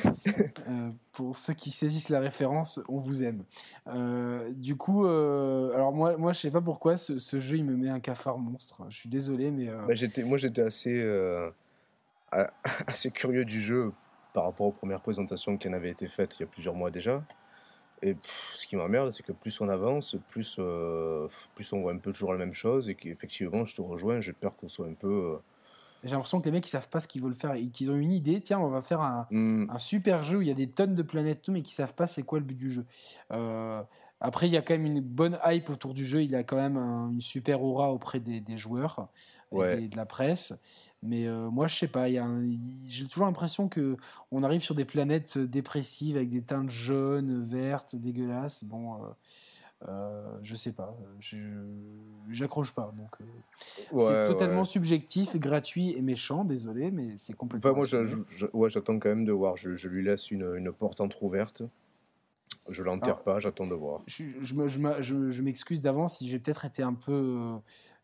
Euh, 0.70 0.90
pour 1.12 1.38
ceux 1.38 1.54
qui 1.54 1.72
saisissent 1.72 2.10
la 2.10 2.20
référence, 2.20 2.80
on 2.88 3.00
vous 3.00 3.24
aime. 3.24 3.44
Euh, 3.88 4.52
du 4.54 4.76
coup, 4.76 5.06
alors 5.06 5.92
moi, 5.94 6.18
moi, 6.18 6.34
je 6.34 6.40
sais 6.40 6.52
pas 6.52 6.62
pourquoi 6.62 6.98
ce, 6.98 7.40
jeu 7.40 7.58
il 7.58 7.66
me 7.66 7.76
met 7.76 7.90
un 7.90 8.00
cafard 8.00 8.38
monstre. 8.38 8.78
Je 8.90 8.98
suis 8.98 9.10
désolé, 9.10 9.50
mais. 9.50 9.66
Bah, 9.66 9.94
moi, 10.26 10.38
j'étais 10.38 10.62
assez, 10.62 11.04
assez 12.88 13.12
curieux 13.12 13.46
du 13.46 13.62
jeu 13.62 13.92
par 14.34 14.44
rapport 14.44 14.68
aux 14.68 14.72
premières 14.72 15.02
présentations 15.02 15.58
qui 15.58 15.68
en 15.68 15.74
avaient 15.74 15.90
été 15.90 16.08
faites 16.08 16.38
il 16.38 16.42
y 16.42 16.46
a 16.46 16.48
plusieurs 16.48 16.76
mois 16.76 16.92
déjà. 16.92 17.24
Et 18.02 18.16
ce 18.22 18.68
qui 18.68 18.76
m'emmerde, 18.76 19.12
c'est 19.12 19.24
que 19.24 19.32
plus 19.32 19.60
on 19.62 19.70
avance, 19.70 20.16
plus, 20.28 20.60
plus 21.56 21.74
on 21.74 21.82
voit 21.82 21.94
un 21.94 21.98
peu 21.98 22.12
toujours 22.12 22.32
la 22.32 22.40
même 22.40 22.54
chose 22.54 22.90
et 22.90 22.96
qu'effectivement, 22.96 23.66
je 23.66 23.76
te 23.76 23.82
rejoins, 23.82 24.20
j'ai 24.20 24.34
peur 24.34 24.56
qu'on 24.56 24.68
soit 24.68 24.88
un 24.88 24.94
peu 24.94 25.40
j'ai 26.04 26.12
l'impression 26.12 26.40
que 26.40 26.46
les 26.46 26.52
mecs 26.52 26.66
ils 26.66 26.70
savent 26.70 26.90
pas 26.90 27.00
ce 27.00 27.08
qu'ils 27.08 27.22
veulent 27.22 27.34
faire 27.34 27.54
et 27.54 27.68
qu'ils 27.68 27.92
ont 27.92 27.96
une 27.96 28.12
idée. 28.12 28.40
Tiens, 28.42 28.60
on 28.60 28.70
va 28.70 28.82
faire 28.82 29.02
un, 29.02 29.28
hmm. 29.32 29.70
un, 29.70 29.78
super 29.78 30.24
jeu 30.24 30.38
où 30.38 30.42
il 30.42 30.48
y 30.48 30.52
a 30.52 30.56
des 30.56 30.70
tonnes 30.70 30.96
de 30.96 31.04
planètes 31.04 31.42
tout, 31.42 31.52
mais 31.52 31.62
qui 31.62 31.74
savent 31.74 31.94
pas 31.94 32.08
c'est 32.08 32.24
quoi 32.24 32.40
le 32.40 32.46
but 32.46 32.58
du 32.58 32.72
jeu. 32.72 32.86
Euh, 33.32 33.82
après, 34.20 34.48
il 34.48 34.54
y 34.54 34.58
a 34.58 34.62
quand 34.62 34.74
même 34.74 34.86
une 34.86 35.02
bonne 35.02 35.40
hype 35.46 35.70
autour 35.70 35.94
du 35.94 36.06
jeu. 36.06 36.24
Il 36.24 36.36
a 36.36 36.44
quand 36.44 36.56
même 36.56 36.78
une 36.78 37.22
super 37.22 37.62
aura 37.62 37.92
auprès 37.92 38.20
des, 38.20 38.40
des 38.40 38.58
joueurs 38.58 39.10
et 39.54 39.88
de 39.88 39.96
la 39.96 40.06
presse. 40.06 40.54
Mais 41.08 41.28
euh, 41.28 41.50
moi, 41.50 41.68
je 41.68 41.76
sais 41.76 41.88
pas. 41.88 42.08
J'ai 42.10 43.08
toujours 43.08 43.26
l'impression 43.26 43.68
que 43.68 43.98
on 44.32 44.44
arrive 44.44 44.62
sur 44.62 44.76
des 44.76 44.86
planètes 44.86 45.38
dépressives 45.38 46.18
avec 46.18 46.30
des 46.30 46.42
teintes 46.42 46.70
jaunes, 46.70 47.44
vertes, 47.44 47.96
dégueulasses. 47.96 48.64
Bon. 48.64 48.96
Euh, 48.96 49.08
euh, 49.88 50.40
je 50.42 50.56
sais 50.56 50.72
pas, 50.72 50.98
j'accroche 52.32 52.74
pas. 52.74 52.92
Donc, 52.98 53.16
euh, 53.22 54.00
c'est 54.00 54.26
totalement 54.26 54.66
subjectif, 54.66 55.36
gratuit 55.36 55.92
et 55.92 56.02
méchant. 56.02 56.44
Désolé, 56.46 56.90
mais 56.90 57.14
c'est 57.18 57.34
complètement. 57.34 57.76
moi, 57.76 57.86
ouais, 58.54 58.70
j'attends 58.70 58.98
quand 58.98 59.10
même 59.10 59.26
de 59.26 59.32
voir. 59.32 59.56
Je, 59.56 59.88
lui 59.88 60.04
laisse 60.04 60.32
une, 60.32 60.56
une 60.56 60.72
porte 60.72 61.00
entrouverte. 61.00 61.62
Je 62.70 62.84
l'enterre 62.84 63.20
pas, 63.20 63.40
j'attends 63.40 63.68
de 63.68 63.76
voir. 63.76 64.02
Je, 64.08 64.24
je 64.42 65.42
m'excuse 65.44 65.82
d'avance 65.82 66.18
si 66.18 66.28
j'ai 66.28 66.40
peut-être 66.40 66.66
été 66.66 66.82
un 66.82 66.96
peu 66.96 67.60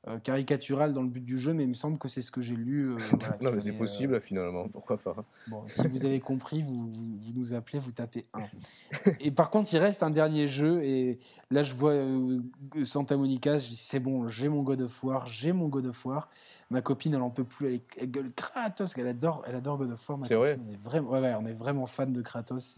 euh, 0.09 0.19
caricatural 0.19 0.91
dans 0.91 1.01
le 1.01 1.07
but 1.07 1.23
du 1.23 1.39
jeu, 1.39 1.53
mais 1.53 1.63
il 1.63 1.69
me 1.69 1.75
semble 1.75 1.97
que 1.97 2.09
c'est 2.09 2.21
ce 2.21 2.29
que 2.29 2.41
j'ai 2.41 2.57
lu. 2.57 2.91
Euh, 2.91 2.97
non, 3.41 3.53
mais 3.53 3.61
c'est 3.61 3.71
possible 3.71 4.19
finalement, 4.19 4.67
pourquoi 4.67 4.97
pas. 4.97 5.15
Bon, 5.47 5.63
si 5.69 5.87
vous 5.87 6.03
avez 6.03 6.19
compris, 6.19 6.61
vous, 6.61 6.91
vous, 6.91 7.31
nous 7.33 7.53
appelez, 7.53 7.79
vous 7.79 7.93
tapez 7.93 8.25
1. 8.33 9.11
et 9.21 9.31
par 9.31 9.49
contre, 9.49 9.73
il 9.73 9.77
reste 9.77 10.03
un 10.03 10.09
dernier 10.09 10.45
jeu, 10.45 10.83
et 10.83 11.19
là 11.51 11.63
je 11.63 11.73
vois 11.73 11.93
euh, 11.93 12.41
Santa 12.83 13.15
Monica, 13.15 13.57
je 13.57 13.69
dis 13.69 13.75
c'est 13.77 14.01
bon, 14.01 14.27
j'ai 14.27 14.49
mon 14.49 14.61
God 14.61 14.81
of 14.81 15.03
War, 15.05 15.25
j'ai 15.25 15.53
mon 15.53 15.69
God 15.69 15.85
of 15.85 16.05
War. 16.05 16.29
Ma 16.69 16.81
copine, 16.81 17.13
elle 17.13 17.21
en 17.21 17.29
peut 17.29 17.45
plus, 17.45 17.81
elle, 17.97 18.11
gueule 18.11 18.31
Kratos, 18.35 18.97
elle 18.97 19.07
adore, 19.07 19.45
elle 19.47 19.55
adore 19.55 19.77
God 19.77 19.91
of 19.91 20.09
War. 20.09 20.19
C'est 20.23 20.35
vrai. 20.35 20.59
On 20.67 20.69
est 20.69 20.83
vraiment, 20.83 21.11
ouais, 21.11 21.33
on 21.39 21.45
est 21.45 21.53
vraiment 21.53 21.85
fan 21.85 22.11
de 22.11 22.21
Kratos. 22.21 22.77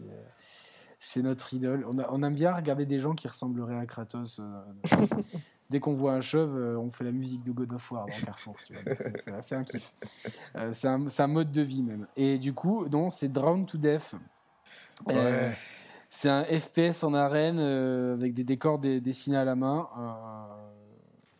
C'est 1.00 1.22
notre 1.22 1.54
idole. 1.54 1.84
On, 1.88 1.98
a, 1.98 2.08
on, 2.10 2.22
aime 2.22 2.34
bien 2.34 2.54
regarder 2.54 2.86
des 2.86 3.00
gens 3.00 3.14
qui 3.14 3.26
ressembleraient 3.26 3.78
à 3.78 3.84
Kratos 3.84 4.40
dès 5.70 5.80
qu'on 5.80 5.94
voit 5.94 6.12
un 6.12 6.20
chauve, 6.20 6.56
euh, 6.56 6.78
on 6.78 6.90
fait 6.90 7.04
la 7.04 7.12
musique 7.12 7.44
de 7.44 7.52
God 7.52 7.72
of 7.72 7.90
War 7.90 8.06
dans 8.06 8.26
Carrefour. 8.26 8.56
C'est 9.40 9.54
un 9.54 9.64
kiff. 9.64 9.92
Euh, 10.56 10.72
c'est 10.72 11.22
un, 11.22 11.26
mode 11.26 11.50
de 11.50 11.62
vie 11.62 11.82
même. 11.82 12.06
Et 12.16 12.38
du 12.38 12.52
coup, 12.52 12.86
non, 12.88 13.10
c'est 13.10 13.28
Drown 13.28 13.66
to 13.66 13.78
Death. 13.78 14.14
Euh, 15.10 15.52
c'est 16.08 16.28
un 16.28 16.44
FPS 16.44 17.04
en 17.04 17.14
arène 17.14 17.58
avec 17.58 18.34
des 18.34 18.44
décors 18.44 18.78
dessinés 18.78 19.36
à 19.36 19.44
la 19.44 19.56
main. 19.56 19.88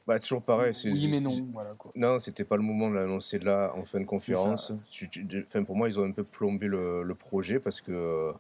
Bah, 0.07 0.21
toujours 0.21 0.43
pareil. 0.43 0.73
Oui, 0.85 1.09
mais 1.11 1.21
non. 1.21 1.33
Voilà, 1.53 1.75
Non, 1.97 2.19
c'était 2.21 2.45
pas 2.45 2.57
le 2.57 2.63
moment 2.63 2.91
de 2.91 2.95
l'annoncer 2.95 3.41
là 3.41 3.73
en 3.77 3.85
fin 3.85 4.01
de 4.01 4.05
conférence. 4.05 4.73
pour 5.67 5.77
moi, 5.77 5.89
ils 5.89 5.99
ont 5.99 6.05
un 6.05 6.13
peu 6.13 6.25
plombé 6.25 6.67
le, 6.67 7.15
projet 7.19 7.59
parce 7.59 7.81
que 7.81 8.33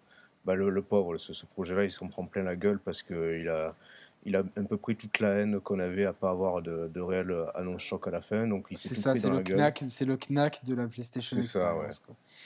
bah, 0.45 0.55
le, 0.55 0.83
pauvre, 0.83 1.17
ce, 1.17 1.33
ce 1.33 1.47
projet-là, 1.47 1.85
il 1.85 1.91
s'en 1.91 2.07
prend 2.07 2.25
plein 2.25 2.43
la 2.43 2.55
gueule 2.55 2.79
parce 2.79 3.03
qu'il 3.03 3.49
a 3.49 3.75
il 4.27 4.36
a 4.36 4.43
un 4.57 4.65
peu 4.65 4.77
pris 4.77 4.97
toute 4.97 5.20
la 5.20 5.31
haine 5.31 5.61
qu'on 5.61 5.78
avait 5.78 6.05
à 6.05 6.12
pas 6.12 6.31
avoir 6.31 6.61
de, 6.61 6.90
de 6.93 7.01
réel 7.01 7.35
annonce 7.55 7.82
choc 7.82 8.07
à 8.09 8.11
la 8.11 8.20
fin. 8.20 8.47
Donc 8.47 8.66
il 8.70 8.77
c'est 8.77 8.94
ça, 8.94 9.15
c'est 9.15 9.31
le 9.31 9.43
knack, 9.43 9.85
c'est 9.89 10.05
le 10.05 10.19
knack 10.19 10.65
de 10.65 10.74
la 10.74 10.86
PlayStation. 10.86 11.36
C'est 11.36 11.43
ça, 11.43 11.74
ouais. 11.77 11.89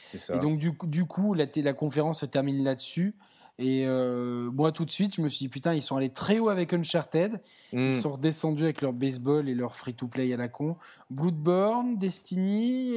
C'est 0.04 0.18
ça. 0.18 0.36
Et 0.36 0.38
donc 0.38 0.58
du, 0.58 0.72
du 0.84 1.06
coup, 1.06 1.34
la, 1.34 1.46
la 1.56 1.72
conférence 1.72 2.20
se 2.20 2.26
termine 2.26 2.62
là-dessus. 2.62 3.14
Et 3.60 3.84
euh, 3.86 4.50
moi, 4.50 4.72
tout 4.72 4.86
de 4.86 4.90
suite, 4.90 5.16
je 5.16 5.20
me 5.20 5.28
suis 5.28 5.40
dit, 5.40 5.48
putain, 5.50 5.74
ils 5.74 5.82
sont 5.82 5.94
allés 5.94 6.08
très 6.08 6.38
haut 6.38 6.48
avec 6.48 6.72
Uncharted. 6.72 7.42
Ils 7.74 7.90
hmm. 7.90 7.92
sont 7.92 8.12
redescendus 8.12 8.64
avec 8.64 8.80
leur 8.80 8.94
baseball 8.94 9.50
et 9.50 9.54
leur 9.54 9.76
free-to-play 9.76 10.32
à 10.32 10.38
la 10.38 10.48
con. 10.48 10.76
Bloodborne, 11.10 11.98
Destiny, 11.98 12.94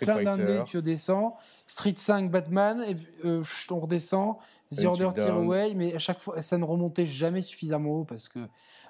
plein 0.00 0.24
d'indés, 0.24 0.62
tu 0.66 0.78
redescends. 0.78 1.36
Street 1.68 1.94
5, 1.96 2.28
Batman, 2.28 2.84
et, 2.88 2.96
euh, 3.24 3.44
on 3.70 3.78
redescend. 3.78 4.34
The 4.74 4.84
Order 4.84 5.10
Tear 5.14 5.34
Away, 5.36 5.74
mais 5.74 5.94
à 5.94 5.98
chaque 5.98 6.20
fois, 6.20 6.40
ça 6.40 6.58
ne 6.58 6.64
remontait 6.64 7.06
jamais 7.06 7.42
suffisamment 7.42 7.90
haut 8.00 8.04
parce 8.04 8.28
que, 8.28 8.40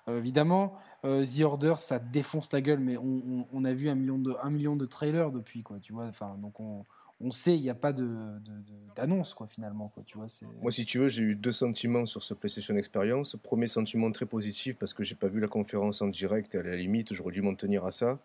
euh, 0.09 0.19
évidemment, 0.19 0.75
euh, 1.05 1.25
The 1.25 1.43
Order, 1.43 1.75
ça 1.79 1.99
défonce 1.99 2.53
la 2.53 2.61
gueule, 2.61 2.81
mais 2.81 2.97
on, 2.97 3.47
on, 3.53 3.65
a 3.65 3.73
vu 3.73 3.89
un 3.89 3.95
million, 3.95 4.19
de, 4.19 4.35
un 4.43 4.51
million 4.51 4.77
de 4.77 4.87
trailers 4.87 5.31
depuis, 5.31 5.63
quoi, 5.63 5.79
tu 5.81 5.93
vois. 5.93 6.07
Enfin, 6.07 6.37
donc 6.41 6.61
on, 6.61 6.85
on 7.21 7.31
sait, 7.31 7.57
il 7.57 7.63
n'y 7.63 7.71
a 7.71 7.75
pas 7.75 7.93
d'annonce, 7.93 9.31
de, 9.31 9.35
quoi, 9.35 9.47
finalement, 9.47 9.89
quoi, 9.89 10.03
tu 10.05 10.19
vois. 10.19 10.27
Moi, 10.61 10.73
si 10.73 10.85
tu 10.85 10.99
veux, 10.99 11.09
j'ai 11.09 11.23
eu 11.23 11.35
deux 11.35 11.53
sentiments 11.53 12.07
sur 12.07 12.23
ce 12.23 12.35
PlayStation 12.35 12.77
Experience. 12.77 13.37
Premier 13.43 13.67
sentiment 13.67 14.11
très 14.11 14.27
positif 14.27 14.77
parce 14.77 14.95
que 14.95 15.03
j'ai 15.05 15.15
pas 15.15 15.29
vu 15.29 15.41
la 15.41 15.49
conférence 15.49 16.03
en 16.03 16.09
direct 16.09 16.55
et 16.55 16.59
à 16.59 16.63
la 16.63 16.77
limite, 16.77 17.15
j'aurais 17.15 17.33
dû 17.33 17.43
m'en 17.43 17.55
tenir 17.55 17.85
à 17.85 17.93
ça 17.93 18.19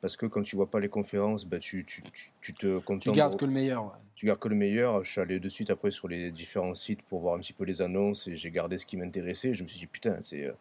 parce 0.00 0.16
que 0.16 0.26
quand 0.26 0.42
tu 0.42 0.56
vois 0.56 0.70
pas 0.70 0.78
les 0.80 0.88
conférences, 0.88 1.44
bah, 1.44 1.58
tu, 1.58 1.84
tu, 1.84 2.02
tu, 2.40 2.54
te 2.54 2.78
contentes. 2.78 3.02
Tu 3.02 3.12
gardes 3.12 3.36
que 3.36 3.44
le 3.44 3.50
meilleur. 3.50 3.96
Tu 4.14 4.26
gardes 4.26 4.38
que 4.38 4.48
le 4.48 4.54
meilleur. 4.54 5.02
Je 5.02 5.10
suis 5.10 5.20
allé 5.20 5.40
de 5.40 5.48
suite 5.48 5.70
après 5.70 5.90
sur 5.90 6.06
les 6.06 6.30
différents 6.30 6.74
sites 6.74 7.02
pour 7.02 7.20
voir 7.20 7.34
un 7.34 7.38
petit 7.38 7.52
peu 7.52 7.64
les 7.64 7.82
annonces 7.82 8.28
et 8.28 8.36
j'ai 8.36 8.50
gardé 8.50 8.78
ce 8.78 8.86
qui 8.86 8.96
m'intéressait. 8.96 9.54
Je 9.54 9.62
me 9.62 9.68
suis 9.68 9.80
dit, 9.80 9.86
putain, 9.86 10.18
c'est 10.20 10.44
euh, 10.44 10.52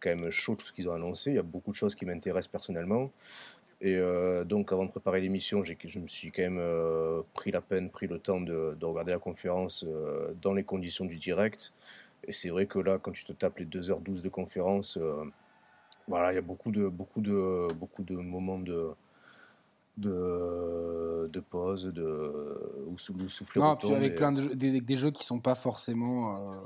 quand 0.00 0.08
même 0.08 0.30
chaud 0.30 0.54
tout 0.54 0.66
ce 0.66 0.72
qu'ils 0.72 0.88
ont 0.88 0.94
annoncé. 0.94 1.30
Il 1.30 1.36
y 1.36 1.38
a 1.38 1.42
beaucoup 1.42 1.72
de 1.72 1.76
choses 1.76 1.94
qui 1.94 2.06
m'intéressent 2.06 2.50
personnellement. 2.50 3.10
Et 3.82 3.96
euh, 3.96 4.44
donc, 4.44 4.72
avant 4.72 4.86
de 4.86 4.90
préparer 4.90 5.20
l'émission, 5.20 5.62
je 5.62 5.98
me 5.98 6.08
suis 6.08 6.32
quand 6.32 6.42
même 6.42 6.58
euh, 6.58 7.20
pris 7.34 7.50
la 7.50 7.60
peine, 7.60 7.90
pris 7.90 8.06
le 8.06 8.18
temps 8.18 8.40
de, 8.40 8.74
de 8.80 8.86
regarder 8.86 9.12
la 9.12 9.18
conférence 9.18 9.84
dans 10.40 10.54
les 10.54 10.64
conditions 10.64 11.04
du 11.04 11.16
direct. 11.16 11.74
Et 12.26 12.32
c'est 12.32 12.48
vrai 12.48 12.64
que 12.64 12.78
là, 12.78 12.98
quand 12.98 13.12
tu 13.12 13.24
te 13.24 13.32
tapes 13.32 13.58
les 13.58 13.66
2h12 13.66 14.22
de 14.22 14.30
conférence 14.30 14.98
voilà, 16.08 16.32
il 16.32 16.36
y 16.36 16.38
a 16.38 16.42
beaucoup 16.42 16.70
de, 16.70 16.88
beaucoup 16.88 17.20
de, 17.20 17.68
beaucoup 17.74 18.02
de 18.02 18.16
moments 18.16 18.58
de, 18.58 18.90
de, 19.96 21.28
de 21.32 21.40
pause, 21.40 21.86
de, 21.86 22.84
où, 22.86 22.98
souffler 22.98 23.60
non, 23.60 23.76
puis 23.76 23.92
avec 23.92 24.14
plein 24.14 24.32
de 24.32 24.54
des, 24.54 24.80
des, 24.80 24.96
jeux 24.96 25.10
qui 25.10 25.24
sont 25.24 25.40
pas 25.40 25.54
forcément. 25.54 26.36
Euh... 26.36 26.58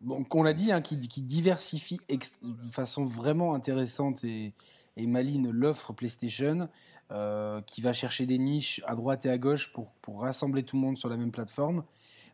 Bon, 0.00 0.24
qu'on 0.24 0.42
l'a 0.42 0.52
dit, 0.52 0.72
hein, 0.72 0.82
qui, 0.82 0.98
qui 0.98 1.22
diversifient 1.22 2.00
de 2.08 2.68
façon 2.72 3.04
vraiment 3.04 3.54
intéressante 3.54 4.24
et, 4.24 4.52
et 4.96 5.06
maligne 5.06 5.48
l'offre 5.50 5.92
PlayStation, 5.92 6.68
euh, 7.12 7.60
qui 7.62 7.82
va 7.82 7.92
chercher 7.92 8.26
des 8.26 8.38
niches 8.38 8.82
à 8.86 8.96
droite 8.96 9.26
et 9.26 9.30
à 9.30 9.38
gauche 9.38 9.72
pour, 9.72 9.90
pour 10.02 10.22
rassembler 10.22 10.62
tout 10.64 10.76
le 10.76 10.82
monde 10.82 10.98
sur 10.98 11.08
la 11.08 11.16
même 11.16 11.30
plateforme. 11.30 11.84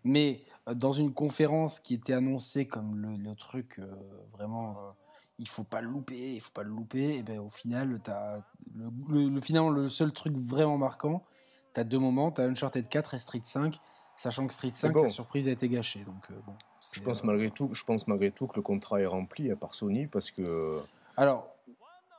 Mais 0.05 0.45
euh, 0.67 0.75
dans 0.75 0.93
une 0.93 1.13
conférence 1.13 1.79
qui 1.79 1.95
était 1.95 2.13
annoncée 2.15 2.67
comme 2.67 2.97
le, 2.97 3.17
le 3.17 3.35
truc 3.35 3.81
euh, 3.81 3.87
vraiment 4.33 4.77
il 5.39 5.48
faut 5.48 5.65
pas 5.65 5.81
le 5.81 5.89
louper, 5.89 6.35
il 6.35 6.40
faut 6.40 6.52
pas 6.52 6.62
le 6.62 6.70
louper. 6.70 7.16
Et 7.16 7.23
ben 7.23 7.39
au 7.39 7.51
final, 7.51 8.01
as 8.06 8.40
le, 9.09 9.28
le, 9.28 9.40
finalement, 9.40 9.70
le 9.70 9.89
seul 9.89 10.12
truc 10.12 10.36
vraiment 10.36 10.78
marquant, 10.78 11.23
tu 11.74 11.81
as 11.81 11.85
deux 11.85 11.98
moments, 11.98 12.31
tu 12.31 12.40
as 12.40 12.44
Uncharted 12.44 12.89
4 12.89 13.15
et 13.15 13.19
Street 13.19 13.40
5, 13.43 13.78
sachant 14.16 14.47
que 14.47 14.52
Street 14.52 14.73
5, 14.74 14.94
la 14.97 15.09
surprise 15.09 15.48
a 15.48 15.52
été 15.52 15.69
gâchée. 15.69 16.01
Donc, 16.01 16.31
euh, 16.31 16.35
bon, 16.47 16.55
je, 16.93 17.01
pense 17.01 17.24
malgré 17.24 17.51
tout, 17.51 17.70
je 17.73 17.85
pense 17.85 18.06
malgré 18.09 18.31
tout 18.31 18.47
que 18.47 18.56
le 18.56 18.62
contrat 18.62 19.01
est 19.01 19.06
rempli 19.06 19.55
par 19.55 19.74
Sony 19.74 20.06
parce 20.06 20.31
que. 20.31 20.78
Alors. 21.16 21.55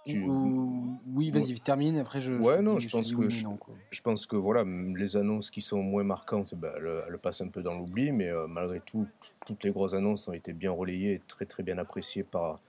oui, 0.08 1.30
vas-y, 1.30 1.60
termine. 1.60 1.98
Après, 1.98 2.22
je. 2.22 2.34
Ouais, 2.34 2.62
non, 2.62 2.80
je, 2.80 2.90
pense 2.90 3.14
que 3.14 3.30
je, 3.30 4.02
pense 4.02 4.26
que 4.26 4.38
voilà, 4.38 4.64
les 4.64 5.18
annonces 5.18 5.52
qui 5.52 5.62
sont 5.62 5.84
moins 5.84 6.04
marquantes, 6.04 6.56
ben, 6.56 6.72
elles, 6.78 7.18
passent 7.18 7.42
un 7.42 7.50
peu 7.50 7.62
dans 7.62 7.76
l'oubli, 7.76 8.12
mais 8.14 8.30
euh, 8.30 8.48
malgré 8.48 8.80
tout, 8.80 9.08
toutes 9.46 9.64
les 9.66 9.72
grosses 9.72 9.94
annonces 9.94 10.28
ont 10.30 10.34
été 10.34 10.54
bien 10.54 10.72
relayées 10.72 11.16
et 11.16 11.22
très 11.28 11.46
très 11.46 11.64
bien 11.64 11.78
appréciées 11.78 12.24
par 12.24 12.62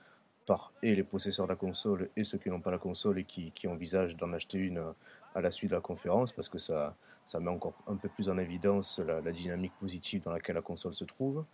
et 0.83 0.95
les 0.95 1.03
possesseurs 1.03 1.47
de 1.47 1.53
la 1.53 1.57
console 1.57 2.09
et 2.17 2.25
ceux 2.25 2.39
qui 2.39 2.49
n'ont 2.51 2.61
pas 2.61 2.71
la 2.71 2.79
console 2.79 3.19
et 3.19 3.25
qui, 3.25 3.53
qui 3.53 3.69
envisagent 3.69 4.17
d'en 4.17 4.33
acheter 4.33 4.59
une 4.59 4.79
euh, 4.79 4.93
à 5.35 5.41
la 5.41 5.51
suite 5.51 5.71
de 5.71 5.77
la 5.77 5.81
conférence 5.81 6.33
parce 6.33 6.49
que 6.49 6.59
ça, 6.59 6.97
ça 7.27 7.41
met 7.41 7.51
encore 7.51 7.75
un 7.87 7.97
peu 7.97 8.09
plus 8.09 8.29
en 8.29 8.39
évidence 8.39 8.99
la, 8.99 9.33
dynamique 9.33 9.73
positive 9.79 10.23
dans 10.25 10.33
laquelle 10.33 10.57
la 10.57 10.63
console 10.63 10.95
se 10.95 11.05
trouve. 11.05 11.45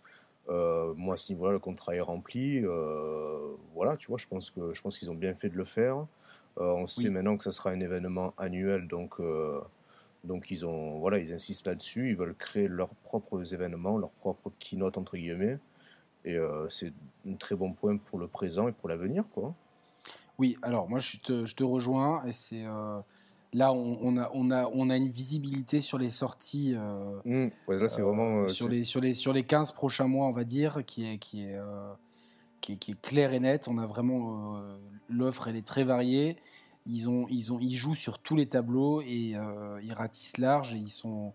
Euh, 0.49 0.93
moi, 0.95 1.15
à 1.15 1.17
ce 1.17 1.31
niveau-là, 1.33 1.51
le 1.51 1.59
contrat 1.59 1.95
est 1.95 2.01
rempli. 2.01 2.61
Euh, 2.63 3.55
voilà, 3.75 3.97
tu 3.97 4.07
vois, 4.07 4.17
je 4.17 4.25
pense 4.27 4.49
que 4.49 4.73
je 4.73 4.81
pense 4.81 4.97
qu'ils 4.97 5.11
ont 5.11 5.15
bien 5.15 5.33
fait 5.33 5.49
de 5.49 5.57
le 5.57 5.65
faire. 5.65 6.07
on 6.55 6.87
sait 6.87 7.09
maintenant 7.09 7.37
que 7.37 7.43
ça 7.43 7.51
sera 7.51 7.69
un 7.69 7.79
événement 7.79 8.33
annuel, 8.37 8.87
donc 8.87 9.21
donc 10.23 10.49
ils 10.49 10.65
ont 10.65 10.97
voilà, 10.99 11.19
ils 11.19 11.33
insistent 11.33 11.67
là-dessus. 11.67 12.09
Ils 12.09 12.15
veulent 12.15 12.35
créer 12.35 12.67
leurs 12.67 12.95
propres 13.03 13.53
événements, 13.53 13.97
leurs 13.97 14.11
propres 14.11 14.51
keynote 14.57 14.97
entre 14.97 15.17
guillemets. 15.17 15.59
Et 16.25 16.35
euh, 16.35 16.67
c'est 16.69 16.93
un 17.27 17.33
très 17.33 17.55
bon 17.55 17.73
point 17.73 17.97
pour 17.97 18.19
le 18.19 18.27
présent 18.27 18.67
et 18.67 18.71
pour 18.71 18.89
l'avenir, 18.89 19.23
quoi. 19.33 19.53
Oui, 20.37 20.57
alors 20.61 20.87
moi 20.87 20.99
je 20.99 21.17
te, 21.17 21.45
je 21.45 21.55
te 21.55 21.63
rejoins 21.63 22.23
et 22.25 22.31
c'est 22.31 22.65
euh, 22.65 22.99
Là, 23.53 23.71
on, 23.71 24.17
a, 24.17 24.29
on, 24.33 24.51
a, 24.51 24.69
on 24.73 24.89
a 24.89 24.97
une 24.97 25.07
visibilité 25.07 25.79
sur 25.79 25.97
les 25.97 26.09
sorties. 26.09 26.75
Mmh. 27.23 27.47
là, 27.69 27.87
c'est 27.87 28.01
vraiment. 28.01 28.45
sur, 28.49 28.67
les, 28.67 28.83
sur, 28.83 28.99
les, 28.99 29.13
sur 29.13 29.31
les 29.31 29.43
15 29.43 29.71
prochains 29.71 30.05
mois, 30.05 30.27
on 30.27 30.31
va 30.31 30.43
dire, 30.43 30.83
qui 30.85 31.05
est, 31.05 31.17
qui 31.17 31.45
est, 31.45 31.57
qui 32.59 32.73
est, 32.73 32.75
qui 32.75 32.91
est 32.91 33.01
claire 33.01 33.31
et 33.31 33.39
nette. 33.39 33.69
On 33.69 33.77
a 33.77 33.85
vraiment. 33.85 34.61
L'offre, 35.09 35.47
elle 35.47 35.55
est 35.55 35.65
très 35.65 35.85
variée. 35.85 36.35
Ils, 36.85 37.09
ont, 37.09 37.25
ils, 37.29 37.53
ont, 37.53 37.57
ils 37.59 37.75
jouent 37.75 37.95
sur 37.95 38.19
tous 38.19 38.35
les 38.35 38.47
tableaux 38.47 39.01
et 39.01 39.35
ils 39.81 39.93
ratissent 39.93 40.37
large 40.37 40.73
et 40.73 40.77
ils 40.77 40.89
sont 40.89 41.33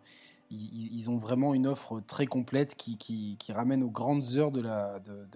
ils, 0.52 1.10
ont 1.10 1.16
vraiment 1.16 1.54
une 1.54 1.66
offre 1.66 2.00
très 2.00 2.26
complète 2.26 2.74
qui, 2.74 2.96
qui, 2.98 3.52
ramène 3.52 3.82
aux 3.82 3.90
grandes 3.90 4.36
heures 4.36 4.50
de 4.50 4.62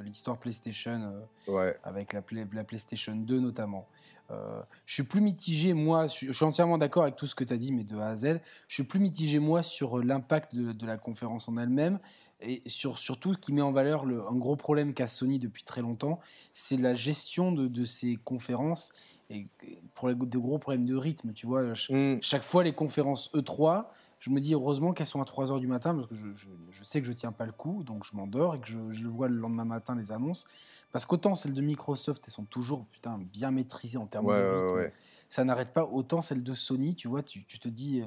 l'histoire 0.02 0.36
de, 0.36 0.42
PlayStation, 0.42 1.12
euh, 1.48 1.72
avec 1.84 2.12
la, 2.12 2.22
la, 2.52 2.64
PlayStation 2.64 3.16
2 3.16 3.40
notamment. 3.40 3.88
Euh, 4.30 4.60
je 4.84 4.94
suis 4.94 5.02
plus 5.04 5.20
mitigé, 5.20 5.72
moi, 5.72 6.06
je, 6.06 6.32
suis 6.32 6.44
entièrement 6.44 6.78
d'accord 6.78 7.04
avec 7.04 7.16
tout 7.16 7.26
ce 7.26 7.34
que 7.34 7.44
tu 7.44 7.52
as 7.52 7.56
dit, 7.56 7.72
mais 7.72 7.84
de 7.84 7.96
A 7.96 8.08
à 8.08 8.16
Z. 8.16 8.40
Je 8.68 8.74
suis 8.74 8.84
plus 8.84 9.00
mitigé, 9.00 9.38
moi, 9.38 9.62
sur 9.62 10.02
l'impact 10.02 10.54
de, 10.54 10.86
la 10.86 10.98
conférence 10.98 11.48
en 11.48 11.56
elle-même 11.56 11.98
et 12.40 12.62
sur, 12.66 12.98
surtout 12.98 13.32
ce 13.32 13.38
qui 13.38 13.52
met 13.52 13.62
en 13.62 13.72
valeur 13.72 14.04
le, 14.04 14.26
un 14.26 14.34
gros 14.34 14.56
problème 14.56 14.92
qu'a 14.92 15.08
Sony 15.08 15.38
depuis 15.38 15.64
très 15.64 15.80
longtemps, 15.80 16.20
c'est 16.52 16.76
la 16.76 16.94
gestion 16.94 17.52
de, 17.52 17.84
ces 17.84 18.16
conférences 18.16 18.92
et 19.30 19.48
pour 19.94 20.14
de 20.14 20.38
gros 20.38 20.58
problèmes 20.58 20.84
de 20.84 20.94
rythme. 20.94 21.32
Tu 21.32 21.46
vois, 21.46 21.72
mm. 21.88 22.18
chaque 22.20 22.42
fois 22.42 22.62
les 22.62 22.74
conférences 22.74 23.30
E3, 23.32 23.86
je 24.18 24.30
me 24.30 24.40
dis 24.40 24.54
heureusement 24.54 24.92
qu'elles 24.92 25.06
sont 25.06 25.20
à 25.20 25.24
3h 25.24 25.60
du 25.60 25.66
matin 25.66 25.94
parce 25.94 26.06
que 26.06 26.14
je, 26.14 26.84
sais 26.84 27.00
que 27.00 27.06
je 27.06 27.12
tiens 27.12 27.32
pas 27.32 27.46
le 27.46 27.52
coup, 27.52 27.82
donc 27.84 28.04
je 28.04 28.16
m'endors 28.16 28.54
et 28.54 28.60
que 28.60 28.66
je, 28.66 28.78
le 28.78 29.08
vois 29.08 29.28
le 29.28 29.36
lendemain 29.36 29.64
matin 29.64 29.94
les 29.94 30.12
annonces. 30.12 30.46
Parce 30.92 31.04
qu'autant 31.04 31.34
celles 31.34 31.52
de 31.52 31.60
Microsoft, 31.60 32.22
elles 32.26 32.32
sont 32.32 32.44
toujours 32.44 32.86
putain, 32.86 33.18
bien 33.18 33.50
maîtrisées 33.50 33.98
en 33.98 34.06
termes 34.06 34.26
de 34.26 34.72
rythme. 34.72 34.92
Ça 35.28 35.44
n'arrête 35.44 35.72
pas. 35.72 35.84
Autant 35.84 36.22
celles 36.22 36.42
de 36.42 36.54
Sony, 36.54 36.94
tu 36.94 37.08
vois, 37.08 37.22
tu, 37.22 37.44
te 37.44 37.68
dis 37.68 38.02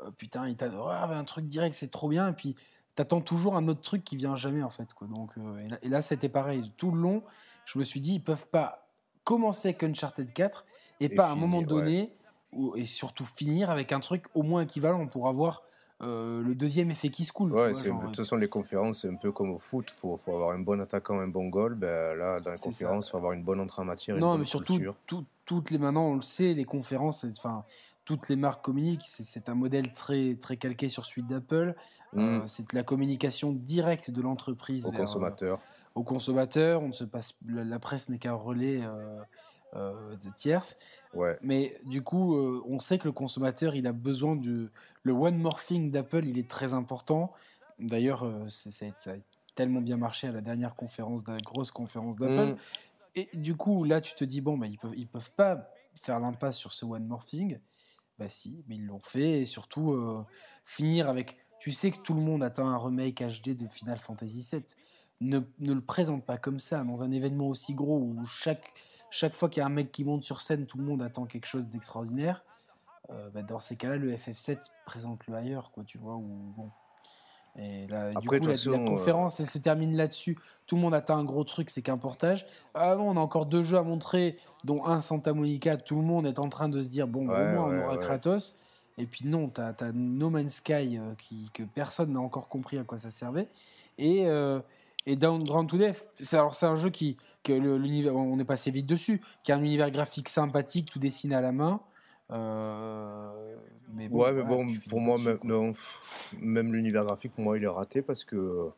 euh, 0.00 0.10
putain, 0.16 0.48
il 0.48 0.56
t'a 0.56 0.68
oh, 0.68 0.88
un 0.88 1.24
truc 1.24 1.46
direct, 1.46 1.76
c'est 1.76 1.90
trop 1.90 2.08
bien. 2.08 2.28
Et 2.28 2.32
puis 2.32 2.56
t'attends 2.94 3.20
toujours 3.20 3.56
un 3.56 3.68
autre 3.68 3.82
truc 3.82 4.04
qui 4.04 4.16
vient 4.16 4.36
jamais 4.36 4.62
en 4.62 4.70
fait. 4.70 4.92
Quoi. 4.94 5.06
Donc, 5.08 5.36
euh, 5.38 5.58
et 5.82 5.88
là, 5.88 6.02
c'était 6.02 6.28
pareil. 6.28 6.72
Tout 6.76 6.90
le 6.90 7.00
long, 7.00 7.22
je 7.66 7.78
me 7.78 7.84
suis 7.84 8.00
dit, 8.00 8.14
ils 8.14 8.24
peuvent 8.24 8.48
pas 8.48 8.88
commencer 9.24 9.68
avec 9.68 9.82
Uncharted 9.82 10.32
4 10.32 10.64
et, 11.00 11.08
pas 11.08 11.28
à 11.28 11.32
un 11.32 11.36
moment 11.36 11.62
donné 11.62 12.12
et 12.76 12.86
surtout 12.86 13.24
finir 13.24 13.70
avec 13.70 13.92
un 13.92 14.00
truc 14.00 14.26
au 14.34 14.42
moins 14.42 14.62
équivalent 14.62 15.06
pour 15.06 15.28
avoir 15.28 15.62
euh, 16.02 16.42
le 16.42 16.54
deuxième 16.54 16.90
effet 16.90 17.08
qui 17.08 17.24
se 17.24 17.32
coule. 17.32 17.52
Ouais, 17.52 17.72
de 17.72 18.06
toute 18.06 18.16
façon, 18.16 18.36
les 18.36 18.48
conférences, 18.48 19.02
c'est 19.02 19.08
un 19.08 19.14
peu 19.14 19.32
comme 19.32 19.50
au 19.50 19.58
foot. 19.58 19.86
Il 19.88 19.94
faut, 19.94 20.16
faut, 20.16 20.34
avoir 20.34 20.50
un 20.50 20.58
bon 20.58 20.80
attaquant, 20.80 21.20
un 21.20 21.28
bon 21.28 21.48
goal. 21.48 21.74
Ben, 21.74 22.16
là, 22.16 22.40
dans 22.40 22.50
les 22.50 22.58
conférences, 22.58 23.08
il 23.08 23.10
faut 23.12 23.16
avoir 23.16 23.32
une 23.32 23.44
bonne 23.44 23.60
entrée 23.60 23.82
en 23.82 23.84
matière. 23.84 24.16
Non, 24.16 24.36
mais 24.36 24.44
surtout, 24.44 24.80
toutes 25.44 25.70
les, 25.70 25.78
maintenant, 25.78 26.08
on 26.08 26.16
le 26.16 26.22
sait, 26.22 26.52
les 26.54 26.64
conférences, 26.64 27.24
enfin, 27.38 27.64
toutes 28.04 28.28
les 28.28 28.36
marques 28.36 28.64
communiquent. 28.64 29.06
C'est 29.06 29.48
un 29.48 29.54
modèle 29.54 29.92
très, 29.92 30.34
très 30.34 30.56
calqué 30.56 30.88
sur 30.88 31.06
suite 31.06 31.26
d'Apple. 31.26 31.74
Euh, 32.16 32.40
mm. 32.40 32.48
c'est 32.48 32.72
la 32.72 32.82
communication 32.82 33.52
directe 33.52 34.10
de 34.10 34.20
l'entreprise 34.20 34.86
au 34.86 34.92
consommateur. 34.92 35.60
au 35.94 36.02
consommateur. 36.02 36.82
On 36.82 36.88
ne 36.88 36.92
se 36.92 37.04
passe, 37.04 37.34
la, 37.46 37.78
presse 37.78 38.08
n'est 38.08 38.18
qu'un 38.18 38.34
relais 38.34 38.80
euh, 38.82 39.20
de 39.74 40.30
tierces. 40.36 40.76
Mais 41.42 41.76
du 41.84 42.02
coup, 42.02 42.36
euh, 42.36 42.62
on 42.66 42.78
sait 42.78 42.98
que 42.98 43.04
le 43.04 43.12
consommateur, 43.12 43.74
il 43.74 43.86
a 43.86 43.92
besoin 43.92 44.36
du. 44.36 44.68
Le 45.02 45.12
one 45.12 45.38
more 45.38 45.62
thing 45.62 45.90
d'Apple, 45.90 46.26
il 46.26 46.38
est 46.38 46.48
très 46.48 46.74
important. 46.74 47.32
D'ailleurs, 47.78 48.24
euh, 48.24 48.48
ça, 48.48 48.86
a 48.86 49.14
tellement 49.54 49.80
bien 49.80 49.96
marché 49.96 50.26
à 50.26 50.32
la 50.32 50.40
dernière 50.40 50.74
conférence, 50.74 51.22
la 51.26 51.38
grosse 51.38 51.70
conférence 51.70 52.16
d'Apple. 52.16 52.52
Mm. 52.52 52.58
Et 53.16 53.28
du 53.34 53.54
coup, 53.56 53.84
là, 53.84 54.00
tu 54.00 54.14
te 54.14 54.24
dis, 54.24 54.40
bon, 54.40 54.58
bah, 54.58 54.66
ils 54.66 54.78
peuvent, 54.78 54.94
ils 54.96 55.06
peuvent 55.06 55.32
pas 55.32 55.70
faire 56.02 56.18
l'impasse 56.18 56.56
sur 56.56 56.72
ce 56.72 56.84
one 56.84 57.06
more 57.06 57.24
thing. 57.24 57.58
Bah 58.18 58.28
si, 58.28 58.64
mais 58.68 58.76
ils 58.76 58.86
l'ont 58.86 59.00
fait. 59.00 59.40
Et 59.40 59.44
surtout, 59.44 59.92
euh, 59.92 60.24
finir 60.64 61.08
avec. 61.08 61.36
Tu 61.60 61.72
sais 61.72 61.90
que 61.90 61.98
tout 61.98 62.14
le 62.14 62.20
monde 62.20 62.42
attend 62.42 62.68
un 62.68 62.76
remake 62.76 63.22
HD 63.22 63.56
de 63.56 63.66
Final 63.68 63.98
Fantasy 63.98 64.46
VII. 64.50 64.62
Ne, 65.20 65.40
ne 65.60 65.72
le 65.72 65.80
présente 65.80 66.24
pas 66.26 66.36
comme 66.36 66.58
ça, 66.60 66.82
dans 66.84 67.02
un 67.02 67.10
événement 67.10 67.48
aussi 67.48 67.72
gros 67.72 67.98
où 67.98 68.24
chaque 68.26 68.74
chaque 69.14 69.34
fois 69.34 69.48
qu'il 69.48 69.60
y 69.60 69.62
a 69.62 69.66
un 69.66 69.70
mec 69.70 69.92
qui 69.92 70.02
monte 70.02 70.24
sur 70.24 70.40
scène, 70.40 70.66
tout 70.66 70.76
le 70.76 70.82
monde 70.82 71.00
attend 71.00 71.24
quelque 71.24 71.46
chose 71.46 71.68
d'extraordinaire. 71.68 72.42
Euh, 73.10 73.30
bah, 73.30 73.42
dans 73.42 73.60
ces 73.60 73.76
cas-là, 73.76 73.96
le 73.96 74.12
FF7 74.12 74.58
présente-le 74.86 75.34
ailleurs, 75.34 75.70
quoi, 75.70 75.84
tu 75.84 75.98
vois. 75.98 76.16
Ou, 76.16 76.52
bon. 76.56 76.70
Et 77.56 77.86
là, 77.86 78.12
du 78.12 78.26
coup, 78.26 78.34
la, 78.34 78.40
euh, 78.50 78.86
conférence, 78.88 79.38
elle 79.38 79.46
se 79.46 79.58
termine 79.58 79.96
là-dessus. 79.96 80.36
Tout 80.66 80.74
le 80.74 80.82
monde 80.82 80.94
attend 80.94 81.16
un 81.16 81.22
gros 81.22 81.44
truc, 81.44 81.70
c'est 81.70 81.80
qu'un 81.80 81.96
portage. 81.96 82.44
Ah 82.74 82.96
non, 82.96 83.10
on 83.10 83.16
a 83.16 83.20
encore 83.20 83.46
deux 83.46 83.62
jeux 83.62 83.78
à 83.78 83.84
montrer, 83.84 84.36
dont 84.64 84.84
un 84.84 85.00
Santa 85.00 85.32
Monica. 85.32 85.76
Tout 85.76 85.94
le 85.94 86.02
monde 86.02 86.26
est 86.26 86.40
en 86.40 86.48
train 86.48 86.68
de 86.68 86.82
se 86.82 86.88
dire 86.88 87.06
bon, 87.06 87.20
au 87.20 87.24
moins 87.26 87.68
on 87.68 87.84
aura 87.84 87.98
Kratos. 87.98 88.56
Et 88.98 89.06
puis 89.06 89.28
non, 89.28 89.48
tu 89.48 89.60
as, 89.60 89.92
No 89.92 90.28
Man's 90.28 90.54
Sky 90.54 90.98
euh, 90.98 91.14
qui, 91.18 91.50
que 91.54 91.62
personne 91.62 92.14
n'a 92.14 92.20
encore 92.20 92.48
compris 92.48 92.78
à 92.78 92.82
quoi 92.82 92.98
ça 92.98 93.12
servait. 93.12 93.46
Et, 93.96 94.26
et 95.06 95.14
Down 95.14 95.44
Ground 95.44 95.68
to 95.68 95.78
Death, 95.78 96.08
c'est 96.18 96.66
un 96.66 96.74
jeu 96.74 96.90
qui, 96.90 97.16
que 97.44 97.52
l'univers, 97.52 98.16
on 98.16 98.38
est 98.38 98.44
passé 98.44 98.70
vite 98.72 98.86
dessus, 98.86 99.20
qui 99.44 99.52
a 99.52 99.56
un 99.56 99.62
univers 99.62 99.90
graphique 99.90 100.28
sympathique, 100.28 100.90
tout 100.90 100.98
dessiné 100.98 101.36
à 101.36 101.40
la 101.40 101.52
main. 101.52 101.80
Euh, 102.30 103.56
mais 103.92 104.08
bon, 104.08 104.22
ouais, 104.22 104.32
mais 104.32 104.42
bon, 104.42 104.66
pour 104.88 105.00
moi, 105.00 105.18
même, 105.18 105.38
non, 105.44 105.74
même 106.40 106.72
l'univers 106.72 107.04
graphique, 107.04 107.34
pour 107.34 107.44
moi, 107.44 107.56
il 107.56 107.64
est 107.64 107.68
raté 107.68 108.02
parce 108.02 108.24
que 108.24 108.70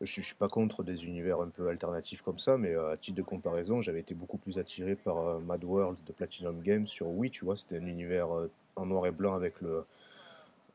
je, 0.00 0.20
ne 0.20 0.24
suis 0.24 0.34
pas 0.34 0.48
contre 0.48 0.82
des 0.82 1.04
univers 1.04 1.40
un 1.40 1.48
peu 1.48 1.68
alternatifs 1.68 2.20
comme 2.20 2.38
ça, 2.38 2.58
mais 2.58 2.74
euh, 2.74 2.90
à 2.90 2.96
titre 2.96 3.16
de 3.16 3.22
comparaison, 3.22 3.80
j'avais 3.80 4.00
été 4.00 4.14
beaucoup 4.14 4.38
plus 4.38 4.58
attiré 4.58 4.96
par 4.96 5.18
euh, 5.18 5.38
Mad 5.38 5.64
World 5.64 5.98
de 6.04 6.12
Platinum 6.12 6.60
Games 6.60 6.86
sur 6.86 7.08
Wii, 7.08 7.30
tu 7.30 7.44
vois, 7.44 7.56
c'était 7.56 7.78
un 7.78 7.86
univers 7.86 8.28
en 8.76 8.86
noir 8.86 9.06
et 9.06 9.12
blanc 9.12 9.34
avec 9.34 9.60
le, 9.60 9.84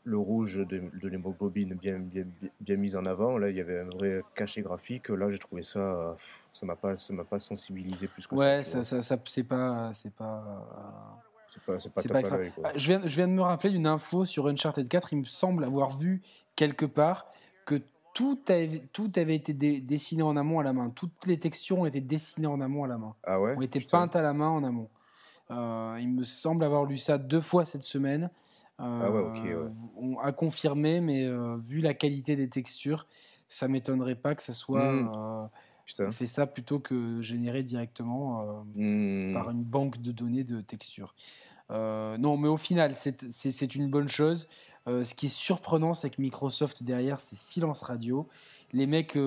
le 0.06 0.18
rouge 0.18 0.58
de, 0.58 0.84
de 1.02 1.08
l'hémoglobine 1.08 1.74
bien, 1.74 1.98
bien, 1.98 2.26
bien 2.62 2.78
mise 2.78 2.96
en 2.96 3.06
avant. 3.06 3.38
Là, 3.38 3.50
il 3.50 3.58
y 3.58 3.60
avait 3.60 3.80
un 3.80 3.90
vrai 3.90 4.22
cachet 4.36 4.62
graphique. 4.62 5.10
Là, 5.10 5.30
j'ai 5.32 5.40
trouvé 5.40 5.64
ça, 5.64 6.16
ça 6.54 6.66
m'a 6.66 6.76
pas, 6.76 6.96
ça 6.96 7.12
m'a 7.14 7.24
pas 7.24 7.40
sensibilisé 7.40 8.08
plus 8.08 8.28
que 8.28 8.38
ça. 8.38 8.42
Ouais, 8.42 8.64
ça, 8.64 8.84
ça, 8.84 9.02
ça 9.02 9.18
c'est 9.26 9.44
pas, 9.44 9.92
c'est 9.94 10.14
pas. 10.14 11.22
C'est 11.48 11.64
pas, 11.64 11.80
c'est 11.80 11.94
pas, 11.94 12.22
pas 12.22 12.38
ah, 12.66 12.72
je, 12.76 12.88
viens, 12.88 13.02
je 13.04 13.16
viens 13.16 13.28
de 13.28 13.34
me 13.34 13.42
rappeler 13.42 13.70
d'une 13.70 13.88
info 13.88 14.26
sur 14.26 14.48
Uncharted 14.48 14.88
4. 14.90 15.14
Il 15.14 15.20
me 15.20 15.24
semble 15.24 15.64
avoir 15.64 15.96
vu 15.96 16.22
quelque 16.56 16.86
part 16.86 17.28
que 17.66 17.82
tout 18.14 18.40
avait, 18.50 18.84
tout 18.92 19.12
avait 19.16 19.36
été 19.36 19.54
dessiné 19.54 20.22
en 20.22 20.36
amont 20.36 20.60
à 20.60 20.64
la 20.64 20.74
main. 20.74 20.90
Toutes 20.90 21.26
les 21.26 21.40
textures 21.40 21.80
ont 21.80 21.86
été 21.86 22.02
dessinées 22.02 22.48
en 22.48 22.60
amont 22.60 22.84
à 22.84 22.88
la 22.88 22.98
main. 22.98 23.16
Ah 23.24 23.40
ouais? 23.40 23.56
Ont 23.56 23.62
été 23.62 23.80
peintes 23.80 24.18
à 24.18 24.22
la 24.22 24.34
main 24.34 24.50
en 24.50 24.64
amont. 24.66 24.90
Euh, 25.52 25.98
il 26.02 26.10
me 26.10 26.24
semble 26.24 26.64
avoir 26.64 26.84
lu 26.84 26.98
ça 26.98 27.18
deux 27.18 27.42
fois 27.42 27.66
cette 27.66 27.84
semaine. 27.84 28.30
Ah 28.78 29.10
on 29.96 30.18
a 30.20 30.32
confirmé, 30.34 31.00
mais 31.00 31.24
euh, 31.24 31.56
vu 31.58 31.80
la 31.80 31.94
qualité 31.94 32.36
des 32.36 32.50
textures, 32.50 33.08
ça 33.48 33.68
m'étonnerait 33.68 34.16
pas 34.16 34.36
que 34.36 34.44
ça 34.44 34.54
soit 34.54 34.92
mmh. 34.92 35.50
euh, 36.02 36.12
fait 36.12 36.26
ça 36.26 36.46
plutôt 36.46 36.80
que 36.80 37.22
généré 37.22 37.64
directement 37.64 38.42
euh, 38.42 39.30
mmh. 39.30 39.34
par 39.34 39.50
une 39.50 39.64
banque 39.64 40.02
de 40.02 40.12
données 40.12 40.44
de 40.44 40.60
textures. 40.60 41.16
non, 41.70 42.38
mais 42.38 42.50
au 42.50 42.58
final, 42.58 42.94
c'est 42.96 43.76
une 43.76 43.90
bonne 43.90 44.10
chose. 44.10 44.48
ce 44.88 45.16
qui 45.16 45.28
est 45.28 45.36
surprenant, 45.36 45.94
c'est 45.94 46.10
que 46.10 46.22
Microsoft 46.22 46.84
derrière, 46.84 47.20
c'est 47.22 47.38
silence 47.38 47.82
radio. 47.82 48.28
Les 48.74 48.88
mecs, 48.88 49.18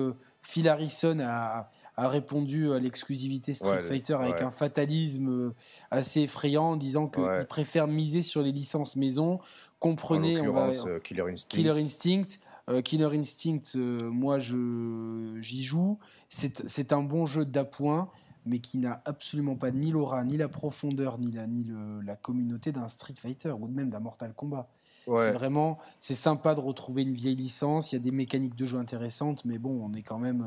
Phil 0.43 0.69
Harrison 0.69 1.19
a, 1.21 1.71
a 1.99 2.07
répondu 2.07 2.71
à 2.71 2.79
l'exclusivité 2.79 3.53
Street 3.53 3.83
Fighter 3.83 4.13
avec 4.13 4.41
un 4.41 4.51
fatalisme 4.51 5.29
euh, 5.29 5.55
assez 5.91 6.21
effrayant 6.21 6.71
en 6.71 6.77
disant 6.77 7.07
qu'il 7.07 7.45
préfère 7.47 7.87
miser 7.87 8.21
sur 8.21 8.41
les 8.41 8.51
licences 8.51 8.95
maison. 8.95 9.39
Comprenez, 9.79 10.39
on 10.41 10.55
euh, 10.55 10.99
Killer 10.99 11.23
Instinct. 11.29 11.57
Killer 11.57 11.81
Instinct. 11.81 12.39
Euh, 12.69 12.81
Killer 12.81 13.09
Instinct, 13.13 13.75
moi 13.75 14.39
j'y 14.39 15.63
joue. 15.63 15.99
C'est 16.29 16.93
un 16.93 17.01
bon 17.01 17.25
jeu 17.25 17.43
d'appoint, 17.43 18.09
mais 18.45 18.59
qui 18.59 18.77
n'a 18.77 19.01
absolument 19.05 19.55
pas 19.55 19.71
ni 19.71 19.91
l'aura, 19.91 20.23
ni 20.23 20.37
la 20.37 20.47
profondeur, 20.47 21.17
ni 21.17 21.31
la, 21.31 21.47
ni 21.47 21.63
le, 21.63 22.01
la 22.01 22.15
communauté 22.15 22.71
d'un 22.71 22.87
Street 22.87 23.15
Fighter 23.17 23.51
ou 23.51 23.67
même 23.67 23.89
d'un 23.89 23.99
Mortal 23.99 24.33
Kombat. 24.33 24.69
C'est 25.05 25.31
vraiment, 25.31 25.79
c'est 25.99 26.13
sympa 26.13 26.53
de 26.53 26.59
retrouver 26.59 27.01
une 27.01 27.13
vieille 27.13 27.35
licence. 27.35 27.91
Il 27.91 27.95
y 27.95 27.97
a 27.97 28.01
des 28.01 28.11
mécaniques 28.11 28.55
de 28.55 28.65
jeu 28.65 28.77
intéressantes, 28.77 29.43
mais 29.43 29.57
bon, 29.57 29.81
on 29.83 29.93
est 29.95 30.03
quand 30.03 30.19
même 30.19 30.45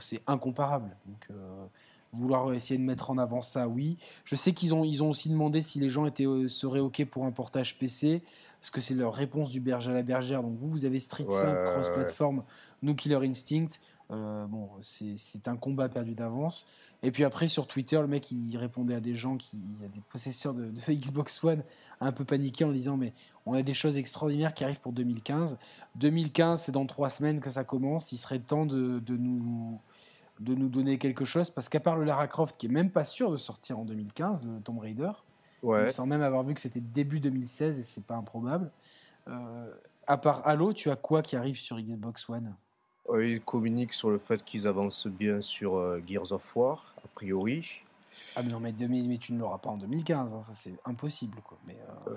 c'est 0.00 0.22
incomparable. 0.26 0.96
Donc, 1.06 1.26
euh, 1.30 1.66
vouloir 2.12 2.52
essayer 2.52 2.78
de 2.78 2.84
mettre 2.84 3.10
en 3.10 3.18
avant 3.18 3.42
ça, 3.42 3.68
oui. 3.68 3.98
Je 4.24 4.36
sais 4.36 4.52
qu'ils 4.52 4.74
ont, 4.74 4.84
ils 4.84 5.02
ont 5.02 5.10
aussi 5.10 5.28
demandé 5.28 5.62
si 5.62 5.80
les 5.80 5.90
gens 5.90 6.06
étaient, 6.06 6.26
euh, 6.26 6.48
seraient 6.48 6.80
OK 6.80 7.04
pour 7.06 7.24
un 7.24 7.32
portage 7.32 7.78
PC, 7.78 8.22
parce 8.60 8.70
que 8.70 8.80
c'est 8.80 8.94
leur 8.94 9.12
réponse 9.14 9.50
du 9.50 9.60
berger 9.60 9.90
à 9.90 9.94
la 9.94 10.02
bergère. 10.02 10.42
Donc 10.42 10.56
vous, 10.56 10.68
vous 10.68 10.84
avez 10.84 10.98
Street 10.98 11.26
5 11.28 11.64
cross-platform, 11.64 12.44
nous 12.82 12.94
Killer 12.94 13.26
Instinct. 13.26 13.68
Euh, 14.10 14.46
bon, 14.46 14.68
c'est 14.82 15.48
un 15.48 15.56
combat 15.56 15.88
perdu 15.88 16.14
d'avance. 16.14 16.66
Et 17.04 17.10
puis 17.10 17.22
après, 17.22 17.48
sur 17.48 17.66
Twitter, 17.66 18.00
le 18.00 18.06
mec, 18.06 18.30
il 18.30 18.56
répondait 18.56 18.94
à 18.94 19.00
des 19.00 19.14
gens, 19.14 19.36
qui, 19.36 19.62
a 19.84 19.88
des 19.88 20.00
possesseurs 20.10 20.54
de, 20.54 20.70
Xbox 20.88 21.44
One, 21.44 21.62
un 22.00 22.12
peu 22.12 22.24
paniqués 22.24 22.64
en 22.64 22.72
disant 22.72 22.96
Mais 22.96 23.12
on 23.44 23.52
a 23.52 23.62
des 23.62 23.74
choses 23.74 23.98
extraordinaires 23.98 24.54
qui 24.54 24.64
arrivent 24.64 24.80
pour 24.80 24.92
2015. 24.92 25.58
2015, 25.96 26.62
c'est 26.62 26.72
dans 26.72 26.86
trois 26.86 27.10
semaines 27.10 27.40
que 27.40 27.50
ça 27.50 27.62
commence. 27.62 28.10
Il 28.12 28.18
serait 28.18 28.38
temps 28.38 28.64
de, 28.64 29.02
nous, 29.06 29.78
de 30.40 30.54
nous 30.54 30.68
donner 30.68 30.96
quelque 30.96 31.26
chose. 31.26 31.50
Parce 31.50 31.68
qu'à 31.68 31.80
part 31.80 31.96
le 31.96 32.04
Lara 32.04 32.26
Croft, 32.26 32.56
qui 32.56 32.66
est 32.66 32.70
même 32.70 32.90
pas 32.90 33.04
sûr 33.04 33.30
de 33.30 33.36
sortir 33.36 33.78
en 33.78 33.84
2015, 33.84 34.42
le 34.42 34.60
Tomb 34.62 34.78
Raider, 34.78 35.12
Ouais. 35.62 35.92
Sans 35.92 36.04
même 36.04 36.20
avoir 36.20 36.42
vu 36.42 36.52
que 36.52 36.60
c'était 36.60 36.80
début 36.80 37.20
2016 37.20 37.78
et 37.78 37.82
c'est 37.82 38.04
pas 38.04 38.16
improbable. 38.16 38.70
à 40.06 40.16
part 40.18 40.46
Halo, 40.46 40.74
tu 40.74 40.90
as 40.90 40.96
quoi 40.96 41.22
qui 41.22 41.36
arrive 41.36 41.56
sur 41.56 41.78
Xbox 41.78 42.28
One? 42.28 42.54
Ils 43.12 43.40
communiquent 43.40 43.92
sur 43.92 44.10
le 44.10 44.18
fait 44.18 44.42
qu'ils 44.44 44.66
avancent 44.66 45.06
bien 45.06 45.40
sur 45.40 46.00
Gears 46.06 46.32
of 46.32 46.56
War, 46.56 46.94
a 47.04 47.08
priori. 47.14 47.84
Ah 48.36 48.42
mais 48.42 48.50
non, 48.50 48.60
mais, 48.60 48.72
mais 48.88 49.18
tu 49.18 49.32
ne 49.32 49.40
l'auras 49.40 49.58
pas 49.58 49.70
en 49.70 49.76
2015, 49.76 50.34
hein, 50.34 50.42
ça 50.42 50.52
c'est 50.54 50.74
impossible. 50.84 51.38
Quoi. 51.42 51.58
Mais, 51.66 51.76
euh... 52.08 52.16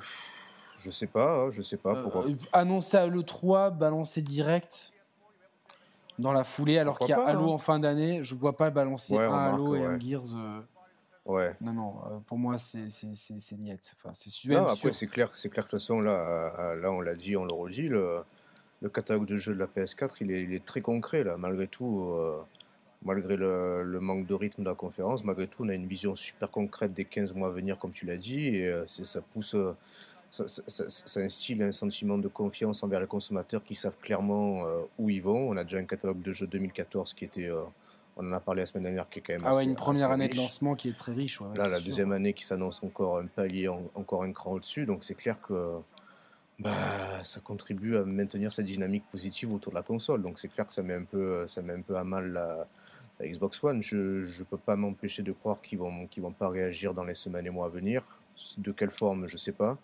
je 0.77 0.89
sais 0.89 1.07
pas, 1.07 1.43
hein, 1.45 1.51
je 1.51 1.61
sais 1.61 1.77
pas. 1.77 2.03
Pour... 2.03 2.21
Euh, 2.21 2.35
annoncer 2.53 2.97
à 2.97 3.07
l'E3, 3.07 3.75
balancer 3.75 4.21
direct 4.21 4.91
dans 6.19 6.33
la 6.33 6.43
foulée, 6.43 6.77
alors 6.79 6.97
qu'il 6.97 7.09
y 7.09 7.13
a 7.13 7.21
Halo 7.21 7.49
hein. 7.49 7.53
en 7.53 7.57
fin 7.57 7.79
d'année, 7.79 8.23
je 8.23 8.35
vois 8.35 8.57
pas 8.57 8.69
balancer 8.69 9.17
un 9.17 9.33
Halo 9.33 9.75
et 9.75 9.83
un 9.83 9.99
Gears. 9.99 10.35
Euh. 10.35 10.61
Ouais. 11.25 11.55
Non, 11.59 11.73
non, 11.73 11.95
euh, 12.05 12.19
pour 12.25 12.37
moi, 12.37 12.57
c'est 12.57 12.87
niet. 13.57 13.93
Enfin, 13.95 14.11
c'est 14.13 14.55
après, 14.55 14.93
c'est 14.93 15.07
clair, 15.07 15.31
clair 15.31 15.51
que 15.51 15.59
de 15.59 15.61
toute 15.61 15.71
façon, 15.71 15.99
là, 15.99 16.75
là 16.75 16.91
on 16.91 17.01
l'a 17.01 17.15
dit, 17.15 17.35
on 17.35 17.43
le 17.43 17.53
redit, 17.53 17.89
le, 17.89 18.23
le, 18.81 18.89
catalogue 18.89 19.25
de 19.25 19.37
jeux 19.37 19.53
de 19.53 19.59
la 19.59 19.67
PS4, 19.67 20.11
il 20.21 20.31
est, 20.31 20.43
il 20.43 20.53
est 20.53 20.63
très 20.65 20.81
concret, 20.81 21.23
là, 21.23 21.37
malgré 21.37 21.67
tout 21.67 22.11
malgré 23.03 23.35
le, 23.35 23.99
manque 23.99 24.25
de 24.25 24.33
rythme 24.33 24.63
de 24.63 24.69
la 24.69 24.75
conférence, 24.75 25.23
malgré 25.23 25.47
tout, 25.47 25.63
on 25.63 25.69
a 25.69 25.73
une 25.73 25.87
vision 25.87 26.15
super 26.15 26.49
concrète 26.49 26.93
des 26.93 27.05
15 27.05 27.33
mois 27.33 27.49
à 27.49 27.51
venir, 27.51 27.77
comme 27.77 27.91
tu 27.91 28.05
l'as 28.05 28.17
dit, 28.17 28.47
et 28.47 28.67
euh, 28.67 28.85
ça 28.87 29.21
pousse, 29.21 29.55
euh, 29.55 29.75
ça, 30.29 30.47
ça, 30.47 30.89
ça, 30.89 31.19
instille 31.19 31.61
un 31.63 31.71
sentiment 31.71 32.17
de 32.17 32.27
confiance 32.27 32.83
envers 32.83 32.99
les 32.99 33.07
consommateurs 33.07 33.63
qui 33.63 33.75
savent 33.75 33.97
clairement 34.01 34.65
euh, 34.65 34.81
où 34.97 35.09
ils 35.09 35.21
vont. 35.21 35.49
On 35.49 35.57
a 35.57 35.63
déjà 35.63 35.77
un 35.77 35.85
catalogue 35.85 36.21
de 36.21 36.31
jeux 36.31 36.47
2014 36.47 37.13
qui 37.13 37.25
était, 37.25 37.49
on 38.17 38.27
en 38.27 38.33
a 38.33 38.39
parlé 38.39 38.61
la 38.61 38.65
semaine 38.65 38.83
dernière, 38.83 39.07
qui 39.09 39.19
est 39.19 39.21
quand 39.21 39.33
même 39.33 39.43
ah 39.45 39.55
ouais, 39.55 39.63
une 39.63 39.75
première 39.75 40.11
année 40.11 40.27
de 40.27 40.35
lancement 40.35 40.75
qui 40.75 40.89
est 40.89 40.97
très 40.97 41.13
riche. 41.13 41.39
Là, 41.55 41.69
la 41.69 41.79
deuxième 41.79 42.11
année 42.11 42.33
qui 42.33 42.43
s'annonce 42.43 42.83
encore 42.83 43.19
un 43.19 43.27
palier, 43.27 43.69
encore 43.69 44.23
un 44.23 44.31
cran 44.33 44.53
au-dessus, 44.53 44.85
donc 44.85 45.03
c'est 45.03 45.15
clair 45.15 45.39
que 45.41 45.75
bah, 46.59 47.23
ça 47.23 47.39
contribue 47.39 47.97
à 47.97 48.03
maintenir 48.03 48.51
cette 48.51 48.65
dynamique 48.65 49.03
positive 49.11 49.53
autour 49.53 49.71
de 49.71 49.77
la 49.77 49.83
console. 49.83 50.21
Donc 50.21 50.39
c'est 50.39 50.47
clair 50.47 50.67
que 50.67 50.73
ça 50.73 50.81
met 50.81 50.95
un 50.95 51.03
peu, 51.03 51.47
ça 51.47 51.61
met 51.61 51.73
un 51.73 51.81
peu 51.81 51.97
à 51.97 52.03
mal 52.03 52.33
la, 52.33 52.67
Xbox 53.19 53.63
One, 53.63 53.81
je 53.81 53.97
ne 53.97 54.43
peux 54.43 54.57
pas 54.57 54.75
m'empêcher 54.75 55.23
de 55.23 55.31
croire 55.31 55.59
qu'ils 55.61 55.79
vont, 55.79 56.05
qu'ils 56.07 56.21
vont 56.21 56.31
pas 56.31 56.49
réagir 56.49 56.93
dans 56.93 57.03
les 57.03 57.15
semaines 57.15 57.47
et 57.47 57.49
mois 57.49 57.65
à 57.65 57.69
venir. 57.69 58.03
De 58.59 58.71
quelle 58.71 58.91
forme, 58.91 59.27
je 59.27 59.33
ne 59.33 59.39
sais 59.39 59.53
pas. 59.53 59.77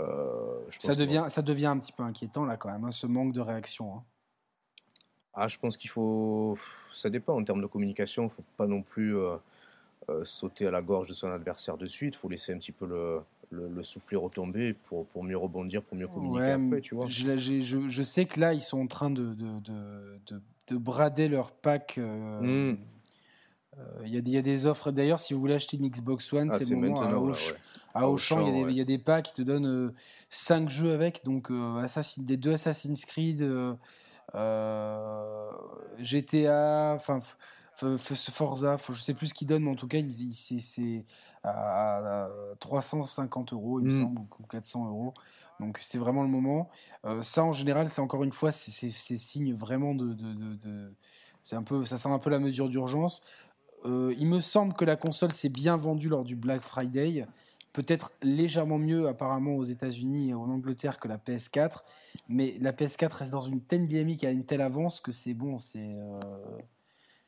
Euh, 0.00 0.58
ça, 0.70 0.94
devient, 0.94 1.26
ça 1.28 1.42
devient 1.42 1.66
un 1.66 1.78
petit 1.78 1.92
peu 1.92 2.02
inquiétant 2.02 2.44
là 2.44 2.56
quand 2.56 2.70
même, 2.70 2.84
hein, 2.84 2.90
ce 2.90 3.06
manque 3.06 3.32
de 3.32 3.40
réaction. 3.40 3.96
Hein. 3.96 4.02
Ah, 5.34 5.48
je 5.48 5.58
pense 5.58 5.76
qu'il 5.76 5.90
faut. 5.90 6.56
Ça 6.94 7.10
dépend 7.10 7.38
en 7.38 7.44
termes 7.44 7.60
de 7.60 7.66
communication. 7.66 8.22
Il 8.22 8.26
ne 8.26 8.30
faut 8.30 8.44
pas 8.56 8.66
non 8.66 8.82
plus 8.82 9.16
euh, 9.16 9.36
euh, 10.08 10.24
sauter 10.24 10.66
à 10.66 10.70
la 10.70 10.80
gorge 10.80 11.08
de 11.08 11.14
son 11.14 11.30
adversaire 11.30 11.76
de 11.76 11.84
suite. 11.84 12.14
Il 12.14 12.16
faut 12.16 12.28
laisser 12.28 12.54
un 12.54 12.58
petit 12.58 12.72
peu 12.72 12.86
le, 12.86 13.20
le, 13.50 13.82
souffler 13.82 14.16
retomber 14.16 14.74
pour, 14.74 15.06
pour 15.06 15.24
mieux 15.24 15.36
rebondir, 15.36 15.82
pour 15.82 15.96
mieux 15.96 16.08
communiquer 16.08 16.50
après, 16.50 16.80
tu 16.80 16.94
vois. 16.94 17.06
Je, 17.08 17.36
je, 17.36 17.88
je, 17.88 18.02
sais 18.02 18.24
que 18.26 18.40
là, 18.40 18.52
ils 18.52 18.62
sont 18.62 18.80
en 18.80 18.86
train 18.86 19.10
de, 19.10 19.34
de, 19.34 19.60
de, 20.26 20.42
de 20.68 20.76
brader 20.76 21.28
leur 21.28 21.52
pack. 21.52 21.96
Euh, 21.98 22.40
hmm. 22.40 22.78
euh, 23.78 23.84
il 24.04 24.14
y, 24.28 24.30
y, 24.30 24.38
a 24.38 24.42
des 24.42 24.66
offres. 24.66 24.90
D'ailleurs, 24.90 25.20
si 25.20 25.34
vous 25.34 25.40
voulez 25.40 25.54
acheter 25.54 25.76
une 25.76 25.88
Xbox 25.88 26.32
One, 26.32 26.50
ah, 26.52 26.58
c'est 26.60 26.74
bon. 26.74 26.94
À, 27.94 28.08
Auchan, 28.08 28.46
il 28.46 28.72
y, 28.72 28.76
y, 28.76 28.80
a 28.80 28.84
des 28.84 28.98
packs 28.98 29.26
qui 29.26 29.32
te 29.32 29.42
donnent 29.42 29.92
5 30.28 30.64
euh, 30.64 30.68
jeux 30.68 30.92
avec. 30.92 31.24
Donc, 31.24 31.50
Assassin, 31.82 32.22
des 32.22 32.36
deux 32.36 32.52
Assassin's 32.52 33.04
Creed, 33.04 33.42
GTA, 35.98 36.92
enfin, 36.94 37.20
Forza, 37.76 38.76
je 38.90 39.00
sais 39.00 39.14
plus 39.14 39.28
ce 39.28 39.34
qu'ils 39.34 39.46
donnent, 39.46 39.64
mais 39.64 39.70
en 39.70 39.76
tout 39.76 39.88
cas, 39.88 39.98
c'est 40.00 41.04
à, 41.46 42.28
350 42.60 43.52
euros, 43.52 43.80
il 43.80 43.86
me 43.86 43.92
hmm. 43.92 44.02
semble, 44.02 44.20
ou 44.20 44.46
400 44.48 44.88
euros. 44.88 45.14
Donc 45.60 45.78
c'est 45.80 45.98
vraiment 45.98 46.22
le 46.22 46.28
moment. 46.28 46.68
Euh, 47.04 47.22
ça 47.22 47.44
en 47.44 47.52
général, 47.52 47.88
c'est 47.88 48.00
encore 48.00 48.24
une 48.24 48.32
fois, 48.32 48.52
c'est 48.52 48.90
signe 48.90 49.54
vraiment 49.54 49.94
de, 49.94 50.12
de, 50.12 50.92
un 51.52 51.62
peu, 51.62 51.84
ça 51.84 51.96
sent 51.96 52.10
un 52.10 52.18
peu 52.18 52.30
la 52.30 52.38
mesure 52.38 52.68
d'urgence. 52.68 53.22
Euh, 53.84 54.14
il 54.18 54.26
me 54.26 54.40
semble 54.40 54.74
que 54.74 54.84
la 54.84 54.96
console 54.96 55.32
s'est 55.32 55.48
bien 55.48 55.76
vendue 55.76 56.08
lors 56.08 56.24
du 56.24 56.34
Black 56.34 56.62
Friday, 56.62 57.24
peut-être 57.72 58.10
légèrement 58.22 58.78
mieux 58.78 59.06
apparemment 59.06 59.54
aux 59.54 59.64
États-Unis 59.64 60.30
et 60.30 60.34
en 60.34 60.48
Angleterre 60.48 60.98
que 60.98 61.08
la 61.08 61.18
PS4, 61.18 61.82
mais 62.28 62.56
la 62.60 62.72
PS4 62.72 63.12
reste 63.12 63.32
dans 63.32 63.42
une 63.42 63.60
telle 63.60 63.86
dynamique 63.86 64.24
à 64.24 64.30
une 64.30 64.44
telle 64.44 64.62
avance 64.62 65.00
que 65.00 65.12
c'est 65.12 65.34
bon, 65.34 65.58
c'est 65.58 65.78
euh, 65.78 66.16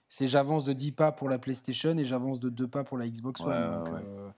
c'est 0.09 0.26
j'avance 0.26 0.64
de 0.64 0.72
10 0.72 0.93
pas 0.93 1.12
pour 1.12 1.28
la 1.28 1.39
PlayStation 1.39 1.97
et 1.98 2.05
j'avance 2.05 2.40
de 2.40 2.48
2 2.48 2.66
pas 2.66 2.85
pour 2.85 2.97
la 2.97 3.09
Xbox 3.09 3.43
One. 3.43 4.32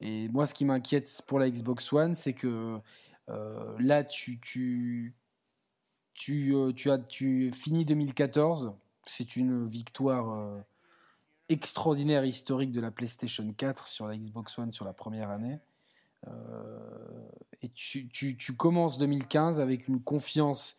et 0.00 0.28
moi, 0.28 0.46
ce 0.46 0.54
qui 0.54 0.64
m'inquiète 0.64 1.22
pour 1.26 1.38
la 1.38 1.50
Xbox 1.50 1.92
One, 1.92 2.14
c'est 2.14 2.34
que 2.34 2.78
euh, 3.28 3.76
là, 3.80 4.04
tu, 4.04 4.38
tu, 4.40 5.14
tu, 6.14 6.54
euh, 6.54 6.72
tu, 6.72 6.90
as, 6.90 6.98
tu 6.98 7.50
finis 7.52 7.84
2014. 7.84 8.74
C'est 9.02 9.36
une 9.36 9.66
victoire 9.66 10.30
euh, 10.30 10.60
extraordinaire, 11.48 12.24
historique 12.24 12.70
de 12.70 12.80
la 12.80 12.90
PlayStation 12.90 13.52
4 13.52 13.88
sur 13.88 14.06
la 14.06 14.16
Xbox 14.16 14.56
One 14.58 14.72
sur 14.72 14.84
la 14.84 14.92
première 14.92 15.30
année. 15.30 15.58
et 17.62 17.68
tu, 17.70 18.08
tu, 18.08 18.36
tu, 18.36 18.54
commences 18.54 18.98
2015 18.98 19.60
avec 19.60 19.88
une 19.88 20.00
confiance 20.00 20.76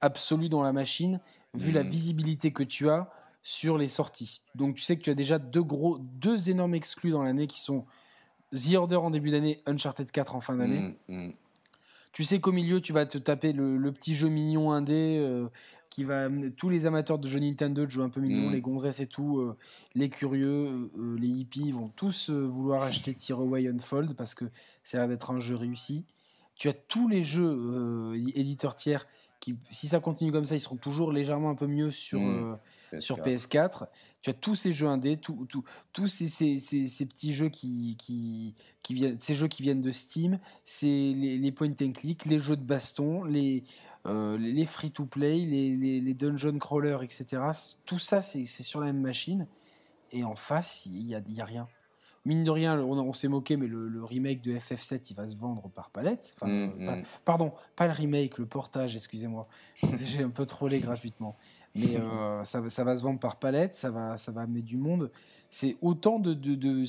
absolue 0.00 0.48
dans 0.48 0.62
la 0.62 0.72
machine, 0.72 1.20
vu 1.54 1.72
la 1.72 1.82
mmh. 1.84 1.88
visibilité 1.88 2.52
que 2.52 2.62
tu 2.62 2.88
as 2.88 3.10
sur 3.42 3.78
les 3.78 3.88
sorties. 3.88 4.42
Donc 4.54 4.76
tu 4.76 4.82
sais 4.82 4.96
que 4.96 5.02
tu 5.02 5.10
as 5.10 5.14
déjà 5.14 5.38
deux, 5.38 5.62
gros, 5.62 5.98
deux 5.98 6.50
énormes 6.50 6.74
exclus 6.74 7.10
dans 7.10 7.22
l'année 7.22 7.46
qui 7.46 7.60
sont 7.60 7.84
The 8.52 8.74
Order 8.74 8.96
en 8.96 9.10
début 9.10 9.30
d'année, 9.30 9.62
Uncharted 9.66 10.10
4 10.10 10.34
en 10.34 10.40
fin 10.40 10.56
d'année. 10.56 10.96
Mmh, 11.08 11.26
mmh. 11.26 11.32
Tu 12.12 12.24
sais 12.24 12.40
qu'au 12.40 12.52
milieu, 12.52 12.80
tu 12.80 12.92
vas 12.92 13.06
te 13.06 13.18
taper 13.18 13.52
le, 13.52 13.92
petit 13.92 14.14
jeu 14.14 14.28
mignon 14.28 14.72
indé 14.72 15.18
euh, 15.20 15.46
qui 15.90 16.04
va 16.04 16.28
tous 16.56 16.68
les 16.68 16.86
amateurs 16.86 17.18
de 17.18 17.28
jeux 17.28 17.38
Nintendo 17.38 17.84
de 17.84 17.90
jeux 17.90 18.02
un 18.02 18.08
peu 18.08 18.20
mignons, 18.20 18.48
mm. 18.48 18.52
les 18.52 18.60
gonzesses 18.60 19.00
et 19.00 19.06
tout, 19.06 19.38
euh, 19.38 19.56
les 19.94 20.08
curieux, 20.08 20.90
euh, 20.98 21.16
les 21.18 21.28
hippies 21.28 21.72
vont 21.72 21.88
tous 21.96 22.30
vouloir 22.30 22.82
acheter 22.82 23.14
Tear 23.14 23.38
Away 23.40 23.68
Unfold 23.68 24.14
parce 24.14 24.34
que 24.34 24.44
ça 24.82 24.98
a 24.98 25.00
l'air 25.00 25.08
d'être 25.08 25.30
un 25.30 25.38
jeu 25.38 25.54
réussi. 25.54 26.04
Tu 26.56 26.68
as 26.68 26.72
tous 26.72 27.08
les 27.08 27.24
jeux 27.24 28.14
éditeurs 28.34 28.74
tiers 28.74 29.06
qui, 29.38 29.56
si 29.70 29.88
ça 29.88 29.98
continue 29.98 30.30
comme 30.30 30.44
ça, 30.44 30.56
ils 30.56 30.60
seront 30.60 30.76
toujours 30.76 31.10
légèrement 31.10 31.48
un 31.48 31.54
peu 31.54 31.66
mieux 31.66 31.90
sur, 31.90 32.20
sur 32.98 33.18
PS4. 33.18 33.86
Tu 34.22 34.30
as 34.30 34.34
tous 34.34 34.54
ces 34.54 34.72
jeux 34.72 34.88
indés, 34.88 35.18
tous 35.18 36.06
ces, 36.06 36.28
ces, 36.28 37.06
petits 37.06 37.32
jeux 37.32 37.48
qui, 37.48 37.96
qui, 37.98 38.54
qui, 38.82 38.94
viennent, 38.94 39.20
ces 39.20 39.34
jeux 39.34 39.48
qui 39.48 39.62
viennent 39.62 39.80
de 39.80 39.90
Steam, 39.90 40.38
c'est 40.64 40.86
les, 40.86 41.52
point 41.52 41.72
and 41.80 41.92
click, 41.92 42.26
les 42.26 42.38
jeux 42.38 42.56
de 42.56 42.62
baston, 42.62 43.24
les, 43.24 43.64
euh, 44.06 44.36
les 44.36 44.66
free 44.66 44.90
to 44.90 45.06
play, 45.06 45.38
les, 45.38 46.00
les, 46.00 46.14
dungeon 46.14 46.58
crawlers, 46.58 47.02
etc. 47.02 47.42
Tout 47.86 47.98
ça, 47.98 48.20
c'est 48.20 48.44
sur 48.44 48.80
la 48.80 48.86
même 48.86 49.00
machine. 49.00 49.46
Et 50.12 50.24
en 50.24 50.34
face, 50.34 50.86
il 50.86 51.06
n'y 51.06 51.14
a, 51.14 51.22
y 51.28 51.40
a 51.40 51.44
rien 51.44 51.68
mine 52.24 52.44
de 52.44 52.50
rien, 52.50 52.78
on, 52.78 53.12
s'est 53.12 53.28
moqué, 53.28 53.56
mais 53.56 53.66
le, 53.66 54.04
remake 54.04 54.42
de 54.42 54.52
FF7, 54.52 55.06
il 55.10 55.16
va 55.16 55.26
se 55.26 55.36
vendre 55.36 55.68
par 55.68 55.90
palette. 55.90 56.34
Enfin, 56.36 56.46
mm, 56.46 56.98
mm. 57.00 57.02
pardon, 57.24 57.52
pas 57.76 57.86
le 57.86 57.92
remake, 57.92 58.38
le 58.38 58.46
portage, 58.46 58.96
excusez-moi. 58.96 59.48
J'ai 60.04 60.22
un 60.22 60.30
peu 60.30 60.46
trollé 60.46 60.80
gratuitement. 60.80 61.36
Mais 61.74 61.96
euh, 61.96 62.42
ça, 62.44 62.68
ça, 62.68 62.84
va 62.84 62.96
se 62.96 63.02
vendre 63.02 63.20
par 63.20 63.36
palette, 63.36 63.74
ça 63.74 63.90
va, 63.90 64.16
ça 64.16 64.32
va 64.32 64.42
amener 64.42 64.62
du 64.62 64.76
monde. 64.76 65.10
C'est 65.50 65.76
autant 65.82 66.18
de. 66.18 66.34
de, 66.34 66.54
de 66.54 66.84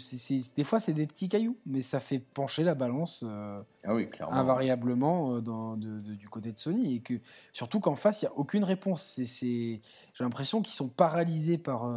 des 0.55 0.63
fois, 0.63 0.79
c'est 0.79 0.93
des 0.93 1.07
petits 1.07 1.29
cailloux, 1.29 1.57
mais 1.65 1.81
ça 1.81 1.99
fait 1.99 2.19
pencher 2.19 2.63
la 2.63 2.75
balance 2.75 3.23
euh, 3.27 3.61
ah 3.85 3.93
oui, 3.93 4.07
invariablement 4.19 5.35
euh, 5.35 5.41
dans, 5.41 5.75
du 5.77 6.29
côté 6.29 6.51
de 6.51 6.59
Sony. 6.59 6.95
Et 6.95 6.99
que, 6.99 7.15
surtout 7.53 7.79
qu'en 7.79 7.95
face, 7.95 8.21
il 8.21 8.25
n'y 8.25 8.29
a 8.29 8.37
aucune 8.37 8.63
réponse. 8.63 9.19
J'ai 9.19 9.81
l'impression 10.19 10.61
qu'ils 10.61 10.73
sont 10.73 10.89
paralysés 10.89 11.57
par. 11.57 11.89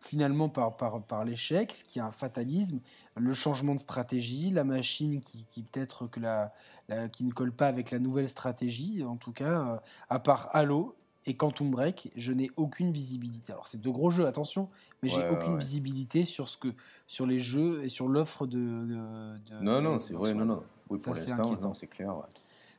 finalement 0.00 0.48
par, 0.48 0.76
par, 0.76 1.02
par 1.02 1.24
l'échec, 1.24 1.72
ce 1.72 1.84
qui 1.84 1.98
est 1.98 2.02
un 2.02 2.12
fatalisme, 2.12 2.80
le 3.16 3.32
changement 3.34 3.74
de 3.74 3.80
stratégie, 3.80 4.50
la 4.50 4.64
machine 4.64 5.20
qui, 5.20 5.44
qui 5.50 5.62
peut-être 5.62 6.06
que 6.06 6.20
la, 6.20 6.52
qui 7.12 7.24
ne 7.24 7.32
colle 7.32 7.52
pas 7.52 7.66
avec 7.66 7.90
la 7.90 7.98
nouvelle 7.98 8.28
stratégie, 8.28 9.04
en 9.04 9.16
tout 9.16 9.32
cas, 9.32 9.82
à 10.08 10.18
part 10.18 10.48
Halo, 10.52 10.94
et 11.26 11.34
Quantum 11.34 11.70
Break, 11.70 12.10
je 12.16 12.32
n'ai 12.32 12.50
aucune 12.56 12.92
visibilité. 12.92 13.52
Alors 13.52 13.66
c'est 13.66 13.80
de 13.80 13.90
gros 13.90 14.10
jeux, 14.10 14.26
attention, 14.26 14.68
mais 15.02 15.08
j'ai 15.08 15.28
aucune 15.28 15.58
visibilité 15.58 16.24
sur 16.24 16.48
ce 16.48 16.56
que 16.56 16.68
sur 17.06 17.26
les 17.26 17.38
jeux 17.38 17.84
et 17.84 17.88
sur 17.88 18.08
l'offre 18.08 18.46
de, 18.46 18.58
Non 19.60 19.80
non, 19.80 19.98
c'est 19.98 20.14
vrai, 20.14 20.34
non 20.34 20.44
non. 20.44 20.62
Oui, 20.90 20.98
pour 20.98 21.14
l'instant, 21.14 21.74
c'est 21.74 21.86
clair. 21.86 22.14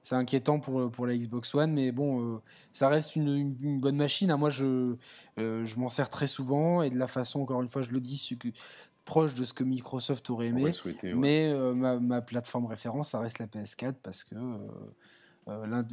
C'est 0.01 0.15
inquiétant 0.15 0.59
pour, 0.59 0.89
pour 0.89 1.05
la 1.05 1.15
Xbox 1.15 1.53
One, 1.53 1.73
mais 1.73 1.91
bon, 1.91 2.35
euh, 2.35 2.41
ça 2.71 2.87
reste 2.87 3.15
une, 3.15 3.79
bonne 3.79 3.97
machine. 3.97 4.31
Hein. 4.31 4.37
Moi, 4.37 4.49
je, 4.49 4.95
euh, 5.37 5.65
je 5.65 5.77
m'en 5.77 5.89
sers 5.89 6.09
très 6.09 6.25
souvent 6.25 6.81
et 6.81 6.89
de 6.89 6.97
la 6.97 7.05
façon, 7.05 7.41
encore 7.41 7.61
une 7.61 7.69
fois, 7.69 7.81
je 7.81 7.91
le 7.91 7.99
dis, 7.99 8.37
que, 8.39 8.47
proche 9.03 9.35
de 9.35 9.43
ce 9.43 9.53
que 9.53 9.63
Microsoft 9.63 10.29
aurait 10.29 10.47
aimé. 10.47 10.71
mais 11.15 11.51
euh, 11.51 11.73
ma, 11.73 11.99
ma, 11.99 12.21
plateforme 12.21 12.65
référence, 12.65 13.09
ça 13.09 13.19
reste 13.19 13.39
la 13.39 13.47
PS4 13.47 13.95
parce 14.01 14.23
que 14.23 14.35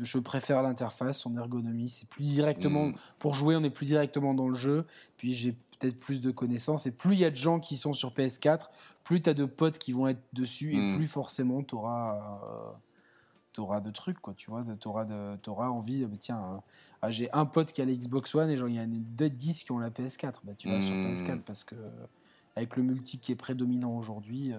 je 0.03 0.19
préfère 0.19 0.63
l'interface, 0.63 1.21
son 1.21 1.37
ergonomie. 1.37 1.89
C'est 1.89 2.09
plus 2.09 2.25
directement. 2.25 2.89
Hmm. 2.89 2.95
Pour 3.19 3.35
jouer, 3.35 3.57
on 3.57 3.65
est 3.65 3.71
plus 3.71 3.87
directement 3.87 4.35
dans 4.35 4.49
le 4.49 4.55
jeu. 4.55 4.85
Puis 5.17 5.35
j'ai 5.35 5.53
peut-être 5.79 5.99
plus 5.99 6.21
de 6.21 6.31
connaissances. 6.31 6.87
Et 6.87 6.91
plus 6.91 7.15
il 7.15 7.21
y 7.21 7.25
a 7.25 7.31
de 7.31 7.37
gens 7.37 7.61
qui 7.61 7.77
sont 7.77 7.93
sur 7.93 8.13
PS4, 8.13 8.69
plus 9.05 9.23
tu 9.23 9.31
as 9.31 9.35
de 9.35 9.45
potes 9.45 9.79
qui 9.79 9.93
vont 9.93 10.09
être 10.09 10.23
dessus. 10.33 10.75
Et 10.75 10.79
hmm. 10.79 10.97
plus 10.97 11.07
forcément 11.07 11.63
tu 11.63 11.75
auras, 11.75 12.49
auras, 13.59 13.81
de 13.81 13.91
trucs. 13.91 14.21
Quoi, 14.21 14.35
tu 14.35 14.51
vois, 14.51 14.65
tu 14.81 14.89
auras, 14.89 15.07
auras, 15.47 15.69
envie. 15.69 16.07
tiens, 16.19 16.63
ah, 17.03 17.11
j'ai 17.11 17.31
un 17.33 17.47
pote 17.47 17.73
qui 17.73 17.83
a 17.83 17.85
l'Xbox 17.85 18.35
One 18.35 18.51
et 18.51 18.55
il 18.55 18.75
y 18.75 18.79
a 18.79 18.87
deux 18.87 19.31
10 19.31 19.65
qui 19.65 19.73
ont 19.73 19.79
la 19.79 19.91
PS4. 19.91 20.35
Bah, 20.45 20.53
tu 20.57 20.71
vas 20.71 20.81
sur 20.81 20.95
hmm. 20.95 21.13
PS4 21.13 21.41
parce 21.41 21.65
que 21.65 21.77
avec 22.57 22.77
le 22.77 22.83
multi 22.83 23.19
qui 23.19 23.33
est 23.33 23.37
prédominant 23.37 23.97
aujourd'hui, 23.97 24.53
euh, 24.53 24.59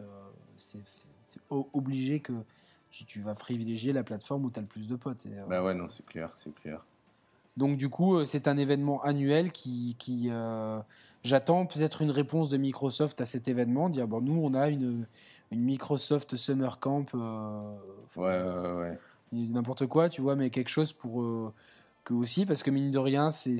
c'est 0.57 0.83
obligé 1.49 2.19
que 2.19 2.33
tu, 3.05 3.21
vas 3.21 3.35
privilégier 3.35 3.93
la 3.93 4.03
plateforme 4.03 4.45
où 4.45 4.51
tu 4.51 4.59
as 4.59 4.61
le 4.61 4.67
plus 4.67 4.87
de 4.87 4.95
potes. 4.95 5.25
Et, 5.25 5.37
euh, 5.37 5.45
bah 5.47 5.63
ouais, 5.63 5.73
non, 5.73 5.89
c'est 5.89 6.05
clair, 6.05 6.31
c'est 6.37 6.53
clair. 6.55 6.83
Donc 7.55 7.77
du 7.77 7.89
coup, 7.89 8.17
euh, 8.17 8.25
c'est 8.25 8.47
un 8.47 8.57
événement 8.57 9.01
annuel 9.03 9.51
qui, 9.51 9.95
qui 9.97 10.29
j'attends 11.23 11.65
peut-être 11.65 12.01
une 12.01 12.11
réponse 12.11 12.49
de 12.49 12.57
Microsoft 12.57 13.19
à 13.21 13.25
cet 13.25 13.47
événement, 13.47 13.89
dire 13.89 14.07
bon 14.07 14.21
nous 14.21 14.39
on 14.41 14.53
a 14.53 14.69
une, 14.69 15.07
une 15.51 15.61
Microsoft 15.61 16.35
Summer 16.35 16.79
Camp, 16.79 17.05
ouais, 17.13 18.23
ouais, 18.23 18.73
ouais. 18.73 18.99
n'importe 19.31 19.87
quoi, 19.87 20.09
tu 20.09 20.21
vois, 20.21 20.35
mais 20.35 20.49
quelque 20.49 20.69
chose 20.69 20.93
pour 20.93 21.53
que 22.03 22.13
aussi 22.13 22.45
parce 22.45 22.63
que 22.63 22.71
mine 22.71 22.91
de 22.91 22.99
rien 22.99 23.31
c'est 23.31 23.57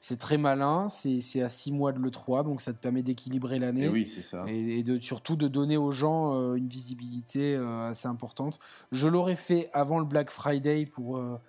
c'est 0.00 0.18
très 0.18 0.38
malin, 0.38 0.88
c'est 0.88 1.42
à 1.42 1.48
6 1.48 1.72
mois 1.72 1.92
de 1.92 1.98
l'E3, 1.98 2.44
donc 2.44 2.60
ça 2.60 2.72
te 2.72 2.78
permet 2.78 3.02
d'équilibrer 3.02 3.58
l'année. 3.58 3.84
Et 3.84 3.88
oui, 3.88 4.08
c'est 4.08 4.22
ça. 4.22 4.44
Et, 4.46 4.82
de, 4.82 4.98
surtout 5.00 5.36
de 5.36 5.48
donner 5.48 5.76
aux 5.76 5.90
gens 5.90 6.34
euh, 6.34 6.54
une 6.54 6.68
visibilité 6.68 7.56
euh, 7.56 7.90
assez 7.90 8.06
importante. 8.06 8.58
Je 8.92 9.08
l'aurais 9.08 9.36
fait 9.36 9.68
avant 9.72 9.98
le 9.98 10.04
Black 10.04 10.30
Friday 10.30 10.86
pour, 10.86 11.16
euh, 11.16 11.40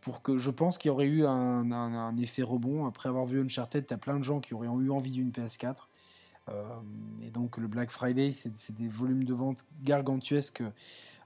pour 0.00 0.22
que 0.22 0.38
je 0.38 0.50
pense 0.50 0.78
qu'il 0.78 0.88
y 0.88 0.92
aurait 0.92 1.06
eu 1.06 1.26
un, 1.26 1.70
un, 1.72 2.16
effet 2.16 2.42
rebond. 2.42 2.86
Après 2.86 3.08
avoir 3.08 3.26
vu 3.26 3.40
Uncharted, 3.40 3.86
tu 3.86 3.92
as 3.92 3.98
plein 3.98 4.18
de 4.18 4.24
gens 4.24 4.40
qui 4.40 4.54
auraient 4.54 4.68
eu 4.68 4.90
envie 4.90 5.10
d'une 5.10 5.30
PS4. 5.30 5.88
et 7.22 7.30
donc 7.30 7.58
le 7.58 7.68
Black 7.68 7.90
Friday, 7.90 8.32
c'est 8.32 8.74
des 8.74 8.88
volumes 8.88 9.24
de 9.24 9.34
vente 9.34 9.66
gargantuesques 9.82 10.62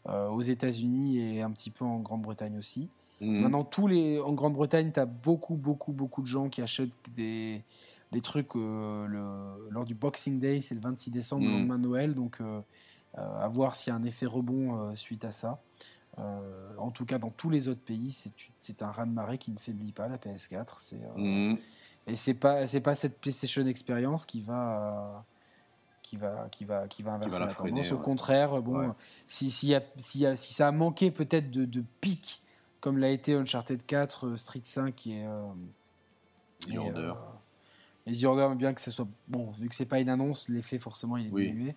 aux 0.06 0.42
États-Unis 0.42 1.18
et 1.18 1.40
un 1.40 1.50
petit 1.50 1.70
peu 1.70 1.84
en 1.84 2.00
Grande-Bretagne 2.00 2.58
aussi. 2.58 2.90
Mhm. 3.20 3.40
Maintenant, 3.42 3.64
tous 3.64 3.86
les, 3.86 4.20
en 4.20 4.32
Grande-Bretagne, 4.32 4.90
tu 4.92 5.00
as 5.00 5.06
beaucoup, 5.06 5.54
beaucoup, 5.54 5.92
beaucoup 5.92 6.22
de 6.22 6.26
gens 6.26 6.48
qui 6.48 6.62
achètent 6.62 6.90
des, 7.16 7.62
des 8.12 8.20
trucs 8.20 8.54
euh, 8.56 9.06
le, 9.06 9.70
lors 9.70 9.84
du 9.84 9.94
Boxing 9.94 10.38
Day, 10.38 10.60
c'est 10.60 10.74
le 10.74 10.80
26 10.80 11.10
décembre, 11.10 11.44
le 11.44 11.50
mhm. 11.50 11.58
lendemain 11.58 11.78
de 11.78 11.88
Noël. 11.88 12.14
Donc, 12.14 12.38
euh, 12.40 12.60
euh, 13.18 13.44
à 13.44 13.48
voir 13.48 13.76
s'il 13.76 13.92
y 13.92 13.96
a 13.96 13.98
un 13.98 14.04
effet 14.04 14.26
rebond 14.26 14.94
suite 14.96 15.24
à 15.24 15.30
ça. 15.30 15.60
en 16.16 16.90
tout 16.90 17.04
cas, 17.04 17.18
dans 17.18 17.30
tous 17.30 17.50
les 17.50 17.68
autres 17.68 17.80
pays, 17.80 18.16
c'est 18.60 18.82
un 18.82 18.90
raz-de-marée 18.90 19.38
qui 19.38 19.52
ne 19.52 19.58
faiblit 19.58 19.92
pas, 19.92 20.08
la 20.08 20.16
PS4. 20.16 20.74
C'est, 20.78 21.00
mmh. 21.16 21.56
Et 22.06 22.16
c'est 22.16 22.34
pas, 22.34 22.66
c'est 22.66 22.80
pas 22.80 22.94
cette 22.94 23.18
PlayStation 23.20 23.66
Experience 23.66 24.26
qui 24.26 24.42
va 24.42 25.24
qui 26.02 26.18
va, 26.18 26.48
qui 26.50 26.64
va, 26.66 26.86
qui 26.86 27.02
va 27.02 27.12
inverser 27.14 27.40
la, 27.40 27.46
tendance. 27.46 27.92
Au 27.92 27.98
contraire, 27.98 28.60
bon, 28.60 28.94
si, 29.26 29.50
si, 29.50 29.74
si, 29.96 30.26
si, 30.36 30.54
ça 30.54 30.68
a 30.68 30.72
manqué 30.72 31.10
peut-être 31.10 31.50
de, 31.50 31.64
de 31.64 31.82
pic 32.02 32.42
comme 32.84 32.98
l'a 32.98 33.08
été 33.08 33.32
Uncharted 33.32 33.86
4, 33.86 34.26
euh, 34.26 34.36
Street 34.36 34.60
5 34.62 35.06
et. 35.06 35.24
Euh, 35.24 35.48
The 36.68 36.76
Order. 36.76 37.14
et 38.06 38.12
The 38.12 38.24
Order, 38.24 38.54
bien 38.56 38.74
que 38.74 38.82
ce 38.82 38.90
soit. 38.90 39.08
Bon, 39.26 39.52
vu 39.52 39.70
que 39.70 39.74
c'est 39.74 39.86
pas 39.86 40.00
une 40.00 40.10
annonce, 40.10 40.50
l'effet 40.50 40.78
forcément 40.78 41.16
il 41.16 41.28
est 41.28 41.30
diminué. 41.30 41.76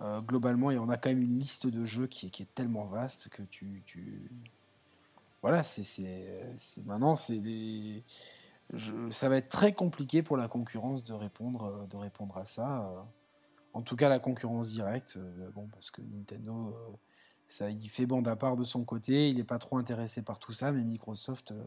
Euh, 0.00 0.20
globalement, 0.20 0.66
on 0.66 0.88
a 0.88 0.96
quand 0.96 1.10
même 1.10 1.22
une 1.22 1.38
liste 1.38 1.68
de 1.68 1.84
jeux 1.84 2.08
qui 2.08 2.26
est, 2.26 2.30
qui 2.30 2.42
est 2.42 2.54
tellement 2.56 2.86
vaste 2.86 3.28
que 3.28 3.42
tu. 3.42 3.84
tu... 3.86 4.32
Voilà, 5.42 5.62
c'est. 5.62 6.52
Maintenant, 6.84 7.14
c'est 7.14 7.38
des. 7.38 8.02
ça 9.10 9.28
va 9.28 9.36
être 9.36 9.50
très 9.50 9.72
compliqué 9.72 10.24
pour 10.24 10.36
la 10.36 10.48
concurrence 10.48 11.04
de 11.04 11.14
répondre, 11.14 11.86
de 11.88 11.96
répondre 11.96 12.36
à 12.36 12.46
ça. 12.46 13.06
En 13.74 13.82
tout 13.82 13.94
cas, 13.94 14.08
la 14.08 14.18
concurrence 14.18 14.70
directe, 14.70 15.20
bon, 15.54 15.68
parce 15.72 15.92
que 15.92 16.02
Nintendo 16.02 16.98
ça, 17.48 17.70
il 17.70 17.88
fait 17.88 18.06
bande 18.06 18.28
à 18.28 18.36
part 18.36 18.56
de 18.56 18.64
son 18.64 18.84
côté, 18.84 19.30
il 19.30 19.36
n'est 19.36 19.44
pas 19.44 19.58
trop 19.58 19.78
intéressé 19.78 20.22
par 20.22 20.38
tout 20.38 20.52
ça, 20.52 20.70
mais 20.70 20.84
Microsoft, 20.84 21.52
euh, 21.52 21.62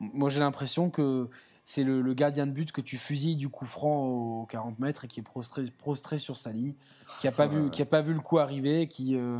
moi 0.00 0.28
j'ai 0.28 0.40
l'impression 0.40 0.90
que 0.90 1.30
c'est 1.64 1.82
le, 1.82 2.12
gardien 2.12 2.46
de 2.46 2.52
but 2.52 2.72
que 2.72 2.82
tu 2.82 2.98
fusilles 2.98 3.36
du 3.36 3.48
coup 3.48 3.64
franc 3.64 4.04
aux 4.06 4.46
40 4.46 4.78
mètres 4.80 5.06
et 5.06 5.08
qui 5.08 5.20
est 5.20 5.22
prostré, 5.22 5.64
prostré 5.78 6.18
sur 6.18 6.36
sa 6.36 6.52
ligne, 6.52 6.74
qui 7.20 7.26
n'a 7.26 7.32
pas, 7.32 7.46
vu, 7.48 7.70
qui 7.70 7.80
a 7.80 7.86
pas 7.86 8.02
vu 8.02 8.12
le 8.12 8.20
coup 8.20 8.38
arriver, 8.38 8.86
qui 8.86 9.16
euh, 9.16 9.38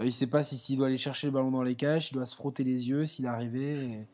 il 0.00 0.06
ne 0.06 0.10
sait 0.10 0.26
pas 0.26 0.42
s'il 0.42 0.76
doit 0.76 0.88
aller 0.88 0.98
chercher 0.98 1.26
le 1.28 1.32
ballon 1.32 1.50
dans 1.50 1.62
les 1.62 1.76
caches, 1.76 2.10
il 2.10 2.14
doit 2.14 2.26
se 2.26 2.36
frotter 2.36 2.64
les 2.64 2.88
yeux 2.88 3.06
s'il 3.06 3.26
arrivait. 3.26 4.06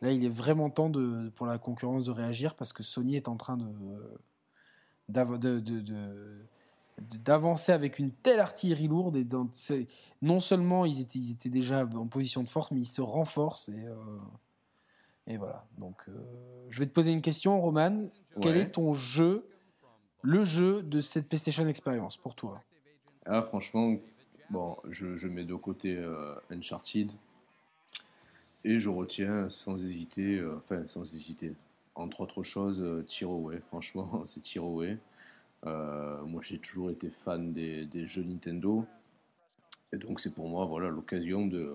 là, 0.00 0.12
il 0.12 0.24
est 0.24 0.30
vraiment 0.30 0.70
temps 0.70 0.90
de, 0.90 1.30
pour 1.34 1.46
la 1.46 1.58
concurrence 1.58 2.04
de 2.04 2.10
réagir 2.10 2.54
parce 2.54 2.72
que 2.72 2.82
Sony 2.82 3.16
est 3.16 3.28
en 3.28 3.36
train 3.36 3.58
de, 3.58 3.66
de, 5.08 5.60
de 5.60 6.46
d'avancer 7.24 7.72
avec 7.72 7.98
une 7.98 8.10
telle 8.10 8.40
artillerie 8.40 8.88
lourde. 8.88 9.16
Et 9.16 9.26
non 10.20 10.40
seulement 10.40 10.84
ils 10.84 11.00
étaient, 11.00 11.18
ils 11.18 11.32
étaient 11.32 11.48
déjà 11.48 11.84
en 11.94 12.06
position 12.06 12.42
de 12.42 12.48
force, 12.48 12.70
mais 12.70 12.80
ils 12.80 12.86
se 12.86 13.02
renforcent. 13.02 13.68
Et, 13.68 13.86
euh, 13.86 13.94
et 15.26 15.36
voilà. 15.36 15.66
Donc, 15.78 16.04
euh, 16.08 16.12
je 16.70 16.78
vais 16.78 16.86
te 16.86 16.92
poser 16.92 17.12
une 17.12 17.22
question, 17.22 17.60
Roman. 17.60 18.06
Quel 18.40 18.56
est 18.56 18.70
ton 18.70 18.92
jeu, 18.92 19.46
le 20.22 20.44
jeu 20.44 20.82
de 20.82 21.00
cette 21.00 21.28
PlayStation 21.28 21.66
Experience 21.66 22.16
pour 22.16 22.34
toi? 22.34 22.62
Ah, 23.26 23.42
Franchement, 23.42 23.96
bon, 24.50 24.76
je, 24.88 25.16
je 25.16 25.28
mets 25.28 25.44
de 25.44 25.54
côté 25.54 25.96
euh, 25.96 26.34
Uncharted. 26.50 27.12
Et 28.64 28.78
je 28.78 28.88
retiens 28.88 29.48
sans 29.48 29.74
hésiter, 29.74 30.40
enfin 30.56 30.86
sans 30.86 31.02
hésiter, 31.02 31.52
entre 31.96 32.20
autres 32.20 32.44
choses, 32.44 32.80
Away. 33.22 33.60
Franchement, 33.66 34.22
c'est 34.24 34.56
Away. 34.58 34.98
Euh, 35.66 36.22
moi, 36.24 36.40
j'ai 36.44 36.58
toujours 36.58 36.90
été 36.90 37.08
fan 37.08 37.52
des, 37.52 38.06
jeux 38.06 38.22
Nintendo. 38.22 38.84
Et 39.92 39.98
donc, 39.98 40.20
c'est 40.20 40.34
pour 40.34 40.48
moi 40.48 40.64
voilà, 40.64 40.88
l'occasion 40.88 41.46
de, 41.46 41.74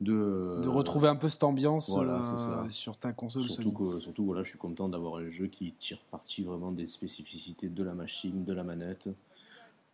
de, 0.00 0.60
de, 0.62 0.68
retrouver 0.68 1.08
un 1.08 1.16
peu 1.16 1.28
cette 1.28 1.44
ambiance 1.44 1.94
euh, 1.96 2.68
sur 2.70 2.96
ta 2.96 3.12
console. 3.12 3.42
Surtout, 3.42 3.72
que, 3.72 4.00
surtout 4.00 4.24
voilà, 4.24 4.42
je 4.42 4.50
suis 4.50 4.58
content 4.58 4.88
d'avoir 4.88 5.16
un 5.16 5.28
jeu 5.28 5.46
qui 5.46 5.72
tire 5.72 6.00
parti 6.10 6.42
vraiment 6.42 6.72
des 6.72 6.86
spécificités 6.86 7.68
de 7.68 7.84
la 7.84 7.94
machine, 7.94 8.44
de 8.44 8.52
la 8.52 8.64
manette. 8.64 9.10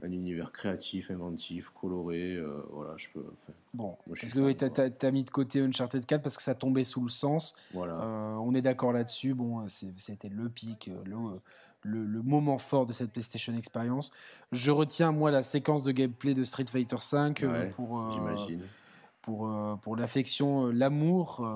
Un 0.03 0.13
univers 0.13 0.53
créatif, 0.53 1.11
inventif, 1.11 1.71
coloré. 1.71 2.35
Euh, 2.35 2.61
voilà, 2.71 2.93
je 2.99 3.09
peux. 3.15 3.25
bon, 3.73 3.97
que 4.13 4.53
tu 4.53 5.07
as, 5.07 5.11
mis 5.11 5.25
de 5.25 5.31
côté 5.31 5.61
Uncharted 5.61 6.05
4 6.05 6.23
parce 6.23 6.37
que 6.37 6.43
ça 6.43 6.55
tombait 6.55 6.85
sous 6.85 7.01
le 7.01 7.09
sens. 7.09 7.57
Voilà. 7.73 8.39
on 8.41 8.55
est 8.55 8.61
d'accord 8.61 8.93
là-dessus. 8.93 9.33
Bon, 9.33 9.67
c'était 9.69 10.29
le 10.29 10.51
pic, 10.51 10.91
le, 11.07 11.17
le, 11.87 12.23
moment 12.23 12.59
fort 12.59 12.87
de 12.87 12.93
cette 12.93 13.13
PlayStation 13.13 13.55
Experience. 13.57 14.11
Je 14.53 14.71
retiens, 14.71 15.13
moi, 15.13 15.31
la 15.31 15.43
séquence 15.43 15.83
de 15.83 15.93
gameplay 15.93 16.35
de 16.35 16.45
Street 16.45 16.67
Fighter 16.71 16.97
V 16.97 17.19
euh, 17.43 17.71
pour, 17.71 18.01
euh, 18.01 18.11
pour, 19.23 19.49
euh, 19.49 19.77
pour 19.77 19.97
l'affection, 19.97 20.67
l'amour, 20.67 21.47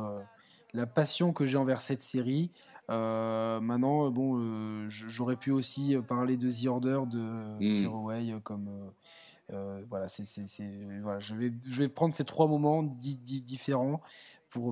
la 0.73 0.86
passion 0.86 1.32
que 1.32 1.47
j'ai 1.47 1.59
envers 1.59 1.81
cette 1.81 2.02
série. 2.02 2.51
maintenant, 2.89 4.11
bon, 4.11 4.89
j'aurais 4.89 5.36
pu 5.36 5.51
aussi 5.51 5.97
parler 6.09 6.36
de 6.36 6.51
The 6.51 6.66
Order 6.66 7.02
de 7.07 8.36
mm. 8.36 8.40
comme. 8.43 8.93
Voilà, 9.89 10.09
c'est, 10.09 10.24
voilà, 11.02 11.18
je 11.18 11.35
vais, 11.35 11.52
je 11.66 11.82
vais 11.82 11.89
prendre 11.89 12.14
ces 12.14 12.24
trois 12.24 12.47
moments 12.47 12.82
différents 12.82 14.01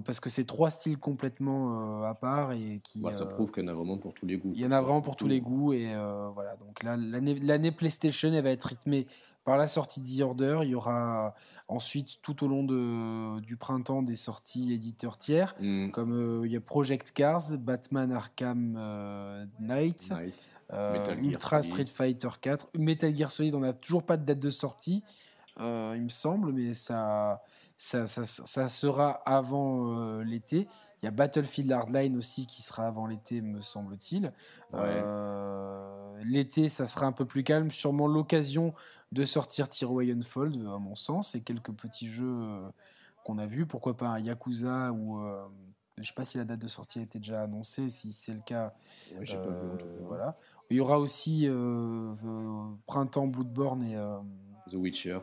parce 0.05 0.21
que 0.21 0.29
c'est 0.29 0.45
trois 0.45 0.71
styles 0.71 0.99
complètement 0.99 2.03
euh, 2.03 2.07
à 2.07 2.15
part 2.15 2.53
et 2.53 2.81
qui. 2.83 3.01
Bah, 3.01 3.13
ça 3.13 3.25
euh, 3.25 3.29
prouve 3.29 3.53
qu'il 3.53 3.65
y 3.65 3.67
en 3.67 3.71
a 3.71 3.75
vraiment 3.75 3.99
pour 3.99 4.15
tous 4.15 4.27
les 4.27 4.37
goûts. 4.37 4.53
Il 4.55 4.61
y 4.61 4.67
en 4.67 4.73
a 4.73 4.81
vraiment 4.81 5.01
pour 5.01 5.17
tous 5.17 5.29
les 5.29 5.41
goûts 5.41 5.73
et 5.73 5.95
euh, 5.95 6.29
voilà. 6.35 6.57
Donc 6.57 6.83
là, 6.83 6.97
l'année 6.97 7.73
PlayStation, 7.73 8.33
elle 8.33 8.43
va 8.43 8.51
être 8.51 8.65
rythmée 8.65 9.07
par 9.49 9.57
la 9.57 9.67
sortie 9.67 10.01
de 10.01 10.07
The 10.07 10.21
Order. 10.21 10.61
Il 10.65 10.69
y 10.69 10.75
aura 10.75 11.35
ensuite 11.69 12.21
tout 12.21 12.45
au 12.45 12.49
long 12.49 12.65
de, 12.65 13.41
du 13.41 13.57
printemps 13.57 14.03
des 14.03 14.15
sorties 14.15 14.75
éditeurs 14.75 15.17
tiers, 15.17 15.55
mm. 15.59 15.91
comme 15.91 16.43
il 16.45 16.53
y 16.53 16.57
a 16.57 16.61
Project 16.61 17.13
Cars, 17.13 17.57
Batman 17.59 18.13
Arkham 18.13 18.79
Knight, 19.59 20.13
Ultra 21.23 21.63
Street 21.63 21.87
Fighter 21.87 22.29
4, 22.41 22.69
Metal 22.79 23.17
Gear 23.17 23.31
Solid. 23.31 23.55
On 23.55 23.61
n'a 23.61 23.73
toujours 23.73 24.03
pas 24.03 24.19
de 24.19 24.25
date 24.27 24.41
de 24.41 24.51
sortie, 24.51 25.03
il 25.59 26.03
me 26.03 26.11
semble, 26.11 26.53
mais 26.53 26.75
ça 26.75 27.43
ça, 27.79 28.07
ça, 28.09 28.69
sera 28.69 29.11
avant 29.25 29.93
euh, 29.93 30.25
l'été. 30.25 30.69
Il 31.01 31.07
y 31.07 31.09
a 31.09 31.13
Battlefield 31.13 31.71
Hardline 31.71 32.17
aussi 32.17 32.47
qui 32.47 32.61
sera 32.61 32.89
avant 32.89 33.07
l'été, 33.07 33.41
me 33.41 33.61
semble-t-il. 33.61 34.33
Euh, 34.75 36.19
l'été, 36.25 36.69
ça 36.69 36.87
sera 36.87 37.07
un 37.07 37.13
peu 37.13 37.25
plus 37.25 37.45
calme. 37.45 37.71
Sûrement 37.71 38.09
l'occasion 38.09 38.75
de 39.13 39.25
sortir 39.25 39.69
Tiro 39.69 40.01
Fold, 40.23 40.57
à 40.57 40.79
mon 40.79 40.95
sens, 40.95 41.35
et 41.35 41.41
quelques 41.41 41.73
petits 41.73 42.09
jeux 42.09 42.27
euh, 42.27 42.69
qu'on 43.25 43.39
a 43.39 43.47
vus. 43.47 43.67
Pourquoi 43.67 43.97
pas 43.97 44.09
un 44.09 44.19
Yakuza 44.19 44.93
ou. 44.93 45.21
je 45.97 46.03
ne 46.03 46.07
sais 46.07 46.13
pas 46.15 46.25
si 46.25 46.39
la 46.39 46.45
date 46.45 46.61
de 46.61 46.69
sortie 46.69 46.99
a 46.99 47.03
été 47.03 47.19
déjà 47.19 47.43
annoncée. 47.43 47.89
Si 47.89 48.13
c'est 48.13 48.35
le 48.35 48.41
cas, 48.41 48.75
voilà. 50.03 50.37
Il 50.71 50.77
y 50.77 50.81
aura 50.81 50.99
aussi 50.99 51.49
Printemps 52.87 53.27
Bloodborne 53.27 53.83
et. 53.83 53.97
The 54.71 54.75
Witcher. 54.75 55.17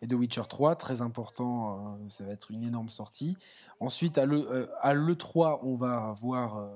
et 0.00 0.06
The 0.06 0.12
Witcher 0.12 0.44
3, 0.48 0.76
très 0.76 1.02
important, 1.02 1.98
ça 2.08 2.22
va 2.22 2.30
être 2.30 2.52
une 2.52 2.62
énorme 2.62 2.88
sortie. 2.88 3.36
Ensuite, 3.80 4.16
à 4.16 4.24
l'E3, 4.24 5.58
on 5.62 5.74
va 5.74 6.10
avoir 6.10 6.70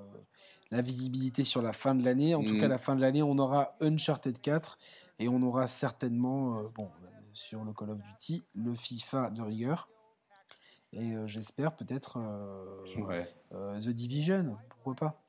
la 0.70 0.82
visibilité 0.82 1.44
sur 1.44 1.62
la 1.62 1.72
fin 1.72 1.94
de 1.94 2.04
l'année. 2.04 2.34
En 2.34 2.44
tout 2.44 2.58
cas, 2.58 2.66
mm. 2.66 2.70
la 2.70 2.78
fin 2.78 2.96
de 2.96 3.00
l'année, 3.00 3.22
on 3.22 3.38
aura 3.38 3.76
Uncharted 3.80 4.40
4 4.40 4.78
et 5.20 5.28
on 5.28 5.40
aura 5.42 5.68
certainement, 5.68 6.62
bon, 6.74 6.90
sur 7.32 7.64
le 7.64 7.72
Call 7.72 7.90
of 7.90 7.98
Duty, 8.02 8.44
le 8.54 8.74
FIFA 8.74 9.30
de 9.30 9.42
rigueur. 9.42 9.88
Et 10.92 11.12
euh, 11.12 11.26
j'espère 11.26 11.76
peut-être 11.76 12.18
euh, 12.18 13.24
euh, 13.52 13.80
The 13.80 13.90
Division, 13.90 14.56
pourquoi 14.68 14.94
pas 14.94 15.22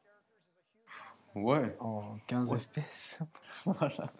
Ouais. 1.36 1.78
En 1.80 2.18
15 2.28 2.58
FPS. 2.58 3.20
voilà. 3.66 4.12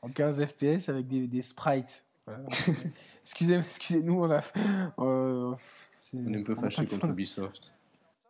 En 0.00 0.08
15 0.08 0.46
FPS 0.46 0.88
avec 0.88 1.08
des, 1.08 1.26
des 1.26 1.42
sprites. 1.42 2.04
excusez, 3.22 3.56
excusez-nous, 3.56 4.24
on 4.24 4.30
a. 4.30 4.40
on 4.96 5.56
est 6.14 6.36
un 6.36 6.42
peu 6.42 6.54
fâché 6.54 6.86
contre 6.86 7.06
Ubisoft. 7.10 7.76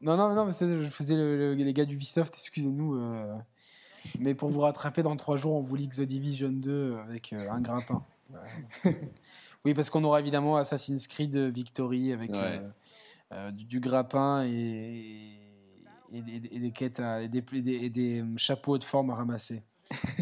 Non, 0.01 0.16
non, 0.16 0.35
non, 0.35 0.47
mais 0.47 0.52
je 0.52 0.89
faisais 0.89 1.14
les 1.55 1.72
gars 1.72 1.85
d'Ubisoft, 1.85 2.35
excusez-nous. 2.35 2.98
Mais 4.20 4.35
pour 4.35 4.51
vous 4.51 4.60
rattraper 4.60 5.02
dans 5.02 5.16
3 5.16 5.36
jours, 5.36 5.55
on 5.55 5.60
vous 5.60 5.76
lit 5.76 5.89
The 5.89 6.02
Division 6.02 6.51
2 6.51 6.97
avec 6.97 7.32
un 7.32 7.60
grappin. 7.60 8.05
Oui, 9.64 9.72
parce 9.72 9.89
qu'on 9.89 10.05
aura 10.05 10.20
évidemment 10.20 10.56
Assassin's 10.56 11.06
Creed 11.06 11.36
Victory 11.36 12.12
avec 12.12 12.31
euh, 12.31 12.68
euh, 13.32 13.51
du, 13.51 13.81
grappin 13.81 14.44
et, 14.44 15.39
des 16.12 16.70
quêtes, 16.70 17.01
et 17.01 17.28
des, 17.89 18.20
euh, 18.20 18.36
chapeaux 18.36 18.76
de 18.76 18.85
forme 18.85 19.10
à 19.10 19.14
ramasser. 19.14 19.62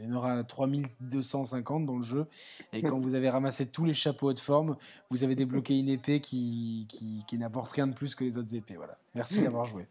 Il 0.00 0.08
y 0.08 0.12
en 0.12 0.16
aura 0.16 0.42
3250 0.44 1.86
dans 1.86 1.96
le 1.96 2.02
jeu. 2.02 2.26
Et 2.72 2.82
quand 2.82 2.98
vous 3.00 3.14
avez 3.14 3.30
ramassé 3.30 3.66
tous 3.66 3.84
les 3.84 3.94
chapeaux 3.94 4.32
de 4.32 4.40
forme, 4.40 4.76
vous 5.10 5.24
avez 5.24 5.34
débloqué 5.34 5.78
une 5.78 5.88
épée 5.88 6.20
qui, 6.20 6.86
qui, 7.26 7.38
n'apporte 7.38 7.72
rien 7.72 7.86
de 7.86 7.94
plus 7.94 8.14
que 8.14 8.24
les 8.24 8.38
autres 8.38 8.54
épées. 8.54 8.76
Voilà. 8.76 8.98
Merci 9.14 9.42
d'avoir 9.42 9.64
joué. 9.64 9.86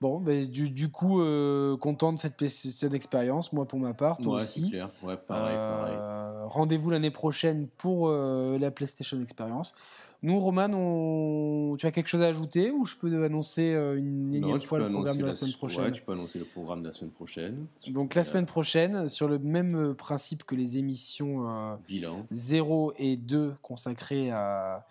Bon, 0.00 0.18
ben, 0.18 0.46
du, 0.46 0.90
coup, 0.90 1.20
euh, 1.20 1.76
content 1.76 2.14
de 2.14 2.18
cette, 2.18 2.48
cette 2.48 2.94
expérience, 2.94 3.52
moi 3.52 3.66
pour 3.66 3.78
ma 3.78 3.92
part, 3.92 4.16
toi 4.16 4.36
aussi. 4.38 4.70
Clair. 4.70 4.88
Ouais, 5.02 5.18
pareil, 5.18 5.54
pareil. 5.54 5.94
Euh, 5.94 6.46
rendez-vous 6.46 6.88
l'année 6.88 7.10
prochaine 7.10 7.68
pour 7.76 8.08
euh, 8.08 8.58
la 8.58 8.70
PlayStation 8.70 9.20
Experience. 9.20 9.74
Nous, 10.22 10.38
Roman, 10.38 10.70
on... 10.74 11.76
tu 11.76 11.86
as 11.86 11.92
quelque 11.92 12.08
chose 12.08 12.22
à 12.22 12.26
ajouter 12.26 12.70
ou 12.70 12.84
je 12.84 12.96
peux 12.96 13.24
annoncer 13.24 13.72
une 13.96 14.34
énième 14.34 14.60
fois 14.60 14.78
le 14.78 14.90
programme 14.90 15.16
de 15.16 15.26
la, 15.26 15.32
semaine 15.32 15.54
prochaine 15.54 15.84
Ouais, 15.84 15.92
tu 15.92 16.02
peux 16.02 16.12
annoncer 16.12 16.38
le 16.38 16.44
programme 16.44 16.82
de 16.82 16.88
la 16.88 16.92
semaine 16.92 17.12
prochaine. 17.12 17.66
Donc 17.88 18.14
la 18.14 18.24
semaine 18.24 18.46
prochaine, 18.46 19.08
sur 19.08 19.28
le 19.28 19.38
même 19.38 19.94
principe 19.94 20.44
que 20.44 20.54
les 20.54 20.76
émissions 20.76 21.78
Bilan. 21.88 22.26
0 22.30 22.92
et 22.98 23.16
2 23.16 23.54
consacrées 23.62 24.30
à 24.30 24.86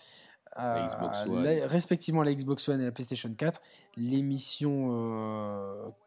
respectivement 1.67 2.23
la 2.23 2.33
Xbox 2.33 2.67
One 2.69 2.81
et 2.81 2.85
la 2.85 2.91
PlayStation 2.91 3.33
4. 3.33 3.61
L'émission 3.97 4.87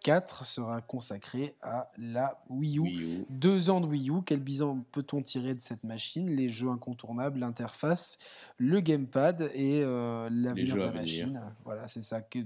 4 0.02 0.42
euh, 0.42 0.44
sera 0.44 0.80
consacrée 0.80 1.54
à 1.62 1.90
la 1.98 2.42
Wii 2.48 2.78
U. 2.78 3.26
Deux 3.28 3.70
ans 3.70 3.80
de 3.80 3.86
Wii 3.86 4.10
U, 4.10 4.22
quel 4.24 4.40
bilan 4.40 4.84
peut-on 4.92 5.22
tirer 5.22 5.54
de 5.54 5.60
cette 5.60 5.84
machine? 5.84 6.34
Les 6.34 6.48
jeux 6.48 6.68
incontournables, 6.68 7.40
l'interface, 7.40 8.18
le 8.58 8.80
gamepad 8.80 9.50
et 9.54 9.82
euh, 9.82 10.28
l'avenir 10.30 10.74
de 10.74 10.80
la 10.80 10.92
machine. 10.92 11.40
Voilà, 11.64 11.88
c'est 11.88 12.02
ça. 12.02 12.20
Que, 12.22 12.40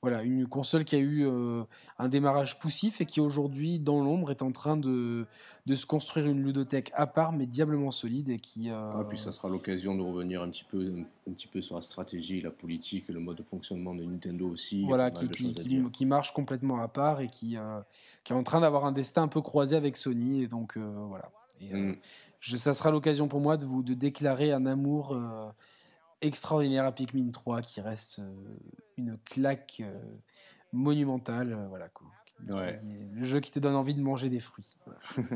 voilà, 0.00 0.22
une 0.22 0.46
console 0.46 0.84
qui 0.84 0.94
a 0.94 1.00
eu 1.00 1.26
euh, 1.26 1.64
un 1.98 2.08
démarrage 2.08 2.60
poussif 2.60 3.00
et 3.00 3.06
qui 3.06 3.20
aujourd'hui, 3.20 3.80
dans 3.80 4.00
l'ombre, 4.00 4.30
est 4.30 4.42
en 4.42 4.52
train 4.52 4.76
de, 4.76 5.26
de, 5.66 5.74
se 5.74 5.86
construire 5.86 6.26
une 6.26 6.40
ludothèque 6.44 6.92
à 6.94 7.08
part, 7.08 7.32
mais 7.32 7.46
diablement 7.46 7.90
solide 7.90 8.28
et 8.28 8.38
qui. 8.38 8.70
Euh... 8.70 8.78
Ah, 8.78 9.04
puis 9.08 9.18
ça 9.18 9.32
sera 9.32 9.48
l'occasion 9.48 9.96
de 9.96 10.02
revenir 10.02 10.40
un 10.42 10.50
petit 10.50 10.62
peu, 10.62 11.04
un, 11.28 11.32
petit 11.32 11.48
peu 11.48 11.60
sur 11.60 11.74
la 11.74 11.80
stratégie, 11.80 12.40
la 12.40 12.52
politique, 12.52 13.08
le 13.08 13.18
mode 13.18 13.38
de 13.38 13.42
fonctionnement 13.42 13.92
de 13.92 14.04
Nintendo 14.04 14.48
aussi. 14.48 14.84
Voilà, 14.84 15.10
qui, 15.10 15.28
qui, 15.28 16.06
marche 16.06 16.32
complètement 16.32 16.80
à 16.80 16.86
part 16.86 17.20
et 17.20 17.26
qui, 17.26 17.56
euh, 17.56 17.80
qui 18.22 18.32
est 18.32 18.36
en 18.36 18.44
train 18.44 18.60
d'avoir 18.60 18.84
un 18.84 18.92
destin 18.92 19.24
un 19.24 19.28
peu 19.28 19.40
croisé 19.40 19.74
avec 19.74 19.96
Sony. 19.96 20.44
Et 20.44 20.46
donc 20.46 20.76
voilà. 20.76 21.32
Et, 21.60 21.74
mm. 21.74 21.96
je, 22.38 22.56
ça 22.56 22.72
sera 22.72 22.92
l'occasion 22.92 23.26
pour 23.26 23.40
moi 23.40 23.56
de 23.56 23.64
vous 23.64 23.82
de 23.82 23.94
déclarer 23.94 24.52
un 24.52 24.64
amour 24.64 25.18
extraordinaire 26.20 26.84
à 26.84 26.92
Pikmin 26.92 27.30
3 27.30 27.62
qui 27.62 27.80
reste 27.80 28.18
euh, 28.20 28.34
une 28.96 29.18
claque 29.24 29.82
euh, 29.84 29.98
monumentale. 30.72 31.52
Euh, 31.52 31.66
voilà, 31.68 31.88
quoi. 31.88 32.08
Le 32.40 33.24
jeu 33.24 33.40
qui 33.40 33.50
te 33.50 33.58
donne 33.58 33.74
envie 33.74 33.94
de 33.94 34.00
manger 34.00 34.28
des 34.28 34.38
fruits. 34.38 34.76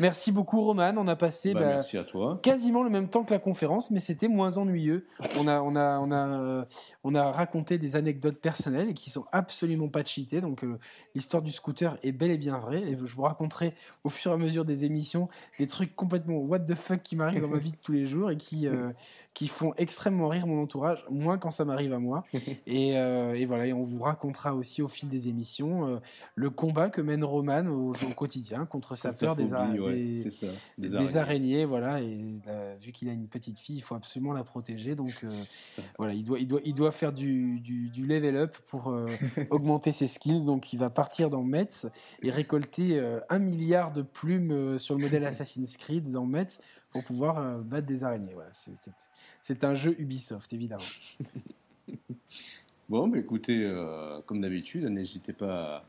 Merci 0.00 0.32
beaucoup, 0.32 0.60
Roman. 0.62 0.94
On 0.96 1.06
a 1.06 1.14
passé 1.14 1.54
bah, 1.54 1.60
merci 1.60 1.96
à 1.96 2.02
toi. 2.02 2.40
quasiment 2.42 2.82
le 2.82 2.90
même 2.90 3.08
temps 3.08 3.22
que 3.22 3.32
la 3.32 3.38
conférence, 3.38 3.92
mais 3.92 4.00
c'était 4.00 4.26
moins 4.26 4.58
ennuyeux. 4.58 5.06
On 5.40 5.46
a, 5.46 5.60
on, 5.62 5.76
a, 5.76 6.00
on, 6.00 6.10
a, 6.10 6.66
on 7.04 7.14
a 7.14 7.30
raconté 7.30 7.78
des 7.78 7.94
anecdotes 7.94 8.40
personnelles 8.40 8.92
qui 8.94 9.10
sont 9.10 9.24
absolument 9.30 9.88
pas 9.88 10.04
cheatées. 10.04 10.40
Donc, 10.40 10.66
l'histoire 11.14 11.44
du 11.44 11.52
scooter 11.52 11.96
est 12.02 12.10
bel 12.10 12.32
et 12.32 12.38
bien 12.38 12.58
vraie. 12.58 12.82
Et 12.82 12.96
je 12.96 13.14
vous 13.14 13.22
raconterai 13.22 13.74
au 14.02 14.08
fur 14.08 14.32
et 14.32 14.34
à 14.34 14.38
mesure 14.38 14.64
des 14.64 14.84
émissions 14.84 15.28
des 15.60 15.68
trucs 15.68 15.94
complètement 15.94 16.38
what 16.38 16.60
the 16.60 16.74
fuck 16.74 17.02
qui 17.02 17.14
m'arrivent 17.14 17.42
dans 17.42 17.48
ma 17.48 17.58
vie 17.58 17.72
de 17.72 17.76
tous 17.76 17.92
les 17.92 18.04
jours 18.04 18.32
et 18.32 18.36
qui, 18.36 18.66
qui 19.38 19.46
font 19.46 19.72
extrêmement 19.76 20.26
rire 20.26 20.48
mon 20.48 20.60
entourage, 20.60 21.04
moins 21.08 21.38
quand 21.38 21.52
ça 21.52 21.64
m'arrive 21.64 21.92
à 21.92 22.00
moi. 22.00 22.24
Euh, 22.68 23.34
et, 23.34 23.44
voilà, 23.44 23.66
et 23.66 23.72
on 23.72 23.82
vous 23.82 24.02
racontera 24.02 24.54
aussi 24.54 24.82
au 24.82 24.88
fil 24.88 25.08
des 25.08 25.28
émissions 25.28 25.86
euh, 25.86 25.98
le 26.34 26.50
combat 26.50 26.90
que 26.90 27.00
mène 27.00 27.22
Roman 27.24 27.66
au, 27.66 27.92
quotidien 28.16 28.66
contre 28.66 28.94
sa 28.94 29.12
peur 29.12 29.36
des, 29.36 29.44
des, 30.78 31.16
araignées. 31.16 31.64
Voilà, 31.64 32.00
et 32.00 32.40
euh, 32.46 32.74
vu 32.80 32.92
qu'il 32.92 33.08
a 33.08 33.12
une 33.12 33.26
petite 33.26 33.58
fille, 33.58 33.76
il 33.76 33.80
faut 33.80 33.94
absolument 33.94 34.32
la 34.32 34.44
protéger. 34.44 34.94
Donc 34.94 35.10
voilà, 35.98 36.14
il 36.14 36.24
doit, 36.24 36.38
il, 36.38 36.46
doit, 36.46 36.60
il 36.64 36.74
doit 36.74 36.92
faire 36.92 37.12
du, 37.12 37.60
du, 37.60 38.06
level 38.06 38.36
up 38.36 38.56
pour 38.66 38.94
augmenter 39.50 39.92
ses 39.92 40.06
skills. 40.06 40.44
Donc 40.44 40.72
il 40.72 40.78
va 40.78 40.90
partir 40.90 41.30
dans 41.30 41.42
Metz 41.42 41.86
et 42.22 42.30
récolter 42.30 43.00
un 43.28 43.38
milliard 43.38 43.92
de 43.92 44.02
plumes 44.02 44.78
sur 44.78 44.96
le 44.96 45.02
modèle 45.02 45.24
Assassin's 45.26 45.76
Creed 45.76 46.10
dans 46.10 46.26
Metz 46.26 46.58
pour 46.90 47.04
pouvoir 47.04 47.58
battre 47.58 47.86
des 47.86 48.04
araignées. 48.04 48.32
Voilà, 48.34 48.50
c'est 48.52 48.72
c'est 49.42 49.64
un 49.64 49.74
jeu 49.74 49.94
Ubisoft, 49.98 50.52
évidemment. 50.52 50.82
bon, 52.88 53.08
bah 53.08 53.18
écoutez, 53.18 53.64
euh, 53.64 54.20
comme 54.26 54.42
d'habitude, 54.42 54.84
n'hésitez 54.84 55.32
pas 55.32 55.84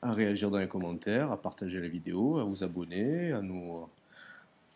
à, 0.00 0.12
réagir 0.12 0.50
dans 0.50 0.58
les 0.58 0.68
commentaires, 0.68 1.32
à 1.32 1.40
partager 1.40 1.80
la 1.80 1.88
vidéo, 1.88 2.38
à 2.38 2.44
vous 2.44 2.62
abonner, 2.62 3.32
à 3.32 3.42
nous, 3.42 3.88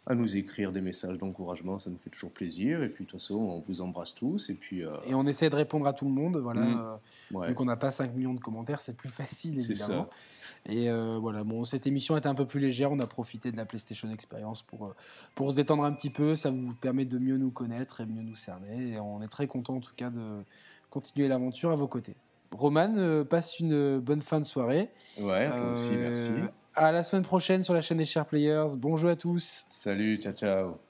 à 0.07 0.15
nous 0.15 0.37
écrire 0.37 0.71
des 0.71 0.81
messages 0.81 1.19
d'encouragement, 1.19 1.81
ça 1.81 1.91
nous 1.91 1.99
fait 1.99 2.11
toujours 2.11 2.31
plaisir. 2.31 2.83
Et 2.83 2.89
puis 2.89 3.05
de 3.05 3.11
toute 3.11 3.21
façon, 3.21 3.35
on 3.35 3.61
vous 3.67 3.81
embrasse 3.81 4.15
tous. 4.15 4.51
Et, 4.51 4.55
puis, 4.55 4.85
euh, 4.85 4.97
et 5.05 5.15
on 5.15 5.27
essaie 5.27 5.51
de 5.51 5.57
répondre 5.57 5.87
à 5.87 5.93
tout 5.93 6.05
le 6.05 6.13
monde. 6.13 6.37
Voilà. 6.37 6.61
Mmh. 6.61 6.97
Euh, 7.35 7.47
vu 7.49 7.55
qu'on 7.55 7.65
n'a 7.65 7.77
pas 7.77 7.91
5 7.91 8.15
millions 8.15 8.35
de 8.35 8.39
commentaires, 8.39 8.81
c'est 8.81 8.97
plus 8.97 9.09
facile 9.09 9.59
évidemment. 9.59 10.09
Ça. 10.41 10.73
Et 10.73 10.89
euh, 10.89 11.19
voilà, 11.21 11.43
bon, 11.43 11.65
cette 11.65 11.89
émission 11.89 12.17
était 12.17 12.29
un 12.29 12.37
peu 12.37 12.47
plus 12.47 12.61
légère. 12.61 12.93
On 12.93 13.01
a 13.01 13.07
profité 13.07 13.51
de 13.51 13.57
la 13.57 13.65
PlayStation 13.65 14.09
Experience 14.11 14.63
pour, 14.63 14.95
pour 15.35 15.51
se 15.51 15.57
détendre 15.57 15.83
un 15.83 15.93
petit 15.93 16.11
peu. 16.11 16.37
Ça 16.37 16.51
vous 16.51 16.73
permet 16.75 17.05
de 17.05 17.19
mieux 17.19 17.37
nous 17.37 17.51
connaître 17.51 18.01
et 18.01 18.07
mieux 18.07 18.23
nous 18.23 18.37
cerner. 18.37 18.93
Et 18.93 19.01
on 19.01 19.23
est 19.23 19.29
très 19.29 19.49
content 19.49 19.75
en 19.75 19.81
tout 19.81 19.95
cas 19.97 20.11
de 20.11 20.45
continuer 20.89 21.27
l'aventure 21.27 21.73
à 21.73 21.75
vos 21.75 21.89
côtés. 21.89 22.15
Roman, 22.53 23.25
passe 23.25 23.59
une 23.59 23.99
bonne 23.99 24.23
fin 24.23 24.41
de 24.41 24.47
soirée. 24.47 24.89
Ouais, 25.19 25.49
toi 25.51 25.73
aussi, 25.73 25.91
merci. 25.97 26.31
À 26.77 26.93
la 26.93 27.03
semaine 27.03 27.25
prochaine 27.25 27.65
sur 27.65 27.73
la 27.73 27.81
chaîne 27.81 27.97
des 27.97 28.05
Share 28.05 28.27
Players. 28.27 28.77
Bonjour 28.77 29.09
à 29.09 29.17
tous. 29.17 29.65
Salut, 29.67 30.19
ciao 30.19 30.35
ciao. 30.35 30.86